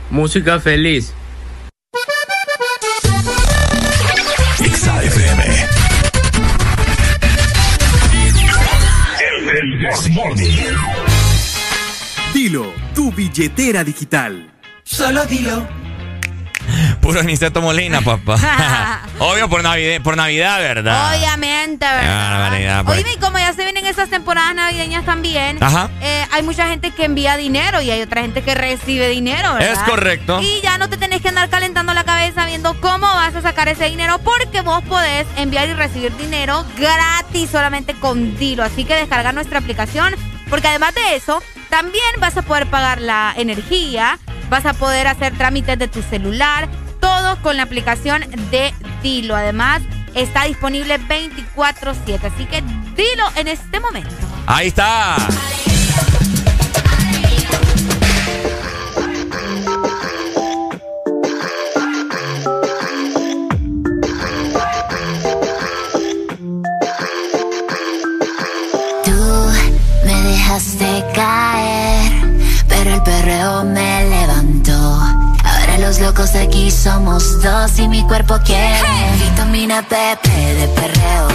Música 0.09 0.59
feliz. 0.59 1.13
Dilo, 12.33 12.73
tu 12.95 13.11
billetera 13.11 13.83
digital. 13.83 14.51
Solo 14.81 15.23
dilo. 15.25 15.82
Puro 17.01 17.19
Aniceto 17.19 17.61
Molina, 17.61 18.01
papá. 18.01 19.01
Obvio 19.19 19.49
por 19.49 19.63
Navidad, 19.63 20.01
por 20.01 20.17
Navidad, 20.17 20.59
¿verdad? 20.59 21.15
Obviamente, 21.15 21.85
¿verdad? 21.85 22.79
Ah, 22.79 22.83
pues. 22.85 22.99
Oye, 22.99 23.13
y 23.13 23.17
como 23.19 23.37
ya 23.37 23.53
se 23.53 23.63
vienen 23.63 23.85
esas 23.85 24.09
temporadas 24.09 24.55
navideñas 24.55 25.05
también, 25.05 25.61
Ajá. 25.61 25.89
eh, 26.01 26.25
hay 26.31 26.43
mucha 26.43 26.67
gente 26.67 26.91
que 26.91 27.05
envía 27.05 27.37
dinero 27.37 27.81
y 27.81 27.91
hay 27.91 28.01
otra 28.01 28.21
gente 28.21 28.41
que 28.41 28.55
recibe 28.55 29.09
dinero, 29.09 29.53
¿verdad? 29.53 29.71
Es 29.73 29.79
correcto. 29.79 30.41
Y 30.41 30.61
ya 30.61 30.77
no 30.77 30.89
te 30.89 30.97
tenés 30.97 31.21
que 31.21 31.29
andar 31.29 31.49
calentando 31.49 31.93
la 31.93 32.03
cabeza 32.03 32.45
viendo 32.45 32.79
cómo 32.81 33.07
vas 33.07 33.35
a 33.35 33.41
sacar 33.41 33.67
ese 33.67 33.85
dinero 33.85 34.19
porque 34.19 34.61
vos 34.61 34.83
podés 34.83 35.27
enviar 35.37 35.69
y 35.69 35.73
recibir 35.73 36.15
dinero 36.17 36.65
gratis 36.77 37.49
solamente 37.49 37.93
con 37.93 38.37
Dilo. 38.37 38.63
Así 38.63 38.85
que 38.85 38.95
descarga 38.95 39.31
nuestra 39.31 39.59
aplicación 39.59 40.15
porque 40.49 40.67
además 40.67 40.93
de 40.93 41.15
eso, 41.15 41.41
también 41.69 42.05
vas 42.19 42.37
a 42.37 42.43
poder 42.43 42.67
pagar 42.67 43.01
la 43.01 43.33
energía, 43.35 44.19
vas 44.49 44.65
a 44.65 44.73
poder 44.73 45.07
hacer 45.07 45.37
trámites 45.37 45.77
de 45.79 45.87
tu 45.87 46.01
celular, 46.01 46.67
todo 46.99 47.41
con 47.41 47.57
la 47.57 47.63
aplicación 47.63 48.21
de 48.51 48.73
Dilo. 49.01 49.35
Además, 49.35 49.81
está 50.13 50.43
disponible 50.45 50.97
24/7. 50.99 52.27
Así 52.27 52.45
que 52.45 52.61
Dilo 52.95 53.25
en 53.35 53.47
este 53.47 53.79
momento. 53.79 54.09
Ahí 54.45 54.67
está. 54.67 55.15
Tú 69.03 69.11
me 70.05 70.21
dejaste 70.21 71.03
caer, 71.15 72.11
pero 72.67 72.95
el 72.95 73.03
perreo 73.03 73.63
me 73.63 74.03
los 75.93 76.07
locos 76.07 76.33
de 76.33 76.39
aquí 76.39 76.71
somos 76.71 77.39
dos 77.41 77.77
y 77.77 77.87
mi 77.87 78.01
cuerpo 78.07 78.39
quiere 78.43 78.79
vitamina 79.21 79.83
PP 79.83 80.29
de 80.29 80.67
perreo. 80.69 81.27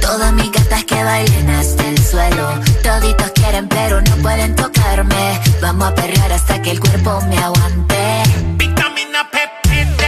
Todas 0.00 0.32
mis 0.32 0.50
gatas 0.52 0.84
que 0.84 1.02
bailen 1.02 1.50
hasta 1.50 1.86
el 1.86 1.98
suelo. 2.02 2.48
Toditos 2.82 3.30
quieren 3.32 3.68
pero 3.68 4.00
no 4.00 4.16
pueden 4.22 4.54
tocarme. 4.54 5.40
Vamos 5.60 5.88
a 5.88 5.94
perrear 5.94 6.32
hasta 6.32 6.62
que 6.62 6.70
el 6.70 6.80
cuerpo 6.80 7.20
me 7.28 7.36
aguante. 7.36 8.22
Vitamina 8.56 9.28
PP 9.30 9.84
de 9.84 10.05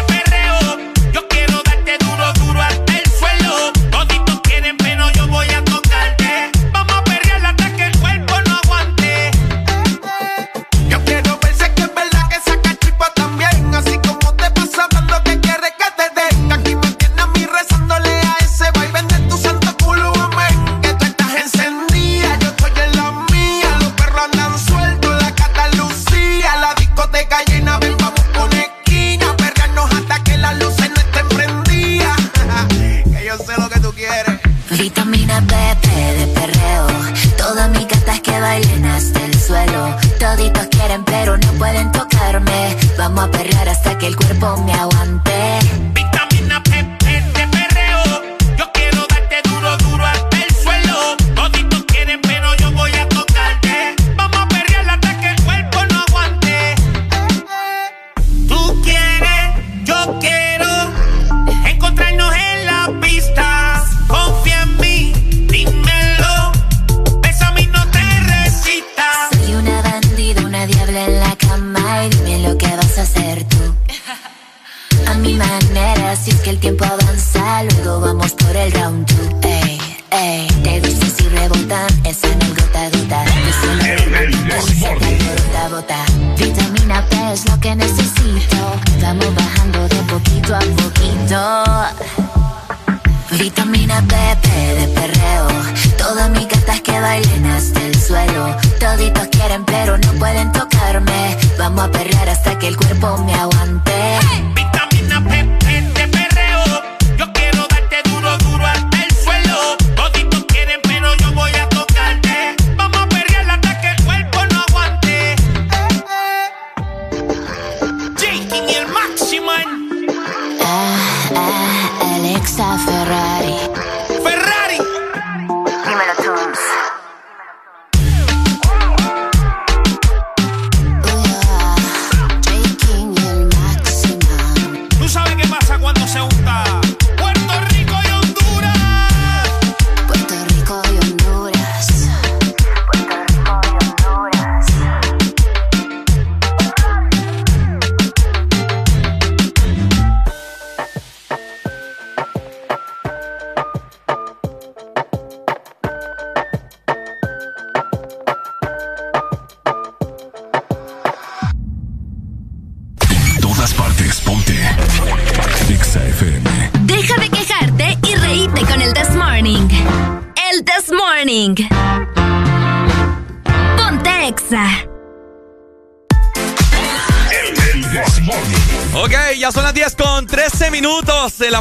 Vamos 43.18 43.34
a 43.34 43.38
perrear 43.42 43.68
hasta 43.68 43.98
que 43.98 44.06
el 44.06 44.14
cuerpo 44.14 44.56
me 44.58 44.72
aguante. 44.74 44.97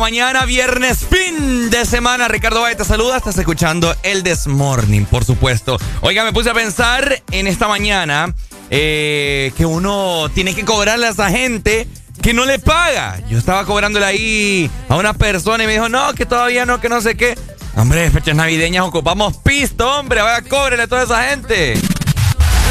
Mañana, 0.07 0.45
viernes, 0.45 0.99
fin 0.99 1.69
de 1.69 1.85
semana. 1.85 2.29
Ricardo 2.29 2.61
Valle 2.61 2.77
te 2.77 2.85
saluda, 2.85 3.17
estás 3.17 3.37
escuchando 3.39 3.93
el 4.03 4.23
This 4.23 4.47
Morning, 4.47 5.03
por 5.03 5.25
supuesto. 5.25 5.77
Oiga, 5.99 6.23
me 6.23 6.31
puse 6.31 6.49
a 6.49 6.53
pensar 6.53 7.21
en 7.29 7.45
esta 7.45 7.67
mañana 7.67 8.33
eh, 8.69 9.51
que 9.57 9.65
uno 9.65 10.29
tiene 10.33 10.55
que 10.55 10.63
cobrarle 10.63 11.07
a 11.07 11.09
esa 11.09 11.29
gente 11.29 11.89
que 12.21 12.33
no 12.33 12.45
le 12.45 12.57
paga. 12.57 13.19
Yo 13.27 13.37
estaba 13.37 13.65
cobrándole 13.65 14.05
ahí 14.05 14.71
a 14.87 14.95
una 14.95 15.13
persona 15.13 15.65
y 15.65 15.67
me 15.67 15.73
dijo, 15.73 15.89
no, 15.89 16.13
que 16.13 16.25
todavía 16.25 16.65
no, 16.65 16.79
que 16.79 16.87
no 16.87 17.01
sé 17.01 17.17
qué. 17.17 17.37
Hombre, 17.75 18.09
fechas 18.09 18.33
navideñas 18.33 18.85
ocupamos 18.85 19.35
pisto, 19.35 19.99
hombre, 19.99 20.21
vaya, 20.21 20.41
cóbrele 20.47 20.83
a 20.83 20.87
toda 20.87 21.03
esa 21.03 21.29
gente. 21.31 21.73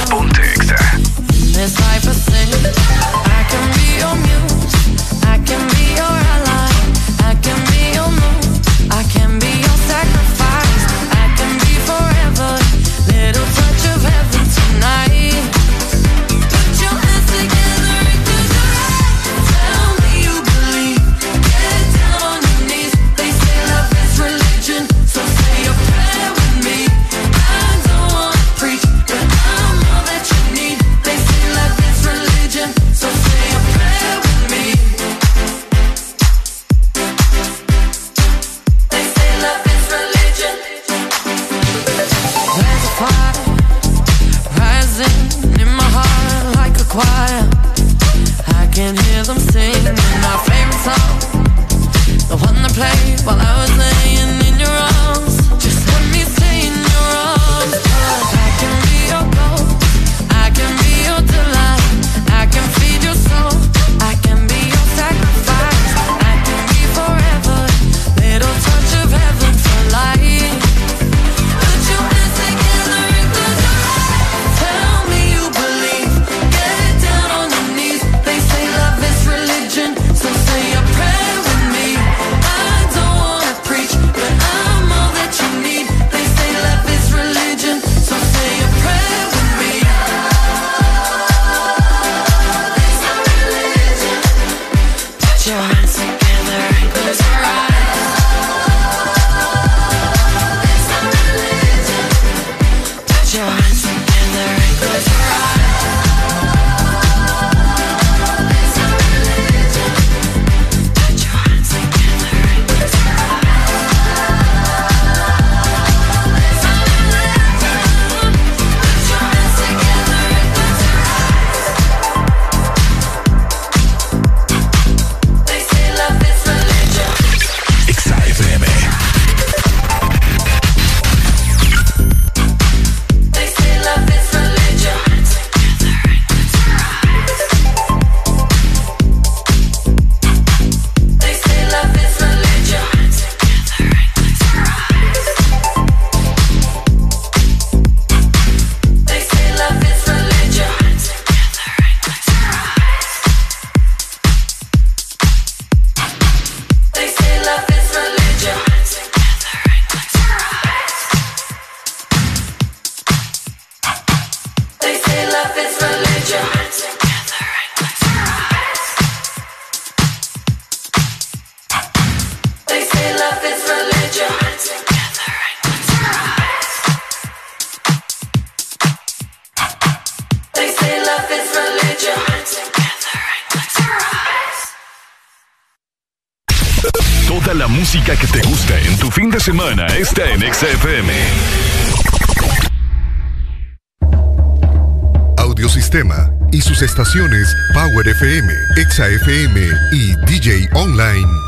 Ponte 0.08 0.40
Exa. 0.40 0.98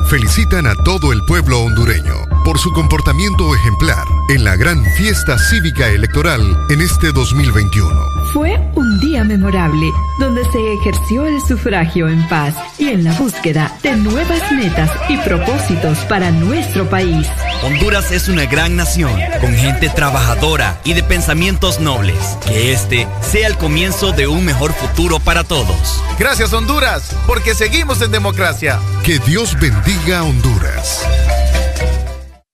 Felicitan 0.08 0.66
a 0.66 0.74
todo 0.74 1.12
el 1.12 1.22
pueblo 1.24 1.60
hondureño 1.60 2.14
por 2.42 2.58
su 2.58 2.72
comportamiento 2.72 3.54
ejemplar 3.54 4.06
en 4.30 4.42
la 4.42 4.56
gran 4.56 4.82
fiesta 4.96 5.38
cívica 5.38 5.86
electoral 5.88 6.40
en 6.70 6.80
este 6.80 7.12
2021. 7.12 7.94
Fue 8.32 8.58
un 8.74 9.00
día 9.00 9.22
memorable 9.24 9.92
donde 10.18 10.44
se 10.50 10.72
ejerció 10.74 11.26
el 11.26 11.42
sufragio 11.42 12.08
en 12.08 12.26
paz 12.28 12.54
y 12.78 12.88
en 12.88 13.04
la 13.04 13.12
búsqueda 13.18 13.76
de 13.82 13.96
nuevas 13.96 14.50
metas 14.52 14.90
y 15.10 15.18
propósitos 15.18 15.98
para 16.06 16.30
nuestro 16.30 16.88
país. 16.88 17.26
Honduras 17.62 18.10
es 18.10 18.28
una 18.28 18.46
gran 18.46 18.76
nación, 18.76 19.12
con 19.42 19.52
gente 19.54 19.90
trabajadora 19.90 20.80
y 20.84 20.94
de 20.94 21.02
pensamientos 21.02 21.80
nobles. 21.80 22.16
Que 22.46 22.72
este 22.72 23.06
sea 23.20 23.46
el 23.46 23.58
comienzo 23.58 24.12
de 24.12 24.26
un 24.26 24.44
mejor 24.46 24.72
futuro 24.72 25.20
para 25.20 25.44
todos. 25.44 26.02
Gracias 26.18 26.52
Honduras, 26.52 27.14
porque 27.28 27.54
seguimos 27.54 28.02
en 28.02 28.10
democracia. 28.10 28.80
Que 29.04 29.20
Dios 29.20 29.56
bendiga 29.60 30.18
a 30.18 30.22
Honduras. 30.24 31.06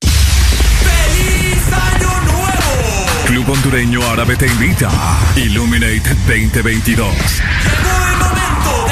¡Feliz 0.02 1.72
Año 1.72 2.10
Nuevo! 2.30 3.26
Club 3.26 3.50
Hondureño 3.50 4.06
Árabe 4.10 4.36
te 4.36 4.46
invita 4.48 4.90
a 4.92 5.38
Illuminate 5.38 6.02
2022. 6.26 7.08
Llegó 7.08 8.06
el 8.06 8.16
momento 8.18 8.83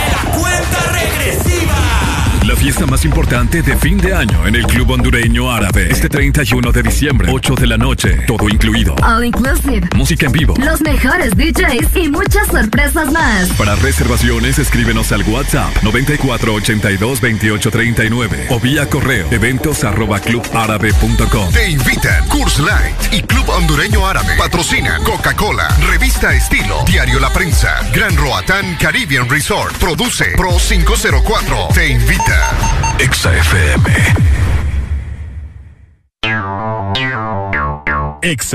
fiesta 2.63 2.87
más 2.87 3.05
importante 3.05 3.61
de 3.61 3.77
fin 3.77 3.99
de 3.99 4.15
año 4.15 4.47
en 4.47 4.55
el 4.55 4.65
Club 4.69 4.93
Hondureño 4.93 5.51
Árabe. 5.51 5.89
Este 5.91 6.09
31 6.09 6.71
de 6.71 6.85
diciembre, 6.85 7.27
8 7.29 7.57
de 7.57 7.67
la 7.67 7.77
noche, 7.77 8.19
todo 8.29 8.49
incluido. 8.49 8.95
All 9.03 9.25
inclusive. 9.25 9.81
Música 9.97 10.27
en 10.27 10.33
vivo. 10.33 10.55
Los 10.59 10.81
mejores 10.81 11.37
DJs 11.37 11.89
y 11.97 12.09
muchas 12.09 12.47
sorpresas 12.47 13.11
más. 13.11 13.49
Para 13.59 13.75
reservaciones, 13.75 14.61
escríbenos 14.61 15.11
al 15.11 15.25
WhatsApp 15.25 15.75
94822839 15.83 18.47
o 18.51 18.61
vía 18.61 18.89
correo 18.89 19.27
eventos 19.33 19.83
arroba 19.83 20.21
clubárabe.com. 20.21 21.53
Te 21.53 21.69
invitan 21.69 22.29
Curse 22.29 22.63
Light 22.63 22.95
y 23.13 23.23
Club 23.23 23.51
Hondureño 23.51 24.07
Árabe. 24.07 24.37
Patrocina 24.39 24.99
Coca-Cola, 24.99 25.67
Revista 25.91 26.33
Estilo, 26.33 26.85
Diario 26.87 27.19
La 27.19 27.33
Prensa, 27.33 27.81
Gran 27.93 28.17
Roatán 28.17 28.77
Caribbean 28.79 29.29
Resort. 29.29 29.77
Produce 29.79 30.27
Pro 30.37 30.59
504. 30.59 31.71
Te 31.75 31.89
invita 31.89 32.52
XFM. 33.03 33.83
Ex 38.23 38.55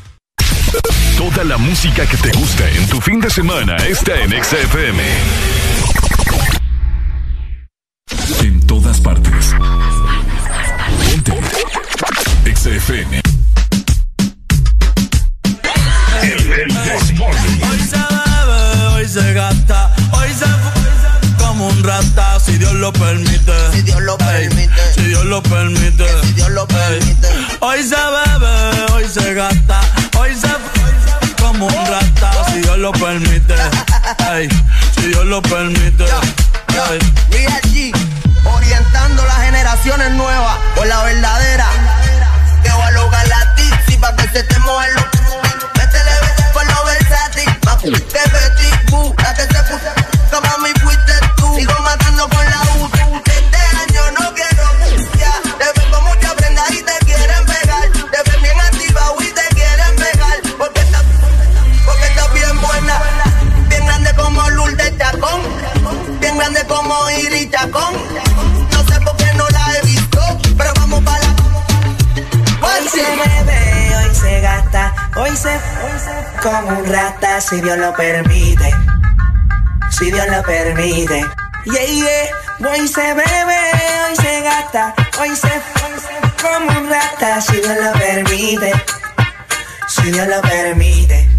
Toda 1.17 1.43
la 1.43 1.57
música 1.57 2.05
que 2.05 2.17
te 2.17 2.31
gusta 2.37 2.69
en 2.69 2.87
tu 2.87 3.01
fin 3.01 3.19
de 3.19 3.29
semana 3.29 3.75
está 3.77 4.15
en 4.21 4.31
XFM. 4.31 5.03
En 8.39 8.67
todas 8.67 8.99
partes. 9.01 9.53
Ponte. 11.09 11.33
XFM. 12.55 13.21
Hoy 17.63 17.79
se 17.79 17.97
bebe, 17.97 18.85
hoy 18.93 19.07
se 19.07 19.33
gasta, 19.33 19.95
hoy 20.13 20.29
se 20.33 20.70
como 21.61 21.73
un 21.73 21.83
rata, 21.83 22.39
si 22.39 22.57
Dios 22.57 22.73
lo 22.73 22.91
permite. 22.91 23.53
Si 23.71 23.81
Dios 23.83 24.01
lo 24.01 24.17
permite. 24.17 24.93
Si 24.95 25.01
Dios 25.01 25.25
lo 25.25 25.43
permite. 25.43 26.07
Si 26.23 26.33
Dios 26.33 26.49
lo 26.49 26.65
permite. 26.65 27.27
Hoy 27.59 27.83
se 27.83 27.95
bebe, 27.95 28.93
hoy 28.93 29.07
se 29.07 29.33
gasta, 29.35 29.81
hoy 30.17 30.35
se 30.35 30.47
como 31.39 31.67
un 31.67 31.85
rata, 31.85 32.31
si 32.51 32.61
Dios 32.61 32.77
lo 32.79 32.91
permite. 32.93 33.53
Ay, 34.27 34.49
si 34.95 35.07
Dios 35.07 35.25
lo 35.25 35.41
permite. 35.43 36.05
Mira 37.29 37.59
allí, 37.63 37.91
orientando 38.43 39.23
las 39.25 39.41
generaciones 39.41 40.11
nuevas 40.13 40.57
por 40.75 40.87
la 40.87 41.03
verdadera. 41.03 41.67
Que 42.63 42.71
voy 42.71 42.85
a 42.85 42.91
lograr 42.91 43.27
la 43.27 43.55
tizi 43.55 43.97
pa' 43.97 44.15
que 44.15 44.27
se 44.29 44.43
te 44.43 44.57
muevan 44.59 44.93
los. 44.95 45.05
Métele 45.77 46.11
por 46.53 46.65
lo 46.65 46.85
versátil, 46.85 47.55
pa' 47.61 47.77
que 47.77 47.91
hoy 75.21 75.37
se, 75.37 75.53
se 75.53 76.41
como 76.41 76.79
un 76.79 76.85
rata, 76.85 77.39
si 77.39 77.61
Dios 77.61 77.77
lo 77.77 77.93
permite. 77.93 78.73
Si 79.89 80.11
Dios 80.11 80.25
lo 80.27 80.41
permite. 80.41 81.25
Yeah, 81.65 81.85
yeah. 81.85 82.71
Hoy 82.71 82.87
se 82.87 83.01
bebe, 83.13 83.59
hoy 84.07 84.15
se 84.15 84.41
gasta, 84.41 84.93
hoy 85.19 85.35
se, 85.35 85.47
hoy 85.47 85.99
se 85.99 86.43
como 86.43 86.79
un 86.79 86.89
rata 86.89 87.39
si 87.39 87.57
Dios 87.57 87.77
lo 87.83 87.91
permite. 87.93 88.71
Si 89.87 90.11
Dios 90.11 90.27
lo 90.27 90.41
permite. 90.41 91.29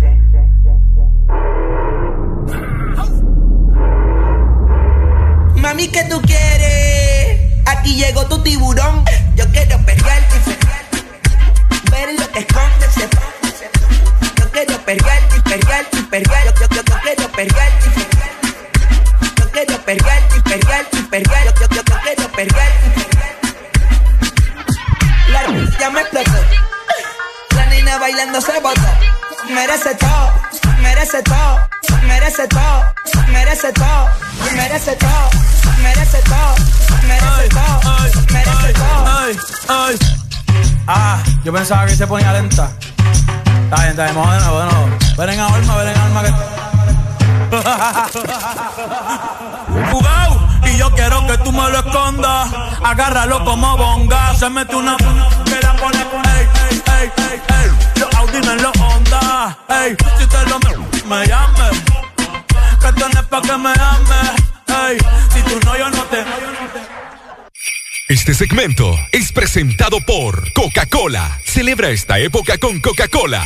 Mami, 5.57 5.89
¿qué 5.89 6.05
tú 6.05 6.21
quieres? 6.23 7.67
Aquí 7.67 7.97
llegó 7.97 8.27
tu 8.27 8.43
tiburón. 8.43 9.05
Yo 9.35 9.45
quiero 9.51 9.79
perrearte 9.85 10.37
y 11.71 11.91
ver 11.91 12.21
lo 12.21 12.31
que 12.31 12.41
esconde 12.41 12.87
Yo 12.97 13.42
quiero 14.53 14.79
perrearte 14.85 15.37
y 15.37 15.41
perrearte 15.41 15.99
y 15.99 16.03
perrear. 16.03 16.45
Yo, 16.45 16.53
yo, 16.53 16.67
yo, 16.69 16.83
yo 16.83 17.01
quiero 17.03 17.29
perrearte 17.33 17.89
y 17.89 19.41
Yo 19.41 19.51
quiero 19.51 19.79
perrearte 19.79 20.37
y 20.37 20.41
perrearte 20.41 20.99
y 20.99 21.03
perrear. 21.03 21.45
Yo, 21.45 21.53
yo, 21.53 21.69
yo, 21.69 21.83
yo 21.83 21.97
quiero 22.03 22.29
perrearte 22.33 22.87
y 25.27 25.33
La 25.33 25.43
ya 25.79 25.91
me 25.91 26.01
explotó. 26.01 26.31
La 27.57 27.67
niña 27.67 27.99
bailando 27.99 28.41
se 28.41 28.61
botó. 28.61 28.81
Merece 29.51 29.95
todo, 29.97 30.33
merece 30.81 31.23
todo, 31.23 31.69
merece 32.07 32.49
todo, 32.49 32.95
merece 33.29 33.73
todo, 33.73 34.09
merece 34.53 34.97
todo, 34.97 35.31
merece 35.83 36.23
todo, 36.23 36.55
merece 37.07 37.49
todo, 37.49 37.81
merece 38.33 38.73
todo. 38.73 39.19
Ay, 39.19 39.39
ay. 39.69 39.99
Ah, 40.87 41.23
yo 41.45 41.53
pensaba 41.53 41.87
que 41.87 41.97
se 41.97 42.07
ponía 42.07 42.33
lenta. 42.33 42.73
Está 43.73 43.85
bien, 43.85 43.99
está 43.99 44.05
bien, 44.05 44.15
de 44.15 44.23
nuevo. 44.45 44.69
Ven 45.17 45.31
en 45.31 45.41
alma, 45.41 45.77
ven 45.77 45.89
en 45.89 45.97
alma 45.97 46.23
que. 46.23 46.31
Jugao, 49.91 50.47
y 50.67 50.77
yo 50.77 50.91
quiero 50.91 51.27
que 51.27 51.39
tú 51.39 51.51
me 51.53 51.71
lo 51.71 51.79
escondas. 51.79 52.51
Agárralo 52.85 53.43
como 53.47 53.79
bonga. 53.79 54.35
Se 54.35 54.51
mete 54.51 54.77
una 54.77 54.95
que 54.99 55.59
la 55.63 55.75
pone, 55.77 55.99
ey, 55.99 56.49
ey, 56.69 56.83
ey, 57.01 57.11
ey, 57.17 57.41
ey. 57.49 57.71
Los 57.97 58.15
Audi 58.15 58.37
en 58.37 58.63
los 58.63 58.79
Honda. 58.79 59.57
Ey, 59.71 59.97
si 60.19 60.27
te 60.27 60.45
lo 60.51 60.59
me, 60.59 60.77
me 61.07 61.27
llames. 61.27 61.83
Que 62.79 62.93
tienes 62.93 63.23
pa' 63.23 63.41
que 63.41 63.57
me 63.57 63.71
ames. 63.71 64.33
Ey, 64.67 64.99
si 65.33 65.41
tú 65.45 65.59
no, 65.65 65.79
yo 65.79 65.89
no 65.89 66.03
te. 66.11 66.27
Este 68.13 68.35
segmento 68.35 68.95
es 69.11 69.33
presentado 69.33 69.97
por 70.05 70.53
Coca-Cola. 70.53 71.41
Celebra 71.47 71.89
esta 71.89 72.19
época 72.19 72.59
con 72.59 72.79
Coca-Cola. 72.83 73.43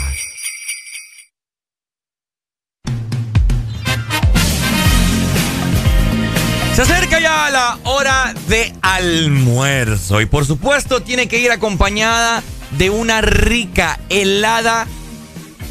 Se 6.75 6.83
acerca 6.83 7.21
ya 7.21 7.49
la 7.51 7.79
hora 7.85 8.35
de 8.49 8.75
almuerzo 8.83 10.21
y 10.21 10.27
por 10.27 10.45
supuesto 10.45 11.01
tiene 11.01 11.29
que 11.29 11.39
ir 11.39 11.53
acompañada 11.53 12.43
de 12.73 12.91
una 12.91 13.21
rica 13.21 14.01
helada 14.09 14.89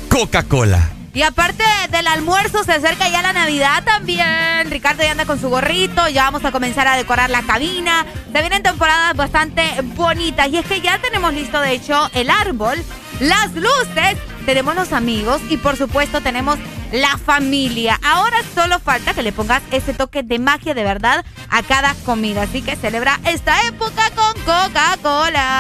Coca-Cola. 0.08 0.95
Y 1.16 1.24
aparte 1.24 1.64
del 1.92 2.08
almuerzo, 2.08 2.66
se 2.66 2.74
acerca 2.74 3.08
ya 3.08 3.22
la 3.22 3.32
Navidad 3.32 3.86
también. 3.86 4.70
Ricardo 4.70 5.02
ya 5.02 5.12
anda 5.12 5.26
con 5.26 5.40
su 5.40 5.50
gorrito, 5.50 6.10
ya 6.10 6.24
vamos 6.26 6.44
a 6.44 6.52
comenzar 6.52 6.90
a 6.90 6.98
decorar 6.98 7.30
la 7.30 7.42
cabina. 7.42 8.06
Se 8.34 8.42
vienen 8.42 8.62
temporadas 8.62 9.16
bastante 9.16 9.64
bonitas. 9.96 10.50
Y 10.50 10.58
es 10.58 10.66
que 10.66 10.82
ya 10.82 11.00
tenemos 11.00 11.34
listo, 11.34 11.62
de 11.62 11.72
hecho, 11.72 12.10
el 12.14 12.30
árbol, 12.30 12.78
las 13.22 13.54
luces, 13.54 14.18
tenemos 14.46 14.76
los 14.76 14.92
amigos 14.92 15.42
y 15.50 15.56
por 15.56 15.78
supuesto 15.78 16.20
tenemos 16.20 16.60
la 16.92 17.18
familia. 17.18 17.98
Ahora 18.04 18.38
solo 18.54 18.80
falta 18.80 19.14
que 19.14 19.24
le 19.24 19.32
pongas 19.32 19.64
ese 19.72 19.94
toque 19.94 20.22
de 20.22 20.38
magia 20.38 20.74
de 20.74 20.84
verdad 20.84 21.24
a 21.50 21.64
cada 21.64 21.96
comida. 22.06 22.42
Así 22.42 22.62
que 22.62 22.76
celebra 22.76 23.22
esta 23.24 23.66
época 23.68 24.12
con 24.16 24.34
Coca-Cola. 24.44 25.60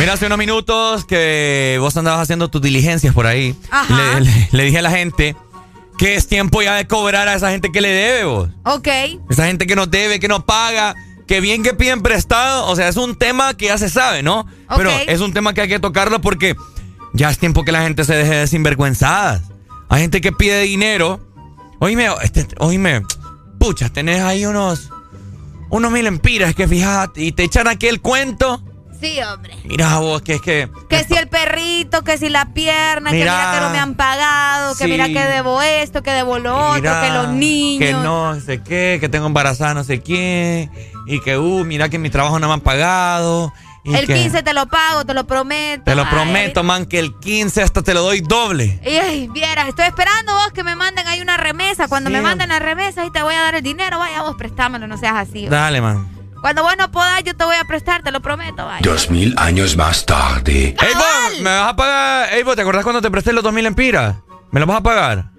Mira, 0.00 0.14
hace 0.14 0.24
unos 0.26 0.38
minutos 0.38 1.04
que 1.04 1.76
vos 1.78 1.94
andabas 1.96 2.22
haciendo 2.22 2.48
tus 2.48 2.62
diligencias 2.62 3.12
por 3.14 3.26
ahí. 3.26 3.54
Ajá. 3.70 4.18
Le, 4.18 4.24
le- 4.24 4.48
le 4.50 4.64
dije 4.64 4.78
a 4.78 4.82
la 4.82 4.90
gente 4.90 5.36
que 5.98 6.14
es 6.14 6.26
tiempo 6.26 6.62
ya 6.62 6.74
de 6.76 6.86
cobrar 6.86 7.28
a 7.28 7.34
esa 7.34 7.50
gente 7.50 7.70
que 7.70 7.82
le 7.82 7.90
debe 7.90 8.24
vos. 8.24 8.48
Ok. 8.64 8.88
Esa 9.28 9.46
gente 9.46 9.66
que 9.66 9.76
nos 9.76 9.90
debe, 9.90 10.18
que 10.18 10.26
nos 10.28 10.44
paga, 10.44 10.94
que 11.26 11.42
bien 11.42 11.62
que 11.62 11.74
piden 11.74 12.00
prestado. 12.00 12.66
O 12.68 12.76
sea, 12.76 12.88
es 12.88 12.96
un 12.96 13.14
tema 13.14 13.52
que 13.54 13.66
ya 13.66 13.76
se 13.76 13.90
sabe, 13.90 14.22
¿no? 14.22 14.46
Pero 14.74 14.90
Ok. 14.90 15.02
es 15.06 15.20
un 15.20 15.34
tema 15.34 15.52
que 15.52 15.60
hay 15.60 15.68
que 15.68 15.78
tocarlo 15.80 16.22
porque 16.22 16.56
ya 17.12 17.28
es 17.28 17.38
tiempo 17.38 17.62
que 17.64 17.72
la 17.72 17.82
gente 17.82 18.04
se 18.04 18.14
deje 18.14 18.36
de 18.36 18.46
sinvergüenzadas. 18.46 19.42
Hay 19.90 20.00
gente 20.00 20.22
que 20.22 20.32
pide 20.32 20.62
dinero. 20.62 21.20
Oíme, 21.78 22.08
este, 22.22 22.46
oíme, 22.58 23.02
pucha, 23.58 23.90
tenés 23.90 24.22
ahí 24.22 24.46
unos, 24.46 24.88
unos 25.68 25.92
mil 25.92 26.06
empiras 26.06 26.54
que 26.54 26.66
fíjate 26.66 27.22
y 27.22 27.32
te 27.32 27.42
echan 27.44 27.68
aquí 27.68 27.86
el 27.86 28.00
cuento. 28.00 28.62
Sí, 29.00 29.18
hombre. 29.22 29.56
Mira 29.64 29.98
vos, 29.98 30.20
que 30.22 30.34
es 30.34 30.40
que... 30.42 30.68
Que 30.88 31.04
si 31.04 31.14
el 31.14 31.28
perrito, 31.28 32.02
que 32.02 32.18
si 32.18 32.28
la 32.28 32.46
pierna, 32.52 33.10
Mira. 33.12 33.24
que 33.32 33.36
mira 33.38 33.52
que 33.54 33.60
no 33.60 33.70
me 33.70 33.78
han 33.78 33.94
pagado, 33.94 34.74
que 34.76 34.86
mira 34.86 35.06
que 35.06 35.24
debo 35.24 35.62
esto, 35.62 36.02
que 36.02 36.10
debo 36.10 36.38
lo 36.38 36.54
otro, 36.72 36.82
que 36.82 37.10
los 37.10 37.28
niños. 37.28 37.78
Que 37.86 37.92
no 37.94 38.38
sé 38.40 38.62
qué, 38.62 38.98
que 39.00 39.08
tengo 39.08 39.26
embarazada 39.26 39.72
no 39.74 39.84
sé 39.84 40.00
quién. 40.02 40.70
Y 41.06 41.20
que, 41.20 41.38
uh, 41.38 41.64
mira 41.64 41.88
que 41.88 41.98
mi 41.98 42.10
trabajo 42.10 42.38
no 42.38 42.46
me 42.48 42.54
han 42.54 42.60
pagado. 42.60 43.52
y 43.82 43.94
el 43.94 44.06
que- 44.06 44.12
15 44.14 44.42
te 44.42 44.52
lo 44.52 44.66
pago, 44.66 45.06
te 45.06 45.14
lo 45.14 45.24
prometo. 45.26 45.84
Te 45.84 45.94
lo 45.94 46.02
Ay, 46.02 46.08
prometo, 46.10 46.62
man, 46.62 46.84
que 46.84 46.98
el 46.98 47.18
15 47.18 47.62
hasta 47.62 47.80
te 47.82 47.94
lo 47.94 48.02
doy 48.02 48.20
doble. 48.20 48.78
Y, 48.84 48.90
ay, 48.96 49.28
vieras, 49.28 49.68
estoy 49.68 49.86
esperando 49.86 50.34
vos 50.34 50.52
que 50.52 50.62
me 50.62 50.76
manden 50.76 51.06
ahí 51.08 51.22
una 51.22 51.38
remesa. 51.38 51.88
Cuando 51.88 52.10
Sí, 52.10 52.16
me 52.16 52.20
manden 52.20 52.50
la 52.50 52.58
remesa, 52.58 53.00
ahí 53.00 53.10
te 53.10 53.22
voy 53.22 53.34
a 53.34 53.40
dar 53.40 53.54
el 53.54 53.62
dinero. 53.62 53.98
Vaya 53.98 54.20
vos, 54.20 54.36
préstamelo, 54.36 54.86
no 54.86 54.98
seas 54.98 55.14
así. 55.16 55.46
Dale, 55.46 55.80
man. 55.80 56.06
Cuando 56.40 56.62
vos 56.62 56.74
no 56.78 56.90
podás, 56.90 57.22
yo 57.24 57.36
te 57.36 57.44
voy 57.44 57.56
a 57.56 57.64
prestar, 57.64 58.02
te 58.02 58.10
lo 58.10 58.20
prometo. 58.20 58.64
Vaya. 58.64 58.80
Dos 58.82 59.10
mil 59.10 59.34
años 59.36 59.76
más 59.76 60.06
tarde. 60.06 60.74
Ey, 60.80 60.94
vos, 60.94 61.40
¿me 61.40 61.50
vas 61.50 61.70
a 61.72 61.76
pagar? 61.76 62.32
Ey, 62.32 62.42
vos, 62.42 62.56
¿te 62.56 62.62
acordás 62.62 62.82
cuando 62.82 63.02
te 63.02 63.10
presté 63.10 63.32
los 63.32 63.44
2000 63.44 63.66
empiras? 63.66 64.16
¿Me 64.50 64.60
los 64.60 64.66
vas 64.66 64.78
a 64.78 64.82
pagar? 64.82 65.30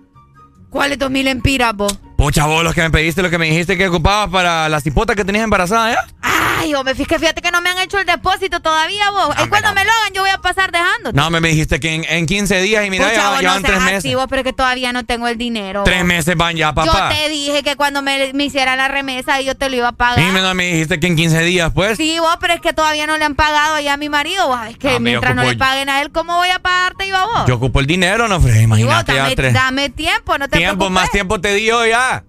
¿Cuáles 0.69 0.97
dos 0.99 1.11
mil 1.11 1.27
empiras, 1.27 1.75
vos? 1.75 1.97
Pucha, 2.17 2.45
vos, 2.45 2.63
los 2.63 2.75
que 2.75 2.81
me 2.81 2.91
pediste, 2.91 3.23
lo 3.23 3.29
que 3.31 3.39
me 3.39 3.47
dijiste 3.47 3.77
que 3.77 3.87
ocupabas 3.87 4.29
para 4.29 4.69
la 4.69 4.79
cipota 4.79 5.15
que 5.15 5.25
tenías 5.25 5.43
embarazada, 5.43 5.91
¿ya? 5.91 6.07
Ay, 6.61 6.73
hombre, 6.75 6.95
fíjate, 6.95 7.19
fíjate 7.19 7.41
que 7.41 7.51
no 7.51 7.61
me 7.61 7.69
han 7.69 7.77
hecho 7.79 7.97
el 7.99 8.05
depósito 8.05 8.59
todavía, 8.59 9.09
vos. 9.11 9.35
Y 9.43 9.47
cuando 9.49 9.73
me 9.73 9.83
lo 9.83 9.91
hagan, 9.91 10.13
yo 10.13 10.21
voy 10.21 10.29
a 10.29 10.37
pasar 10.37 10.71
dejándote. 10.71 11.15
No, 11.15 11.29
me, 11.29 11.39
dijiste 11.41 11.79
que 11.79 11.93
en, 11.95 12.05
en 12.07 12.25
15 12.25 12.61
días 12.61 12.85
y 12.85 12.89
mira, 12.89 13.05
Pucha, 13.07 13.15
ya, 13.17 13.29
vos 13.51 13.61
no 13.61 13.67
tres 13.67 13.81
meses. 13.81 14.15
vos, 14.15 14.25
pero 14.29 14.43
que 14.43 14.53
todavía 14.53 14.93
no 14.93 15.05
tengo 15.05 15.27
el 15.27 15.37
dinero. 15.37 15.83
Tres 15.83 15.99
vos. 15.99 16.07
meses 16.07 16.35
van 16.37 16.55
ya, 16.55 16.73
papá. 16.73 17.09
Yo 17.09 17.15
te 17.15 17.29
dije 17.29 17.63
que 17.63 17.75
cuando 17.75 18.01
me, 18.01 18.31
me 18.33 18.45
hicieran 18.45 18.77
la 18.77 18.87
remesa, 18.87 19.41
yo 19.41 19.55
te 19.55 19.69
lo 19.69 19.75
iba 19.77 19.87
a 19.89 19.91
pagar. 19.93 20.19
Y 20.19 20.31
me, 20.31 20.41
no, 20.41 20.53
me 20.53 20.65
dijiste 20.71 20.99
que 20.99 21.07
en 21.07 21.15
15 21.15 21.41
días, 21.41 21.71
pues. 21.73 21.97
Sí, 21.97 22.17
vos, 22.19 22.37
pero 22.39 22.53
es 22.53 22.61
que 22.61 22.73
todavía 22.73 23.07
no 23.07 23.17
le 23.17 23.25
han 23.25 23.35
pagado 23.35 23.75
allá 23.75 23.93
a 23.93 23.97
mi 23.97 24.09
marido. 24.09 24.47
Vos 24.47 24.57
sabés 24.57 24.77
que 24.77 24.89
Ah, 24.95 24.99
mientras 24.99 25.35
no 25.35 25.43
le 25.43 25.55
paguen 25.55 25.89
a 25.89 26.01
él, 26.01 26.11
¿cómo 26.11 26.35
voy 26.37 26.49
a 26.49 26.59
pagarte 26.59 27.07
yo 27.07 27.17
a 27.17 27.25
vos? 27.25 27.47
Yo 27.47 27.55
ocupo 27.55 27.79
el 27.79 27.87
dinero, 27.87 28.27
no, 28.27 28.39
Fred, 28.39 28.53
vos, 28.53 28.63
imagínate 28.79 29.13
ya 29.13 29.23
dame, 29.23 29.35
tres. 29.35 29.53
dame 29.53 29.89
tiempo, 29.89 30.37
no 30.37 30.47
te 30.47 30.57
Tiempo, 30.57 30.77
preocupes. 30.77 31.01
más 31.01 31.11
tiempo 31.11 31.41
te 31.41 31.53
dio 31.55 31.85
ya. 31.85 32.23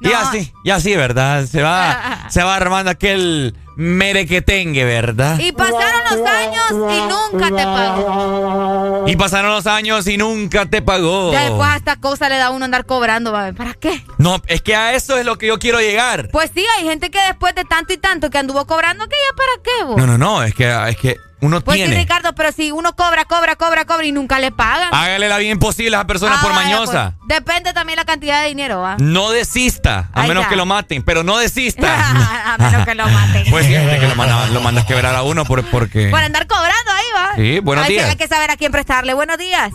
Y 0.00 0.08
No. 0.08 0.18
así, 0.18 0.52
y 0.64 0.70
así, 0.70 0.94
¿verdad? 0.96 1.46
Se 1.46 1.62
va, 1.62 2.26
se 2.30 2.42
va 2.42 2.56
armando 2.56 2.90
aquel 2.90 3.54
merequetengue, 3.76 4.84
¿verdad? 4.84 5.38
Y 5.38 5.52
pasaron 5.52 6.00
los 6.10 6.28
años 6.30 6.70
y 6.70 7.00
nunca 7.32 7.46
te 7.48 7.64
pagó. 7.64 9.04
Y 9.06 9.16
pasaron 9.16 9.50
los 9.50 9.66
años 9.66 10.06
y 10.06 10.16
nunca 10.16 10.66
te 10.66 10.82
pagó. 10.82 11.32
Ya 11.32 11.42
después 11.44 11.68
a 11.68 11.76
esta 11.76 11.96
cosa 11.96 12.28
le 12.28 12.36
da 12.36 12.46
a 12.46 12.50
uno 12.50 12.64
andar 12.64 12.86
cobrando, 12.86 13.32
¿para 13.32 13.74
qué? 13.74 14.04
No, 14.18 14.40
es 14.46 14.62
que 14.62 14.76
a 14.76 14.94
eso 14.94 15.16
es 15.18 15.24
lo 15.26 15.36
que 15.38 15.46
yo 15.48 15.58
quiero 15.58 15.80
llegar. 15.80 16.28
Pues 16.32 16.50
sí, 16.54 16.64
hay 16.78 16.84
gente 16.84 17.10
que 17.10 17.20
después 17.26 17.54
de 17.54 17.64
tanto 17.64 17.92
y 17.92 17.98
tanto 17.98 18.30
que 18.30 18.38
anduvo 18.38 18.66
cobrando, 18.66 19.04
que 19.08 19.16
ya 19.16 19.36
para 19.36 19.62
qué, 19.62 19.84
vos. 19.84 19.96
No, 19.96 20.06
no, 20.06 20.18
no, 20.18 20.42
es 20.42 20.54
que, 20.54 20.70
es 20.88 20.96
que 20.96 21.16
uno 21.40 21.60
Pues 21.60 21.76
sí, 21.78 21.82
tiene. 21.84 22.00
Ricardo, 22.00 22.34
pero 22.34 22.52
si 22.52 22.72
uno 22.72 22.96
cobra, 22.96 23.26
cobra, 23.26 23.56
cobra, 23.56 23.84
cobra 23.84 24.06
y 24.06 24.12
nunca 24.12 24.38
le 24.38 24.50
pagan. 24.50 24.88
Hágale 24.92 25.28
la 25.28 25.36
vida 25.36 25.50
imposible 25.50 25.94
a 25.94 26.00
esa 26.00 26.06
persona 26.06 26.36
Ah, 26.38 26.42
por 26.42 26.52
vaya, 26.52 26.62
mañosa. 26.64 27.14
pues, 27.18 27.28
depende 27.28 27.72
también 27.74 27.96
la 27.98 28.06
cantidad 28.06 28.40
de 28.42 28.48
dinero, 28.48 28.80
¿va? 28.80 28.96
No 28.98 29.30
desista, 29.30 30.08
a 30.14 30.22
Ahí 30.22 30.28
menos 30.28 30.42
está. 30.44 30.50
que 30.50 30.56
lo 30.56 30.64
maten, 30.64 31.02
pero 31.02 31.22
no 31.22 31.36
desista. 31.36 31.92
a 32.54 32.56
menos 32.56 32.86
que 32.86 32.94
lo 32.94 33.06
maten. 33.08 33.44
pues 33.50 33.63
que 33.68 34.06
lo 34.08 34.14
manda, 34.14 34.46
lo 34.48 34.60
mandas 34.60 34.84
quebrar 34.84 35.14
a 35.14 35.22
uno 35.22 35.44
por, 35.44 35.64
porque... 35.70 36.08
Por 36.08 36.20
andar 36.20 36.46
cobrando 36.46 36.90
ahí, 36.92 37.04
va. 37.14 37.34
Sí, 37.36 37.60
buenos 37.60 37.84
hay 37.84 37.92
días. 37.92 38.04
Que, 38.04 38.10
hay 38.10 38.16
que 38.16 38.28
saber 38.28 38.50
a 38.50 38.56
quién 38.56 38.72
prestarle. 38.72 39.14
Buenos 39.14 39.38
días. 39.38 39.72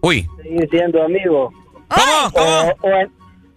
Uy. 0.00 0.28
Seguir 0.42 0.68
siendo 0.70 1.02
amigos. 1.02 1.54
¿Cómo? 1.88 2.32
¿Cómo? 2.32 2.74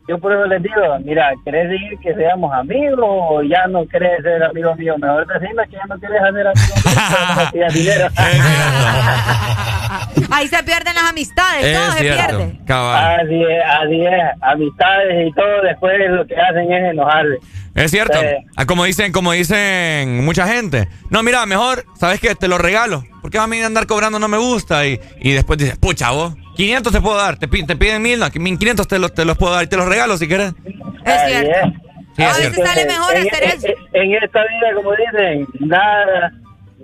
yo 0.08 0.20
por 0.20 0.32
eso 0.32 0.46
les 0.46 0.62
digo, 0.62 0.76
mira, 1.04 1.34
¿querés 1.44 1.70
seguir 1.70 1.98
que 2.00 2.14
seamos 2.14 2.54
amigos 2.54 3.00
o 3.02 3.42
ya 3.42 3.66
no 3.68 3.88
querés 3.88 4.22
ser 4.22 4.44
amigo 4.44 4.76
mío? 4.76 4.96
Mejor 5.00 5.26
decime 5.26 5.64
que 5.68 5.76
ya 5.78 5.86
no 5.88 6.00
querés 6.00 6.22
hacer 6.22 6.48
amigo 6.48 7.52
mío, 7.54 7.68
dinero. 7.74 8.08
Ahí 10.32 10.48
se 10.48 10.64
pierden 10.64 10.96
las 10.96 11.06
amistades, 11.10 11.76
todo 11.78 11.92
se 11.94 12.02
pierde. 12.02 12.60
cabal. 12.66 13.20
Así 13.22 13.42
es, 13.42 13.64
así 13.82 14.02
es. 14.06 14.42
Amistades 14.42 15.28
y 15.28 15.32
todo 15.34 15.62
después 15.64 15.94
lo 16.10 16.26
que 16.28 16.36
hacen 16.36 16.72
es 16.72 16.92
enojarse. 16.92 17.38
Es 17.76 17.92
cierto. 17.92 18.18
Sí. 18.20 18.26
Ah, 18.56 18.66
Como 18.66 18.86
dicen, 18.86 19.12
como 19.12 19.34
dicen 19.34 20.24
mucha 20.24 20.48
gente. 20.48 20.88
No, 21.10 21.24
mira, 21.24 21.46
mejor, 21.46 21.86
¿sabes 22.00 22.20
qué? 22.22 22.34
Te 22.36 22.48
lo 22.48 22.58
regalo. 22.58 23.04
Porque 23.22 23.38
a 23.38 23.48
mí 23.48 23.62
andar 23.62 23.86
cobrando 23.86 24.18
no 24.18 24.28
me 24.30 24.38
gusta. 24.38 24.86
Y, 24.88 25.00
y 25.20 25.34
después 25.34 25.60
dices, 25.60 25.78
pucha, 25.78 26.12
vos, 26.12 26.36
500 26.56 26.94
te 26.94 27.02
puedo 27.02 27.18
dar. 27.18 27.38
Te, 27.38 27.48
te 27.48 27.76
piden 27.76 28.02
mil, 28.02 28.18
no, 28.20 28.30
500 28.32 28.88
te 28.88 28.98
los, 28.98 29.14
te 29.14 29.26
los 29.26 29.38
puedo 29.38 29.54
dar 29.54 29.64
y 29.64 29.68
te 29.68 29.76
los 29.76 29.88
regalo 29.88 30.18
si 30.18 30.28
quieres. 30.28 30.54
Es 31.06 31.22
cierto. 31.28 31.74
Sí, 32.16 32.24
es 32.24 32.30
a 32.30 32.38
veces 32.38 32.54
cierto. 32.54 32.66
sale 32.66 32.86
mejor 32.86 33.16
en, 33.18 33.28
hacer 33.28 33.44
en- 33.44 33.50
eso. 33.52 33.68
en 33.92 34.14
esta 34.24 34.40
vida, 34.40 34.74
como 34.74 34.92
dicen, 34.96 35.48
nada, 35.60 36.32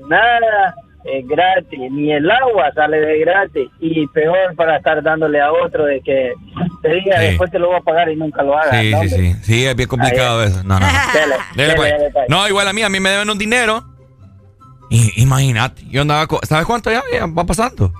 nada 0.09 0.75
es 1.03 1.27
gratis, 1.27 1.79
ni 1.91 2.11
el 2.13 2.29
agua 2.29 2.71
sale 2.75 2.99
de 2.99 3.19
gratis 3.19 3.69
y 3.79 4.05
peor 4.07 4.55
para 4.55 4.77
estar 4.77 5.01
dándole 5.01 5.41
a 5.41 5.51
otro 5.51 5.85
de 5.85 5.99
que 6.01 6.33
te 6.81 6.89
diga 6.93 7.17
Sí. 7.19 7.25
después 7.27 7.49
te 7.51 7.59
lo 7.59 7.67
voy 7.67 7.77
a 7.77 7.81
pagar 7.81 8.09
y 8.09 8.15
nunca 8.15 8.43
lo 8.43 8.57
hagas. 8.57 8.79
Sí, 8.81 8.91
¿no, 8.91 9.01
sí, 9.03 9.09
sí. 9.09 9.35
Sí, 9.43 9.65
es 9.65 9.75
bien 9.75 9.89
complicado 9.89 10.43
eso. 10.43 10.63
No, 10.63 10.79
no. 10.79 10.85
no. 10.85 10.93
Dele, 11.13 11.35
Dele, 11.55 11.73
pues. 11.75 11.91
dele. 11.91 12.11
No, 12.29 12.47
igual 12.47 12.67
a 12.67 12.73
mí, 12.73 12.81
a 12.83 12.89
mí 12.89 12.99
me 12.99 13.09
deben 13.09 13.29
un 13.29 13.37
dinero. 13.37 13.83
Y, 14.89 15.21
imagínate, 15.21 15.83
yo 15.89 16.01
andaba, 16.01 16.27
¿sabes 16.43 16.65
cuánto 16.65 16.91
ya, 16.91 17.01
ya 17.13 17.25
va 17.25 17.45
pasando? 17.45 17.93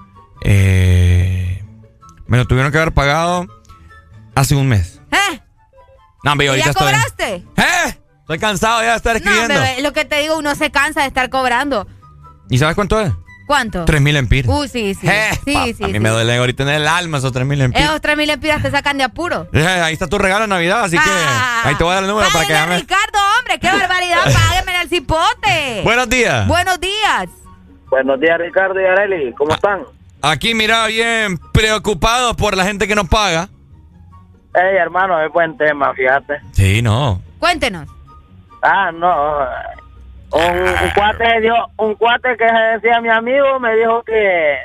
Eh, 0.44 1.64
me 2.28 2.38
lo 2.38 2.46
tuvieron 2.46 2.72
que 2.72 2.78
haber 2.78 2.94
pagado 2.94 3.46
hace 4.36 4.56
un 4.56 4.68
mes. 4.68 5.02
¿Eh? 5.12 5.40
No, 6.24 6.32
hombre, 6.34 6.48
yo 6.48 6.56
¿Y 6.56 6.62
ahorita 6.62 6.92
ya 6.92 7.04
estoy. 7.08 7.34
¿Eh? 7.58 7.98
Estoy 8.22 8.40
cansado 8.40 8.82
ya 8.82 8.92
de 8.92 8.96
estar 8.98 9.14
No, 9.14 9.18
escribiendo. 9.18 9.54
bebé, 9.54 9.82
lo 9.82 9.92
que 9.94 10.06
te 10.06 10.20
digo, 10.22 10.38
uno 10.38 10.54
se 10.56 10.70
cansa 10.72 11.02
de 11.02 11.08
estar 11.08 11.30
cobrando. 11.30 11.88
¿Y 12.52 12.58
sabes 12.60 12.76
cuánto 12.76 13.00
es? 13.02 13.12
¿Cuánto? 13.48 13.84
Tres 13.86 14.00
mil 14.02 14.16
empiras. 14.16 14.50
Uh, 14.50 14.68
sí, 14.68 14.94
sí. 14.94 15.08
Eh, 15.10 15.30
sí, 15.44 15.54
pa- 15.54 15.66
sí. 15.66 15.84
a 15.84 15.88
mí 15.88 15.94
sí. 15.94 16.00
me 16.00 16.10
duele 16.10 16.38
ahorita 16.38 16.64
en 16.64 16.70
el 16.70 16.88
alma 16.88 17.18
esos 17.18 17.32
tres 17.34 17.46
mil 17.46 17.60
empiras. 17.60 17.90
Esos 17.90 18.02
tres 18.02 18.16
mil 18.16 18.30
empiras 18.30 18.62
te 18.62 18.72
sacan 18.72 18.98
de 18.98 19.04
apuro. 19.04 19.48
Eh, 19.52 19.66
ahí 19.66 19.94
está 19.94 20.08
tu 20.08 20.18
regalo 20.18 20.44
de 20.44 20.48
Navidad, 20.50 20.84
así 20.84 20.98
que 20.98 21.04
Ah. 21.10 21.62
ahí 21.66 21.76
te 21.76 21.84
voy 21.84 21.92
a 21.92 21.96
dar 21.96 22.04
el 22.04 22.10
número 22.10 22.30
para 22.32 22.46
que 22.46 22.54
llames. 22.54 22.82
Ricardo, 22.82 23.18
hombre, 23.40 23.60
qué 23.60 23.68
barbaridad. 23.68 24.18
Págueme 24.50 24.82
el 24.82 24.90
cipote. 24.90 25.82
Buenos 25.84 26.08
días. 26.10 26.48
Buenos 26.48 26.80
días. 26.80 27.28
Buenos 27.90 28.20
días, 28.22 28.38
Ricardo 28.40 28.80
y 28.80 28.86
Areli, 28.86 29.34
¿cómo 29.34 29.54
están? 29.54 29.82
Aquí, 30.22 30.54
mira, 30.54 30.86
bien 30.88 31.38
preocupados 31.52 32.36
por 32.38 32.56
la 32.56 32.64
gente 32.64 32.88
que 32.88 32.96
nos 32.96 33.10
paga. 33.10 33.50
Hey, 34.54 34.78
hermano, 34.80 35.20
es 35.26 35.32
buen 35.34 35.58
tema, 35.58 35.94
fíjate. 35.94 36.36
Sí, 36.54 36.82
no. 36.82 37.22
Cuéntenos. 37.40 37.90
Ah, 38.62 38.92
no. 38.94 39.40
Un, 40.34 40.42
un 40.60 40.90
cuate 40.96 41.42
dio, 41.42 41.56
un 41.78 41.96
cuate 41.96 42.38
que 42.38 42.48
se 42.48 42.54
decía 42.80 43.02
mi 43.02 43.10
amigo 43.10 43.60
me 43.60 43.76
dijo 43.76 44.02
que 44.04 44.58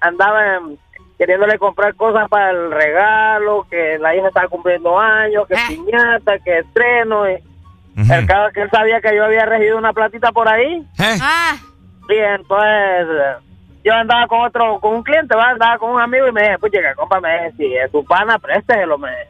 andaba 0.00 0.56
en- 0.56 0.78
queriéndole 1.18 1.58
comprar 1.58 1.94
cosas 1.96 2.28
para 2.28 2.50
el 2.50 2.70
regalo, 2.70 3.66
que 3.70 3.98
la 3.98 4.14
hija 4.14 4.28
estaba 4.28 4.48
cumpliendo 4.48 4.98
años, 4.98 5.46
que 5.48 5.56
piñata, 5.68 6.38
que 6.40 6.58
estreno. 6.60 7.28
Y 7.30 7.38
El 8.12 8.26
caso 8.26 8.46
es 8.48 8.54
que 8.54 8.62
él 8.62 8.70
sabía 8.70 9.00
que 9.00 9.14
yo 9.16 9.24
había 9.24 9.44
recibido 9.44 9.78
una 9.78 9.92
platita 9.92 10.30
por 10.30 10.48
ahí. 10.48 10.84
Ah. 11.20 11.56
Y 12.08 12.16
entonces 12.16 13.06
eh, 13.10 13.34
yo 13.84 13.92
andaba 13.94 14.26
con 14.28 14.42
otro, 14.42 14.78
con 14.78 14.94
un 14.94 15.02
cliente, 15.02 15.34
¿va? 15.34 15.50
andaba 15.50 15.76
con 15.78 15.90
un 15.90 16.00
amigo 16.00 16.28
y 16.28 16.32
me 16.32 16.42
dije, 16.42 16.58
pues 16.58 16.72
llega, 16.72 16.94
compa, 16.94 17.20
me 17.20 17.32
dije, 17.34 17.52
si 17.56 17.76
es 17.76 17.90
tu 17.90 18.04
pana, 18.04 18.38
présteselo, 18.38 18.96
me 18.98 19.10
dije. 19.10 19.28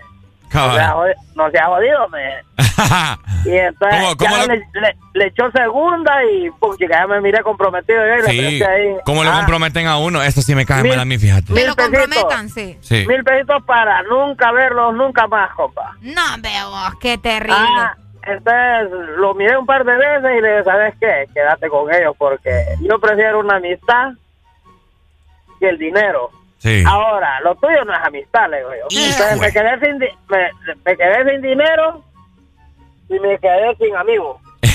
No 0.54 1.04
no 1.34 1.50
sea 1.50 1.66
jodido, 1.66 2.08
me. 2.08 2.42
Y 3.44 3.56
entonces 3.56 4.00
¿Cómo- 4.00 4.16
cómo 4.16 4.36
ya 4.36 4.46
lo- 4.46 4.54
le, 4.54 4.58
le- 4.80 4.96
le 5.14 5.26
echó 5.28 5.50
segunda 5.52 6.12
y 6.24 6.50
pum, 6.50 6.76
chica, 6.76 7.00
ya 7.00 7.06
me 7.06 7.20
miré 7.20 7.40
comprometido. 7.42 8.04
y 8.04 8.10
le 8.10 8.22
Sí, 8.24 8.38
presté 8.38 8.66
ahí. 8.66 8.96
¿cómo 9.04 9.22
lo 9.24 9.30
Ah, 9.30 9.36
comprometen 9.36 9.86
a 9.86 9.96
uno? 9.98 10.22
Eso 10.22 10.42
sí 10.42 10.54
me 10.54 10.66
cae 10.66 10.82
Mil- 10.82 10.90
mal 10.92 11.00
a 11.00 11.04
mí, 11.04 11.18
fíjate. 11.18 11.52
mil 11.52 11.66
pesitos. 11.76 12.34
sí. 12.52 12.76
Sí. 12.80 13.06
Mil 13.06 13.22
pesitos 13.22 13.62
para 13.64 14.02
nunca 14.02 14.50
verlos, 14.52 14.94
nunca 14.94 15.26
más, 15.28 15.50
compa. 15.54 15.92
No, 16.02 16.22
veo 16.40 16.70
vos, 16.70 16.94
qué 17.00 17.16
terrible. 17.18 17.54
Ah, 17.56 17.94
entonces 18.22 19.16
lo 19.16 19.34
miré 19.34 19.56
un 19.56 19.64
par 19.66 19.84
de 19.84 19.96
veces 19.96 20.30
y 20.38 20.40
le 20.42 20.50
dije, 20.50 20.64
¿sabes 20.64 20.94
qué? 21.00 21.26
Quédate 21.32 21.68
con 21.68 21.94
ellos 21.94 22.14
porque 22.18 22.64
yo 22.82 22.98
prefiero 22.98 23.40
una 23.40 23.56
amistad 23.56 24.10
que 25.60 25.68
el 25.68 25.78
dinero. 25.78 26.30
Sí. 26.58 26.82
Ahora, 26.86 27.40
lo 27.40 27.54
tuyo 27.56 27.84
no 27.84 27.92
es 27.94 28.00
amistad, 28.04 28.50
le 28.50 28.58
digo 28.58 28.70
yo. 28.70 29.00
Entonces 29.00 29.38
me 29.38 29.52
quedé, 29.52 29.78
sin 29.80 29.98
di- 29.98 30.06
me, 30.28 30.50
me 30.84 30.96
quedé 30.96 31.30
sin 31.30 31.42
dinero 31.42 32.04
y 33.08 33.18
me 33.20 33.38
quedé 33.38 33.76
sin 33.80 33.96
amigos. 33.96 34.40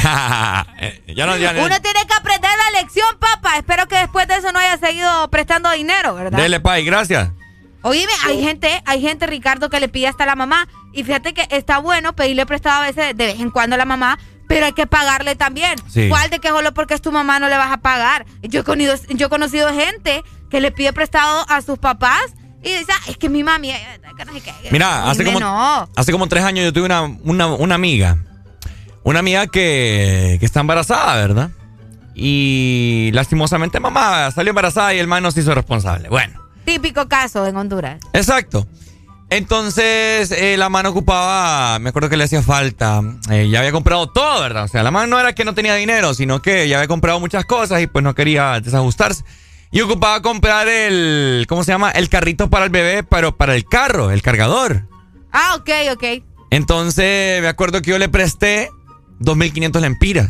Eh, 0.80 1.02
ya 1.16 1.26
no, 1.26 1.38
ya, 1.38 1.52
Uno 1.52 1.80
tiene 1.82 2.06
que 2.06 2.14
aprender 2.14 2.50
la 2.74 2.82
lección, 2.82 3.08
papá. 3.20 3.58
Espero 3.58 3.88
que 3.88 3.96
después 3.96 4.28
de 4.28 4.36
eso 4.36 4.52
no 4.52 4.60
haya 4.60 4.78
seguido 4.78 5.30
prestando 5.30 5.72
dinero, 5.72 6.16
¿verdad? 6.16 6.38
Dele, 6.38 6.60
pay, 6.60 6.84
gracias. 6.84 7.30
Oíme, 7.84 8.12
hay 8.26 8.42
gente, 8.44 8.82
hay 8.86 9.02
gente, 9.02 9.28
Ricardo, 9.28 9.70
que 9.70 9.80
le 9.80 9.88
pide 9.88 10.08
hasta 10.08 10.24
a 10.24 10.28
la 10.28 10.36
mamá. 10.36 10.68
Y 10.92 11.04
fíjate 11.04 11.34
que 11.34 11.48
está 11.52 11.78
bueno 11.78 12.14
pedirle 12.14 12.46
prestado 12.46 12.82
a 12.82 12.86
veces, 12.86 13.16
de 13.16 13.26
vez 13.28 13.40
en 13.40 13.50
cuando 13.50 13.76
a 13.76 13.78
la 13.78 13.86
mamá, 13.86 14.20
pero 14.48 14.66
hay 14.66 14.74
que 14.74 14.88
pagarle 14.88 15.36
también. 15.36 15.76
Sí. 15.90 16.10
¿Cuál 16.10 16.30
de 16.30 16.40
que 16.40 16.50
solo 16.50 16.74
porque 16.74 16.94
es 16.96 17.02
tu 17.02 17.12
mamá 17.12 17.40
no 17.40 17.48
le 17.48 17.58
vas 17.58 17.72
a 17.72 17.78
pagar? 17.78 18.26
Yo 18.42 18.62
he, 18.62 18.64
conocido, 18.64 18.96
yo 19.10 19.28
he 19.28 19.30
conocido 19.30 19.70
gente 19.74 20.22
que 20.54 20.62
le 20.62 20.70
pide 20.72 20.94
prestado 20.94 21.44
a 21.50 21.64
sus 21.64 21.80
papás 21.80 22.22
y 22.64 22.70
dice, 22.78 22.92
"Ah, 22.92 23.10
es 23.10 23.18
que 23.18 23.28
mi 23.28 23.44
mami... 23.44 23.72
eh, 23.72 24.00
que 24.16 24.24
no 24.24 24.34
sé 24.34 24.42
qué". 24.42 24.54
Mira, 24.72 25.10
hace 25.10 25.26
como, 25.26 25.40
No. 25.40 25.90
hace 25.96 26.12
como 26.12 26.28
tres 26.28 26.44
años 26.44 26.64
yo 26.64 26.72
tuve 26.72 26.86
una, 26.86 27.02
una, 27.02 27.48
una 27.48 27.74
amiga. 27.74 28.18
Una 29.02 29.18
amiga 29.20 29.48
que, 29.48 30.38
que 30.40 30.46
está 30.46 30.60
embarazada, 30.60 31.16
¿verdad? 31.16 31.50
Y 32.14 33.10
lastimosamente 33.14 33.80
mamá 33.80 34.30
salió 34.30 34.52
embarazada 34.52 34.94
y 34.94 35.00
el 35.00 35.08
man 35.08 35.24
no 35.24 35.32
se 35.32 35.40
hizo 35.40 35.56
responsable. 35.56 36.08
Bueno, 36.10 36.40
Típico 36.66 37.08
caso 37.10 37.48
en 37.48 37.58
Honduras. 37.58 38.00
exacto. 38.14 38.68
Entonces, 39.32 40.30
eh, 40.32 40.56
la 40.58 40.70
mano 40.70 40.90
ocupaba, 40.90 41.80
me 41.80 41.90
acuerdo 41.90 42.08
que 42.08 42.18
le 42.18 42.26
hacía 42.26 42.44
falta, 42.44 43.02
eh, 43.32 43.50
ya 43.50 43.60
había 43.60 43.72
comprado 43.72 44.06
todo, 44.08 44.42
¿verdad? 44.42 44.66
O 44.66 44.68
sea, 44.68 44.84
la 44.84 44.92
mano 44.92 45.08
no 45.08 45.20
era 45.20 45.34
que 45.34 45.44
no 45.44 45.56
tenía 45.56 45.74
dinero, 45.74 46.14
sino 46.14 46.40
que 46.44 46.68
ya 46.70 46.78
había 46.78 46.88
comprado 46.88 47.20
muchas 47.20 47.44
cosas 47.46 47.82
y 47.82 47.88
pues 47.88 48.04
no 48.04 48.14
quería 48.14 48.60
desajustarse. 48.60 49.24
Y 49.74 49.82
ocupaba 49.82 50.22
comprar 50.22 50.68
el, 50.68 51.48
¿cómo 51.50 51.64
se 51.64 51.72
llama? 51.72 51.90
El 51.90 52.08
carrito 52.08 52.48
para 52.48 52.66
el 52.66 52.70
bebé, 52.70 53.02
pero 53.02 53.36
para 53.36 53.56
el 53.56 53.66
carro, 53.66 54.12
el 54.12 54.22
cargador. 54.22 54.88
Ah, 55.32 55.56
ok, 55.56 55.70
ok. 55.94 56.04
Entonces, 56.52 57.42
me 57.42 57.48
acuerdo 57.48 57.82
que 57.82 57.90
yo 57.90 57.98
le 57.98 58.08
presté 58.08 58.70
2.500 59.20 59.80
lempiras. 59.82 60.30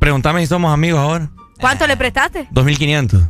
Pregúntame 0.00 0.40
si 0.40 0.46
somos 0.46 0.72
amigos 0.72 0.98
ahora. 0.98 1.28
¿Cuánto 1.60 1.86
le 1.86 1.98
prestaste? 1.98 2.48
2.500. 2.50 3.28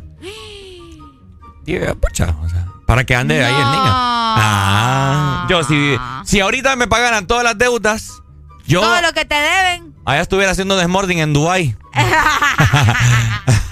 Tío, 1.65 1.99
pucha, 1.99 2.37
o 2.41 2.47
sea, 2.47 2.67
para 2.87 3.03
que 3.03 3.13
ande 3.13 3.43
ahí 3.43 3.53
el 3.53 3.59
niño. 3.71 3.91
Ah, 3.91 5.47
yo 5.49 5.65
si, 5.65 5.97
si 6.23 6.39
ahorita 6.39 6.77
me 6.77 6.87
pagaran 6.87 7.27
todas 7.27 7.43
las 7.43 7.57
deudas, 7.57 8.21
yo 8.65 8.79
Todo 8.79 9.01
lo 9.01 9.11
que 9.11 9.25
te 9.25 9.35
deben. 9.35 9.93
allá 10.05 10.21
estuviera 10.21 10.51
haciendo 10.53 10.77
desmording 10.77 11.19
en 11.19 11.33
Dubai. 11.33 11.75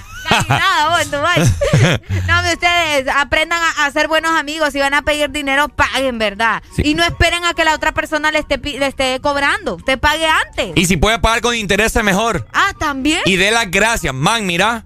Nada, 0.49 0.89
vos 0.89 1.01
en. 1.01 2.01
No, 2.27 2.41
ustedes 2.53 3.07
aprendan 3.15 3.59
a, 3.61 3.85
a 3.85 3.91
ser 3.91 4.07
buenos 4.07 4.31
amigos. 4.31 4.73
Si 4.73 4.79
van 4.79 4.93
a 4.93 5.01
pedir 5.01 5.29
dinero, 5.31 5.69
paguen, 5.69 6.17
¿verdad? 6.19 6.61
Y 6.77 6.93
no 6.93 7.03
esperen 7.03 7.45
a 7.45 7.53
que 7.53 7.63
la 7.65 7.73
otra 7.73 7.93
persona 7.93 8.31
le 8.31 8.39
esté, 8.39 8.57
le 8.57 8.87
esté 8.87 9.19
cobrando. 9.21 9.75
Usted 9.75 9.99
pague 9.99 10.27
antes. 10.27 10.71
Y 10.75 10.85
si 10.85 10.97
puede 10.97 11.19
pagar 11.19 11.41
con 11.41 11.55
interés, 11.55 11.95
mejor. 12.03 12.47
Ah, 12.53 12.71
también. 12.79 13.21
Y 13.25 13.35
dé 13.37 13.51
las 13.51 13.69
gracias. 13.71 14.13
Man, 14.13 14.45
mira, 14.45 14.85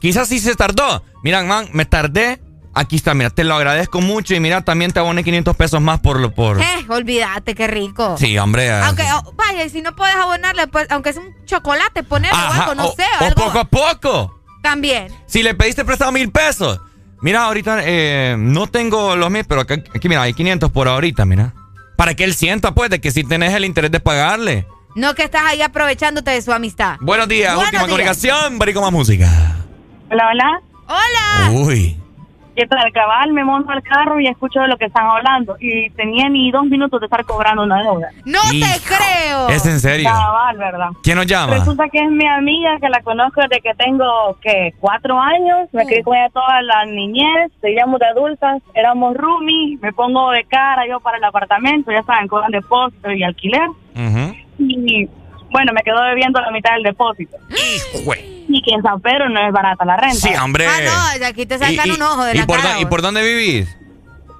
quizás 0.00 0.28
sí 0.28 0.38
se 0.38 0.54
tardó. 0.54 1.04
Mira, 1.22 1.42
man, 1.42 1.68
me 1.72 1.84
tardé. 1.84 2.40
Aquí 2.74 2.96
está, 2.96 3.12
mira, 3.12 3.28
te 3.28 3.44
lo 3.44 3.54
agradezco 3.54 4.00
mucho. 4.00 4.34
Y 4.34 4.40
mira, 4.40 4.62
también 4.62 4.92
te 4.92 4.98
aboné 4.98 5.22
500 5.22 5.54
pesos 5.56 5.80
más 5.82 6.00
por 6.00 6.18
lo 6.18 6.34
por. 6.34 6.58
Eh, 6.60 6.86
olvídate, 6.88 7.54
qué 7.54 7.66
rico. 7.66 8.16
Sí, 8.18 8.38
hombre. 8.38 8.70
Aunque, 8.72 9.04
oh, 9.12 9.34
vaya, 9.34 9.64
y 9.64 9.68
si 9.70 9.82
no 9.82 9.94
puedes 9.94 10.16
abonarle, 10.16 10.66
pues, 10.68 10.86
aunque 10.90 11.10
es 11.10 11.18
un 11.18 11.34
chocolate, 11.44 12.02
ponerle 12.02 12.38
o 12.38 12.52
algo, 12.52 12.74
no 12.74 12.86
o- 12.88 12.94
sé, 12.94 13.04
o 13.20 13.24
algo. 13.24 13.44
poco 13.44 13.58
a 13.58 13.64
poco. 13.66 14.41
También. 14.62 15.08
Si 15.26 15.42
le 15.42 15.54
pediste 15.54 15.84
prestado 15.84 16.12
mil 16.12 16.30
pesos. 16.30 16.80
Mira, 17.20 17.44
ahorita 17.44 17.80
eh, 17.84 18.36
no 18.38 18.66
tengo 18.66 19.14
los 19.16 19.30
mil, 19.30 19.44
pero 19.44 19.60
aquí, 19.60 19.74
aquí, 19.94 20.08
mira, 20.08 20.22
hay 20.22 20.32
500 20.34 20.70
por 20.72 20.88
ahorita, 20.88 21.24
mira. 21.24 21.54
Para 21.96 22.14
que 22.14 22.24
él 22.24 22.34
sienta, 22.34 22.74
pues, 22.74 22.90
de 22.90 23.00
que 23.00 23.10
sí 23.12 23.22
tenés 23.22 23.52
el 23.54 23.64
interés 23.64 23.90
de 23.90 24.00
pagarle. 24.00 24.66
No 24.96 25.14
que 25.14 25.22
estás 25.24 25.42
ahí 25.46 25.62
aprovechándote 25.62 26.30
de 26.32 26.42
su 26.42 26.52
amistad. 26.52 26.96
Buenos 27.00 27.28
días, 27.28 27.54
Buenos 27.54 27.66
última 27.72 27.82
días. 27.82 27.90
comunicación, 27.90 28.58
Barico 28.58 28.80
más 28.82 28.92
música. 28.92 29.56
Hola, 30.10 30.24
hola. 30.32 30.60
Hola. 30.88 31.50
Uy. 31.52 32.01
¿Qué 32.54 32.66
tal? 32.66 32.92
Cabal, 32.92 33.32
me 33.32 33.44
monto 33.44 33.72
al 33.72 33.82
carro 33.82 34.20
y 34.20 34.26
escucho 34.26 34.60
de 34.60 34.68
lo 34.68 34.76
que 34.76 34.84
están 34.86 35.06
hablando. 35.06 35.56
Y 35.58 35.88
tenía 35.90 36.28
ni 36.28 36.50
dos 36.50 36.64
minutos 36.66 37.00
de 37.00 37.06
estar 37.06 37.24
cobrando 37.24 37.62
una 37.62 37.82
deuda. 37.82 38.08
No 38.26 38.40
te 38.50 38.80
creo. 38.84 39.48
¿Es 39.48 39.64
en 39.66 39.80
serio? 39.80 40.10
Cabal, 40.10 40.58
¿verdad? 40.58 40.88
¿Quién 41.02 41.16
nos 41.16 41.26
llama? 41.26 41.54
Resulta 41.54 41.88
que 41.88 41.98
es 41.98 42.10
mi 42.10 42.26
amiga 42.26 42.78
que 42.78 42.88
la 42.90 43.00
conozco 43.00 43.40
desde 43.40 43.60
que 43.60 43.74
tengo, 43.74 44.36
que 44.40 44.74
Cuatro 44.80 45.18
años. 45.18 45.68
Me 45.72 45.86
crié 45.86 46.02
con 46.02 46.16
ella 46.16 46.28
toda 46.28 46.60
la 46.62 46.84
niñez. 46.84 47.50
Seguíamos 47.60 47.98
de 48.00 48.06
adultas. 48.06 48.62
Éramos 48.74 49.16
roomies. 49.16 49.80
Me 49.80 49.92
pongo 49.92 50.30
de 50.32 50.44
cara 50.44 50.86
yo 50.86 51.00
para 51.00 51.16
el 51.16 51.24
apartamento. 51.24 51.90
Ya 51.90 52.02
saben, 52.02 52.28
cobran 52.28 52.50
depósito 52.50 53.10
y 53.10 53.22
alquiler. 53.22 53.68
Y 54.58 55.08
bueno, 55.52 55.72
me 55.72 55.82
quedo 55.82 56.02
debiendo 56.02 56.40
la 56.40 56.50
mitad 56.50 56.72
del 56.74 56.82
depósito. 56.82 57.36
Y 58.48 58.60
que 58.62 58.72
en 58.74 58.82
San 58.82 59.00
Pedro 59.00 59.28
no 59.28 59.46
es 59.46 59.52
barata 59.52 59.84
la 59.84 59.96
renta. 59.96 60.16
Sí, 60.16 60.34
hombre. 60.42 60.66
Ah, 60.66 60.80
no, 61.14 61.18
de 61.20 61.26
aquí 61.26 61.46
te 61.46 61.58
sacan 61.58 61.86
¿Y- 61.86 61.90
y- 61.90 61.92
un 61.92 62.02
ojo 62.02 62.24
de 62.24 62.34
¿y 62.34 62.38
la 62.38 62.46
por, 62.46 62.60
cara. 62.60 62.80
¿Y 62.80 62.86
por 62.86 63.02
dónde 63.02 63.22
vivís? 63.22 63.78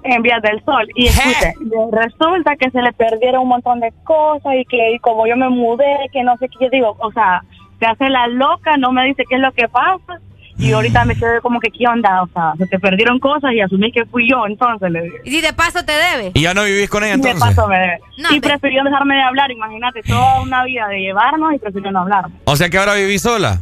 en 0.04 0.20
Vías 0.20 0.42
del 0.42 0.60
Sol. 0.64 0.88
Y 0.96 1.06
escuche, 1.06 1.54
resulta 1.92 2.56
que 2.56 2.68
se 2.72 2.82
le 2.82 2.92
perdieron 2.92 3.42
un 3.42 3.48
montón 3.50 3.78
de 3.78 3.92
cosas 4.02 4.52
y 4.60 4.64
que 4.64 4.94
y 4.94 4.98
como 4.98 5.28
yo 5.28 5.36
me 5.36 5.48
mudé, 5.48 6.08
que 6.12 6.24
no 6.24 6.36
sé 6.38 6.48
qué, 6.48 6.64
yo 6.64 6.70
digo, 6.70 6.96
o 6.98 7.12
sea, 7.12 7.44
se 7.78 7.86
hace 7.86 8.08
la 8.10 8.26
loca, 8.26 8.76
no 8.78 8.90
me 8.90 9.04
dice 9.04 9.22
qué 9.28 9.36
es 9.36 9.40
lo 9.40 9.52
que 9.52 9.68
pasa. 9.68 10.18
Y 10.58 10.72
ahorita 10.72 11.04
me 11.04 11.16
quedé 11.16 11.40
como 11.40 11.58
que, 11.60 11.70
¿qué 11.70 11.86
onda? 11.88 12.22
O 12.22 12.28
sea, 12.28 12.52
se 12.58 12.66
te 12.66 12.78
perdieron 12.78 13.18
cosas 13.18 13.52
y 13.52 13.60
asumí 13.60 13.90
que 13.92 14.04
fui 14.06 14.28
yo, 14.30 14.46
entonces 14.46 14.90
le 14.90 15.02
dije. 15.02 15.16
Y 15.24 15.40
de 15.40 15.52
paso 15.52 15.84
te 15.84 15.92
debe. 15.92 16.30
¿Y 16.34 16.42
ya 16.42 16.54
no 16.54 16.64
vivís 16.64 16.88
con 16.90 17.02
ella 17.04 17.16
De 17.16 17.30
entonces? 17.30 17.40
paso 17.56 17.68
me 17.68 17.78
debe. 17.78 17.98
No, 18.18 18.28
y 18.34 18.40
te- 18.40 18.48
prefirió 18.48 18.84
dejarme 18.84 19.14
de 19.16 19.22
hablar, 19.22 19.50
imagínate, 19.50 20.02
toda 20.02 20.40
una 20.42 20.64
vida 20.64 20.86
de 20.88 21.00
llevarnos 21.00 21.54
y 21.54 21.58
prefirió 21.58 21.90
no 21.90 22.00
hablar. 22.00 22.26
O 22.44 22.54
sea 22.56 22.68
que 22.68 22.78
ahora 22.78 22.94
vivís 22.94 23.22
sola. 23.22 23.60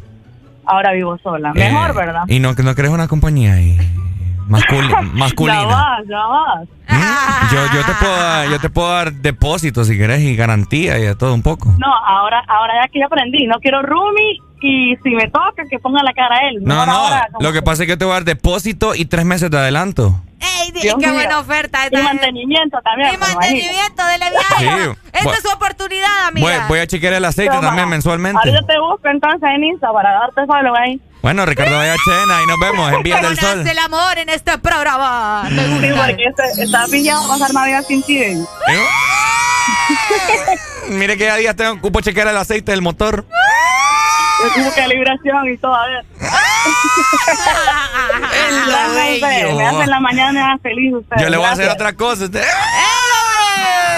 Ahora 0.66 0.92
vivo 0.92 1.16
sola. 1.22 1.52
Mejor, 1.54 1.90
Eh, 1.90 1.94
¿verdad? 1.94 2.22
Y 2.28 2.38
no, 2.38 2.52
no 2.52 2.74
querés 2.74 2.90
una 2.90 3.08
compañía 3.08 3.54
ahí. 3.54 3.76
Ya 3.76 5.00
masculina. 5.14 5.64
vas, 5.66 6.00
ya 6.08 6.18
vas. 6.26 6.68
Ah. 6.88 7.48
Yo, 7.52 7.58
yo, 7.72 7.86
te 7.86 7.92
puedo 8.00 8.16
dar, 8.16 8.48
yo 8.50 8.58
te 8.58 8.68
puedo 8.70 8.88
dar 8.90 9.12
depósitos 9.12 9.86
si 9.86 9.96
querés 9.96 10.20
y 10.22 10.34
garantía 10.36 10.98
y 10.98 11.02
de 11.02 11.14
todo 11.14 11.34
un 11.34 11.42
poco. 11.42 11.72
No, 11.78 11.86
ahora, 12.06 12.42
ahora 12.48 12.74
ya 12.82 12.88
que 12.88 12.98
ya 12.98 13.06
aprendí, 13.06 13.46
no 13.46 13.58
quiero 13.60 13.80
roomie 13.82 14.38
y 14.60 14.96
si 15.02 15.10
me 15.10 15.28
toca 15.30 15.64
que 15.68 15.78
ponga 15.78 16.02
la 16.02 16.12
cara 16.12 16.36
a 16.36 16.48
él. 16.48 16.58
No, 16.62 16.86
no. 16.86 16.92
ahora 16.92 17.28
Lo 17.40 17.52
que 17.52 17.62
pasa 17.62 17.82
es 17.82 17.86
que 17.86 17.92
yo 17.92 17.98
te 17.98 18.04
voy 18.04 18.12
a 18.12 18.14
dar 18.16 18.24
depósito 18.24 18.94
y 18.94 19.04
tres 19.04 19.24
meses 19.24 19.50
de 19.50 19.58
adelanto. 19.58 20.20
¡Ey, 20.40 20.70
di- 20.72 20.80
Dios 20.80 20.94
qué 20.98 21.06
mío. 21.06 21.14
buena 21.14 21.38
oferta! 21.38 21.80
Y 21.90 21.96
mantenimiento 21.96 22.78
también. 22.82 23.14
Y 23.14 23.16
pues, 23.18 23.34
mantenimiento 23.34 24.06
de 24.06 24.18
la 24.18 24.30
viaje. 24.30 24.94
Sí. 24.94 24.98
Esta 25.12 25.32
es 25.34 25.42
su 25.42 25.48
oportunidad, 25.54 26.26
amiga. 26.28 26.46
Voy, 26.46 26.56
voy 26.68 26.78
a 26.78 26.86
chequear 26.86 27.12
el 27.14 27.24
aceite 27.26 27.54
Toma. 27.54 27.68
también 27.68 27.88
mensualmente. 27.90 28.38
Ahora 28.38 28.60
yo 28.60 28.66
te 28.66 28.80
busco 28.80 29.08
entonces 29.08 29.50
en 29.54 29.64
Insta 29.64 29.92
para 29.92 30.12
darte 30.12 30.46
follow 30.46 30.74
ahí. 30.76 31.00
Bueno, 31.22 31.44
Ricardo 31.44 31.72
Chena 31.78 32.42
y 32.42 32.46
nos 32.46 32.58
vemos 32.58 32.90
en 32.92 33.02
¿Cómo 33.02 33.28
del 33.28 33.38
Sol. 33.38 33.68
el 33.68 33.78
amor 33.78 34.16
en 34.18 34.30
este 34.30 34.56
programa? 34.56 35.44
Sí, 35.50 35.54
gusta. 35.90 36.06
porque 36.06 36.24
este, 36.24 36.62
está 36.62 36.86
pillado 36.90 37.28
pasar 37.28 37.52
Navidad 37.52 37.82
sin 37.86 38.02
ti. 38.02 38.18
baby. 38.18 38.46
Mire 40.88 41.16
que 41.16 41.24
ya 41.24 41.36
días 41.36 41.54
tengo 41.56 41.80
cupo 41.80 42.00
chequear 42.00 42.28
el 42.28 42.36
aceite 42.36 42.72
del 42.72 42.82
motor. 42.82 43.24
Yo 44.42 44.48
tuve 44.54 44.72
que 44.74 44.88
libración 44.88 45.48
y 45.48 45.56
todo, 45.58 45.74
a 45.74 45.86
ver. 45.86 46.04
lo 46.16 46.26
Gracias 48.66 48.88
a 48.88 48.94
bello. 48.94 49.14
ustedes, 49.26 49.54
Me 49.56 49.66
hacen 49.66 49.90
la 49.90 50.00
mañana 50.00 50.58
feliz 50.62 50.94
ustedes. 50.94 51.22
Yo 51.22 51.28
le 51.30 51.36
voy 51.36 51.46
a 51.46 51.50
hacer 51.52 51.66
Gracias. 51.66 51.82
otra 51.88 51.96
cosa. 51.96 52.24
usted- 52.24 52.44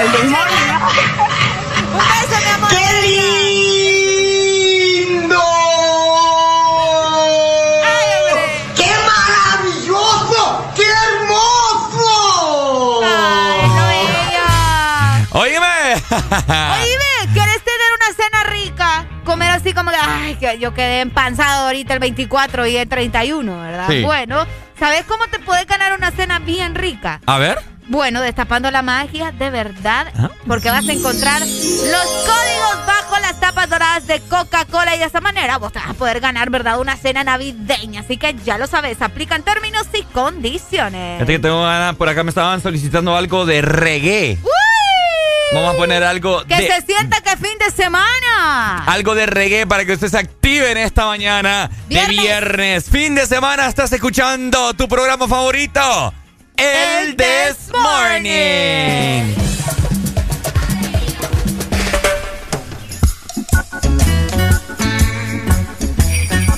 El 0.01 0.13
del 0.13 0.29
morning. 0.31 0.55
Un 1.93 1.99
beso, 1.99 2.37
mi 2.45 2.51
amor. 2.51 2.71
¡Qué 2.71 3.01
lindo! 3.03 3.62
Oíme, 16.49 17.33
¿quieres 17.33 17.63
tener 17.63 17.89
una 17.97 18.15
cena 18.17 18.45
rica? 18.45 19.07
Comer 19.25 19.51
así 19.51 19.73
como 19.75 19.91
que, 19.91 19.97
ay, 20.01 20.35
que 20.37 20.59
yo 20.59 20.73
quedé 20.75 21.01
empanzado 21.01 21.67
ahorita 21.67 21.95
el 21.95 22.01
24 22.01 22.67
y 22.67 22.77
el 22.77 22.89
31, 22.89 23.61
¿verdad? 23.61 23.87
Sí. 23.89 24.03
Bueno, 24.03 24.47
¿sabes 24.79 25.05
cómo 25.07 25.27
te 25.29 25.39
puedes 25.39 25.67
ganar 25.67 25.93
una 25.97 26.11
cena 26.11 26.39
bien 26.39 26.75
rica? 26.75 27.21
A 27.27 27.39
ver. 27.39 27.59
Bueno, 27.89 28.21
destapando 28.23 28.71
la 28.71 28.81
magia, 28.83 29.33
de 29.33 29.51
verdad, 29.51 30.07
Ah. 30.17 30.31
porque 30.47 30.71
vas 30.71 30.89
a 30.89 30.93
encontrar 30.93 31.41
los 31.41 31.49
códigos 31.49 32.87
bajo 32.87 33.19
las 33.21 33.39
tapas 33.41 33.69
doradas 33.69 34.07
de 34.07 34.21
Coca-Cola 34.21 34.95
y 34.95 35.01
de 35.01 35.05
esa 35.07 35.21
manera 35.21 35.59
vos 35.59 35.73
te 35.73 35.81
vas 35.81 35.91
a 35.91 35.95
poder 35.95 36.21
ganar, 36.21 36.49
¿verdad? 36.49 36.79
Una 36.79 36.97
cena 36.97 37.25
navideña. 37.25 38.01
Así 38.03 38.17
que 38.19 38.35
ya 38.45 38.57
lo 38.57 38.67
sabes, 38.69 39.03
aplican 39.03 39.43
términos 39.43 39.87
y 39.93 40.05
condiciones. 40.05 41.17
Fíjate 41.19 41.33
que 41.33 41.39
tengo 41.41 41.63
ganas, 41.63 41.97
por 41.97 42.09
acá 42.09 42.23
me 42.23 42.29
estaban 42.31 42.61
solicitando 42.63 43.17
algo 43.17 43.47
de 43.47 43.63
reggae. 43.63 44.39
¡Uy! 44.43 44.51
Vamos 45.55 45.75
a 45.75 45.77
poner 45.77 46.03
algo 46.03 46.43
Que 46.47 46.57
de 46.57 46.67
se 46.69 46.87
sienta 46.87 47.21
que 47.21 47.37
fin 47.37 47.59
de 47.59 47.71
semana. 47.71 48.85
algo 48.87 49.15
de 49.15 49.27
reggae 49.27 49.67
para 49.67 49.85
que 49.85 49.93
usted 49.93 50.09
se 50.09 50.19
active 50.19 50.71
en 50.71 50.79
esta 50.79 51.07
mañana 51.07 51.71
Viernes. 51.89 52.17
de 52.17 52.23
viernes. 52.23 52.91
Fin 52.91 53.15
de 53.15 53.27
semana 53.27 53.67
estás 53.69 53.93
escuchando 53.93 54.73
tu 54.75 54.89
programa 54.89 55.29
favorito, 55.29 56.13
El, 56.57 57.09
El 57.11 57.17
This 57.17 57.27
This 57.59 57.73
Morning. 57.73 59.35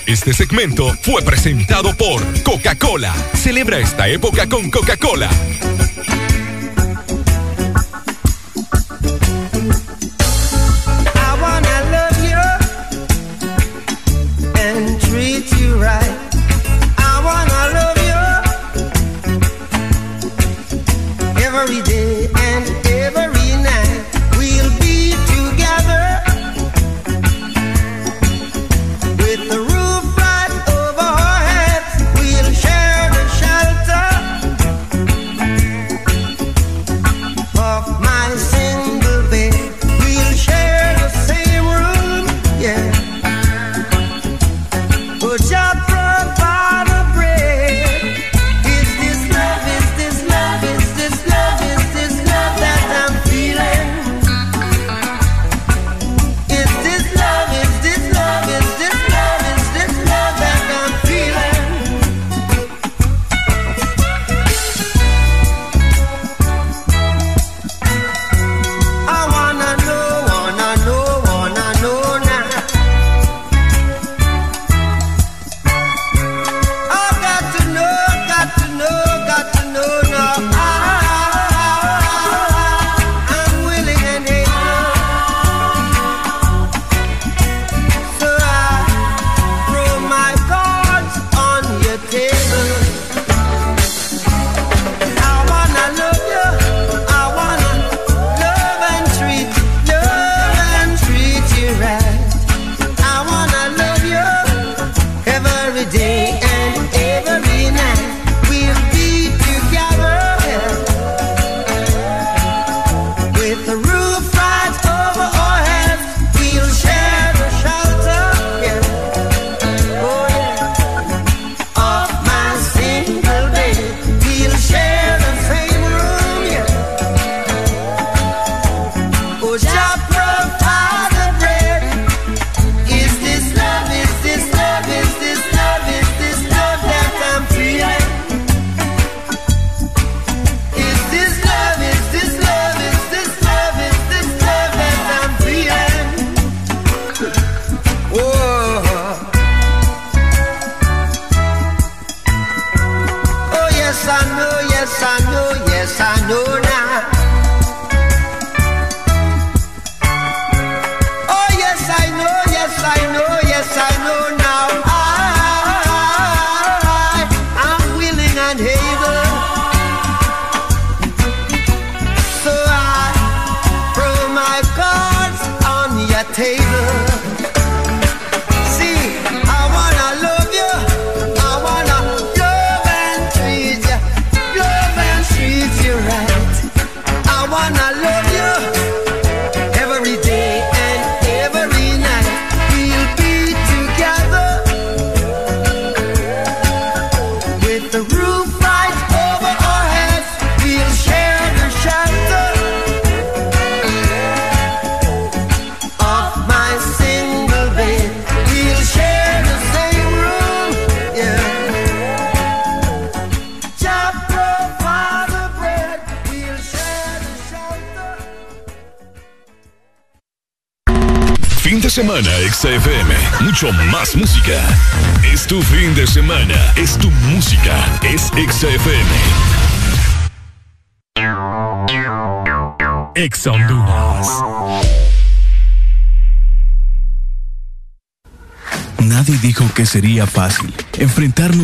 Este 0.07 0.33
segmento 0.33 0.93
fue 1.03 1.23
presentado 1.23 1.95
por 1.97 2.23
Coca-Cola. 2.43 3.13
Celebra 3.35 3.79
esta 3.79 4.07
época 4.09 4.49
con 4.49 4.71
Coca-Cola. 4.71 5.31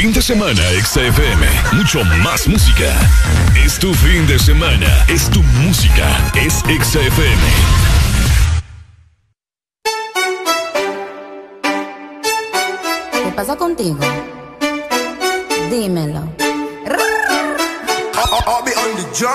Fin 0.00 0.12
de 0.12 0.22
semana, 0.22 0.62
XFM. 0.80 1.44
Mucho 1.72 2.04
más 2.22 2.46
música. 2.46 2.94
Es 3.64 3.80
tu 3.80 3.92
fin 3.94 4.24
de 4.28 4.38
semana. 4.38 4.86
Es 5.08 5.28
tu 5.28 5.42
música. 5.42 6.06
Es 6.36 6.62
XFM. 6.62 7.42
¿Qué 13.24 13.32
pasa 13.34 13.56
contigo? 13.56 13.98
Dímelo. 15.68 16.32
Ya 19.18 19.34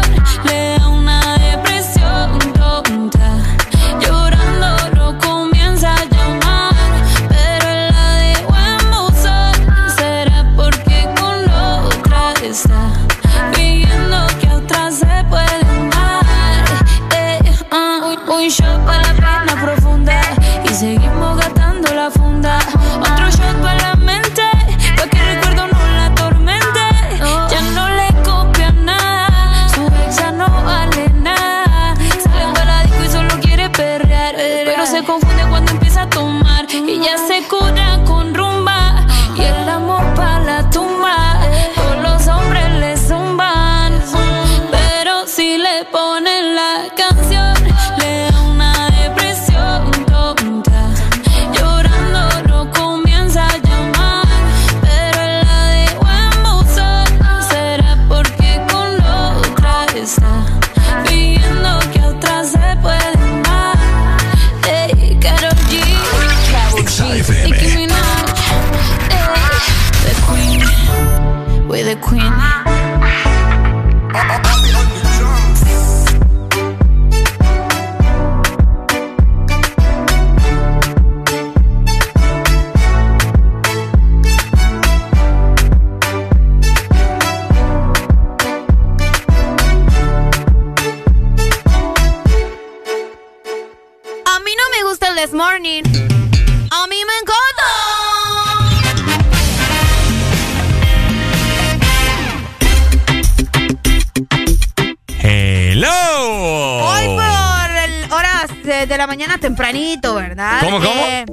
de 108.91 108.97
la 108.97 109.07
mañana 109.07 109.37
tempranito, 109.37 110.15
¿verdad? 110.15 110.59
¿Cómo, 110.61 110.77
cómo? 110.79 111.01
Eh, 111.07 111.25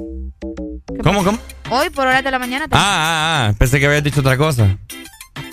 ¿Cómo, 1.03 1.23
cómo? 1.23 1.37
hoy 1.71 1.89
por 1.89 2.07
horas 2.07 2.23
de 2.23 2.31
la 2.31 2.39
mañana. 2.39 2.65
Ah, 2.71 2.79
ah, 2.79 3.47
ah. 3.49 3.53
Pensé 3.57 3.79
que 3.79 3.85
habías 3.85 4.03
dicho 4.03 4.21
otra 4.21 4.37
cosa. 4.37 4.77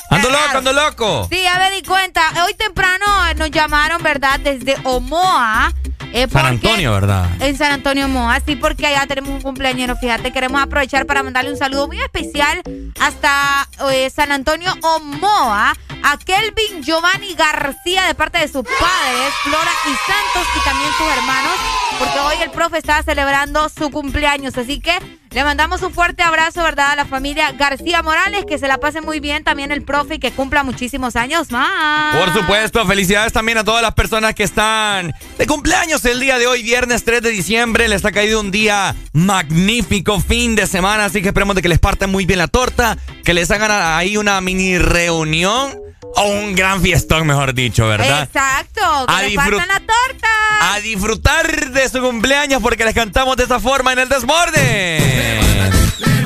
Ando 0.08 0.30
loco, 0.30 0.58
ando 0.58 0.72
loco. 0.72 1.28
Sí, 1.30 1.42
ya 1.42 1.58
me 1.58 1.74
di 1.74 1.82
cuenta. 1.82 2.22
Hoy 2.44 2.54
temprano 2.54 3.04
nos 3.36 3.50
llamaron, 3.50 4.00
¿verdad? 4.02 4.38
Desde 4.38 4.76
Omoa. 4.84 5.72
eh, 6.12 6.20
San 6.20 6.30
porque- 6.30 6.46
Antonio, 6.68 6.92
¿verdad? 6.92 7.26
En 7.40 7.56
San 7.58 7.72
Antonio 7.72 8.06
Moa, 8.08 8.38
sí, 8.46 8.54
porque 8.56 8.86
allá 8.86 9.04
tenemos 9.06 9.30
un 9.30 9.40
cumpleañero, 9.42 9.96
fíjate, 9.96 10.32
queremos 10.32 10.62
aprovechar 10.62 11.04
para 11.06 11.22
mandarle 11.24 11.50
un 11.50 11.56
saludo 11.58 11.88
muy 11.88 12.00
especial 12.00 12.62
hasta 13.00 13.68
eh, 13.90 14.08
San 14.10 14.30
Antonio 14.30 14.72
Omoa, 14.82 15.74
a 16.02 16.16
Kelvin 16.18 16.82
Giovanni 16.82 17.34
García 17.34 18.04
de 18.04 18.14
parte 18.14 18.38
de 18.38 18.48
sus 18.48 18.62
padres, 18.62 19.34
Flora 19.42 19.70
y 19.86 19.94
Santos 20.10 20.46
y 20.56 20.64
también 20.64 20.90
sus 20.92 21.06
hermanos, 21.08 21.54
porque 21.98 22.18
hoy 22.20 22.42
el 22.42 22.50
profe 22.50 22.78
estaba 22.78 23.02
celebrando 23.02 23.68
su 23.68 23.90
cumpleaños, 23.90 24.56
así 24.56 24.80
que 24.80 24.98
le 25.36 25.44
mandamos 25.44 25.82
un 25.82 25.92
fuerte 25.92 26.22
abrazo, 26.22 26.62
¿verdad? 26.62 26.92
A 26.92 26.96
la 26.96 27.04
familia 27.04 27.52
García 27.52 28.02
Morales, 28.02 28.46
que 28.48 28.56
se 28.56 28.66
la 28.68 28.78
pase 28.78 29.02
muy 29.02 29.20
bien 29.20 29.44
también 29.44 29.70
el 29.70 29.82
profe 29.82 30.14
y 30.14 30.18
que 30.18 30.30
cumpla 30.32 30.62
muchísimos 30.64 31.14
años 31.14 31.50
más. 31.50 32.16
Por 32.16 32.32
supuesto, 32.32 32.86
felicidades 32.86 33.34
también 33.34 33.58
a 33.58 33.62
todas 33.64 33.82
las 33.82 33.92
personas 33.92 34.34
que 34.34 34.44
están 34.44 35.12
de 35.36 35.46
cumpleaños 35.46 36.02
el 36.06 36.20
día 36.20 36.38
de 36.38 36.46
hoy, 36.46 36.62
viernes 36.62 37.04
3 37.04 37.20
de 37.20 37.28
diciembre. 37.28 37.86
Les 37.86 38.02
ha 38.06 38.12
caído 38.12 38.40
un 38.40 38.50
día 38.50 38.94
magnífico, 39.12 40.20
fin 40.20 40.56
de 40.56 40.66
semana, 40.66 41.04
así 41.04 41.20
que 41.20 41.28
esperemos 41.28 41.54
de 41.54 41.60
que 41.60 41.68
les 41.68 41.80
partan 41.80 42.10
muy 42.10 42.24
bien 42.24 42.38
la 42.38 42.48
torta, 42.48 42.96
que 43.22 43.34
les 43.34 43.50
hagan 43.50 43.70
ahí 43.72 44.16
una 44.16 44.40
mini 44.40 44.78
reunión 44.78 45.78
o 46.14 46.28
un 46.30 46.54
gran 46.54 46.80
fiestón, 46.80 47.26
mejor 47.26 47.52
dicho, 47.52 47.86
¿verdad? 47.86 48.22
Exacto, 48.22 48.80
A 49.06 49.18
que 49.20 49.22
le 49.28 49.34
disfrut- 49.34 49.58
partan 49.58 49.68
la 49.68 49.80
torta. 49.80 50.28
A 50.58 50.80
disfrutar 50.80 51.70
de 51.72 51.88
su 51.90 52.00
cumpleaños 52.00 52.62
porque 52.62 52.86
les 52.86 52.94
cantamos 52.94 53.36
de 53.36 53.44
esa 53.44 53.60
forma 53.60 53.92
en 53.92 53.98
el 53.98 54.08
desborde. 54.08 55.25
¡Feliz 55.26 56.25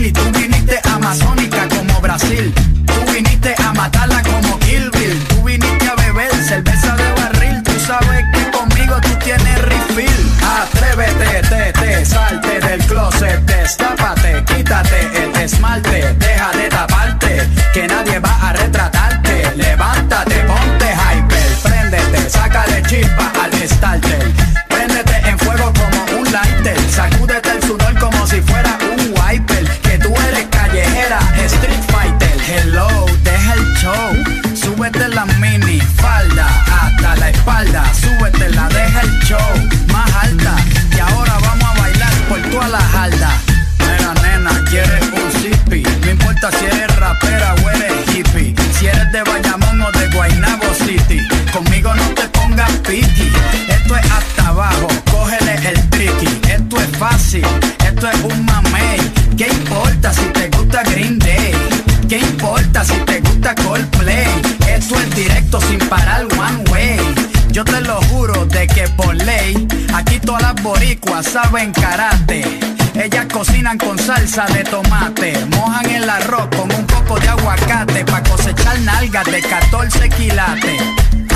y 0.00 0.12
tú 0.12 0.22
viniste 0.32 0.80
amazónica 0.84 1.68
como 1.68 2.00
Brasil. 2.00 2.52
Tú 2.86 3.12
viniste 3.12 3.54
a 3.58 3.72
matarla 3.72 4.22
como 4.22 4.58
Kill. 4.60 4.90
Tú 5.28 5.42
viniste 5.44 5.88
a 5.88 5.94
beber 5.96 6.32
cerveza 6.44 6.96
de 6.96 7.12
barril. 7.12 7.62
Tú 7.62 7.72
sabes 7.86 8.24
que 8.32 8.50
conmigo 8.50 8.96
tú 9.02 9.10
tienes 9.24 9.62
refill. 9.62 10.32
Atrévete, 10.42 11.48
te, 11.48 11.72
te, 11.72 12.06
salte 12.06 12.60
del 12.60 12.80
closet, 12.86 13.40
destápate, 13.44 14.44
quítate 14.44 15.24
el 15.24 15.36
esmalte, 15.42 16.14
deja 16.14 16.57
esto 57.98 58.10
es 58.10 58.32
un 58.32 58.46
mamey. 58.46 58.98
¿Qué 59.36 59.48
importa 59.48 60.12
si 60.12 60.24
te 60.26 60.48
gusta 60.50 60.84
Green 60.84 61.18
Day? 61.18 61.52
¿Qué 62.08 62.18
importa 62.18 62.84
si 62.84 62.94
te 63.00 63.20
gusta 63.20 63.56
Coldplay? 63.56 64.26
Esto 64.68 64.94
es 65.00 65.16
directo 65.16 65.60
sin 65.62 65.78
parar 65.88 66.26
one 66.38 66.70
way. 66.70 66.96
Yo 67.50 67.64
te 67.64 67.80
lo 67.80 68.00
juro 68.02 68.46
de 68.46 68.68
que 68.68 68.88
por 68.90 69.16
ley, 69.16 69.66
aquí 69.94 70.20
todas 70.20 70.42
las 70.42 70.62
boricuas 70.62 71.26
saben 71.26 71.72
karate. 71.72 72.60
Ellas 72.94 73.26
cocinan 73.32 73.78
con 73.78 73.98
salsa 73.98 74.46
de 74.46 74.62
tomate, 74.62 75.32
mojan 75.56 75.90
el 75.90 76.08
arroz 76.08 76.48
con 76.56 76.72
un 76.72 76.86
poco 76.86 77.18
de 77.18 77.28
aguacate 77.28 78.04
pa' 78.04 78.22
cosechar 78.22 78.78
nalgas 78.80 79.24
de 79.26 79.40
14 79.40 80.08
quilates. 80.10 80.97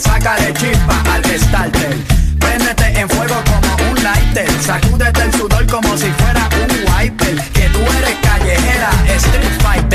sácale 0.00 0.52
chispa 0.54 1.02
al 1.12 1.24
starter. 1.24 1.96
Préndete 2.38 3.00
en 3.00 3.08
fuego 3.08 3.36
como 3.44 3.90
un 3.90 4.02
lighter, 4.02 4.48
sacúdete 4.62 5.22
el 5.22 5.32
sudor 5.32 5.66
como 5.66 5.96
si 5.96 6.10
fuera 6.12 6.48
un 6.62 6.70
wiper. 6.92 7.36
Que 7.52 7.68
tú 7.70 7.80
eres 7.98 8.16
callejera, 8.22 8.90
street 9.16 9.60
fighter. 9.62 9.85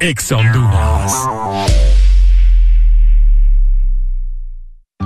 Ex 0.00 0.32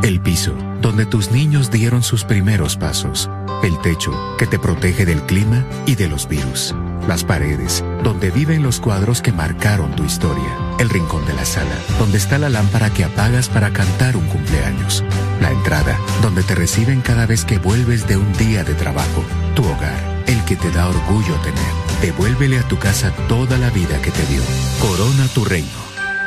El 0.02 0.20
piso, 0.20 0.54
donde 0.82 1.06
tus 1.06 1.30
niños 1.30 1.70
dieron 1.70 2.02
sus 2.02 2.24
primeros 2.24 2.76
pasos. 2.76 3.30
El 3.62 3.80
techo, 3.80 4.12
que 4.36 4.46
te 4.46 4.58
protege 4.58 5.06
del 5.06 5.22
clima 5.22 5.64
y 5.86 5.94
de 5.94 6.08
los 6.08 6.28
virus. 6.28 6.74
Las 7.08 7.24
paredes, 7.24 7.82
donde 8.02 8.30
viven 8.30 8.62
los 8.62 8.80
cuadros 8.80 9.22
que 9.22 9.32
marcaron 9.32 9.96
tu 9.96 10.04
historia. 10.04 10.58
El 10.78 10.90
rincón 10.90 11.24
de 11.24 11.32
la 11.32 11.46
sala, 11.46 11.74
donde 11.98 12.18
está 12.18 12.38
la 12.38 12.50
lámpara 12.50 12.90
que 12.90 13.04
apagas 13.04 13.48
para 13.48 13.72
cantar 13.72 14.14
un 14.14 14.26
cumpleaños. 14.26 15.02
La 15.40 15.52
entrada, 15.52 15.98
donde 16.20 16.42
te 16.42 16.54
reciben 16.54 17.00
cada 17.00 17.24
vez 17.24 17.46
que 17.46 17.58
vuelves 17.58 18.06
de 18.06 18.18
un 18.18 18.30
día 18.34 18.62
de 18.62 18.74
trabajo. 18.74 19.24
Tu 19.54 19.64
hogar, 19.64 20.22
el 20.26 20.44
que 20.44 20.56
te 20.56 20.70
da 20.70 20.88
orgullo 20.88 21.34
tener. 21.36 21.91
Devuélvele 22.02 22.58
a 22.58 22.66
tu 22.66 22.78
casa 22.78 23.12
toda 23.28 23.56
la 23.58 23.70
vida 23.70 24.02
que 24.02 24.10
te 24.10 24.26
dio. 24.26 24.42
Corona 24.80 25.28
tu 25.28 25.44
reino. 25.44 25.68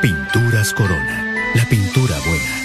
Pinturas 0.02 0.74
Corona. 0.74 1.36
La 1.54 1.66
pintura 1.66 2.16
buena. 2.26 2.65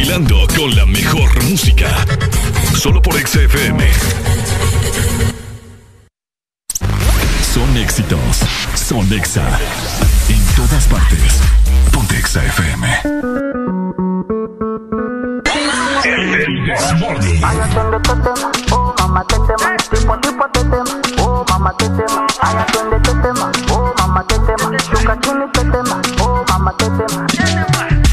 Bailando 0.00 0.46
con 0.56 0.74
la 0.74 0.86
mejor 0.86 1.44
música. 1.44 1.86
Solo 2.74 3.02
por 3.02 3.12
XFM. 3.20 3.86
Son 7.52 7.76
éxitos. 7.76 8.18
Son 8.74 9.12
Exa. 9.12 9.46
En 10.30 10.42
todas 10.56 10.86
partes. 10.86 11.42
Ponte 11.92 12.16
Exa 12.16 12.42
FM. 12.46 13.00
Oh 26.00 26.34
oh 26.38 26.56
oh 26.70 27.06
oh. 27.10 27.29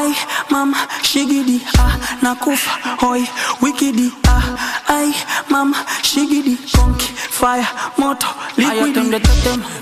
Ay, 0.00 0.16
mama, 0.48 0.88
shigidi, 1.02 1.60
ah, 1.78 1.94
nakufa, 2.22 2.70
hoy, 3.02 3.28
wikidi, 3.60 4.10
ah, 4.26 4.56
ay, 4.88 5.12
mama, 5.50 5.76
shigidi, 6.02 6.56
conky, 6.72 7.04
fire, 7.28 7.68
moto, 7.98 8.26
liquidi. 8.56 9.20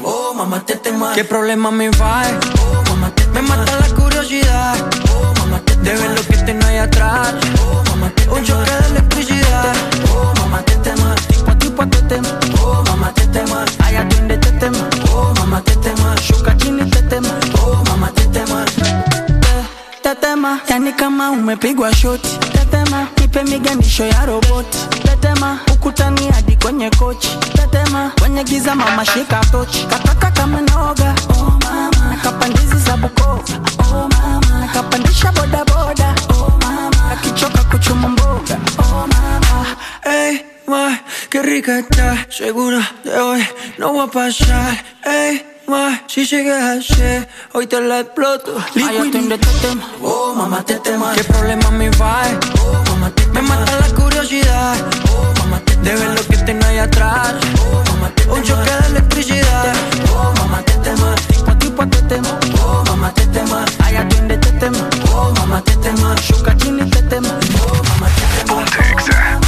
Oh, 0.02 0.34
mamá, 0.34 0.58
te 0.66 0.74
tema. 0.74 1.14
¿Qué 1.14 1.22
problema 1.22 1.70
me 1.70 1.88
va? 1.90 2.22
Oh, 2.58 2.82
mamá, 2.90 3.10
te 3.14 3.28
Me 3.28 3.42
mata 3.42 3.78
la 3.78 3.94
curiosidad. 3.94 4.74
Oh, 5.14 5.32
mamá, 5.38 5.60
te 5.60 5.76
De 5.76 5.94
ver 5.94 6.10
lo 6.10 6.22
que 6.26 6.36
tengo 6.38 6.66
ahí 6.66 6.78
atrás. 6.78 7.34
Oh, 7.62 7.80
mamá, 7.90 8.10
te 8.10 8.28
Un 8.28 8.44
choque 8.44 8.72
de 8.72 8.86
electricidad. 8.88 9.72
Oh, 10.12 10.34
mamá, 10.40 10.62
te 10.62 10.74
tema. 10.78 11.14
Tipo 11.28 11.50
a 11.50 11.58
tipo 11.58 11.86
te 11.86 12.02
tema. 12.02 12.40
Oh, 12.60 12.82
mamá, 12.88 13.12
te 13.14 13.24
tema. 13.28 13.64
Ay, 13.84 13.94
atiende 13.94 14.36
te 14.38 14.50
tema. 14.58 14.90
Oh, 15.12 15.32
mamá, 15.36 15.62
te 15.62 15.76
tema. 15.76 16.16
Tetema, 20.38 20.60
yani 20.68 20.92
kama 20.92 21.30
umepigwa 21.30 21.94
shoti. 21.94 22.28
Tetema, 22.52 23.06
nipe 23.20 23.42
miganisho 23.42 24.04
ya 24.04 24.26
roboti. 24.26 24.78
Tetema, 25.02 25.58
ukutani 25.72 26.28
hadi 26.30 26.56
kwenye 26.56 26.90
kochi. 26.90 27.28
Tetema, 27.56 28.12
kwenye 28.20 28.44
giza 28.44 28.74
mama 28.74 29.04
shika 29.04 29.40
tochi. 29.52 29.86
Kataka 29.86 30.30
kama 30.30 30.60
noga, 30.60 31.14
oh 31.30 31.58
mama. 31.64 31.90
Nakapandizi 32.10 32.76
za 32.76 32.96
Bukoba, 32.96 33.42
oh 33.92 34.08
mama. 34.08 34.60
Nakapandisha 34.60 35.32
boda 35.32 35.64
boda, 35.64 36.14
oh 36.30 36.52
mama. 36.62 37.10
Akichoka 37.12 37.62
kuchuma 37.64 38.08
mboga, 38.08 38.58
oh 38.78 39.06
mama. 39.06 39.66
hey, 40.04 40.38
ma, 40.68 40.98
qué 41.30 41.42
rica 41.42 41.78
está. 41.80 42.26
Segura 42.30 42.88
de 43.04 43.10
hoy 43.18 43.42
no 43.78 43.92
va 43.94 44.04
a 44.04 44.06
pasar. 44.06 44.84
Ey, 45.04 45.42
ma, 45.68 46.02
si 46.06 46.24
sigues 46.24 46.62
así, 46.62 47.26
hoy 47.52 47.66
te 47.66 47.80
la 47.80 48.00
exploto. 48.00 48.56
Ay, 48.74 48.96
atiende 48.96 49.34
este 49.34 49.68
tema. 49.68 49.88
Oh, 50.02 50.34
mamá, 50.34 50.62
te 50.64 50.74
tema. 50.76 51.12
¿Qué 51.14 51.22
problema 51.24 51.70
me 51.70 51.90
va? 51.90 52.22
Oh, 52.62 52.82
mamá, 52.90 53.10
te 53.10 53.26
Me 53.28 53.42
mata 53.42 53.78
la 53.78 53.88
curiosidad. 53.94 54.76
Oh, 55.12 55.32
mamá, 55.40 55.60
te 55.60 55.76
De 55.76 55.94
ver 55.94 56.08
lo 56.08 56.26
que 56.26 56.36
tengo 56.38 56.64
ahí 56.66 56.78
atrás. 56.78 57.34
Oh, 57.60 57.82
mamá, 57.92 58.10
te 58.14 58.28
Un 58.30 58.42
choque 58.42 58.70
de 58.70 58.86
electricidad. 58.88 59.74
Oh, 60.14 60.32
mamá, 60.38 60.62
te 60.62 60.72
tema. 60.78 61.14
Tipo 61.28 61.50
a 61.50 61.58
tipo 61.58 61.86
te 61.86 62.02
tema. 62.02 62.38
Oh, 62.62 62.82
mamá, 62.86 63.12
te 63.12 63.26
tema. 63.26 63.64
Ay, 63.84 63.96
atiende 63.96 64.34
este 64.34 64.52
tema. 64.52 64.88
Oh, 65.12 65.32
mamá, 65.36 65.62
te 65.62 65.76
tema. 65.76 66.14
Shuka 66.16 66.56
chini 66.56 66.88
te 66.90 67.02
tema. 67.02 67.38
Oh, 67.62 67.82
mamá, 67.84 68.08
te 68.16 68.44
tema. 68.44 69.47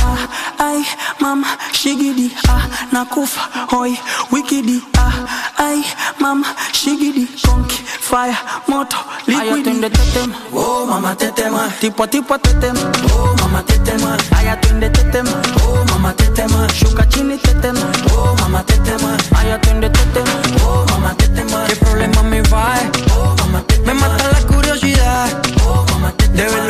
Ay, 0.70 0.86
mama, 1.18 1.58
shigidi, 1.72 2.30
ah, 2.48 2.62
nakufa, 2.92 3.40
hoy, 3.72 3.98
wikidi, 4.30 4.80
ah, 4.96 5.12
ay, 5.58 5.82
mama, 6.20 6.46
shigidi, 6.72 7.26
conky, 7.42 7.82
fire, 7.98 8.38
moto, 8.68 8.96
liquidi. 9.26 9.70
Ay, 9.70 9.90
te 9.90 10.04
tema. 10.14 10.36
Oh, 10.52 10.86
mamá, 10.86 11.16
te 11.16 11.32
tema. 11.32 11.68
Tipo 11.80 12.04
a 12.04 12.06
tipo 12.06 12.38
te 12.38 12.54
tema. 12.60 12.80
Oh, 13.12 13.34
mamá, 13.40 13.64
te 13.64 13.78
tema. 13.80 14.16
Ay, 14.36 14.46
atiende 14.46 14.90
te 14.90 15.02
tema. 15.10 15.42
Oh, 15.66 15.84
mamá, 15.90 16.12
te 16.14 16.26
tema. 16.26 16.68
Shuka 16.72 17.04
chini 17.08 17.36
te 17.38 17.52
tema. 17.54 17.90
Oh, 18.14 18.36
mamá, 18.38 18.62
te 18.62 18.78
tema. 18.78 19.16
Ay, 19.36 19.50
atiende 19.50 19.90
te 19.90 20.04
tema. 20.14 20.40
Oh, 20.64 20.86
mamá, 20.90 21.16
te 21.16 21.26
tema. 21.30 21.64
¿Qué 21.66 21.74
problema 21.76 22.22
me 22.22 22.42
va? 22.42 22.76
Oh, 23.16 23.34
mamá, 23.40 23.60
te 23.66 23.74
tema. 23.74 23.92
Me 23.92 23.94
mata 24.00 24.24
la 24.30 24.40
curiosidad. 24.46 25.42
Oh, 25.66 25.84
mamá, 25.90 26.12
te 26.12 26.28
tema. 26.28 26.44
De 26.44 26.48
ver 26.48 26.69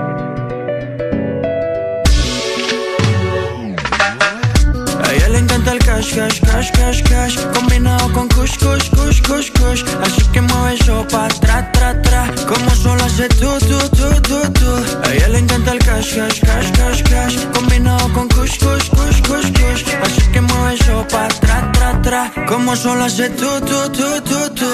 Cash, 6.09 6.39
cash, 6.41 6.71
cash, 6.71 7.01
cash, 7.03 7.37
Combinado 7.53 8.11
con 8.13 8.27
kush, 8.29 8.57
kush, 8.57 8.89
kush, 8.89 9.21
kush, 9.21 9.51
kush. 9.51 9.83
Así 10.01 10.23
que 10.33 10.41
mueve 10.41 10.73
eso 10.75 11.05
pa' 11.11 11.27
tra, 11.27 11.71
tra, 11.71 12.01
tra. 12.01 12.25
Como 12.47 12.69
solo 12.71 13.03
hace 13.03 13.29
tú, 13.29 13.51
tú, 13.59 13.77
tú, 13.89 14.09
tú, 14.21 14.39
tú 14.53 14.71
A 15.03 15.13
ella 15.13 15.27
le 15.29 15.39
encanta 15.39 15.71
el 15.73 15.79
cash, 15.79 16.15
cash, 16.15 16.39
cash, 16.41 16.71
cash, 16.71 17.03
cash. 17.03 17.35
Combinado 17.53 18.11
con 18.13 18.27
kush, 18.29 18.57
kush, 18.59 18.89
kush, 18.89 19.21
kush, 19.27 19.51
kush. 19.51 19.83
Así 20.03 20.21
que 20.31 20.41
mueve 20.41 20.73
eso 20.75 21.05
pa' 21.11 21.27
tra, 21.27 21.71
tra, 21.71 22.01
tra. 22.01 22.31
Como 22.47 22.75
solo 22.75 23.05
hace 23.05 23.29
tú, 23.29 23.49
tú, 23.61 23.89
tú, 23.91 24.21
tú, 24.21 24.49
tú 24.55 24.71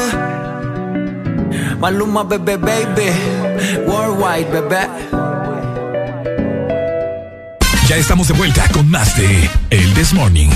Maluma, 1.80 2.24
bebé, 2.24 2.58
baby. 2.58 3.12
Worldwide, 3.86 4.50
bebé. 4.52 4.88
Ya 7.88 7.96
estamos 7.96 8.28
de 8.28 8.34
vuelta 8.34 8.68
con 8.74 8.90
más 8.90 9.16
de 9.16 9.50
El 9.70 9.94
This 9.94 10.14
Morning. 10.14 10.50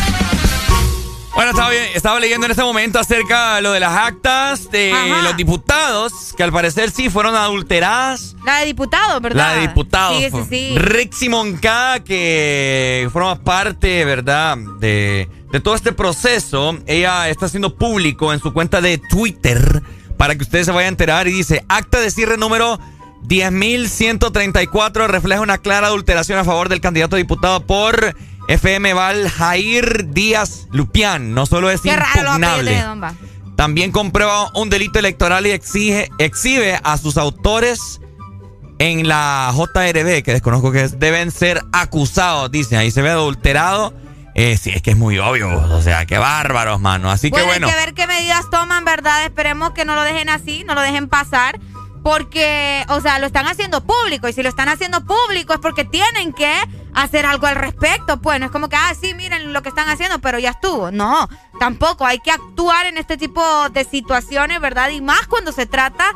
Bueno, 1.33 1.51
estaba, 1.51 1.69
bien- 1.69 1.89
estaba 1.95 2.19
leyendo 2.19 2.45
en 2.45 2.51
este 2.51 2.63
momento 2.63 2.99
acerca 2.99 3.55
de 3.55 3.61
lo 3.61 3.71
de 3.71 3.79
las 3.79 3.93
actas 3.97 4.69
de 4.69 4.91
Ajá. 4.91 5.21
los 5.23 5.37
diputados, 5.37 6.33
que 6.35 6.43
al 6.43 6.51
parecer 6.51 6.91
sí 6.91 7.09
fueron 7.09 7.35
adulteradas. 7.35 8.35
La 8.45 8.59
de 8.59 8.65
diputado, 8.65 9.19
¿verdad? 9.21 9.47
La 9.47 9.53
de 9.55 9.61
diputados. 9.67 10.17
Sí, 10.17 10.29
sí, 10.29 10.43
sí. 10.49 10.77
Rixi 10.77 11.29
Monca, 11.29 12.01
que 12.03 13.09
forma 13.13 13.41
parte, 13.41 14.03
¿verdad?, 14.03 14.57
de, 14.79 15.29
de 15.51 15.59
todo 15.61 15.73
este 15.75 15.93
proceso. 15.93 16.77
Ella 16.85 17.29
está 17.29 17.45
haciendo 17.45 17.75
público 17.75 18.33
en 18.33 18.39
su 18.41 18.51
cuenta 18.53 18.81
de 18.81 18.97
Twitter 18.97 19.81
para 20.17 20.35
que 20.35 20.43
ustedes 20.43 20.65
se 20.65 20.71
vayan 20.73 20.87
a 20.87 20.89
enterar 20.89 21.27
y 21.29 21.31
dice, 21.31 21.63
acta 21.69 21.99
de 22.01 22.11
cierre 22.11 22.37
número 22.37 22.77
10.134 23.23 25.07
refleja 25.07 25.41
una 25.41 25.57
clara 25.59 25.87
adulteración 25.87 26.37
a 26.39 26.43
favor 26.43 26.69
del 26.69 26.81
candidato 26.81 27.15
diputado 27.15 27.61
por 27.65 28.15
FM 28.51 28.93
Val 28.93 29.29
Jair 29.29 30.09
Díaz 30.09 30.67
Lupián. 30.71 31.33
No 31.33 31.45
solo 31.45 31.71
es 31.71 31.79
Qué 31.79 31.95
raro 31.95 32.37
de. 32.37 32.83
También 33.55 33.93
comprueba 33.93 34.51
un 34.55 34.69
delito 34.69 34.99
electoral 34.99 35.47
y 35.47 35.51
exige, 35.51 36.09
exhibe 36.17 36.77
a 36.83 36.97
sus 36.97 37.15
autores 37.15 38.01
en 38.77 39.07
la 39.07 39.53
JRB, 39.55 40.21
que 40.23 40.33
desconozco 40.33 40.73
que 40.73 40.83
es, 40.83 40.99
deben 40.99 41.31
ser 41.31 41.61
acusados, 41.71 42.51
dicen. 42.51 42.79
Ahí 42.79 42.91
se 42.91 43.01
ve 43.01 43.11
adulterado. 43.11 43.93
Eh, 44.35 44.57
sí, 44.57 44.71
es 44.71 44.81
que 44.81 44.91
es 44.91 44.97
muy 44.97 45.17
obvio. 45.17 45.49
O 45.73 45.81
sea, 45.81 46.05
qué 46.05 46.17
bárbaros, 46.17 46.81
mano. 46.81 47.09
Así 47.09 47.31
que 47.31 47.41
bueno. 47.43 47.67
Hay 47.67 47.73
que 47.73 47.79
ver 47.79 47.93
qué 47.93 48.05
medidas 48.05 48.49
toman, 48.49 48.83
¿verdad? 48.83 49.23
Esperemos 49.23 49.71
que 49.71 49.85
no 49.85 49.95
lo 49.95 50.03
dejen 50.03 50.27
así, 50.27 50.65
no 50.65 50.75
lo 50.75 50.81
dejen 50.81 51.07
pasar. 51.07 51.57
Porque, 52.03 52.83
o 52.89 52.99
sea, 52.99 53.19
lo 53.19 53.27
están 53.27 53.47
haciendo 53.47 53.83
público. 53.83 54.27
Y 54.27 54.33
si 54.33 54.41
lo 54.41 54.49
están 54.49 54.69
haciendo 54.69 55.05
público 55.05 55.53
es 55.53 55.59
porque 55.59 55.85
tienen 55.85 56.33
que 56.33 56.51
hacer 56.93 57.25
algo 57.25 57.47
al 57.47 57.55
respecto. 57.55 58.21
Pues 58.21 58.39
no 58.39 58.47
es 58.47 58.51
como 58.51 58.69
que, 58.69 58.75
ah, 58.75 58.93
sí, 58.99 59.13
miren 59.13 59.53
lo 59.53 59.61
que 59.61 59.69
están 59.69 59.89
haciendo, 59.89 60.19
pero 60.19 60.39
ya 60.39 60.51
estuvo. 60.51 60.91
No, 60.91 61.29
tampoco. 61.59 62.05
Hay 62.05 62.19
que 62.19 62.31
actuar 62.31 62.87
en 62.87 62.97
este 62.97 63.17
tipo 63.17 63.69
de 63.69 63.83
situaciones, 63.83 64.59
¿verdad? 64.59 64.89
Y 64.89 65.01
más 65.01 65.27
cuando 65.27 65.51
se 65.51 65.65
trata 65.65 66.13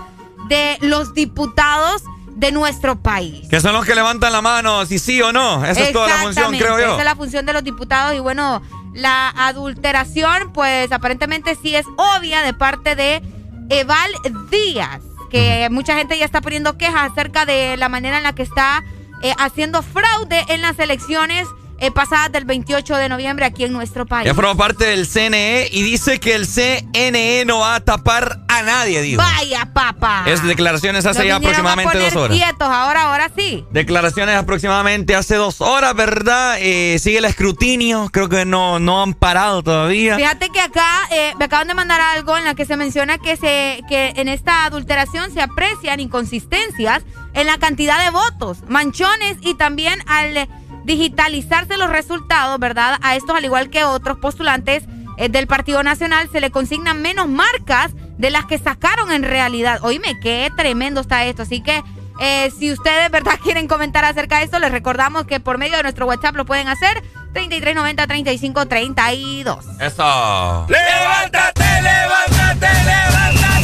de 0.47 0.77
los 0.81 1.13
diputados 1.13 2.03
de 2.35 2.51
nuestro 2.51 3.01
país. 3.01 3.47
Que 3.49 3.61
son 3.61 3.73
los 3.73 3.85
que 3.85 3.95
levantan 3.95 4.31
la 4.31 4.41
mano, 4.41 4.85
si 4.85 4.99
sí 4.99 5.21
o 5.21 5.31
no. 5.31 5.65
Esa 5.65 5.81
es 5.81 5.93
toda 5.93 6.09
la 6.09 6.17
función, 6.17 6.57
creo 6.57 6.77
yo. 6.79 6.85
Esa 6.85 6.97
es 6.99 7.05
la 7.05 7.15
función 7.15 7.45
de 7.45 7.53
los 7.53 7.63
diputados 7.63 8.13
y 8.13 8.19
bueno, 8.19 8.61
la 8.93 9.29
adulteración 9.29 10.51
pues 10.53 10.91
aparentemente 10.91 11.57
sí 11.61 11.75
es 11.75 11.85
obvia 11.97 12.41
de 12.41 12.53
parte 12.53 12.95
de 12.95 13.21
Eval 13.69 14.11
Díaz, 14.51 15.01
que 15.35 15.67
mucha 15.69 15.97
gente 15.97 16.17
ya 16.17 16.23
está 16.23 16.39
poniendo 16.39 16.77
quejas 16.77 17.11
acerca 17.11 17.45
de 17.45 17.75
la 17.75 17.89
manera 17.89 18.15
en 18.17 18.23
la 18.23 18.33
que 18.33 18.43
está 18.43 18.85
eh, 19.21 19.33
haciendo 19.37 19.81
fraude 19.81 20.45
en 20.47 20.61
las 20.61 20.79
elecciones 20.79 21.45
eh, 21.79 21.91
pasadas 21.91 22.31
del 22.31 22.45
28 22.45 22.95
de 22.95 23.09
noviembre 23.09 23.45
aquí 23.45 23.65
en 23.65 23.73
nuestro 23.73 24.05
país. 24.05 24.25
Ya 24.25 24.33
forma 24.33 24.55
parte 24.55 24.85
del 24.85 25.07
CNE 25.07 25.69
y 25.71 25.83
dice 25.83 26.19
que 26.19 26.35
el 26.35 26.47
CNE 26.47 27.43
no 27.45 27.59
va 27.59 27.75
a 27.75 27.79
tapar 27.79 28.39
a 28.47 28.61
nadie, 28.61 29.01
dijo. 29.01 29.21
Vaya, 29.21 29.69
papá. 29.73 30.23
Es 30.25 30.43
declaraciones 30.43 31.05
hace 31.05 31.19
Nos 31.19 31.27
ya 31.27 31.33
a 31.33 31.37
aproximadamente 31.37 31.91
poner 31.93 32.13
dos 32.13 32.23
horas. 32.23 32.37
quietos, 32.37 32.67
ahora, 32.67 33.03
ahora 33.03 33.31
sí. 33.35 33.65
Declaraciones 33.71 34.35
aproximadamente 34.35 35.15
hace 35.15 35.35
dos 35.35 35.61
horas, 35.61 35.95
¿verdad? 35.95 36.57
Eh, 36.59 36.97
sigue 36.99 37.17
el 37.17 37.25
escrutinio, 37.25 38.09
creo 38.11 38.29
que 38.29 38.45
no, 38.45 38.79
no 38.79 39.03
han 39.03 39.13
parado 39.13 39.61
todavía. 39.63 40.15
Fíjate 40.15 40.49
que 40.49 40.61
acá 40.61 41.07
eh, 41.11 41.33
me 41.37 41.45
acaban 41.45 41.67
de 41.67 41.73
mandar 41.73 41.99
algo 41.99 42.37
en 42.37 42.45
la 42.45 42.55
que 42.55 42.65
se 42.65 42.77
menciona 42.77 43.17
que, 43.17 43.35
se, 43.35 43.81
que 43.89 44.13
en 44.15 44.29
esta 44.29 44.65
adulteración 44.65 45.33
se 45.33 45.41
aprecian 45.41 45.99
inconsistencias 45.99 47.03
en 47.33 47.47
la 47.47 47.57
cantidad 47.57 48.03
de 48.03 48.11
votos, 48.11 48.59
manchones 48.67 49.37
y 49.41 49.55
también 49.55 49.99
al 50.07 50.47
digitalizarse 50.85 51.77
los 51.77 51.89
resultados, 51.89 52.59
¿verdad? 52.59 52.99
A 53.01 53.15
estos, 53.15 53.35
al 53.35 53.43
igual 53.43 53.69
que 53.69 53.83
otros 53.83 54.19
postulantes 54.19 54.83
eh, 55.17 55.29
del 55.29 55.47
Partido 55.47 55.83
Nacional, 55.83 56.29
se 56.31 56.39
le 56.39 56.51
consignan 56.51 57.01
menos 57.01 57.27
marcas 57.27 57.91
de 58.17 58.29
las 58.29 58.45
que 58.45 58.57
sacaron 58.57 59.11
en 59.11 59.23
realidad. 59.23 59.79
Oíme, 59.83 60.17
qué 60.21 60.49
tremendo 60.55 61.01
está 61.01 61.25
esto. 61.25 61.41
Así 61.41 61.61
que 61.61 61.83
eh, 62.19 62.51
si 62.57 62.71
ustedes, 62.71 63.11
¿verdad?, 63.11 63.33
quieren 63.43 63.67
comentar 63.67 64.05
acerca 64.05 64.37
de 64.37 64.45
esto, 64.45 64.59
les 64.59 64.71
recordamos 64.71 65.25
que 65.25 65.39
por 65.39 65.57
medio 65.57 65.77
de 65.77 65.83
nuestro 65.83 66.05
WhatsApp 66.05 66.35
lo 66.35 66.45
pueden 66.45 66.67
hacer. 66.67 67.01
3390-3532. 67.33 69.81
Eso. 69.81 70.67
¡Levántate, 70.69 71.81
levántate, 71.81 72.67
levántate! 72.85 73.54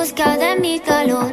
Busca 0.00 0.38
de 0.38 0.56
mi 0.58 0.80
calor. 0.80 1.29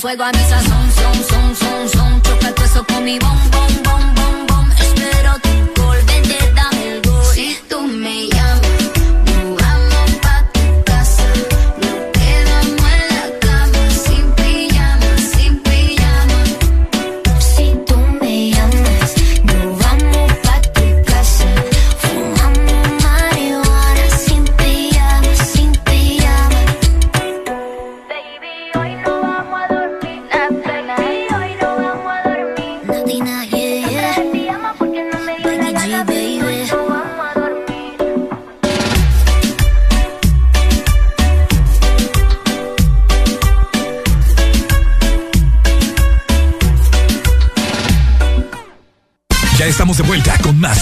Fuego 0.00 0.24
a 0.24 0.32
mi 0.32 0.69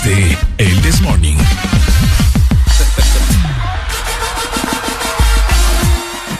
de 0.04 0.38
El 0.58 0.82
This 0.82 1.00
Morning. 1.00 1.36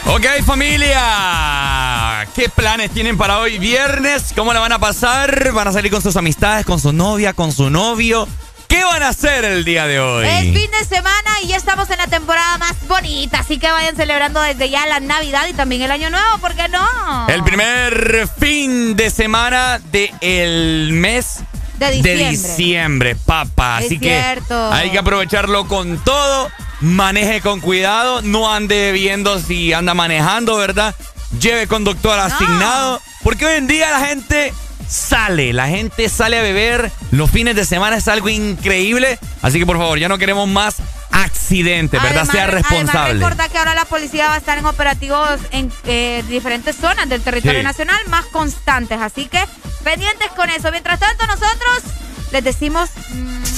Ok, 0.05 0.25
familia. 0.45 2.27
¿Qué 2.35 2.49
planes 2.49 2.91
tienen 2.91 3.17
para 3.17 3.39
hoy 3.39 3.57
viernes? 3.59 4.33
¿Cómo 4.35 4.53
la 4.53 4.59
van 4.59 4.71
a 4.71 4.79
pasar? 4.79 5.51
¿Van 5.51 5.67
a 5.67 5.73
salir 5.73 5.91
con 5.91 6.01
sus 6.01 6.15
amistades, 6.15 6.65
con 6.65 6.79
su 6.79 6.93
novia, 6.93 7.33
con 7.33 7.51
su 7.51 7.69
novio? 7.69 8.27
¿Qué 8.67 8.83
van 8.83 9.01
a 9.01 9.09
hacer 9.09 9.43
el 9.45 9.65
día 9.65 9.87
de 9.87 9.99
hoy? 9.99 10.27
Es 10.27 10.53
fin 10.53 10.69
de 10.71 10.85
semana 10.85 11.41
y 11.43 11.47
ya 11.47 11.57
estamos 11.57 11.89
en 11.89 11.97
la 11.97 12.07
temporada 12.07 12.59
más 12.59 12.75
bonita, 12.87 13.39
así 13.39 13.57
que 13.57 13.69
vayan 13.69 13.95
celebrando 13.95 14.41
desde 14.41 14.69
ya 14.69 14.85
la 14.85 14.99
Navidad 14.99 15.47
y 15.49 15.53
también 15.53 15.81
el 15.81 15.91
Año 15.91 16.11
Nuevo, 16.11 16.37
¿por 16.37 16.53
qué 16.53 16.67
no? 16.69 17.27
El 17.29 17.43
primer 17.43 18.29
fin 18.39 18.95
de 18.95 19.09
semana 19.09 19.79
del 19.91 20.91
mes 20.93 21.39
De 21.79 21.91
diciembre. 21.91 22.29
diciembre, 22.29 23.15
papá. 23.15 23.79
Es 23.79 23.85
Así 23.87 23.97
cierto. 23.97 24.69
que 24.69 24.75
hay 24.75 24.89
que 24.91 24.97
aprovecharlo 24.99 25.67
con 25.67 25.97
todo. 26.03 26.49
Maneje 26.81 27.41
con 27.41 27.59
cuidado, 27.59 28.21
no 28.21 28.53
ande 28.53 28.91
viendo 28.93 29.37
si 29.39 29.73
anda 29.73 29.93
manejando, 29.93 30.55
¿verdad? 30.55 30.95
Lleve 31.41 31.67
conductor 31.67 32.17
asignado, 32.17 33.01
porque 33.21 33.45
hoy 33.45 33.55
en 33.57 33.67
día 33.67 33.91
la 33.91 34.07
gente 34.07 34.53
sale, 34.87 35.51
la 35.51 35.67
gente 35.67 36.07
sale 36.07 36.39
a 36.39 36.41
beber 36.41 36.89
los 37.11 37.29
fines 37.29 37.55
de 37.57 37.65
semana, 37.65 37.97
es 37.97 38.07
algo 38.07 38.29
increíble, 38.29 39.19
así 39.41 39.59
que 39.59 39.65
por 39.65 39.77
favor, 39.77 39.99
ya 39.99 40.07
no 40.07 40.17
queremos 40.17 40.47
más 40.47 40.77
accidentes, 41.23 42.01
¿verdad? 42.01 42.25
sea 42.25 42.43
Además, 42.45 42.61
responsable. 42.69 43.13
recordar 43.13 43.49
que 43.49 43.57
ahora 43.57 43.75
la 43.75 43.85
policía 43.85 44.27
va 44.27 44.35
a 44.35 44.37
estar 44.37 44.57
en 44.57 44.65
operativos 44.65 45.39
en 45.51 45.71
eh, 45.85 46.23
diferentes 46.27 46.75
zonas 46.75 47.07
del 47.09 47.21
territorio 47.21 47.59
Sí. 47.59 47.63
nacional 47.63 47.99
más 48.07 48.25
constantes, 48.27 48.99
así 49.01 49.25
que 49.27 49.43
pendientes 49.83 50.29
con 50.35 50.49
eso. 50.49 50.71
Mientras 50.71 50.99
tanto, 50.99 51.25
nosotros 51.27 51.83
les 52.31 52.43
decimos 52.43 52.89
¡mua! 53.13 53.48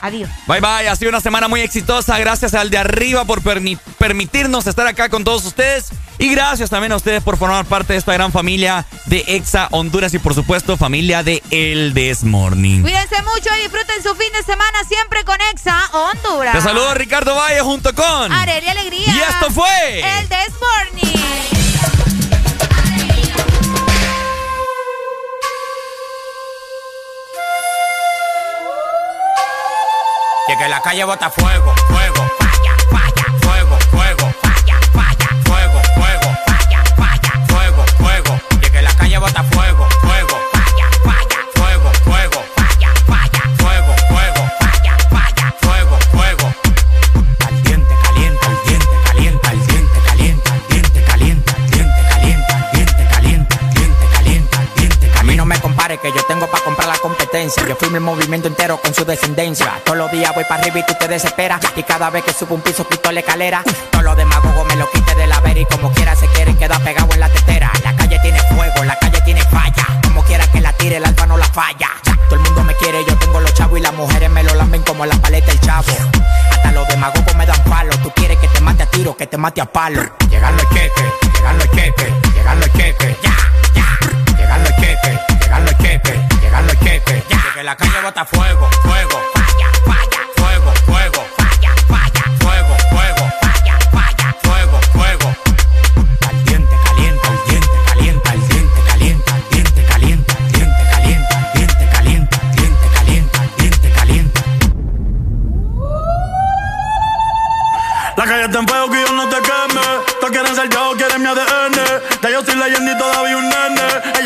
Adiós. 0.00 0.28
Bye 0.46 0.60
bye, 0.60 0.88
ha 0.88 0.96
sido 0.96 1.08
una 1.10 1.20
semana 1.20 1.48
muy 1.48 1.60
exitosa. 1.60 2.18
Gracias 2.18 2.54
al 2.54 2.70
de 2.70 2.78
arriba 2.78 3.24
por 3.24 3.42
permi- 3.42 3.78
permitirnos 3.98 4.66
estar 4.66 4.86
acá 4.86 5.08
con 5.08 5.24
todos 5.24 5.44
ustedes. 5.44 5.88
Y 6.16 6.28
gracias 6.28 6.70
también 6.70 6.92
a 6.92 6.96
ustedes 6.96 7.24
por 7.24 7.36
formar 7.36 7.64
parte 7.64 7.94
de 7.94 7.98
esta 7.98 8.12
gran 8.12 8.30
familia 8.30 8.86
de 9.06 9.24
Exa 9.26 9.66
Honduras 9.72 10.14
y 10.14 10.20
por 10.20 10.32
supuesto 10.32 10.76
familia 10.76 11.24
de 11.24 11.42
El 11.50 11.92
This 11.92 12.22
Morning. 12.22 12.82
Cuídense 12.82 13.16
mucho 13.22 13.50
y 13.58 13.62
disfruten 13.62 14.00
su 14.00 14.14
fin 14.14 14.32
de 14.32 14.44
semana 14.44 14.78
siempre 14.86 15.24
con 15.24 15.36
Exa 15.52 15.76
Honduras. 15.92 16.52
Te 16.54 16.60
saludo 16.60 16.94
Ricardo 16.94 17.34
Valle 17.34 17.60
junto 17.62 17.92
con... 17.94 18.32
Areli 18.32 18.68
Alegría. 18.68 19.12
Y 19.12 19.18
esto 19.18 19.50
fue... 19.50 20.00
El 20.20 20.28
This 20.28 20.54
Y 30.46 30.56
que 30.58 30.68
la 30.68 30.78
calle 30.82 31.04
bota 31.04 31.30
fuego, 31.30 31.74
fuego, 31.88 32.30
falla, 32.38 32.76
falla, 32.90 33.24
fuego, 33.40 33.78
fuego, 33.90 34.34
falla, 34.42 34.78
falla, 34.92 35.28
fuego, 35.46 35.80
fuego, 35.94 36.36
falla, 36.46 36.84
falla, 36.96 37.46
fuego, 37.48 37.84
fuego. 37.96 38.40
Y 38.60 38.70
que 38.70 38.82
la 38.82 38.94
calle 38.94 39.18
bota 39.18 39.42
fuego, 39.44 39.88
fuego, 40.02 40.38
falla, 40.52 40.90
falla, 41.02 41.38
fuego, 41.54 41.92
fuego, 42.04 42.44
falla, 42.56 42.92
falla, 43.06 43.42
fuego, 43.58 43.94
fuego, 44.10 44.50
falla, 44.60 44.96
falla, 45.10 45.54
fuego, 45.62 45.98
fuego. 46.12 46.54
Al 47.46 47.62
diente 47.62 47.94
calienta, 48.02 48.46
al 48.46 48.62
diente 48.66 48.96
calienta, 49.06 49.48
al 49.48 49.66
diente 49.66 50.00
calienta, 50.06 50.52
al 50.52 50.68
diente 50.68 51.04
calienta, 51.04 51.52
al 51.54 51.70
diente 51.70 52.02
calienta, 52.10 52.54
al 52.56 52.70
diente 52.70 53.08
calienta, 53.08 53.56
al 53.56 53.74
diente 53.74 54.06
calienta, 54.12 54.58
al 54.58 54.74
diente. 54.76 55.18
A 55.18 55.22
mí 55.22 55.36
no 55.36 55.46
me 55.46 55.58
compare 55.58 55.96
que 55.96 56.12
yo 56.12 56.22
tengo 56.24 56.46
para 56.50 56.63
la 56.82 56.98
competencia. 56.98 57.66
Yo 57.66 57.76
fui 57.76 57.88
mi 57.88 58.00
movimiento 58.00 58.48
entero 58.48 58.78
con 58.78 58.92
su 58.94 59.04
descendencia. 59.04 59.80
Todos 59.84 59.98
los 59.98 60.10
días 60.10 60.34
voy 60.34 60.44
para 60.44 60.60
arriba 60.60 60.80
y 60.80 60.86
tú 60.86 60.94
te 60.98 61.08
desesperas. 61.08 61.60
Y 61.76 61.82
cada 61.82 62.10
vez 62.10 62.24
que 62.24 62.32
subo 62.32 62.54
un 62.54 62.60
piso 62.60 62.86
quito 62.86 63.10
la 63.12 63.20
escalera. 63.20 63.62
Todos 63.90 64.04
los 64.04 64.16
demagogos 64.16 64.66
me 64.66 64.76
lo 64.76 64.90
quite 64.90 65.14
de 65.14 65.26
la 65.26 65.40
vera 65.40 65.60
y 65.60 65.64
como 65.66 65.92
quiera 65.92 66.14
se 66.16 66.26
quieren 66.28 66.56
quedar 66.56 66.82
pegados 66.82 67.14
en 67.14 67.20
la 67.20 67.28
tetera. 67.28 67.72
La 67.84 67.94
calle 67.96 68.18
tiene 68.20 68.38
fuego, 68.54 68.84
la 68.84 68.98
calle 68.98 69.20
tiene 69.24 69.42
falla. 69.44 69.86
Como 70.02 70.22
quiera 70.24 70.46
que 70.50 70.60
la 70.60 70.72
tire, 70.72 70.96
el 70.96 71.04
alfa 71.04 71.26
no 71.26 71.36
la 71.36 71.46
falla. 71.46 71.90
Todo 72.28 72.36
el 72.36 72.40
mundo 72.40 72.64
me 72.64 72.74
quiere, 72.74 73.04
yo 73.04 73.16
tengo 73.16 73.40
los 73.40 73.54
chavos 73.54 73.78
y 73.78 73.82
las 73.82 73.94
mujeres 73.94 74.30
me 74.30 74.42
lo 74.42 74.54
lamben 74.54 74.82
como 74.82 75.06
la 75.06 75.16
paleta 75.16 75.52
el 75.52 75.60
chavo. 75.60 75.92
Hasta 76.50 76.72
los 76.72 76.86
demagogos 76.88 77.34
me 77.36 77.46
dan 77.46 77.62
palo. 77.64 77.96
Tú 78.02 78.10
quieres 78.14 78.38
que 78.38 78.48
te 78.48 78.60
mate 78.60 78.82
a 78.82 78.86
tiro, 78.86 79.16
que 79.16 79.26
te 79.26 79.36
mate 79.36 79.60
a 79.60 79.66
palo. 79.66 80.02
Llegando 80.28 80.62
el 80.62 80.68
queque, 80.68 81.04
llegando 81.34 81.64
el 81.64 81.70
queque, 81.70 82.12
llegando 82.34 82.66
el 82.66 82.72
queque. 82.72 83.16
Ya, 83.22 83.36
ya. 83.74 83.98
Llegando 84.36 84.68
el 84.68 84.76
queque, 84.76 85.18
llegando 85.40 85.70
el 85.70 85.76
queque, 85.76 86.10
llegando 86.10 86.28
el 86.28 86.33
queque. 87.00 87.24
Que 87.54 87.62
la 87.62 87.76
calle 87.76 88.00
bota 88.02 88.24
fuego, 88.24 88.68
fuego, 88.82 89.20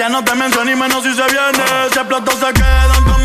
no 0.09 0.25
te 0.25 0.35
menciona 0.35 0.71
ni 0.71 0.77
menos 0.77 1.03
si 1.03 1.15
se 1.15 1.25
viene. 1.27 1.65
Si 1.93 1.99
explotó 1.99 2.33
se 2.33 2.53
quedan 2.53 3.18